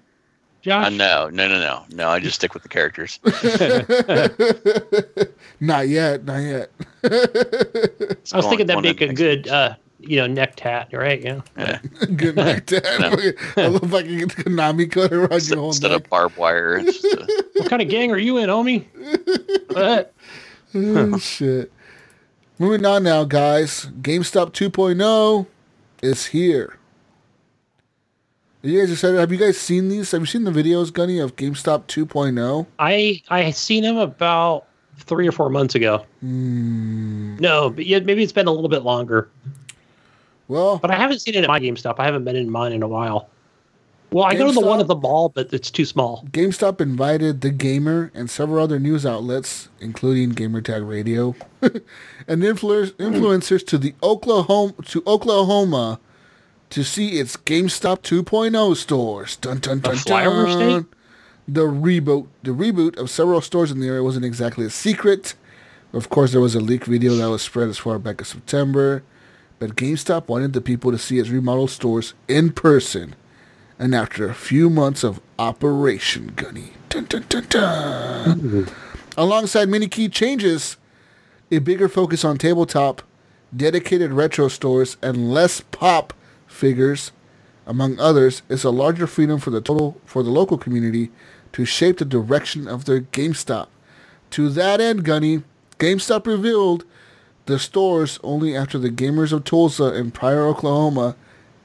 Josh? 0.62 0.86
Uh, 0.86 0.90
no, 0.90 1.30
no, 1.32 1.48
no, 1.48 1.60
no, 1.60 1.84
no. 1.90 2.10
I 2.10 2.20
just 2.20 2.36
stick 2.36 2.54
with 2.54 2.62
the 2.62 2.70
characters. 2.70 3.20
not 5.60 5.88
yet. 5.88 6.26
Not 6.26 6.38
yet. 6.38 6.70
I 7.04 8.38
was 8.38 8.46
thinking 8.46 8.68
that'd 8.68 8.84
make 8.84 9.02
a 9.02 9.12
good, 9.12 9.48
uh, 9.48 9.74
you 10.02 10.18
know, 10.18 10.28
neck 10.28 10.54
tat, 10.56 10.90
right? 10.94 11.22
Yeah. 11.22 11.42
Yeah. 11.58 11.80
Good 12.16 12.36
night, 12.36 12.66
Dad. 12.68 12.86
I 12.86 13.68
love 13.68 13.84
if 13.84 13.94
I 13.94 14.02
can 14.04 14.18
get 14.18 14.36
the 14.36 14.44
Konami 14.44 14.92
code 14.92 15.12
around 15.14 15.32
Instead, 15.34 15.50
your 15.56 15.60
whole 15.60 15.70
instead 15.70 15.92
neck. 15.92 16.04
of 16.04 16.10
barbed 16.10 16.38
wire, 16.38 16.78
it's 16.84 17.04
a, 17.04 17.22
uh, 17.22 17.26
What 17.58 17.70
kind 17.70 17.82
of 17.82 17.90
gang 17.90 18.12
are 18.12 18.18
you 18.18 18.38
in, 18.38 18.50
homie? 18.50 18.86
What? 19.74 20.14
Oh, 20.74 21.18
shit. 21.18 21.72
Moving 22.60 22.86
on 22.86 23.04
now, 23.04 23.24
guys. 23.24 23.88
GameStop 24.02 24.52
2.0 24.54 25.48
is 26.02 26.28
here. 26.28 26.78
You 28.62 28.80
guys 28.80 28.92
excited? 28.92 29.20
Have 29.20 29.32
you 29.32 29.40
guys 29.40 29.58
seen 29.58 29.90
these? 29.90 30.12
Have 30.12 30.22
you 30.22 30.28
seen 30.28 30.44
the 30.44 30.52
videos, 30.52 30.94
Gunny, 30.94 31.20
of 31.20 31.36
GameStop 31.36 31.86
2.0? 31.88 32.68
I 32.78 33.22
I 33.30 33.50
seen 33.52 33.84
him 33.84 33.98
about 33.98 34.68
three 34.98 35.28
or 35.28 35.32
four 35.32 35.50
months 35.50 35.74
ago. 35.74 36.06
Hmm. 36.20 37.38
No, 37.38 37.72
but 37.72 37.88
yeah, 37.88 37.98
maybe 38.00 38.22
it's 38.22 38.32
been 38.32 38.46
a 38.46 38.52
little 38.52 38.70
bit 38.70 38.84
longer. 38.84 39.30
Well, 40.48 40.78
But 40.80 40.92
I 40.92 40.96
haven't 40.96 41.20
seen 41.20 41.36
it 41.36 41.44
at 41.44 41.48
my 41.48 41.60
GameStop. 41.60 41.96
I 42.00 42.06
haven't 42.06 42.24
been 42.26 42.36
in 42.36 42.50
mine 42.50 42.74
in 42.74 42.84
a 42.84 42.88
while. 42.88 43.30
Well, 44.12 44.26
I 44.26 44.36
go 44.36 44.48
to 44.48 44.52
the 44.52 44.60
one 44.60 44.82
at 44.82 44.88
the 44.88 44.96
mall, 44.96 45.30
but 45.30 45.54
it's 45.54 45.72
too 45.72 45.86
small. 45.86 46.26
GameStop 46.32 46.82
invited 46.82 47.40
The 47.40 47.50
Gamer 47.50 48.12
and 48.14 48.30
several 48.30 48.62
other 48.62 48.78
news 48.78 49.06
outlets, 49.06 49.70
including 49.80 50.34
Gamertag 50.34 50.86
Radio, 50.88 51.34
and 51.62 52.44
influ- 52.44 52.92
influencers 52.94 53.66
to 53.68 53.78
the 53.78 53.96
Oklahoma 54.04 54.74
to 54.88 55.02
Oklahoma 55.08 56.02
to 56.72 56.84
see 56.84 57.20
its 57.20 57.38
GameStop 57.38 58.00
2.0 58.02 58.76
stores. 58.76 59.38
Dun 59.38 59.60
dun 59.60 59.80
dun 59.80 59.96
flyover 59.96 60.46
dun. 60.46 60.82
state? 60.84 60.94
The 61.48 61.62
reboot, 61.68 62.28
the 62.44 62.52
reboot 62.52 62.98
of 62.98 63.10
several 63.10 63.40
stores 63.40 63.72
in 63.72 63.80
the 63.80 63.88
area 63.88 64.04
wasn't 64.04 64.26
exactly 64.26 64.66
a 64.66 64.70
secret. 64.70 65.36
Of 65.94 66.10
course, 66.10 66.34
there 66.34 66.42
was 66.42 66.56
a 66.56 66.60
leaked 66.60 66.86
video 66.88 67.16
that 67.16 67.30
was 67.30 67.42
spread 67.42 67.70
as 67.70 67.78
far 67.78 67.98
back 67.98 68.20
as 68.22 68.28
September, 68.30 69.04
but 69.62 69.76
GameStop 69.76 70.28
wanted 70.28 70.54
the 70.54 70.60
people 70.60 70.92
to 70.92 70.98
see 70.98 71.20
its 71.20 71.30
remodeled 71.30 71.70
stores 71.70 72.16
in 72.28 72.52
person. 72.52 73.16
And 73.78 73.94
after 73.94 74.28
a 74.28 74.34
few 74.34 74.72
months 74.72 75.04
of 75.04 75.22
Operation 75.38 76.34
Gunny, 76.36 76.74
dun, 76.90 77.06
dun, 77.06 77.26
dun, 77.30 77.46
dun, 77.48 78.40
hmm. 78.40 78.64
alongside 79.16 79.70
many 79.70 79.88
key 79.88 80.10
changes, 80.10 80.78
a 81.52 81.60
bigger 81.60 81.88
focus 81.88 82.26
on 82.26 82.40
tabletop, 82.40 83.04
dedicated 83.56 84.14
retro 84.14 84.48
stores, 84.48 84.98
and 85.00 85.32
less 85.32 85.62
pop 85.62 86.16
figures, 86.48 87.12
among 87.68 88.00
others, 88.00 88.42
is 88.50 88.64
a 88.64 88.72
larger 88.72 89.06
freedom 89.06 89.40
for 89.40 89.52
the 89.52 89.62
total 89.62 90.02
for 90.06 90.24
the 90.24 90.32
local 90.32 90.58
community 90.58 91.12
to 91.54 91.66
shape 91.66 92.00
the 92.00 92.06
direction 92.06 92.68
of 92.68 92.86
their 92.86 93.02
GameStop. 93.02 93.68
To 94.32 94.50
that 94.50 94.82
end, 94.82 95.04
Gunny, 95.06 95.44
GameStop 95.78 96.26
revealed 96.26 96.84
the 97.46 97.60
stores 97.60 98.20
only 98.24 98.56
after 98.56 98.78
the 98.78 98.90
gamers 98.90 99.32
of 99.32 99.44
Tulsa 99.44 99.86
and 99.86 100.14
Pryor, 100.14 100.46
Oklahoma 100.46 101.16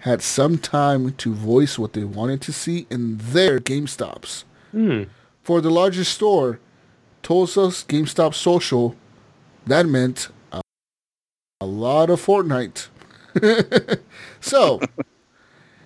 had 0.01 0.23
some 0.23 0.59
time 0.59 1.13
to 1.15 1.35
voice 1.35 1.79
what 1.79 1.93
they 1.93 2.05
wanted 2.05 2.41
to 2.43 2.53
see 2.53 2.87
in 2.91 3.19
their 3.19 3.59
GameStops. 3.59 4.45
Hmm. 4.71 5.05
For 5.43 5.61
the 5.61 5.71
largest 5.71 6.13
store, 6.15 6.61
Tulsa's 7.23 7.85
GameStop 7.89 8.35
Social, 8.35 8.95
that 9.67 9.87
meant 9.87 10.29
a, 10.53 10.61
a 11.61 11.67
lot 11.67 12.11
of 12.11 12.25
Fortnite. 12.25 12.89
so, 14.41 14.81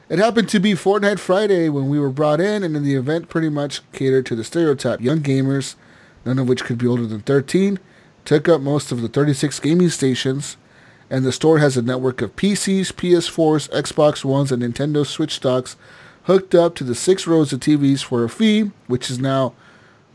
it 0.08 0.18
happened 0.18 0.48
to 0.50 0.60
be 0.60 0.72
Fortnite 0.72 1.18
Friday 1.18 1.68
when 1.68 1.88
we 1.88 1.98
were 1.98 2.10
brought 2.10 2.40
in, 2.40 2.62
and 2.62 2.74
then 2.74 2.84
the 2.84 2.94
event 2.94 3.28
pretty 3.28 3.48
much 3.48 3.80
catered 3.92 4.26
to 4.26 4.36
the 4.36 4.44
stereotype 4.44 5.00
young 5.00 5.20
gamers, 5.20 5.76
none 6.24 6.38
of 6.38 6.48
which 6.48 6.64
could 6.64 6.78
be 6.78 6.86
older 6.86 7.06
than 7.06 7.20
13, 7.20 7.78
took 8.24 8.48
up 8.48 8.60
most 8.60 8.92
of 8.92 9.02
the 9.02 9.08
36 9.08 9.58
gaming 9.60 9.88
stations, 9.88 10.56
and 11.08 11.24
the 11.24 11.32
store 11.32 11.58
has 11.58 11.76
a 11.76 11.82
network 11.82 12.22
of 12.22 12.36
PCs, 12.36 12.92
PS4s, 12.92 13.68
Xbox 13.70 14.24
Ones, 14.24 14.52
and 14.52 14.62
Nintendo 14.62 15.04
Switch 15.06 15.34
stocks 15.34 15.76
hooked 16.24 16.54
up 16.54 16.74
to 16.76 16.84
the 16.84 16.94
six 16.94 17.26
rows 17.26 17.52
of 17.52 17.60
TVs 17.60 18.04
for 18.04 18.24
a 18.24 18.28
fee, 18.28 18.70
which 18.86 19.10
is 19.10 19.18
now 19.18 19.52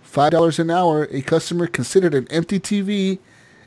$5 0.06 0.60
an 0.60 0.70
hour. 0.70 1.08
A 1.12 1.22
customer 1.22 1.68
considered 1.68 2.14
an 2.14 2.28
empty 2.30 2.60
TV 2.60 3.20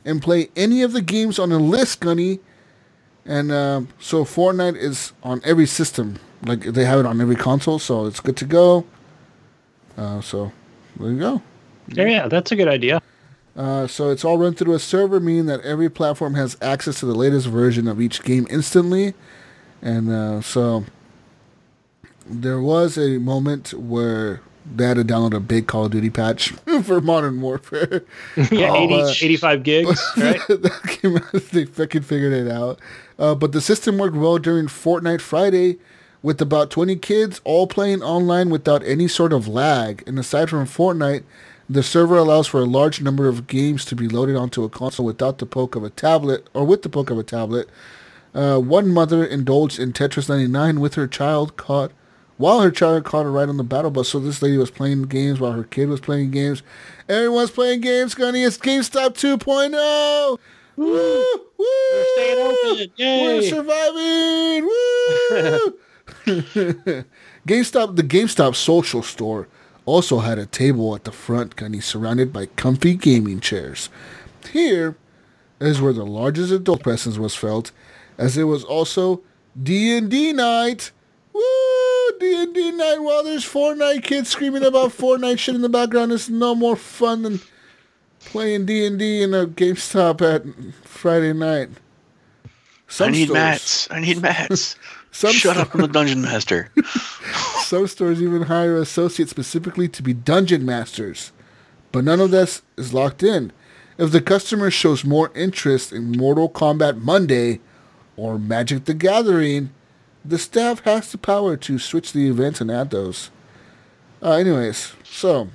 and 0.03 0.21
play 0.21 0.49
any 0.55 0.81
of 0.81 0.93
the 0.93 1.01
games 1.01 1.37
on 1.37 1.49
the 1.49 1.59
list, 1.59 1.99
Gunny. 1.99 2.39
And 3.25 3.51
um, 3.51 3.89
so 3.99 4.23
Fortnite 4.25 4.77
is 4.77 5.13
on 5.21 5.41
every 5.43 5.67
system. 5.67 6.17
Like 6.43 6.61
they 6.61 6.85
have 6.85 6.99
it 7.01 7.05
on 7.05 7.21
every 7.21 7.35
console, 7.35 7.77
so 7.77 8.05
it's 8.05 8.19
good 8.19 8.37
to 8.37 8.45
go. 8.45 8.85
Uh, 9.97 10.21
so 10.21 10.51
there 10.97 11.11
you 11.11 11.19
go. 11.19 11.41
Yeah, 11.89 12.05
yeah, 12.05 12.27
that's 12.27 12.51
a 12.51 12.55
good 12.55 12.67
idea. 12.67 13.01
Uh, 13.55 13.87
so 13.87 14.09
it's 14.09 14.23
all 14.23 14.37
run 14.37 14.53
through 14.53 14.73
a 14.73 14.79
server, 14.79 15.19
meaning 15.19 15.45
that 15.47 15.61
every 15.61 15.89
platform 15.89 16.35
has 16.35 16.55
access 16.61 16.99
to 17.01 17.05
the 17.05 17.15
latest 17.15 17.47
version 17.47 17.87
of 17.87 17.99
each 17.99 18.23
game 18.23 18.47
instantly. 18.49 19.13
And 19.81 20.09
uh, 20.09 20.41
so 20.41 20.85
there 22.25 22.59
was 22.61 22.97
a 22.97 23.17
moment 23.17 23.73
where 23.73 24.41
they 24.71 24.85
had 24.85 24.97
to 24.97 25.03
download 25.03 25.33
a 25.33 25.39
big 25.39 25.67
Call 25.67 25.85
of 25.85 25.91
Duty 25.91 26.09
patch 26.09 26.49
for 26.83 27.01
Modern 27.01 27.41
Warfare. 27.41 28.03
Yeah, 28.51 28.71
Oh, 28.71 28.83
80, 28.83 28.93
uh, 28.93 29.07
85 29.09 29.63
gigs, 29.63 30.11
right? 30.17 30.39
out, 30.49 31.33
they 31.51 31.65
fucking 31.65 32.03
figured 32.03 32.33
it 32.33 32.51
out. 32.51 32.79
Uh, 33.17 33.35
but 33.35 33.51
the 33.51 33.61
system 33.61 33.97
worked 33.97 34.15
well 34.15 34.37
during 34.37 34.67
Fortnite 34.67 35.21
Friday 35.21 35.77
with 36.21 36.41
about 36.41 36.69
20 36.69 36.97
kids 36.97 37.41
all 37.43 37.65
playing 37.67 38.01
online 38.03 38.49
without 38.49 38.83
any 38.83 39.07
sort 39.07 39.33
of 39.33 39.47
lag. 39.47 40.03
And 40.05 40.19
aside 40.19 40.49
from 40.49 40.65
Fortnite, 40.65 41.23
the 41.69 41.83
server 41.83 42.17
allows 42.17 42.47
for 42.47 42.59
a 42.59 42.65
large 42.65 43.01
number 43.01 43.27
of 43.27 43.45
games 43.45 43.85
to 43.85 43.95
be 43.95 44.07
loaded 44.07 44.35
onto 44.35 44.63
a 44.63 44.69
console 44.69 45.05
without 45.05 45.37
the 45.37 45.45
poke 45.45 45.75
of 45.75 45.83
a 45.83 45.89
tablet 45.91 46.47
or 46.53 46.65
with 46.65 46.81
the 46.81 46.89
poke 46.89 47.11
of 47.11 47.19
a 47.19 47.23
tablet. 47.23 47.69
Uh, 48.33 48.57
one 48.57 48.89
mother 48.89 49.23
indulged 49.23 49.79
in 49.79 49.93
Tetris 49.93 50.27
99 50.27 50.79
with 50.79 50.95
her 50.95 51.07
child 51.07 51.57
caught 51.57 51.91
while 52.37 52.61
her 52.61 52.71
child 52.71 53.03
caught 53.03 53.25
her 53.25 53.31
right 53.31 53.49
on 53.49 53.57
the 53.57 53.63
battle 53.63 53.91
bus. 53.91 54.09
So 54.09 54.19
this 54.19 54.41
lady 54.41 54.57
was 54.57 54.71
playing 54.71 55.03
games 55.03 55.39
while 55.39 55.51
her 55.51 55.63
kid 55.63 55.89
was 55.89 55.99
playing 55.99 56.31
games. 56.31 56.63
Everyone's 57.07 57.51
playing 57.51 57.81
games, 57.81 58.15
Gunny. 58.15 58.43
It's 58.43 58.57
GameStop 58.57 59.09
2.0. 59.09 60.39
Woo! 60.75 60.85
Woo! 60.85 61.65
We're 61.91 62.05
staying 62.15 62.47
open. 62.47 62.91
Yay. 62.95 63.23
We're 63.23 63.41
surviving. 63.43 64.65
Woo! 64.65 65.79
GameStop, 67.47 67.95
the 67.95 68.03
GameStop 68.03 68.55
social 68.55 69.03
store 69.03 69.47
also 69.89 70.19
had 70.19 70.37
a 70.37 70.45
table 70.45 70.95
at 70.95 71.03
the 71.03 71.11
front, 71.11 71.55
Gunny, 71.55 71.79
surrounded 71.81 72.31
by 72.31 72.45
comfy 72.45 72.93
gaming 72.95 73.39
chairs. 73.39 73.89
Here 74.51 74.95
is 75.59 75.81
where 75.81 75.93
the 75.93 76.05
largest 76.05 76.51
adult 76.51 76.83
presence 76.83 77.17
was 77.17 77.35
felt, 77.35 77.71
as 78.17 78.37
it 78.37 78.43
was 78.43 78.63
also 78.63 79.21
D&D 79.61 80.33
night. 80.33 80.91
Woo! 81.33 81.41
D&D 82.19 82.71
night 82.71 82.99
while 83.01 83.23
there's 83.23 83.45
Fortnite 83.45 84.03
kids 84.03 84.29
screaming 84.29 84.63
about 84.63 84.91
Fortnite 84.91 85.39
shit 85.39 85.55
in 85.55 85.61
the 85.61 85.69
background. 85.69 86.11
It's 86.11 86.29
no 86.29 86.53
more 86.53 86.75
fun 86.75 87.23
than 87.23 87.39
playing 88.19 88.65
D&D 88.65 89.23
in 89.23 89.33
a 89.33 89.47
GameStop 89.47 90.21
at 90.21 90.43
Friday 90.85 91.33
night. 91.33 91.69
Some 92.87 93.09
I 93.09 93.11
need 93.11 93.25
stores- 93.25 93.33
mats. 93.33 93.87
I 93.91 93.99
need 93.99 94.21
mats. 94.21 94.75
Some 95.11 95.33
Shut 95.33 95.57
up, 95.57 95.73
I'm 95.73 95.81
the 95.81 95.87
dungeon 95.87 96.21
master. 96.21 96.69
Some 97.63 97.87
stores 97.87 98.21
even 98.21 98.43
hire 98.43 98.77
associates 98.77 99.31
specifically 99.31 99.87
to 99.89 100.03
be 100.03 100.13
dungeon 100.13 100.65
masters. 100.65 101.31
But 101.91 102.03
none 102.03 102.19
of 102.19 102.31
this 102.31 102.61
is 102.77 102.93
locked 102.93 103.23
in. 103.23 103.51
If 103.97 104.11
the 104.11 104.21
customer 104.21 104.71
shows 104.71 105.03
more 105.03 105.31
interest 105.35 105.91
in 105.91 106.11
Mortal 106.11 106.49
Kombat 106.49 107.01
Monday 107.01 107.59
or 108.15 108.39
Magic 108.39 108.85
the 108.85 108.93
Gathering, 108.93 109.71
the 110.23 110.37
staff 110.37 110.81
has 110.81 111.11
the 111.11 111.17
power 111.17 111.57
to 111.57 111.79
switch 111.79 112.13
the 112.13 112.27
events 112.27 112.61
and 112.61 112.69
add 112.71 112.91
those. 112.91 113.29
Uh, 114.21 114.33
anyways, 114.33 114.93
so 115.03 115.49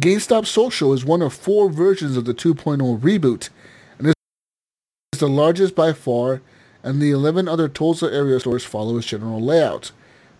GameStop 0.00 0.46
Social 0.46 0.92
is 0.92 1.04
one 1.04 1.22
of 1.22 1.32
four 1.32 1.68
versions 1.68 2.16
of 2.16 2.24
the 2.24 2.34
2.0 2.34 2.98
reboot, 3.00 3.50
and 3.98 4.08
is 4.08 5.18
the 5.18 5.28
largest 5.28 5.74
by 5.74 5.92
far, 5.92 6.40
and 6.82 7.00
the 7.00 7.10
11 7.10 7.48
other 7.48 7.68
Tulsa 7.68 8.12
area 8.12 8.40
stores 8.40 8.64
follow 8.64 8.96
its 8.96 9.06
general 9.06 9.40
layout. 9.40 9.92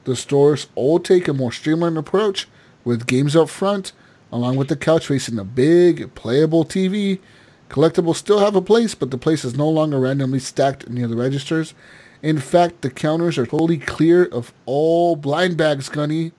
The 0.05 0.17
stores 0.17 0.67
all 0.75 0.99
take 0.99 1.29
a 1.29 1.33
more 1.33 1.53
streamlined 1.53 1.97
approach, 1.99 2.49
with 2.85 3.07
games 3.07 3.37
up 3.37 3.49
front, 3.49 3.93
along 4.33 4.57
with 4.57 4.69
the 4.69 4.77
couch 4.77 5.07
facing 5.07 5.39
a 5.39 5.45
big, 5.45 6.15
playable 6.15 6.65
TV. 6.65 7.21
Collectibles 7.69 8.17
still 8.17 8.41
have 8.41 8.57
a 8.57 8.63
place, 8.63 8.95
but 8.95 9.11
the 9.11 9.19
place 9.19 9.45
is 9.45 9.57
no 9.57 9.69
longer 9.69 10.01
randomly 10.01 10.39
stacked 10.39 10.89
near 10.91 11.07
the 11.07 11.17
registers. 11.17 11.75
In 12.23 12.39
fact, 12.39 12.83
the 12.83 12.91
counters 12.91 13.39
are 13.39 13.47
totally 13.47 13.79
clear 13.79 14.25
of 14.25 14.53
all 14.67 15.17
blind 15.17 15.57
bags, 15.57 15.89
Gunny. 15.89 16.33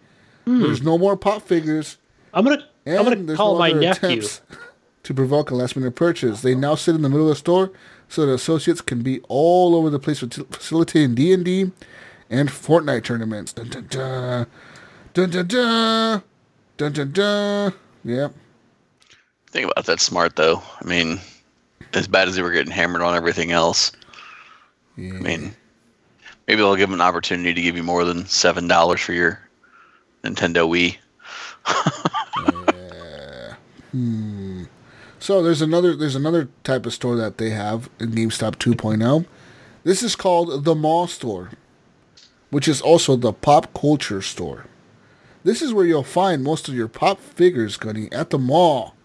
Hmm. 0.45 0.61
There's 0.61 0.81
no 0.81 0.97
more 0.97 1.15
pop 1.15 1.43
figures. 1.43 1.97
I'm 2.33 2.43
gonna 2.43 2.65
I'm 2.85 3.03
gonna 3.03 3.35
call 3.35 3.53
no 3.53 3.59
my 3.59 3.71
nephew. 3.71 4.09
attempts 4.09 4.41
to 5.03 5.13
provoke 5.13 5.51
a 5.51 5.55
last 5.55 5.75
minute 5.75 5.95
purchase. 5.95 6.41
They 6.41 6.55
now 6.55 6.75
sit 6.75 6.95
in 6.95 7.01
the 7.01 7.09
middle 7.09 7.27
of 7.27 7.31
the 7.31 7.39
store 7.39 7.71
so 8.13 8.27
that 8.27 8.33
associates 8.33 8.79
can 8.79 9.01
be 9.01 9.21
all 9.27 9.75
over 9.75 9.89
the 9.89 9.97
place 9.97 10.19
facilitating 10.19 11.15
D&D 11.15 11.71
and 12.29 12.47
Fortnite 12.47 13.03
tournaments. 13.03 13.53
Dun 13.53 13.69
dun 13.69 13.87
dun. 13.89 14.47
Dun 15.15 15.29
dun 15.31 15.47
dun. 15.47 16.23
Dun 16.77 16.93
dun 16.93 17.11
dun. 17.11 17.73
Yep. 18.05 18.35
Think 19.47 19.71
about 19.71 19.85
that. 19.85 19.99
smart 19.99 20.35
though. 20.35 20.61
I 20.79 20.85
mean, 20.85 21.19
as 21.93 22.07
bad 22.07 22.27
as 22.27 22.35
they 22.35 22.43
were 22.43 22.51
getting 22.51 22.71
hammered 22.71 23.01
on 23.01 23.15
everything 23.15 23.51
else. 23.51 23.91
Yeah. 24.95 25.15
I 25.15 25.19
mean, 25.19 25.55
maybe 26.47 26.57
they'll 26.57 26.75
give 26.75 26.89
them 26.89 26.99
an 26.99 27.01
opportunity 27.01 27.55
to 27.55 27.61
give 27.63 27.75
you 27.75 27.83
more 27.83 28.05
than 28.05 28.27
seven 28.27 28.67
dollars 28.67 29.01
for 29.01 29.13
your 29.13 29.39
Nintendo 30.23 30.69
Wii. 30.69 30.97
yeah. 32.53 33.55
hmm. 33.91 34.32
So 35.23 35.41
there's 35.41 35.61
another 35.61 35.95
there's 35.95 36.17
another 36.17 36.49
type 36.65 36.85
of 36.85 36.91
store 36.91 37.15
that 37.15 37.37
they 37.37 37.51
have 37.51 37.89
in 37.97 38.11
GameStop 38.11 38.57
2.0. 38.57 39.25
This 39.85 40.03
is 40.03 40.17
called 40.17 40.65
the 40.65 40.75
Mall 40.75 41.07
Store, 41.07 41.51
which 42.49 42.67
is 42.67 42.81
also 42.81 43.15
the 43.15 43.31
pop 43.31 43.73
culture 43.73 44.21
store. 44.21 44.65
This 45.45 45.61
is 45.61 45.73
where 45.73 45.85
you'll 45.85 46.03
find 46.03 46.43
most 46.43 46.67
of 46.67 46.75
your 46.75 46.89
pop 46.89 47.21
figures, 47.21 47.77
Gunny, 47.77 48.11
at 48.11 48.31
the 48.31 48.37
mall, 48.37 48.95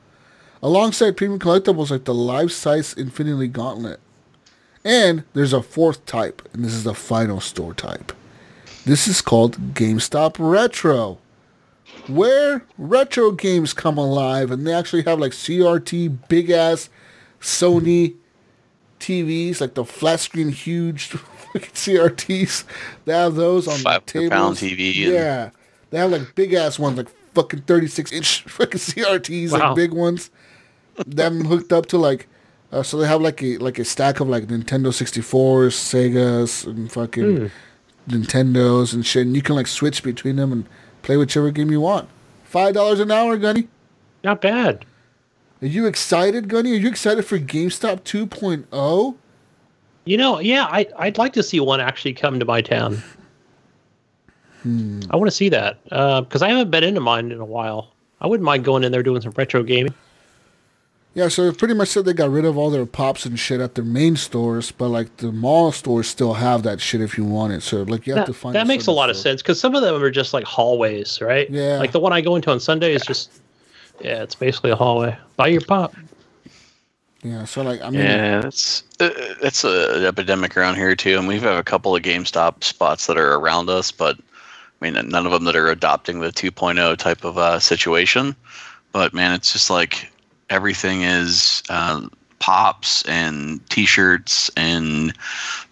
alongside 0.60 1.16
premium 1.16 1.38
collectibles 1.38 1.92
like 1.92 2.04
the 2.04 2.14
life-size 2.14 2.94
Infinity 2.94 3.46
Gauntlet. 3.46 4.00
And 4.84 5.22
there's 5.34 5.52
a 5.52 5.62
fourth 5.62 6.04
type, 6.04 6.42
and 6.52 6.64
this 6.64 6.74
is 6.74 6.82
the 6.82 6.94
final 6.94 7.38
store 7.40 7.74
type. 7.74 8.12
This 8.84 9.06
is 9.06 9.20
called 9.20 9.72
GameStop 9.72 10.34
Retro 10.40 11.18
where 12.08 12.64
retro 12.76 13.30
games 13.32 13.72
come 13.72 13.98
alive 13.98 14.50
and 14.50 14.66
they 14.66 14.72
actually 14.72 15.02
have 15.02 15.18
like 15.20 15.32
CRT 15.32 16.28
big 16.28 16.50
ass 16.50 16.88
Sony 17.40 18.14
TVs, 19.00 19.60
like 19.60 19.74
the 19.74 19.84
flat 19.84 20.20
screen 20.20 20.48
huge 20.48 21.10
CRTs. 21.54 22.64
They 23.04 23.12
have 23.12 23.34
those 23.34 23.68
on 23.68 23.78
the 23.78 23.82
500 23.84 24.06
tables. 24.06 24.30
pound 24.30 24.56
TV 24.56 25.04
and- 25.04 25.14
Yeah. 25.14 25.50
They 25.90 25.98
have 25.98 26.10
like 26.10 26.34
big 26.34 26.52
ass 26.52 26.78
ones, 26.78 26.98
like 26.98 27.08
fucking 27.34 27.62
36 27.62 28.12
inch 28.12 28.42
fucking 28.48 28.78
CRTs, 28.80 29.52
Wow. 29.52 29.68
like 29.68 29.76
big 29.76 29.92
ones. 29.92 30.30
Them 31.06 31.44
hooked 31.44 31.72
up 31.72 31.86
to 31.86 31.98
like, 31.98 32.28
uh, 32.72 32.82
so 32.82 32.98
they 32.98 33.06
have 33.06 33.22
like 33.22 33.42
a 33.42 33.56
like 33.58 33.78
a 33.78 33.84
stack 33.84 34.20
of 34.20 34.28
like 34.28 34.48
Nintendo 34.48 34.88
64s, 34.88 35.72
Segas, 35.72 36.66
and 36.66 36.90
fucking 36.92 37.50
Nintendos 38.08 38.92
and 38.92 39.06
shit. 39.06 39.26
And 39.26 39.34
you 39.36 39.42
can 39.42 39.54
like 39.54 39.66
switch 39.68 40.02
between 40.02 40.36
them 40.36 40.52
and 40.52 40.66
play 41.02 41.16
whichever 41.16 41.50
game 41.50 41.70
you 41.70 41.80
want. 41.80 42.08
Five 42.44 42.74
dollars 42.74 43.00
an 43.00 43.10
hour, 43.10 43.36
Gunny. 43.36 43.68
Not 44.24 44.40
bad. 44.40 44.84
Are 45.60 45.66
you 45.66 45.86
excited, 45.86 46.48
Gunny? 46.48 46.72
Are 46.72 46.76
you 46.76 46.88
excited 46.88 47.24
for 47.24 47.38
GameStop 47.38 48.00
oh? 48.14 48.26
2.0? 48.26 49.16
You 50.04 50.16
know, 50.16 50.38
yeah, 50.38 50.64
I 50.64 50.86
I'd 50.96 51.18
like 51.18 51.32
to 51.34 51.42
see 51.42 51.60
one 51.60 51.80
actually 51.80 52.14
come 52.14 52.38
to 52.38 52.44
my 52.44 52.62
town. 52.62 53.02
Hmm. 54.62 55.00
I 55.10 55.16
want 55.16 55.28
to 55.28 55.36
see 55.36 55.48
that 55.50 55.82
because 55.84 56.42
I 56.42 56.48
haven't 56.48 56.70
been 56.70 56.84
into 56.84 57.00
mine 57.00 57.30
in 57.30 57.40
a 57.40 57.44
while. 57.44 57.92
I 58.20 58.26
wouldn't 58.26 58.44
mind 58.44 58.64
going 58.64 58.84
in 58.84 58.92
there 58.92 59.02
doing 59.02 59.20
some 59.20 59.32
retro 59.36 59.62
gaming. 59.62 59.94
Yeah, 61.14 61.28
so 61.28 61.42
it 61.44 61.58
pretty 61.58 61.74
much 61.74 61.88
said 61.88 62.04
they 62.04 62.12
got 62.12 62.30
rid 62.30 62.44
of 62.44 62.56
all 62.56 62.70
their 62.70 62.86
pops 62.86 63.26
and 63.26 63.36
shit 63.38 63.60
at 63.60 63.74
their 63.74 63.84
main 63.84 64.14
stores, 64.14 64.70
but 64.70 64.88
like 64.88 65.16
the 65.16 65.32
mall 65.32 65.72
stores 65.72 66.06
still 66.06 66.34
have 66.34 66.62
that 66.62 66.80
shit 66.80 67.00
if 67.00 67.18
you 67.18 67.24
want 67.24 67.52
it. 67.52 67.62
So 67.62 67.82
like 67.82 68.06
you 68.06 68.14
have 68.14 68.26
That, 68.26 68.32
to 68.32 68.38
find. 68.38 68.54
that 68.54 68.66
makes 68.68 68.82
a 68.82 68.86
certain 68.86 68.96
lot 68.96 69.10
of 69.10 69.16
sense 69.16 69.42
because 69.42 69.58
some 69.58 69.74
of 69.74 69.82
them 69.82 70.00
are 70.00 70.10
just 70.10 70.32
like 70.32 70.44
hallways, 70.44 71.20
right? 71.20 71.50
Yeah. 71.50 71.78
Like 71.78 71.90
the 71.92 71.98
one 71.98 72.12
I 72.12 72.20
go 72.20 72.36
into 72.36 72.50
on 72.52 72.60
Sunday 72.60 72.92
is 72.94 73.02
just, 73.02 73.40
yeah, 74.00 74.22
it's 74.22 74.36
basically 74.36 74.70
a 74.70 74.76
hallway. 74.76 75.16
Buy 75.36 75.48
your 75.48 75.62
pop. 75.62 75.94
Yeah, 77.24 77.46
so 77.46 77.62
like 77.62 77.80
I 77.82 77.90
mean, 77.90 78.00
Yeah, 78.02 78.46
it's 78.46 78.84
uh, 79.00 79.34
that's 79.42 79.64
an 79.64 80.04
epidemic 80.04 80.56
around 80.56 80.76
here 80.76 80.94
too, 80.94 81.18
and 81.18 81.26
we 81.26 81.40
have 81.40 81.58
a 81.58 81.64
couple 81.64 81.96
of 81.96 82.02
GameStop 82.02 82.62
spots 82.62 83.08
that 83.08 83.18
are 83.18 83.34
around 83.34 83.68
us, 83.70 83.90
but 83.90 84.16
I 84.80 84.84
mean, 84.88 85.08
none 85.08 85.26
of 85.26 85.32
them 85.32 85.42
that 85.46 85.56
are 85.56 85.66
adopting 85.68 86.20
the 86.20 86.28
2.0 86.28 86.96
type 86.96 87.24
of 87.24 87.36
uh, 87.36 87.58
situation. 87.58 88.36
But 88.92 89.12
man, 89.14 89.32
it's 89.32 89.52
just 89.52 89.68
like 89.68 90.12
everything 90.50 91.02
is 91.02 91.62
um, 91.70 92.10
pops 92.38 93.02
and 93.02 93.66
T-shirts 93.70 94.50
and 94.56 95.12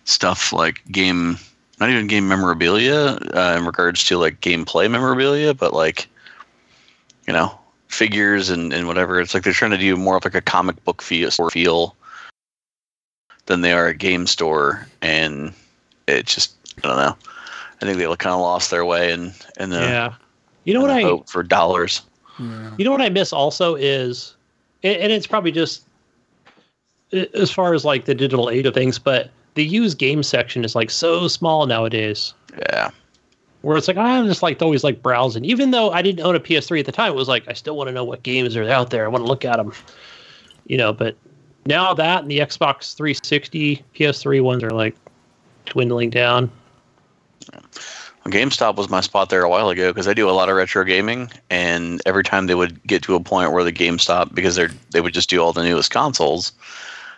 stuff 0.04 0.52
like 0.52 0.82
game, 0.90 1.38
not 1.80 1.90
even 1.90 2.06
game 2.06 2.28
memorabilia 2.28 3.18
uh, 3.34 3.54
in 3.58 3.64
regards 3.66 4.04
to 4.04 4.18
like 4.18 4.40
gameplay 4.40 4.90
memorabilia, 4.90 5.54
but 5.54 5.72
like 5.72 6.08
you 7.26 7.32
know 7.32 7.58
figures 7.88 8.50
and, 8.50 8.72
and 8.72 8.86
whatever. 8.86 9.20
It's 9.20 9.34
like 9.34 9.42
they're 9.42 9.52
trying 9.52 9.70
to 9.72 9.78
do 9.78 9.96
more 9.96 10.16
of 10.16 10.24
like 10.24 10.34
a 10.34 10.40
comic 10.40 10.82
book 10.84 11.02
feel, 11.02 11.30
feel 11.50 11.96
than 13.46 13.60
they 13.60 13.72
are 13.72 13.86
a 13.86 13.94
game 13.94 14.26
store, 14.26 14.86
and 15.02 15.52
it 16.06 16.26
just 16.26 16.54
I 16.84 16.88
don't 16.88 16.96
know. 16.96 17.16
I 17.80 17.84
think 17.84 17.98
they 17.98 18.04
kind 18.04 18.34
of 18.34 18.40
lost 18.40 18.70
their 18.70 18.84
way 18.84 19.12
and 19.12 19.32
and 19.58 19.72
the, 19.72 19.80
yeah. 19.80 20.14
You 20.64 20.74
know 20.74 20.80
what 20.80 20.88
the 20.88 20.94
I? 20.94 21.02
hope 21.02 21.28
for 21.28 21.42
dollars. 21.42 22.02
yeah. 22.38 22.72
You 22.76 22.84
know 22.84 22.90
what 22.90 23.00
I 23.00 23.08
miss 23.08 23.32
also 23.32 23.76
is, 23.76 24.35
and 24.86 25.12
it's 25.12 25.26
probably 25.26 25.52
just 25.52 25.86
as 27.12 27.50
far 27.50 27.74
as 27.74 27.84
like 27.84 28.04
the 28.04 28.14
digital 28.14 28.50
age 28.50 28.66
of 28.66 28.74
things, 28.74 28.98
but 28.98 29.30
the 29.54 29.64
used 29.64 29.98
game 29.98 30.22
section 30.22 30.64
is 30.64 30.74
like 30.74 30.90
so 30.90 31.28
small 31.28 31.66
nowadays. 31.66 32.34
Yeah, 32.58 32.90
Where 33.62 33.76
it's 33.76 33.88
like 33.88 33.96
I'm 33.96 34.26
just 34.26 34.42
like 34.42 34.60
always 34.60 34.84
like 34.84 35.02
browsing, 35.02 35.44
even 35.44 35.70
though 35.70 35.90
I 35.90 36.02
didn't 36.02 36.24
own 36.24 36.34
a 36.34 36.40
PS3 36.40 36.80
at 36.80 36.86
the 36.86 36.92
time. 36.92 37.12
It 37.12 37.16
was 37.16 37.28
like 37.28 37.46
I 37.48 37.52
still 37.52 37.76
want 37.76 37.88
to 37.88 37.92
know 37.92 38.04
what 38.04 38.22
games 38.22 38.56
are 38.56 38.68
out 38.68 38.90
there. 38.90 39.04
I 39.04 39.08
want 39.08 39.24
to 39.24 39.28
look 39.28 39.44
at 39.44 39.56
them, 39.56 39.72
you 40.66 40.76
know. 40.76 40.92
But 40.92 41.16
now 41.64 41.94
that 41.94 42.22
and 42.22 42.30
the 42.30 42.38
Xbox 42.38 42.94
360, 42.96 43.82
PS3 43.94 44.42
ones 44.42 44.62
are 44.62 44.70
like 44.70 44.96
dwindling 45.66 46.10
down. 46.10 46.50
Well, 47.52 47.62
GameStop 48.26 48.76
was 48.76 48.88
my 48.88 49.00
spot 49.00 49.30
there 49.30 49.42
a 49.42 49.48
while 49.48 49.68
ago 49.68 49.92
because 49.92 50.08
I 50.08 50.14
do 50.14 50.28
a 50.28 50.32
lot 50.32 50.48
of 50.48 50.56
retro 50.56 50.84
gaming, 50.84 51.30
and 51.50 52.00
every 52.06 52.24
time 52.24 52.46
they 52.46 52.54
would 52.54 52.82
get 52.86 53.02
to 53.02 53.14
a 53.14 53.20
point 53.20 53.52
where 53.52 53.64
the 53.64 53.72
GameStop 53.72 54.34
because 54.34 54.54
they're 54.54 54.70
they 54.90 55.00
would 55.00 55.14
just 55.14 55.30
do 55.30 55.40
all 55.40 55.52
the 55.52 55.62
newest 55.62 55.90
consoles, 55.90 56.52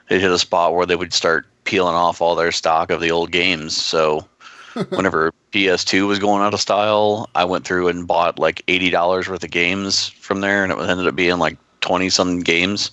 they'd 0.09 0.21
hit 0.21 0.31
a 0.31 0.39
spot 0.39 0.75
where 0.75 0.87
they 0.87 0.97
would 0.97 1.13
start 1.13 1.47
peeling 1.65 1.95
off 1.95 2.21
all 2.21 2.35
their 2.35 2.53
stock 2.53 2.91
of 2.91 3.01
the 3.01 3.11
old 3.11 3.31
games. 3.31 3.77
So 3.77 4.27
whenever 4.91 5.33
PS2 5.53 6.07
was 6.07 6.19
going 6.19 6.43
out 6.43 6.55
of 6.55 6.61
style, 6.61 7.29
I 7.35 7.45
went 7.45 7.65
through 7.65 7.89
and 7.89 8.07
bought 8.07 8.39
like 8.39 8.63
eighty 8.69 8.91
dollars 8.91 9.29
worth 9.29 9.45
of 9.45 9.51
games 9.51 10.09
from 10.09 10.41
there, 10.41 10.63
and 10.63 10.73
it 10.73 10.79
ended 10.79 11.07
up 11.07 11.17
being 11.17 11.39
like 11.39 11.59
twenty 11.81 12.11
some 12.11 12.41
games. 12.41 12.91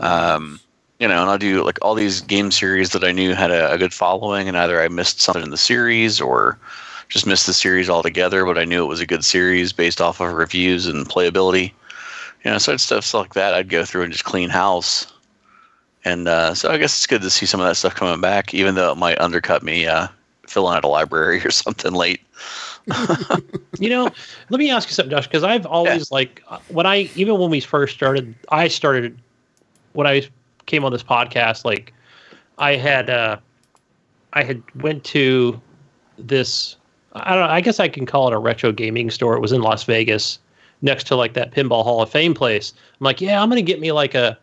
Um, 0.00 0.58
you 0.98 1.06
know, 1.06 1.20
and 1.20 1.30
I'll 1.30 1.38
do 1.38 1.62
like 1.62 1.78
all 1.82 1.94
these 1.94 2.20
game 2.20 2.50
series 2.50 2.90
that 2.90 3.04
I 3.04 3.12
knew 3.12 3.34
had 3.34 3.50
a, 3.50 3.72
a 3.72 3.78
good 3.78 3.92
following, 3.92 4.48
and 4.48 4.56
either 4.56 4.80
I 4.80 4.88
missed 4.88 5.20
something 5.20 5.42
in 5.42 5.50
the 5.50 5.56
series 5.56 6.20
or 6.20 6.58
just 7.08 7.26
missed 7.26 7.46
the 7.46 7.54
series 7.54 7.88
altogether, 7.88 8.44
but 8.44 8.58
I 8.58 8.64
knew 8.64 8.82
it 8.82 8.88
was 8.88 9.00
a 9.00 9.06
good 9.06 9.24
series 9.24 9.72
based 9.72 10.00
off 10.00 10.20
of 10.20 10.32
reviews 10.32 10.86
and 10.86 11.08
playability. 11.08 11.72
You 12.44 12.52
know, 12.52 12.58
so 12.58 12.72
it's 12.72 12.84
stuff 12.84 13.14
like 13.14 13.34
that. 13.34 13.54
I'd 13.54 13.68
go 13.68 13.84
through 13.84 14.02
and 14.02 14.12
just 14.12 14.24
clean 14.24 14.50
house. 14.50 15.12
And 16.04 16.28
uh, 16.28 16.54
so 16.54 16.70
I 16.70 16.78
guess 16.78 16.96
it's 16.96 17.06
good 17.06 17.22
to 17.22 17.30
see 17.30 17.46
some 17.46 17.60
of 17.60 17.66
that 17.66 17.74
stuff 17.74 17.94
coming 17.94 18.20
back, 18.20 18.54
even 18.54 18.76
though 18.76 18.92
it 18.92 18.96
might 18.96 19.20
undercut 19.20 19.62
me 19.62 19.86
uh, 19.86 20.06
filling 20.46 20.76
out 20.76 20.84
a 20.84 20.88
library 20.88 21.40
or 21.44 21.50
something 21.50 21.92
late. 21.92 22.20
You 23.78 23.90
know, 23.90 24.08
let 24.48 24.58
me 24.58 24.70
ask 24.70 24.88
you 24.88 24.94
something, 24.94 25.10
Josh, 25.10 25.26
because 25.26 25.44
I've 25.44 25.66
always 25.66 26.10
like 26.10 26.42
uh, 26.48 26.60
when 26.68 26.86
I 26.86 27.10
even 27.14 27.38
when 27.38 27.50
we 27.50 27.60
first 27.60 27.94
started, 27.94 28.34
I 28.48 28.68
started 28.68 29.18
when 29.92 30.06
I 30.06 30.22
came 30.64 30.82
on 30.82 30.92
this 30.92 31.02
podcast, 31.02 31.66
like 31.66 31.92
I 32.56 32.76
had 32.76 33.10
uh 33.10 33.36
I 34.32 34.44
had 34.44 34.62
went 34.76 35.04
to 35.04 35.60
this 36.16 36.76
I 37.24 37.34
don't 37.34 37.46
know, 37.46 37.52
I 37.52 37.60
guess 37.60 37.80
I 37.80 37.88
can 37.88 38.06
call 38.06 38.28
it 38.28 38.34
a 38.34 38.38
retro 38.38 38.72
gaming 38.72 39.10
store. 39.10 39.36
It 39.36 39.40
was 39.40 39.52
in 39.52 39.62
Las 39.62 39.84
Vegas 39.84 40.38
next 40.82 41.04
to 41.08 41.16
like 41.16 41.34
that 41.34 41.52
Pinball 41.52 41.82
Hall 41.84 42.02
of 42.02 42.10
Fame 42.10 42.34
place. 42.34 42.72
I'm 43.00 43.04
like, 43.04 43.20
yeah, 43.20 43.42
I'm 43.42 43.48
gonna 43.48 43.62
get 43.62 43.80
me 43.80 43.92
like 43.92 44.14
a 44.14 44.38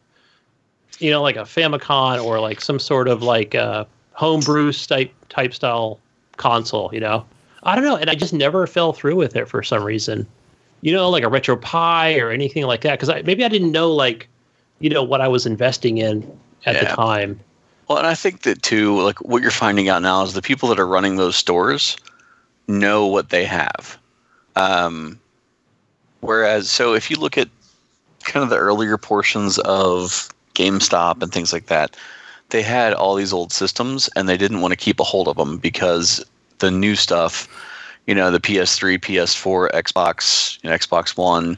you 0.99 1.09
know, 1.09 1.21
like 1.21 1.35
a 1.35 1.41
Famicom 1.41 2.23
or 2.23 2.39
like 2.39 2.61
some 2.61 2.79
sort 2.79 3.07
of 3.07 3.23
like 3.23 3.55
uh 3.55 3.85
homebrew 4.13 4.71
type 4.71 5.11
type 5.29 5.53
style 5.53 5.99
console, 6.37 6.89
you 6.93 6.99
know. 6.99 7.25
I 7.63 7.75
don't 7.75 7.85
know, 7.85 7.95
and 7.95 8.09
I 8.09 8.15
just 8.15 8.33
never 8.33 8.67
fell 8.67 8.93
through 8.93 9.15
with 9.15 9.35
it 9.35 9.47
for 9.47 9.63
some 9.63 9.83
reason. 9.83 10.27
You 10.81 10.91
know, 10.91 11.09
like 11.09 11.23
a 11.23 11.29
retro 11.29 11.55
pie 11.55 12.19
or 12.19 12.29
anything 12.29 12.65
like 12.65 12.81
that, 12.81 12.99
because 12.99 13.09
I, 13.09 13.21
maybe 13.21 13.45
I 13.45 13.47
didn't 13.47 13.71
know 13.71 13.91
like, 13.91 14.27
you 14.79 14.89
know, 14.89 15.01
what 15.01 15.21
I 15.21 15.29
was 15.29 15.45
investing 15.45 15.97
in 15.97 16.39
at 16.65 16.79
the 16.79 16.87
time. 16.87 17.39
Well, 17.87 17.97
and 17.97 18.07
I 18.07 18.15
think 18.15 18.41
that 18.41 18.61
too, 18.63 18.99
like 19.01 19.19
what 19.21 19.41
you're 19.41 19.51
finding 19.51 19.87
out 19.87 20.01
now 20.01 20.23
is 20.23 20.33
the 20.33 20.41
people 20.41 20.67
that 20.69 20.79
are 20.79 20.87
running 20.87 21.15
those 21.15 21.37
stores 21.37 21.95
know 22.67 23.07
what 23.07 23.29
they 23.29 23.45
have. 23.45 23.97
Um, 24.55 25.19
whereas, 26.21 26.69
so 26.69 26.93
if 26.93 27.09
you 27.09 27.17
look 27.17 27.37
at 27.37 27.49
kind 28.23 28.43
of 28.43 28.49
the 28.49 28.57
earlier 28.57 28.97
portions 28.97 29.57
of 29.59 30.29
GameStop 30.55 31.21
and 31.21 31.31
things 31.31 31.53
like 31.53 31.67
that, 31.67 31.95
they 32.49 32.61
had 32.61 32.93
all 32.93 33.15
these 33.15 33.33
old 33.33 33.51
systems 33.51 34.09
and 34.15 34.29
they 34.29 34.37
didn't 34.37 34.61
want 34.61 34.71
to 34.71 34.77
keep 34.77 34.99
a 34.99 35.03
hold 35.03 35.27
of 35.27 35.37
them 35.37 35.57
because 35.57 36.23
the 36.59 36.71
new 36.71 36.95
stuff, 36.95 37.47
you 38.05 38.13
know, 38.13 38.31
the 38.31 38.39
PS3, 38.39 38.99
PS4, 38.99 39.71
Xbox, 39.71 40.63
you 40.63 40.69
know, 40.69 40.75
Xbox 40.75 41.17
One. 41.17 41.57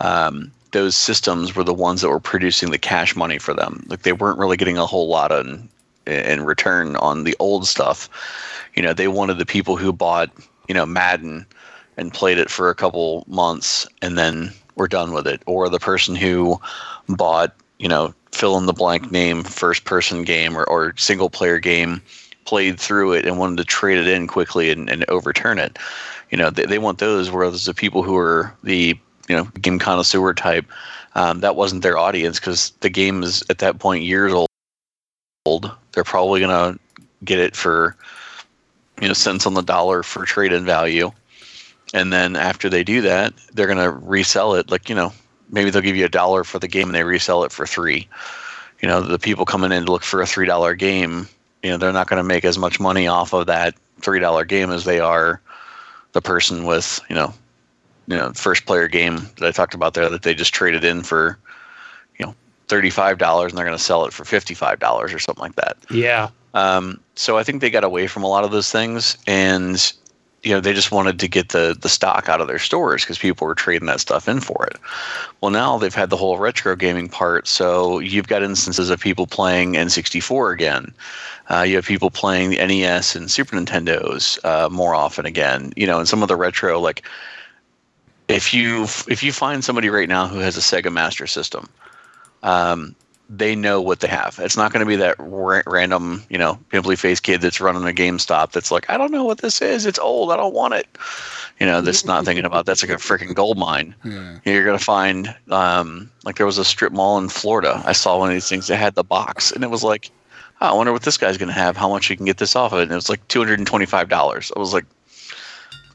Um, 0.00 0.50
those 0.72 0.96
systems 0.96 1.54
were 1.54 1.64
the 1.64 1.74
ones 1.74 2.00
that 2.00 2.08
were 2.08 2.20
producing 2.20 2.70
the 2.70 2.78
cash 2.78 3.14
money 3.16 3.38
for 3.38 3.52
them. 3.52 3.84
Like 3.88 4.02
they 4.02 4.12
weren't 4.12 4.38
really 4.38 4.56
getting 4.56 4.78
a 4.78 4.86
whole 4.86 5.08
lot 5.08 5.32
in, 5.32 5.68
in 6.06 6.44
return 6.44 6.96
on 6.96 7.24
the 7.24 7.36
old 7.38 7.66
stuff. 7.66 8.08
You 8.74 8.82
know, 8.82 8.92
they 8.92 9.08
wanted 9.08 9.38
the 9.38 9.46
people 9.46 9.76
who 9.76 9.92
bought, 9.92 10.30
you 10.68 10.74
know, 10.74 10.86
Madden 10.86 11.46
and 11.96 12.12
played 12.12 12.38
it 12.38 12.50
for 12.50 12.70
a 12.70 12.74
couple 12.74 13.24
months 13.28 13.86
and 14.02 14.16
then 14.16 14.52
were 14.76 14.88
done 14.88 15.12
with 15.12 15.26
it, 15.26 15.42
or 15.46 15.68
the 15.68 15.78
person 15.78 16.14
who 16.14 16.60
bought, 17.08 17.54
you 17.78 17.88
know, 17.88 18.14
fill 18.32 18.56
in 18.56 18.66
the 18.66 18.72
blank 18.72 19.10
name 19.10 19.42
first 19.42 19.84
person 19.84 20.22
game 20.22 20.56
or, 20.56 20.64
or 20.64 20.94
single 20.96 21.28
player 21.28 21.58
game, 21.58 22.00
played 22.44 22.80
through 22.80 23.12
it 23.12 23.26
and 23.26 23.38
wanted 23.38 23.56
to 23.58 23.64
trade 23.64 23.98
it 23.98 24.08
in 24.08 24.26
quickly 24.26 24.70
and, 24.70 24.88
and 24.88 25.04
overturn 25.08 25.58
it. 25.58 25.78
You 26.30 26.38
know, 26.38 26.50
they, 26.50 26.64
they 26.64 26.78
want 26.78 26.98
those, 26.98 27.30
whereas 27.30 27.64
the 27.64 27.74
people 27.74 28.02
who 28.02 28.16
are 28.16 28.54
the 28.62 28.98
you 29.28 29.36
know 29.36 29.44
game 29.60 29.78
connoisseur 29.78 30.32
type, 30.34 30.66
um, 31.14 31.40
that 31.40 31.56
wasn't 31.56 31.82
their 31.82 31.98
audience 31.98 32.40
because 32.40 32.70
the 32.80 32.90
game 32.90 33.22
is 33.22 33.44
at 33.50 33.58
that 33.58 33.78
point 33.78 34.04
years 34.04 34.32
old. 34.32 35.70
They're 35.92 36.04
probably 36.04 36.40
gonna 36.40 36.78
get 37.24 37.38
it 37.38 37.56
for 37.56 37.96
you 39.00 39.08
know 39.08 39.14
cents 39.14 39.46
on 39.46 39.54
the 39.54 39.62
dollar 39.62 40.02
for 40.02 40.24
trade 40.24 40.52
in 40.52 40.64
value, 40.64 41.10
and 41.92 42.12
then 42.12 42.36
after 42.36 42.68
they 42.68 42.84
do 42.84 43.00
that, 43.02 43.34
they're 43.52 43.66
gonna 43.66 43.90
resell 43.90 44.54
it 44.54 44.70
like 44.70 44.88
you 44.88 44.94
know 44.94 45.12
maybe 45.50 45.70
they'll 45.70 45.82
give 45.82 45.96
you 45.96 46.04
a 46.04 46.10
dollar 46.10 46.44
for 46.44 46.58
the 46.58 46.68
game 46.68 46.88
and 46.88 46.94
they 46.94 47.04
resell 47.04 47.44
it 47.44 47.52
for 47.52 47.66
three. 47.66 48.08
You 48.80 48.88
know, 48.88 49.00
the 49.00 49.18
people 49.18 49.44
coming 49.44 49.72
in 49.72 49.86
to 49.86 49.92
look 49.92 50.02
for 50.02 50.22
a 50.22 50.26
three 50.26 50.46
dollar 50.46 50.74
game, 50.74 51.28
you 51.62 51.70
know, 51.70 51.76
they're 51.76 51.92
not 51.92 52.08
going 52.08 52.18
to 52.18 52.26
make 52.26 52.44
as 52.44 52.58
much 52.58 52.80
money 52.80 53.06
off 53.06 53.32
of 53.32 53.46
that 53.46 53.74
three 54.00 54.20
dollar 54.20 54.44
game 54.44 54.70
as 54.70 54.84
they 54.84 55.00
are 55.00 55.40
the 56.12 56.22
person 56.22 56.64
with 56.64 57.00
you 57.08 57.14
know, 57.14 57.34
you 58.06 58.16
know, 58.16 58.32
first 58.32 58.66
player 58.66 58.88
game 58.88 59.28
that 59.38 59.46
I 59.46 59.50
talked 59.50 59.74
about 59.74 59.94
there 59.94 60.08
that 60.08 60.22
they 60.22 60.34
just 60.34 60.54
traded 60.54 60.84
in 60.84 61.02
for, 61.02 61.38
you 62.70 62.76
know, 62.76 62.76
thirty 62.76 62.90
five 62.90 63.18
dollars 63.18 63.52
and 63.52 63.58
they're 63.58 63.66
going 63.66 63.76
to 63.76 63.82
sell 63.82 64.04
it 64.04 64.12
for 64.12 64.24
fifty 64.24 64.54
five 64.54 64.78
dollars 64.78 65.12
or 65.12 65.18
something 65.18 65.42
like 65.42 65.56
that. 65.56 65.76
Yeah. 65.90 66.30
Um, 66.54 67.00
so 67.14 67.38
I 67.38 67.44
think 67.44 67.60
they 67.60 67.70
got 67.70 67.84
away 67.84 68.06
from 68.06 68.22
a 68.22 68.28
lot 68.28 68.44
of 68.44 68.50
those 68.50 68.70
things, 68.70 69.16
and 69.26 69.92
you 70.42 70.52
know 70.52 70.60
they 70.60 70.72
just 70.72 70.90
wanted 70.90 71.20
to 71.20 71.28
get 71.28 71.50
the 71.50 71.76
the 71.80 71.88
stock 71.88 72.28
out 72.28 72.40
of 72.40 72.48
their 72.48 72.58
stores 72.58 73.02
because 73.02 73.18
people 73.18 73.46
were 73.46 73.54
trading 73.54 73.86
that 73.86 74.00
stuff 74.00 74.28
in 74.28 74.40
for 74.40 74.66
it. 74.66 74.78
Well, 75.40 75.50
now 75.50 75.78
they've 75.78 75.94
had 75.94 76.10
the 76.10 76.16
whole 76.16 76.38
retro 76.38 76.76
gaming 76.76 77.08
part, 77.08 77.46
so 77.46 77.98
you've 77.98 78.28
got 78.28 78.42
instances 78.42 78.90
of 78.90 79.00
people 79.00 79.26
playing 79.26 79.74
N64 79.74 80.52
again. 80.52 80.92
Uh, 81.48 81.62
you 81.62 81.76
have 81.76 81.86
people 81.86 82.10
playing 82.10 82.50
the 82.50 82.56
NES 82.56 83.16
and 83.16 83.30
Super 83.30 83.56
Nintendos 83.56 84.38
uh, 84.44 84.68
more 84.70 84.94
often 84.94 85.26
again. 85.26 85.72
You 85.76 85.86
know, 85.86 85.98
and 85.98 86.08
some 86.08 86.22
of 86.22 86.28
the 86.28 86.36
retro 86.36 86.80
like 86.80 87.02
if 88.30 88.54
you 88.54 88.84
if 89.08 89.22
you 89.22 89.32
find 89.32 89.64
somebody 89.64 89.88
right 89.88 90.08
now 90.08 90.26
who 90.26 90.38
has 90.38 90.56
a 90.56 90.60
Sega 90.60 90.92
Master 90.92 91.26
System, 91.26 91.68
um, 92.42 92.94
they 93.28 93.54
know 93.54 93.80
what 93.80 94.00
they 94.00 94.08
have. 94.08 94.38
It's 94.42 94.56
not 94.56 94.72
going 94.72 94.80
to 94.80 94.88
be 94.88 94.96
that 94.96 95.14
ra- 95.18 95.62
random, 95.66 96.24
you 96.28 96.36
know, 96.36 96.58
pimply 96.70 96.96
faced 96.96 97.22
kid 97.22 97.40
that's 97.40 97.60
running 97.60 97.84
a 97.84 97.92
GameStop 97.92 98.50
that's 98.50 98.72
like, 98.72 98.90
I 98.90 98.96
don't 98.96 99.12
know 99.12 99.24
what 99.24 99.38
this 99.38 99.62
is. 99.62 99.86
It's 99.86 100.00
old. 100.00 100.32
I 100.32 100.36
don't 100.36 100.54
want 100.54 100.74
it. 100.74 100.88
You 101.60 101.66
know, 101.66 101.80
that's 101.80 102.04
not 102.04 102.24
thinking 102.24 102.44
about 102.44 102.66
that's 102.66 102.82
like 102.82 102.90
a 102.90 102.96
freaking 103.00 103.34
gold 103.34 103.56
mine. 103.56 103.94
Yeah. 104.04 104.38
You're 104.44 104.64
going 104.64 104.78
to 104.78 104.84
find, 104.84 105.34
um, 105.50 106.10
like, 106.24 106.36
there 106.36 106.46
was 106.46 106.58
a 106.58 106.64
strip 106.64 106.92
mall 106.92 107.18
in 107.18 107.28
Florida. 107.28 107.80
I 107.84 107.92
saw 107.92 108.18
one 108.18 108.30
of 108.30 108.34
these 108.34 108.48
things 108.48 108.66
that 108.66 108.76
had 108.76 108.94
the 108.94 109.04
box, 109.04 109.52
and 109.52 109.62
it 109.62 109.70
was 109.70 109.84
like, 109.84 110.10
oh, 110.60 110.66
I 110.66 110.72
wonder 110.72 110.92
what 110.92 111.02
this 111.02 111.18
guy's 111.18 111.36
going 111.36 111.48
to 111.48 111.54
have, 111.54 111.76
how 111.76 111.88
much 111.88 112.06
he 112.06 112.16
can 112.16 112.26
get 112.26 112.38
this 112.38 112.56
off 112.56 112.72
of 112.72 112.80
it. 112.80 112.84
And 112.84 112.92
it 112.92 112.96
was 112.96 113.08
like 113.10 113.26
$225. 113.28 114.52
I 114.56 114.58
was 114.58 114.72
like, 114.72 114.86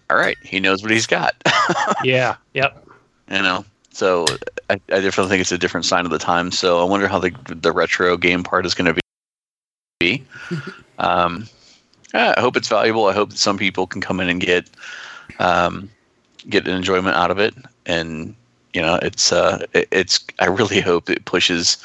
all 0.09 0.17
right, 0.17 0.37
he 0.43 0.59
knows 0.59 0.81
what 0.83 0.91
he's 0.91 1.07
got. 1.07 1.33
Yeah. 2.03 2.35
Yep. 2.53 2.87
you 3.31 3.41
know 3.41 3.65
so 3.95 4.25
I, 4.69 4.73
I 4.73 4.99
definitely 4.99 5.29
think 5.29 5.41
it's 5.41 5.53
a 5.53 5.57
different 5.57 5.85
sign 5.85 6.03
of 6.05 6.11
the 6.11 6.19
time 6.19 6.51
so 6.51 6.81
i 6.81 6.83
wonder 6.83 7.07
how 7.07 7.19
the 7.19 7.31
the 7.47 7.71
retro 7.71 8.17
game 8.17 8.43
part 8.43 8.65
is 8.65 8.73
going 8.73 8.93
to 8.93 9.01
be 10.01 10.25
um 10.99 11.47
yeah, 12.13 12.33
i 12.37 12.41
hope 12.41 12.57
it's 12.57 12.67
valuable 12.67 13.05
i 13.05 13.13
hope 13.13 13.29
that 13.29 13.37
some 13.37 13.57
people 13.57 13.87
can 13.87 14.01
come 14.01 14.19
in 14.19 14.27
and 14.27 14.41
get 14.41 14.69
um 15.39 15.89
get 16.49 16.67
an 16.67 16.75
enjoyment 16.75 17.15
out 17.15 17.31
of 17.31 17.39
it 17.39 17.53
and 17.85 18.35
you 18.73 18.81
know 18.81 18.99
it's 19.01 19.31
uh 19.31 19.65
it, 19.73 19.87
it's 19.91 20.25
i 20.39 20.45
really 20.45 20.81
hope 20.81 21.09
it 21.09 21.23
pushes 21.23 21.77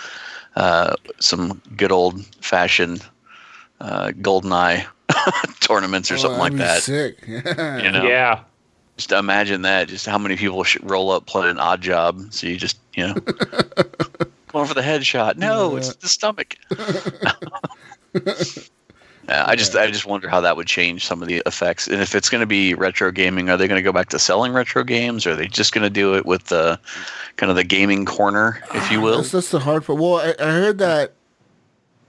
uh 0.57 0.97
some 1.21 1.63
good 1.77 1.93
old 1.93 2.25
fashioned 2.45 3.07
uh 3.81 4.11
golden 4.21 4.53
eye 4.53 4.85
tournaments 5.61 6.11
or 6.11 6.15
Oh, 6.15 6.19
something 6.19 6.41
like 6.41 6.57
that'd 6.57 6.67
that 6.67 6.83
Sick. 6.83 7.25
Yeah. 7.29 7.83
you 7.85 7.93
know 7.93 8.09
Yeah. 8.09 8.43
Just 9.01 9.13
imagine 9.13 9.63
that. 9.63 9.89
Just 9.89 10.05
how 10.05 10.19
many 10.19 10.37
people 10.37 10.63
should 10.63 10.89
roll 10.89 11.11
up 11.11 11.25
playing 11.25 11.53
an 11.53 11.59
odd 11.59 11.81
job. 11.81 12.21
So 12.33 12.47
you 12.47 12.59
just, 12.59 12.79
you 12.95 13.07
know, 13.07 13.15
going 14.49 14.67
for 14.67 14.75
the 14.75 14.83
headshot. 14.83 15.37
No, 15.37 15.77
it's 15.77 15.95
the 15.97 16.09
stomach. 16.09 16.57
yeah, 19.27 19.45
I 19.47 19.57
just, 19.57 19.75
I 19.75 19.91
just 19.91 20.05
wonder 20.05 20.29
how 20.29 20.43
that 20.43 20.57
would 20.57 20.67
change 20.67 21.07
some 21.07 21.23
of 21.23 21.29
the 21.29 21.43
effects. 21.47 21.89
And 21.89 22.03
if 22.03 22.15
it's 22.15 22.29
going 22.29 22.41
to 22.41 22.47
be 22.47 22.75
retro 22.75 23.11
gaming, 23.11 23.49
are 23.49 23.57
they 23.57 23.67
going 23.67 23.79
to 23.79 23.83
go 23.83 23.93
back 23.93 24.11
to 24.11 24.19
selling 24.19 24.53
retro 24.53 24.85
games? 24.85 25.27
Or 25.27 25.31
are 25.31 25.37
they 25.37 25.49
just 25.49 25.73
going 25.73 25.85
to 25.85 25.91
do 25.91 26.15
it 26.15 26.27
with 26.27 26.45
the 26.45 26.79
kind 27.37 27.49
of 27.49 27.57
the 27.57 27.65
gaming 27.65 28.05
corner, 28.05 28.63
if 28.75 28.91
you 28.91 29.01
ah, 29.01 29.05
will? 29.05 29.17
That's, 29.17 29.33
that's 29.33 29.51
the 29.51 29.61
hard 29.61 29.87
part. 29.87 29.99
Well, 29.99 30.17
I, 30.17 30.35
I 30.39 30.51
heard 30.51 30.77
that 30.79 31.15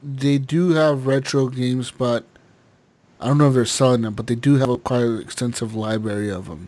they 0.03 0.38
do 0.40 0.72
have 0.72 1.08
retro 1.08 1.48
games, 1.48 1.90
but 1.90 2.26
I 3.22 3.28
don't 3.28 3.38
know 3.38 3.48
if 3.48 3.53
they're 3.53 3.66
selling 3.66 4.02
them, 4.02 4.14
but 4.14 4.28
they 4.28 4.36
do 4.36 4.56
have 4.56 4.68
a 4.68 4.78
quite 4.78 5.06
extensive 5.22 5.74
library 5.74 6.30
of 6.30 6.48
them. 6.48 6.68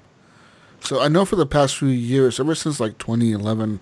So 0.84 1.00
I 1.00 1.08
know 1.08 1.24
for 1.24 1.38
the 1.38 1.46
past 1.46 1.78
few 1.78 1.88
years, 1.88 2.42
ever 2.42 2.54
since 2.56 2.80
like 2.80 2.98
2011, 2.98 3.80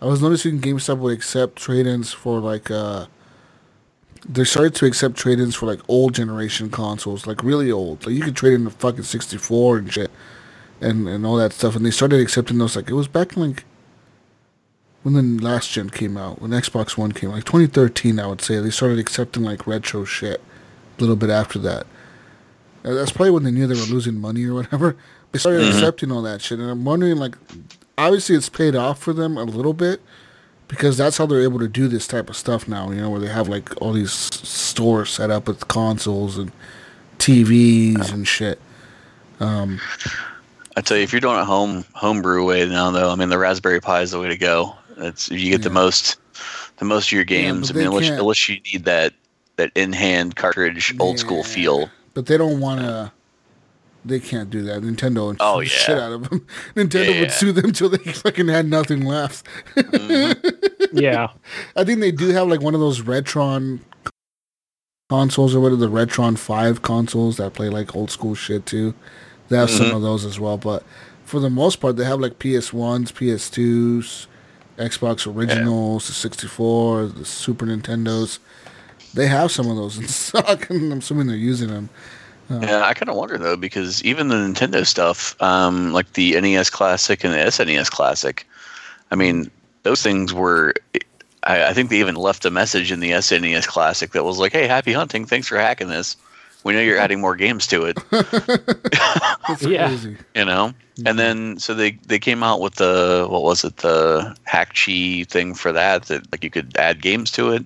I 0.00 0.06
was 0.06 0.20
noticing 0.20 0.60
GameStop 0.60 0.98
would 0.98 1.12
accept 1.14 1.54
trade-ins 1.56 2.12
for 2.12 2.40
like 2.40 2.70
uh 2.70 3.06
they 4.28 4.44
started 4.44 4.74
to 4.76 4.86
accept 4.86 5.16
trade-ins 5.16 5.54
for 5.54 5.66
like 5.66 5.80
old 5.88 6.14
generation 6.14 6.70
consoles, 6.70 7.26
like 7.26 7.42
really 7.44 7.70
old. 7.70 8.04
Like 8.06 8.14
you 8.16 8.22
could 8.22 8.36
trade 8.36 8.54
in 8.54 8.64
the 8.64 8.70
fucking 8.70 9.04
64 9.04 9.78
and 9.78 9.92
shit 9.92 10.10
and 10.80 11.08
and 11.08 11.24
all 11.24 11.36
that 11.36 11.52
stuff 11.52 11.76
and 11.76 11.86
they 11.86 11.92
started 11.92 12.20
accepting 12.20 12.58
those 12.58 12.74
like 12.74 12.90
it 12.90 12.94
was 12.94 13.06
back 13.06 13.36
in 13.36 13.42
like 13.46 13.64
when 15.04 15.14
the 15.14 15.44
last 15.44 15.70
gen 15.70 15.90
came 15.90 16.16
out, 16.16 16.40
when 16.40 16.52
Xbox 16.52 16.96
One 16.96 17.10
came, 17.10 17.30
out, 17.30 17.34
like 17.34 17.44
2013, 17.44 18.20
I 18.20 18.26
would 18.26 18.40
say 18.40 18.58
they 18.58 18.70
started 18.70 18.98
accepting 18.98 19.42
like 19.42 19.66
retro 19.66 20.04
shit. 20.04 20.40
A 20.98 21.00
little 21.00 21.16
bit 21.16 21.30
after 21.30 21.58
that, 21.60 21.86
that's 22.82 23.10
probably 23.10 23.30
when 23.30 23.42
they 23.44 23.50
knew 23.50 23.66
they 23.66 23.74
were 23.74 23.86
losing 23.86 24.20
money 24.20 24.44
or 24.44 24.54
whatever. 24.54 24.96
They 25.32 25.38
started 25.38 25.62
mm-hmm. 25.62 25.76
accepting 25.76 26.12
all 26.12 26.22
that 26.22 26.42
shit, 26.42 26.58
and 26.58 26.70
I'm 26.70 26.84
wondering, 26.84 27.16
like, 27.16 27.36
obviously 27.96 28.36
it's 28.36 28.48
paid 28.48 28.76
off 28.76 28.98
for 28.98 29.12
them 29.12 29.36
a 29.36 29.44
little 29.44 29.72
bit 29.72 30.00
because 30.68 30.96
that's 30.96 31.18
how 31.18 31.26
they're 31.26 31.42
able 31.42 31.58
to 31.58 31.68
do 31.68 31.88
this 31.88 32.06
type 32.06 32.30
of 32.30 32.36
stuff 32.36 32.68
now. 32.68 32.90
You 32.90 33.02
know, 33.02 33.10
where 33.10 33.20
they 33.20 33.28
have 33.28 33.48
like 33.48 33.80
all 33.80 33.92
these 33.92 34.12
stores 34.12 35.10
set 35.10 35.30
up 35.30 35.48
with 35.48 35.68
consoles 35.68 36.38
and 36.38 36.52
TVs 37.18 38.12
and 38.12 38.26
shit. 38.26 38.60
Um, 39.40 39.80
I 40.76 40.80
tell 40.80 40.96
you, 40.96 41.02
if 41.02 41.12
you're 41.12 41.20
doing 41.20 41.38
it 41.38 41.44
home 41.44 41.84
homebrew 41.92 42.44
way 42.44 42.66
now, 42.66 42.90
though, 42.90 43.10
I 43.10 43.16
mean, 43.16 43.28
the 43.28 43.38
Raspberry 43.38 43.80
Pi 43.80 44.00
is 44.02 44.12
the 44.12 44.20
way 44.20 44.28
to 44.28 44.36
go. 44.36 44.74
It's 44.98 45.30
you 45.30 45.50
get 45.50 45.62
the 45.62 45.70
most, 45.70 46.16
the 46.78 46.84
most 46.84 47.08
of 47.08 47.12
your 47.12 47.24
games. 47.24 47.70
but 47.70 47.76
I 47.76 47.78
mean, 47.80 47.88
unless, 47.88 48.08
unless 48.08 48.48
you 48.48 48.60
need 48.72 48.84
that 48.84 49.12
that 49.56 49.70
in 49.74 49.92
hand 49.92 50.36
cartridge, 50.36 50.94
old 50.98 51.18
school 51.18 51.44
feel. 51.44 51.90
But 52.14 52.26
they 52.26 52.36
don't 52.36 52.60
want 52.60 52.80
to. 52.80 53.12
They 54.04 54.18
can't 54.18 54.50
do 54.50 54.62
that. 54.62 54.82
Nintendo 54.82 55.28
would 55.28 55.36
Oh, 55.40 55.60
sue 55.60 55.64
the 55.64 55.68
shit 55.68 55.98
out 55.98 56.12
of 56.12 56.28
them. 56.28 56.46
Nintendo 56.74 57.14
Yeah. 57.14 57.20
would 57.20 57.32
sue 57.32 57.52
them 57.52 57.72
till 57.72 57.88
they 57.88 57.98
fucking 58.12 58.48
had 58.48 58.68
nothing 58.68 59.04
left. 59.04 59.46
Mm-hmm. 59.76 60.48
Yeah. 60.94 61.28
I 61.74 61.84
think 61.84 62.00
they 62.00 62.10
do 62.12 62.28
have 62.30 62.48
like 62.48 62.60
one 62.60 62.74
of 62.74 62.80
those 62.80 63.00
Retron 63.00 63.80
consoles 65.08 65.54
or 65.54 65.60
what 65.60 65.72
are 65.72 65.76
the 65.76 65.88
Retron 65.88 66.36
5 66.36 66.82
consoles 66.82 67.38
that 67.38 67.54
play 67.54 67.70
like 67.70 67.96
old 67.96 68.10
school 68.10 68.34
shit 68.34 68.66
too. 68.66 68.92
They 69.48 69.56
have 69.56 69.70
some 69.70 69.86
mm-hmm. 69.86 69.96
of 69.96 70.02
those 70.02 70.26
as 70.26 70.38
well, 70.38 70.58
but 70.58 70.82
for 71.24 71.40
the 71.40 71.48
most 71.48 71.76
part 71.76 71.96
they 71.96 72.04
have 72.04 72.20
like 72.20 72.38
PS1s, 72.38 73.10
PS2s, 73.12 74.26
Xbox 74.76 75.26
originals, 75.34 76.08
the 76.08 76.12
64, 76.12 77.06
the 77.06 77.24
Super 77.24 77.64
Nintendos. 77.64 78.38
They 79.14 79.28
have 79.28 79.50
some 79.50 79.70
of 79.70 79.76
those 79.76 79.96
in 79.96 80.08
stock 80.08 80.68
and 80.68 80.92
I'm 80.92 80.98
assuming 80.98 81.26
they're 81.26 81.36
using 81.36 81.68
them. 81.68 81.88
Yeah, 82.50 82.82
I 82.84 82.92
kind 82.94 83.08
of 83.08 83.16
wonder 83.16 83.38
though 83.38 83.56
because 83.56 84.02
even 84.04 84.28
the 84.28 84.36
Nintendo 84.36 84.86
stuff, 84.86 85.40
um, 85.42 85.92
like 85.92 86.12
the 86.14 86.38
NES 86.40 86.70
Classic 86.70 87.24
and 87.24 87.32
the 87.32 87.38
SNES 87.38 87.90
Classic, 87.90 88.46
I 89.10 89.14
mean, 89.16 89.50
those 89.84 90.02
things 90.02 90.32
were. 90.34 90.74
I, 91.44 91.64
I 91.70 91.72
think 91.72 91.90
they 91.90 91.98
even 91.98 92.14
left 92.14 92.44
a 92.44 92.50
message 92.50 92.92
in 92.92 93.00
the 93.00 93.10
SNES 93.12 93.66
Classic 93.66 94.12
that 94.12 94.24
was 94.24 94.38
like, 94.38 94.52
"Hey, 94.52 94.66
happy 94.68 94.92
hunting! 94.92 95.24
Thanks 95.24 95.48
for 95.48 95.56
hacking 95.58 95.88
this. 95.88 96.16
We 96.62 96.72
know 96.72 96.80
you're 96.80 96.98
adding 96.98 97.20
more 97.20 97.34
games 97.34 97.66
to 97.68 97.84
it." 97.86 97.98
That's 99.48 99.62
Yeah. 99.62 99.88
crazy. 99.88 100.16
you 100.34 100.44
know 100.44 100.72
and 101.06 101.18
then 101.18 101.58
so 101.58 101.72
they 101.74 101.92
they 102.06 102.18
came 102.18 102.42
out 102.42 102.60
with 102.60 102.74
the 102.74 103.26
what 103.28 103.42
was 103.42 103.64
it 103.64 103.78
the 103.78 104.36
hakchi 104.46 105.26
thing 105.26 105.54
for 105.54 105.72
that 105.72 106.04
that 106.04 106.30
like 106.30 106.44
you 106.44 106.50
could 106.50 106.76
add 106.76 107.00
games 107.00 107.30
to 107.32 107.50
it 107.50 107.64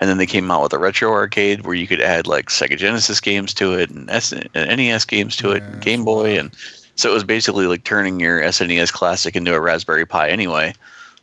and 0.00 0.08
then 0.08 0.18
they 0.18 0.26
came 0.26 0.50
out 0.50 0.62
with 0.62 0.72
a 0.72 0.78
retro 0.78 1.10
arcade 1.12 1.66
where 1.66 1.74
you 1.74 1.86
could 1.86 2.00
add 2.00 2.26
like 2.26 2.46
Sega 2.46 2.76
Genesis 2.76 3.20
games 3.20 3.52
to 3.54 3.74
it 3.74 3.90
and, 3.90 4.08
S- 4.10 4.32
and 4.32 4.48
NES 4.54 5.04
games 5.04 5.36
to 5.36 5.52
it, 5.52 5.62
Yeah, 5.62 5.72
and 5.72 5.82
Game 5.82 6.04
Boy, 6.04 6.38
and 6.38 6.54
so 6.96 7.10
it 7.10 7.14
was 7.14 7.24
basically 7.24 7.66
like 7.66 7.84
turning 7.84 8.18
your 8.20 8.40
SNES 8.42 8.92
Classic 8.92 9.34
into 9.36 9.54
a 9.54 9.60
Raspberry 9.60 10.06
Pi 10.06 10.28
anyway. 10.30 10.72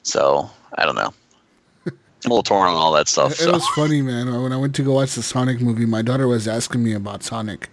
So 0.04 0.50
I 0.78 0.86
don't 0.86 0.96
know. 0.96 1.14
I'm 1.86 1.94
a 2.26 2.30
little 2.30 2.44
torn 2.44 2.68
on 2.70 2.76
all 2.76 2.92
that 2.94 3.08
stuff. 3.08 3.32
It 3.34 3.38
So. 3.40 3.52
was 3.54 3.68
funny, 3.70 4.02
man. 4.02 4.32
When 4.42 4.52
I 4.54 4.58
went 4.58 4.76
to 4.76 4.84
go 4.84 4.94
watch 4.94 5.16
the 5.16 5.24
Sonic 5.24 5.62
movie, 5.62 5.86
my 5.86 6.02
daughter 6.02 6.28
was 6.28 6.48
asking 6.48 6.84
me 6.84 6.94
about 6.94 7.24
Sonic, 7.24 7.70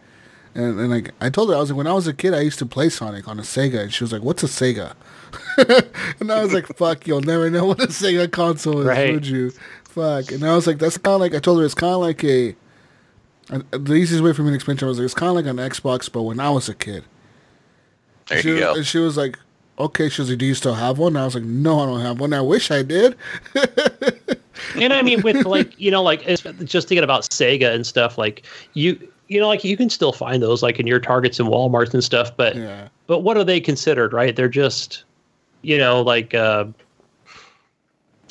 and, 0.55 0.79
and 0.81 0.91
like 0.91 1.13
I 1.21 1.31
told 1.31 1.51
her, 1.51 1.57
I 1.57 1.61
was 1.61 1.71
like, 1.71 1.77
when 1.79 1.87
I 1.87 1.93
was 1.95 2.07
a 2.07 2.13
kid, 2.15 2.35
I 2.35 2.41
used 2.41 2.59
to 2.59 2.67
play 2.67 2.89
Sonic 2.89 3.27
on 3.29 3.39
a 3.39 3.43
Sega, 3.43 3.81
and 3.81 3.93
she 3.93 4.03
was 4.05 4.13
like, 4.13 4.23
"What's 4.23 4.43
a 4.43 4.47
Sega?" 4.47 4.95
and 6.21 6.31
I 6.33 6.43
was 6.43 6.53
like, 6.53 6.67
"Fuck, 6.77 7.07
you'll 7.07 7.23
never 7.23 7.49
know 7.51 7.67
what 7.67 7.81
a 7.81 7.87
Sega 7.87 8.31
console 8.31 8.81
is, 8.81 8.87
Right. 8.87 9.15
would 9.15 9.27
you?" 9.27 9.53
Fuck. 9.95 10.33
And 10.33 10.43
I 10.45 10.55
was 10.55 10.67
like, 10.67 10.79
"That's 10.79 10.97
kind 10.99 11.15
of 11.17 11.21
like," 11.21 11.35
I 11.35 11.39
told 11.39 11.59
her, 11.61 11.65
"It's 11.65 11.75
kind 11.75 11.93
of 11.95 12.01
like 12.01 12.25
a." 12.25 12.55
and 13.51 13.65
The 13.71 13.95
easiest 13.95 14.23
way 14.23 14.33
for 14.33 14.43
me 14.43 14.51
to 14.51 14.55
explain 14.55 14.77
to 14.79 14.85
her 14.87 14.89
was 14.89 14.99
like, 14.99 15.05
it's 15.05 15.15
kind 15.15 15.29
of 15.31 15.37
like 15.37 15.47
an 15.47 15.57
Xbox, 15.59 16.11
but 16.11 16.23
when 16.23 16.41
I 16.41 16.49
was 16.51 16.69
a 16.69 16.75
kid. 16.75 17.05
there 18.29 18.41
she 18.41 18.49
you 18.49 18.55
was, 18.55 18.63
go. 18.63 18.75
And 18.77 18.87
she 18.87 18.99
was 18.99 19.17
like, 19.17 19.39
okay. 19.79 20.09
She 20.09 20.23
was 20.23 20.31
like, 20.31 20.39
do 20.39 20.47
you 20.47 20.55
still 20.55 20.75
have 20.75 20.99
one? 20.99 21.09
And 21.15 21.19
I 21.19 21.25
was 21.25 21.35
like, 21.35 21.45
no, 21.45 21.81
I 21.81 21.87
don't 21.87 22.01
have 22.01 22.21
one. 22.21 22.33
I 22.33 22.41
wish 22.41 22.71
I 22.71 22.83
did. 22.83 23.17
and 24.77 24.93
I 24.93 25.03
mean, 25.03 25.23
with 25.23 25.45
like 25.45 25.79
you 25.79 25.91
know, 25.91 26.03
like 26.03 26.25
just 26.65 26.89
thinking 26.89 27.05
about 27.05 27.23
Sega 27.25 27.75
and 27.75 27.87
stuff, 27.87 28.17
like 28.17 28.45
you 28.75 28.97
you 29.29 29.41
know, 29.41 29.49
like 29.49 29.65
you 29.65 29.77
can 29.77 29.91
still 29.91 30.13
find 30.13 30.43
those 30.43 30.63
like 30.63 30.79
in 30.79 30.87
your 30.87 31.01
Targets 31.01 31.39
and 31.41 31.49
WalMarts 31.49 31.93
and 31.95 32.03
stuff, 32.05 32.35
but 32.37 32.55
Yeah. 32.57 32.89
but 33.07 33.21
what 33.21 33.37
are 33.37 33.45
they 33.45 33.61
considered? 33.61 34.13
Right? 34.13 34.35
They're 34.37 34.49
just 34.49 35.05
you 35.63 35.77
know 35.79 36.01
like. 36.03 36.33
uh 36.35 36.65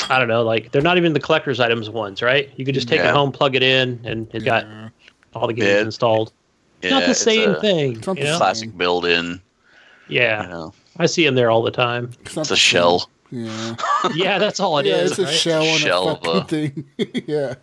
I 0.10 0.20
don't 0.20 0.28
know, 0.28 0.44
like 0.44 0.72
they're 0.72 0.82
not 0.82 0.98
even 0.98 1.14
the 1.14 1.20
collector's 1.20 1.60
items 1.60 1.90
ones, 1.90 2.22
right? 2.22 2.50
You 2.56 2.66
could 2.66 2.76
just 2.76 2.88
take 2.88 3.00
Yeah. 3.00 3.10
it 3.10 3.14
home, 3.14 3.32
plug 3.32 3.56
it 3.56 3.64
in, 3.64 4.00
and 4.04 4.28
it 4.34 4.44
got 4.46 4.66
Yeah. 4.66 4.90
all 5.34 5.48
the 5.48 5.54
games 5.54 5.68
Yeah. 5.68 5.82
installed. 5.82 6.34
It's 6.82 6.92
not 6.92 7.04
the 7.04 7.12
it's 7.12 7.20
same 7.22 7.52
a 7.52 7.62
thing. 7.62 7.98
it's 7.98 8.08
not 8.08 8.18
you 8.18 8.24
the 8.24 8.30
know? 8.32 8.38
Classic 8.38 8.76
build-in. 8.78 9.42
Yeah, 10.08 10.44
You 10.44 10.50
know, 10.50 10.74
I 10.98 11.06
see 11.06 11.24
them 11.26 11.36
there 11.36 11.52
all 11.52 11.62
the 11.62 11.72
time. 11.72 12.12
It's, 12.22 12.36
it's 12.38 12.50
a 12.50 12.54
the 12.54 12.58
shell. 12.58 13.00
same. 13.00 13.46
Yeah. 13.46 13.76
Yeah, 14.14 14.40
that's 14.40 14.60
all 14.60 14.78
it 14.80 14.86
is. 14.88 14.92
yeah, 14.92 15.06
it's 15.06 15.20
a 15.20 15.24
right? 15.26 15.34
shell 15.34 15.62
on 15.66 15.78
Shell 15.78 16.10
a 16.10 16.12
of 16.14 16.20
fucking 16.26 16.86
a- 16.98 17.04
thing. 17.06 17.24
yeah. 17.28 17.54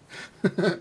It's 0.44 0.80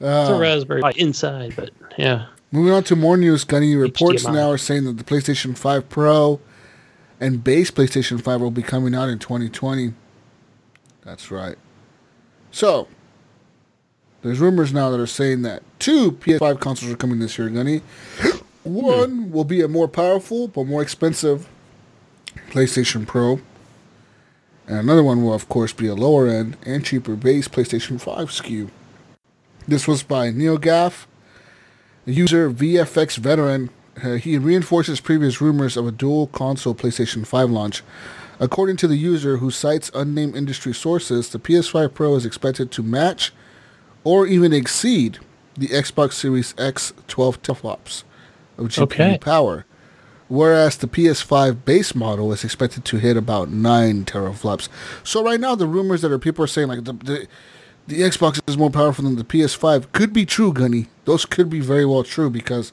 Uh, 0.00 0.34
a 0.34 0.38
Raspberry 0.38 0.80
Pi 0.82 0.92
inside, 0.96 1.54
but 1.56 1.70
yeah. 1.96 2.26
Moving 2.52 2.72
on 2.72 2.82
to 2.84 2.96
more 2.96 3.16
news, 3.16 3.44
Gunny 3.44 3.74
reports 3.76 4.24
HDMI. 4.24 4.34
now 4.34 4.50
are 4.50 4.58
saying 4.58 4.84
that 4.84 4.96
the 4.98 5.04
PlayStation 5.04 5.56
5 5.56 5.88
Pro 5.88 6.40
and 7.20 7.42
base 7.42 7.70
PlayStation 7.70 8.22
5 8.22 8.40
will 8.40 8.50
be 8.50 8.62
coming 8.62 8.94
out 8.94 9.08
in 9.08 9.18
2020. 9.18 9.92
That's 11.08 11.30
right. 11.30 11.56
So, 12.50 12.86
there's 14.20 14.40
rumors 14.40 14.74
now 14.74 14.90
that 14.90 15.00
are 15.00 15.06
saying 15.06 15.40
that 15.40 15.62
two 15.78 16.12
PS5 16.12 16.60
consoles 16.60 16.92
are 16.92 16.96
coming 16.98 17.18
this 17.18 17.38
year, 17.38 17.48
Gunny. 17.48 17.80
One 18.62 19.30
will 19.30 19.44
be 19.44 19.62
a 19.62 19.68
more 19.68 19.88
powerful 19.88 20.48
but 20.48 20.64
more 20.64 20.82
expensive 20.82 21.48
PlayStation 22.50 23.06
Pro. 23.06 23.40
And 24.66 24.80
another 24.80 25.02
one 25.02 25.24
will, 25.24 25.32
of 25.32 25.48
course, 25.48 25.72
be 25.72 25.86
a 25.86 25.94
lower 25.94 26.28
end 26.28 26.58
and 26.66 26.84
cheaper 26.84 27.16
base 27.16 27.48
PlayStation 27.48 27.98
5 27.98 28.28
SKU. 28.28 28.68
This 29.66 29.88
was 29.88 30.02
by 30.02 30.28
NeoGAF, 30.28 31.06
a 32.06 32.10
user 32.10 32.50
VFX 32.50 33.16
veteran. 33.16 33.70
Uh, 34.04 34.16
he 34.16 34.36
reinforces 34.36 35.00
previous 35.00 35.40
rumors 35.40 35.78
of 35.78 35.86
a 35.86 35.90
dual 35.90 36.26
console 36.26 36.74
PlayStation 36.74 37.26
5 37.26 37.48
launch. 37.48 37.82
According 38.40 38.76
to 38.78 38.86
the 38.88 38.96
user, 38.96 39.38
who 39.38 39.50
cites 39.50 39.90
unnamed 39.94 40.36
industry 40.36 40.72
sources, 40.74 41.28
the 41.30 41.38
PS5 41.38 41.92
Pro 41.94 42.14
is 42.14 42.24
expected 42.24 42.70
to 42.72 42.82
match 42.82 43.32
or 44.04 44.26
even 44.26 44.52
exceed 44.52 45.18
the 45.56 45.68
Xbox 45.68 46.12
Series 46.12 46.54
X 46.56 46.92
12 47.08 47.42
teraflops 47.42 48.04
of 48.56 48.68
GPU 48.68 48.82
Okay. 48.82 49.18
power, 49.18 49.66
whereas 50.28 50.76
the 50.76 50.86
PS5 50.86 51.64
base 51.64 51.94
model 51.96 52.32
is 52.32 52.44
expected 52.44 52.84
to 52.84 52.98
hit 52.98 53.16
about 53.16 53.48
9 53.50 54.04
teraflops. 54.04 54.68
So 55.02 55.24
right 55.24 55.40
now, 55.40 55.56
the 55.56 55.66
rumors 55.66 56.02
that 56.02 56.12
are 56.12 56.18
people 56.18 56.44
are 56.44 56.48
saying 56.48 56.68
like 56.68 56.84
the, 56.84 56.92
the 56.92 57.26
the 57.88 58.02
Xbox 58.02 58.38
is 58.46 58.58
more 58.58 58.68
powerful 58.70 59.04
than 59.04 59.16
the 59.16 59.24
PS5 59.24 59.92
could 59.92 60.12
be 60.12 60.26
true, 60.26 60.52
Gunny. 60.52 60.88
Those 61.06 61.24
could 61.24 61.48
be 61.48 61.60
very 61.60 61.86
well 61.86 62.04
true 62.04 62.28
because 62.28 62.70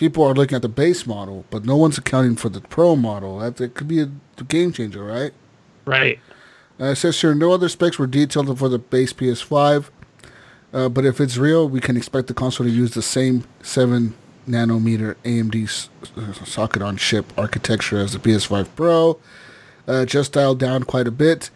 people 0.00 0.24
are 0.24 0.32
looking 0.32 0.56
at 0.56 0.62
the 0.62 0.68
base 0.68 1.06
model, 1.06 1.44
but 1.50 1.66
no 1.66 1.76
one's 1.76 1.98
accounting 1.98 2.34
for 2.34 2.48
the 2.48 2.62
Pro 2.62 2.96
model. 2.96 3.38
That, 3.40 3.56
that 3.58 3.74
could 3.74 3.86
be 3.86 4.00
a 4.00 4.08
game 4.48 4.72
changer, 4.72 5.04
right? 5.04 5.32
Right. 5.84 6.18
Uh, 6.80 6.84
it 6.86 6.96
says 6.96 7.20
here 7.20 7.34
no 7.34 7.52
other 7.52 7.68
specs 7.68 7.98
were 7.98 8.06
detailed 8.06 8.58
for 8.58 8.70
the 8.70 8.78
base 8.78 9.12
PS5, 9.12 9.90
uh, 10.72 10.88
but 10.88 11.04
if 11.04 11.20
it's 11.20 11.36
real, 11.36 11.68
we 11.68 11.80
can 11.80 11.98
expect 11.98 12.28
the 12.28 12.32
console 12.32 12.66
to 12.66 12.72
use 12.72 12.92
the 12.94 13.02
same 13.02 13.44
7 13.62 14.14
nanometer 14.48 15.16
AMD 15.22 15.64
s- 15.64 15.90
uh, 16.16 16.32
socket 16.46 16.80
on 16.80 16.96
chip 16.96 17.26
architecture 17.36 17.98
as 17.98 18.14
the 18.14 18.18
PS5 18.18 18.68
Pro, 18.74 19.20
uh, 19.86 20.06
just 20.06 20.32
dialed 20.32 20.58
down 20.58 20.84
quite 20.84 21.06
a 21.08 21.10
bit. 21.10 21.50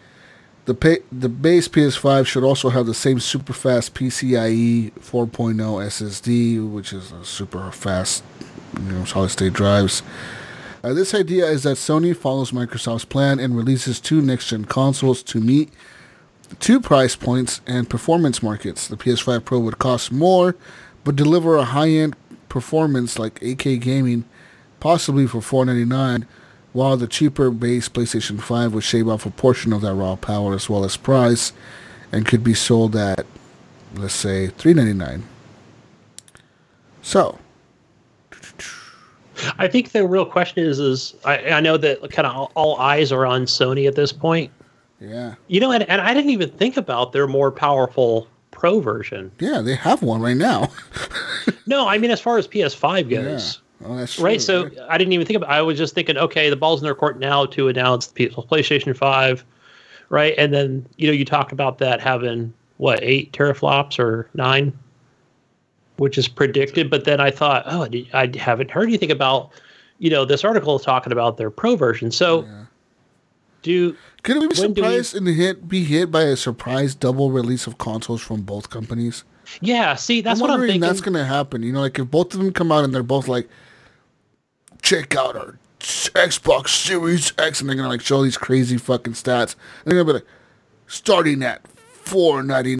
The 0.65 0.73
pa- 0.73 1.05
the 1.11 1.29
base 1.29 1.67
PS5 1.67 2.25
should 2.25 2.43
also 2.43 2.69
have 2.69 2.87
the 2.87 2.93
same 2.93 3.19
super 3.19 3.53
fast 3.53 3.93
PCIe 3.93 4.91
4.0 4.93 5.55
SSD, 5.55 6.71
which 6.71 6.91
is 6.91 7.11
a 7.11 7.23
super 7.23 7.71
fast, 7.71 8.23
you 8.75 8.91
know, 8.91 9.05
solid 9.05 9.29
state 9.29 9.53
drives. 9.53 10.01
Uh, 10.83 10.93
this 10.93 11.13
idea 11.13 11.45
is 11.45 11.63
that 11.63 11.77
Sony 11.77 12.15
follows 12.15 12.51
Microsoft's 12.51 13.05
plan 13.05 13.39
and 13.39 13.55
releases 13.55 13.99
two 13.99 14.21
next 14.21 14.49
gen 14.49 14.65
consoles 14.65 15.21
to 15.23 15.39
meet 15.39 15.71
two 16.59 16.79
price 16.79 17.15
points 17.15 17.61
and 17.67 17.89
performance 17.89 18.41
markets. 18.41 18.87
The 18.87 18.97
PS5 18.97 19.45
Pro 19.45 19.59
would 19.59 19.79
cost 19.79 20.11
more, 20.11 20.55
but 21.03 21.15
deliver 21.15 21.57
a 21.57 21.65
high 21.65 21.89
end 21.89 22.15
performance 22.49 23.19
like 23.19 23.39
8K 23.39 23.79
gaming, 23.81 24.25
possibly 24.79 25.27
for 25.27 25.39
$499, 25.39 26.25
while 26.75 26.97
the 26.97 27.07
cheaper 27.07 27.49
base 27.49 27.87
PlayStation 27.87 28.41
5 28.41 28.73
would 28.73 28.83
shave 28.83 29.07
off 29.07 29.25
a 29.25 29.29
portion 29.29 29.71
of 29.71 29.79
that 29.79 29.93
raw 29.93 30.17
power 30.17 30.53
as 30.53 30.69
well 30.69 30.83
as 30.83 30.97
price 30.97 31.53
and 32.11 32.25
could 32.25 32.43
be 32.43 32.53
sold 32.53 32.97
at, 32.97 33.25
let's 33.95 34.13
say, 34.13 34.47
399. 34.47 35.23
So, 37.01 37.39
I 39.57 39.69
think 39.69 39.93
the 39.93 40.05
real 40.05 40.25
question 40.25 40.65
is, 40.65 40.79
is 40.79 41.15
I, 41.23 41.51
I 41.51 41.61
know 41.61 41.77
that 41.77 42.11
kind 42.11 42.27
of 42.27 42.35
all, 42.35 42.51
all 42.55 42.77
eyes 42.77 43.09
are 43.13 43.25
on 43.25 43.45
Sony 43.45 43.87
at 43.87 43.95
this 43.95 44.11
point. 44.11 44.51
yeah. 44.99 45.35
You 45.47 45.61
know, 45.61 45.71
and, 45.71 45.87
and 45.89 46.01
I 46.01 46.13
didn't 46.13 46.31
even 46.31 46.49
think 46.49 46.75
about 46.75 47.13
their 47.13 47.25
more 47.25 47.51
powerful 47.51 48.27
Pro 48.51 48.81
version. 48.81 49.31
Yeah, 49.39 49.61
they 49.61 49.75
have 49.75 50.01
one 50.01 50.21
right 50.21 50.37
now. 50.37 50.71
No, 51.67 51.87
I 51.87 51.97
mean 51.97 52.11
as 52.11 52.21
far 52.21 52.37
as 52.37 52.47
PS5 52.47 53.09
yeah. 53.09 53.63
Oh, 53.83 53.95
that's 53.97 54.17
Right, 54.19 54.33
true, 54.33 54.39
so 54.39 54.63
right? 54.65 54.77
I 54.89 54.97
didn't 54.97 55.13
even 55.13 55.25
think 55.27 55.37
about. 55.37 55.49
I 55.49 55.61
was 55.61 55.77
just 55.77 55.93
thinking, 55.93 56.17
okay, 56.17 56.49
the 56.49 56.55
ball's 56.55 56.79
in 56.81 56.85
their 56.85 56.95
court 56.95 57.19
now 57.19 57.45
to 57.47 57.67
announce 57.67 58.07
the 58.07 58.29
PlayStation 58.29 58.95
Five, 58.95 59.43
right? 60.09 60.33
And 60.37 60.53
then 60.53 60.85
you 60.97 61.07
know 61.07 61.13
you 61.13 61.25
talk 61.25 61.51
about 61.51 61.77
that 61.79 61.99
having 61.99 62.53
what 62.77 62.99
eight 63.03 63.31
teraflops 63.33 63.99
or 63.99 64.29
nine, 64.33 64.71
which 65.97 66.17
is 66.17 66.27
predicted. 66.27 66.89
But 66.89 67.05
then 67.05 67.19
I 67.19 67.31
thought, 67.31 67.63
oh, 67.67 67.83
I 67.83 68.05
I 68.13 68.37
haven't 68.37 68.71
heard 68.71 68.87
anything 68.87 69.11
about, 69.11 69.51
you 69.99 70.09
know, 70.09 70.25
this 70.25 70.43
article 70.43 70.75
is 70.77 70.81
talking 70.83 71.11
about 71.11 71.37
their 71.37 71.49
Pro 71.49 71.75
version. 71.75 72.11
So, 72.11 72.43
Yeah. 72.43 72.65
do 73.61 73.95
Could 74.23 74.37
we 74.39 74.47
be 74.47 74.55
do 74.55 74.61
we- 74.69 74.75
surprised 74.75 75.15
and 75.15 75.27
hit 75.27 75.67
be 75.67 75.83
hit 75.83 76.11
by 76.11 76.23
a 76.23 76.35
surprise 76.37 76.95
double 76.95 77.31
release 77.31 77.67
of 77.67 77.77
consoles 77.77 78.21
from 78.21 78.41
both 78.41 78.69
companies? 78.69 79.23
yeah, 79.61 79.93
see, 79.95 80.21
that's 80.21 80.39
I'm 80.39 80.47
what 80.47 80.53
I'm 80.53 80.61
thinking. 80.61 80.81
that's 80.81 81.01
gonna 81.01 81.23
happen. 81.25 81.61
You 81.61 81.71
know, 81.73 81.81
like 81.81 81.99
if 81.99 82.09
both 82.09 82.33
of 82.33 82.39
them 82.39 82.51
come 82.51 82.71
out 82.71 82.83
and 82.83 82.93
they're 82.95 83.03
both 83.03 83.27
like, 83.27 83.47
check 84.85 85.15
out 85.15 85.35
our 85.35 85.57
Xbox 85.79 86.69
Series 86.69 87.33
X, 87.37 87.59
and 87.59 87.67
they're 87.69 87.75
gonna 87.75 87.89
like 87.89 88.01
show 88.01 88.23
these 88.23 88.37
crazy 88.37 88.77
fucking 88.77 89.13
stats, 89.13 89.55
and 89.83 89.91
they're 89.91 90.03
gonna 90.03 90.05
be 90.05 90.13
like, 90.19 90.27
starting 90.87 91.43
at 91.43 91.67
four 91.67 92.43
ninety 92.43 92.77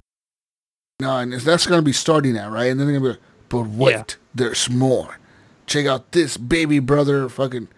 nine. 1.00 1.30
That's 1.30 1.66
gonna 1.66 1.82
be 1.82 1.92
starting 1.92 2.36
at 2.36 2.50
right? 2.50 2.66
And 2.70 2.78
then 2.80 2.86
they're 2.86 2.98
gonna 2.98 3.12
be 3.12 3.18
like, 3.18 3.28
but 3.48 3.66
wait, 3.68 3.92
Yeah. 3.92 4.04
there's 4.34 4.70
more. 4.70 5.18
Check 5.66 5.86
out 5.86 6.12
this 6.12 6.36
baby 6.36 6.78
brother 6.78 7.28
fucking 7.28 7.68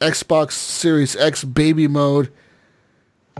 Xbox 0.00 0.52
Series 0.52 1.14
X 1.16 1.44
baby 1.44 1.86
mode. 1.86 2.32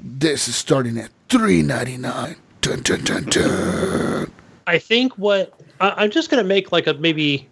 This 0.02 0.48
is 0.48 0.54
starting 0.56 0.98
at 0.98 1.10
three 1.28 1.62
ninety 1.62 1.96
nine. 1.96 2.36
Dun 2.60 2.80
dun 2.82 3.02
dun 3.04 3.24
dun. 3.24 4.30
I 4.66 4.78
think 4.78 5.14
what 5.16 5.58
I, 5.80 5.90
I'm 6.04 6.10
just 6.10 6.30
gonna 6.30 6.44
make 6.44 6.72
like 6.72 6.86
a 6.86 6.94
maybe, 6.94 7.48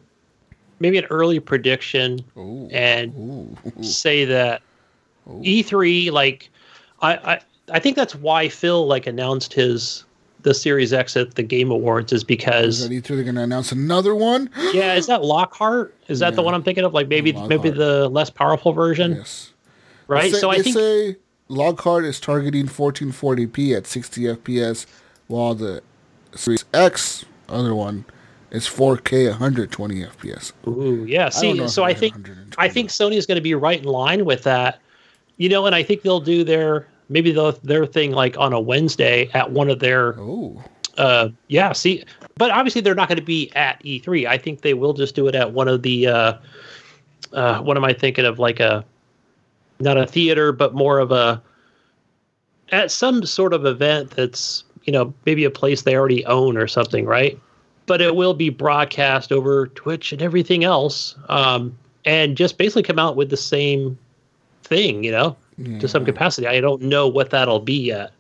maybe 0.81 0.99
an 0.99 1.05
early 1.07 1.41
prediction 1.41 2.25
Ooh. 2.37 2.69
and 2.71 3.15
Ooh. 3.15 3.83
say 3.83 4.25
that 4.25 4.63
E3 5.29 6.11
like 6.13 6.51
I, 7.03 7.15
I 7.17 7.41
I 7.73 7.79
think 7.81 7.97
that's 7.97 8.15
why 8.15 8.49
Phil 8.49 8.87
like 8.87 9.07
announced 9.07 9.53
his 9.53 10.05
the 10.43 10.55
Series 10.55 10.93
X 10.93 11.17
at 11.17 11.35
the 11.35 11.43
Game 11.43 11.71
Awards 11.73 12.13
is 12.13 12.21
Is 12.21 12.25
because 12.25 12.89
that 12.89 12.95
E3 12.95 13.05
they're 13.09 13.25
gonna 13.25 13.43
announce 13.43 13.73
another 13.73 14.15
one? 14.15 14.49
yeah 14.73 14.95
is 14.95 15.07
that 15.07 15.23
Lockhart 15.25 15.95
is 16.09 16.21
that 16.21 16.37
the 16.37 16.43
one 16.43 16.55
I'm 16.55 16.63
thinking 16.63 16.85
of 16.85 16.95
like 16.95 17.09
maybe 17.09 17.33
Lockhart. 17.33 17.51
maybe 17.51 17.71
the 17.71 18.09
less 18.09 18.31
powerful 18.31 18.73
version 18.73 19.17
Yes. 19.17 19.53
right 20.07 20.33
say, 20.33 20.39
so 20.39 20.51
I 20.51 20.59
they 20.59 20.63
think 20.63 20.77
say 20.77 21.17
Lockhart 21.49 22.05
is 22.05 22.21
targeting 22.21 22.67
1440p 22.67 23.77
at 23.77 23.87
60 23.87 24.23
FPS 24.23 24.87
while 25.27 25.55
the 25.55 25.83
Series 26.35 26.65
X 26.73 27.25
other 27.49 27.75
one 27.75 28.05
is 28.51 28.67
4K 28.67 29.29
120 29.31 29.95
FPS. 30.03 30.53
Ooh, 30.67 31.05
yeah. 31.07 31.27
I 31.27 31.29
See, 31.31 31.61
if 31.61 31.71
so 31.71 31.83
I 31.83 31.89
I 31.89 31.95
think 31.95 32.15
I 32.59 32.69
think 32.69 32.91
Sony 32.91 33.17
is 33.17 33.27
going 33.27 33.37
to 33.37 33.43
be 33.43 33.55
right 33.55 33.79
in 33.79 33.85
line 33.85 34.25
with 34.25 34.43
that. 34.45 34.81
You 35.37 35.49
know, 35.49 35.67
and 35.67 35.75
I 35.75 35.83
think 35.83 36.03
they'll 36.03 36.21
do 36.21 36.45
their 36.45 36.89
maybe 37.09 37.33
they'll 37.33 37.53
their 37.53 37.87
thing 37.87 38.13
like 38.13 38.39
on 38.39 38.53
a 38.53 38.61
Wednesday 38.61 39.31
at 39.35 39.51
one 39.51 39.69
of 39.71 39.81
their 39.81 40.19
Oh, 40.19 40.63
uh 40.99 41.29
yeah, 41.49 41.73
see 41.73 42.05
but 42.37 42.51
obviously 42.51 42.81
they're 42.81 42.95
not 42.95 43.09
going 43.09 43.19
to 43.19 43.25
be 43.25 43.53
at 43.55 43.83
E3. 43.83 44.27
I 44.27 44.39
think 44.39 44.63
they 44.63 44.75
will 44.75 44.95
just 44.95 45.15
do 45.15 45.27
it 45.29 45.35
at 45.35 45.53
one 45.53 45.69
of 45.69 45.83
the 45.83 46.07
uh 46.07 46.33
uh 47.33 47.61
what 47.61 47.77
am 47.77 47.85
I 47.85 47.93
thinking 47.93 48.25
of 48.25 48.39
like 48.39 48.61
a 48.61 48.85
not 49.79 49.99
a 49.99 50.07
theater 50.07 50.53
but 50.53 50.75
more 50.75 50.99
of 50.99 51.13
a 51.13 51.43
at 52.73 52.91
some 52.91 53.25
sort 53.25 53.53
of 53.53 53.65
event 53.65 54.11
that's, 54.11 54.65
you 54.85 54.93
know, 54.93 55.13
maybe 55.25 55.45
a 55.45 55.51
place 55.51 55.83
they 55.83 55.97
already 55.97 56.25
own 56.27 56.57
or 56.57 56.67
something, 56.67 57.05
right? 57.05 57.39
But 57.87 58.01
it 58.01 58.17
will 58.17 58.35
be 58.35 58.51
broadcast 58.51 59.33
over 59.33 59.69
Twitch 59.69 60.13
and 60.13 60.21
everything 60.21 60.65
else. 60.65 61.15
Um 61.29 61.77
and 62.05 62.37
just 62.37 62.59
basically 62.59 62.85
come 62.85 62.99
out 62.99 63.17
with 63.17 63.31
the 63.31 63.37
same 63.37 63.99
thing, 64.63 65.03
you 65.03 65.11
know, 65.11 65.37
to 65.81 65.89
some 65.89 66.05
capacity. 66.05 66.47
I 66.47 66.61
don't 66.61 66.83
know 66.83 67.09
what 67.09 67.31
that'll 67.31 67.61
be 67.61 67.75
yet 67.75 68.13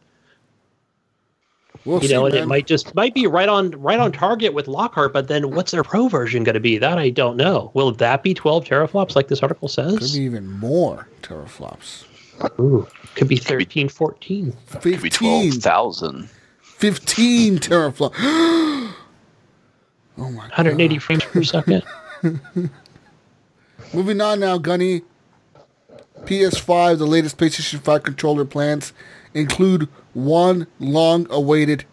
we'll 1.86 2.02
you 2.02 2.08
see, 2.08 2.14
know, 2.14 2.26
and 2.26 2.34
man. 2.34 2.44
it 2.44 2.46
might 2.46 2.66
just 2.66 2.94
might 2.94 3.14
be 3.14 3.26
right 3.26 3.48
on 3.48 3.70
right 3.70 3.98
on 3.98 4.12
target 4.12 4.52
with 4.52 4.68
Lockhart, 4.68 5.12
but 5.12 5.28
then 5.28 5.52
what's 5.52 5.70
their 5.70 5.82
pro 5.82 6.08
version 6.08 6.44
going 6.44 6.54
to 6.54 6.60
be? 6.60 6.76
That 6.76 6.98
I 6.98 7.10
don't 7.10 7.36
know. 7.36 7.70
Will 7.74 7.92
that 7.92 8.22
be 8.22 8.34
12 8.34 8.64
teraflops 8.64 9.16
like 9.16 9.28
this 9.28 9.42
article 9.42 9.68
says? 9.68 9.92
Could 9.94 10.02
says? 10.02 10.16
be 10.16 10.24
even 10.24 10.50
more 10.50 11.08
teraflops. 11.22 12.04
Ooh, 12.60 12.86
could 13.14 13.28
be 13.28 13.36
13, 13.36 13.88
14. 13.88 14.54
Could 14.72 14.82
be 14.82 14.96
15, 14.96 15.52
12,000. 15.52 16.28
15 16.60 17.58
teraflops. 17.58 18.92
oh 20.18 20.30
my 20.30 20.42
180 20.42 20.98
frames 20.98 21.24
per 21.24 21.42
second. 21.42 21.82
Moving 23.92 24.20
on 24.20 24.40
now, 24.40 24.58
Gunny. 24.58 25.02
PS5, 26.24 26.98
the 26.98 27.06
latest 27.06 27.38
PlayStation 27.38 27.80
5 27.80 28.02
controller 28.02 28.44
plans 28.44 28.92
include 29.34 29.88
one 30.12 30.66
long 30.80 31.26
awaited 31.30 31.84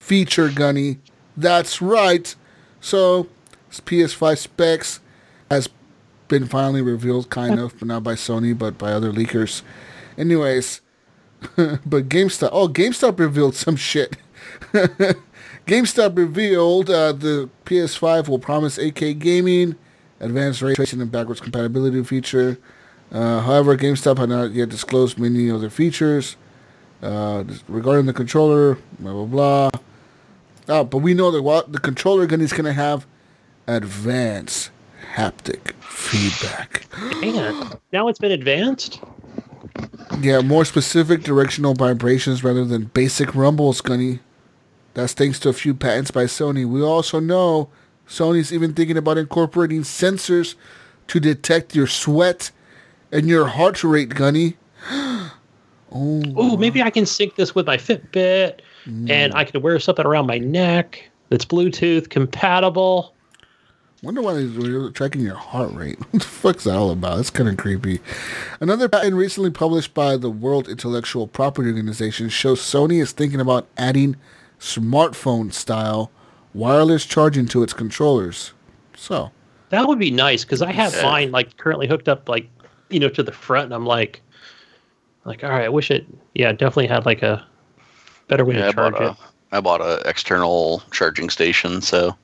feature, 0.00 0.48
Gunny. 0.50 0.98
That's 1.36 1.82
right. 1.82 2.34
So, 2.80 3.26
PS5 3.70 4.38
specs 4.38 5.00
has 5.50 5.68
been 6.28 6.46
finally 6.46 6.82
revealed, 6.82 7.30
kind 7.30 7.58
of, 7.58 7.78
but 7.78 7.88
not 7.88 8.02
by 8.02 8.14
Sony, 8.14 8.56
but 8.56 8.78
by 8.78 8.92
other 8.92 9.12
leakers. 9.12 9.62
Anyways, 10.16 10.80
but 11.56 12.08
GameStop, 12.08 12.50
oh, 12.52 12.68
GameStop 12.68 13.18
revealed 13.18 13.54
some 13.54 13.76
shit. 13.76 14.16
GameStop 15.68 16.16
revealed 16.16 16.88
uh, 16.88 17.12
the 17.12 17.50
PS5 17.66 18.26
will 18.26 18.38
promise 18.38 18.78
8K 18.78 19.18
gaming, 19.18 19.76
advanced 20.18 20.62
ray 20.62 20.74
tracing, 20.74 20.98
and 21.02 21.12
backwards 21.12 21.42
compatibility 21.42 22.02
feature. 22.04 22.58
Uh, 23.12 23.40
however, 23.42 23.76
GameStop 23.76 24.16
had 24.16 24.30
not 24.30 24.52
yet 24.52 24.70
disclosed 24.70 25.18
many 25.18 25.50
other 25.50 25.68
features 25.68 26.36
uh, 27.02 27.44
regarding 27.68 28.06
the 28.06 28.14
controller. 28.14 28.78
Blah 28.98 29.12
blah 29.12 29.24
blah. 29.26 29.70
Oh, 30.70 30.84
but 30.84 30.98
we 30.98 31.12
know 31.12 31.30
that 31.30 31.42
what 31.42 31.70
the 31.70 31.78
controller 31.78 32.24
gun 32.26 32.40
is 32.40 32.52
going 32.54 32.64
to 32.64 32.72
have 32.72 33.06
advanced 33.66 34.70
haptic 35.16 35.72
feedback. 35.82 36.86
And 37.22 37.78
now 37.92 38.08
it's 38.08 38.18
been 38.18 38.32
advanced. 38.32 39.02
Yeah, 40.20 40.40
more 40.40 40.64
specific 40.64 41.24
directional 41.24 41.74
vibrations 41.74 42.42
rather 42.42 42.64
than 42.64 42.84
basic 42.84 43.34
rumbles, 43.34 43.82
Gunny. 43.82 44.20
That's 44.98 45.12
thanks 45.12 45.38
to 45.40 45.48
a 45.48 45.52
few 45.52 45.74
patents 45.74 46.10
by 46.10 46.24
Sony. 46.24 46.66
We 46.66 46.82
also 46.82 47.20
know 47.20 47.70
Sony's 48.08 48.52
even 48.52 48.74
thinking 48.74 48.96
about 48.96 49.16
incorporating 49.16 49.82
sensors 49.82 50.56
to 51.06 51.20
detect 51.20 51.76
your 51.76 51.86
sweat 51.86 52.50
and 53.12 53.28
your 53.28 53.46
heart 53.46 53.84
rate, 53.84 54.08
Gunny. 54.08 54.56
oh, 54.90 55.30
Ooh, 55.94 56.56
maybe 56.56 56.82
I 56.82 56.90
can 56.90 57.06
sync 57.06 57.36
this 57.36 57.54
with 57.54 57.64
my 57.64 57.76
Fitbit, 57.76 58.58
mm. 58.86 59.08
and 59.08 59.32
I 59.34 59.44
can 59.44 59.62
wear 59.62 59.78
something 59.78 60.04
around 60.04 60.26
my 60.26 60.38
neck 60.38 61.08
that's 61.28 61.44
Bluetooth 61.44 62.10
compatible. 62.10 63.14
wonder 64.02 64.20
why 64.20 64.34
they're 64.34 64.90
tracking 64.90 65.20
your 65.20 65.36
heart 65.36 65.72
rate. 65.74 66.00
What 66.10 66.22
the 66.22 66.28
fuck's 66.28 66.64
that 66.64 66.74
all 66.74 66.90
about? 66.90 67.18
That's 67.18 67.30
kind 67.30 67.48
of 67.48 67.56
creepy. 67.56 68.00
Another 68.58 68.88
patent 68.88 69.14
recently 69.14 69.50
published 69.50 69.94
by 69.94 70.16
the 70.16 70.28
World 70.28 70.68
Intellectual 70.68 71.28
Property 71.28 71.68
Organization 71.68 72.30
shows 72.30 72.60
Sony 72.60 73.00
is 73.00 73.12
thinking 73.12 73.40
about 73.40 73.68
adding 73.76 74.16
smartphone-style 74.60 76.10
wireless 76.54 77.04
charging 77.06 77.46
to 77.46 77.62
its 77.62 77.72
controllers. 77.72 78.52
So, 78.96 79.30
That 79.70 79.86
would 79.86 79.98
be 79.98 80.10
nice 80.10 80.44
because 80.44 80.62
I 80.62 80.72
have 80.72 80.92
mine 81.02 81.30
like 81.30 81.56
currently 81.56 81.86
hooked 81.86 82.08
up 82.08 82.28
like 82.28 82.48
you 82.90 82.98
know 83.00 83.08
to 83.10 83.22
the 83.22 83.32
front, 83.32 83.66
and 83.66 83.74
I'm 83.74 83.86
like, 83.86 84.22
like 85.24 85.44
all 85.44 85.50
right, 85.50 85.64
I 85.64 85.68
wish 85.68 85.90
it 85.90 86.06
yeah 86.34 86.52
definitely 86.52 86.86
had 86.88 87.06
like 87.06 87.22
a 87.22 87.44
better 88.28 88.44
way 88.44 88.56
Yeah, 88.56 88.64
I 88.64 88.70
to 88.70 88.72
charge 88.74 88.92
bought 88.94 89.02
it. 89.02 89.10
a 89.10 89.16
I 89.56 89.60
bought 89.60 89.80
a 89.80 90.02
external 90.08 90.82
charging 90.90 91.30
station, 91.30 91.80
so 91.80 92.16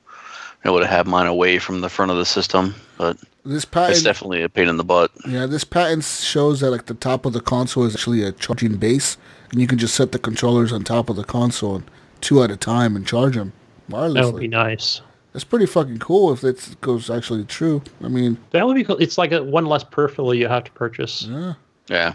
I 0.63 0.69
would 0.71 0.83
have 0.83 0.91
had 0.91 1.07
mine 1.07 1.27
away 1.27 1.59
from 1.59 1.81
the 1.81 1.89
front 1.89 2.11
of 2.11 2.17
the 2.17 2.25
system. 2.25 2.75
But 2.97 3.17
this 3.45 3.65
patent 3.65 3.93
it's 3.97 4.03
definitely 4.03 4.41
a 4.43 4.49
pain 4.49 4.67
in 4.67 4.77
the 4.77 4.83
butt. 4.83 5.11
yeah, 5.27 5.45
this 5.45 5.63
patent 5.63 6.03
shows 6.03 6.59
that 6.59 6.71
like 6.71 6.85
the 6.87 6.93
top 6.95 7.25
of 7.25 7.33
the 7.33 7.41
console 7.41 7.83
is 7.85 7.95
actually 7.95 8.23
a 8.23 8.31
charging 8.31 8.75
base, 8.77 9.17
and 9.51 9.61
you 9.61 9.67
can 9.67 9.77
just 9.77 9.95
set 9.95 10.11
the 10.11 10.19
controllers 10.19 10.71
on 10.73 10.83
top 10.83 11.09
of 11.09 11.15
the 11.15 11.23
console, 11.23 11.75
and 11.77 11.85
two 12.21 12.41
at 12.43 12.51
a 12.51 12.57
time, 12.57 12.95
and 12.95 13.05
charge 13.05 13.35
them 13.35 13.53
wirelessly. 13.89 14.13
That 14.15 14.33
would 14.33 14.39
be 14.41 14.47
nice. 14.47 15.01
That's 15.33 15.43
pretty 15.43 15.65
fucking 15.65 15.99
cool 15.99 16.31
if 16.31 16.43
it 16.45 16.75
goes 16.81 17.09
actually 17.09 17.43
true. 17.43 17.81
I 18.03 18.07
mean, 18.07 18.37
That 18.51 18.65
would 18.65 18.75
be 18.75 18.83
cool. 18.85 18.97
It's 18.97 19.17
like 19.17 19.31
a 19.33 19.43
one 19.43 19.65
less 19.65 19.83
peripheral 19.83 20.33
you 20.33 20.47
have 20.47 20.63
to 20.63 20.71
purchase. 20.71 21.23
yeah. 21.29 21.53
Yeah, 21.87 22.13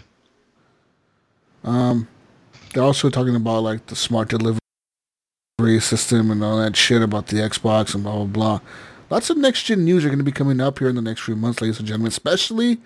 um, 1.63 2.07
They're 2.73 2.83
also 2.83 3.09
talking 3.09 3.35
about 3.35 3.63
like 3.63 3.85
the 3.87 3.95
smart 3.95 4.29
delivery 4.29 4.59
system 5.79 6.31
and 6.31 6.43
all 6.43 6.57
that 6.57 6.75
shit 6.75 7.01
about 7.01 7.27
the 7.27 7.37
Xbox 7.37 7.93
and 7.93 8.03
blah 8.03 8.15
blah 8.15 8.25
blah. 8.25 8.59
Lots 9.09 9.29
of 9.29 9.37
next 9.37 9.63
gen 9.63 9.85
news 9.85 10.03
are 10.03 10.09
going 10.09 10.19
to 10.19 10.25
be 10.25 10.31
coming 10.31 10.59
up 10.61 10.79
here 10.79 10.89
in 10.89 10.95
the 10.95 11.01
next 11.01 11.21
few 11.21 11.35
months, 11.35 11.61
ladies 11.61 11.79
and 11.79 11.87
gentlemen. 11.87 12.07
Especially, 12.07 12.79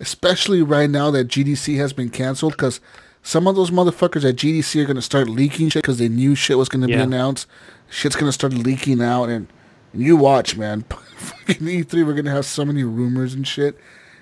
especially 0.00 0.60
right 0.62 0.90
now 0.90 1.10
that 1.10 1.28
GDC 1.28 1.76
has 1.78 1.92
been 1.92 2.10
canceled 2.10 2.52
because 2.52 2.80
some 3.22 3.46
of 3.46 3.54
those 3.56 3.70
motherfuckers 3.70 4.28
at 4.28 4.36
GDC 4.36 4.82
are 4.82 4.86
going 4.86 4.96
to 4.96 5.02
start 5.02 5.28
leaking 5.28 5.68
shit 5.68 5.82
because 5.82 5.98
they 5.98 6.08
knew 6.08 6.34
shit 6.34 6.58
was 6.58 6.68
going 6.68 6.82
to 6.82 6.88
be 6.88 6.94
announced. 6.94 7.46
Shit's 7.88 8.16
going 8.16 8.28
to 8.28 8.32
start 8.32 8.52
leaking 8.52 9.00
out, 9.02 9.26
and 9.28 9.46
you 9.94 10.16
watch, 10.16 10.56
man. 10.56 10.82
Fucking 11.16 11.66
E3, 11.66 12.04
we're 12.06 12.14
going 12.14 12.24
to 12.24 12.30
have 12.32 12.46
so 12.46 12.64
many 12.64 12.82
rumors 12.84 13.34
and 13.34 13.46
shit. 13.46 13.78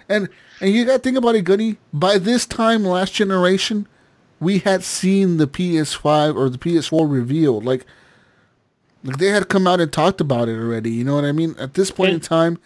And 0.09 0.29
and 0.61 0.71
you 0.75 0.85
got 0.85 0.95
to 0.95 0.99
think 0.99 1.17
about 1.17 1.35
it, 1.37 1.45
Goody. 1.45 1.79
By 1.93 2.19
this 2.19 2.45
time 2.45 2.85
last 2.85 3.15
generation, 3.15 3.87
we 4.41 4.59
had 4.59 4.83
seen 4.83 5.39
the 5.39 5.47
PS5 5.47 6.37
or 6.37 6.51
the 6.51 6.59
PS4 6.59 7.11
revealed. 7.11 7.65
Like, 7.65 7.87
like 9.03 9.17
they 9.19 9.29
had 9.29 9.49
come 9.49 9.67
out 9.67 9.81
and 9.81 9.91
talked 9.91 10.21
about 10.21 10.49
it 10.49 10.57
already. 10.59 10.91
You 10.91 11.05
know 11.05 11.15
what 11.15 11.25
I 11.25 11.33
mean? 11.33 11.55
At 11.59 11.75
this 11.75 11.91
point 11.91 12.11
in 12.13 12.21
time, 12.21 12.59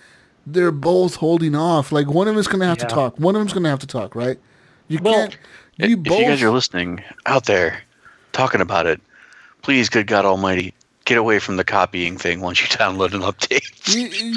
they're 0.47 0.73
both 0.73 1.17
holding 1.17 1.55
off. 1.55 1.93
Like 1.93 2.09
one 2.09 2.27
of 2.27 2.35
them's 2.35 2.49
gonna 2.49 2.67
have 2.67 2.79
Yeah. 2.79 2.87
to 2.89 2.95
talk. 2.95 3.19
One 3.19 3.37
of 3.37 3.41
them's 3.41 3.53
gonna 3.53 3.69
have 3.71 3.79
to 3.81 3.87
talk, 3.87 4.15
right? 4.17 4.39
You 4.89 4.99
Well, 5.03 5.15
can't. 5.15 5.39
You 5.77 5.97
if 5.97 6.03
both. 6.03 6.19
you 6.21 6.27
guys 6.27 6.43
are 6.43 6.51
listening 6.51 7.03
out 7.27 7.47
there, 7.47 7.83
talking 8.33 8.61
about 8.61 8.87
it, 8.87 9.01
please, 9.63 9.89
good 9.89 10.07
God 10.07 10.25
Almighty, 10.25 10.73
get 11.05 11.19
away 11.19 11.39
from 11.39 11.57
the 11.57 11.65
copying 11.65 12.17
thing 12.17 12.41
once 12.41 12.61
you 12.61 12.69
download 12.77 13.13
an 13.15 13.21
update. 13.21 13.63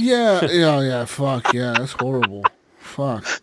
Yeah, 0.02 0.46
yeah, 0.46 0.82
yeah. 0.82 1.06
Fuck 1.06 1.54
yeah, 1.54 1.74
that's 1.78 1.94
horrible. 1.94 2.44
Fuck. 2.80 3.42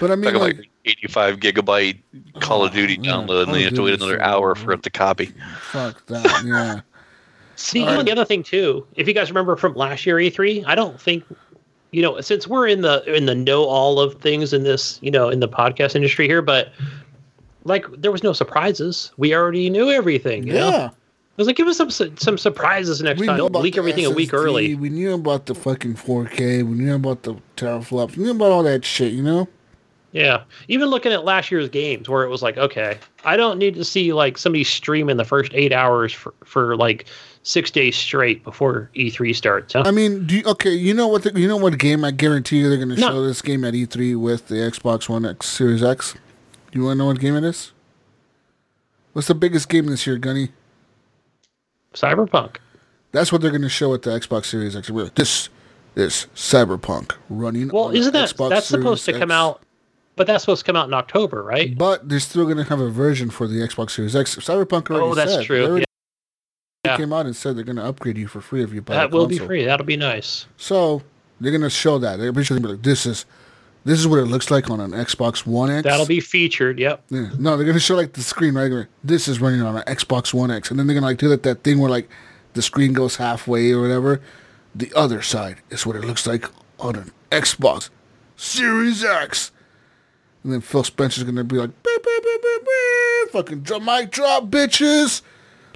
But 0.00 0.10
I 0.10 0.16
mean, 0.16 0.24
Talking 0.32 0.40
like, 0.40 0.56
like 0.58 0.70
85 0.84 1.36
gigabyte 1.38 1.98
Call 2.40 2.64
of 2.64 2.72
oh, 2.72 2.74
Duty 2.74 2.98
yeah, 3.00 3.12
download, 3.12 3.26
Call 3.26 3.38
and 3.40 3.54
then 3.54 3.60
you 3.60 3.66
have 3.66 3.74
to 3.74 3.82
wait 3.82 3.94
another 3.94 4.18
so- 4.18 4.24
hour 4.24 4.54
for 4.54 4.72
it 4.72 4.82
to 4.82 4.90
copy. 4.90 5.32
fuck 5.60 6.04
that. 6.06 6.42
Yeah. 6.44 6.80
See, 7.56 7.82
All 7.82 7.86
right. 7.86 7.98
and 8.00 8.08
the 8.08 8.10
other 8.10 8.24
thing 8.24 8.42
too, 8.42 8.84
if 8.96 9.06
you 9.06 9.14
guys 9.14 9.30
remember 9.30 9.54
from 9.54 9.74
last 9.74 10.04
year 10.04 10.16
E3, 10.16 10.64
I 10.66 10.74
don't 10.74 11.00
think 11.00 11.24
you 11.92 12.02
know, 12.02 12.20
since 12.20 12.48
we're 12.48 12.66
in 12.66 12.80
the 12.80 13.04
in 13.04 13.26
the 13.26 13.36
know 13.36 13.62
all 13.66 14.00
of 14.00 14.20
things 14.20 14.52
in 14.52 14.64
this, 14.64 14.98
you 15.00 15.12
know, 15.12 15.28
in 15.28 15.38
the 15.38 15.48
podcast 15.48 15.94
industry 15.94 16.26
here, 16.26 16.42
but 16.42 16.72
like 17.64 17.86
there 17.96 18.12
was 18.12 18.22
no 18.22 18.32
surprises. 18.32 19.12
We 19.16 19.34
already 19.34 19.70
knew 19.70 19.90
everything. 19.90 20.46
You 20.46 20.54
know? 20.54 20.68
Yeah. 20.70 20.90
I 20.92 21.36
was 21.36 21.46
like, 21.48 21.56
give 21.56 21.66
us 21.66 21.76
some 21.76 21.90
some 21.90 22.38
surprises 22.38 23.02
next 23.02 23.20
We 23.20 23.26
time. 23.26 23.40
Leak 23.40 23.76
everything 23.76 24.06
a 24.06 24.10
week 24.10 24.32
early. 24.32 24.74
We 24.76 24.88
knew 24.88 25.14
about 25.14 25.46
the 25.46 25.54
fucking 25.54 25.94
4K. 25.94 26.62
We 26.62 26.76
knew 26.76 26.94
about 26.94 27.24
the 27.24 27.34
teraflops. 27.56 28.16
We 28.16 28.22
knew 28.24 28.30
about 28.30 28.52
all 28.52 28.62
that 28.62 28.84
shit. 28.84 29.12
You 29.12 29.22
know. 29.22 29.48
Yeah. 30.12 30.44
Even 30.68 30.90
looking 30.90 31.10
at 31.12 31.24
last 31.24 31.50
year's 31.50 31.68
games 31.68 32.08
where 32.08 32.22
it 32.22 32.28
was 32.28 32.40
like, 32.40 32.56
okay, 32.56 32.98
I 33.24 33.36
don't 33.36 33.58
need 33.58 33.74
to 33.74 33.84
see 33.84 34.12
like 34.12 34.38
somebody 34.38 34.62
stream 34.62 35.10
in 35.10 35.16
the 35.16 35.24
first 35.24 35.50
eight 35.54 35.72
hours 35.72 36.12
for, 36.12 36.32
for 36.44 36.76
like 36.76 37.06
six 37.42 37.68
days 37.72 37.96
straight 37.96 38.44
before 38.44 38.90
E3 38.94 39.34
starts. 39.34 39.72
Huh? 39.72 39.82
I 39.84 39.90
mean, 39.90 40.24
do 40.24 40.36
you, 40.36 40.44
okay? 40.46 40.70
You 40.70 40.94
know 40.94 41.08
what? 41.08 41.24
The, 41.24 41.32
you 41.38 41.48
know 41.48 41.56
what 41.56 41.76
game? 41.80 42.04
I 42.04 42.12
guarantee 42.12 42.58
you 42.58 42.68
they're 42.68 42.78
going 42.78 42.94
to 42.94 43.00
No. 43.00 43.08
show 43.10 43.26
this 43.26 43.42
game 43.42 43.64
at 43.64 43.74
E3 43.74 44.16
with 44.16 44.46
the 44.46 44.54
Xbox 44.54 45.08
One 45.08 45.26
X 45.26 45.46
Series 45.48 45.82
X. 45.82 46.14
You 46.74 46.82
want 46.84 46.94
to 46.94 46.98
know 46.98 47.06
what 47.06 47.20
game 47.20 47.36
it 47.36 47.44
is? 47.44 47.72
What's 49.12 49.28
the 49.28 49.34
biggest 49.34 49.68
game 49.68 49.86
this 49.86 50.06
year, 50.06 50.18
Gunny? 50.18 50.48
Cyberpunk. 51.94 52.56
That's 53.12 53.30
what 53.30 53.40
they're 53.40 53.52
going 53.52 53.62
to 53.62 53.68
show 53.68 53.94
at 53.94 54.02
the 54.02 54.10
Xbox 54.10 54.46
Series 54.46 54.74
X. 54.74 54.90
We're 54.90 55.08
this 55.10 55.48
is 55.94 56.26
Cyberpunk 56.34 57.12
running. 57.30 57.68
Well, 57.68 57.90
isn't 57.90 58.12
that 58.12 58.30
Xbox 58.30 58.48
that's 58.50 58.66
supposed 58.66 59.04
to 59.04 59.12
Series 59.12 59.20
come 59.20 59.30
out? 59.30 59.62
But 60.16 60.26
that's 60.26 60.42
supposed 60.42 60.64
to 60.64 60.66
come 60.66 60.74
out 60.76 60.88
in 60.88 60.94
October, 60.94 61.42
right? 61.44 61.76
But 61.78 62.08
they're 62.08 62.18
still 62.20 62.44
going 62.44 62.56
to 62.56 62.64
have 62.64 62.80
a 62.80 62.90
version 62.90 63.30
for 63.30 63.46
the 63.46 63.56
Xbox 63.60 63.90
Series 63.92 64.16
X. 64.16 64.34
Cyberpunk 64.36 64.90
already 64.90 65.06
Oh, 65.06 65.14
that's 65.14 65.30
said. 65.32 65.40
They 65.42 65.44
true. 65.46 65.64
already 65.66 65.84
Yeah. 66.84 66.96
came 66.96 67.12
out 67.12 67.26
and 67.26 67.36
said 67.36 67.56
they're 67.56 67.64
going 67.64 67.76
to 67.76 67.84
upgrade 67.84 68.18
you 68.18 68.26
for 68.26 68.40
free 68.40 68.62
if 68.64 68.72
you 68.72 68.82
buy 68.82 68.94
it. 68.94 68.96
That 68.96 69.10
will 69.12 69.26
be 69.28 69.38
free. 69.38 69.64
That'll 69.64 69.86
be 69.86 69.96
nice. 69.96 70.46
So 70.56 71.02
they're 71.40 71.52
going 71.52 71.62
to 71.62 71.70
show 71.70 71.98
that. 71.98 72.16
They're 72.18 72.32
basically 72.32 72.62
like, 72.68 72.82
this 72.82 73.06
is 73.06 73.26
this 73.84 73.98
is 73.98 74.06
what 74.08 74.18
it 74.18 74.26
looks 74.26 74.50
like 74.50 74.70
on 74.70 74.80
an 74.80 74.92
Xbox 74.92 75.46
One 75.46 75.70
X. 75.70 75.84
That'll 75.84 76.06
be 76.06 76.20
featured. 76.20 76.78
Yep. 76.78 77.04
Yeah. 77.10 77.30
No, 77.38 77.56
they're 77.56 77.66
gonna 77.66 77.78
show 77.78 77.96
like 77.96 78.14
the 78.14 78.22
screen 78.22 78.54
right 78.54 78.70
here. 78.70 78.88
This 79.02 79.28
is 79.28 79.40
running 79.40 79.62
on 79.62 79.76
an 79.76 79.82
Xbox 79.84 80.32
One 80.32 80.50
X, 80.50 80.70
and 80.70 80.78
then 80.78 80.86
they're 80.86 80.94
gonna 80.94 81.06
like 81.06 81.18
do 81.18 81.28
that 81.28 81.42
that 81.42 81.62
thing 81.62 81.78
where 81.78 81.90
like 81.90 82.08
the 82.54 82.62
screen 82.62 82.92
goes 82.92 83.16
halfway 83.16 83.72
or 83.72 83.82
whatever. 83.82 84.20
The 84.74 84.92
other 84.96 85.22
side 85.22 85.58
is 85.70 85.86
what 85.86 85.96
it 85.96 86.04
looks 86.04 86.26
like 86.26 86.46
on 86.80 86.96
an 86.96 87.12
Xbox 87.30 87.90
Series 88.36 89.04
X. 89.04 89.52
And 90.42 90.52
then 90.52 90.60
Phil 90.60 90.84
Spencer's 90.84 91.24
gonna 91.24 91.44
be 91.44 91.56
like, 91.56 91.70
beep, 91.82 92.02
beep, 92.04 92.22
beep, 92.22 92.42
beep, 92.42 92.64
beep, 92.64 93.30
fucking 93.32 93.60
drum, 93.60 93.84
mic 93.84 94.10
drop, 94.10 94.46
bitches. 94.46 95.22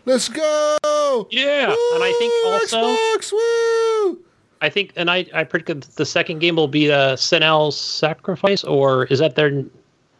Let's 0.04 0.28
go. 0.28 0.76
Yeah, 1.30 1.66
and 1.66 2.02
I 2.02 2.14
think 2.18 2.32
also 2.46 2.94
Xbox, 3.18 3.32
woo. 3.32 4.18
I 4.60 4.68
think, 4.68 4.92
and 4.96 5.10
I, 5.10 5.26
I 5.32 5.44
predict 5.44 5.86
that 5.86 5.96
the 5.96 6.06
second 6.06 6.40
game 6.40 6.56
will 6.56 6.68
be 6.68 6.90
uh, 6.90 7.16
Senua's 7.16 7.78
Sacrifice, 7.78 8.64
or 8.64 9.04
is 9.06 9.20
that 9.20 9.36
their, 9.36 9.64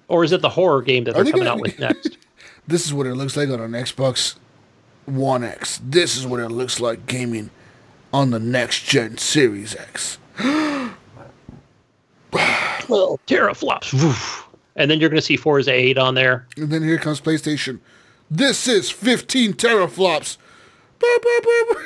or 0.09 0.25
is 0.25 0.33
it 0.33 0.43
the 0.43 0.49
horror 0.49 0.83
game 0.83 1.05
that 1.05 1.15
they're 1.15 1.25
coming 1.25 1.41
gonna- 1.41 1.51
out 1.51 1.61
with 1.61 1.79
next? 1.79 2.17
This 2.67 2.87
is 2.87 2.95
what 2.95 3.07
it 3.07 3.15
looks 3.15 3.37
like 3.37 3.49
on 3.49 3.61
an 3.61 3.73
Xbox 3.73 4.37
One 5.07 5.43
X. 5.43 5.81
This 5.83 6.17
is 6.17 6.27
what 6.27 6.41
it 6.41 6.51
looks 6.51 6.81
like 6.81 7.07
gaming 7.07 7.51
on 8.13 8.31
the 8.31 8.39
next 8.39 8.85
gen 8.85 9.17
Series 9.17 9.75
X. 9.75 10.19
well, 10.39 10.95
teraflops. 13.27 13.93
Woof. 13.93 14.47
And 14.77 14.91
then 14.91 15.01
you're 15.01 15.09
going 15.09 15.21
to 15.21 15.27
see 15.27 15.37
Forza 15.37 15.73
8 15.73 15.99
on 15.99 16.15
there. 16.15 16.47
And 16.57 16.71
then 16.71 16.83
here 16.83 16.99
comes 16.99 17.21
PlayStation. 17.21 17.81
This 18.31 18.69
is 18.69 18.91
15 18.91 19.55
teraflops. 19.55 20.37
Boop, 20.99 21.19
boop, 21.19 21.45
boop. 21.45 21.77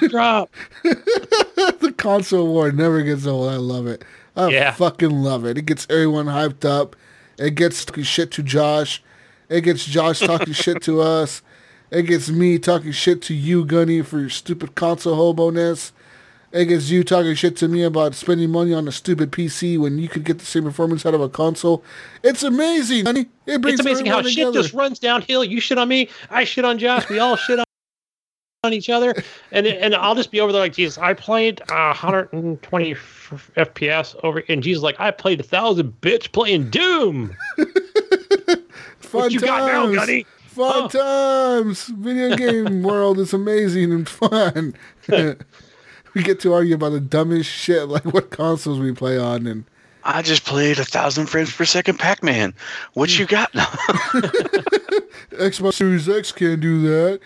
Mic 0.00 0.10
drop. 0.10 0.50
the 0.82 1.94
console 1.96 2.46
war 2.48 2.72
never 2.72 3.02
gets 3.02 3.26
old. 3.26 3.50
I 3.50 3.56
love 3.56 3.86
it. 3.86 4.04
I 4.36 4.48
Yeah. 4.48 4.72
fucking 4.72 5.10
love 5.10 5.44
it. 5.44 5.58
It 5.58 5.66
gets 5.66 5.86
everyone 5.90 6.26
hyped 6.26 6.64
up. 6.64 6.96
It 7.38 7.54
gets 7.54 7.84
shit 8.06 8.30
to 8.32 8.42
Josh. 8.42 9.02
It 9.48 9.62
gets 9.62 9.84
Josh 9.84 10.20
talking 10.20 10.52
shit 10.54 10.82
to 10.82 11.00
us. 11.02 11.42
It 11.90 12.04
gets 12.04 12.30
me 12.30 12.58
talking 12.58 12.92
shit 12.92 13.20
to 13.22 13.34
you, 13.34 13.64
Gunny, 13.66 14.00
for 14.02 14.20
your 14.20 14.30
stupid 14.30 14.74
console 14.74 15.14
hobo-ness. 15.16 15.92
It 16.50 16.66
gets 16.66 16.88
you 16.90 17.02
talking 17.04 17.34
shit 17.34 17.56
to 17.58 17.68
me 17.68 17.82
about 17.82 18.14
spending 18.14 18.50
money 18.50 18.72
on 18.74 18.86
a 18.88 18.92
stupid 18.92 19.30
PC 19.32 19.78
when 19.78 19.98
you 19.98 20.08
could 20.08 20.24
get 20.24 20.38
the 20.38 20.44
same 20.44 20.64
performance 20.64 21.04
out 21.04 21.12
of 21.14 21.20
a 21.20 21.28
console. 21.28 21.82
It's 22.22 22.42
amazing, 22.42 23.06
honey. 23.06 23.26
It 23.46 23.60
brings 23.60 23.80
It's 23.80 23.86
amazing 23.86 24.06
how 24.06 24.18
everyone 24.18 24.32
shit 24.32 24.54
just 24.54 24.72
runs 24.74 24.98
downhill. 24.98 25.44
You 25.44 25.60
shit 25.60 25.76
on 25.78 25.88
me, 25.88 26.08
I 26.30 26.44
shit 26.44 26.64
on 26.64 26.78
Josh, 26.78 27.08
we 27.10 27.18
all 27.18 27.36
shit 27.36 27.58
on, 27.58 27.64
on 28.64 28.72
each 28.72 28.88
other, 28.88 29.12
and 29.50 29.66
and 29.66 29.92
I'll 29.92 30.14
just 30.14 30.30
be 30.30 30.38
over 30.40 30.52
there 30.52 30.60
like 30.62 30.72
Jesus. 30.72 30.96
I 30.96 31.14
played 31.14 31.60
uh, 31.62 31.88
120 31.88 32.92
f- 32.92 33.50
FPS 33.56 34.14
over, 34.22 34.44
and 34.48 34.62
Jesus 34.62 34.84
like 34.84 35.00
I 35.00 35.10
played 35.10 35.40
a 35.40 35.42
thousand 35.42 36.00
bitch 36.00 36.30
playing 36.30 36.70
Doom. 36.70 37.34
Fun 39.00 39.20
what 39.22 39.32
you 39.32 39.40
got 39.40 39.66
now, 39.66 39.82
times. 39.86 39.96
Gunny? 39.96 40.26
Fun 40.46 40.88
Oh. 40.94 41.58
times. 41.64 41.86
Video 41.86 42.36
game 42.36 42.82
world 42.84 43.18
is 43.18 43.32
amazing 43.32 43.90
and 43.92 44.08
fun. 44.08 44.74
we 45.08 46.22
get 46.22 46.38
to 46.40 46.52
argue 46.52 46.76
about 46.76 46.90
the 46.90 47.00
dumbest 47.00 47.50
shit, 47.50 47.88
like 47.88 48.04
what 48.04 48.30
consoles 48.30 48.78
we 48.78 48.92
play 48.92 49.18
on, 49.18 49.48
and 49.48 49.64
I 50.04 50.22
just 50.22 50.44
played 50.44 50.78
a 50.78 50.84
thousand 50.84 51.26
frames 51.26 51.52
per 51.52 51.64
second 51.64 51.98
Pac-Man. 51.98 52.54
What 52.94 53.18
you 53.18 53.26
got 53.26 53.54
now? 53.54 53.66
Xbox 55.32 55.74
Series 55.74 56.08
X 56.08 56.32
can't 56.32 56.60
do 56.60 56.82
that. 56.82 57.20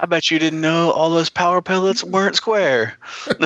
I 0.00 0.06
bet 0.06 0.30
you 0.30 0.38
didn't 0.38 0.60
know 0.60 0.90
all 0.92 1.10
those 1.10 1.30
power 1.30 1.62
pellets 1.62 2.02
weren't 2.04 2.36
square. 2.36 2.98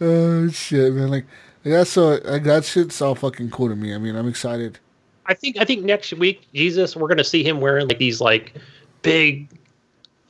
Oh 0.00 0.48
shit, 0.48 0.92
man! 0.92 1.08
Like 1.08 1.24
that's 1.62 1.90
so 1.90 2.18
like, 2.24 2.44
that 2.44 2.64
shit's 2.64 3.00
all 3.00 3.14
fucking 3.14 3.50
cool 3.50 3.68
to 3.68 3.76
me. 3.76 3.94
I 3.94 3.98
mean, 3.98 4.14
I'm 4.14 4.28
excited. 4.28 4.78
I 5.26 5.34
think 5.34 5.56
I 5.58 5.64
think 5.64 5.84
next 5.84 6.12
week, 6.12 6.46
Jesus, 6.52 6.94
we're 6.94 7.08
gonna 7.08 7.24
see 7.24 7.42
him 7.42 7.60
wearing 7.60 7.88
like 7.88 7.98
these 7.98 8.20
like 8.20 8.54
big, 9.02 9.48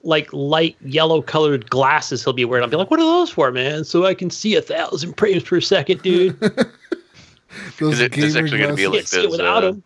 like 0.07 0.33
light 0.33 0.77
yellow 0.85 1.21
colored 1.21 1.69
glasses. 1.69 2.23
He'll 2.25 2.33
be 2.33 2.45
wearing. 2.45 2.63
I'll 2.65 2.71
be 2.71 2.77
like, 2.77 2.91
"What 2.91 3.01
are 3.01 3.05
those 3.05 3.31
for, 3.31 3.51
man?" 3.53 3.85
So 3.85 4.07
I 4.07 4.15
can 4.15 4.31
see 4.31 4.55
a 4.55 4.63
thousand 4.63 5.15
frames 5.19 5.43
per 5.43 5.61
second, 5.61 6.01
dude. 6.03 6.39
Those 7.79 7.95
Is 7.95 8.01
it- 8.01 8.19
it's 8.19 8.37
actually 8.37 8.59
gonna 8.59 8.75
be 8.75 8.87
like 8.87 8.99
Can't 9.01 9.09
see 9.09 9.21
it 9.21 9.23
those, 9.25 9.31
without 9.39 9.65
uh, 9.65 9.69
him. 9.69 9.83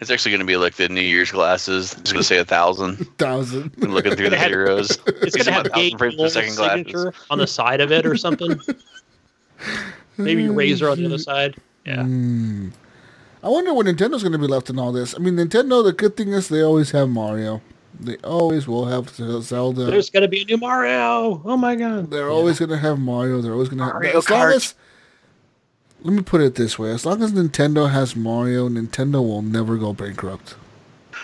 It's 0.00 0.10
actually 0.10 0.32
going 0.32 0.40
to 0.40 0.46
be 0.46 0.56
like 0.56 0.74
the 0.74 0.88
New 0.88 1.00
Year's 1.00 1.30
glasses. 1.30 1.92
It's 1.92 2.10
going 2.12 2.22
to 2.22 2.26
say 2.26 2.38
a 2.38 2.44
thousand. 2.44 2.96
thousand. 3.18 3.72
I'm 3.82 3.92
looking 3.92 4.16
through 4.16 4.30
the 4.30 4.34
It 4.36 4.40
had- 4.40 4.50
zeros. 4.50 4.98
It's 5.06 5.36
gonna 5.36 5.52
have 5.52 5.72
Gabe 5.74 5.92
thousand 5.92 5.98
frames 5.98 6.16
per 6.16 6.28
second 6.28 6.56
glasses. 6.56 6.78
signature 6.86 7.14
on 7.30 7.38
the 7.38 7.46
side 7.46 7.80
of 7.80 7.92
it 7.92 8.04
or 8.04 8.16
something. 8.16 8.60
Maybe 10.16 10.44
Razer 10.46 10.90
on 10.90 10.98
the 10.98 11.06
other 11.06 11.18
side. 11.18 11.54
Yeah. 11.86 12.02
I 12.02 13.48
wonder 13.48 13.72
what 13.74 13.86
Nintendo's 13.86 14.22
going 14.22 14.32
to 14.32 14.38
be 14.38 14.46
left 14.46 14.70
in 14.70 14.78
all 14.78 14.92
this. 14.92 15.14
I 15.14 15.18
mean, 15.18 15.34
Nintendo. 15.36 15.82
The 15.84 15.92
good 15.92 16.16
thing 16.16 16.28
is 16.32 16.48
they 16.48 16.62
always 16.62 16.90
have 16.92 17.08
Mario. 17.08 17.60
They 18.00 18.16
always 18.18 18.66
will 18.66 18.86
have 18.86 19.10
Zelda. 19.10 19.84
There's 19.86 20.10
gonna 20.10 20.28
be 20.28 20.42
a 20.42 20.44
new 20.44 20.56
Mario. 20.56 21.40
Oh 21.44 21.56
my 21.56 21.74
god. 21.76 22.10
They're 22.10 22.30
always 22.30 22.58
going 22.58 22.70
to 22.70 22.76
have 22.78 22.98
Mario. 22.98 23.40
They're 23.40 23.52
always 23.52 23.68
going 23.68 23.78
to 23.78 23.84
have. 23.84 23.94
Mario 23.94 24.18
as 24.18 24.26
Kart. 24.26 24.74
let 26.02 26.14
me 26.14 26.22
put 26.22 26.40
it 26.40 26.54
this 26.56 26.78
way: 26.78 26.90
as 26.90 27.06
long 27.06 27.22
as 27.22 27.32
Nintendo 27.32 27.90
has 27.90 28.16
Mario, 28.16 28.68
Nintendo 28.68 29.22
will 29.22 29.42
never 29.42 29.76
go 29.76 29.92
bankrupt. 29.92 30.56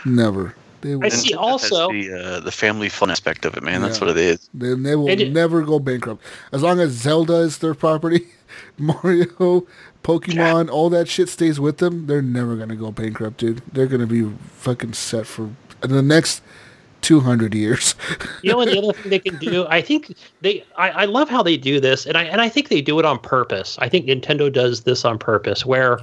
Never. 0.05 0.55
They 0.83 0.95
will. 0.95 1.05
I 1.05 1.09
see. 1.09 1.31
That's 1.31 1.37
Also- 1.39 1.91
the 1.91 2.13
uh, 2.13 2.41
the 2.41 2.53
family 2.53 2.89
fun 2.89 3.11
aspect 3.11 3.45
of 3.45 3.57
it, 3.57 3.63
man. 3.63 3.83
That's 3.83 4.01
what 4.01 4.11
it 4.11 4.17
is. 4.17 4.49
They, 4.55 4.75
they 4.75 4.95
will 4.95 5.09
it- 5.09 5.33
never 5.33 5.63
go 5.63 5.79
bankrupt. 5.81 6.23
As 6.53 6.63
long 6.63 6.79
as 6.79 6.93
Zelda 6.93 7.37
is 7.41 7.59
their 7.59 7.75
property, 7.75 8.29
Mario, 8.79 9.67
Pokemon, 10.05 10.71
all 10.71 10.91
that 10.91 11.09
shit 11.09 11.29
stays 11.29 11.59
with 11.59 11.79
them, 11.79 12.07
they're 12.07 12.23
never 12.23 12.55
going 12.55 12.69
to 12.69 12.77
go 12.77 12.93
bankrupt, 12.93 13.39
dude. 13.39 13.63
They're 13.73 13.87
going 13.89 14.01
to 14.01 14.07
be 14.07 14.33
fucking 14.59 14.93
set 14.93 15.27
for 15.27 15.51
the 15.81 16.03
next 16.03 16.43
200 17.02 17.55
years. 17.55 17.94
You 18.43 18.52
know, 18.52 18.60
and 18.60 18.70
the 18.70 18.78
other 18.78 18.93
thing 18.93 19.10
they 19.10 19.18
can 19.18 19.36
do, 19.39 19.67
I 19.68 19.81
think 19.81 20.15
they, 20.43 20.65
I, 20.77 20.91
I 20.91 21.05
love 21.07 21.28
how 21.28 21.43
they 21.43 21.57
do 21.57 21.81
this, 21.81 22.07
and 22.07 22.17
I 22.17 22.23
and 22.23 22.41
I 22.41 22.49
think 22.49 22.68
they 22.68 22.81
do 22.81 23.01
it 23.01 23.05
on 23.05 23.18
purpose. 23.18 23.77
I 23.81 23.89
think 23.89 24.07
Nintendo 24.07 24.51
does 24.52 24.85
this 24.85 25.05
on 25.05 25.18
purpose, 25.18 25.67
where 25.67 25.99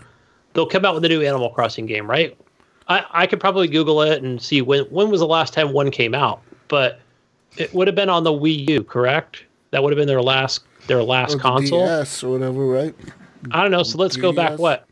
they'll 0.54 0.66
come 0.66 0.84
out 0.84 0.96
with 0.96 1.06
a 1.06 1.08
new 1.08 1.22
Animal 1.22 1.50
Crossing 1.52 1.86
game, 1.86 2.10
right? 2.10 2.38
I, 2.90 3.06
I 3.12 3.28
could 3.28 3.40
probably 3.40 3.70
Google 3.70 4.02
it 4.02 4.22
and 4.22 4.42
see 4.42 4.62
when 4.62 4.84
when 4.86 5.10
was 5.10 5.22
the 5.22 5.28
last 5.28 5.54
time 5.54 5.72
one 5.72 5.92
came 5.92 6.14
out, 6.14 6.42
but 6.68 7.00
it 7.58 7.74
would 7.74 7.88
have 7.88 7.96
been 7.96 8.10
on 8.10 8.26
the 8.26 8.34
Wii 8.34 8.68
U, 8.70 8.84
correct? 8.84 9.46
That 9.72 9.82
would 9.82 9.94
have 9.94 9.98
been 9.98 10.08
their 10.08 10.22
last 10.22 10.64
their 10.88 11.04
last 11.04 11.36
Or 11.36 11.40
console. 11.40 11.86
DS 11.86 12.22
or 12.22 12.34
whatever, 12.34 12.66
right? 12.66 12.94
I 13.52 13.62
don't 13.62 13.72
know. 13.72 13.84
So 13.84 13.98
let's 13.98 14.18
go 14.18 14.34
back. 14.34 14.60
What? 14.60 14.88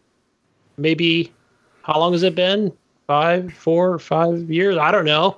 Maybe 0.78 1.34
how 1.82 2.00
long 2.00 2.14
has 2.14 2.24
it 2.24 2.36
been? 2.36 2.72
Five, 3.06 3.54
four, 3.54 4.00
five 4.00 4.50
years? 4.50 4.78
I 4.78 4.92
don't 4.92 5.06
know. 5.06 5.38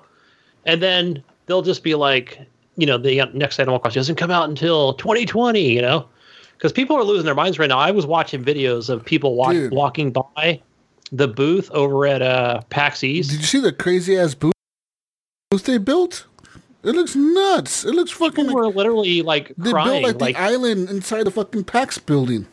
And 0.66 0.82
then 0.82 1.24
they'll 1.46 1.62
just 1.62 1.84
be 1.84 1.96
like, 1.96 2.40
you 2.78 2.86
know, 2.86 2.98
the 2.98 3.24
next 3.34 3.60
Animal 3.60 3.80
Crossing 3.80 4.00
doesn't 4.00 4.16
come 4.16 4.32
out 4.32 4.50
until 4.50 4.94
2020. 4.96 5.62
You 5.62 5.82
know, 5.82 6.08
because 6.58 6.72
people 6.72 6.96
are 6.98 7.04
losing 7.04 7.26
their 7.26 7.36
minds 7.36 7.60
right 7.60 7.70
now. 7.70 7.78
I 7.80 7.92
was 7.92 8.06
watching 8.06 8.44
videos 8.44 8.90
of 8.90 9.04
people 9.06 9.36
wa- 9.36 9.70
walking 9.72 10.12
by 10.12 10.62
the 11.12 11.28
booth 11.28 11.70
over 11.72 12.06
at 12.08 12.22
uh, 12.22 12.62
PAX 12.70 13.04
East. 13.04 13.30
Did 13.32 13.40
you 13.40 13.46
see 13.46 13.60
the 13.60 13.72
crazy 13.72 14.18
ass 14.18 14.34
booth 14.34 14.54
they 15.64 15.78
built? 15.78 16.26
It 16.84 16.94
looks 16.94 17.16
nuts. 17.16 17.84
It 17.86 17.96
looks 17.96 18.12
fucking 18.12 18.46
People 18.46 18.48
like 18.48 18.56
were 18.56 18.68
literally 18.78 19.22
like 19.22 19.54
they 19.58 19.72
crying. 19.72 20.02
built 20.04 20.04
like, 20.04 20.22
Like, 20.22 20.36
the 20.36 20.42
island 20.42 20.90
inside 20.90 21.24
the 21.24 21.32
fucking 21.32 21.64
PAX 21.64 21.98
building. 21.98 22.46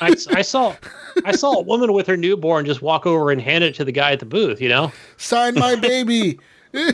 I, 0.00 0.14
I 0.30 0.42
saw, 0.42 0.76
I 1.24 1.32
saw 1.32 1.54
a 1.58 1.62
woman 1.62 1.92
with 1.92 2.06
her 2.06 2.16
newborn 2.16 2.66
just 2.66 2.82
walk 2.82 3.06
over 3.06 3.30
and 3.32 3.40
hand 3.40 3.64
it 3.64 3.74
to 3.76 3.84
the 3.84 3.90
guy 3.92 4.12
at 4.12 4.20
the 4.20 4.26
booth. 4.26 4.60
You 4.60 4.68
know. 4.68 4.92
Sign 5.16 5.54
my 5.54 5.74
baby. 5.80 6.38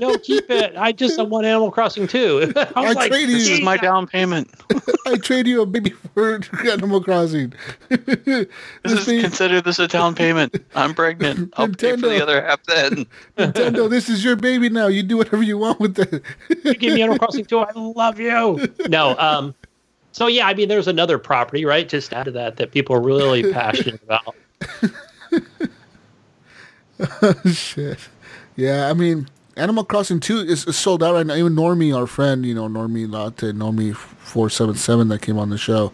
No, 0.00 0.16
keep 0.18 0.48
it. 0.48 0.76
I 0.76 0.92
just 0.92 1.18
I 1.18 1.24
want 1.24 1.44
Animal 1.44 1.72
Crossing 1.72 2.06
too. 2.06 2.52
I 2.54 2.68
I 2.76 2.86
was 2.86 2.94
like, 2.94 3.10
traded 3.10 3.34
This 3.34 3.48
is 3.48 3.58
you. 3.58 3.64
my 3.64 3.76
down 3.76 4.06
payment. 4.06 4.48
I 5.06 5.16
trade 5.16 5.48
you 5.48 5.60
a 5.62 5.66
baby 5.66 5.90
for 6.14 6.38
Animal 6.70 7.02
Crossing. 7.02 7.52
This 7.88 8.46
is 8.84 9.04
thing- 9.04 9.22
consider 9.22 9.60
this 9.60 9.80
a 9.80 9.88
down 9.88 10.14
payment. 10.14 10.54
I'm 10.76 10.94
pregnant. 10.94 11.52
I'll 11.56 11.68
pay 11.68 11.96
for 11.96 12.08
the 12.08 12.22
other 12.22 12.40
half 12.40 12.62
then. 12.64 13.06
Nintendo, 13.38 13.90
this 13.90 14.08
is 14.08 14.22
your 14.24 14.36
baby 14.36 14.68
now. 14.68 14.86
You 14.86 15.02
do 15.02 15.16
whatever 15.16 15.42
you 15.42 15.58
want 15.58 15.80
with 15.80 15.98
it. 15.98 16.22
you 16.64 16.74
give 16.74 16.94
me 16.94 17.02
Animal 17.02 17.18
Crossing 17.18 17.44
too. 17.44 17.58
I 17.58 17.72
love 17.74 18.20
you. 18.20 18.68
No, 18.88 19.18
um, 19.18 19.52
so 20.12 20.28
yeah, 20.28 20.46
I 20.46 20.54
mean, 20.54 20.68
there's 20.68 20.86
another 20.88 21.18
property, 21.18 21.64
right? 21.64 21.88
Just 21.88 22.12
add 22.12 22.24
to 22.26 22.30
that 22.32 22.56
that 22.58 22.70
people 22.70 22.94
are 22.94 23.02
really 23.02 23.52
passionate 23.52 24.00
about. 24.04 24.36
oh 27.00 27.34
Shit. 27.52 27.98
Yeah, 28.58 28.90
I 28.90 28.92
mean, 28.92 29.28
Animal 29.56 29.84
Crossing 29.84 30.18
2 30.18 30.40
is, 30.40 30.66
is 30.66 30.76
sold 30.76 31.00
out 31.00 31.14
right 31.14 31.24
now. 31.24 31.34
Even 31.34 31.54
Normie, 31.54 31.96
our 31.96 32.08
friend, 32.08 32.44
you 32.44 32.56
know, 32.56 32.66
Normie 32.68 33.08
Latte, 33.08 33.52
Normie 33.52 33.94
477 33.94 35.06
that 35.08 35.22
came 35.22 35.38
on 35.38 35.50
the 35.50 35.56
show, 35.56 35.92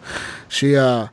she, 0.49 0.75
uh, 0.75 1.09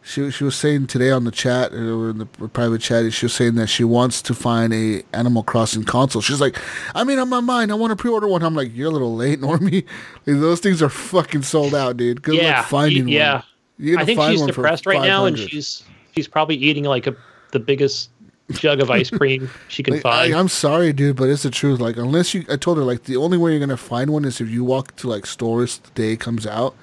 she, 0.00 0.30
she 0.30 0.44
was 0.44 0.54
saying 0.54 0.86
today 0.86 1.10
on 1.10 1.24
the 1.24 1.32
chat 1.32 1.74
or 1.74 2.10
in 2.10 2.18
the 2.18 2.26
private 2.26 2.80
chat, 2.80 3.12
she 3.12 3.26
was 3.26 3.34
saying 3.34 3.56
that 3.56 3.66
she 3.66 3.82
wants 3.82 4.22
to 4.22 4.32
find 4.32 4.72
a 4.72 5.02
Animal 5.12 5.42
Crossing 5.42 5.82
console. 5.82 6.22
She's 6.22 6.40
like, 6.40 6.56
I 6.94 7.02
mean, 7.02 7.18
on 7.18 7.28
my 7.28 7.40
mind, 7.40 7.72
I 7.72 7.74
want 7.74 7.90
to 7.90 7.96
pre-order 7.96 8.28
one. 8.28 8.44
I'm 8.44 8.54
like, 8.54 8.70
you're 8.72 8.88
a 8.88 8.92
little 8.92 9.16
late, 9.16 9.40
Normie. 9.40 9.84
Like, 10.24 10.38
those 10.38 10.60
things 10.60 10.80
are 10.82 10.88
fucking 10.88 11.42
sold 11.42 11.74
out, 11.74 11.96
dude. 11.96 12.22
Good 12.22 12.36
yeah, 12.36 12.58
luck 12.58 12.66
finding 12.66 13.08
yeah. 13.08 13.32
one. 13.34 13.42
Yeah. 13.78 13.98
I 13.98 14.04
think 14.04 14.22
she's 14.22 14.40
depressed 14.42 14.86
right 14.86 15.02
now, 15.02 15.24
and 15.24 15.36
she's 15.36 15.82
she's 16.14 16.28
probably 16.28 16.54
eating 16.54 16.84
like 16.84 17.08
a 17.08 17.16
the 17.50 17.58
biggest 17.58 18.10
jug 18.52 18.80
of 18.80 18.90
ice 18.90 19.10
cream 19.10 19.50
she 19.68 19.82
can 19.82 19.94
like, 19.94 20.02
find. 20.02 20.34
I, 20.34 20.38
am 20.38 20.48
sorry, 20.48 20.92
dude, 20.92 21.16
but 21.16 21.28
it's 21.28 21.42
the 21.42 21.50
truth. 21.50 21.80
Like, 21.80 21.96
unless 21.96 22.34
you, 22.34 22.44
I 22.48 22.56
told 22.56 22.78
her 22.78 22.84
like 22.84 23.04
the 23.04 23.16
only 23.16 23.38
way 23.38 23.52
you're 23.52 23.60
gonna 23.60 23.76
find 23.76 24.10
one 24.10 24.24
is 24.24 24.40
if 24.40 24.48
you 24.48 24.64
walk 24.64 24.94
to 24.96 25.08
like 25.08 25.26
stores 25.26 25.78
the 25.78 25.90
day 25.90 26.12
it 26.12 26.20
comes 26.20 26.46
out, 26.46 26.74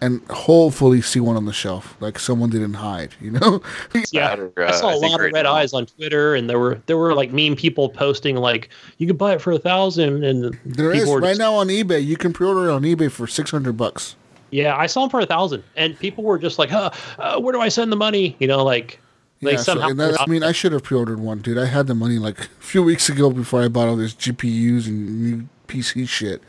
and 0.00 0.20
hopefully 0.30 1.00
see 1.00 1.20
one 1.20 1.36
on 1.36 1.46
the 1.46 1.52
shelf, 1.52 1.96
like 2.00 2.18
someone 2.18 2.50
didn't 2.50 2.74
hide. 2.74 3.14
You 3.20 3.32
know? 3.32 3.62
yeah, 4.12 4.36
I 4.56 4.60
uh, 4.60 4.72
saw 4.72 4.94
a 4.94 4.96
lot 4.96 5.20
of 5.20 5.32
red 5.32 5.44
now- 5.44 5.54
eyes 5.54 5.72
on 5.72 5.86
Twitter, 5.86 6.34
and 6.34 6.48
there 6.48 6.58
were 6.58 6.80
there 6.86 6.98
were 6.98 7.14
like 7.14 7.32
mean 7.32 7.56
people 7.56 7.88
posting 7.88 8.36
like 8.36 8.68
you 8.98 9.06
could 9.06 9.18
buy 9.18 9.34
it 9.34 9.40
for 9.40 9.52
a 9.52 9.58
thousand, 9.58 10.24
and 10.24 10.58
there 10.64 10.92
is. 10.92 11.00
people 11.00 11.18
right 11.18 11.30
just- 11.30 11.40
now 11.40 11.54
on 11.54 11.68
eBay. 11.68 12.04
You 12.04 12.16
can 12.16 12.32
pre-order 12.32 12.68
it 12.68 12.72
on 12.72 12.82
eBay 12.82 13.10
for 13.10 13.26
six 13.26 13.50
hundred 13.50 13.76
bucks. 13.76 14.16
Yeah, 14.50 14.76
I 14.76 14.86
saw 14.86 15.00
them 15.00 15.10
for 15.10 15.20
a 15.20 15.26
thousand, 15.26 15.64
and 15.74 15.98
people 15.98 16.22
were 16.22 16.38
just 16.38 16.58
like, 16.58 16.70
huh, 16.70 16.90
uh, 17.18 17.40
"Where 17.40 17.52
do 17.52 17.60
I 17.60 17.68
send 17.68 17.90
the 17.90 17.96
money?" 17.96 18.36
You 18.38 18.46
know, 18.46 18.62
like 18.62 19.00
like 19.44 19.52
Yeah, 19.54 19.58
so, 19.62 19.72
somehow. 19.74 19.88
and 19.88 20.00
that, 20.00 20.20
I 20.20 20.26
mean, 20.26 20.42
I 20.42 20.52
should 20.52 20.72
have 20.72 20.82
pre-ordered 20.82 21.20
one, 21.20 21.38
dude. 21.40 21.58
I 21.58 21.66
had 21.66 21.86
the 21.86 21.94
money 21.94 22.18
like 22.18 22.38
a 22.40 22.44
few 22.60 22.82
weeks 22.82 23.08
ago 23.08 23.30
before 23.30 23.62
I 23.62 23.68
bought 23.68 23.88
all 23.88 23.96
this 23.96 24.14
GPUs 24.14 24.86
and 24.86 25.22
new 25.22 25.48
PC 25.68 26.08
shit. 26.08 26.42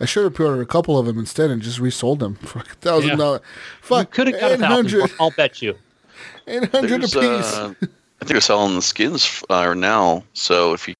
I 0.00 0.04
should 0.04 0.24
have 0.24 0.34
pre-ordered 0.34 0.60
a 0.62 0.66
couple 0.66 0.98
of 0.98 1.06
them 1.06 1.18
instead 1.18 1.50
and 1.50 1.62
just 1.62 1.78
resold 1.78 2.18
them 2.20 2.34
for 2.42 2.58
like 2.60 2.72
a 2.72 2.74
thousand 2.76 3.18
dollars. 3.18 3.40
Fuck, 3.80 4.10
could 4.10 4.26
have 4.28 4.38
got 4.40 4.50
a 4.50 4.54
eight 4.54 4.60
thousand. 4.60 4.90
hundred, 5.00 5.10
I'll 5.18 5.30
bet 5.30 5.62
you. 5.62 5.74
eight 6.46 6.70
hundred 6.70 7.00
There's, 7.02 7.14
apiece. 7.16 7.54
uh, 7.54 7.72
I 7.80 8.24
think 8.24 8.28
they're 8.32 8.40
selling 8.40 8.74
the 8.76 8.82
skins 8.82 9.42
uh, 9.50 9.74
now. 9.74 10.24
So 10.34 10.72
if 10.74 10.86
you 10.88 10.94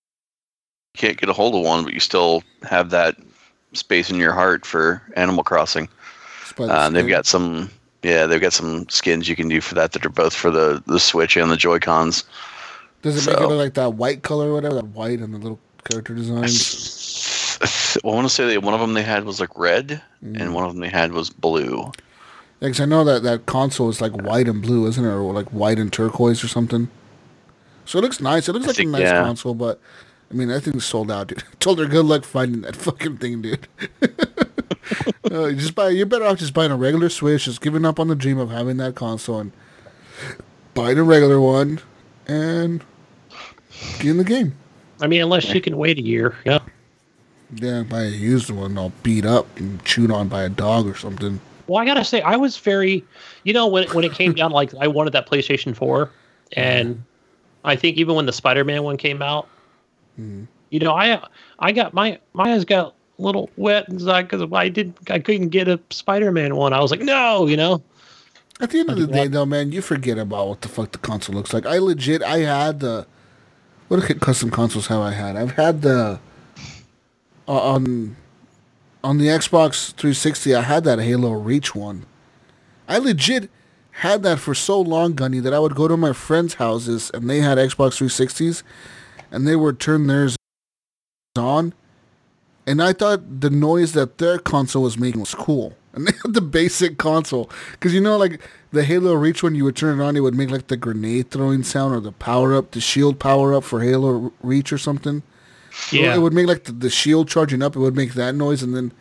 can't 0.96 1.16
get 1.18 1.28
a 1.28 1.32
hold 1.32 1.54
of 1.54 1.62
one, 1.62 1.84
but 1.84 1.92
you 1.94 2.00
still 2.00 2.42
have 2.62 2.90
that 2.90 3.16
space 3.74 4.10
in 4.10 4.16
your 4.16 4.32
heart 4.32 4.64
for 4.64 5.02
Animal 5.16 5.44
Crossing, 5.44 5.88
By 6.56 6.66
the 6.66 6.72
uh, 6.72 6.90
they've 6.90 7.06
got 7.08 7.26
some. 7.26 7.70
Yeah, 8.06 8.26
they've 8.26 8.40
got 8.40 8.52
some 8.52 8.88
skins 8.88 9.28
you 9.28 9.34
can 9.34 9.48
do 9.48 9.60
for 9.60 9.74
that 9.74 9.90
that 9.92 10.06
are 10.06 10.10
both 10.10 10.34
for 10.34 10.50
the 10.50 10.82
the 10.86 11.00
Switch 11.00 11.36
and 11.36 11.50
the 11.50 11.56
Joy 11.56 11.78
Cons. 11.80 12.22
Does 13.02 13.26
it 13.26 13.30
make 13.30 13.38
so- 13.38 13.50
it 13.50 13.54
like 13.56 13.74
that 13.74 13.94
white 13.94 14.22
color 14.22 14.50
or 14.50 14.54
whatever? 14.54 14.76
That 14.76 14.86
white 14.88 15.18
and 15.18 15.34
the 15.34 15.38
little 15.38 15.58
character 15.88 16.14
designs. 16.14 17.58
I 18.04 18.06
want 18.08 18.26
to 18.28 18.32
say 18.32 18.46
that 18.52 18.62
one 18.62 18.74
of 18.74 18.80
them 18.80 18.94
they 18.94 19.02
had 19.02 19.24
was 19.24 19.40
like 19.40 19.56
red, 19.58 20.00
Mm. 20.24 20.40
and 20.40 20.54
one 20.54 20.64
of 20.64 20.72
them 20.72 20.80
they 20.80 20.88
had 20.88 21.12
was 21.12 21.30
blue. 21.30 21.90
Because 22.60 22.80
I 22.80 22.84
know 22.84 23.02
that 23.04 23.22
that 23.24 23.46
console 23.46 23.88
is 23.90 24.00
like 24.00 24.12
white 24.12 24.46
and 24.48 24.62
blue, 24.62 24.86
isn't 24.86 25.04
it? 25.04 25.08
Or 25.08 25.32
like 25.32 25.48
white 25.50 25.78
and 25.78 25.92
turquoise 25.92 26.42
or 26.44 26.48
something. 26.48 26.88
So 27.86 27.98
it 27.98 28.02
looks 28.02 28.20
nice. 28.20 28.48
It 28.48 28.52
looks 28.52 28.66
I 28.66 28.68
like 28.68 28.76
think- 28.76 28.88
a 28.88 28.92
nice 28.92 29.02
yeah. 29.02 29.22
console, 29.22 29.54
but 29.54 29.80
I 30.30 30.34
mean, 30.34 30.50
I 30.50 30.58
think 30.60 30.76
it's 30.76 30.86
sold 30.86 31.10
out, 31.10 31.28
dude. 31.28 31.42
Told 31.60 31.78
her 31.80 31.86
good 31.86 32.04
luck 32.06 32.24
finding 32.24 32.62
that 32.62 32.76
fucking 32.76 33.18
thing, 33.18 33.42
dude. 33.42 33.66
uh, 35.24 35.52
just 35.52 35.74
buy. 35.74 35.88
You're 35.90 36.06
better 36.06 36.24
off 36.24 36.38
just 36.38 36.54
buying 36.54 36.70
a 36.70 36.76
regular 36.76 37.08
Switch, 37.08 37.44
just 37.44 37.60
giving 37.60 37.84
up 37.84 38.00
on 38.00 38.08
the 38.08 38.14
dream 38.14 38.38
of 38.38 38.50
having 38.50 38.76
that 38.78 38.94
console, 38.94 39.40
and 39.40 39.52
buying 40.74 40.98
a 40.98 41.02
regular 41.02 41.40
one, 41.40 41.80
and 42.26 42.84
get 43.98 44.06
in 44.06 44.16
the 44.16 44.24
game. 44.24 44.54
I 45.00 45.06
mean, 45.06 45.22
unless 45.22 45.52
you 45.52 45.60
can 45.60 45.76
wait 45.76 45.98
a 45.98 46.02
year. 46.02 46.36
Yeah. 46.44 46.60
Yeah, 47.54 47.84
buy 47.84 48.02
a 48.02 48.08
used 48.08 48.50
one, 48.50 48.76
all 48.76 48.92
beat 49.04 49.24
up 49.24 49.46
and 49.56 49.84
chewed 49.84 50.10
on 50.10 50.26
by 50.26 50.42
a 50.42 50.48
dog 50.48 50.86
or 50.88 50.96
something. 50.96 51.40
Well, 51.68 51.80
I 51.80 51.84
gotta 51.84 52.04
say, 52.04 52.20
I 52.22 52.34
was 52.34 52.56
very, 52.56 53.04
you 53.44 53.52
know, 53.52 53.68
when 53.68 53.88
when 53.90 54.02
it 54.02 54.12
came 54.12 54.32
down, 54.32 54.50
like 54.50 54.74
I 54.74 54.88
wanted 54.88 55.12
that 55.12 55.28
PlayStation 55.28 55.74
Four, 55.74 56.10
and 56.54 57.04
I 57.64 57.76
think 57.76 57.98
even 57.98 58.16
when 58.16 58.26
the 58.26 58.32
Spider-Man 58.32 58.82
one 58.82 58.96
came 58.96 59.22
out, 59.22 59.48
you 60.16 60.78
know, 60.80 60.92
I 60.92 61.22
I 61.60 61.70
got 61.70 61.94
my 61.94 62.18
my 62.32 62.52
eyes 62.52 62.64
got 62.64 62.95
little 63.18 63.50
wet 63.56 63.88
inside 63.88 64.22
because 64.22 64.46
I 64.52 64.68
did 64.68 64.94
I 65.08 65.18
couldn't 65.18 65.48
get 65.48 65.68
a 65.68 65.80
Spider-Man 65.90 66.56
one. 66.56 66.72
I 66.72 66.80
was 66.80 66.90
like, 66.90 67.00
no, 67.00 67.46
you 67.46 67.56
know, 67.56 67.82
At 68.60 68.70
the 68.70 68.80
end 68.80 68.90
of 68.90 68.98
the 68.98 69.06
day, 69.06 69.28
though, 69.28 69.46
man, 69.46 69.72
you 69.72 69.82
forget 69.82 70.18
about 70.18 70.48
what 70.48 70.60
the 70.60 70.68
fuck 70.68 70.92
the 70.92 70.98
console 70.98 71.34
looks 71.34 71.52
like. 71.52 71.66
I 71.66 71.78
legit, 71.78 72.22
I 72.22 72.38
had 72.38 72.80
the. 72.80 73.06
What 73.88 74.20
custom 74.20 74.50
consoles 74.50 74.88
have 74.88 75.00
I 75.00 75.12
had? 75.12 75.36
I've 75.36 75.52
had 75.52 75.82
the. 75.82 76.18
Uh, 77.46 77.52
on. 77.52 78.16
On 79.04 79.18
the 79.18 79.28
Xbox 79.28 79.92
360, 79.92 80.52
I 80.52 80.62
had 80.62 80.82
that 80.82 80.98
Halo 80.98 81.30
Reach 81.30 81.76
one. 81.76 82.06
I 82.88 82.98
legit 82.98 83.48
had 83.90 84.22
that 84.24 84.38
for 84.38 84.52
so 84.52 84.80
long, 84.80 85.14
Gunny, 85.14 85.38
that 85.40 85.54
I 85.54 85.58
would 85.58 85.74
go 85.74 85.86
to 85.88 85.96
my 85.96 86.12
friends' 86.12 86.54
houses 86.54 87.10
and 87.14 87.30
they 87.30 87.40
had 87.40 87.56
Xbox 87.56 87.96
360s, 87.96 88.62
and 89.30 89.46
they 89.46 89.54
would 89.56 89.80
turn 89.80 90.06
theirs 90.06 90.36
on, 91.38 91.72
and 92.66 92.82
I 92.82 92.92
thought 92.92 93.40
the 93.40 93.50
noise 93.50 93.92
that 93.92 94.18
their 94.18 94.38
console 94.38 94.82
was 94.82 94.98
making 94.98 95.20
was 95.20 95.34
cool. 95.34 95.76
And 95.96 96.06
they 96.06 96.12
had 96.22 96.34
the 96.34 96.42
basic 96.42 96.98
console. 96.98 97.50
Because 97.72 97.94
you 97.94 98.02
know, 98.02 98.18
like 98.18 98.42
the 98.70 98.84
Halo 98.84 99.14
Reach, 99.14 99.42
when 99.42 99.54
you 99.54 99.64
would 99.64 99.76
turn 99.76 99.98
it 99.98 100.04
on, 100.04 100.14
it 100.14 100.20
would 100.20 100.34
make 100.34 100.50
like 100.50 100.66
the 100.66 100.76
grenade 100.76 101.30
throwing 101.30 101.62
sound 101.62 101.94
or 101.94 102.00
the 102.00 102.12
power 102.12 102.54
up, 102.54 102.72
the 102.72 102.82
shield 102.82 103.18
power 103.18 103.54
up 103.54 103.64
for 103.64 103.80
Halo 103.80 104.30
Reach 104.42 104.74
or 104.74 104.76
something. 104.76 105.22
Yeah. 105.90 106.14
It 106.14 106.18
would 106.18 106.34
make 106.34 106.48
like 106.48 106.64
the, 106.64 106.72
the 106.72 106.90
shield 106.90 107.28
charging 107.28 107.62
up, 107.62 107.76
it 107.76 107.78
would 107.78 107.96
make 107.96 108.12
that 108.12 108.34
noise. 108.34 108.62
And 108.62 108.76
then 108.76 108.92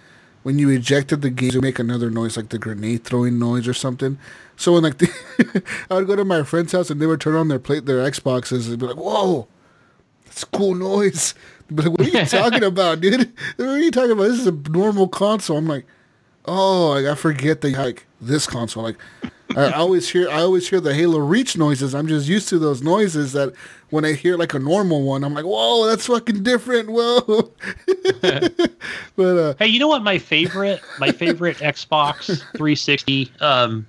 when 0.43 0.57
you 0.57 0.69
ejected 0.69 1.21
the 1.21 1.29
game, 1.29 1.49
it 1.49 1.55
would 1.55 1.63
make 1.63 1.79
another 1.79 2.09
noise, 2.09 2.37
like 2.37 2.47
the 2.47 2.59
grenade 2.59 3.03
throwing 3.03 3.37
noise 3.37 3.67
or 3.67 3.73
something. 3.73 4.17
So 4.55 4.71
when 4.71 4.83
like 4.83 4.99
the, 4.99 5.63
I 5.89 5.95
would 5.95 6.07
go 6.07 6.15
to 6.15 6.23
my 6.23 6.43
friend's 6.43 6.71
house 6.71 6.89
and 6.89 7.01
they 7.01 7.07
would 7.07 7.19
turn 7.19 7.35
on 7.35 7.49
their 7.49 7.59
plate, 7.59 7.85
their 7.85 8.09
Xboxes, 8.09 8.69
and 8.69 8.79
be 8.79 8.85
like, 8.85 8.95
whoa, 8.95 9.49
that's 10.23 10.45
cool 10.45 10.75
noise. 10.75 11.33
But 11.69 11.85
like, 11.85 11.97
what 11.97 12.07
are 12.07 12.19
you 12.19 12.25
talking 12.25 12.63
about, 12.63 13.01
dude? 13.01 13.31
What 13.57 13.67
are 13.67 13.79
you 13.79 13.91
talking 13.91 14.11
about? 14.11 14.23
This 14.23 14.39
is 14.39 14.47
a 14.47 14.51
normal 14.69 15.07
console. 15.07 15.57
I'm 15.57 15.67
like, 15.67 15.85
oh, 16.45 16.89
like, 16.91 17.05
I 17.05 17.15
forget 17.15 17.61
that 17.61 17.73
like 17.73 18.05
this 18.21 18.47
console. 18.47 18.83
Like, 18.83 18.97
I 19.55 19.71
always 19.71 20.09
hear, 20.09 20.29
I 20.29 20.41
always 20.41 20.69
hear 20.69 20.79
the 20.81 20.93
Halo 20.93 21.19
Reach 21.19 21.57
noises. 21.57 21.95
I'm 21.95 22.07
just 22.07 22.27
used 22.27 22.49
to 22.49 22.59
those 22.59 22.81
noises 22.81 23.33
that 23.33 23.53
when 23.89 24.03
I 24.03 24.13
hear 24.13 24.37
like 24.37 24.53
a 24.53 24.59
normal 24.59 25.03
one, 25.03 25.23
I'm 25.23 25.33
like, 25.33 25.45
whoa, 25.45 25.85
that's 25.87 26.07
fucking 26.07 26.43
different. 26.43 26.89
Whoa. 26.89 27.21
but 29.15 29.37
uh, 29.37 29.53
Hey, 29.59 29.67
you 29.67 29.79
know 29.79 29.87
what 29.87 30.03
my 30.03 30.17
favorite 30.17 30.81
my 30.99 31.11
favorite 31.11 31.57
Xbox 31.57 32.25
360 32.57 33.31
um, 33.39 33.87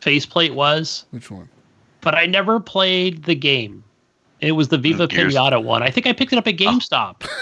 faceplate 0.00 0.54
was? 0.54 1.06
which 1.10 1.30
one? 1.30 1.48
But 2.00 2.14
I 2.14 2.26
never 2.26 2.60
played 2.60 3.24
the 3.24 3.34
game. 3.34 3.82
It 4.40 4.52
was 4.52 4.68
the 4.68 4.78
Viva 4.78 5.06
Gears. 5.06 5.34
Pinata 5.34 5.62
one. 5.62 5.82
I 5.82 5.90
think 5.90 6.06
I 6.06 6.12
picked 6.12 6.32
it 6.32 6.38
up 6.38 6.46
at 6.46 6.54
oh. 6.54 6.56
GameStop. 6.56 7.28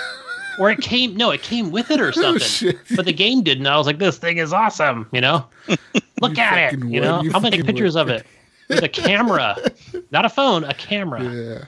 Or 0.58 0.70
it 0.70 0.80
came 0.80 1.14
no, 1.16 1.30
it 1.30 1.42
came 1.42 1.70
with 1.70 1.90
it 1.90 2.00
or 2.00 2.08
oh, 2.08 2.12
something. 2.12 2.40
shit. 2.40 2.78
but 2.96 3.04
the 3.04 3.12
game 3.12 3.42
didn't. 3.42 3.66
I 3.66 3.76
was 3.76 3.86
like, 3.86 3.98
this 3.98 4.18
thing 4.18 4.38
is 4.38 4.52
awesome, 4.52 5.06
you 5.12 5.20
know? 5.20 5.44
Look 6.20 6.36
You 6.36 6.42
at 6.42 6.74
it. 6.74 6.80
You 6.80 7.00
know? 7.00 7.20
You 7.22 7.30
I'm 7.34 7.42
gonna 7.42 7.50
take 7.50 7.66
pictures 7.66 7.94
would. 7.94 8.02
of 8.02 8.08
it. 8.08 8.26
With 8.68 8.82
a 8.82 8.88
camera. 8.88 9.56
Not 10.10 10.24
a 10.24 10.28
phone, 10.28 10.64
a 10.64 10.74
camera. 10.74 11.22
Yeah. 11.22 11.64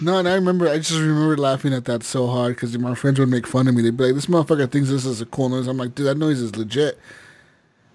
No, 0.00 0.18
and 0.18 0.28
I 0.28 0.34
remember, 0.34 0.68
I 0.68 0.76
just 0.76 0.92
remember 0.92 1.36
laughing 1.36 1.72
at 1.72 1.86
that 1.86 2.04
so 2.04 2.28
hard 2.28 2.54
because 2.54 2.76
my 2.78 2.94
friends 2.94 3.18
would 3.18 3.28
make 3.28 3.46
fun 3.46 3.66
of 3.66 3.74
me. 3.74 3.82
They'd 3.82 3.96
be 3.96 4.04
like, 4.04 4.14
this 4.14 4.26
motherfucker 4.26 4.70
thinks 4.70 4.90
this 4.90 5.04
is 5.04 5.20
a 5.20 5.26
cool 5.26 5.48
noise. 5.48 5.66
I'm 5.66 5.76
like, 5.76 5.96
dude, 5.96 6.06
that 6.06 6.16
noise 6.16 6.40
is 6.40 6.54
legit. 6.54 6.98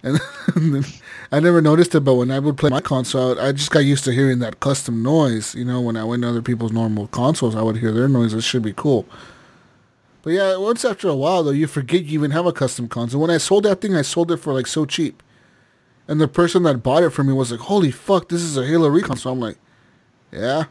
And, 0.04 0.20
then 0.56 0.84
I 1.32 1.40
never 1.40 1.62
noticed 1.62 1.96
it, 1.96 2.02
but 2.02 2.16
when 2.16 2.30
I 2.30 2.40
would 2.40 2.58
play 2.58 2.70
my 2.70 2.82
console, 2.82 3.40
I 3.40 3.54
just 3.54 3.72
got 3.72 3.80
used 3.80 4.04
to 4.04 4.12
hearing 4.12 4.40
that 4.40 4.60
custom 4.60 5.02
noise. 5.02 5.56
You 5.56 5.66
know, 5.66 5.80
when 5.80 5.96
I 5.96 6.04
went 6.04 6.24
to 6.24 6.30
other 6.30 6.42
people's 6.42 6.74
normal 6.74 7.08
consoles, 7.08 7.56
I 7.56 7.62
would 7.62 7.78
hear 7.78 7.92
their 7.92 8.10
noise. 8.10 8.34
It 8.34 8.42
should 8.42 8.64
be 8.64 8.74
cool. 8.74 9.08
But 10.22 10.32
yeah, 10.32 10.58
once 10.58 10.86
after 10.86 11.08
a 11.08 11.16
while, 11.16 11.44
though, 11.44 11.52
you 11.52 11.68
forget 11.68 12.04
you 12.04 12.20
even 12.20 12.32
have 12.32 12.46
a 12.46 12.54
custom 12.54 12.88
console. 12.88 13.22
When 13.22 13.30
I 13.32 13.38
sold 13.38 13.64
that 13.64 13.82
thing, 13.82 13.96
I 13.96 14.02
sold 14.04 14.32
it 14.32 14.38
for 14.38 14.54
like 14.54 14.68
so 14.68 14.86
cheap. 14.86 15.24
And 16.08 16.20
the 16.20 16.28
person 16.28 16.64
that 16.64 16.84
bought 16.84 17.04
it 17.04 17.12
for 17.12 17.24
me 17.24 17.34
was 17.34 17.52
like, 17.52 17.62
holy 17.62 17.92
fuck, 17.92 18.30
this 18.30 18.42
is 18.42 18.58
a 18.58 18.66
Halo 18.66 18.90
Reach 18.90 19.06
So 19.18 19.32
I'm 19.32 19.40
like, 19.40 19.58
yeah. 20.32 20.66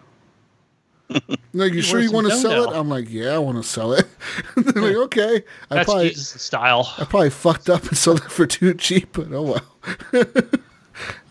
like, 1.52 1.70
you, 1.70 1.76
You 1.76 1.82
sure 1.82 2.00
you 2.00 2.12
want 2.12 2.28
to 2.28 2.36
sell 2.36 2.70
it? 2.70 2.76
I'm 2.76 2.89
like, 2.89 3.10
yeah, 3.10 3.34
I 3.34 3.39
want 3.39 3.58
to 3.58 3.62
sell 3.62 3.92
it. 3.92 4.07
They're 4.57 4.82
like, 4.82 4.97
okay. 4.97 5.44
I 5.70 5.74
That's 5.76 5.86
probably, 5.86 6.08
Jesus' 6.10 6.42
style. 6.42 6.92
I 6.99 7.05
probably 7.05 7.31
fucked 7.31 7.68
up 7.68 7.84
and 7.86 7.97
sold 7.99 8.18
it 8.18 8.31
for 8.31 8.47
too 8.47 8.74
cheap, 8.74 9.10
but 9.12 9.32
oh 9.32 9.42
well. 9.42 10.26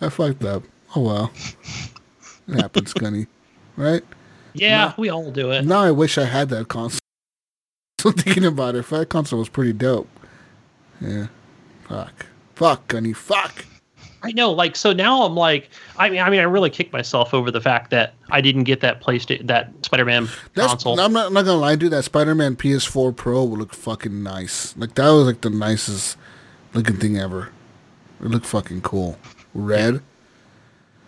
I 0.01 0.09
fucked 0.09 0.43
up. 0.43 0.63
Oh 0.95 1.01
well. 1.01 1.31
It 2.47 2.59
happens, 2.59 2.93
Gunny. 2.93 3.27
Right? 3.77 4.03
Yeah, 4.53 4.93
we 4.97 5.09
all 5.09 5.31
do 5.31 5.51
it. 5.51 5.65
Now 5.65 5.81
I 5.81 5.91
wish 5.91 6.17
I 6.17 6.25
had 6.25 6.49
that 6.49 6.67
console. 6.67 6.99
So 7.99 8.11
thinking 8.11 8.45
about 8.45 8.75
it, 8.75 8.87
that 8.87 9.09
console 9.09 9.39
was 9.39 9.49
pretty 9.49 9.73
dope. 9.73 10.09
Yeah. 10.99 11.27
Fuck. 11.87 12.25
Fuck, 12.55 12.87
Gunny. 12.87 13.13
Fuck. 13.13 13.65
I 14.23 14.31
know, 14.31 14.51
like, 14.51 14.75
so 14.75 14.93
now 14.93 15.23
I'm 15.23 15.35
like, 15.35 15.69
I 15.97 16.09
mean, 16.09 16.19
I 16.19 16.29
mean, 16.29 16.39
I 16.39 16.43
really 16.43 16.69
kicked 16.69 16.93
myself 16.93 17.33
over 17.33 17.49
the 17.49 17.61
fact 17.61 17.89
that 17.91 18.13
I 18.29 18.41
didn't 18.41 18.65
get 18.65 18.81
that 18.81 19.01
PlayStation, 19.01 19.47
that 19.47 19.71
Spider-Man 19.83 20.29
That's, 20.53 20.67
console. 20.67 20.99
I'm 20.99 21.11
not, 21.13 21.27
I'm 21.27 21.33
not 21.33 21.45
gonna 21.45 21.59
lie, 21.59 21.75
dude. 21.75 21.91
That 21.91 22.03
Spider-Man 22.03 22.55
PS4 22.55 23.15
Pro 23.15 23.43
would 23.43 23.59
look 23.59 23.73
fucking 23.73 24.21
nice. 24.21 24.75
Like 24.77 24.95
that 24.95 25.09
was 25.09 25.25
like 25.25 25.41
the 25.41 25.49
nicest 25.49 26.17
looking 26.73 26.97
thing 26.97 27.17
ever. 27.17 27.49
It 28.19 28.27
looked 28.27 28.45
fucking 28.45 28.81
cool. 28.81 29.17
Red. 29.53 30.01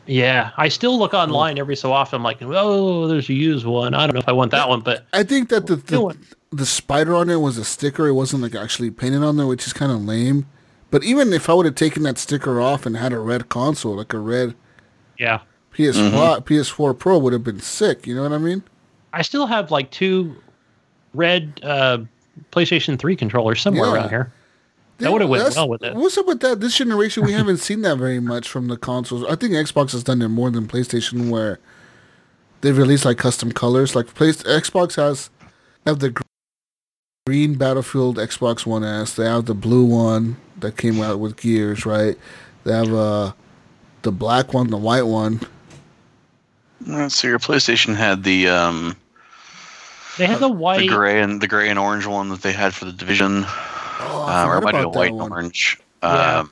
Yeah, 0.05 0.51
I 0.57 0.67
still 0.67 0.97
look 0.97 1.13
oh. 1.13 1.19
online 1.19 1.57
every 1.57 1.75
so 1.75 1.93
often. 1.93 2.17
I'm 2.17 2.23
like, 2.23 2.39
oh, 2.41 3.07
there's 3.07 3.29
a 3.29 3.33
used 3.33 3.65
one. 3.65 3.93
I 3.93 4.05
don't 4.05 4.15
know 4.15 4.19
if 4.19 4.27
I 4.27 4.33
want 4.33 4.51
that 4.51 4.67
one, 4.67 4.81
but 4.81 5.05
I 5.13 5.23
think 5.23 5.49
that 5.49 5.67
the 5.67 5.77
the, 5.77 6.17
the 6.51 6.65
spider 6.65 7.13
on 7.15 7.29
it 7.29 7.37
was 7.37 7.57
a 7.57 7.65
sticker. 7.65 8.07
It 8.07 8.13
wasn't 8.13 8.43
like 8.43 8.55
actually 8.55 8.91
painted 8.91 9.23
on 9.23 9.37
there, 9.37 9.47
which 9.47 9.65
is 9.65 9.73
kind 9.73 9.91
of 9.91 10.03
lame. 10.03 10.47
But 10.93 11.03
even 11.03 11.33
if 11.33 11.49
I 11.49 11.53
would 11.55 11.65
have 11.65 11.73
taken 11.73 12.03
that 12.03 12.19
sticker 12.19 12.61
off 12.61 12.85
and 12.85 12.95
had 12.95 13.13
a 13.13 13.17
red 13.19 13.49
console, 13.49 13.95
like 13.95 14.13
a 14.13 14.19
red 14.19 14.53
yeah, 15.17 15.39
PS4 15.73 16.43
PS4 16.45 16.99
Pro, 16.99 17.17
would 17.17 17.33
have 17.33 17.43
been 17.43 17.59
sick. 17.59 18.05
You 18.05 18.13
know 18.13 18.21
what 18.21 18.31
I 18.31 18.37
mean? 18.37 18.61
I 19.11 19.23
still 19.23 19.47
have 19.47 19.71
like 19.71 19.89
two 19.89 20.35
red 21.15 21.59
uh, 21.63 21.97
PlayStation 22.51 22.99
3 22.99 23.15
controllers 23.15 23.59
somewhere 23.59 23.87
Yeah. 23.89 23.93
around 23.95 24.09
here. 24.09 24.31
That 24.99 25.11
would've 25.11 25.27
went 25.29 25.39
That's- 25.41 25.55
well 25.57 25.67
with 25.67 25.81
it. 25.81 25.95
What's 25.95 26.15
up 26.15 26.27
with 26.27 26.41
that? 26.41 26.59
This 26.59 26.77
generation, 26.77 27.25
we 27.25 27.31
haven't 27.33 27.57
seen 27.57 27.81
that 27.81 27.97
very 27.97 28.19
much 28.19 28.47
from 28.47 28.67
the 28.67 28.77
consoles. 28.77 29.25
I 29.27 29.33
think 29.35 29.53
Xbox 29.53 29.93
has 29.93 30.03
done 30.03 30.21
it 30.21 30.27
more 30.27 30.51
than 30.51 30.67
PlayStation, 30.67 31.31
where 31.31 31.57
they've 32.61 32.77
released 32.77 33.03
like 33.03 33.17
custom 33.17 33.51
colors. 33.51 33.95
Like 33.95 34.13
Play- 34.13 34.29
Xbox 34.31 34.95
has 34.97 35.31
have 35.87 35.97
the 35.97 36.15
green 37.25 37.55
Battlefield 37.55 38.17
Xbox 38.17 38.67
One 38.67 38.83
S. 38.83 39.15
They 39.15 39.25
have 39.25 39.45
the 39.45 39.55
blue 39.55 39.83
one 39.85 40.37
that 40.63 40.75
came 40.77 40.99
out 41.01 41.19
with 41.19 41.37
Gears, 41.37 41.85
right? 41.85 42.17
They 42.63 42.73
have 42.73 42.91
uh 42.93 43.31
the 44.01 44.11
black 44.11 44.53
one, 44.53 44.69
the 44.69 44.77
white 44.77 45.05
one. 45.05 45.39
Let's. 46.85 47.23
Your 47.23 47.39
PlayStation 47.39 47.95
had 47.95 48.23
the 48.23 48.49
um, 48.49 48.97
They 50.17 50.25
had 50.25 50.39
the 50.39 50.49
white, 50.49 50.79
the 50.79 50.87
white. 50.87 50.89
gray 50.93 51.21
and 51.21 51.39
the 51.39 51.47
gray 51.47 51.69
and 51.69 51.79
orange 51.79 52.05
one 52.05 52.27
that 52.29 52.41
they 52.41 52.51
had 52.51 52.73
for 52.73 52.83
the 52.85 52.91
division. 52.91 53.43
Oh, 53.45 54.25
I 54.27 54.43
Um, 54.43 54.49
or 54.49 54.57
it 54.57 54.63
might 54.63 54.71
be 54.73 54.77
a 54.79 54.81
about 54.81 54.93
that 54.93 54.99
white 54.99 55.09
and 55.11 55.19
one. 55.19 55.31
orange. 55.31 55.79
Yeah. 56.01 56.39
Um, 56.39 56.49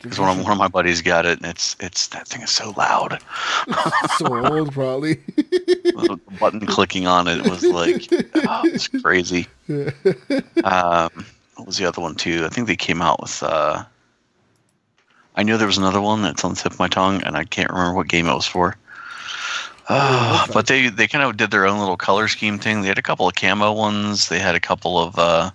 because 0.00 0.18
one 0.18 0.30
of 0.38 0.42
one 0.44 0.52
of 0.52 0.58
my 0.58 0.68
buddies 0.68 1.02
got 1.02 1.26
it, 1.26 1.38
and 1.42 1.46
it's 1.50 1.76
it's 1.80 2.06
that 2.08 2.26
thing 2.26 2.40
is 2.42 2.50
so 2.50 2.70
loud. 2.76 3.18
so 4.16 4.46
old, 4.46 4.72
probably. 4.72 5.14
the 5.36 6.18
button 6.38 6.64
clicking 6.64 7.06
on 7.06 7.28
it 7.28 7.42
was 7.46 7.62
like, 7.64 8.06
oh, 8.36 8.62
it's 8.64 8.88
crazy. 8.88 9.46
Um, 10.64 11.26
what 11.60 11.66
was 11.66 11.76
the 11.76 11.84
other 11.84 12.00
one 12.00 12.14
too? 12.14 12.46
I 12.46 12.48
think 12.48 12.66
they 12.66 12.76
came 12.76 13.02
out 13.02 13.20
with. 13.20 13.42
Uh, 13.42 13.84
I 15.36 15.42
knew 15.42 15.58
there 15.58 15.66
was 15.66 15.78
another 15.78 16.00
one 16.00 16.22
that's 16.22 16.42
on 16.42 16.54
the 16.54 16.56
tip 16.56 16.72
of 16.72 16.78
my 16.78 16.88
tongue, 16.88 17.22
and 17.22 17.36
I 17.36 17.44
can't 17.44 17.70
remember 17.70 17.94
what 17.94 18.08
game 18.08 18.26
it 18.26 18.34
was 18.34 18.46
for. 18.46 18.76
Uh, 19.88 20.40
okay. 20.44 20.52
But 20.54 20.66
they 20.68 20.88
they 20.88 21.06
kind 21.06 21.22
of 21.22 21.36
did 21.36 21.50
their 21.50 21.66
own 21.66 21.78
little 21.78 21.98
color 21.98 22.28
scheme 22.28 22.58
thing. 22.58 22.80
They 22.80 22.88
had 22.88 22.98
a 22.98 23.02
couple 23.02 23.28
of 23.28 23.34
camo 23.34 23.72
ones. 23.72 24.28
They 24.28 24.38
had 24.38 24.54
a 24.54 24.60
couple 24.60 24.98
of 24.98 25.18
uh, 25.18 25.50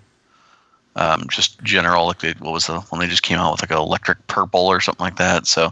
um, 0.95 1.25
just 1.27 1.61
general. 1.63 2.05
Like 2.05 2.19
they, 2.19 2.33
what 2.33 2.53
was 2.53 2.67
the 2.67 2.79
one 2.81 3.01
they 3.01 3.07
just 3.07 3.23
came 3.23 3.39
out 3.39 3.53
with 3.53 3.61
like 3.61 3.71
an 3.71 3.77
electric 3.77 4.27
purple 4.27 4.67
or 4.67 4.79
something 4.81 5.03
like 5.03 5.17
that. 5.17 5.47
So 5.47 5.69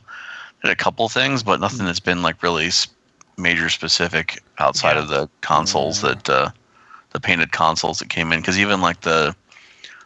they 0.62 0.70
had 0.70 0.72
a 0.72 0.76
couple 0.76 1.08
things, 1.10 1.44
but 1.44 1.60
nothing 1.60 1.86
that's 1.86 2.00
been 2.00 2.24
like 2.24 2.42
really 2.42 2.72
major 3.38 3.70
specific 3.70 4.42
outside 4.58 4.98
of 4.98 5.10
the 5.10 5.30
consoles 5.42 6.02
that 6.02 6.28
uh, 6.28 6.50
the 7.12 7.20
painted 7.20 7.52
consoles 7.52 8.00
that 8.00 8.10
came 8.10 8.34
in. 8.34 8.40
Because 8.40 8.58
even 8.58 8.82
like 8.82 9.02
the 9.02 9.36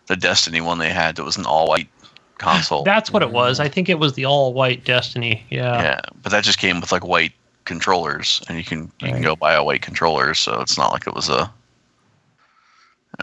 the 0.07 0.15
Destiny 0.15 0.61
one 0.61 0.79
they 0.79 0.89
had 0.89 1.15
that 1.15 1.23
was 1.23 1.37
an 1.37 1.45
all 1.45 1.67
white 1.67 1.89
console. 2.37 2.83
That's 2.83 3.11
what 3.11 3.21
it 3.21 3.31
was. 3.31 3.57
Mm-hmm. 3.57 3.65
I 3.65 3.69
think 3.69 3.89
it 3.89 3.99
was 3.99 4.13
the 4.13 4.25
all 4.25 4.53
white 4.53 4.83
Destiny. 4.83 5.45
Yeah. 5.49 5.81
yeah, 5.81 6.01
but 6.21 6.31
that 6.31 6.43
just 6.43 6.59
came 6.59 6.81
with 6.81 6.91
like 6.91 7.05
white 7.05 7.33
controllers, 7.65 8.41
and 8.47 8.57
you 8.57 8.63
can 8.63 8.91
you 9.01 9.09
can 9.09 9.21
go 9.21 9.35
buy 9.35 9.53
a 9.53 9.63
white 9.63 9.81
controller. 9.81 10.33
So 10.33 10.61
it's 10.61 10.77
not 10.77 10.91
like 10.91 11.07
it 11.07 11.13
was 11.13 11.29
a. 11.29 11.51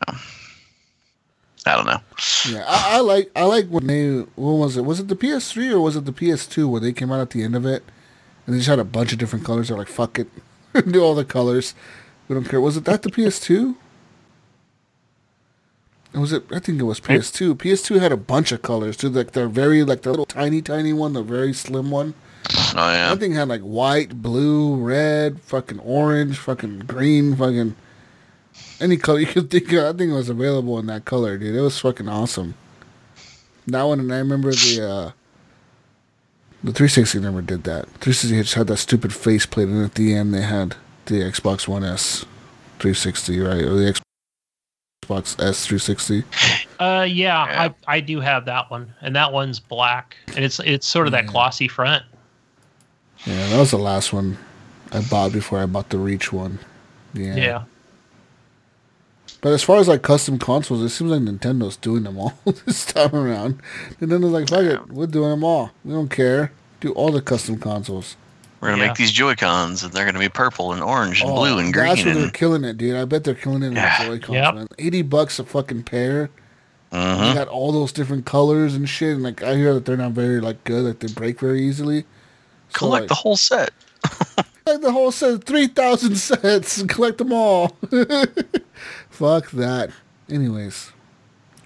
Yeah. 0.09 0.19
I 1.67 1.77
don't 1.77 1.87
know. 1.87 2.01
Yeah, 2.47 2.65
I, 2.67 2.97
I 2.97 3.01
like 3.01 3.31
I 3.35 3.45
like 3.45 3.69
when 3.69 3.87
they 3.87 4.19
what 4.37 4.53
was 4.53 4.77
it? 4.77 4.85
Was 4.85 5.01
it 5.01 5.09
the 5.09 5.17
PS3 5.17 5.73
or 5.73 5.81
was 5.81 5.97
it 5.97 6.05
the 6.05 6.13
PS2 6.13 6.69
where 6.69 6.81
they 6.81 6.93
came 6.93 7.11
out 7.11 7.21
at 7.21 7.31
the 7.31 7.43
end 7.43 7.57
of 7.57 7.65
it 7.65 7.83
and 8.47 8.55
they 8.55 8.59
just 8.59 8.69
had 8.69 8.79
a 8.79 8.85
bunch 8.85 9.13
of 9.13 9.19
different 9.19 9.47
colors? 9.47 9.69
They're 9.69 9.79
like, 9.79 9.89
fuck 9.89 10.19
it, 10.19 10.29
do 10.91 11.03
all 11.03 11.15
the 11.15 11.25
colors. 11.25 11.75
We 12.29 12.35
don't 12.35 12.45
care. 12.45 12.61
Was 12.61 12.77
it 12.77 12.85
that 12.85 13.03
the 13.03 13.11
PS2? 13.11 13.77
Was 16.15 16.33
it? 16.33 16.45
I 16.53 16.61
think 16.61 16.81
it 16.81 16.85
was 16.85 17.01
PS2. 17.01 17.55
PS2 17.55 18.01
had 18.01 18.13
a 18.13 18.17
bunch 18.17 18.53
of 18.53 18.63
colors 18.63 18.97
too. 18.97 19.09
Like 19.09 19.33
the 19.33 19.49
very 19.49 19.83
like 19.83 20.03
the 20.03 20.11
little 20.11 20.27
tiny 20.27 20.63
tiny 20.63 20.93
one, 20.93 21.13
the 21.13 21.23
very 21.23 21.53
slim 21.53 21.91
one. 21.91 22.15
Oh 22.77 22.91
yeah. 22.91 23.11
That 23.11 23.19
thing 23.19 23.33
had 23.33 23.49
like 23.49 23.63
white, 23.63 24.23
blue, 24.23 24.77
red, 24.77 25.41
fucking 25.41 25.81
orange, 25.81 26.39
fucking 26.39 26.81
green, 26.81 27.35
fucking 27.37 27.75
any 28.81 28.97
color 28.97 29.21
you 29.21 29.27
could 29.27 29.51
think 29.51 29.73
of. 29.73 29.95
I 29.95 29.99
think 29.99 30.13
it 30.13 30.15
was 30.15 30.29
available 30.29 30.79
in 30.79 30.87
that 30.87 31.05
color, 31.05 31.37
dude. 31.39 31.55
It 31.55 31.61
was 31.61 31.79
fucking 31.79 32.09
awesome. 32.09 32.55
That 33.67 33.83
one, 33.83 34.01
and 34.01 34.13
I 34.13 34.19
remember 34.19 34.51
the 34.51 34.87
uh, 34.87 35.11
the 36.63 36.73
360 36.73 37.21
never 37.21 37.43
did 37.43 37.65
that. 37.65 37.87
360 38.01 38.43
just 38.43 38.55
had 38.55 38.67
that 38.69 38.77
stupid 38.77 39.13
faceplate, 39.13 39.69
and 39.69 39.85
at 39.85 39.95
the 39.95 40.15
end 40.15 40.35
they 40.35 40.43
had 40.43 40.77
the 41.07 41.17
Xbox 41.17 41.67
One 41.67 41.85
S 41.85 42.25
360, 42.79 43.41
right, 43.41 43.63
or 43.63 43.75
the 43.75 43.93
Xbox 43.93 44.04
S 45.11 45.67
360. 45.67 46.25
Uh, 46.81 47.07
yeah, 47.09 47.09
Yeah. 47.09 47.69
I, 47.89 47.97
I 47.97 48.01
do 48.01 48.21
have 48.21 48.45
that 48.47 48.71
one, 48.71 48.93
and 49.01 49.15
that 49.17 49.33
one's 49.33 49.61
black, 49.61 50.17
and 50.29 50.45
it's 50.45 50.61
it's 50.61 50.87
sort 50.87 51.07
of 51.07 51.13
that 51.13 51.27
glossy 51.27 51.69
front. 51.69 52.03
Yeah, 53.27 53.49
that 53.51 53.59
was 53.59 53.71
the 53.71 53.79
last 53.79 54.13
one 54.13 54.37
I 54.93 55.01
bought 55.03 55.33
before 55.33 55.61
I 55.61 55.67
bought 55.67 55.89
the 55.91 55.99
Reach 55.99 56.33
one. 56.33 56.59
Yeah. 57.15 57.37
Yeah. 57.37 57.63
But 59.41 59.53
as 59.53 59.63
far 59.63 59.77
as 59.79 59.89
like 59.89 60.03
custom 60.03 60.39
consoles, 60.39 60.81
it 60.83 60.89
seems 60.89 61.11
like 61.11 61.21
Nintendo's 61.21 61.77
doing 61.77 62.05
them 62.05 62.19
all 62.19 62.33
this 62.67 62.87
time 62.87 63.15
around. 63.15 63.61
Nintendo's 64.01 64.33
like, 64.33 64.49
fuck 64.49 64.61
it, 64.65 64.89
we're 64.89 65.07
doing 65.07 65.31
them 65.31 65.45
all. 65.45 65.71
We 65.85 65.93
don't 65.93 66.09
care. 66.11 66.51
Do 66.81 66.93
all 66.93 67.13
the 67.13 67.21
custom 67.23 67.59
consoles. 67.59 68.17
We're 68.65 68.71
gonna 68.71 68.83
Yeah. 68.83 68.89
make 68.89 68.97
these 68.97 69.13
Joy 69.13 69.35
Cons, 69.35 69.83
and 69.85 69.93
they're 69.93 70.07
gonna 70.07 70.19
be 70.19 70.31
purple 70.31 70.73
and 70.73 70.83
orange 70.83 71.21
and 71.21 71.31
Oh, 71.31 71.35
blue 71.35 71.59
and 71.59 71.73
That's 71.75 71.95
green. 71.97 72.07
where 72.07 72.15
they're 72.15 72.25
And, 72.25 72.33
killing 72.33 72.65
it, 72.65 72.79
dude. 72.79 72.97
I 72.97 73.05
bet 73.05 73.23
they're 73.23 73.35
killing 73.35 73.63
it 73.63 73.67
in 73.67 73.73
Yeah. 73.75 74.07
Joy-Cons, 74.07 74.35
Yep. 74.35 74.55
man. 74.55 74.69
80 74.79 75.03
bucks 75.03 75.39
a 75.39 75.45
fucking 75.45 75.83
pair. 75.83 76.31
Mhm. 76.91 77.29
You 77.29 77.35
got 77.35 77.49
all 77.49 77.73
those 77.73 77.93
different 77.93 78.25
colors 78.25 78.75
and 78.75 78.89
shit. 78.89 79.11
And 79.17 79.23
like, 79.23 79.43
I 79.43 79.57
hear 79.57 79.75
that 79.75 79.85
they're 79.85 79.99
not 79.99 80.13
very 80.13 80.41
like 80.41 80.65
good. 80.65 80.85
Like, 80.85 81.01
they 81.01 81.13
break 81.13 81.41
very 81.41 81.61
easily. 81.63 82.07
So, 82.71 82.79
Collect 82.79 83.03
like, 83.03 83.09
the 83.09 83.15
whole 83.17 83.37
set. 83.37 83.71
Like 84.67 84.81
the 84.81 84.93
whole 84.93 85.13
set, 85.13 85.45
three 85.45 85.67
thousand 85.67 86.17
sets, 86.17 86.79
and 86.79 86.89
collect 86.95 87.19
them 87.19 87.35
all. 87.35 87.77
Fuck 89.11 89.51
that. 89.51 89.91
Anyways, 90.31 90.91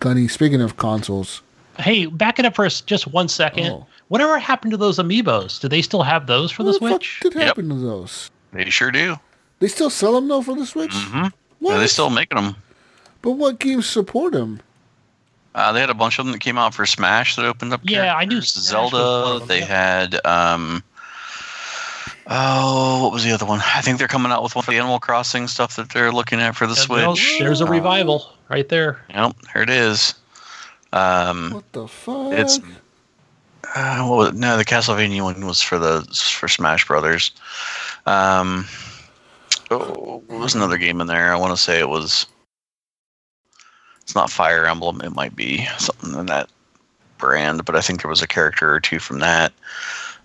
Gunny. 0.01 0.27
Speaking 0.27 0.61
of 0.61 0.77
consoles, 0.77 1.43
Hey, 1.79 2.07
back 2.07 2.41
it 2.41 2.45
up 2.45 2.57
for 2.57 2.67
us 2.67 2.81
just 2.81 3.07
one 3.07 3.29
second. 3.29 3.71
Oh. 3.71 3.87
Whatever 4.09 4.39
happened 4.39 4.71
to 4.73 4.77
those 4.79 4.99
amiibos? 4.99 5.61
Do 5.61 5.69
they 5.69 5.83
still 5.83 6.03
have 6.03 6.27
those 6.27 6.51
for 6.51 6.63
the 6.63 6.71
what 6.73 6.81
the 6.81 6.89
fuck 6.89 7.01
Switch? 7.05 7.21
did 7.23 7.35
Yep. 7.35 7.43
happen 7.45 7.69
to 7.69 7.75
those? 7.75 8.31
They 8.53 8.71
sure 8.71 8.91
do. 8.91 9.17
They 9.61 9.69
still 9.69 9.91
sell 9.91 10.15
them 10.15 10.29
though 10.29 10.43
for 10.43 10.55
the 10.57 10.65
Switch. 10.67 10.95
hmm 10.95 11.27
What? 11.59 11.73
Yeah, 11.73 11.79
they 11.79 11.87
still 11.89 12.09
making 12.11 12.37
them. 12.37 12.57
But 13.23 13.33
what 13.33 13.59
games 13.59 13.87
support 13.87 14.33
them? 14.33 14.61
Uh, 15.55 15.73
they 15.73 15.81
had 15.81 15.91
a 15.91 15.95
bunch 15.95 16.19
of 16.19 16.25
them 16.25 16.33
that 16.33 16.41
came 16.41 16.57
out 16.57 16.73
for 16.73 16.87
Smash 16.87 17.35
that 17.37 17.45
opened 17.45 17.73
up. 17.73 17.81
Yeah, 17.83 18.15
I 18.15 18.25
knew 18.25 18.37
characters. 18.41 18.53
Smash 18.53 18.93
was 18.93 18.93
Zelda. 18.93 18.97
of 18.97 19.39
them, 19.41 19.49
they 19.49 19.59
yeah. 19.61 19.65
had. 19.67 20.27
um 20.27 20.83
Oh, 22.31 23.03
what 23.03 23.13
was 23.13 23.25
the 23.25 23.33
other 23.33 23.47
one? 23.47 23.61
I 23.75 23.81
think 23.81 23.99
they're 23.99 24.07
coming 24.09 24.31
out 24.31 24.43
with 24.43 24.55
one 24.55 24.63
of 24.63 24.67
the 24.69 24.77
Animal 24.77 24.99
Crossing 24.99 25.49
stuff 25.49 25.77
that 25.77 25.91
they're 25.91 26.13
looking 26.13 26.41
at 26.41 26.55
for 26.57 26.67
the 26.67 26.75
There's- 26.75 26.87
Switch. 27.19 27.39
There's 27.39 27.61
a 27.63 27.67
revival 27.67 28.33
right 28.51 28.69
there. 28.69 29.01
Yep, 29.11 29.37
here 29.55 29.63
it 29.63 29.71
is. 29.71 30.15
Um, 30.93 31.53
What 31.53 31.73
the 31.73 31.89
fuck? 31.89 32.33
it's 32.35 32.61
uh, 33.75 34.07
what 34.07 34.17
was 34.17 34.29
it? 34.29 34.35
no, 34.35 34.57
the 34.57 34.65
Castlevania 34.65 35.23
one 35.23 35.45
was 35.47 35.61
for 35.61 35.79
the 35.79 36.03
for 36.39 36.49
Smash 36.49 36.87
Brothers. 36.87 37.33
Um, 38.07 38.67
oh, 39.71 40.23
what 40.27 40.41
was 40.41 40.55
another 40.55 40.79
game 40.79 41.01
in 41.01 41.07
there? 41.07 41.33
I 41.33 41.37
want 41.37 41.57
to 41.57 41.63
say 41.63 41.79
it 41.81 41.89
was. 41.89 42.27
It's 44.03 44.15
not 44.15 44.31
Fire 44.31 44.67
Emblem. 44.67 45.03
It 45.03 45.15
might 45.15 45.37
be 45.37 45.67
something 45.79 46.19
in 46.19 46.27
that 46.27 46.49
brand, 47.19 47.65
but 47.67 47.77
I 47.77 47.83
think 47.83 48.03
there 48.03 48.09
was 48.09 48.23
a 48.23 48.27
character 48.27 48.73
or 48.73 48.81
two 48.81 48.99
from 48.99 49.19
that. 49.19 49.53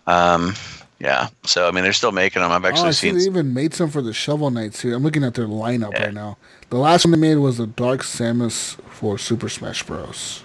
Um, 0.08 0.54
yeah. 1.00 1.28
So 1.46 1.68
I 1.68 1.72
mean, 1.72 1.84
they're 1.84 1.92
still 1.92 2.14
making 2.14 2.42
them. 2.42 2.52
I've 2.52 2.64
oh, 2.64 2.68
actually 2.68 2.94
see 2.94 3.10
seen. 3.10 3.18
they 3.18 3.26
even 3.26 3.54
made 3.54 3.74
some 3.74 3.90
for 3.90 4.02
the 4.02 4.14
Shovel 4.14 4.52
Knight 4.52 4.74
too. 4.74 4.96
I'm 4.96 5.04
looking 5.04 5.24
at 5.24 5.34
their 5.34 5.48
lineup 5.48 5.92
Yeah. 5.94 6.06
right 6.06 6.14
now. 6.14 6.38
The 6.70 6.78
last 6.78 7.04
one 7.06 7.12
they 7.12 7.18
made 7.18 7.36
was 7.36 7.58
the 7.58 7.68
Dark 7.68 8.02
Samus 8.02 8.76
for 8.90 9.18
Super 9.18 9.50
Smash 9.50 9.84
Bros. 9.84 10.44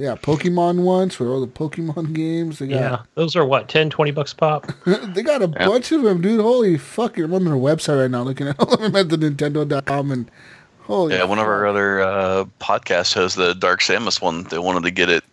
Yeah, 0.00 0.14
Pokemon 0.14 0.82
ones 0.82 1.14
for 1.14 1.28
all 1.28 1.40
the 1.40 1.46
Pokemon 1.46 2.12
games. 2.14 2.58
They 2.58 2.66
Yeah. 2.66 3.02
Those 3.14 3.36
are 3.36 3.44
what, 3.44 3.68
10, 3.68 3.90
20 3.90 4.10
bucks 4.10 4.32
pop? 4.32 4.72
they 4.86 5.22
got 5.22 5.42
a 5.42 5.48
bunch 5.48 5.92
of 5.92 6.02
them, 6.02 6.20
dude. 6.20 6.40
Holy 6.40 6.78
fuck! 6.78 7.18
I'm 7.18 7.34
on 7.34 7.44
their 7.44 7.54
website 7.54 8.00
right 8.00 8.10
now, 8.10 8.22
looking 8.22 8.48
at 8.48 8.56
all 8.60 8.72
of 8.72 8.80
them 8.80 8.96
at 8.96 9.08
the 9.10 9.16
Nintendo.com 9.16 10.10
and 10.10 10.30
holy 10.80 11.14
Yeah, 11.14 11.24
one 11.24 11.38
of 11.38 11.46
our 11.46 11.66
other 11.66 12.00
uh, 12.00 12.44
podcast 12.60 13.14
hosts, 13.14 13.36
the 13.36 13.54
Dark 13.54 13.80
Samus 13.80 14.20
one, 14.20 14.44
they 14.44 14.58
wanted 14.58 14.84
to 14.84 14.90
get 14.90 15.08
it 15.08 15.24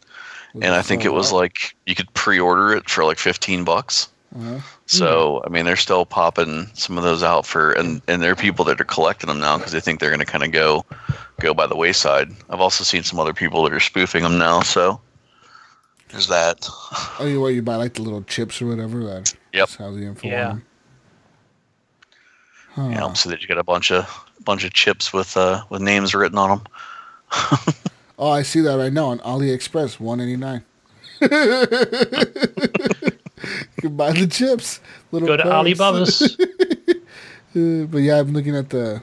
and 0.61 0.73
I 0.73 0.81
think 0.81 1.05
it 1.05 1.13
was 1.13 1.31
like 1.31 1.75
you 1.85 1.95
could 1.95 2.11
pre-order 2.13 2.73
it 2.73 2.89
for 2.89 3.03
like 3.05 3.19
15 3.19 3.63
bucks. 3.63 4.09
Uh-huh. 4.35 4.59
So 4.89 5.43
I 5.45 5.49
mean, 5.49 5.65
they're 5.65 5.75
still 5.75 6.05
popping 6.05 6.67
some 6.73 6.97
of 6.97 7.03
those 7.03 7.21
out 7.21 7.45
for, 7.45 7.73
and 7.73 8.01
and 8.07 8.21
there 8.21 8.31
are 8.31 8.35
people 8.35 8.63
that 8.65 8.79
are 8.79 8.85
collecting 8.85 9.27
them 9.27 9.39
now 9.39 9.57
because 9.57 9.73
they 9.73 9.81
think 9.81 9.99
they're 9.99 10.09
going 10.09 10.19
to 10.21 10.25
kind 10.25 10.43
of 10.45 10.51
go 10.51 10.85
go 11.39 11.53
by 11.53 11.67
the 11.67 11.75
wayside. 11.75 12.31
I've 12.49 12.61
also 12.61 12.83
seen 12.83 13.03
some 13.03 13.19
other 13.19 13.33
people 13.33 13.63
that 13.63 13.73
are 13.73 13.79
spoofing 13.81 14.23
them 14.23 14.37
now. 14.37 14.61
So 14.61 15.01
there's 16.09 16.27
that. 16.29 16.67
Oh, 17.19 17.25
you 17.27 17.41
what 17.41 17.49
you 17.49 17.61
buy 17.61 17.75
like 17.75 17.95
the 17.95 18.01
little 18.01 18.23
chips 18.23 18.61
or 18.61 18.67
whatever. 18.67 19.03
That 19.03 19.35
Yep. 19.53 19.67
That's 19.69 19.75
how 19.75 19.91
the 19.91 20.03
info. 20.03 20.27
Yeah. 20.27 20.49
on. 20.51 20.63
You 22.77 22.83
Huh. 22.95 23.07
know, 23.07 23.13
so 23.13 23.29
that 23.29 23.41
you 23.41 23.47
get 23.47 23.57
a 23.57 23.63
bunch 23.63 23.91
of 23.91 24.07
bunch 24.45 24.63
of 24.63 24.71
chips 24.71 25.11
with 25.11 25.35
uh 25.35 25.63
with 25.69 25.81
names 25.81 26.15
written 26.15 26.37
on 26.37 26.49
them. 26.49 26.63
Oh, 28.19 28.31
I 28.31 28.41
see 28.41 28.61
that 28.61 28.73
right 28.79 28.91
now 28.91 29.09
on 29.09 29.19
AliExpress, 29.19 29.99
one 29.99 30.19
eighty 30.19 30.37
nine. 30.37 30.63
you 33.43 33.81
can 33.81 33.95
buy 33.97 34.11
the 34.11 34.27
chips. 34.27 34.79
Little 35.11 35.27
Go 35.27 35.37
to 35.37 35.43
packs. 35.43 35.53
Alibaba's. 35.53 36.37
Uh, 37.55 37.85
but 37.85 37.99
yeah, 37.99 38.19
I'm 38.19 38.33
looking 38.33 38.55
at 38.55 38.69
the 38.69 39.01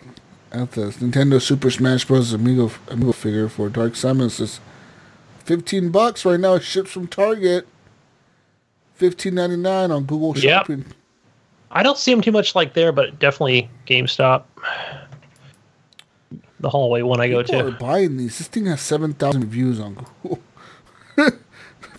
at 0.52 0.70
the 0.72 0.82
Nintendo 0.82 1.42
Super 1.42 1.70
Smash 1.72 2.04
Bros. 2.04 2.32
amiibo 2.32 2.70
amiibo 2.86 3.12
figure 3.12 3.48
for 3.48 3.68
Dark 3.68 3.94
Samus. 3.94 4.40
It's 4.40 4.60
fifteen 5.44 5.90
bucks 5.90 6.24
right 6.24 6.38
now. 6.38 6.54
It 6.54 6.62
ships 6.62 6.92
from 6.92 7.08
Target. 7.08 7.66
Fifteen 8.94 9.34
ninety 9.34 9.56
nine 9.56 9.90
on 9.90 10.04
Google 10.04 10.38
Yep. 10.38 10.42
Shopping. 10.66 10.84
I 11.72 11.82
don't 11.82 11.98
see 11.98 12.12
them 12.12 12.20
too 12.20 12.30
much 12.30 12.54
like 12.54 12.74
there, 12.74 12.92
but 12.92 13.18
definitely 13.18 13.68
GameStop. 13.88 14.44
The 16.60 16.68
hallway 16.70 17.02
one 17.02 17.20
I 17.20 17.28
go 17.28 17.42
People 17.42 17.60
are 17.60 17.70
to. 17.72 17.78
buying 17.78 18.16
these. 18.18 18.38
This 18.38 18.46
thing 18.46 18.66
has 18.66 18.80
seven 18.82 19.14
thousand 19.14 19.46
views 19.46 19.80
on 19.80 20.06
Google. 20.22 20.38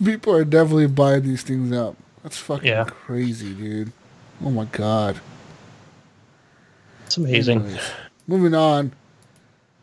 People 0.04 0.32
are 0.34 0.44
definitely 0.44 0.86
buying 0.86 1.24
these 1.24 1.42
things 1.42 1.70
up. 1.72 1.96
That's 2.26 2.38
fucking 2.38 2.66
Yeah. 2.68 2.82
crazy, 2.82 3.54
dude. 3.54 3.92
Oh 4.44 4.50
my 4.50 4.64
god. 4.64 5.20
It's 7.04 7.16
amazing. 7.16 7.60
Anyways, 7.60 7.80
moving 8.26 8.52
on. 8.52 8.90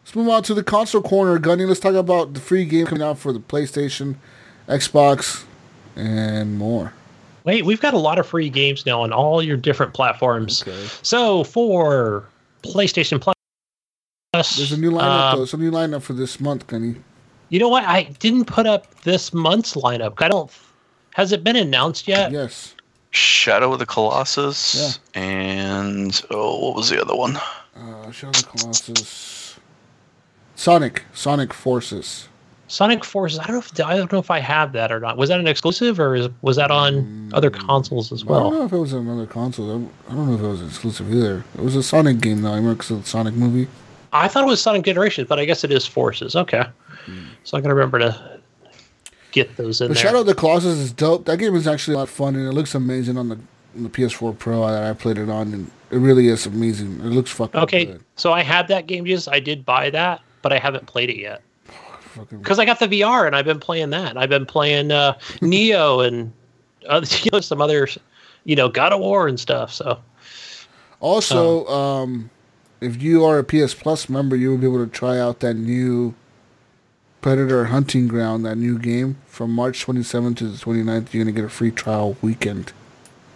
Let's 0.03 0.13
move 0.13 0.27
on 0.27 0.43
to 0.43 0.53
the 0.53 0.61
console 0.61 1.01
corner, 1.01 1.39
Gunny. 1.39 1.63
Let's 1.63 1.79
talk 1.79 1.93
about 1.93 2.33
the 2.33 2.41
free 2.41 2.65
game 2.65 2.85
coming 2.85 3.01
out 3.01 3.17
for 3.17 3.31
the 3.31 3.39
PlayStation, 3.39 4.15
Xbox, 4.67 5.45
and 5.95 6.57
more. 6.57 6.91
Wait, 7.45 7.63
we've 7.63 7.79
got 7.79 7.93
a 7.93 7.97
lot 7.97 8.19
of 8.19 8.27
free 8.27 8.49
games 8.49 8.85
now 8.85 9.01
on 9.03 9.13
all 9.13 9.41
your 9.41 9.55
different 9.55 9.93
platforms. 9.93 10.63
Okay. 10.63 10.85
So 11.01 11.45
for 11.45 12.25
PlayStation 12.61 13.21
Plus, 13.21 13.35
There's 14.57 14.73
a 14.73 14.77
new 14.77 14.91
lineup 14.91 15.31
um, 15.31 15.37
though. 15.37 15.43
It's 15.43 15.53
a 15.53 15.57
new 15.57 15.71
lineup 15.71 16.01
for 16.01 16.11
this 16.11 16.41
month, 16.41 16.67
Gunny. 16.67 16.95
You 17.47 17.59
know 17.59 17.69
what? 17.69 17.85
I 17.85 18.03
didn't 18.19 18.45
put 18.47 18.65
up 18.67 18.93
this 19.03 19.33
month's 19.33 19.75
lineup. 19.75 20.21
I 20.21 20.27
don't. 20.27 20.51
Has 21.13 21.31
it 21.31 21.43
been 21.43 21.55
announced 21.55 22.07
yet? 22.07 22.31
Yes. 22.31 22.75
Shadow 23.11 23.73
of 23.73 23.79
the 23.79 23.85
Colossus 23.85 24.99
and 25.13 26.21
oh, 26.31 26.65
what 26.65 26.75
was 26.75 26.89
the 26.89 26.99
other 26.99 27.15
one? 27.15 27.37
Uh, 27.75 28.11
Shadow 28.11 28.29
of 28.29 28.35
the 28.35 28.57
Colossus. 28.57 29.59
Sonic. 30.55 31.03
Sonic 31.13 31.53
Forces. 31.53 32.27
Sonic 32.67 33.03
Forces. 33.03 33.37
I 33.37 33.43
don't 33.45 33.53
know 33.53 33.59
if 33.59 33.79
I 33.87 33.97
don't 33.97 34.11
know 34.11 34.17
if 34.17 34.31
I 34.31 34.39
have 34.39 34.73
that 34.73 34.91
or 34.91 34.99
not. 34.99 35.17
Was 35.17 35.29
that 35.29 35.39
an 35.39 35.47
exclusive 35.47 35.99
or 35.99 36.15
is, 36.15 36.29
was 36.41 36.55
that 36.55 36.71
on 36.71 37.29
other 37.33 37.51
consoles 37.51 38.11
as 38.11 38.25
well? 38.25 38.39
I 38.39 38.43
don't 38.49 38.59
know 38.59 38.65
if 38.65 38.73
it 38.73 38.77
was 38.77 38.93
another 38.93 39.27
console. 39.27 39.69
I 39.69 40.11
I 40.11 40.15
don't 40.15 40.27
know 40.27 40.33
if 40.33 40.41
it 40.41 40.47
was 40.47 40.63
exclusive 40.63 41.13
either. 41.13 41.43
It 41.55 41.61
was 41.61 41.75
a 41.75 41.83
Sonic 41.83 42.19
game 42.19 42.41
though. 42.41 42.51
I 42.51 42.55
remember 42.55 42.75
because 42.75 42.91
of 42.91 43.03
the 43.03 43.09
Sonic 43.09 43.35
movie. 43.35 43.67
I 44.11 44.27
thought 44.27 44.43
it 44.43 44.47
was 44.47 44.61
Sonic 44.61 44.83
Generations, 44.85 45.27
but 45.27 45.39
I 45.39 45.45
guess 45.45 45.63
it 45.63 45.71
is 45.71 45.85
Forces. 45.85 46.35
Okay, 46.35 46.63
so 47.43 47.57
I 47.57 47.61
can 47.61 47.69
remember 47.69 47.99
to 47.99 48.39
get 49.33 49.57
those 49.57 49.81
in 49.81 49.89
The 49.89 49.93
there. 49.93 50.03
Shadow 50.03 50.21
of 50.21 50.25
the 50.25 50.35
Colossus 50.35 50.77
is 50.77 50.93
dope. 50.93 51.25
That 51.25 51.37
game 51.37 51.55
is 51.55 51.67
actually 51.67 51.95
a 51.95 51.97
lot 51.97 52.03
of 52.03 52.09
fun 52.09 52.35
and 52.35 52.47
it 52.47 52.53
looks 52.53 52.73
amazing 52.73 53.17
on 53.17 53.27
the 53.27 53.37
on 53.75 53.83
the 53.83 53.89
PS4 53.89 54.37
Pro 54.37 54.65
that 54.67 54.83
I 54.83 54.93
played 54.93 55.17
it 55.17 55.29
on, 55.29 55.53
and 55.53 55.71
it 55.91 55.97
really 55.97 56.27
is 56.27 56.45
amazing. 56.45 56.99
It 56.99 57.05
looks 57.05 57.31
fucking 57.31 57.59
okay, 57.61 57.85
good. 57.85 58.03
so 58.15 58.31
I 58.31 58.43
had 58.43 58.67
that 58.69 58.87
game. 58.87 59.05
Just 59.05 59.27
I 59.27 59.39
did 59.39 59.65
buy 59.65 59.89
that, 59.89 60.21
but 60.41 60.53
I 60.53 60.59
haven't 60.59 60.85
played 60.85 61.09
it 61.09 61.17
yet 61.17 61.41
because 62.29 62.59
I 62.59 62.65
got 62.65 62.79
the 62.79 62.87
VR 62.87 63.25
and 63.25 63.35
I've 63.35 63.45
been 63.45 63.59
playing 63.59 63.89
that. 63.91 64.17
I've 64.17 64.29
been 64.29 64.45
playing 64.45 64.91
uh, 64.91 65.17
Neo 65.41 65.99
and 65.99 66.31
other, 66.87 67.07
you 67.23 67.31
know, 67.31 67.39
some 67.39 67.61
other, 67.61 67.87
you 68.43 68.55
know, 68.55 68.69
God 68.69 68.93
of 68.93 68.99
War 68.99 69.27
and 69.27 69.39
stuff. 69.39 69.73
So 69.73 69.99
also, 70.99 71.65
um, 71.67 72.29
if 72.81 73.01
you 73.01 73.25
are 73.25 73.39
a 73.39 73.43
PS 73.43 73.73
Plus 73.73 74.09
member, 74.09 74.35
you 74.35 74.51
will 74.51 74.57
be 74.57 74.67
able 74.67 74.85
to 74.85 74.91
try 74.91 75.19
out 75.19 75.39
that 75.39 75.55
new 75.55 76.13
Predator 77.27 77.63
Hunting 77.65 78.09
Ground, 78.09 78.45
that 78.45 78.57
new 78.57 78.77
game 78.77 79.15
from 79.27 79.49
March 79.51 79.85
27th 79.85 80.35
to 80.37 80.47
the 80.49 80.57
29th. 80.57 81.13
You're 81.13 81.23
gonna 81.23 81.31
get 81.33 81.45
a 81.45 81.49
free 81.49 81.71
trial 81.71 82.17
weekend. 82.21 82.73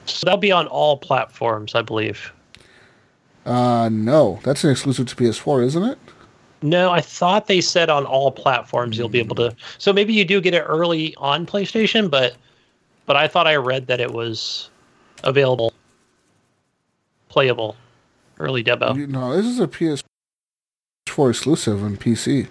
so 0.05 0.25
that'll 0.25 0.37
be 0.39 0.51
on 0.51 0.67
all 0.67 0.97
platforms, 0.97 1.73
I 1.73 1.81
believe. 1.81 2.31
Uh, 3.45 3.87
no, 3.89 4.39
that's 4.43 4.65
an 4.65 4.71
exclusive 4.71 5.07
to 5.07 5.15
PS4, 5.15 5.63
isn't 5.63 5.83
it? 5.83 5.97
No, 6.61 6.91
I 6.91 6.99
thought 6.99 7.47
they 7.47 7.61
said 7.61 7.89
on 7.89 8.05
all 8.05 8.29
platforms 8.29 8.97
you'll 8.97 9.07
be 9.07 9.19
able 9.19 9.35
to. 9.37 9.55
So 9.77 9.93
maybe 9.93 10.11
you 10.13 10.25
do 10.25 10.41
get 10.41 10.53
it 10.53 10.63
early 10.63 11.15
on 11.15 11.45
PlayStation, 11.45 12.11
but 12.11 12.35
but 13.05 13.15
I 13.15 13.29
thought 13.29 13.47
I 13.47 13.55
read 13.55 13.87
that 13.87 14.01
it 14.01 14.11
was 14.11 14.69
available, 15.23 15.71
playable, 17.29 17.77
early 18.37 18.63
demo. 18.63 18.95
You- 18.95 19.07
No, 19.07 19.33
this 19.33 19.45
is 19.45 19.61
a 19.61 19.67
PS4 19.67 21.29
exclusive 21.29 21.81
on 21.83 21.95
PC. 21.95 22.47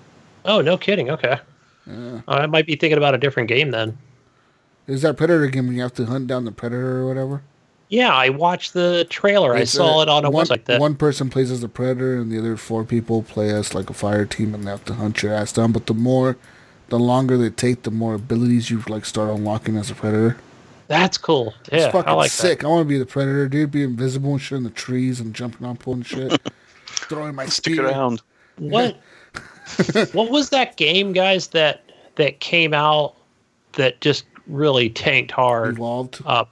Oh, 0.47 0.61
no 0.61 0.77
kidding. 0.79 1.11
Okay, 1.11 1.39
Yeah. 1.87 2.21
I 2.29 2.47
might 2.47 2.67
be 2.67 2.77
thinking 2.77 2.99
about 2.99 3.15
a 3.15 3.19
different 3.19 3.49
game 3.49 3.71
then. 3.71 3.99
Is 4.87 5.03
that 5.03 5.17
Predator 5.17 5.47
game 5.49 5.67
when 5.67 5.77
you 5.77 5.83
have 5.83 5.95
to 5.95 6.07
hunt 6.07 6.27
down 6.29 6.45
the 6.45 6.53
Predator 6.53 6.99
or 7.01 7.09
whatever? 7.09 7.43
Yeah, 7.89 8.13
I 8.15 8.31
watched 8.31 8.73
the 8.73 9.07
trailer. 9.11 9.55
I 9.55 9.65
saw 9.65 10.03
it 10.03 10.09
on 10.09 10.25
a 10.25 10.31
one, 10.31 10.47
website 10.47 10.65
that. 10.65 10.81
One 10.81 10.97
person 10.97 11.31
plays 11.31 11.51
as 11.53 11.61
the 11.61 11.69
Predator 11.69 12.17
and 12.17 12.31
the 12.33 12.39
other 12.39 12.57
four 12.57 12.85
people 12.85 13.23
play 13.23 13.51
as 13.51 13.75
like 13.75 13.91
a 13.91 13.95
fire 13.95 14.25
team 14.27 14.55
and 14.55 14.65
they 14.65 14.71
have 14.71 14.85
to 14.87 14.95
hunt 14.95 15.23
your 15.23 15.33
ass 15.33 15.53
down. 15.53 15.71
But 15.73 15.87
the 15.87 15.95
more, 15.95 16.37
the 16.89 16.99
longer 16.99 17.37
they 17.37 17.51
take, 17.51 17.83
the 17.83 17.91
more 17.93 18.15
abilities 18.15 18.71
you 18.71 18.83
like 18.89 19.05
start 19.05 19.31
unlocking 19.31 19.77
as 19.77 19.91
a 19.91 19.95
Predator. 19.95 20.37
That's 20.89 21.19
cool. 21.19 21.53
It's 21.73 21.85
Yeah, 21.85 21.91
fucking 21.93 22.09
I 22.11 22.15
like 22.15 22.31
sick. 22.31 22.65
I 22.65 22.69
want 22.69 22.85
to 22.85 22.89
be 22.89 22.99
the 22.99 23.07
Predator, 23.07 23.49
dude. 23.49 23.71
Be 23.73 23.83
invisible 23.85 24.33
and 24.33 24.41
shit 24.43 24.59
in 24.59 24.65
the 24.65 24.71
trees 24.71 25.19
and 25.21 25.35
jumping 25.35 25.67
on 25.67 25.77
people 25.77 25.95
and 25.95 26.07
shit. 26.07 26.41
Throwing 26.87 27.35
my 27.37 27.47
Stick 27.47 27.75
spear. 27.75 27.87
around. 27.87 28.23
that. 28.59 28.65
What? 28.65 29.01
what 30.13 30.31
was 30.31 30.51
that 30.51 30.77
game, 30.77 31.13
guys? 31.13 31.49
That 31.49 31.83
that 32.17 32.41
came 32.41 32.73
out 32.75 33.15
that 33.73 34.01
just 34.01 34.25
really 34.47 34.89
tanked 34.91 35.31
hard. 35.33 35.75
Evolved. 35.77 36.23
Up. 36.27 36.51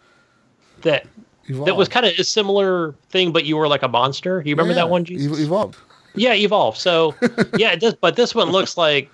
That 0.83 1.07
Evolved. 1.47 1.69
that 1.69 1.77
was 1.77 1.89
kind 1.89 2.05
of 2.07 2.13
a 2.19 2.25
similar 2.25 2.93
thing, 3.11 3.33
but 3.33 3.45
you 3.45 3.57
were 3.57 3.69
like 3.69 3.83
a 3.83 3.89
monster. 3.89 4.43
You 4.45 4.55
remember 4.55 4.73
Yeah, 4.73 4.83
that 4.85 4.91
one? 4.91 5.05
Jesus? 5.05 5.39
Evolved. 5.41 5.77
yeah, 6.15 6.35
evolve. 6.35 6.77
So 6.77 7.15
yeah, 7.57 7.73
it 7.73 7.81
does. 7.81 7.95
But 7.95 8.17
this 8.17 8.35
one 8.35 8.51
looks 8.51 8.77
like 8.77 9.11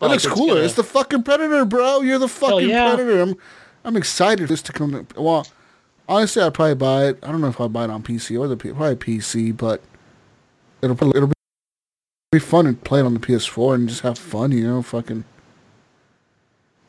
That 0.00 0.06
like 0.06 0.10
looks 0.12 0.24
it's 0.26 0.34
cooler. 0.34 0.54
gonna- 0.54 0.64
It's 0.66 0.74
the 0.74 0.84
fucking 0.84 1.22
Predator, 1.22 1.64
bro. 1.64 2.00
You're 2.00 2.18
the 2.18 2.28
fucking 2.28 2.68
yeah. 2.68 2.94
Predator. 2.94 3.20
I'm, 3.22 3.34
I'm 3.84 3.96
excited 3.96 4.48
this 4.48 4.62
to 4.62 4.72
come. 4.72 5.06
To, 5.06 5.20
well, 5.22 5.46
honestly, 6.08 6.42
I'd 6.42 6.54
probably 6.54 6.74
buy 6.74 7.06
it. 7.06 7.18
I 7.22 7.30
don't 7.30 7.40
know 7.40 7.48
if 7.48 7.60
I'll 7.60 7.68
buy 7.68 7.84
it 7.84 7.90
on 7.90 8.02
PC 8.02 8.38
or 8.40 8.48
the 8.48 8.56
P- 8.56 8.72
probably 8.72 8.96
PC, 8.96 9.56
but 9.56 9.82
it'll 10.82 10.96
probably- 10.96 11.16
it'll 11.18 11.32
be 12.32 12.40
fun 12.40 12.64
to 12.64 12.72
play 12.72 13.00
it 13.00 13.06
on 13.06 13.14
the 13.14 13.20
PS4 13.20 13.74
and 13.74 13.88
just 13.88 14.00
have 14.00 14.18
fun. 14.18 14.52
You 14.52 14.66
know, 14.66 14.82
fucking. 14.82 15.24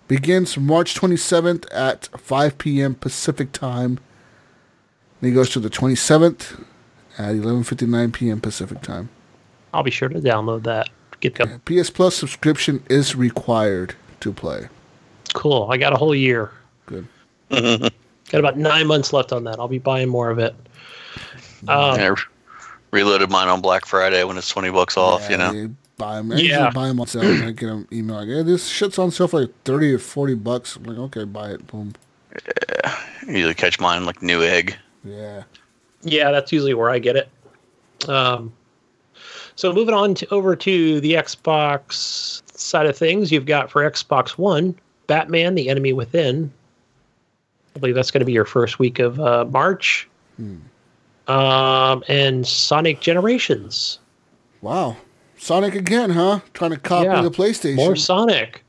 Begins 0.08 0.58
March 0.58 0.96
27th 0.96 1.66
at 1.72 2.08
5 2.18 2.58
p.m. 2.58 2.96
Pacific 2.96 3.52
time. 3.52 4.00
Then 5.20 5.32
he 5.32 5.36
goes 5.36 5.50
to 5.52 5.60
the 5.60 5.70
27th 5.70 6.64
at 7.18 7.36
11:59 7.36 8.14
p.m. 8.14 8.40
Pacific 8.42 8.82
time. 8.82 9.10
I'll 9.74 9.84
be 9.84 9.92
sure 9.92 10.10
to 10.10 10.20
download 10.20 10.64
that. 10.64 10.90
Get 11.20 11.36
go. 11.36 11.46
PS 11.66 11.90
Plus 11.90 12.16
subscription 12.16 12.84
is 12.90 13.16
required 13.16 13.96
to 14.22 14.32
play. 14.32 14.70
Cool. 15.34 15.68
I 15.70 15.78
got 15.78 15.94
a 15.94 15.98
whole 15.98 16.16
year. 16.16 16.52
Good. 16.86 17.08
Got 17.50 18.40
about 18.40 18.58
nine 18.58 18.88
months 18.88 19.14
left 19.14 19.32
on 19.32 19.46
that. 19.46 19.58
I'll 19.58 19.70
be 19.70 19.78
buying 19.78 20.10
more 20.10 20.30
of 20.30 20.38
it. 20.38 20.54
Um, 21.68 21.70
I 21.70 22.16
reloaded 22.92 23.30
mine 23.30 23.48
on 23.48 23.62
Black 23.62 23.86
Friday 23.86 24.24
when 24.24 24.38
it's 24.38 24.50
twenty 24.50 24.70
bucks 24.70 24.98
off. 24.98 25.22
Yeah, 25.24 25.32
you 25.32 25.38
know, 25.38 25.54
they 25.68 25.74
buy 25.98 26.16
them. 26.18 26.32
I 26.32 26.36
Yeah. 26.36 26.70
buy 26.72 26.88
them 26.88 27.00
on 27.00 27.08
sale. 27.08 27.22
and 27.24 27.44
I 27.46 27.52
get 27.52 27.70
an 27.70 27.88
email 27.92 28.18
like, 28.18 28.28
"Hey, 28.28 28.44
this 28.44 28.68
shit's 28.68 28.98
on 29.00 29.12
sale 29.12 29.28
for 29.28 29.42
like 29.42 29.52
thirty 29.66 29.94
or 29.94 30.00
forty 30.00 30.36
bucks." 30.36 30.76
I'm 30.76 30.84
like, 30.84 30.98
"Okay, 30.98 31.24
buy 31.26 31.50
it." 31.52 31.66
Boom. 31.68 31.94
usually 33.28 33.54
catch 33.54 33.80
mine 33.80 34.06
like 34.06 34.20
Newegg. 34.22 34.76
Yeah. 35.04 35.44
Yeah, 36.04 36.32
that's 36.32 36.52
usually 36.52 36.74
where 36.74 36.90
I 36.90 37.00
get 37.00 37.16
it. 37.16 37.30
Um, 38.08 38.54
so 39.56 39.74
moving 39.74 39.96
on 39.96 40.14
to 40.16 40.28
over 40.30 40.56
to 40.56 41.02
the 41.02 41.14
Xbox 41.14 42.42
side 42.58 42.86
of 42.86 42.96
things, 42.98 43.32
you've 43.32 43.46
got 43.48 43.72
for 43.72 43.90
Xbox 43.90 44.32
One, 44.32 44.76
Batman: 45.08 45.56
The 45.56 45.70
Enemy 45.70 45.94
Within. 45.94 46.52
I 47.76 47.80
believe 47.80 47.96
that's 47.96 48.12
going 48.12 48.20
to 48.22 48.26
be 48.26 48.34
your 48.34 48.46
first 48.46 48.80
week 48.80 49.00
of 49.00 49.20
uh, 49.20 49.46
March. 49.46 50.08
Um, 51.28 52.04
and 52.08 52.48
Sonic 52.48 53.02
Generations, 53.02 54.00
Wow. 54.62 54.96
Sonic 55.38 55.76
again, 55.76 56.10
huh? 56.10 56.40
Trying 56.54 56.72
to 56.72 56.78
copy 56.78 57.06
Yeah, 57.06 57.22
the 57.22 57.30
PlayStation. 57.30 57.76
more 57.76 57.96
Sonic. 57.96 58.64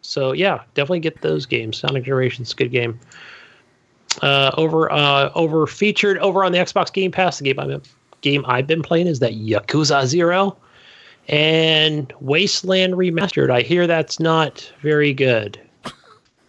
So 0.00 0.32
yeah, 0.32 0.62
definitely 0.74 1.00
get 1.00 1.20
those 1.20 1.44
games. 1.44 1.76
Sonic 1.78 2.04
Generations, 2.04 2.54
good 2.54 2.70
game. 2.70 2.98
Uh, 4.22 4.50
over 4.56 4.90
uh, 4.90 5.30
over 5.34 5.66
featured 5.66 6.18
over 6.18 6.44
on 6.44 6.52
the 6.52 6.58
Xbox 6.58 6.92
Game 6.92 7.10
Pass. 7.12 7.38
The 7.38 7.44
game 7.44 7.60
I've 7.60 7.68
been, 7.68 7.82
game 8.22 8.44
I've 8.48 8.66
been 8.66 8.82
playing 8.82 9.06
is 9.06 9.18
that 9.20 9.32
Yakuza 9.34 10.06
Zero 10.06 10.56
and 11.28 12.12
Wasteland 12.20 12.94
Remastered. 12.94 13.50
I 13.50 13.60
hear 13.60 13.86
that's 13.86 14.18
not 14.18 14.72
very 14.80 15.12
good. 15.12 15.60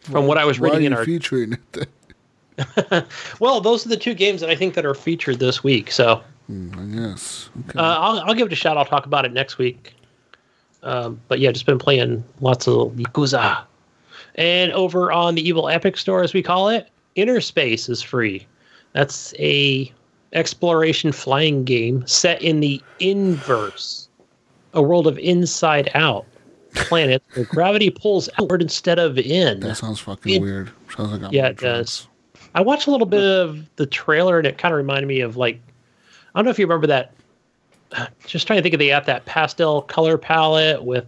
From 0.02 0.26
what 0.26 0.38
I 0.38 0.46
was 0.46 0.60
Why 0.60 0.70
are 0.70 0.72
reading 0.72 0.86
in 0.86 0.94
our 0.94 1.04
featuring 1.06 1.58
it? 1.74 1.90
well, 3.40 3.62
those 3.62 3.86
are 3.86 3.90
the 3.90 3.98
two 3.98 4.14
games 4.14 4.42
that 4.42 4.50
I 4.50 4.56
think 4.56 4.74
that 4.76 4.86
are 4.86 4.94
featured 4.96 5.40
this 5.40 5.64
week. 5.64 5.92
So 5.92 6.22
Hmm, 6.48 6.72
I 6.80 6.86
guess. 7.12 7.50
Okay. 7.70 7.78
uh, 7.80 7.84
I'll, 8.00 8.20
I'll 8.22 8.34
give 8.34 8.48
it 8.48 8.54
a 8.54 8.56
shot. 8.56 8.76
I'll 8.78 8.86
talk 8.86 9.06
about 9.06 9.24
it 9.26 9.32
next 9.34 9.58
week. 9.60 9.94
Um, 10.82 11.20
but 11.28 11.40
yeah, 11.40 11.52
just 11.52 11.66
been 11.66 11.78
playing 11.78 12.24
lots 12.42 12.68
of 12.68 12.94
Yakuza. 12.94 13.64
And 14.36 14.72
over 14.72 15.12
on 15.12 15.36
the 15.36 15.48
Evil 15.48 15.70
Epic 15.70 15.98
Store, 15.98 16.24
as 16.24 16.34
we 16.34 16.42
call 16.42 16.70
it, 16.70 16.90
Inner 17.16 17.42
Space 17.42 17.88
is 17.90 18.02
free. 18.02 18.48
That's 18.94 19.34
a 19.38 19.92
exploration 20.34 21.12
flying 21.12 21.64
game 21.66 22.06
set 22.08 22.42
in 22.42 22.60
the 22.62 22.82
inverse, 23.00 24.08
a 24.74 24.82
world 24.82 25.06
of 25.08 25.18
inside 25.20 25.92
out 25.96 26.26
planets 26.76 27.26
where 27.36 27.46
gravity 27.46 27.90
pulls 27.90 28.30
outward 28.40 28.62
instead 28.62 28.98
of 29.00 29.18
in. 29.18 29.60
that 29.60 29.76
sounds 29.78 30.00
fucking 30.00 30.34
it- 30.36 30.42
weird. 30.42 30.72
Sounds 30.96 31.22
like 31.22 31.32
Yeah, 31.32 31.48
it 31.48 31.58
does. 31.58 32.08
I 32.56 32.62
watched 32.62 32.88
a 32.88 32.92
little 32.92 33.08
bit 33.08 33.24
of 33.24 33.76
the 33.76 33.86
trailer 33.86 34.38
and 34.38 34.48
it 34.48 34.58
kind 34.58 34.74
of 34.74 34.78
reminded 34.78 35.08
me 35.08 35.22
of 35.22 35.38
like 35.38 35.60
I 36.34 36.40
don't 36.40 36.46
know 36.46 36.52
if 36.52 36.60
you 36.60 36.66
remember 36.66 36.88
that. 36.88 37.14
Just 38.26 38.48
trying 38.48 38.58
to 38.58 38.64
think 38.64 38.74
of 38.74 38.80
the 38.80 38.92
app 38.92 39.06
that 39.06 39.26
pastel 39.26 39.82
color 39.84 40.18
palette 40.18 40.84
with. 40.84 41.06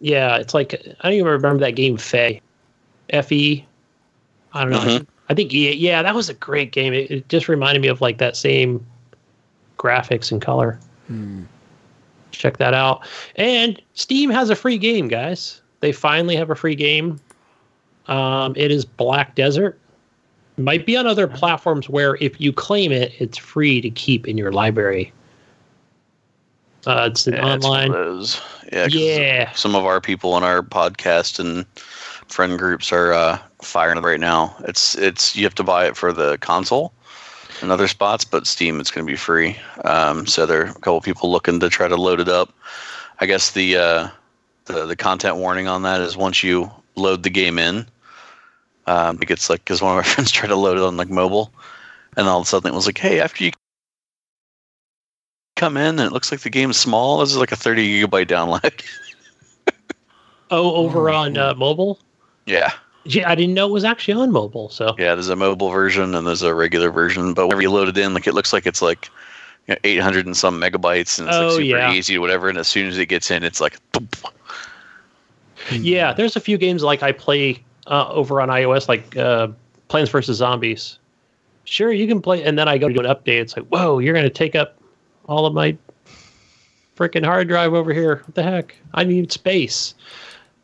Yeah, 0.00 0.36
it's 0.36 0.54
like 0.54 0.74
I 0.74 1.08
don't 1.08 1.12
even 1.14 1.26
remember 1.26 1.60
that 1.60 1.72
game 1.72 1.96
Fe, 1.96 2.40
F 3.10 3.30
E. 3.32 3.66
I 4.52 4.62
don't 4.62 4.70
know. 4.70 4.78
Mhm. 4.80 5.06
I 5.28 5.34
think 5.34 5.52
yeah, 5.52 5.70
yeah, 5.70 6.02
that 6.02 6.14
was 6.14 6.28
a 6.28 6.34
great 6.34 6.72
game. 6.72 6.92
It, 6.92 7.10
it 7.10 7.28
just 7.28 7.48
reminded 7.48 7.80
me 7.80 7.88
of 7.88 8.00
like 8.00 8.18
that 8.18 8.36
same 8.36 8.84
graphics 9.78 10.30
and 10.30 10.40
color. 10.42 10.78
Check 12.30 12.56
that 12.58 12.74
out. 12.74 13.06
And 13.36 13.80
Steam 13.94 14.28
has 14.30 14.50
a 14.50 14.56
free 14.56 14.76
game, 14.78 15.08
guys. 15.08 15.62
They 15.80 15.92
finally 15.92 16.36
have 16.36 16.50
a 16.50 16.54
free 16.54 16.74
game. 16.74 17.20
Um, 18.06 18.54
it 18.56 18.70
is 18.70 18.84
Black 18.84 19.34
Desert. 19.34 19.78
Might 20.56 20.86
be 20.86 20.96
on 20.96 21.06
other 21.06 21.26
platforms 21.26 21.88
where 21.88 22.16
if 22.20 22.40
you 22.40 22.52
claim 22.52 22.92
it, 22.92 23.12
it's 23.18 23.36
free 23.36 23.80
to 23.80 23.90
keep 23.90 24.28
in 24.28 24.38
your 24.38 24.52
library. 24.52 25.12
Uh, 26.86 27.08
it's 27.10 27.26
an 27.26 27.34
Yeah, 27.34 27.54
it's 27.54 27.66
one 27.66 27.80
of 27.80 27.90
online. 27.90 27.92
those. 27.92 28.40
Yeah, 28.72 28.84
'cause 28.84 28.94
Yeah. 28.94 29.52
Some 29.52 29.74
of 29.74 29.84
our 29.84 30.00
people 30.00 30.32
on 30.32 30.44
our 30.44 30.62
podcast 30.62 31.38
and 31.40 31.64
friend 32.28 32.58
groups 32.58 32.92
are 32.92 33.12
uh, 33.12 33.38
firing 33.62 33.98
it 33.98 34.02
right 34.04 34.20
now. 34.20 34.54
It's 34.68 34.94
it's 34.96 35.34
you 35.34 35.44
have 35.44 35.54
to 35.56 35.64
buy 35.64 35.86
it 35.86 35.96
for 35.96 36.12
the 36.12 36.38
console 36.38 36.92
and 37.62 37.72
other 37.72 37.88
spots, 37.88 38.24
but 38.24 38.46
Steam 38.46 38.80
it's 38.80 38.90
going 38.90 39.06
to 39.06 39.10
be 39.10 39.16
free. 39.16 39.56
Um, 39.84 40.26
so 40.26 40.46
there 40.46 40.60
are 40.60 40.70
a 40.70 40.74
couple 40.74 41.00
people 41.00 41.30
looking 41.32 41.58
to 41.60 41.68
try 41.68 41.88
to 41.88 41.96
load 41.96 42.20
it 42.20 42.28
up. 42.28 42.52
I 43.20 43.26
guess 43.26 43.52
the 43.52 43.76
uh, 43.76 44.08
the 44.66 44.86
the 44.86 44.96
content 44.96 45.36
warning 45.36 45.66
on 45.68 45.82
that 45.82 46.00
is 46.00 46.16
once 46.16 46.42
you 46.44 46.70
load 46.96 47.22
the 47.22 47.30
game 47.30 47.58
in, 47.58 47.86
um, 48.86 49.18
it 49.20 49.28
gets 49.28 49.48
like 49.50 49.60
because 49.64 49.82
one 49.82 49.96
of 49.98 50.04
my 50.04 50.08
friends 50.12 50.30
tried 50.30 50.48
to 50.48 50.56
load 50.56 50.76
it 50.78 50.82
on 50.84 50.96
like 50.96 51.10
mobile, 51.10 51.50
and 52.16 52.28
all 52.28 52.40
of 52.40 52.46
a 52.46 52.48
sudden 52.48 52.70
it 52.72 52.74
was 52.74 52.86
like, 52.86 52.98
hey, 52.98 53.20
after 53.20 53.44
you 53.44 53.52
come 55.56 55.76
in 55.76 55.98
and 55.98 56.00
it 56.00 56.12
looks 56.12 56.30
like 56.30 56.40
the 56.40 56.50
game's 56.50 56.76
small, 56.76 57.18
this 57.18 57.30
is 57.30 57.36
like 57.36 57.52
a 57.52 57.56
30 57.56 58.02
gigabyte 58.02 58.26
download. 58.26 58.84
Oh, 60.50 60.74
over 60.74 61.10
on 61.10 61.36
uh, 61.36 61.54
mobile. 61.54 61.98
yeah. 62.46 62.72
Yeah, 63.04 63.30
I 63.30 63.34
didn't 63.34 63.54
know 63.54 63.66
it 63.66 63.72
was 63.72 63.84
actually 63.84 64.14
on 64.14 64.30
mobile. 64.30 64.68
So 64.68 64.94
Yeah, 64.98 65.14
there's 65.14 65.28
a 65.28 65.36
mobile 65.36 65.70
version 65.70 66.14
and 66.14 66.26
there's 66.26 66.42
a 66.42 66.54
regular 66.54 66.90
version, 66.90 67.34
but 67.34 67.46
whenever 67.46 67.62
you 67.62 67.70
load 67.70 67.88
it 67.88 67.98
in, 67.98 68.14
like 68.14 68.26
it 68.26 68.34
looks 68.34 68.52
like 68.52 68.66
it's 68.66 68.82
like 68.82 69.10
you 69.66 69.74
know, 69.74 69.78
800 69.84 70.26
and 70.26 70.36
some 70.36 70.60
megabytes, 70.60 71.18
and 71.18 71.28
it's 71.28 71.38
Oh, 71.38 71.46
like 71.46 71.56
super 71.56 71.78
yeah. 71.78 71.92
easy 71.92 72.16
or 72.16 72.20
whatever. 72.20 72.48
And 72.48 72.58
as 72.58 72.68
soon 72.68 72.86
as 72.86 72.98
it 72.98 73.06
gets 73.06 73.30
in, 73.30 73.42
it's 73.42 73.60
like, 73.60 73.78
boom. 73.92 74.08
yeah, 75.70 76.12
there's 76.12 76.36
a 76.36 76.40
few 76.40 76.58
games 76.58 76.82
like 76.82 77.02
I 77.02 77.12
play 77.12 77.63
uh, 77.86 78.08
over 78.08 78.40
on 78.40 78.48
iOS, 78.48 78.88
like 78.88 79.16
uh, 79.16 79.48
Plants 79.88 80.10
vs 80.10 80.36
Zombies. 80.36 80.98
Sure, 81.64 81.92
you 81.92 82.06
can 82.06 82.20
play, 82.20 82.42
and 82.42 82.58
then 82.58 82.68
I 82.68 82.78
go 82.78 82.88
to 82.88 82.94
do 82.94 83.00
an 83.00 83.06
update. 83.06 83.40
It's 83.40 83.56
like, 83.56 83.66
whoa, 83.68 83.98
you're 83.98 84.12
going 84.12 84.24
to 84.24 84.30
take 84.30 84.54
up 84.54 84.76
all 85.26 85.46
of 85.46 85.54
my 85.54 85.76
freaking 86.96 87.24
hard 87.24 87.48
drive 87.48 87.72
over 87.74 87.92
here. 87.92 88.16
What 88.16 88.34
the 88.34 88.42
heck? 88.42 88.74
I 88.92 89.04
need 89.04 89.32
space. 89.32 89.94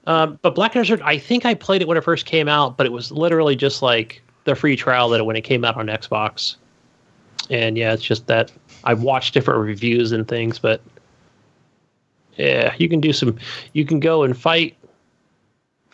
Um, 0.06 0.38
but 0.42 0.54
Black 0.54 0.74
Desert, 0.74 1.00
I 1.02 1.18
think 1.18 1.44
I 1.44 1.54
played 1.54 1.82
it 1.82 1.88
when 1.88 1.96
it 1.96 2.04
first 2.04 2.26
came 2.26 2.48
out, 2.48 2.76
but 2.76 2.86
it 2.86 2.92
was 2.92 3.10
literally 3.10 3.56
just 3.56 3.82
like 3.82 4.22
the 4.44 4.54
free 4.54 4.76
trial 4.76 5.08
that 5.10 5.24
when 5.24 5.36
it 5.36 5.42
came 5.42 5.64
out 5.64 5.76
on 5.76 5.86
Xbox. 5.86 6.56
And 7.48 7.76
yeah, 7.76 7.92
it's 7.92 8.02
just 8.02 8.26
that 8.26 8.52
I've 8.84 9.02
watched 9.02 9.34
different 9.34 9.60
reviews 9.60 10.12
and 10.12 10.26
things, 10.26 10.58
but 10.58 10.80
yeah, 12.36 12.74
you 12.78 12.88
can 12.88 13.00
do 13.00 13.12
some. 13.12 13.38
You 13.72 13.84
can 13.84 14.00
go 14.00 14.22
and 14.22 14.36
fight, 14.36 14.76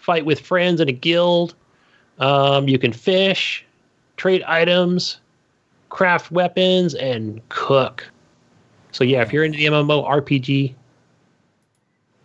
fight 0.07 0.25
with 0.25 0.39
friends 0.39 0.81
in 0.81 0.89
a 0.89 0.93
guild. 0.93 1.57
Um, 2.21 2.69
you 2.69 2.79
can 2.79 2.93
fish, 2.93 3.67
trade 4.17 4.43
items, 4.45 5.19
craft 5.89 6.31
weapons, 6.31 6.95
and 6.95 7.43
cook. 7.49 8.09
So 8.93 9.03
yeah, 9.03 9.21
if 9.21 9.33
you're 9.33 9.43
into 9.43 9.59
the 9.59 9.67
MMO 9.67 10.09
RPG 10.09 10.75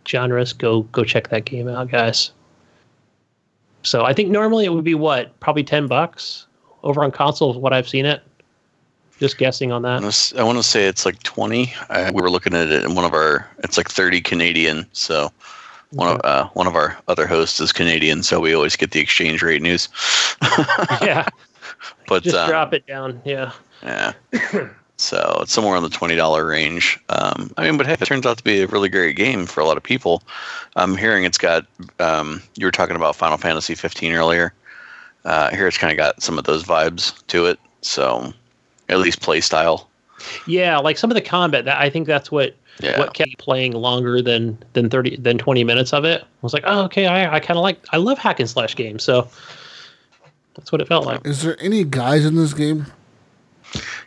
genres, 0.06 0.52
go 0.52 0.82
go 0.84 1.02
check 1.02 1.28
that 1.28 1.44
game 1.44 1.66
out, 1.66 1.90
guys. 1.90 2.30
So 3.82 4.04
I 4.04 4.12
think 4.12 4.30
normally 4.30 4.64
it 4.64 4.72
would 4.72 4.84
be 4.84 4.94
what, 4.94 5.38
probably 5.40 5.64
ten 5.64 5.88
bucks 5.88 6.46
over 6.84 7.02
on 7.02 7.10
console, 7.10 7.52
what 7.60 7.72
I've 7.72 7.88
seen 7.88 8.06
it. 8.06 8.22
Just 9.18 9.38
guessing 9.38 9.72
on 9.72 9.82
that. 9.82 10.02
I 10.36 10.42
want 10.44 10.58
to 10.58 10.64
say 10.64 10.86
it's 10.86 11.04
like 11.04 11.22
20. 11.22 11.72
I, 11.90 12.10
we 12.10 12.22
were 12.22 12.30
looking 12.30 12.54
at 12.54 12.68
it 12.68 12.84
in 12.84 12.94
one 12.94 13.04
of 13.04 13.12
our, 13.12 13.48
it's 13.58 13.76
like 13.76 13.88
30 13.88 14.20
Canadian. 14.20 14.84
So 14.92 15.30
one 15.92 16.08
of 16.08 16.20
uh, 16.24 16.48
one 16.54 16.66
of 16.66 16.74
our 16.74 16.98
other 17.08 17.26
hosts 17.26 17.60
is 17.60 17.72
Canadian, 17.72 18.22
so 18.22 18.40
we 18.40 18.54
always 18.54 18.76
get 18.76 18.90
the 18.90 19.00
exchange 19.00 19.42
rate 19.42 19.62
news. 19.62 19.88
yeah, 21.02 21.28
but 22.08 22.22
just 22.22 22.36
um, 22.36 22.48
drop 22.48 22.72
it 22.72 22.86
down. 22.86 23.20
Yeah. 23.24 23.52
Yeah. 23.82 24.12
so 24.96 25.38
it's 25.42 25.52
somewhere 25.52 25.76
in 25.76 25.82
the 25.82 25.88
twenty 25.88 26.16
dollar 26.16 26.46
range. 26.46 26.98
Um, 27.08 27.50
I 27.56 27.64
mean, 27.64 27.76
but 27.76 27.86
hey, 27.86 27.94
it 27.94 28.00
turns 28.00 28.26
out 28.26 28.38
to 28.38 28.44
be 28.44 28.62
a 28.62 28.66
really 28.66 28.88
great 28.88 29.16
game 29.16 29.46
for 29.46 29.60
a 29.60 29.66
lot 29.66 29.76
of 29.76 29.82
people. 29.82 30.22
I'm 30.76 30.96
hearing 30.96 31.24
it's 31.24 31.38
got. 31.38 31.66
Um, 31.98 32.42
you 32.56 32.66
were 32.66 32.72
talking 32.72 32.96
about 32.96 33.16
Final 33.16 33.38
Fantasy 33.38 33.74
15 33.74 34.12
earlier. 34.12 34.54
Uh, 35.24 35.50
here 35.50 35.68
it's 35.68 35.78
kind 35.78 35.92
of 35.92 35.96
got 35.96 36.22
some 36.22 36.38
of 36.38 36.44
those 36.44 36.64
vibes 36.64 37.24
to 37.28 37.46
it. 37.46 37.58
So 37.82 38.32
at 38.88 38.98
least 38.98 39.20
play 39.20 39.40
style. 39.40 39.88
Yeah, 40.46 40.78
like 40.78 40.98
some 40.98 41.10
of 41.10 41.14
the 41.16 41.20
combat. 41.20 41.64
That 41.64 41.80
I 41.80 41.90
think 41.90 42.06
that's 42.06 42.30
what 42.30 42.54
Yeah. 42.82 42.98
what 42.98 43.14
kept 43.14 43.28
me 43.30 43.34
playing 43.38 43.72
longer 43.72 44.20
than 44.20 44.58
than 44.72 44.90
thirty 44.90 45.16
than 45.16 45.38
twenty 45.38 45.64
minutes 45.64 45.92
of 45.92 46.04
it. 46.04 46.22
I 46.22 46.26
was 46.42 46.52
like, 46.52 46.64
oh, 46.66 46.82
okay, 46.84 47.06
I, 47.06 47.34
I 47.36 47.40
kind 47.40 47.56
of 47.58 47.62
like 47.62 47.78
I 47.92 47.96
love 47.96 48.18
hack 48.18 48.40
and 48.40 48.48
slash 48.48 48.74
games, 48.76 49.02
so 49.04 49.28
that's 50.54 50.70
what 50.72 50.80
it 50.80 50.88
felt 50.88 51.06
like. 51.06 51.26
Is 51.26 51.42
there 51.42 51.56
any 51.60 51.84
guys 51.84 52.24
in 52.24 52.34
this 52.36 52.52
game? 52.54 52.86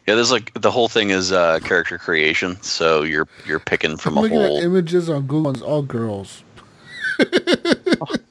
Yeah, 0.08 0.14
there's 0.14 0.32
like 0.32 0.54
the 0.54 0.70
whole 0.70 0.88
thing 0.88 1.10
is 1.10 1.32
uh, 1.32 1.60
character 1.64 1.98
creation. 1.98 2.62
So 2.62 3.02
you're 3.04 3.28
you're 3.48 3.60
picking 3.60 3.98
from 3.98 4.14
I'm 4.14 4.18
a 4.18 4.22
looking 4.22 4.42
at 4.42 4.48
whole. 4.50 4.60
images 4.60 5.10
on 5.10 5.26
Google. 5.26 5.52
It's 5.52 5.62
all 5.62 5.82
girls. 5.82 6.44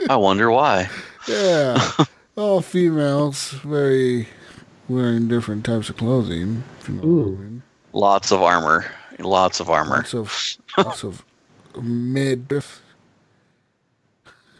I 0.08 0.16
wonder 0.16 0.50
why. 0.50 0.88
Yeah, 1.26 1.90
all 2.36 2.60
females, 2.60 3.50
very 3.64 4.28
wearing 4.88 5.26
different 5.26 5.64
types 5.64 5.88
of 5.88 5.96
clothing. 5.96 6.62
If 6.80 6.88
you 6.88 6.94
know 6.96 7.00
what 7.00 7.08
I 7.08 7.08
Ooh. 7.08 7.36
mean. 7.36 7.62
Lots 7.92 8.30
of 8.32 8.42
armor. 8.42 8.84
Lots 9.18 9.60
of 9.60 9.70
armor. 9.70 9.96
Lots 9.96 10.14
of 10.14 10.56
lots 10.76 11.04
of 11.04 11.24
mid, 11.80 12.52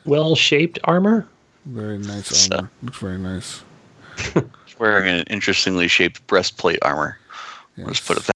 Well 0.05 0.35
shaped 0.37 0.79
armor. 0.85 1.27
very 1.67 1.99
nice 1.99 2.29
So- 2.29 2.57
armor. 2.57 2.71
Looks 2.83 2.99
very 2.99 3.19
nice. 3.19 3.63
Wearing 4.79 5.09
an 5.21 5.25
interestingly 5.29 5.87
shaped 5.89 6.25
breastplate 6.27 6.79
armor. 6.83 7.19
Yes. 7.77 7.87
Let's 7.87 8.01
put 8.01 8.17
it 8.19 8.25
that, 8.25 8.35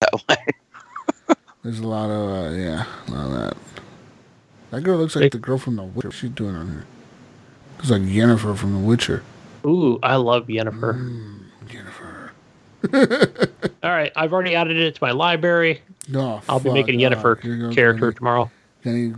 that 0.00 0.28
way. 0.28 1.34
There's 1.62 1.78
a 1.80 1.86
lot 1.86 2.10
of 2.10 2.28
uh, 2.30 2.56
yeah, 2.56 2.84
a 3.08 3.10
lot 3.10 3.26
of 3.26 3.32
that. 3.32 3.56
That 4.70 4.80
girl 4.82 4.98
looks 4.98 5.14
like 5.16 5.22
Big- 5.24 5.32
the 5.32 5.38
girl 5.38 5.58
from 5.58 5.76
The 5.76 5.82
Witcher. 5.84 6.08
What's 6.08 6.18
she 6.18 6.28
doing 6.28 6.54
on 6.56 6.70
here? 6.70 6.84
Looks 7.78 7.90
like 7.90 8.02
Yennefer 8.02 8.56
from 8.56 8.72
The 8.72 8.78
Witcher. 8.86 9.22
Ooh, 9.66 9.98
I 10.02 10.16
love 10.16 10.46
Yennefer. 10.48 10.94
Mm, 10.94 11.40
Yennefer. 11.40 11.43
All 13.82 13.90
right, 13.90 14.12
I've 14.16 14.32
already 14.32 14.54
added 14.54 14.76
it 14.76 14.94
to 14.96 15.02
my 15.02 15.10
library. 15.12 15.80
No, 16.08 16.40
I'll 16.48 16.60
be 16.60 16.72
making 16.72 16.98
Yennefer 17.00 17.40
here 17.40 17.54
you 17.54 17.68
go, 17.68 17.74
character 17.74 18.06
Gunny. 18.06 18.14
tomorrow. 18.14 18.50
Gunny, 18.82 19.08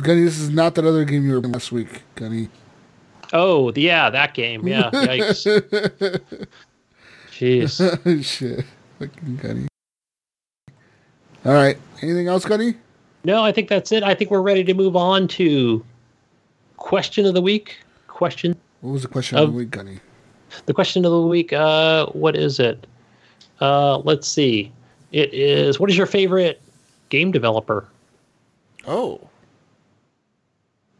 Gunny, 0.00 0.24
this 0.24 0.38
is 0.38 0.50
not 0.50 0.74
that 0.74 0.84
other 0.84 1.04
game 1.04 1.24
you 1.26 1.34
were 1.34 1.40
playing 1.40 1.52
last 1.52 1.70
week, 1.72 2.02
Gunny. 2.16 2.48
Oh, 3.32 3.70
the- 3.70 3.82
yeah, 3.82 4.10
that 4.10 4.34
game. 4.34 4.66
Yeah, 4.66 4.90
yikes. 4.92 6.46
Jeez. 7.30 8.24
Shit. 8.24 8.64
Fucking 8.98 9.36
Gunny. 9.36 9.68
All 11.44 11.52
right. 11.52 11.76
Anything 12.02 12.28
else, 12.28 12.44
Gunny? 12.44 12.74
No, 13.24 13.42
I 13.42 13.52
think 13.52 13.68
that's 13.68 13.92
it. 13.92 14.02
I 14.02 14.14
think 14.14 14.30
we're 14.30 14.40
ready 14.42 14.64
to 14.64 14.74
move 14.74 14.96
on 14.96 15.26
to 15.28 15.84
question 16.76 17.26
of 17.26 17.34
the 17.34 17.42
week. 17.42 17.76
Question. 18.08 18.56
What 18.80 18.92
was 18.92 19.02
the 19.02 19.08
question 19.08 19.38
of 19.38 19.46
the 19.46 19.48
Um, 19.50 19.56
week, 19.56 19.70
Gunny? 19.70 20.00
The 20.66 20.74
question 20.74 21.04
of 21.04 21.10
the 21.12 21.20
week. 21.22 21.52
Uh, 21.52 22.06
what 22.08 22.36
is 22.36 22.60
it? 22.60 22.86
Uh, 23.60 23.98
let's 23.98 24.26
see. 24.28 24.72
It 25.12 25.32
is. 25.32 25.78
What 25.78 25.90
is 25.90 25.96
your 25.96 26.06
favorite 26.06 26.60
game 27.08 27.30
developer? 27.32 27.86
Oh, 28.86 29.20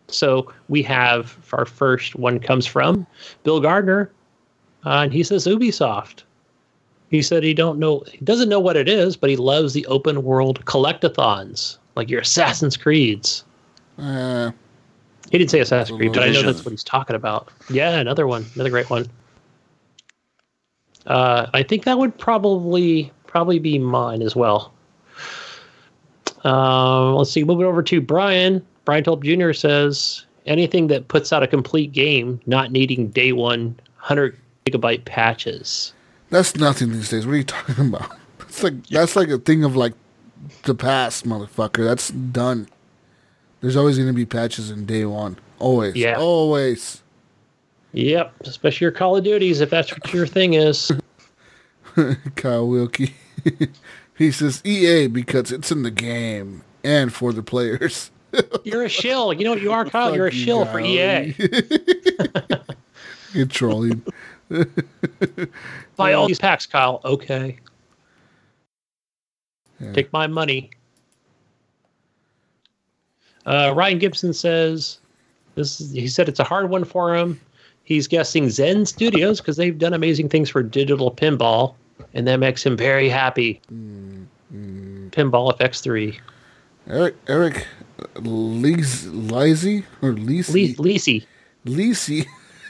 So 0.09 0.53
we 0.69 0.83
have 0.85 1.37
our 1.53 1.67
first 1.67 2.15
one 2.17 2.39
comes 2.39 2.67
from 2.67 3.07
Bill 3.43 3.61
Gardner, 3.61 4.11
uh, 4.87 5.01
and 5.05 5.13
he 5.13 5.23
says 5.23 5.47
Ubisoft. 5.47 6.23
He 7.11 7.21
said 7.23 7.43
he 7.43 7.55
don't 7.55 7.79
know, 7.79 8.03
he 8.11 8.19
doesn't 8.25 8.49
know 8.49 8.61
what 8.61 8.77
it 8.77 8.89
is, 8.89 9.17
but 9.17 9.31
he 9.31 9.37
loves 9.37 9.73
the 9.73 9.85
open 9.87 10.23
world 10.25 10.65
collectathons, 10.65 11.79
like 11.97 12.09
your 12.11 12.21
Assassin's 12.21 12.77
Creeds. 12.77 13.45
uh, 13.99 14.51
He 15.31 15.39
didn't 15.39 15.51
say 15.51 15.61
Assassin's 15.61 15.97
Creed, 15.99 16.13
but 16.13 16.23
I 16.23 16.27
know 16.31 16.43
that's 16.43 16.65
what 16.65 16.71
he's 16.71 16.85
talking 16.85 17.17
about. 17.17 17.51
Yeah, 17.71 17.91
another 17.99 18.27
one, 18.27 18.47
another 18.55 18.71
great 18.71 18.89
one. 18.91 19.07
Uh, 21.07 21.47
I 21.53 21.63
think 21.63 21.85
that 21.85 21.99
would 21.99 22.17
probably 22.19 23.13
probably 23.27 23.59
be 23.59 23.79
mine 23.79 24.23
as 24.23 24.35
well. 24.37 24.73
Um, 26.45 27.15
let's 27.15 27.31
see. 27.31 27.45
Moving 27.45 27.67
over 27.67 27.83
to 27.83 28.01
Brian. 28.01 28.65
Brian 28.85 29.03
Tulp 29.05 29.23
Jr. 29.25 29.53
says 29.53 30.27
anything 30.47 30.89
that 30.89 31.09
puts 31.09 31.33
out 31.33 31.43
a 31.43 31.47
complete 31.47 31.93
game, 31.93 32.41
not 32.47 32.71
needing 32.71 33.09
day 33.09 33.33
one 33.33 33.79
100 34.01 34.39
gigabyte 34.67 35.05
patches. 35.05 35.93
that's 36.31 36.57
nothing 36.57 36.93
these 36.93 37.09
days. 37.09 37.27
What 37.27 37.33
are 37.33 37.37
you 37.39 37.45
talking 37.45 37.89
about? 37.95 38.17
That's 38.39 38.63
like 38.63 38.87
that's 38.89 39.17
like 39.17 39.29
a 39.29 39.39
thing 39.39 39.65
of 39.65 39.75
like 39.77 39.95
the 40.65 40.75
past, 40.75 41.27
motherfucker. 41.27 41.85
That's 41.85 42.11
done. 42.11 42.69
There's 43.61 43.77
always 43.77 43.97
going 43.97 44.09
to 44.09 44.15
be 44.15 44.27
patches 44.27 44.71
in 44.71 44.85
day 44.85 45.07
one. 45.07 45.39
Always. 45.59 45.97
Yeah. 45.97 46.17
Always. 46.19 47.03
Yep, 47.95 48.35
especially 48.41 48.85
your 48.87 48.93
Call 48.93 49.17
of 49.17 49.23
Duties, 49.23 49.61
if 49.61 49.71
that's 49.71 49.93
what 49.93 50.13
your 50.13 50.27
thing 50.27 50.55
is. 50.55 50.91
Kyle 52.35 52.67
Wilkie. 52.67 53.15
he 54.19 54.33
says 54.33 54.61
EA 54.65 55.07
because 55.07 55.53
it's 55.53 55.71
in 55.71 55.85
the 55.85 55.93
game 55.93 56.65
and 56.83 57.15
for 57.15 57.33
the 57.33 57.43
players. 57.43 58.11
You're 58.65 58.83
a 58.83 58.89
shill. 58.89 59.33
You 59.33 59.45
know 59.45 59.51
what 59.51 59.63
you 59.63 59.71
are, 59.71 59.85
Kyle? 59.85 60.13
You're 60.15 60.27
a 60.27 60.31
Fuck 60.31 60.39
you, 60.39 60.45
shill 60.45 60.67
for 60.67 60.81
EA. 60.81 61.35
You're 63.33 63.47
trolling. 63.47 64.03
Buy 65.97 66.15
all 66.15 66.27
these 66.27 66.41
packs, 66.41 66.67
Kyle. 66.67 67.01
Okay. 67.05 67.57
Yeah. 69.79 69.93
Take 69.93 70.13
my 70.13 70.27
money. 70.27 70.71
Uh, 73.47 73.73
Ryan 73.77 73.99
Gibson 73.99 74.33
says 74.33 74.99
this. 75.55 75.81
Is, 75.81 75.93
he 75.93 76.09
said 76.09 76.29
it's 76.29 76.41
a 76.41 76.45
hard 76.45 76.71
one 76.71 76.85
for 76.85 77.15
him. 77.15 77.41
He's 77.85 78.09
guessing 78.09 78.49
Zen 78.51 78.87
Studios 78.87 79.41
because 79.41 79.57
they've 79.57 79.79
done 79.79 79.93
amazing 79.93 80.31
things 80.31 80.49
for 80.49 80.63
digital 80.63 81.15
pinball, 81.15 81.75
and 82.15 82.27
that 82.27 82.37
makes 82.37 82.65
him 82.65 82.77
very 82.77 83.09
happy. 83.09 83.61
Pinball 83.71 85.57
FX3. 85.59 86.19
Eric 86.89 87.15
Eric 87.29 87.67
Lees 88.17 89.07
Lizzy 89.07 89.85
or 90.03 90.13
Lisi 90.13 90.77
Le- 90.79 90.85
Lisi. 90.85 91.27
Lisi 91.67 92.27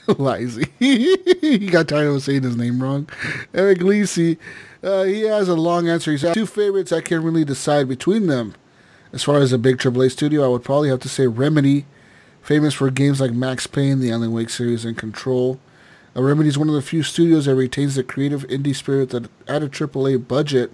Lizzy. 0.07 0.67
he 0.79 1.67
got 1.71 1.89
tired 1.89 2.09
of 2.09 2.23
saying 2.23 2.43
his 2.43 2.57
name 2.57 2.83
wrong. 2.83 3.09
Eric 3.55 3.79
Lisi. 3.79 4.37
Uh, 4.83 5.05
he 5.05 5.23
has 5.23 5.49
a 5.49 5.55
long 5.55 5.89
answer. 5.89 6.11
He 6.13 6.19
said 6.19 6.35
two 6.35 6.47
favorites. 6.47 6.93
I 6.93 7.01
can't 7.01 7.25
really 7.25 7.45
decide 7.45 7.89
between 7.89 8.27
them. 8.27 8.55
As 9.13 9.23
far 9.23 9.39
as 9.39 9.53
a 9.53 9.59
big 9.59 9.79
AAA 9.79 10.11
studio, 10.11 10.45
I 10.45 10.49
would 10.49 10.65
probably 10.65 10.91
have 10.91 11.01
to 11.01 11.09
say 11.09 11.27
Remedy, 11.27 11.87
famous 12.45 12.75
for 12.75 12.91
games 12.91 13.21
like 13.21 13.33
Max 13.33 13.67
Payne, 13.67 14.01
the 14.01 14.13
Alan 14.13 14.33
Wake 14.33 14.51
series, 14.51 14.85
and 14.85 14.97
Control. 14.97 15.59
Remedy 16.15 16.49
is 16.49 16.59
one 16.59 16.69
of 16.69 16.75
the 16.75 16.83
few 16.83 17.03
studios 17.03 17.47
that 17.47 17.57
retains 17.57 17.97
the 17.97 18.05
creative 18.05 18.47
indie 18.47 18.77
spirit 18.77 19.11
that 19.11 19.29
at 19.49 19.63
a 19.63 19.67
AAA 19.67 20.29
budget 20.29 20.71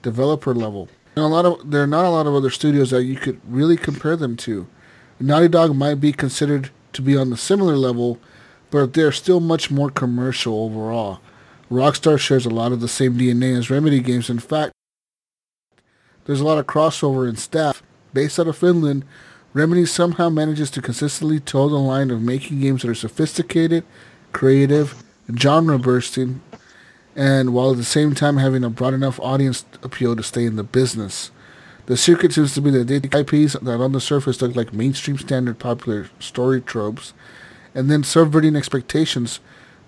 developer 0.00 0.54
level. 0.54 0.88
And 1.14 1.24
a 1.24 1.28
lot 1.28 1.44
of 1.44 1.70
there 1.70 1.82
are 1.82 1.86
not 1.86 2.06
a 2.06 2.10
lot 2.10 2.26
of 2.26 2.34
other 2.34 2.50
studios 2.50 2.90
that 2.90 3.04
you 3.04 3.16
could 3.16 3.40
really 3.46 3.76
compare 3.76 4.16
them 4.16 4.36
to. 4.38 4.66
Naughty 5.20 5.46
Dog 5.46 5.76
might 5.76 5.96
be 5.96 6.12
considered 6.12 6.70
to 6.94 7.02
be 7.02 7.16
on 7.16 7.30
the 7.30 7.36
similar 7.36 7.76
level, 7.76 8.18
but 8.70 8.94
they're 8.94 9.12
still 9.12 9.38
much 9.38 9.70
more 9.70 9.90
commercial 9.90 10.64
overall. 10.64 11.20
Rockstar 11.70 12.18
shares 12.18 12.44
a 12.44 12.50
lot 12.50 12.72
of 12.72 12.80
the 12.80 12.88
same 12.88 13.16
DNA 13.16 13.56
as 13.56 13.70
Remedy 13.70 14.00
games. 14.00 14.28
In 14.28 14.40
fact, 14.40 14.72
there's 16.24 16.40
a 16.40 16.44
lot 16.44 16.58
of 16.58 16.66
crossover 16.66 17.28
in 17.28 17.36
staff. 17.36 17.82
Based 18.12 18.38
out 18.38 18.48
of 18.48 18.58
Finland, 18.58 19.04
Remedy 19.54 19.84
somehow 19.84 20.30
manages 20.30 20.70
to 20.70 20.80
consistently 20.80 21.38
toe 21.38 21.68
the 21.68 21.76
line 21.76 22.10
of 22.10 22.22
making 22.22 22.60
games 22.60 22.82
that 22.82 22.88
are 22.88 22.94
sophisticated, 22.94 23.84
creative, 24.32 25.02
genre 25.38 25.78
bursting, 25.78 26.40
and 27.14 27.52
while 27.52 27.72
at 27.72 27.76
the 27.76 27.84
same 27.84 28.14
time 28.14 28.38
having 28.38 28.64
a 28.64 28.70
broad 28.70 28.94
enough 28.94 29.20
audience 29.20 29.66
appeal 29.82 30.16
to 30.16 30.22
stay 30.22 30.46
in 30.46 30.56
the 30.56 30.62
business. 30.62 31.30
The 31.84 31.98
secret 31.98 32.32
seems 32.32 32.54
to 32.54 32.62
be 32.62 32.70
that 32.70 32.86
they 32.86 33.00
take 33.00 33.14
IPs 33.14 33.52
that 33.52 33.80
on 33.80 33.92
the 33.92 34.00
surface 34.00 34.40
look 34.40 34.56
like 34.56 34.72
mainstream 34.72 35.18
standard 35.18 35.58
popular 35.58 36.08
story 36.18 36.62
tropes, 36.62 37.12
and 37.74 37.90
then 37.90 38.04
subverting 38.04 38.56
expectations 38.56 39.40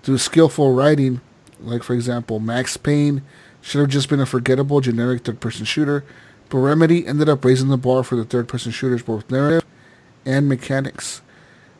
through 0.02 0.18
skillful 0.18 0.74
writing, 0.74 1.22
like 1.58 1.82
for 1.82 1.94
example, 1.94 2.38
Max 2.38 2.76
Payne 2.76 3.22
should 3.62 3.80
have 3.80 3.88
just 3.88 4.10
been 4.10 4.20
a 4.20 4.26
forgettable 4.26 4.82
generic 4.82 5.24
third-person 5.24 5.64
shooter, 5.64 6.04
but 6.50 6.58
Remedy 6.58 7.06
ended 7.06 7.28
up 7.28 7.44
raising 7.44 7.68
the 7.68 7.76
bar 7.76 8.02
for 8.02 8.16
the 8.16 8.24
third-person 8.24 8.72
shooters, 8.72 9.02
both 9.02 9.30
narrative 9.30 9.64
and 10.24 10.48
mechanics. 10.48 11.22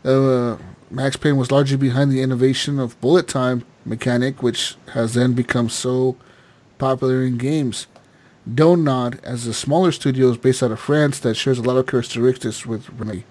Uh, 0.05 0.57
Max 0.91 1.17
Payne 1.17 1.37
was 1.37 1.51
largely 1.51 1.77
behind 1.77 2.11
the 2.11 2.23
innovation 2.23 2.79
of 2.79 3.01
bullet 3.01 3.27
time 3.27 3.65
mechanic, 3.85 4.43
which 4.43 4.77
has 4.93 5.15
then 5.15 5.33
become 5.33 5.69
so 5.69 6.17
popular 6.79 7.23
in 7.23 7.39
games. 7.39 7.87
Dontnod, 8.49 9.23
as 9.25 9.47
a 9.47 9.55
smaller 9.55 9.91
studio 9.91 10.29
is 10.31 10.37
based 10.37 10.63
out 10.63 10.71
of 10.71 10.79
France 10.79 11.19
that 11.21 11.35
shares 11.35 11.59
a 11.59 11.63
lot 11.63 11.77
of 11.77 11.87
characteristics 11.87 12.67
with 12.67 12.91
Remedy. 12.91 13.25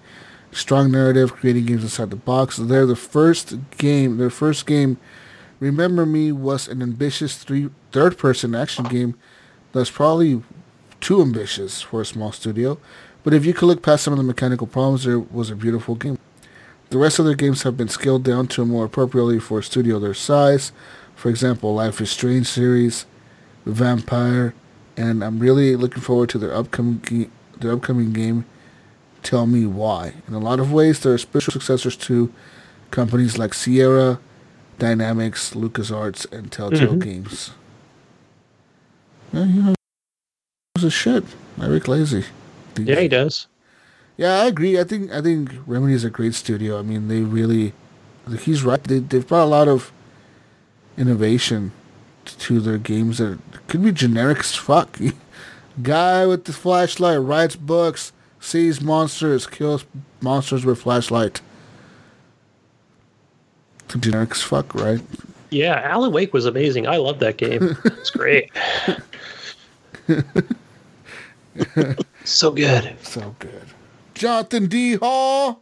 Strong 0.50 0.90
narrative, 0.90 1.32
creating 1.32 1.66
games 1.66 1.82
inside 1.82 2.10
the 2.10 2.16
box. 2.16 2.56
They're 2.56 2.86
the 2.86 2.96
first 2.96 3.56
game, 3.78 4.16
their 4.16 4.30
first 4.30 4.66
game, 4.66 4.98
Remember 5.60 6.04
Me, 6.04 6.32
was 6.32 6.68
an 6.68 6.82
ambitious 6.82 7.36
three, 7.36 7.70
third-person 7.92 8.54
action 8.54 8.84
game 8.84 9.14
that's 9.72 9.90
probably 9.90 10.42
too 11.00 11.20
ambitious 11.20 11.82
for 11.82 12.00
a 12.00 12.04
small 12.04 12.32
studio. 12.32 12.78
But 13.22 13.34
if 13.34 13.44
you 13.46 13.54
could 13.54 13.66
look 13.66 13.82
past 13.82 14.04
some 14.04 14.12
of 14.12 14.18
the 14.18 14.24
mechanical 14.24 14.66
problems, 14.66 15.04
there 15.04 15.18
was 15.18 15.50
a 15.50 15.56
beautiful 15.56 15.94
game. 15.94 16.18
The 16.90 16.98
rest 16.98 17.18
of 17.18 17.24
their 17.24 17.34
games 17.34 17.62
have 17.62 17.76
been 17.76 17.88
scaled 17.88 18.22
down 18.24 18.46
to 18.48 18.64
more 18.64 18.84
appropriately 18.84 19.40
for 19.40 19.58
a 19.58 19.62
studio 19.62 19.98
their 19.98 20.14
size. 20.14 20.72
For 21.16 21.28
example, 21.30 21.74
Life 21.74 22.00
is 22.00 22.10
Strange 22.10 22.46
series, 22.46 23.06
Vampyr, 23.66 24.52
and 24.96 25.24
I'm 25.24 25.38
really 25.38 25.74
looking 25.76 26.02
forward 26.02 26.28
to 26.30 26.38
their 26.38 26.54
upcoming 26.54 27.00
ge- 27.02 27.30
their 27.60 27.72
upcoming 27.72 28.12
game. 28.12 28.44
Tell 29.22 29.46
me 29.46 29.64
why. 29.64 30.12
In 30.28 30.34
a 30.34 30.38
lot 30.38 30.60
of 30.60 30.70
ways, 30.72 31.00
they're 31.00 31.16
spiritual 31.18 31.52
successors 31.52 31.96
to 31.96 32.30
companies 32.90 33.38
like 33.38 33.54
Sierra, 33.54 34.18
Dynamix, 34.78 35.54
LucasArts, 35.54 36.30
and 36.30 36.52
Telltale 36.52 36.94
Mhm. 36.96 37.00
Games. 37.02 37.50
Yeah, 39.32 39.44
you 39.44 39.62
know, 39.62 39.74
a 40.82 40.90
shit. 40.90 41.22
Eric 41.62 41.86
Lazy. 41.86 42.24
Yeah, 42.76 42.98
he 42.98 43.06
does. 43.06 43.46
Yeah, 44.16 44.42
I 44.42 44.46
agree. 44.46 44.80
I 44.80 44.82
think 44.82 45.12
I 45.12 45.22
think 45.22 45.52
Remedy 45.66 45.94
is 45.94 46.02
a 46.02 46.10
great 46.10 46.34
studio. 46.34 46.80
I 46.80 46.82
mean, 46.82 47.06
they 47.06 47.20
really, 47.20 47.72
he's 48.40 48.64
right. 48.64 48.82
They 48.82 48.98
they've 48.98 49.26
brought 49.26 49.44
a 49.44 49.46
lot 49.46 49.68
of 49.68 49.92
innovation 50.96 51.70
to 52.24 52.58
their 52.58 52.78
games 52.78 53.18
that 53.18 53.38
could 53.68 53.84
be 53.84 53.92
generic 53.92 54.40
as 54.40 54.56
fuck. 54.56 54.98
Guy 55.82 56.26
with 56.26 56.44
the 56.44 56.52
flashlight 56.52 57.20
writes 57.20 57.54
books, 57.54 58.12
sees 58.40 58.80
monsters, 58.80 59.46
kills 59.46 59.84
monsters 60.20 60.64
with 60.64 60.80
flashlight. 60.80 61.40
Generic 64.00 64.32
as 64.32 64.42
fuck, 64.42 64.74
right? 64.74 65.00
Yeah, 65.50 65.80
Alan 65.84 66.12
Wake 66.12 66.32
was 66.32 66.46
amazing. 66.46 66.88
I 66.88 66.96
love 66.96 67.20
that 67.20 67.36
game. 67.36 67.76
It's 67.84 68.10
great. 68.10 68.50
so 72.24 72.50
good. 72.50 72.96
So 73.02 73.34
good. 73.38 73.62
Jonathan 74.14 74.66
D. 74.66 74.94
Hall, 74.94 75.60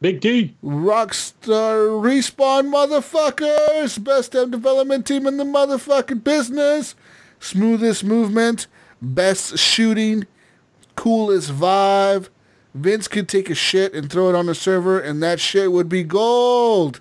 Big 0.00 0.20
D. 0.20 0.54
Rockstar 0.64 1.88
Respawn 2.02 2.70
motherfuckers, 2.72 4.02
best 4.02 4.32
damn 4.32 4.50
development 4.50 5.06
team 5.06 5.26
in 5.26 5.36
the 5.36 5.44
motherfucking 5.44 6.22
business, 6.24 6.94
smoothest 7.40 8.04
movement, 8.04 8.66
best 9.00 9.58
shooting, 9.58 10.26
coolest 10.96 11.50
vibe. 11.50 12.28
Vince 12.74 13.08
could 13.08 13.26
take 13.28 13.48
a 13.48 13.54
shit 13.54 13.94
and 13.94 14.10
throw 14.10 14.28
it 14.28 14.34
on 14.34 14.46
the 14.46 14.54
server, 14.54 15.00
and 15.00 15.22
that 15.22 15.40
shit 15.40 15.72
would 15.72 15.88
be 15.88 16.02
gold. 16.04 17.00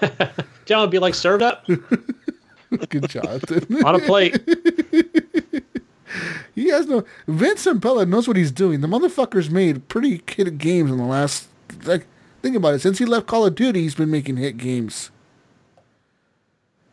John 0.64 0.80
would 0.80 0.90
be 0.90 0.98
like 0.98 1.14
served 1.14 1.42
up 1.44 1.64
Good 2.88 3.08
Jonathan. 3.08 3.84
on 3.84 3.94
a 3.94 3.98
plate. 4.00 4.36
He 6.54 6.68
has 6.68 6.86
no. 6.86 7.04
Vince 7.26 7.64
Zampella 7.66 8.06
knows 8.06 8.28
what 8.28 8.36
he's 8.36 8.52
doing. 8.52 8.80
The 8.82 8.88
motherfucker's 8.88 9.50
made 9.50 9.88
pretty 9.88 10.18
kid 10.18 10.58
games 10.58 10.90
in 10.90 10.98
the 10.98 11.04
last 11.04 11.48
like 11.84 12.06
Think 12.42 12.56
about 12.56 12.74
it. 12.74 12.80
Since 12.80 12.98
he 12.98 13.04
left 13.04 13.26
Call 13.28 13.46
of 13.46 13.54
Duty, 13.54 13.82
he's 13.82 13.94
been 13.94 14.10
making 14.10 14.36
hit 14.36 14.56
games. 14.58 15.10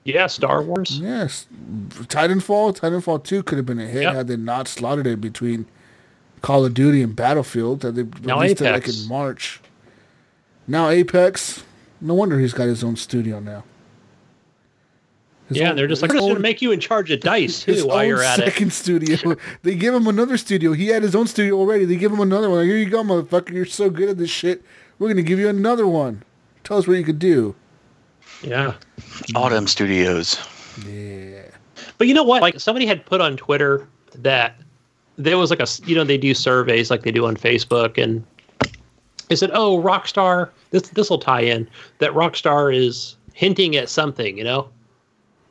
Yeah, 0.04 0.28
Star 0.28 0.62
Wars. 0.62 1.00
Yes, 1.00 1.48
Titanfall, 1.90 2.78
Titanfall 2.78 3.24
Two 3.24 3.44
could 3.44 3.58
have 3.58 3.66
been 3.66 3.80
a 3.80 3.88
hit 3.88 4.04
Yep. 4.04 4.14
had 4.14 4.28
they 4.28 4.38
not 4.38 4.68
slotted 4.68 5.06
it 5.08 5.20
between 5.20 5.66
Call 6.42 6.66
of 6.66 6.74
Duty 6.74 7.02
and 7.02 7.16
Battlefield. 7.16 7.82
That 7.82 7.96
they 7.96 8.04
Now 8.26 8.40
released 8.40 8.62
it 8.62 8.72
like 8.72 8.88
in 8.88 9.08
March. 9.08 9.60
Now 10.68 10.90
Apex. 10.90 11.64
No 12.00 12.14
wonder 12.14 12.40
he's 12.40 12.54
got 12.54 12.68
his 12.68 12.84
own 12.84 12.96
studio 12.96 13.40
now. 13.40 13.64
His 15.50 15.58
yeah, 15.58 15.64
own- 15.64 15.69
and 15.72 15.80
they're 15.80 15.88
just 15.88 16.02
like, 16.02 16.11
his 16.11 16.16
we're 16.16 16.19
just 16.22 16.28
going 16.30 16.36
to 16.36 16.42
make 16.42 16.61
you 16.61 16.72
in 16.72 16.80
charge 16.80 17.11
of 17.11 17.19
dice 17.19 17.64
his 17.64 17.82
too 17.82 17.88
while 17.88 18.06
you're 18.06 18.24
at 18.24 18.40
it. 18.40 18.45
second 18.45 18.72
studio. 18.72 19.36
they 19.64 19.76
give 19.76 19.94
him 19.94 20.08
another 20.08 20.38
studio. 20.38 20.74
He 20.74 20.88
had 20.88 21.03
his 21.03 21.16
own 21.16 21.28
studio 21.28 21.58
already. 21.58 21.86
They 21.86 21.95
give 21.98 22.11
him 22.11 22.19
another 22.19 22.50
one. 22.50 22.60
Like, 22.60 22.68
Here 22.68 22.78
you 22.78 22.90
go, 22.90 23.03
motherfucker. 23.03 23.52
You're 23.52 23.66
so 23.66 23.90
good 23.90 24.10
at 24.10 24.18
this 24.18 24.30
shit. 24.30 24.64
We're 25.00 25.08
gonna 25.10 25.22
give 25.22 25.40
you 25.40 25.50
another 25.50 25.88
one. 25.88 26.24
Tell 26.64 26.78
us 26.78 26.88
what 26.88 26.95
you 26.98 27.03
could 27.03 27.19
do. 27.19 27.56
Yeah. 28.44 28.74
Autumn 29.36 29.66
studios. 29.68 30.38
Yeah. 30.86 31.44
But 31.98 32.08
you 32.08 32.14
know 32.14 32.24
what? 32.24 32.42
Like 32.42 32.60
somebody 32.60 32.86
had 32.86 33.06
put 33.06 33.22
on 33.22 33.38
Twitter 33.38 33.88
that 34.16 34.56
there 35.18 35.38
was 35.38 35.50
like 35.50 35.60
a 35.61 35.68
you 35.86 35.95
know 35.95 36.03
they 36.03 36.18
do 36.18 36.34
surveys 36.34 36.92
like 36.92 37.03
they 37.03 37.11
do 37.11 37.26
on 37.26 37.36
Facebook 37.38 37.98
and 38.02 38.24
they 39.30 39.36
said, 39.36 39.52
"Oh, 39.53 39.82
Rockstar, 39.82 40.50
this 40.72 40.90
this 40.90 41.10
will 41.10 41.19
tie 41.19 41.42
in 41.42 41.68
that 42.00 42.11
Rockstar 42.11 42.76
is 42.76 43.16
hinting 43.34 43.76
at 43.76 43.90
something." 43.90 44.38
You 44.38 44.44
know, 44.44 44.69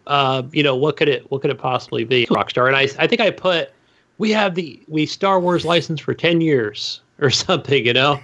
uh, 0.08 0.42
you 0.52 0.62
know 0.62 0.74
what 0.74 0.96
could 0.96 1.08
it 1.08 1.30
what 1.30 1.42
could 1.42 1.50
it 1.50 1.58
possibly 1.58 2.04
be? 2.04 2.26
Rockstar, 2.26 2.66
and 2.66 2.76
I 2.76 2.88
I 3.02 3.06
think 3.06 3.20
I 3.20 3.30
put 3.30 3.70
we 4.16 4.30
have 4.32 4.54
the 4.54 4.82
we 4.88 5.06
Star 5.06 5.38
Wars 5.38 5.64
license 5.64 6.00
for 6.00 6.14
ten 6.14 6.40
years 6.40 7.00
or 7.20 7.30
something. 7.30 7.86
You 7.86 7.92
know. 7.92 8.20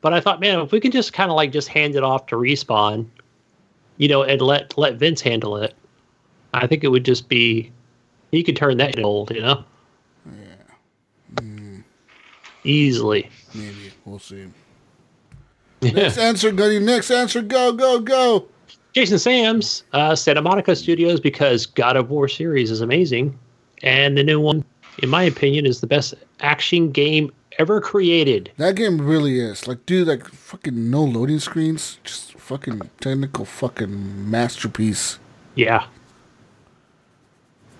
But 0.00 0.14
I 0.14 0.20
thought, 0.20 0.38
man, 0.38 0.60
if 0.60 0.70
we 0.70 0.78
can 0.78 0.92
just 0.92 1.12
kind 1.12 1.28
of 1.28 1.36
like 1.36 1.50
just 1.50 1.66
hand 1.66 1.96
it 1.96 2.04
off 2.04 2.26
to 2.26 2.36
respawn, 2.36 3.06
you 3.96 4.06
know, 4.06 4.22
and 4.22 4.40
let 4.40 4.76
let 4.76 4.94
Vince 4.94 5.20
handle 5.20 5.56
it, 5.56 5.74
I 6.54 6.66
think 6.66 6.84
it 6.84 6.88
would 6.88 7.04
just 7.04 7.28
be 7.28 7.72
he 8.30 8.42
could 8.42 8.56
turn 8.56 8.76
that 8.78 9.02
old, 9.02 9.30
you 9.30 9.40
know. 9.40 9.64
Yeah. 11.40 11.78
Easily. 12.64 13.30
Maybe 13.54 13.92
we'll 14.04 14.18
see. 14.18 14.46
Next 15.82 16.18
answer, 16.18 16.52
Gunny. 16.52 16.78
Next 16.80 17.10
answer. 17.10 17.40
Go, 17.40 17.72
go, 17.72 18.00
go. 18.00 18.48
Jason 18.98 19.20
Sams, 19.20 19.84
uh, 19.92 20.16
Santa 20.16 20.42
Monica 20.42 20.74
Studios, 20.74 21.20
because 21.20 21.66
God 21.66 21.94
of 21.94 22.10
War 22.10 22.26
series 22.26 22.68
is 22.68 22.80
amazing, 22.80 23.38
and 23.84 24.18
the 24.18 24.24
new 24.24 24.40
one, 24.40 24.64
in 25.00 25.08
my 25.08 25.22
opinion, 25.22 25.66
is 25.66 25.80
the 25.80 25.86
best 25.86 26.14
action 26.40 26.90
game 26.90 27.30
ever 27.60 27.80
created. 27.80 28.50
That 28.56 28.74
game 28.74 29.00
really 29.00 29.38
is. 29.38 29.68
Like, 29.68 29.86
dude, 29.86 30.08
like 30.08 30.26
fucking 30.26 30.90
no 30.90 31.04
loading 31.04 31.38
screens. 31.38 32.00
Just 32.02 32.32
fucking 32.34 32.90
technical 33.00 33.44
fucking 33.44 34.28
masterpiece. 34.28 35.20
Yeah. 35.54 35.86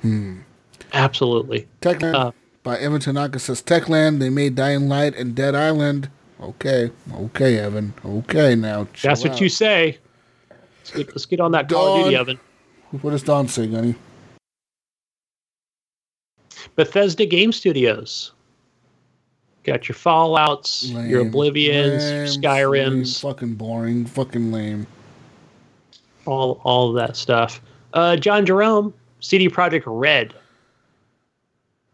Hmm. 0.02 0.42
Absolutely. 0.92 1.66
Techland 1.80 2.14
Uh, 2.14 2.30
by 2.62 2.78
Evan 2.78 3.00
Tanaka 3.00 3.40
says 3.40 3.60
Techland. 3.60 4.20
They 4.20 4.30
made 4.30 4.54
Dying 4.54 4.88
Light 4.88 5.16
and 5.16 5.34
Dead 5.34 5.56
Island. 5.56 6.10
Okay, 6.40 6.92
okay, 7.12 7.58
Evan. 7.58 7.92
Okay, 8.04 8.54
now. 8.54 8.86
That's 9.02 9.24
what 9.24 9.32
out. 9.32 9.40
you 9.40 9.48
say. 9.48 9.98
Let's 10.88 10.96
get, 10.96 11.08
let's 11.08 11.26
get 11.26 11.40
on 11.40 11.52
that 11.52 11.68
Call 11.68 11.98
of 11.98 12.04
Duty 12.04 12.16
oven. 12.16 12.40
What 13.02 13.10
does 13.10 13.22
Don 13.22 13.48
say, 13.48 13.66
Gunny? 13.66 13.94
Bethesda 16.76 17.26
Game 17.26 17.52
Studios. 17.52 18.32
Got 19.64 19.88
your 19.88 19.96
Fallouts, 19.96 21.08
your 21.08 21.22
Oblivions, 21.22 22.04
Lame, 22.04 22.16
your 22.16 22.26
Skyrims, 22.26 23.22
lame, 23.22 23.32
fucking 23.32 23.54
boring. 23.54 24.06
Fucking 24.06 24.50
lame. 24.50 24.86
all 26.24 26.60
all 26.64 26.92
that 26.94 27.16
stuff. 27.16 27.60
Uh, 27.92 28.16
John 28.16 28.46
Jerome, 28.46 28.94
CD 29.20 29.48
Projekt 29.48 29.82
Red, 29.84 30.32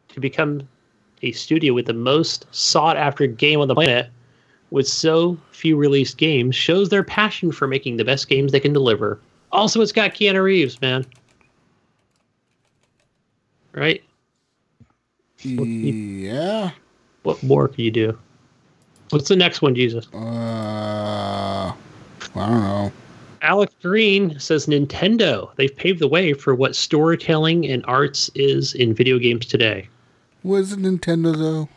to 0.09 0.21
become 0.21 0.69
a 1.23 1.33
studio 1.33 1.73
with 1.73 1.87
the 1.87 1.95
most 1.95 2.47
sought 2.53 2.97
after 2.97 3.27
game 3.27 3.61
on 3.61 3.67
the 3.67 3.75
planet, 3.75 4.09
with 4.71 4.89
so 4.89 5.39
few 5.53 5.77
released 5.77 6.17
games, 6.17 6.55
shows 6.57 6.89
their 6.89 7.05
passion 7.05 7.53
for 7.53 7.67
making 7.69 7.97
the 7.97 8.05
best 8.05 8.29
games 8.29 8.53
they 8.53 8.61
can 8.61 8.73
deliver. 8.73 9.21
Also, 9.53 9.81
it's 9.81 9.93
got 9.93 10.15
Keanu 10.15 10.43
Reeves, 10.43 10.81
man. 10.81 11.07
Right? 13.73 14.03
Yeah. 15.43 16.71
What 17.23 17.43
more 17.43 17.69
can 17.69 17.85
you 17.85 17.91
do? 17.91 18.19
What's 19.11 19.29
the 19.29 19.37
next 19.37 19.63
one, 19.63 19.75
Jesus? 19.75 20.09
Uh, 20.13 20.19
I 21.67 21.75
don't 22.35 22.63
know. 22.63 22.93
Alex 23.43 23.75
Green 23.83 24.39
says 24.41 24.67
Nintendo. 24.67 25.55
They've 25.57 25.75
paved 25.75 26.01
the 26.01 26.09
way 26.09 26.33
for 26.33 26.55
what 26.55 26.75
storytelling 26.75 27.67
and 27.67 27.85
arts 27.87 28.31
is 28.35 28.73
in 28.75 28.95
video 28.95 29.19
games 29.19 29.45
today. 29.45 29.89
Was 30.43 30.73
it 30.73 30.79
Nintendo 30.81 31.37
though? 31.37 31.69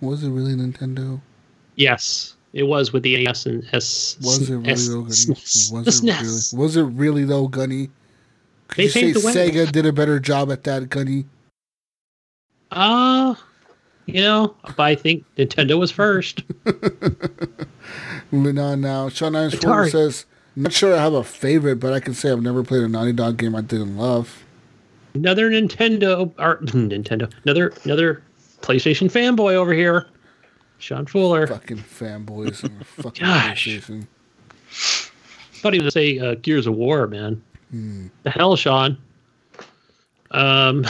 Was 0.00 0.24
it 0.24 0.30
really 0.30 0.54
Nintendo? 0.54 1.20
Yes, 1.76 2.36
it 2.52 2.64
was 2.64 2.92
with 2.92 3.02
the 3.02 3.24
NES 3.24 3.46
and 3.46 3.66
S. 3.72 4.16
Was 4.22 4.48
it 4.50 4.56
really 4.56 4.70
S- 4.72 4.88
though, 4.88 5.02
Gunny? 5.02 5.28
Was 5.86 6.02
it 6.02 6.02
really? 6.02 6.62
Was 6.62 6.76
it 6.76 6.82
really 6.82 7.24
though, 7.24 7.48
Gunny? 7.48 7.90
Could 8.68 8.76
They 8.76 8.84
you 8.84 8.90
say 8.90 9.12
the. 9.12 9.18
Sega 9.20 9.70
did 9.72 9.86
a 9.86 9.92
better 9.92 10.18
job 10.20 10.50
at 10.50 10.64
that, 10.64 10.88
Gunny? 10.88 11.24
Uh, 12.70 13.34
you 14.06 14.22
know, 14.22 14.54
but 14.76 14.82
I 14.82 14.94
think 14.94 15.24
Nintendo 15.36 15.78
was 15.78 15.90
first. 15.90 16.42
Moving 18.30 18.58
on 18.58 18.80
now. 18.80 19.08
Sean 19.10 19.32
Atari. 19.32 19.90
says, 19.90 20.24
"Not 20.56 20.72
sure 20.72 20.94
I 20.94 21.02
have 21.02 21.12
a 21.12 21.22
favorite, 21.22 21.76
but 21.76 21.92
I 21.92 22.00
can 22.00 22.14
say 22.14 22.30
I've 22.30 22.42
never 22.42 22.62
played 22.62 22.82
a 22.82 22.88
Naughty 22.88 23.12
Dog 23.12 23.36
game 23.36 23.54
I 23.54 23.60
didn't 23.60 23.96
love." 23.96 24.44
another 25.14 25.50
Nintendo 25.50 26.32
or 26.38 26.56
Nintendo, 26.62 27.30
another 27.44 27.72
another 27.84 28.22
PlayStation 28.62 29.10
fanboy 29.10 29.52
over 29.52 29.74
here. 29.74 30.06
Sean 30.82 31.06
Fuller. 31.06 31.46
Fucking 31.46 31.78
fanboys 31.78 32.68
fucking 32.84 33.24
Gosh. 33.24 33.66
Thought 35.54 35.72
he 35.74 35.80
was 35.80 35.82
going 35.82 35.84
to 35.84 35.90
say 35.90 36.18
uh, 36.18 36.34
Gears 36.34 36.66
of 36.66 36.74
War, 36.74 37.06
man. 37.06 37.40
The 38.24 38.30
hell, 38.30 38.56
Sean. 38.56 38.98
Um, 40.32 40.84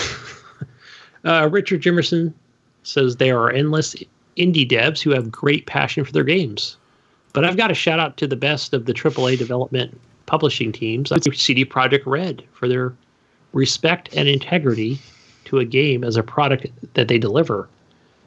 uh, 1.24 1.48
Richard 1.52 1.82
Jimerson 1.82 2.32
says 2.84 3.16
there 3.16 3.38
are 3.38 3.50
endless 3.50 3.94
indie 4.38 4.68
devs 4.68 5.02
who 5.02 5.10
have 5.10 5.30
great 5.30 5.66
passion 5.66 6.04
for 6.04 6.12
their 6.12 6.24
games. 6.24 6.78
But 7.34 7.44
I've 7.44 7.56
got 7.56 7.68
to 7.68 7.74
shout 7.74 8.00
out 8.00 8.16
to 8.16 8.26
the 8.26 8.36
best 8.36 8.72
of 8.72 8.86
the 8.86 8.94
AAA 8.94 9.38
development 9.38 10.00
publishing 10.24 10.72
teams, 10.72 11.10
like 11.10 11.22
CD 11.34 11.64
Projekt 11.64 12.06
Red, 12.06 12.42
for 12.52 12.66
their 12.66 12.94
respect 13.52 14.08
and 14.16 14.26
integrity 14.28 14.98
to 15.44 15.58
a 15.58 15.64
game 15.64 16.02
as 16.02 16.16
a 16.16 16.22
product 16.22 16.66
that 16.94 17.08
they 17.08 17.18
deliver. 17.18 17.68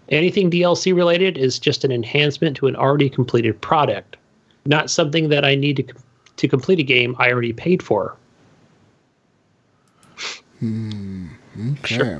Anything 0.09 0.51
DLC 0.51 0.95
related 0.95 1.38
is 1.38 1.58
just 1.58 1.84
an 1.84 1.92
enhancement 1.92 2.56
to 2.58 2.67
an 2.67 2.75
already 2.75 3.09
completed 3.09 3.59
product, 3.61 4.17
not 4.66 4.90
something 4.90 5.30
that 5.30 5.43
I 5.43 5.56
need 5.56 5.77
to 5.77 5.93
to 6.38 6.48
complete 6.48 6.80
a 6.80 6.84
game 6.84 7.16
I 7.17 7.32
already 7.32 7.53
paid 7.53 7.82
for. 7.82 8.17
Hmm, 10.59 11.27
okay. 11.80 12.19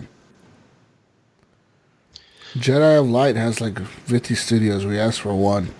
Jedi 2.56 3.00
of 3.00 3.10
Light 3.10 3.36
has 3.36 3.60
like 3.60 3.80
50 3.80 4.36
studios. 4.36 4.86
We 4.86 4.98
asked 4.98 5.22
for 5.22 5.36
one. 5.36 5.74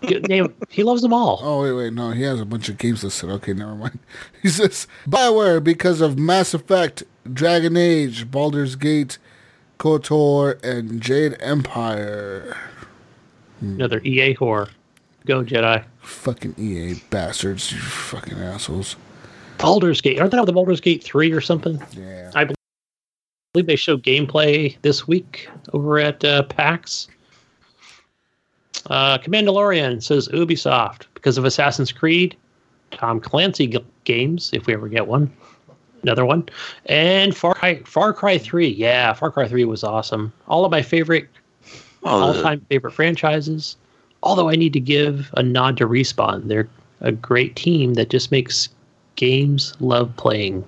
Good 0.00 0.28
name. 0.28 0.52
He 0.68 0.82
loves 0.82 1.02
them 1.02 1.12
all. 1.12 1.38
Oh 1.42 1.62
wait, 1.62 1.72
wait, 1.72 1.92
no, 1.92 2.10
he 2.10 2.22
has 2.22 2.40
a 2.40 2.44
bunch 2.44 2.68
of 2.68 2.76
games 2.76 3.04
listed. 3.04 3.30
Okay, 3.30 3.52
never 3.52 3.74
mind. 3.74 4.00
He 4.42 4.48
says 4.48 4.88
Bioware 5.06 5.62
because 5.62 6.00
of 6.00 6.18
Mass 6.18 6.54
Effect, 6.54 7.04
Dragon 7.32 7.76
Age, 7.76 8.28
Baldur's 8.28 8.74
Gate, 8.74 9.18
KOTOR, 9.82 10.62
and 10.62 11.00
Jade 11.00 11.36
Empire. 11.40 12.56
Another 13.60 14.00
EA 14.04 14.32
whore. 14.36 14.70
Go 15.26 15.42
Jedi. 15.42 15.84
Fucking 16.02 16.54
EA 16.56 17.00
bastards, 17.10 17.72
you 17.72 17.78
fucking 17.78 18.38
assholes. 18.38 18.94
Baldur's 19.58 20.00
Gate. 20.00 20.20
Aren't 20.20 20.30
they 20.30 20.38
on 20.38 20.46
the 20.46 20.52
Baldur's 20.52 20.80
Gate 20.80 21.02
three 21.02 21.32
or 21.32 21.40
something? 21.40 21.82
Yeah. 21.94 22.30
I 22.36 22.44
believe 23.54 23.66
they 23.66 23.74
showed 23.74 24.04
gameplay 24.04 24.76
this 24.82 25.08
week 25.08 25.48
over 25.72 25.98
at 25.98 26.24
uh, 26.24 26.44
PAX. 26.44 27.08
Uh, 28.86 29.18
Commandalorian 29.18 30.00
says 30.00 30.28
Ubisoft 30.28 31.06
because 31.14 31.38
of 31.38 31.44
Assassin's 31.44 31.90
Creed, 31.90 32.36
Tom 32.92 33.18
Clancy 33.20 33.66
g- 33.66 33.84
games 34.04 34.50
if 34.52 34.66
we 34.66 34.74
ever 34.74 34.86
get 34.86 35.08
one, 35.08 35.32
another 36.02 36.24
one, 36.24 36.48
and 36.86 37.36
Far 37.36 37.54
Cry, 37.54 37.80
Far 37.84 38.12
Cry 38.12 38.38
Three. 38.38 38.68
Yeah, 38.68 39.12
Far 39.12 39.30
Cry 39.30 39.48
Three 39.48 39.64
was 39.64 39.84
awesome. 39.84 40.32
All 40.48 40.64
of 40.64 40.70
my 40.70 40.82
favorite 40.82 41.28
Oh, 42.04 42.08
all 42.20 42.32
the- 42.32 42.42
time 42.42 42.60
favorite 42.68 42.92
franchises. 42.92 43.76
Although 44.24 44.48
I 44.48 44.54
need 44.56 44.72
to 44.74 44.80
give 44.80 45.30
a 45.36 45.42
nod 45.42 45.76
to 45.78 45.86
Respawn. 45.88 46.46
They're 46.46 46.68
a 47.00 47.10
great 47.12 47.56
team 47.56 47.94
that 47.94 48.08
just 48.08 48.30
makes 48.30 48.68
games 49.16 49.74
love 49.80 50.14
playing. 50.16 50.64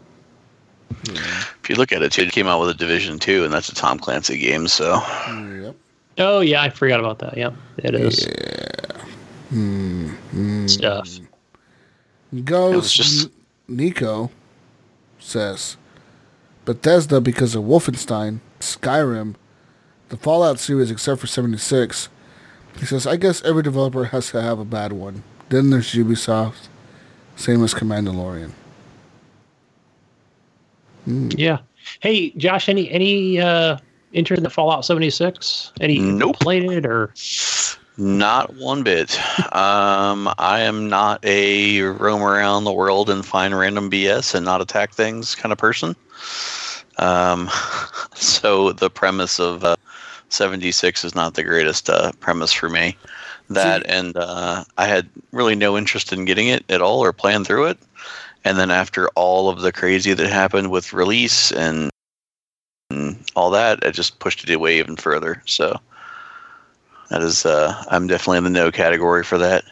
Hmm. 1.07 1.17
if 1.17 1.69
you 1.69 1.75
look 1.77 1.93
at 1.93 2.03
it, 2.03 2.13
too, 2.13 2.23
it 2.23 2.33
came 2.33 2.47
out 2.47 2.61
with 2.61 2.71
a 2.71 2.75
Division 2.75 3.19
Two, 3.19 3.43
and 3.45 3.53
that's 3.53 3.69
a 3.69 3.75
Tom 3.75 3.99
Clancy 3.99 4.39
game. 4.39 4.69
So 4.69 4.95
Yep. 5.29 5.75
Oh 6.19 6.41
yeah, 6.41 6.63
I 6.63 6.71
forgot 6.71 7.01
about 7.01 7.19
that. 7.21 7.37
Yep, 7.37 7.55
it 7.79 7.95
is. 7.95 8.27
Yeah. 8.27 9.03
Hmm. 9.51 10.09
Hmm. 10.09 10.67
stuff. 10.67 11.09
Ghost 12.45 12.95
just- 12.95 13.29
Nico 13.69 14.31
says 15.25 15.77
Bethesda 16.65 17.20
because 17.20 17.55
of 17.55 17.65
Wolfenstein, 17.65 18.41
Skyrim, 18.61 19.35
the 20.11 20.17
Fallout 20.17 20.59
series 20.59 20.91
except 20.91 21.20
for 21.20 21.27
76. 21.27 22.09
He 22.78 22.86
says, 22.86 23.07
I 23.07 23.17
guess 23.17 23.43
every 23.43 23.62
developer 23.62 24.07
has 24.07 24.31
to 24.31 24.43
have 24.43 24.59
a 24.59 24.65
bad 24.65 24.93
one. 24.93 25.23
Then 25.49 25.70
there's 25.70 25.93
Ubisoft, 25.93 26.69
same 27.36 27.62
as 27.65 27.75
Commandalorian. 27.75 28.53
Yeah. 31.07 31.59
Hey, 32.01 32.31
Josh, 32.31 32.69
any 32.69 32.91
any 32.91 33.41
uh 33.41 33.78
interest 34.12 34.39
in 34.39 34.44
the 34.44 34.51
Fallout 34.51 34.85
76? 34.85 35.73
Any 35.81 35.99
Nope. 35.99 36.39
played 36.41 36.65
it 36.70 36.86
or 36.86 37.12
Not 37.97 38.55
one 38.55 38.82
bit. 38.82 39.16
Um, 39.55 40.28
I 40.39 40.60
am 40.60 40.89
not 40.89 41.24
a 41.24 41.81
roam 41.82 42.23
around 42.23 42.64
the 42.64 42.73
world 42.73 43.08
and 43.08 43.24
find 43.24 43.56
random 43.56 43.89
BS 43.89 44.34
and 44.34 44.44
not 44.44 44.60
attack 44.60 44.92
things 44.92 45.36
kind 45.36 45.52
of 45.52 45.58
person. 45.58 45.94
Um, 46.98 47.48
so 48.14 48.73
the 48.73 48.90
premise 48.90 49.39
of 49.39 49.62
uh, 49.62 49.76
76 50.28 51.05
is 51.05 51.14
not 51.14 51.34
the 51.34 51.44
greatest 51.44 51.89
uh, 51.89 52.10
premise 52.18 52.52
for 52.52 52.68
me. 52.68 52.97
That 53.50 53.86
and 53.86 54.16
uh, 54.16 54.64
I 54.78 54.86
had 54.86 55.08
really 55.31 55.55
no 55.55 55.76
interest 55.76 56.12
in 56.12 56.24
getting 56.24 56.48
it 56.48 56.64
at 56.68 56.81
all 56.81 57.00
or 57.00 57.12
playing 57.12 57.44
through 57.44 57.66
it. 57.66 57.78
And 58.44 58.58
then 58.58 58.70
after 58.70 59.08
all 59.10 59.48
of 59.48 59.60
the 59.60 59.73
crazy 59.73 60.14
that 60.14 60.31
happened 60.31 60.70
with 60.70 60.92
release 60.92 61.52
and, 61.52 61.90
and 62.90 63.24
all 63.36 63.50
that, 63.50 63.86
I 63.86 63.90
just 63.90 64.18
pushed 64.18 64.42
it 64.42 64.55
away 64.55 64.78
even 64.78 64.97
further. 64.97 65.42
So 65.47 65.78
that 67.10 67.23
is, 67.23 67.47
uh, 67.47 67.84
I'm 67.91 68.07
definitely 68.07 68.39
in 68.39 68.44
the 68.44 68.50
no 68.50 68.70
category 68.70 69.24
for 69.24 69.39
that. 69.39 69.65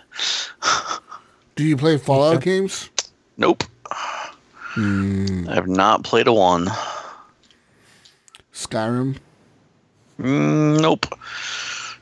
Do 1.56 1.64
you 1.64 1.76
play 1.76 1.98
Fallout 1.98 2.42
games? 2.42 2.90
Nope. 3.36 3.64
Hmm. 3.88 5.46
I 5.48 5.54
have 5.54 5.68
not 5.68 6.02
played 6.02 6.26
a 6.26 6.32
one. 6.32 6.68
Skyrim? 8.54 9.18
Mm, 10.18 10.80
nope. 10.80 11.06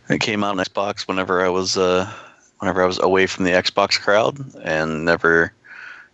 It 0.09 0.21
came 0.21 0.45
out 0.45 0.59
on 0.59 0.65
Xbox 0.65 1.09
whenever 1.09 1.45
I 1.45 1.49
was 1.49 1.77
uh, 1.77 2.13
whenever 2.59 2.83
I 2.83 2.87
was 2.87 2.99
away 2.99 3.27
from 3.27 3.45
the 3.45 3.53
Xbox 3.53 3.99
crowd, 3.99 4.39
and 4.63 5.05
never 5.05 5.53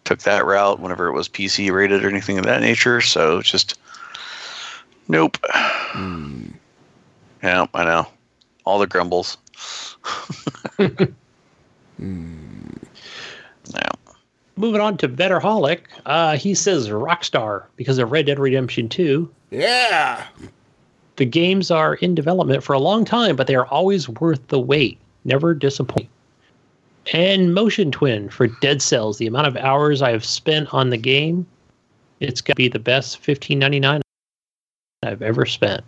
took 0.04 0.20
that 0.20 0.44
route 0.44 0.80
whenever 0.80 1.08
it 1.08 1.12
was 1.12 1.28
PC 1.28 1.72
rated 1.72 2.04
or 2.04 2.08
anything 2.08 2.38
of 2.38 2.44
that 2.44 2.60
nature. 2.60 3.00
So 3.00 3.42
just 3.42 3.78
nope. 5.08 5.36
Yeah, 7.42 7.66
I 7.74 7.84
know. 7.84 8.06
All 8.66 8.78
the 8.78 8.86
grumbles. 8.86 9.38
Yeah. 13.74 13.88
moving 14.56 14.80
on 14.80 14.96
to 14.98 15.08
Betterholic, 15.08 15.88
uh 16.04 16.36
he 16.36 16.54
says 16.54 16.88
Rockstar 16.88 17.64
because 17.76 17.98
of 17.98 18.12
Red 18.12 18.26
Dead 18.26 18.38
Redemption 18.38 18.88
2. 18.88 19.28
Yeah! 19.50 20.24
The 21.16 21.24
games 21.24 21.70
are 21.70 21.94
in 21.94 22.14
development 22.14 22.62
for 22.62 22.74
a 22.74 22.78
long 22.78 23.04
time, 23.04 23.34
but 23.34 23.46
they 23.46 23.54
are 23.54 23.66
always 23.66 24.08
worth 24.08 24.46
the 24.48 24.60
wait. 24.60 24.98
Never 25.24 25.54
disappoint. 25.54 26.08
And 27.12 27.54
Motion 27.54 27.90
Twin 27.90 28.28
for 28.28 28.46
Dead 28.46 28.82
Cells. 28.82 29.18
The 29.18 29.26
amount 29.26 29.46
of 29.46 29.56
hours 29.56 30.02
I 30.02 30.10
have 30.10 30.24
spent 30.24 30.72
on 30.74 30.90
the 30.90 30.96
game, 30.98 31.46
it's 32.20 32.40
gonna 32.40 32.56
be 32.56 32.68
the 32.68 32.78
best 32.78 33.18
fifteen 33.18 33.58
ninety 33.58 33.80
nine 33.80 34.02
I've 35.02 35.22
ever 35.22 35.46
spent. 35.46 35.82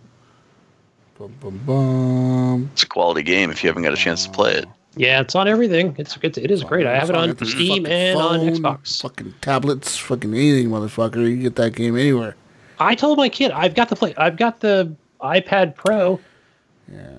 Bum, 1.19 1.33
bum, 1.41 1.59
bum. 1.65 2.69
It's 2.71 2.83
a 2.83 2.87
quality 2.87 3.23
game 3.23 3.51
if 3.51 3.61
you 3.61 3.67
haven't 3.69 3.83
got 3.83 3.91
a 3.91 3.97
chance 3.97 4.23
to 4.25 4.31
play 4.31 4.53
it. 4.53 4.65
Yeah, 4.95 5.19
it's 5.19 5.35
on 5.35 5.49
everything. 5.49 5.93
It's, 5.97 6.17
it's 6.21 6.37
it 6.37 6.49
is 6.49 6.63
great. 6.63 6.87
I 6.87 6.97
have 6.97 7.09
it 7.09 7.15
on 7.15 7.35
Steam 7.45 7.83
fucking 7.83 7.87
and 7.87 8.17
on 8.19 8.39
Xbox. 8.39 9.01
Fucking 9.01 9.33
tablets, 9.41 9.97
fucking 9.97 10.33
anything, 10.33 10.69
motherfucker. 10.69 11.17
You 11.17 11.33
can 11.35 11.41
get 11.41 11.55
that 11.57 11.75
game 11.75 11.97
anywhere. 11.97 12.35
I 12.79 12.95
told 12.95 13.17
my 13.17 13.27
kid 13.27 13.51
I've 13.51 13.75
got 13.75 13.89
the 13.89 13.97
play. 13.97 14.15
I've 14.15 14.37
got 14.37 14.61
the 14.61 14.95
iPad 15.21 15.75
Pro. 15.75 16.19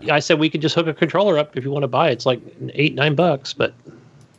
Yeah. 0.02 0.14
I 0.14 0.18
said 0.18 0.38
we 0.40 0.48
could 0.48 0.62
just 0.62 0.74
hook 0.74 0.86
a 0.86 0.94
controller 0.94 1.36
up 1.38 1.54
if 1.56 1.62
you 1.62 1.70
want 1.70 1.82
to 1.82 1.88
buy 1.88 2.08
it. 2.08 2.14
It's 2.14 2.26
like 2.26 2.40
eight 2.72 2.94
nine 2.94 3.14
bucks, 3.14 3.52
but 3.52 3.74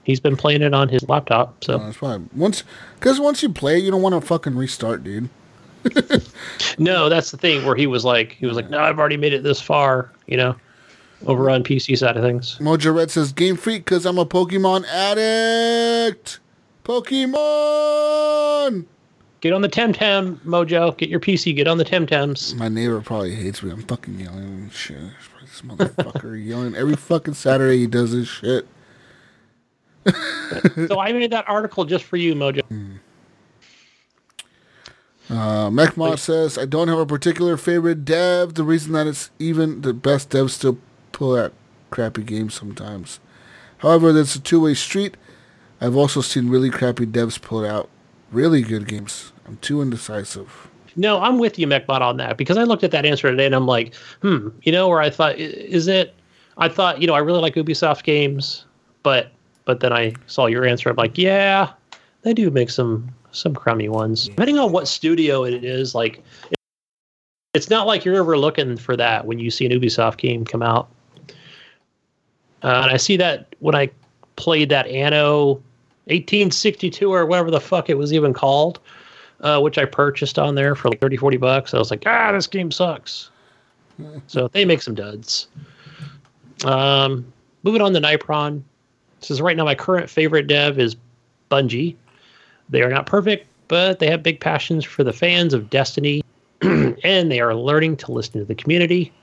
he's 0.03 0.19
been 0.19 0.35
playing 0.35 0.64
it 0.64 0.73
on 0.73 0.90
his 0.90 1.07
laptop. 1.07 1.64
So 1.64 1.75
Uh, 1.75 1.85
That's 1.85 2.01
why 2.01 2.19
once, 2.35 2.64
because 2.99 3.19
once 3.19 3.43
you 3.43 3.49
play, 3.49 3.77
you 3.77 3.91
don't 3.91 4.01
want 4.01 4.15
to 4.15 4.22
fucking 4.22 4.56
restart, 4.56 5.03
dude. 5.03 5.30
No, 6.77 7.10
that's 7.10 7.32
the 7.32 7.38
thing 7.38 7.66
where 7.66 7.76
he 7.76 7.88
was 7.88 8.06
like, 8.06 8.34
he 8.34 8.45
was 8.45 8.56
like, 8.56 8.69
no, 8.69 8.80
I've 8.80 9.00
already 9.00 9.18
made 9.18 9.34
it 9.34 9.43
this 9.43 9.61
far. 9.61 10.11
You 10.27 10.38
know, 10.38 10.56
over 11.26 11.50
on 11.50 11.64
PC 11.64 11.98
side 11.98 12.18
of 12.18 12.24
things. 12.24 12.58
Mojo 12.60 12.95
Red 12.95 13.11
says 13.11 13.32
Game 13.32 13.58
Freak 13.58 13.85
because 13.85 14.06
I'm 14.06 14.18
a 14.18 14.26
Pokemon 14.26 14.85
addict. 14.88 16.40
Pokemon. 16.84 18.85
Get 19.42 19.53
on 19.53 19.61
the 19.61 19.69
Temtem, 19.69 20.38
Mojo. 20.45 20.95
Get 20.98 21.10
your 21.10 21.19
PC. 21.19 21.56
Get 21.56 21.68
on 21.68 21.77
the 21.77 21.85
Temtems. 21.85 22.56
My 22.56 22.69
neighbor 22.69 23.01
probably 23.01 23.34
hates 23.34 23.64
me. 23.64 23.72
I'm 23.72 23.82
fucking 23.84 24.19
yelling 24.19 24.69
shit. 24.69 25.00
This 25.42 25.61
motherfucker 25.61 26.43
yelling 26.45 26.76
every 26.76 26.95
fucking 26.95 27.34
Saturday. 27.34 27.80
He 27.80 27.88
does 27.88 28.11
this 28.11 28.27
shit. 28.27 28.68
so 30.88 31.00
I 31.00 31.11
made 31.11 31.32
that 31.32 31.45
article 31.48 31.85
just 31.85 32.03
for 32.03 32.18
you, 32.18 32.35
Mojo. 32.35 32.64
Hmm. 32.66 32.91
Uh, 35.32 35.69
Mechmod 35.69 36.19
says 36.19 36.58
I 36.58 36.66
don't 36.66 36.90
have 36.90 37.00
a 37.00 37.06
particular 37.06 37.56
favorite 37.56 38.03
dev. 38.03 38.56
The 38.56 38.66
reason 38.66 38.92
that 38.92 39.08
it's 39.08 39.32
even 39.40 39.82
the 39.82 39.93
best 39.93 40.30
devs 40.30 40.50
still 40.50 40.77
pull 41.14 41.38
out 41.38 41.53
crappy 41.90 42.22
games 42.24 42.53
sometimes. 42.53 43.22
However, 43.77 44.10
it's 44.18 44.35
a 44.35 44.42
two-way 44.42 44.74
street. 44.74 45.16
I've 45.80 45.95
also 45.95 46.19
seen 46.19 46.50
really 46.50 46.69
crappy 46.69 47.06
devs 47.06 47.42
pull 47.42 47.66
out 47.66 47.90
really 48.30 48.61
good 48.61 48.90
games. 48.90 49.32
I'm 49.48 49.56
too 49.58 49.82
indecisive. 49.82 50.68
No, 50.98 51.22
I'm 51.22 51.40
with 51.40 51.58
you, 51.58 51.66
MechBot, 51.66 52.01
on 52.01 52.18
that 52.18 52.35
because 52.38 52.58
I 52.58 52.64
looked 52.64 52.84
at 52.84 52.92
that 52.92 53.06
answer 53.06 53.32
today 53.32 53.45
and 53.45 53.56
I'm 53.56 53.68
like, 53.68 53.95
hmm, 54.22 54.50
you 54.64 54.74
know, 54.74 54.90
where 54.90 55.00
I 55.00 55.10
thought, 55.10 55.38
is 55.38 55.88
it? 55.88 56.14
I 56.58 56.68
thought, 56.68 57.00
you 57.00 57.08
know, 57.08 57.14
I 57.14 57.19
really 57.19 57.40
like 57.40 57.56
Ubisoft 57.56 58.03
games, 58.03 58.66
but 59.01 59.32
but 59.64 59.80
then 59.80 59.93
I 59.93 60.14
saw 60.27 60.48
your 60.48 60.66
answer. 60.66 60.90
I'm 60.90 60.98
like, 60.98 61.18
yeah, 61.18 61.72
they 62.24 62.34
do 62.34 62.51
make 62.51 62.69
some 62.69 63.10
some 63.32 63.53
crummy 63.53 63.90
ones. 63.90 64.27
Depending 64.27 64.60
on 64.60 64.72
what 64.72 64.88
studio 64.88 65.43
it 65.43 65.64
is, 65.64 65.95
like, 65.95 66.24
it's 67.53 67.69
not 67.69 67.88
like 67.88 68.06
you're 68.06 68.16
ever 68.16 68.38
looking 68.38 68.77
for 68.77 68.95
that 68.95 69.26
when 69.26 69.40
you 69.40 69.51
see 69.51 69.66
an 69.66 69.72
Ubisoft 69.72 70.18
game 70.18 70.45
come 70.45 70.61
out. 70.61 70.90
Uh, 72.64 72.82
and 72.84 72.92
I 72.92 72.98
see 72.98 73.18
that 73.18 73.56
when 73.60 73.76
I 73.76 73.90
played 74.35 74.69
that 74.69 74.88
Anno 74.88 75.53
1862 76.06 77.11
or 77.11 77.26
whatever 77.26 77.51
the 77.51 77.60
fuck 77.60 77.90
it 77.90 77.98
was 77.98 78.14
even 78.14 78.34
called 78.34 78.80
uh, 79.42 79.60
which 79.60 79.77
I 79.77 79.85
purchased 79.85 80.40
on 80.40 80.56
there 80.56 80.76
for 80.76 80.90
like 80.90 81.00
30, 81.00 81.18
40 81.18 81.38
bucks. 81.38 81.74
I 81.74 81.80
was 81.80 81.92
like, 81.92 82.03
ah, 82.06 82.32
this 82.32 82.48
game 82.48 82.72
sucks. 82.72 83.32
so 84.27 84.48
they 84.50 84.66
make 84.66 84.82
some 84.82 84.95
duds. 84.95 85.48
Um, 86.64 87.32
moving 87.64 87.82
on 87.82 87.93
to 87.93 88.00
Nipron. 88.00 88.61
is 89.22 89.42
right 89.42 89.58
now 89.58 89.66
my 89.66 89.76
current 89.76 90.10
favorite 90.10 90.48
dev 90.48 90.80
is 90.80 90.95
Bungie. 91.50 91.95
They 92.72 92.82
are 92.82 92.90
not 92.90 93.06
perfect, 93.06 93.48
but 93.67 94.00
they 94.00 94.09
have 94.09 94.24
big 94.24 94.40
passions 94.40 94.83
for 94.83 95.03
the 95.03 95.14
fans 95.14 95.53
of 95.53 95.69
Destiny, 95.69 96.24
and 96.61 97.32
they 97.32 97.40
are 97.40 97.53
learning 97.53 97.98
to 97.98 98.11
listen 98.11 98.40
to 98.40 98.45
the 98.45 98.56
community. 98.56 99.14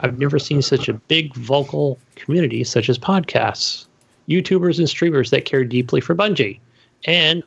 I've 0.00 0.18
never 0.18 0.38
seen 0.38 0.62
such 0.62 0.88
a 0.88 0.94
big 0.94 1.34
vocal 1.34 1.98
community 2.14 2.62
such 2.64 2.88
as 2.88 2.98
podcasts, 2.98 3.86
YouTubers, 4.28 4.78
and 4.78 4.88
streamers 4.88 5.30
that 5.30 5.46
care 5.46 5.64
deeply 5.64 6.00
for 6.00 6.14
Bungie, 6.14 6.60
and 7.06 7.42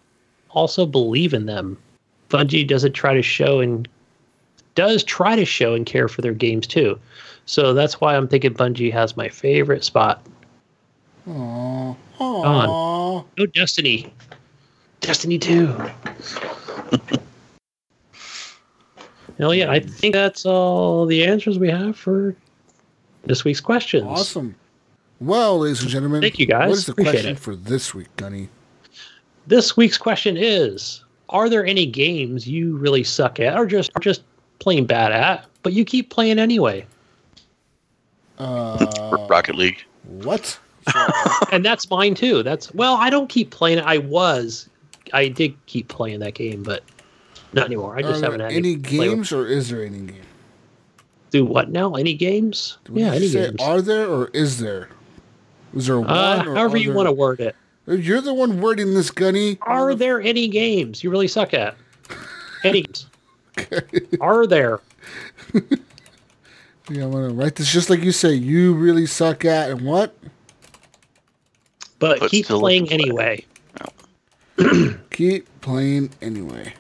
also 0.50 0.86
believe 0.86 1.34
in 1.34 1.46
them. 1.46 1.78
Bungie 2.30 2.68
doesn't 2.68 2.94
try 2.94 3.14
to 3.14 3.22
show 3.22 3.60
and 3.60 3.88
does 4.76 5.04
try 5.04 5.36
to 5.36 5.46
show 5.46 5.74
and 5.74 5.86
care 5.86 6.08
for 6.08 6.22
their 6.22 6.34
games 6.34 6.68
too. 6.68 7.00
So 7.46 7.74
that's 7.74 8.02
why 8.02 8.16
I'm 8.16 8.28
thinking 8.28 8.54
Bungie 8.54 8.92
has 8.92 9.16
my 9.16 9.30
favorite 9.30 9.84
spot. 9.84 10.24
Aww. 11.28 11.96
Aww. 12.20 13.26
Oh, 13.38 13.46
Destiny. 13.48 14.12
Destiny 15.08 15.40
2. 15.40 15.68
Hell 19.38 19.54
yeah, 19.54 19.72
I 19.72 19.80
think 19.80 20.14
that's 20.14 20.46
all 20.46 21.06
the 21.06 21.24
answers 21.24 21.58
we 21.58 21.70
have 21.70 21.98
for 21.98 22.36
this 23.24 23.46
week's 23.46 23.62
questions. 23.62 24.04
Awesome. 24.06 24.54
Well, 25.22 25.60
ladies 25.60 25.80
and 25.80 25.90
gentlemen, 25.90 26.20
Thank 26.20 26.40
you, 26.40 26.46
guys. 26.46 26.68
What 26.68 26.78
is 26.80 26.86
the 26.88 26.92
Appreciate 26.92 27.12
question 27.14 27.32
it. 27.32 27.40
for 27.40 27.56
this 27.56 27.96
week, 27.96 28.14
Gunny? 28.18 28.50
This 29.48 29.78
week's 29.78 29.98
question 29.98 30.36
is 30.36 31.06
Are 31.30 31.48
there 31.48 31.66
any 31.66 31.86
games 31.86 32.46
you 32.46 32.76
really 32.76 33.06
suck 33.06 33.40
at 33.40 33.58
or 33.58 33.66
just, 33.66 33.92
or 33.96 34.02
just 34.02 34.24
plain 34.60 34.86
bad 34.86 35.14
at, 35.14 35.46
but 35.64 35.72
you 35.72 35.86
keep 35.86 36.10
playing 36.10 36.38
anyway? 36.38 36.86
Uh, 38.40 39.26
Rocket 39.30 39.56
League. 39.56 39.86
what? 40.04 40.60
and 41.54 41.64
that's 41.64 41.90
mine 41.90 42.14
too. 42.14 42.44
That's 42.44 42.74
well, 42.74 42.96
I 42.96 43.10
don't 43.10 43.30
keep 43.30 43.52
playing 43.52 43.78
it. 43.78 43.86
I 43.86 44.00
was, 44.00 44.68
I 45.14 45.28
did 45.30 45.56
keep 45.66 45.88
playing 45.88 46.20
that 46.20 46.34
game, 46.34 46.64
but 46.64 46.84
not 47.54 47.66
anymore. 47.66 47.98
I 47.98 48.02
just 48.02 48.22
Are 48.22 48.26
haven't 48.26 48.40
had 48.42 48.52
any 48.52 48.76
to 48.76 48.82
games, 48.82 49.32
or 49.32 49.46
is 49.48 49.70
there 49.70 49.84
any 49.84 50.00
game? 50.00 50.22
Do 51.32 51.46
what 51.46 51.70
now? 51.70 51.96
Any 51.96 52.14
games? 52.14 52.78
Did 52.86 52.98
Yeah, 52.98 53.14
any 53.14 53.28
say 53.28 53.48
games. 53.48 53.62
Are 53.62 53.82
there 53.82 54.08
or 54.08 54.28
is 54.34 54.60
there? 54.60 54.90
Is 55.76 55.88
there 55.88 55.98
a 55.98 56.02
one? 56.02 56.10
Uh, 56.10 56.44
or 56.48 56.56
however 56.56 56.78
you 56.78 56.88
there- 56.88 56.96
want 56.96 57.08
to 57.08 57.12
word 57.14 57.40
it. 57.40 57.56
You're 57.86 58.22
the 58.22 58.34
one 58.34 58.60
wording 58.60 58.94
this, 58.94 59.10
Gunny. 59.12 59.58
Are 59.62 59.96
there 59.96 60.20
any 60.22 60.48
games 60.50 61.04
you 61.04 61.10
really 61.10 61.28
suck 61.30 61.54
at? 61.54 61.76
Any 62.66 62.82
games? 62.84 63.08
Are 64.22 64.46
there? 64.48 64.82
Yeah, 66.90 67.04
I'm 67.04 67.12
gonna 67.12 67.34
write 67.34 67.56
this 67.56 67.70
just 67.70 67.90
like 67.90 68.02
you 68.02 68.14
say. 68.14 68.32
You 68.34 68.74
really 68.74 69.06
suck 69.08 69.44
at 69.44 69.70
and 69.72 69.82
what? 69.82 70.16
But 72.00 72.22
But 72.22 72.32
keep 72.32 72.46
playing 72.46 72.84
looking 72.84 73.02
anyway. 73.02 73.46
Keep 75.12 75.62
playing 75.62 76.10
anyway. 76.22 76.74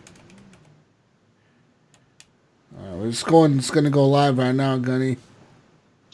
All 2.80 2.98
right, 2.98 3.08
it's 3.08 3.24
going. 3.24 3.58
It's 3.58 3.72
gonna 3.72 3.90
go 3.90 4.08
live 4.08 4.38
right 4.38 4.54
now, 4.56 4.78
Gunny. 4.78 5.18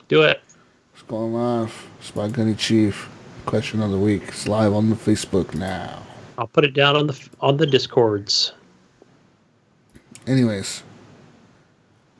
Do 0.07 0.23
it. 0.23 0.41
It's 0.93 1.03
going 1.03 1.33
live. 1.33 1.87
It's 1.99 2.11
by 2.11 2.27
Gunny 2.29 2.55
Chief. 2.55 3.09
Question 3.45 3.81
of 3.81 3.91
the 3.91 3.97
week. 3.97 4.23
It's 4.27 4.47
live 4.47 4.73
on 4.73 4.89
the 4.89 4.95
Facebook 4.95 5.53
now. 5.53 6.03
I'll 6.37 6.47
put 6.47 6.65
it 6.65 6.73
down 6.73 6.95
on 6.95 7.07
the 7.07 7.29
on 7.39 7.57
the 7.57 7.65
discords. 7.65 8.53
Anyways, 10.27 10.83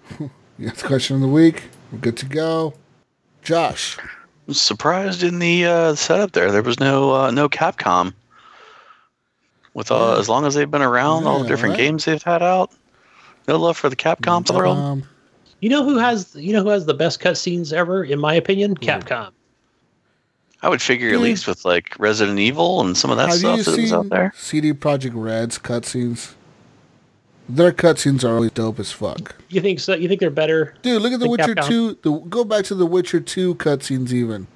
that's 0.59 0.81
the 0.81 0.87
question 0.87 1.15
of 1.15 1.21
the 1.21 1.27
week. 1.27 1.63
We're 1.91 1.99
good 1.99 2.17
to 2.17 2.25
go. 2.25 2.73
Josh, 3.41 3.97
I'm 4.47 4.53
surprised 4.53 5.23
in 5.23 5.39
the 5.39 5.65
uh, 5.65 5.95
setup 5.95 6.31
there. 6.31 6.51
There 6.51 6.63
was 6.63 6.79
no 6.79 7.13
uh, 7.13 7.31
no 7.31 7.49
Capcom. 7.49 8.13
With 9.73 9.91
uh, 9.91 9.95
Yeah. 10.13 10.19
as 10.19 10.29
long 10.29 10.45
as 10.45 10.53
they've 10.53 10.69
been 10.69 10.81
around, 10.81 11.25
all 11.25 11.41
the 11.41 11.47
different 11.47 11.73
right? 11.73 11.83
games 11.83 12.05
they've 12.05 12.21
had 12.21 12.43
out. 12.43 12.71
No 13.47 13.57
love 13.57 13.75
for 13.77 13.89
the 13.89 13.95
Capcom 13.95 14.49
world. 14.53 14.77
um, 14.77 15.03
You 15.59 15.69
know 15.69 15.83
who 15.83 15.97
has 15.97 16.35
you 16.35 16.53
know 16.53 16.63
who 16.63 16.69
has 16.69 16.85
the 16.85 16.93
best 16.93 17.19
cutscenes 17.19 17.73
ever, 17.73 18.03
in 18.03 18.19
my 18.19 18.33
opinion? 18.35 18.75
Capcom. 18.77 19.31
I 20.61 20.69
would 20.69 20.81
figure 20.81 21.11
at 21.13 21.19
least 21.19 21.45
with 21.47 21.65
like 21.65 21.95
Resident 21.99 22.39
Evil 22.39 22.79
and 22.81 22.95
some 22.95 23.11
of 23.11 23.17
that 23.17 23.29
have 23.29 23.37
stuff 23.39 23.57
you 23.57 23.63
that 23.63 23.81
was 23.81 23.93
out 23.93 24.09
there. 24.09 24.31
CD 24.37 24.71
Projekt 24.73 25.11
Red's 25.13 25.59
cutscenes? 25.59 26.35
Their 27.49 27.73
cutscenes 27.73 28.23
are 28.23 28.35
always 28.35 28.51
dope 28.51 28.79
as 28.79 28.93
fuck. 28.93 29.35
You 29.49 29.59
think 29.59 29.81
so? 29.81 29.93
You 29.93 30.07
think 30.07 30.21
they're 30.21 30.29
better? 30.29 30.75
Dude, 30.81 31.01
look 31.01 31.11
at 31.11 31.19
The 31.19 31.27
Witcher 31.27 31.55
Capcom. 31.55 31.67
2. 31.67 31.97
The, 32.01 32.11
go 32.29 32.45
back 32.45 32.63
to 32.65 32.75
The 32.75 32.85
Witcher 32.85 33.19
2 33.19 33.55
cutscenes 33.55 34.13
even. 34.13 34.47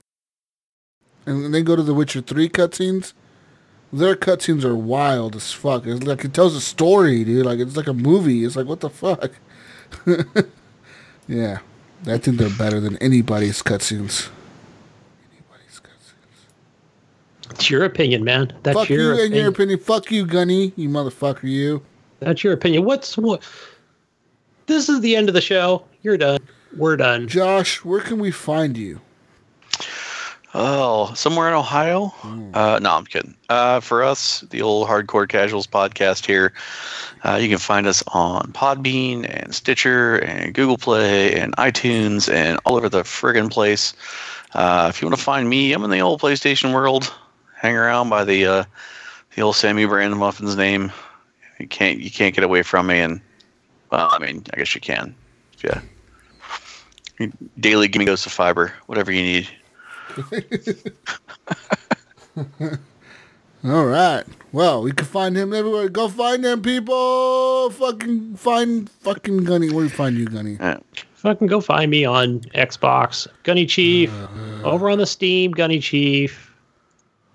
And 1.26 1.54
then 1.54 1.66
go 1.66 1.76
to 1.76 1.84
The 1.84 1.94
Witcher 1.94 2.22
3 2.22 2.48
cutscenes. 2.48 3.12
Their 3.94 4.16
cutscenes 4.16 4.64
are 4.66 4.76
wild 4.76 5.36
as 5.36 5.52
fuck. 5.54 5.86
It's 5.86 6.04
like 6.04 6.26
it 6.26 6.34
tells 6.34 6.56
a 6.56 6.62
story, 6.62 7.24
dude. 7.24 7.46
Like 7.46 7.60
it's 7.60 7.78
like 7.78 7.88
a 7.88 7.94
movie. 7.94 8.44
It's 8.44 8.56
like 8.56 8.68
what 8.68 8.82
the 8.82 8.90
fuck? 8.90 9.32
yeah. 11.28 11.60
I 12.06 12.18
think 12.18 12.38
they're 12.38 12.50
better 12.50 12.80
than 12.80 12.98
anybody's 12.98 13.64
cutscenes. 13.64 14.30
Anybody's 15.32 15.80
cutscenes. 15.80 17.52
It's 17.52 17.70
your 17.70 17.86
opinion, 17.86 18.24
man. 18.24 18.54
That's 18.64 18.78
Fuck 18.78 18.90
your 18.90 19.00
you 19.00 19.14
opinion. 19.14 19.40
your 19.40 19.50
opinion. 19.50 19.80
Fuck 19.80 20.12
you, 20.12 20.26
Gunny. 20.26 20.74
You 20.76 20.90
motherfucker, 20.90 21.44
you. 21.44 21.82
That's 22.20 22.44
your 22.44 22.54
opinion. 22.54 22.84
What's 22.86 23.18
what? 23.18 23.42
This 24.68 24.90
is 24.90 25.02
the 25.02 25.16
end 25.16 25.30
of 25.30 25.34
the 25.34 25.42
show. 25.42 25.84
You're 26.02 26.18
done. 26.18 26.40
We're 26.76 26.98
done. 26.98 27.28
Josh, 27.28 27.84
where 27.84 28.02
can 28.02 28.20
we 28.20 28.32
find 28.32 28.78
you? 28.78 29.00
Oh, 30.54 31.14
somewhere 31.14 31.48
in 31.50 31.54
Ohio? 31.54 32.14
Uh, 32.54 32.80
no, 32.82 32.92
I'm 32.92 33.06
kidding. 33.06 33.36
Uh, 33.50 33.80
for 33.80 34.04
us, 34.04 34.42
the 34.50 34.62
old 34.62 34.88
Hardcore 34.88 35.28
Casuals 35.28 35.68
podcast 35.68 36.26
here, 36.26 36.54
uh, 37.24 37.36
you 37.36 37.50
can 37.50 37.58
find 37.58 37.86
us 37.86 38.02
on 38.08 38.54
Podbean 38.54 39.26
and 39.30 39.54
Stitcher 39.54 40.16
and 40.20 40.54
Google 40.54 40.78
Play 40.78 41.38
and 41.38 41.56
iTunes 41.58 42.32
and 42.34 42.60
all 42.66 42.76
over 42.78 42.88
the 42.88 43.04
friggin' 43.04 43.52
place. 43.52 43.94
Uh, 44.54 44.88
if 44.90 45.02
you 45.02 45.08
want 45.08 45.18
to 45.18 45.24
find 45.24 45.50
me, 45.50 45.74
I'm 45.74 45.84
in 45.84 45.90
the 45.90 46.00
old 46.00 46.22
PlayStation 46.22 46.74
world. 46.74 47.14
Hang 47.56 47.76
around 47.76 48.10
by 48.10 48.24
the 48.24 48.46
uh, 48.46 48.64
the 49.36 49.42
old 49.42 49.56
Sammy 49.56 49.86
Brandon 49.86 50.18
Muffin's 50.18 50.56
name. 50.56 50.92
You 51.60 51.68
can't 51.68 52.00
you 52.00 52.10
can't 52.10 52.34
get 52.34 52.44
away 52.44 52.62
from 52.62 52.88
me, 52.88 53.00
and 53.00 53.20
well, 53.92 54.10
I 54.12 54.20
mean, 54.20 54.44
I 54.54 54.58
guess 54.58 54.74
you 54.74 54.82
can. 54.82 55.14
Yeah. 55.64 55.82
Daily 57.60 57.88
give 57.88 58.00
me 58.00 58.06
goes 58.06 58.26
of 58.26 58.32
fiber, 58.32 58.74
whatever 58.86 59.12
you 59.12 59.24
need. 59.24 59.50
All 63.64 63.86
right. 63.86 64.24
Well, 64.52 64.84
we 64.84 64.92
can 64.92 65.06
find 65.06 65.36
him 65.36 65.54
everywhere. 65.54 65.90
Go 65.90 66.10
find 66.10 66.46
him, 66.46 66.62
people. 66.62 67.70
Fucking 67.72 68.36
find 68.36 68.90
fucking 68.90 69.44
Gunny. 69.44 69.70
Where 69.70 69.80
do 69.80 69.84
you 69.84 69.90
find 69.90 70.18
you, 70.18 70.26
Gunny? 70.26 70.58
Yeah. 70.60 70.78
Fucking 71.16 71.48
go 71.48 71.60
find 71.60 71.92
me 71.92 72.06
on 72.06 72.40
Xbox. 72.56 73.28
Gunny 73.44 73.66
Chief. 73.66 74.12
over 74.64 74.90
on 74.90 75.00
the 75.00 75.06
Steam, 75.06 75.52
Gunny 75.52 75.80
Chief. 75.80 76.54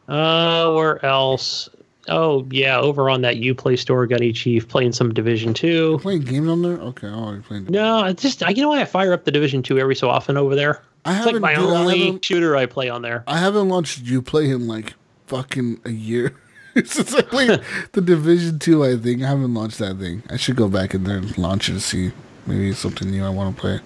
Uh, 0.09 0.73
where 0.73 1.05
else? 1.05 1.69
Oh 2.09 2.47
yeah, 2.51 2.79
over 2.79 3.09
on 3.09 3.21
that 3.23 3.37
UPlay 3.37 3.79
store, 3.79 4.07
Gunny 4.07 4.33
Chief, 4.33 4.69
playing 4.69 4.93
some 4.93 5.15
Division 5.15 5.55
Two. 5.55 5.99
Playing 6.03 6.23
games 6.23 6.49
on 6.49 6.63
there? 6.63 6.79
Okay, 6.79 7.07
I'm 7.07 7.15
already 7.15 7.43
playing. 7.43 7.67
No, 7.67 7.99
I 8.01 8.13
just 8.13 8.43
I, 8.43 8.51
you 8.51 8.63
know 8.63 8.69
why 8.71 8.81
I 8.81 8.85
fire 8.85 9.13
up 9.13 9.25
the 9.25 9.31
Division 9.31 9.63
Two 9.63 9.79
every 9.79 9.95
so 9.95 10.11
often 10.11 10.37
over 10.37 10.55
there. 10.57 10.83
I 11.05 11.17
It's 11.17 11.27
like 11.27 11.35
haven't, 11.35 11.43
my 11.43 11.55
dude, 11.55 11.65
only 11.65 11.99
haven't, 12.07 12.25
shooter 12.25 12.57
I 12.57 12.67
play 12.67 12.89
on 12.89 13.03
there. 13.03 13.23
I 13.27 13.39
haven't 13.39 13.69
launched 13.69 14.01
you 14.03 14.21
play 14.23 14.51
in 14.51 14.67
like 14.67 14.95
fucking 15.29 15.81
a 15.85 15.91
year. 15.91 16.35
Since 16.85 17.15
I 17.15 17.23
played 17.23 17.61
the 17.93 18.01
Division 18.01 18.59
Two, 18.59 18.85
I 18.85 18.97
think 18.97 19.23
I 19.23 19.29
haven't 19.29 19.53
launched 19.55 19.79
that 19.79 19.99
thing. 19.99 20.23
I 20.31 20.37
should 20.37 20.57
go 20.57 20.69
back 20.69 20.95
in 20.95 21.05
there 21.05 21.19
and 21.19 21.37
launch 21.39 21.69
it 21.69 21.75
to 21.75 21.81
see 21.81 22.13
maybe 22.47 22.71
it's 22.71 22.79
something 22.81 23.11
new 23.11 23.25
I 23.25 23.29
want 23.29 23.55
to 23.55 23.61
play. 23.61 23.81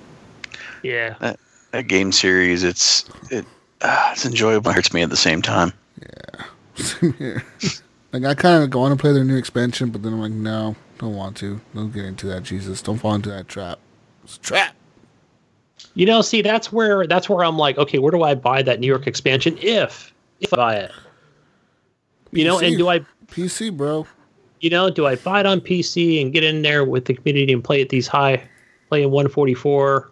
Yeah, 0.83 1.35
that 1.73 1.89
game 1.89 2.13
series 2.13 2.63
it's 2.63 3.05
it 3.31 3.45
uh, 3.83 4.11
it's 4.13 4.25
enjoyable 4.25 4.71
it 4.71 4.75
hurts 4.75 4.95
me 4.95 5.03
at 5.03 5.11
the 5.11 5.17
same 5.17 5.43
time 5.43 5.73
Yeah, 6.01 6.45
Same 6.77 7.13
here. 7.15 7.45
like 8.23 8.39
I 8.39 8.41
kind 8.41 8.63
of 8.63 8.79
want 8.79 8.97
to 8.97 9.01
play 9.01 9.13
their 9.13 9.25
new 9.25 9.37
expansion, 9.37 9.91
but 9.91 10.03
then 10.03 10.13
I'm 10.13 10.21
like, 10.21 10.33
no, 10.33 10.77
don't 10.99 11.15
want 11.15 11.37
to. 11.39 11.61
Don't 11.75 11.93
get 11.93 12.05
into 12.05 12.27
that, 12.29 12.43
Jesus. 12.43 12.83
Don't 12.83 12.99
fall 12.99 13.15
into 13.15 13.31
that 13.31 13.49
trap. 13.49 13.79
It's 14.25 14.37
a 14.37 14.41
trap. 14.41 14.75
you 15.95 16.07
know, 16.07 16.21
see 16.23 16.43
that's 16.43 16.73
where 16.73 17.07
that's 17.07 17.29
where 17.29 17.45
I'm 17.45 17.57
like, 17.59 17.79
okay, 17.79 17.99
where 17.99 18.11
do 18.13 18.23
I 18.23 18.35
buy 18.35 18.63
that 18.63 18.81
New 18.81 18.87
York 18.87 19.07
expansion 19.07 19.57
if 19.61 20.13
if 20.41 20.53
I 20.53 20.57
buy 20.57 20.75
it? 20.77 20.91
You 22.33 22.45
know, 22.45 22.59
and 22.59 22.77
do 22.77 22.89
I 22.89 23.01
PC, 23.29 23.75
bro. 23.77 24.07
you 24.61 24.69
know, 24.71 24.91
do 24.91 25.07
I 25.07 25.17
buy 25.17 25.41
it 25.41 25.47
on 25.47 25.61
PC 25.61 26.21
and 26.21 26.33
get 26.33 26.45
in 26.45 26.63
there 26.63 26.85
with 26.85 27.05
the 27.07 27.15
community 27.15 27.53
and 27.53 27.63
play 27.63 27.81
at 27.83 27.89
these 27.89 28.07
high, 28.07 28.43
playing 28.89 29.11
144? 29.11 30.11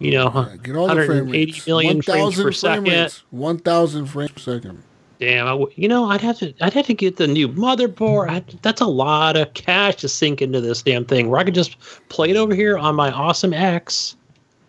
You 0.00 0.10
know, 0.10 0.30
Yeah, 0.50 0.56
get 0.56 0.76
all 0.76 0.88
the 0.88 1.06
frame 1.06 1.28
rates. 1.30 1.66
million 1.66 2.02
frames 2.02 2.36
1,000 2.36 2.44
per 2.44 2.52
frame 2.52 2.84
second. 2.86 3.22
1,000 3.30 4.06
frames 4.06 4.32
per 4.32 4.38
second. 4.40 4.82
Damn, 5.24 5.46
I 5.46 5.50
w- 5.50 5.72
you 5.74 5.88
know, 5.88 6.10
I'd 6.10 6.20
have 6.20 6.38
to, 6.40 6.52
I'd 6.60 6.74
have 6.74 6.84
to 6.84 6.92
get 6.92 7.16
the 7.16 7.26
new 7.26 7.48
motherboard. 7.48 8.28
I, 8.28 8.44
that's 8.60 8.82
a 8.82 8.86
lot 8.86 9.38
of 9.38 9.54
cash 9.54 9.96
to 9.96 10.08
sink 10.08 10.42
into 10.42 10.60
this 10.60 10.82
damn 10.82 11.06
thing. 11.06 11.30
Where 11.30 11.40
I 11.40 11.44
could 11.44 11.54
just 11.54 11.78
play 12.10 12.28
it 12.28 12.36
over 12.36 12.54
here 12.54 12.76
on 12.76 12.94
my 12.94 13.10
awesome 13.10 13.54
X. 13.54 14.16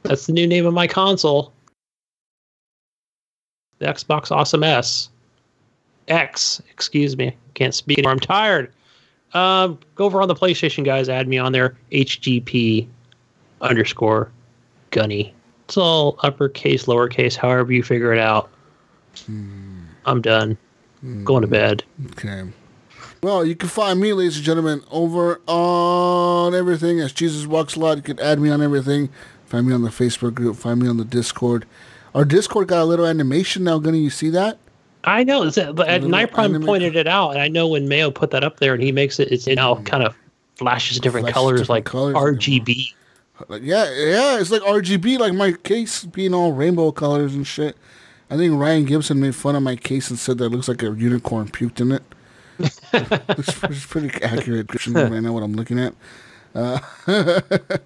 That's 0.04 0.28
the 0.28 0.32
new 0.32 0.48
name 0.48 0.66
of 0.66 0.74
my 0.74 0.88
console. 0.88 1.52
The 3.80 3.88
Xbox 3.88 4.32
Awesome 4.32 4.64
S. 4.64 5.10
X, 6.08 6.62
excuse 6.72 7.18
me. 7.18 7.36
Can't 7.56 7.76
speak 7.76 7.98
anymore. 7.98 8.14
I'm 8.14 8.20
tired. 8.22 8.72
Um, 9.34 9.78
go 9.96 10.06
over 10.06 10.22
on 10.22 10.30
the 10.30 10.36
PlayStation 10.36 10.86
guys. 10.86 11.10
Add 11.10 11.28
me 11.28 11.38
on 11.38 11.52
there. 11.52 11.76
HGP 11.92 12.88
underscore 13.60 14.32
Gunny. 14.92 15.34
It's 15.66 15.76
all 15.76 16.18
uppercase, 16.20 16.86
lowercase, 16.86 17.36
however 17.36 17.74
you 17.74 17.84
figure 17.84 18.14
it 18.14 18.20
out. 18.20 18.50
I'm 20.06 20.22
done. 20.22 20.58
Mm-hmm. 20.98 21.24
Going 21.24 21.42
to 21.42 21.48
bed. 21.48 21.84
Okay. 22.12 22.44
Well, 23.22 23.44
you 23.46 23.56
can 23.56 23.70
find 23.70 24.00
me, 24.00 24.14
ladies 24.14 24.38
and 24.38 24.46
gentlemen, 24.46 24.84
over 24.92 25.42
on 25.48 26.54
everything 26.54 27.00
as 27.00 27.12
Jesus 27.12 27.48
Walks 27.48 27.76
a 27.76 27.80
Lot. 27.80 27.98
You 27.98 28.04
can 28.04 28.20
add 28.20 28.40
me 28.40 28.50
on 28.50 28.62
everything. 28.62 29.10
Find 29.46 29.68
me 29.68 29.74
on 29.74 29.82
the 29.82 29.90
Facebook 29.90 30.34
group. 30.36 30.56
Find 30.58 30.82
me 30.82 30.88
on 30.88 30.98
the 30.98 31.06
Discord. 31.06 31.66
Our 32.14 32.26
Discord 32.26 32.68
got 32.68 32.82
a 32.82 32.86
little 32.86 33.06
animation 33.06 33.64
now, 33.64 33.80
Gunny. 33.80 34.00
You 34.00 34.10
see 34.10 34.30
that? 34.30 34.58
I 35.04 35.24
know. 35.24 35.44
It's, 35.44 35.58
but 35.58 36.04
Night 36.04 36.32
pointed 36.32 36.96
it 36.96 37.08
out, 37.08 37.32
and 37.32 37.42
I 37.42 37.48
know 37.48 37.68
when 37.68 37.88
Mayo 37.88 38.12
put 38.12 38.32
that 38.32 38.44
up 38.44 38.60
there, 38.60 38.74
and 38.74 38.82
he 38.82 38.92
makes 38.92 39.20
it. 39.20 39.32
It's 39.32 39.48
it 39.48 39.56
now 39.56 39.76
mm-hmm. 39.76 39.84
kind 39.84 40.04
of 40.04 40.16
flashes 40.56 41.00
different 41.00 41.26
Flashes 41.26 41.34
colors, 41.34 41.62
different 41.62 41.70
like 41.70 41.86
colors. 41.86 42.16
RGB. 42.16 42.94
Like, 43.48 43.62
yeah, 43.64 43.84
yeah, 43.92 44.40
it's 44.40 44.50
like 44.50 44.62
RGB, 44.62 45.20
like 45.20 45.34
my 45.34 45.52
case 45.52 46.06
being 46.06 46.34
all 46.34 46.54
rainbow 46.54 46.92
colors 46.92 47.36
and 47.36 47.46
shit. 47.46 47.76
I 48.30 48.38
think 48.38 48.60
Ryan 48.60 48.86
Gibson 48.86 49.20
made 49.20 49.36
fun 49.36 49.56
of 49.56 49.64
my 49.64 49.76
case 49.76 50.10
and 50.10 50.18
said 50.18 50.38
that 50.40 50.46
it 50.46 50.50
looks 50.50 50.68
like 50.68 50.82
a 50.82 50.92
unicorn 50.92 51.48
puked 51.48 51.80
in 51.80 51.92
it. 51.92 52.04
which 53.38 53.50
is 53.70 53.86
pretty 53.86 54.10
accurate 54.24 54.68
description. 54.68 55.14
I 55.14 55.20
know 55.20 55.34
what 55.34 55.44
I'm 55.44 55.54
looking 55.54 55.78
at. 55.78 55.94
Uh, 56.56 56.80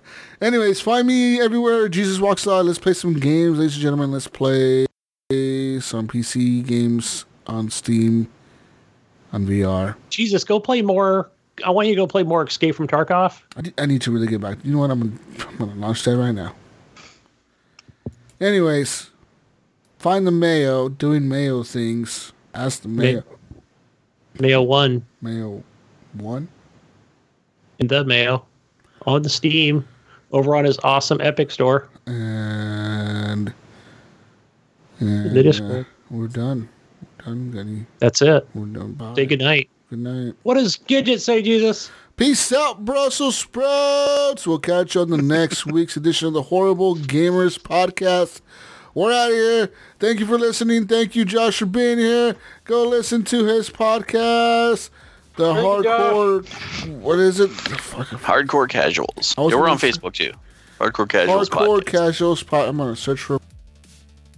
anyways, 0.41 0.79
find 0.79 1.07
me 1.07 1.41
everywhere. 1.41 1.89
Jesus 1.89 2.19
Walks 2.19 2.47
Out. 2.47 2.65
Let's 2.65 2.77
play 2.77 2.93
some 2.93 3.13
games, 3.13 3.57
ladies 3.57 3.73
and 3.73 3.81
gentlemen. 3.81 4.11
Let's 4.11 4.27
play 4.27 4.85
some 5.31 6.07
PC 6.07 6.65
games 6.65 7.25
on 7.47 7.71
Steam, 7.71 8.27
on 9.33 9.47
VR. 9.47 9.95
Jesus, 10.09 10.43
go 10.43 10.59
play 10.59 10.83
more. 10.83 11.31
I 11.65 11.71
want 11.71 11.87
you 11.87 11.95
to 11.95 12.01
go 12.01 12.07
play 12.07 12.23
more 12.23 12.45
Escape 12.45 12.75
from 12.75 12.87
Tarkov. 12.87 13.41
I, 13.57 13.61
d- 13.61 13.73
I 13.77 13.85
need 13.87 14.01
to 14.03 14.11
really 14.11 14.27
get 14.27 14.39
back. 14.39 14.59
You 14.63 14.71
know 14.71 14.79
what? 14.79 14.91
I'm 14.91 14.99
gonna, 14.99 15.49
I'm 15.49 15.57
gonna 15.57 15.75
launch 15.75 16.03
that 16.03 16.15
right 16.15 16.31
now. 16.31 16.53
Anyways, 18.39 19.09
find 19.99 20.25
the 20.25 20.31
Mayo 20.31 20.89
doing 20.89 21.27
Mayo 21.29 21.63
things. 21.63 22.33
Ask 22.53 22.81
the 22.81 22.87
Mayo. 22.87 23.23
Mayo 24.39 24.61
One 24.61 25.05
Mayo 25.21 25.63
one. 26.13 26.47
in 27.79 27.87
the 27.87 28.03
Mayo 28.03 28.45
on 29.05 29.21
the 29.21 29.29
Steam 29.29 29.87
over 30.31 30.55
on 30.55 30.65
his 30.65 30.79
awesome 30.83 31.19
Epic 31.21 31.51
store. 31.51 31.87
And, 32.07 33.53
and 34.99 35.35
The 35.35 35.43
Discord. 35.43 35.85
uh, 35.85 35.89
we're 36.09 36.27
done. 36.27 36.69
We're 37.01 37.25
done, 37.25 37.51
Gunny. 37.51 37.85
That's 37.99 38.21
it. 38.21 38.47
We're 38.55 38.65
done. 38.65 38.93
Bye. 38.93 39.13
Say 39.15 39.25
good 39.25 39.39
night. 39.39 39.69
Good 39.89 39.99
night. 39.99 40.33
What 40.43 40.55
does 40.55 40.77
Gidget 40.77 41.19
say, 41.19 41.41
Jesus? 41.41 41.91
Peace 42.15 42.51
out, 42.51 42.83
Brussels 42.85 43.37
sprouts. 43.37 44.45
We'll 44.45 44.59
catch 44.59 44.95
you 44.95 45.01
on 45.01 45.09
the 45.09 45.17
next 45.21 45.65
week's 45.71 45.95
edition 45.97 46.27
of 46.27 46.33
the 46.33 46.43
Horrible 46.43 46.95
Gamers 46.95 47.57
Podcast. 47.59 48.41
We're 48.99 49.13
out 49.13 49.29
of 49.29 49.33
here. 49.37 49.71
Thank 49.97 50.19
you 50.19 50.25
for 50.25 50.37
listening. 50.37 50.85
Thank 50.85 51.15
you, 51.15 51.23
Josh, 51.23 51.59
for 51.59 51.65
being 51.65 51.99
here. 51.99 52.35
Go 52.65 52.83
listen 52.83 53.23
to 53.25 53.45
his 53.45 53.69
podcast. 53.69 54.89
The 55.37 55.53
Thank 55.53 55.85
you, 55.85 55.89
hardcore. 55.89 56.89
What 56.99 57.17
is 57.17 57.39
it? 57.39 57.47
Fuck, 57.49 58.07
Hardcore 58.07 58.67
Casuals. 58.67 59.33
Yeah, 59.37 59.45
we're 59.55 59.69
on 59.69 59.77
say- 59.79 59.91
Facebook 59.91 60.11
too. 60.11 60.33
Hardcore 60.81 61.07
Casuals 61.07 61.49
hardcore 61.49 61.79
podcast. 61.79 61.85
casuals. 61.85 62.43
Pod. 62.43 62.67
I'm 62.67 62.75
gonna 62.75 62.93
search 62.97 63.21
for. 63.21 63.39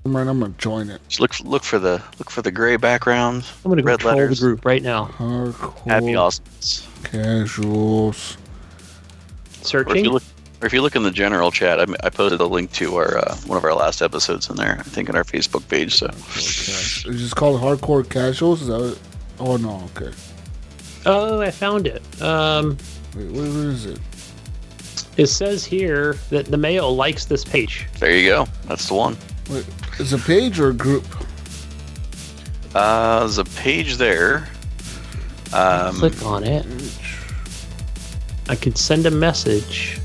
Right, 0.05 0.27
I'm 0.27 0.39
gonna 0.39 0.53
join 0.59 0.91
it. 0.91 1.01
Just 1.07 1.19
look 1.21 1.39
look 1.39 1.63
for 1.63 1.79
the 1.79 1.93
look 2.19 2.29
for 2.29 2.43
the 2.43 2.51
gray 2.51 2.75
background. 2.77 3.43
I'm 3.65 3.71
gonna 3.71 3.81
go 3.81 3.87
Red 3.87 3.99
troll 4.01 4.13
letters. 4.15 4.41
the 4.41 4.45
group 4.45 4.63
right 4.63 4.83
now. 4.83 5.05
Hardcore 5.17 5.89
Happy 5.89 6.13
awesomeness. 6.15 6.87
casuals. 7.03 8.37
Or 8.37 9.61
if 9.61 9.65
Searching. 9.65 10.19
You 10.61 10.63
look, 10.63 10.63
or 10.63 10.67
if 10.67 10.73
you 10.73 10.81
look 10.81 10.95
in 10.95 11.03
the 11.03 11.11
general 11.11 11.51
chat, 11.51 11.79
I, 11.79 11.85
I 12.03 12.09
posted 12.09 12.39
a 12.41 12.45
link 12.45 12.71
to 12.73 12.95
our 12.95 13.17
uh, 13.17 13.35
one 13.47 13.57
of 13.57 13.63
our 13.63 13.73
last 13.73 14.01
episodes 14.01 14.49
in 14.49 14.55
there. 14.55 14.77
I 14.79 14.83
think 14.83 15.09
on 15.09 15.15
our 15.15 15.23
Facebook 15.23 15.67
page. 15.67 15.95
So 15.95 16.07
Is 17.09 17.31
it 17.31 17.35
called 17.35 17.61
hardcore 17.61 18.07
casuals? 18.07 18.61
Is 18.61 18.67
that 18.67 18.79
what? 18.79 18.99
Oh 19.39 19.57
no. 19.57 19.89
Okay. 19.95 20.11
Oh, 21.05 21.41
I 21.41 21.51
found 21.51 21.87
it. 21.87 22.01
Um, 22.21 22.77
Wait, 23.15 23.25
what, 23.27 23.41
what 23.41 23.45
is 23.45 23.85
it? 23.85 23.99
it 25.17 25.27
says 25.27 25.65
here 25.65 26.13
that 26.29 26.45
the 26.45 26.57
Mayo 26.57 26.89
likes 26.89 27.25
this 27.25 27.43
page. 27.43 27.87
there 27.99 28.15
you 28.15 28.29
go. 28.29 28.47
That's 28.67 28.87
the 28.87 28.93
one. 28.93 29.17
Wait, 29.49 29.65
is 29.99 30.13
it 30.13 30.21
a 30.21 30.23
page 30.23 30.59
or 30.59 30.69
a 30.69 30.73
group? 30.73 31.05
Uh, 32.73 33.19
there's 33.21 33.37
a 33.37 33.43
page 33.43 33.97
there. 33.97 34.47
Um, 35.53 35.95
Click 35.95 36.23
on 36.25 36.43
it. 36.45 36.65
I 38.47 38.55
could 38.55 38.77
send 38.77 39.05
a 39.05 39.11
message. 39.11 39.99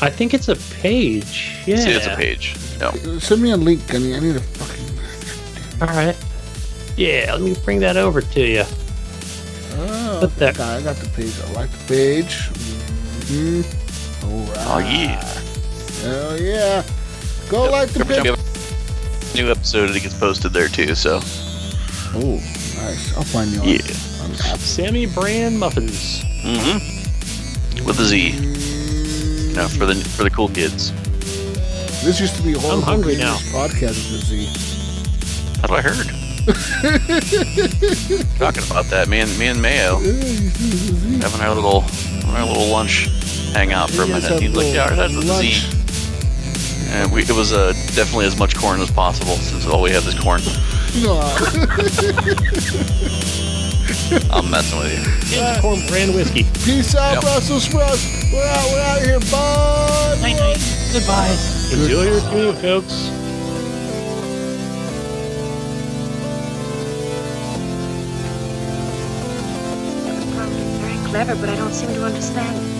I 0.00 0.10
think 0.10 0.34
it's 0.34 0.48
a 0.48 0.56
page. 0.80 1.52
Yeah. 1.66 1.76
See, 1.76 1.90
it's 1.90 2.06
a 2.06 2.16
page. 2.16 2.54
No. 2.80 2.90
Send 3.18 3.42
me 3.42 3.50
a 3.50 3.56
link, 3.56 3.86
Gunny. 3.88 4.14
I 4.14 4.20
need 4.20 4.36
a 4.36 4.40
fucking. 4.40 5.82
All 5.88 5.94
right. 5.96 6.16
Yeah, 6.96 7.32
let 7.32 7.42
me 7.42 7.54
bring 7.64 7.80
that 7.80 7.96
over 7.96 8.20
to 8.20 8.40
you. 8.40 8.64
Oh, 9.72 10.18
Put 10.20 10.36
that- 10.36 10.60
I 10.60 10.82
got 10.82 10.96
the 10.96 11.08
page. 11.10 11.32
I 11.46 11.52
like 11.52 11.70
the 11.70 11.84
page. 11.86 12.48
hmm 13.28 13.62
All 14.24 14.44
right. 14.46 14.66
Oh 14.68 14.78
yeah. 14.78 15.24
Hell 16.02 16.40
yeah. 16.40 16.82
Go 17.48 17.70
like 17.70 17.90
the 17.90 18.00
Every 18.00 18.16
page. 18.36 19.34
new 19.34 19.50
episode, 19.50 19.90
it 19.94 20.02
gets 20.02 20.14
posted 20.18 20.52
there 20.52 20.68
too. 20.68 20.94
So 20.94 21.20
Oh, 22.12 22.36
nice. 22.76 23.16
I'll 23.16 23.22
find 23.22 23.50
you 23.52 23.60
on, 23.60 23.68
Yeah. 23.68 24.22
on 24.24 24.30
the. 24.32 24.58
Sammy 24.58 25.06
Brand 25.06 25.58
Muffins. 25.58 26.22
mm-hmm. 26.42 27.84
with 27.86 27.98
a 28.00 28.04
Z. 28.04 28.32
You 29.50 29.56
know, 29.56 29.68
for 29.68 29.84
the 29.86 29.94
for 29.96 30.22
the 30.24 30.30
cool 30.30 30.48
kids. 30.48 30.92
This 32.04 32.18
used 32.20 32.36
to 32.36 32.42
be 32.42 32.54
a 32.54 32.58
horrible 32.58 32.82
hungry 32.82 33.16
Gamers 33.16 33.18
now. 33.18 33.36
podcast 33.52 34.10
with 34.10 34.22
a 34.22 34.24
Z. 34.24 34.46
That's 35.60 35.70
what 35.70 35.80
I 35.80 35.82
heard. 35.82 36.06
Talking 38.38 38.64
about 38.70 38.86
that, 38.86 39.08
me 39.08 39.20
and 39.20 39.38
me 39.38 39.48
and 39.48 39.60
Mayo 39.60 39.98
Yeah, 40.00 40.12
you 40.12 40.50
see, 40.50 40.56
it's 40.78 40.90
a 40.90 40.94
Z. 40.94 41.18
having 41.20 41.40
our 41.42 41.54
little 41.54 41.84
our 42.32 42.44
little 42.46 42.68
lunch 42.68 43.08
hangout 43.52 43.90
for 43.90 44.04
a 44.04 44.06
minute. 44.06 44.40
He's 44.40 44.54
like, 44.54 44.54
little 44.54 44.72
"Yeah, 44.72 44.94
that's 44.94 45.14
with 45.14 45.28
a. 45.28 45.42
Z." 45.42 45.62
And 46.92 47.12
we, 47.12 47.22
it 47.22 47.30
was 47.30 47.52
uh, 47.52 47.72
definitely 47.94 48.24
as 48.26 48.36
much 48.38 48.54
corn 48.56 48.80
as 48.80 48.90
possible 48.90 49.36
since 49.36 49.66
all 49.66 49.82
we 49.82 49.90
have 49.90 50.06
is 50.06 50.14
corn. 50.18 50.40
No, 51.02 51.20
I'm 54.30 54.50
messing 54.50 54.78
with 54.78 54.92
you. 55.32 55.38
And 55.40 55.60
corn 55.62 55.80
brand 55.88 56.14
whiskey. 56.14 56.44
peace 56.64 56.94
out, 56.94 57.14
Yep. 57.14 57.22
Brussels 57.22 57.64
sprouts. 57.64 58.32
We're 58.32 58.44
out. 58.44 58.66
We're 58.70 58.80
out 58.82 59.02
here. 59.02 59.20
Bye. 59.30 60.18
Night 60.22 60.36
night. 60.38 60.60
Goodbye. 60.92 61.36
Enjoy 61.72 62.02
your 62.04 62.20
community, 62.28 62.60
folks. 62.62 63.10
That 70.04 70.14
was 70.16 70.34
probably 70.34 70.62
very 70.80 70.98
clever, 71.08 71.34
but 71.36 71.48
I 71.48 71.56
don't 71.56 71.72
seem 71.72 71.88
to 71.94 72.04
understand 72.04 72.56
it. 72.56 72.79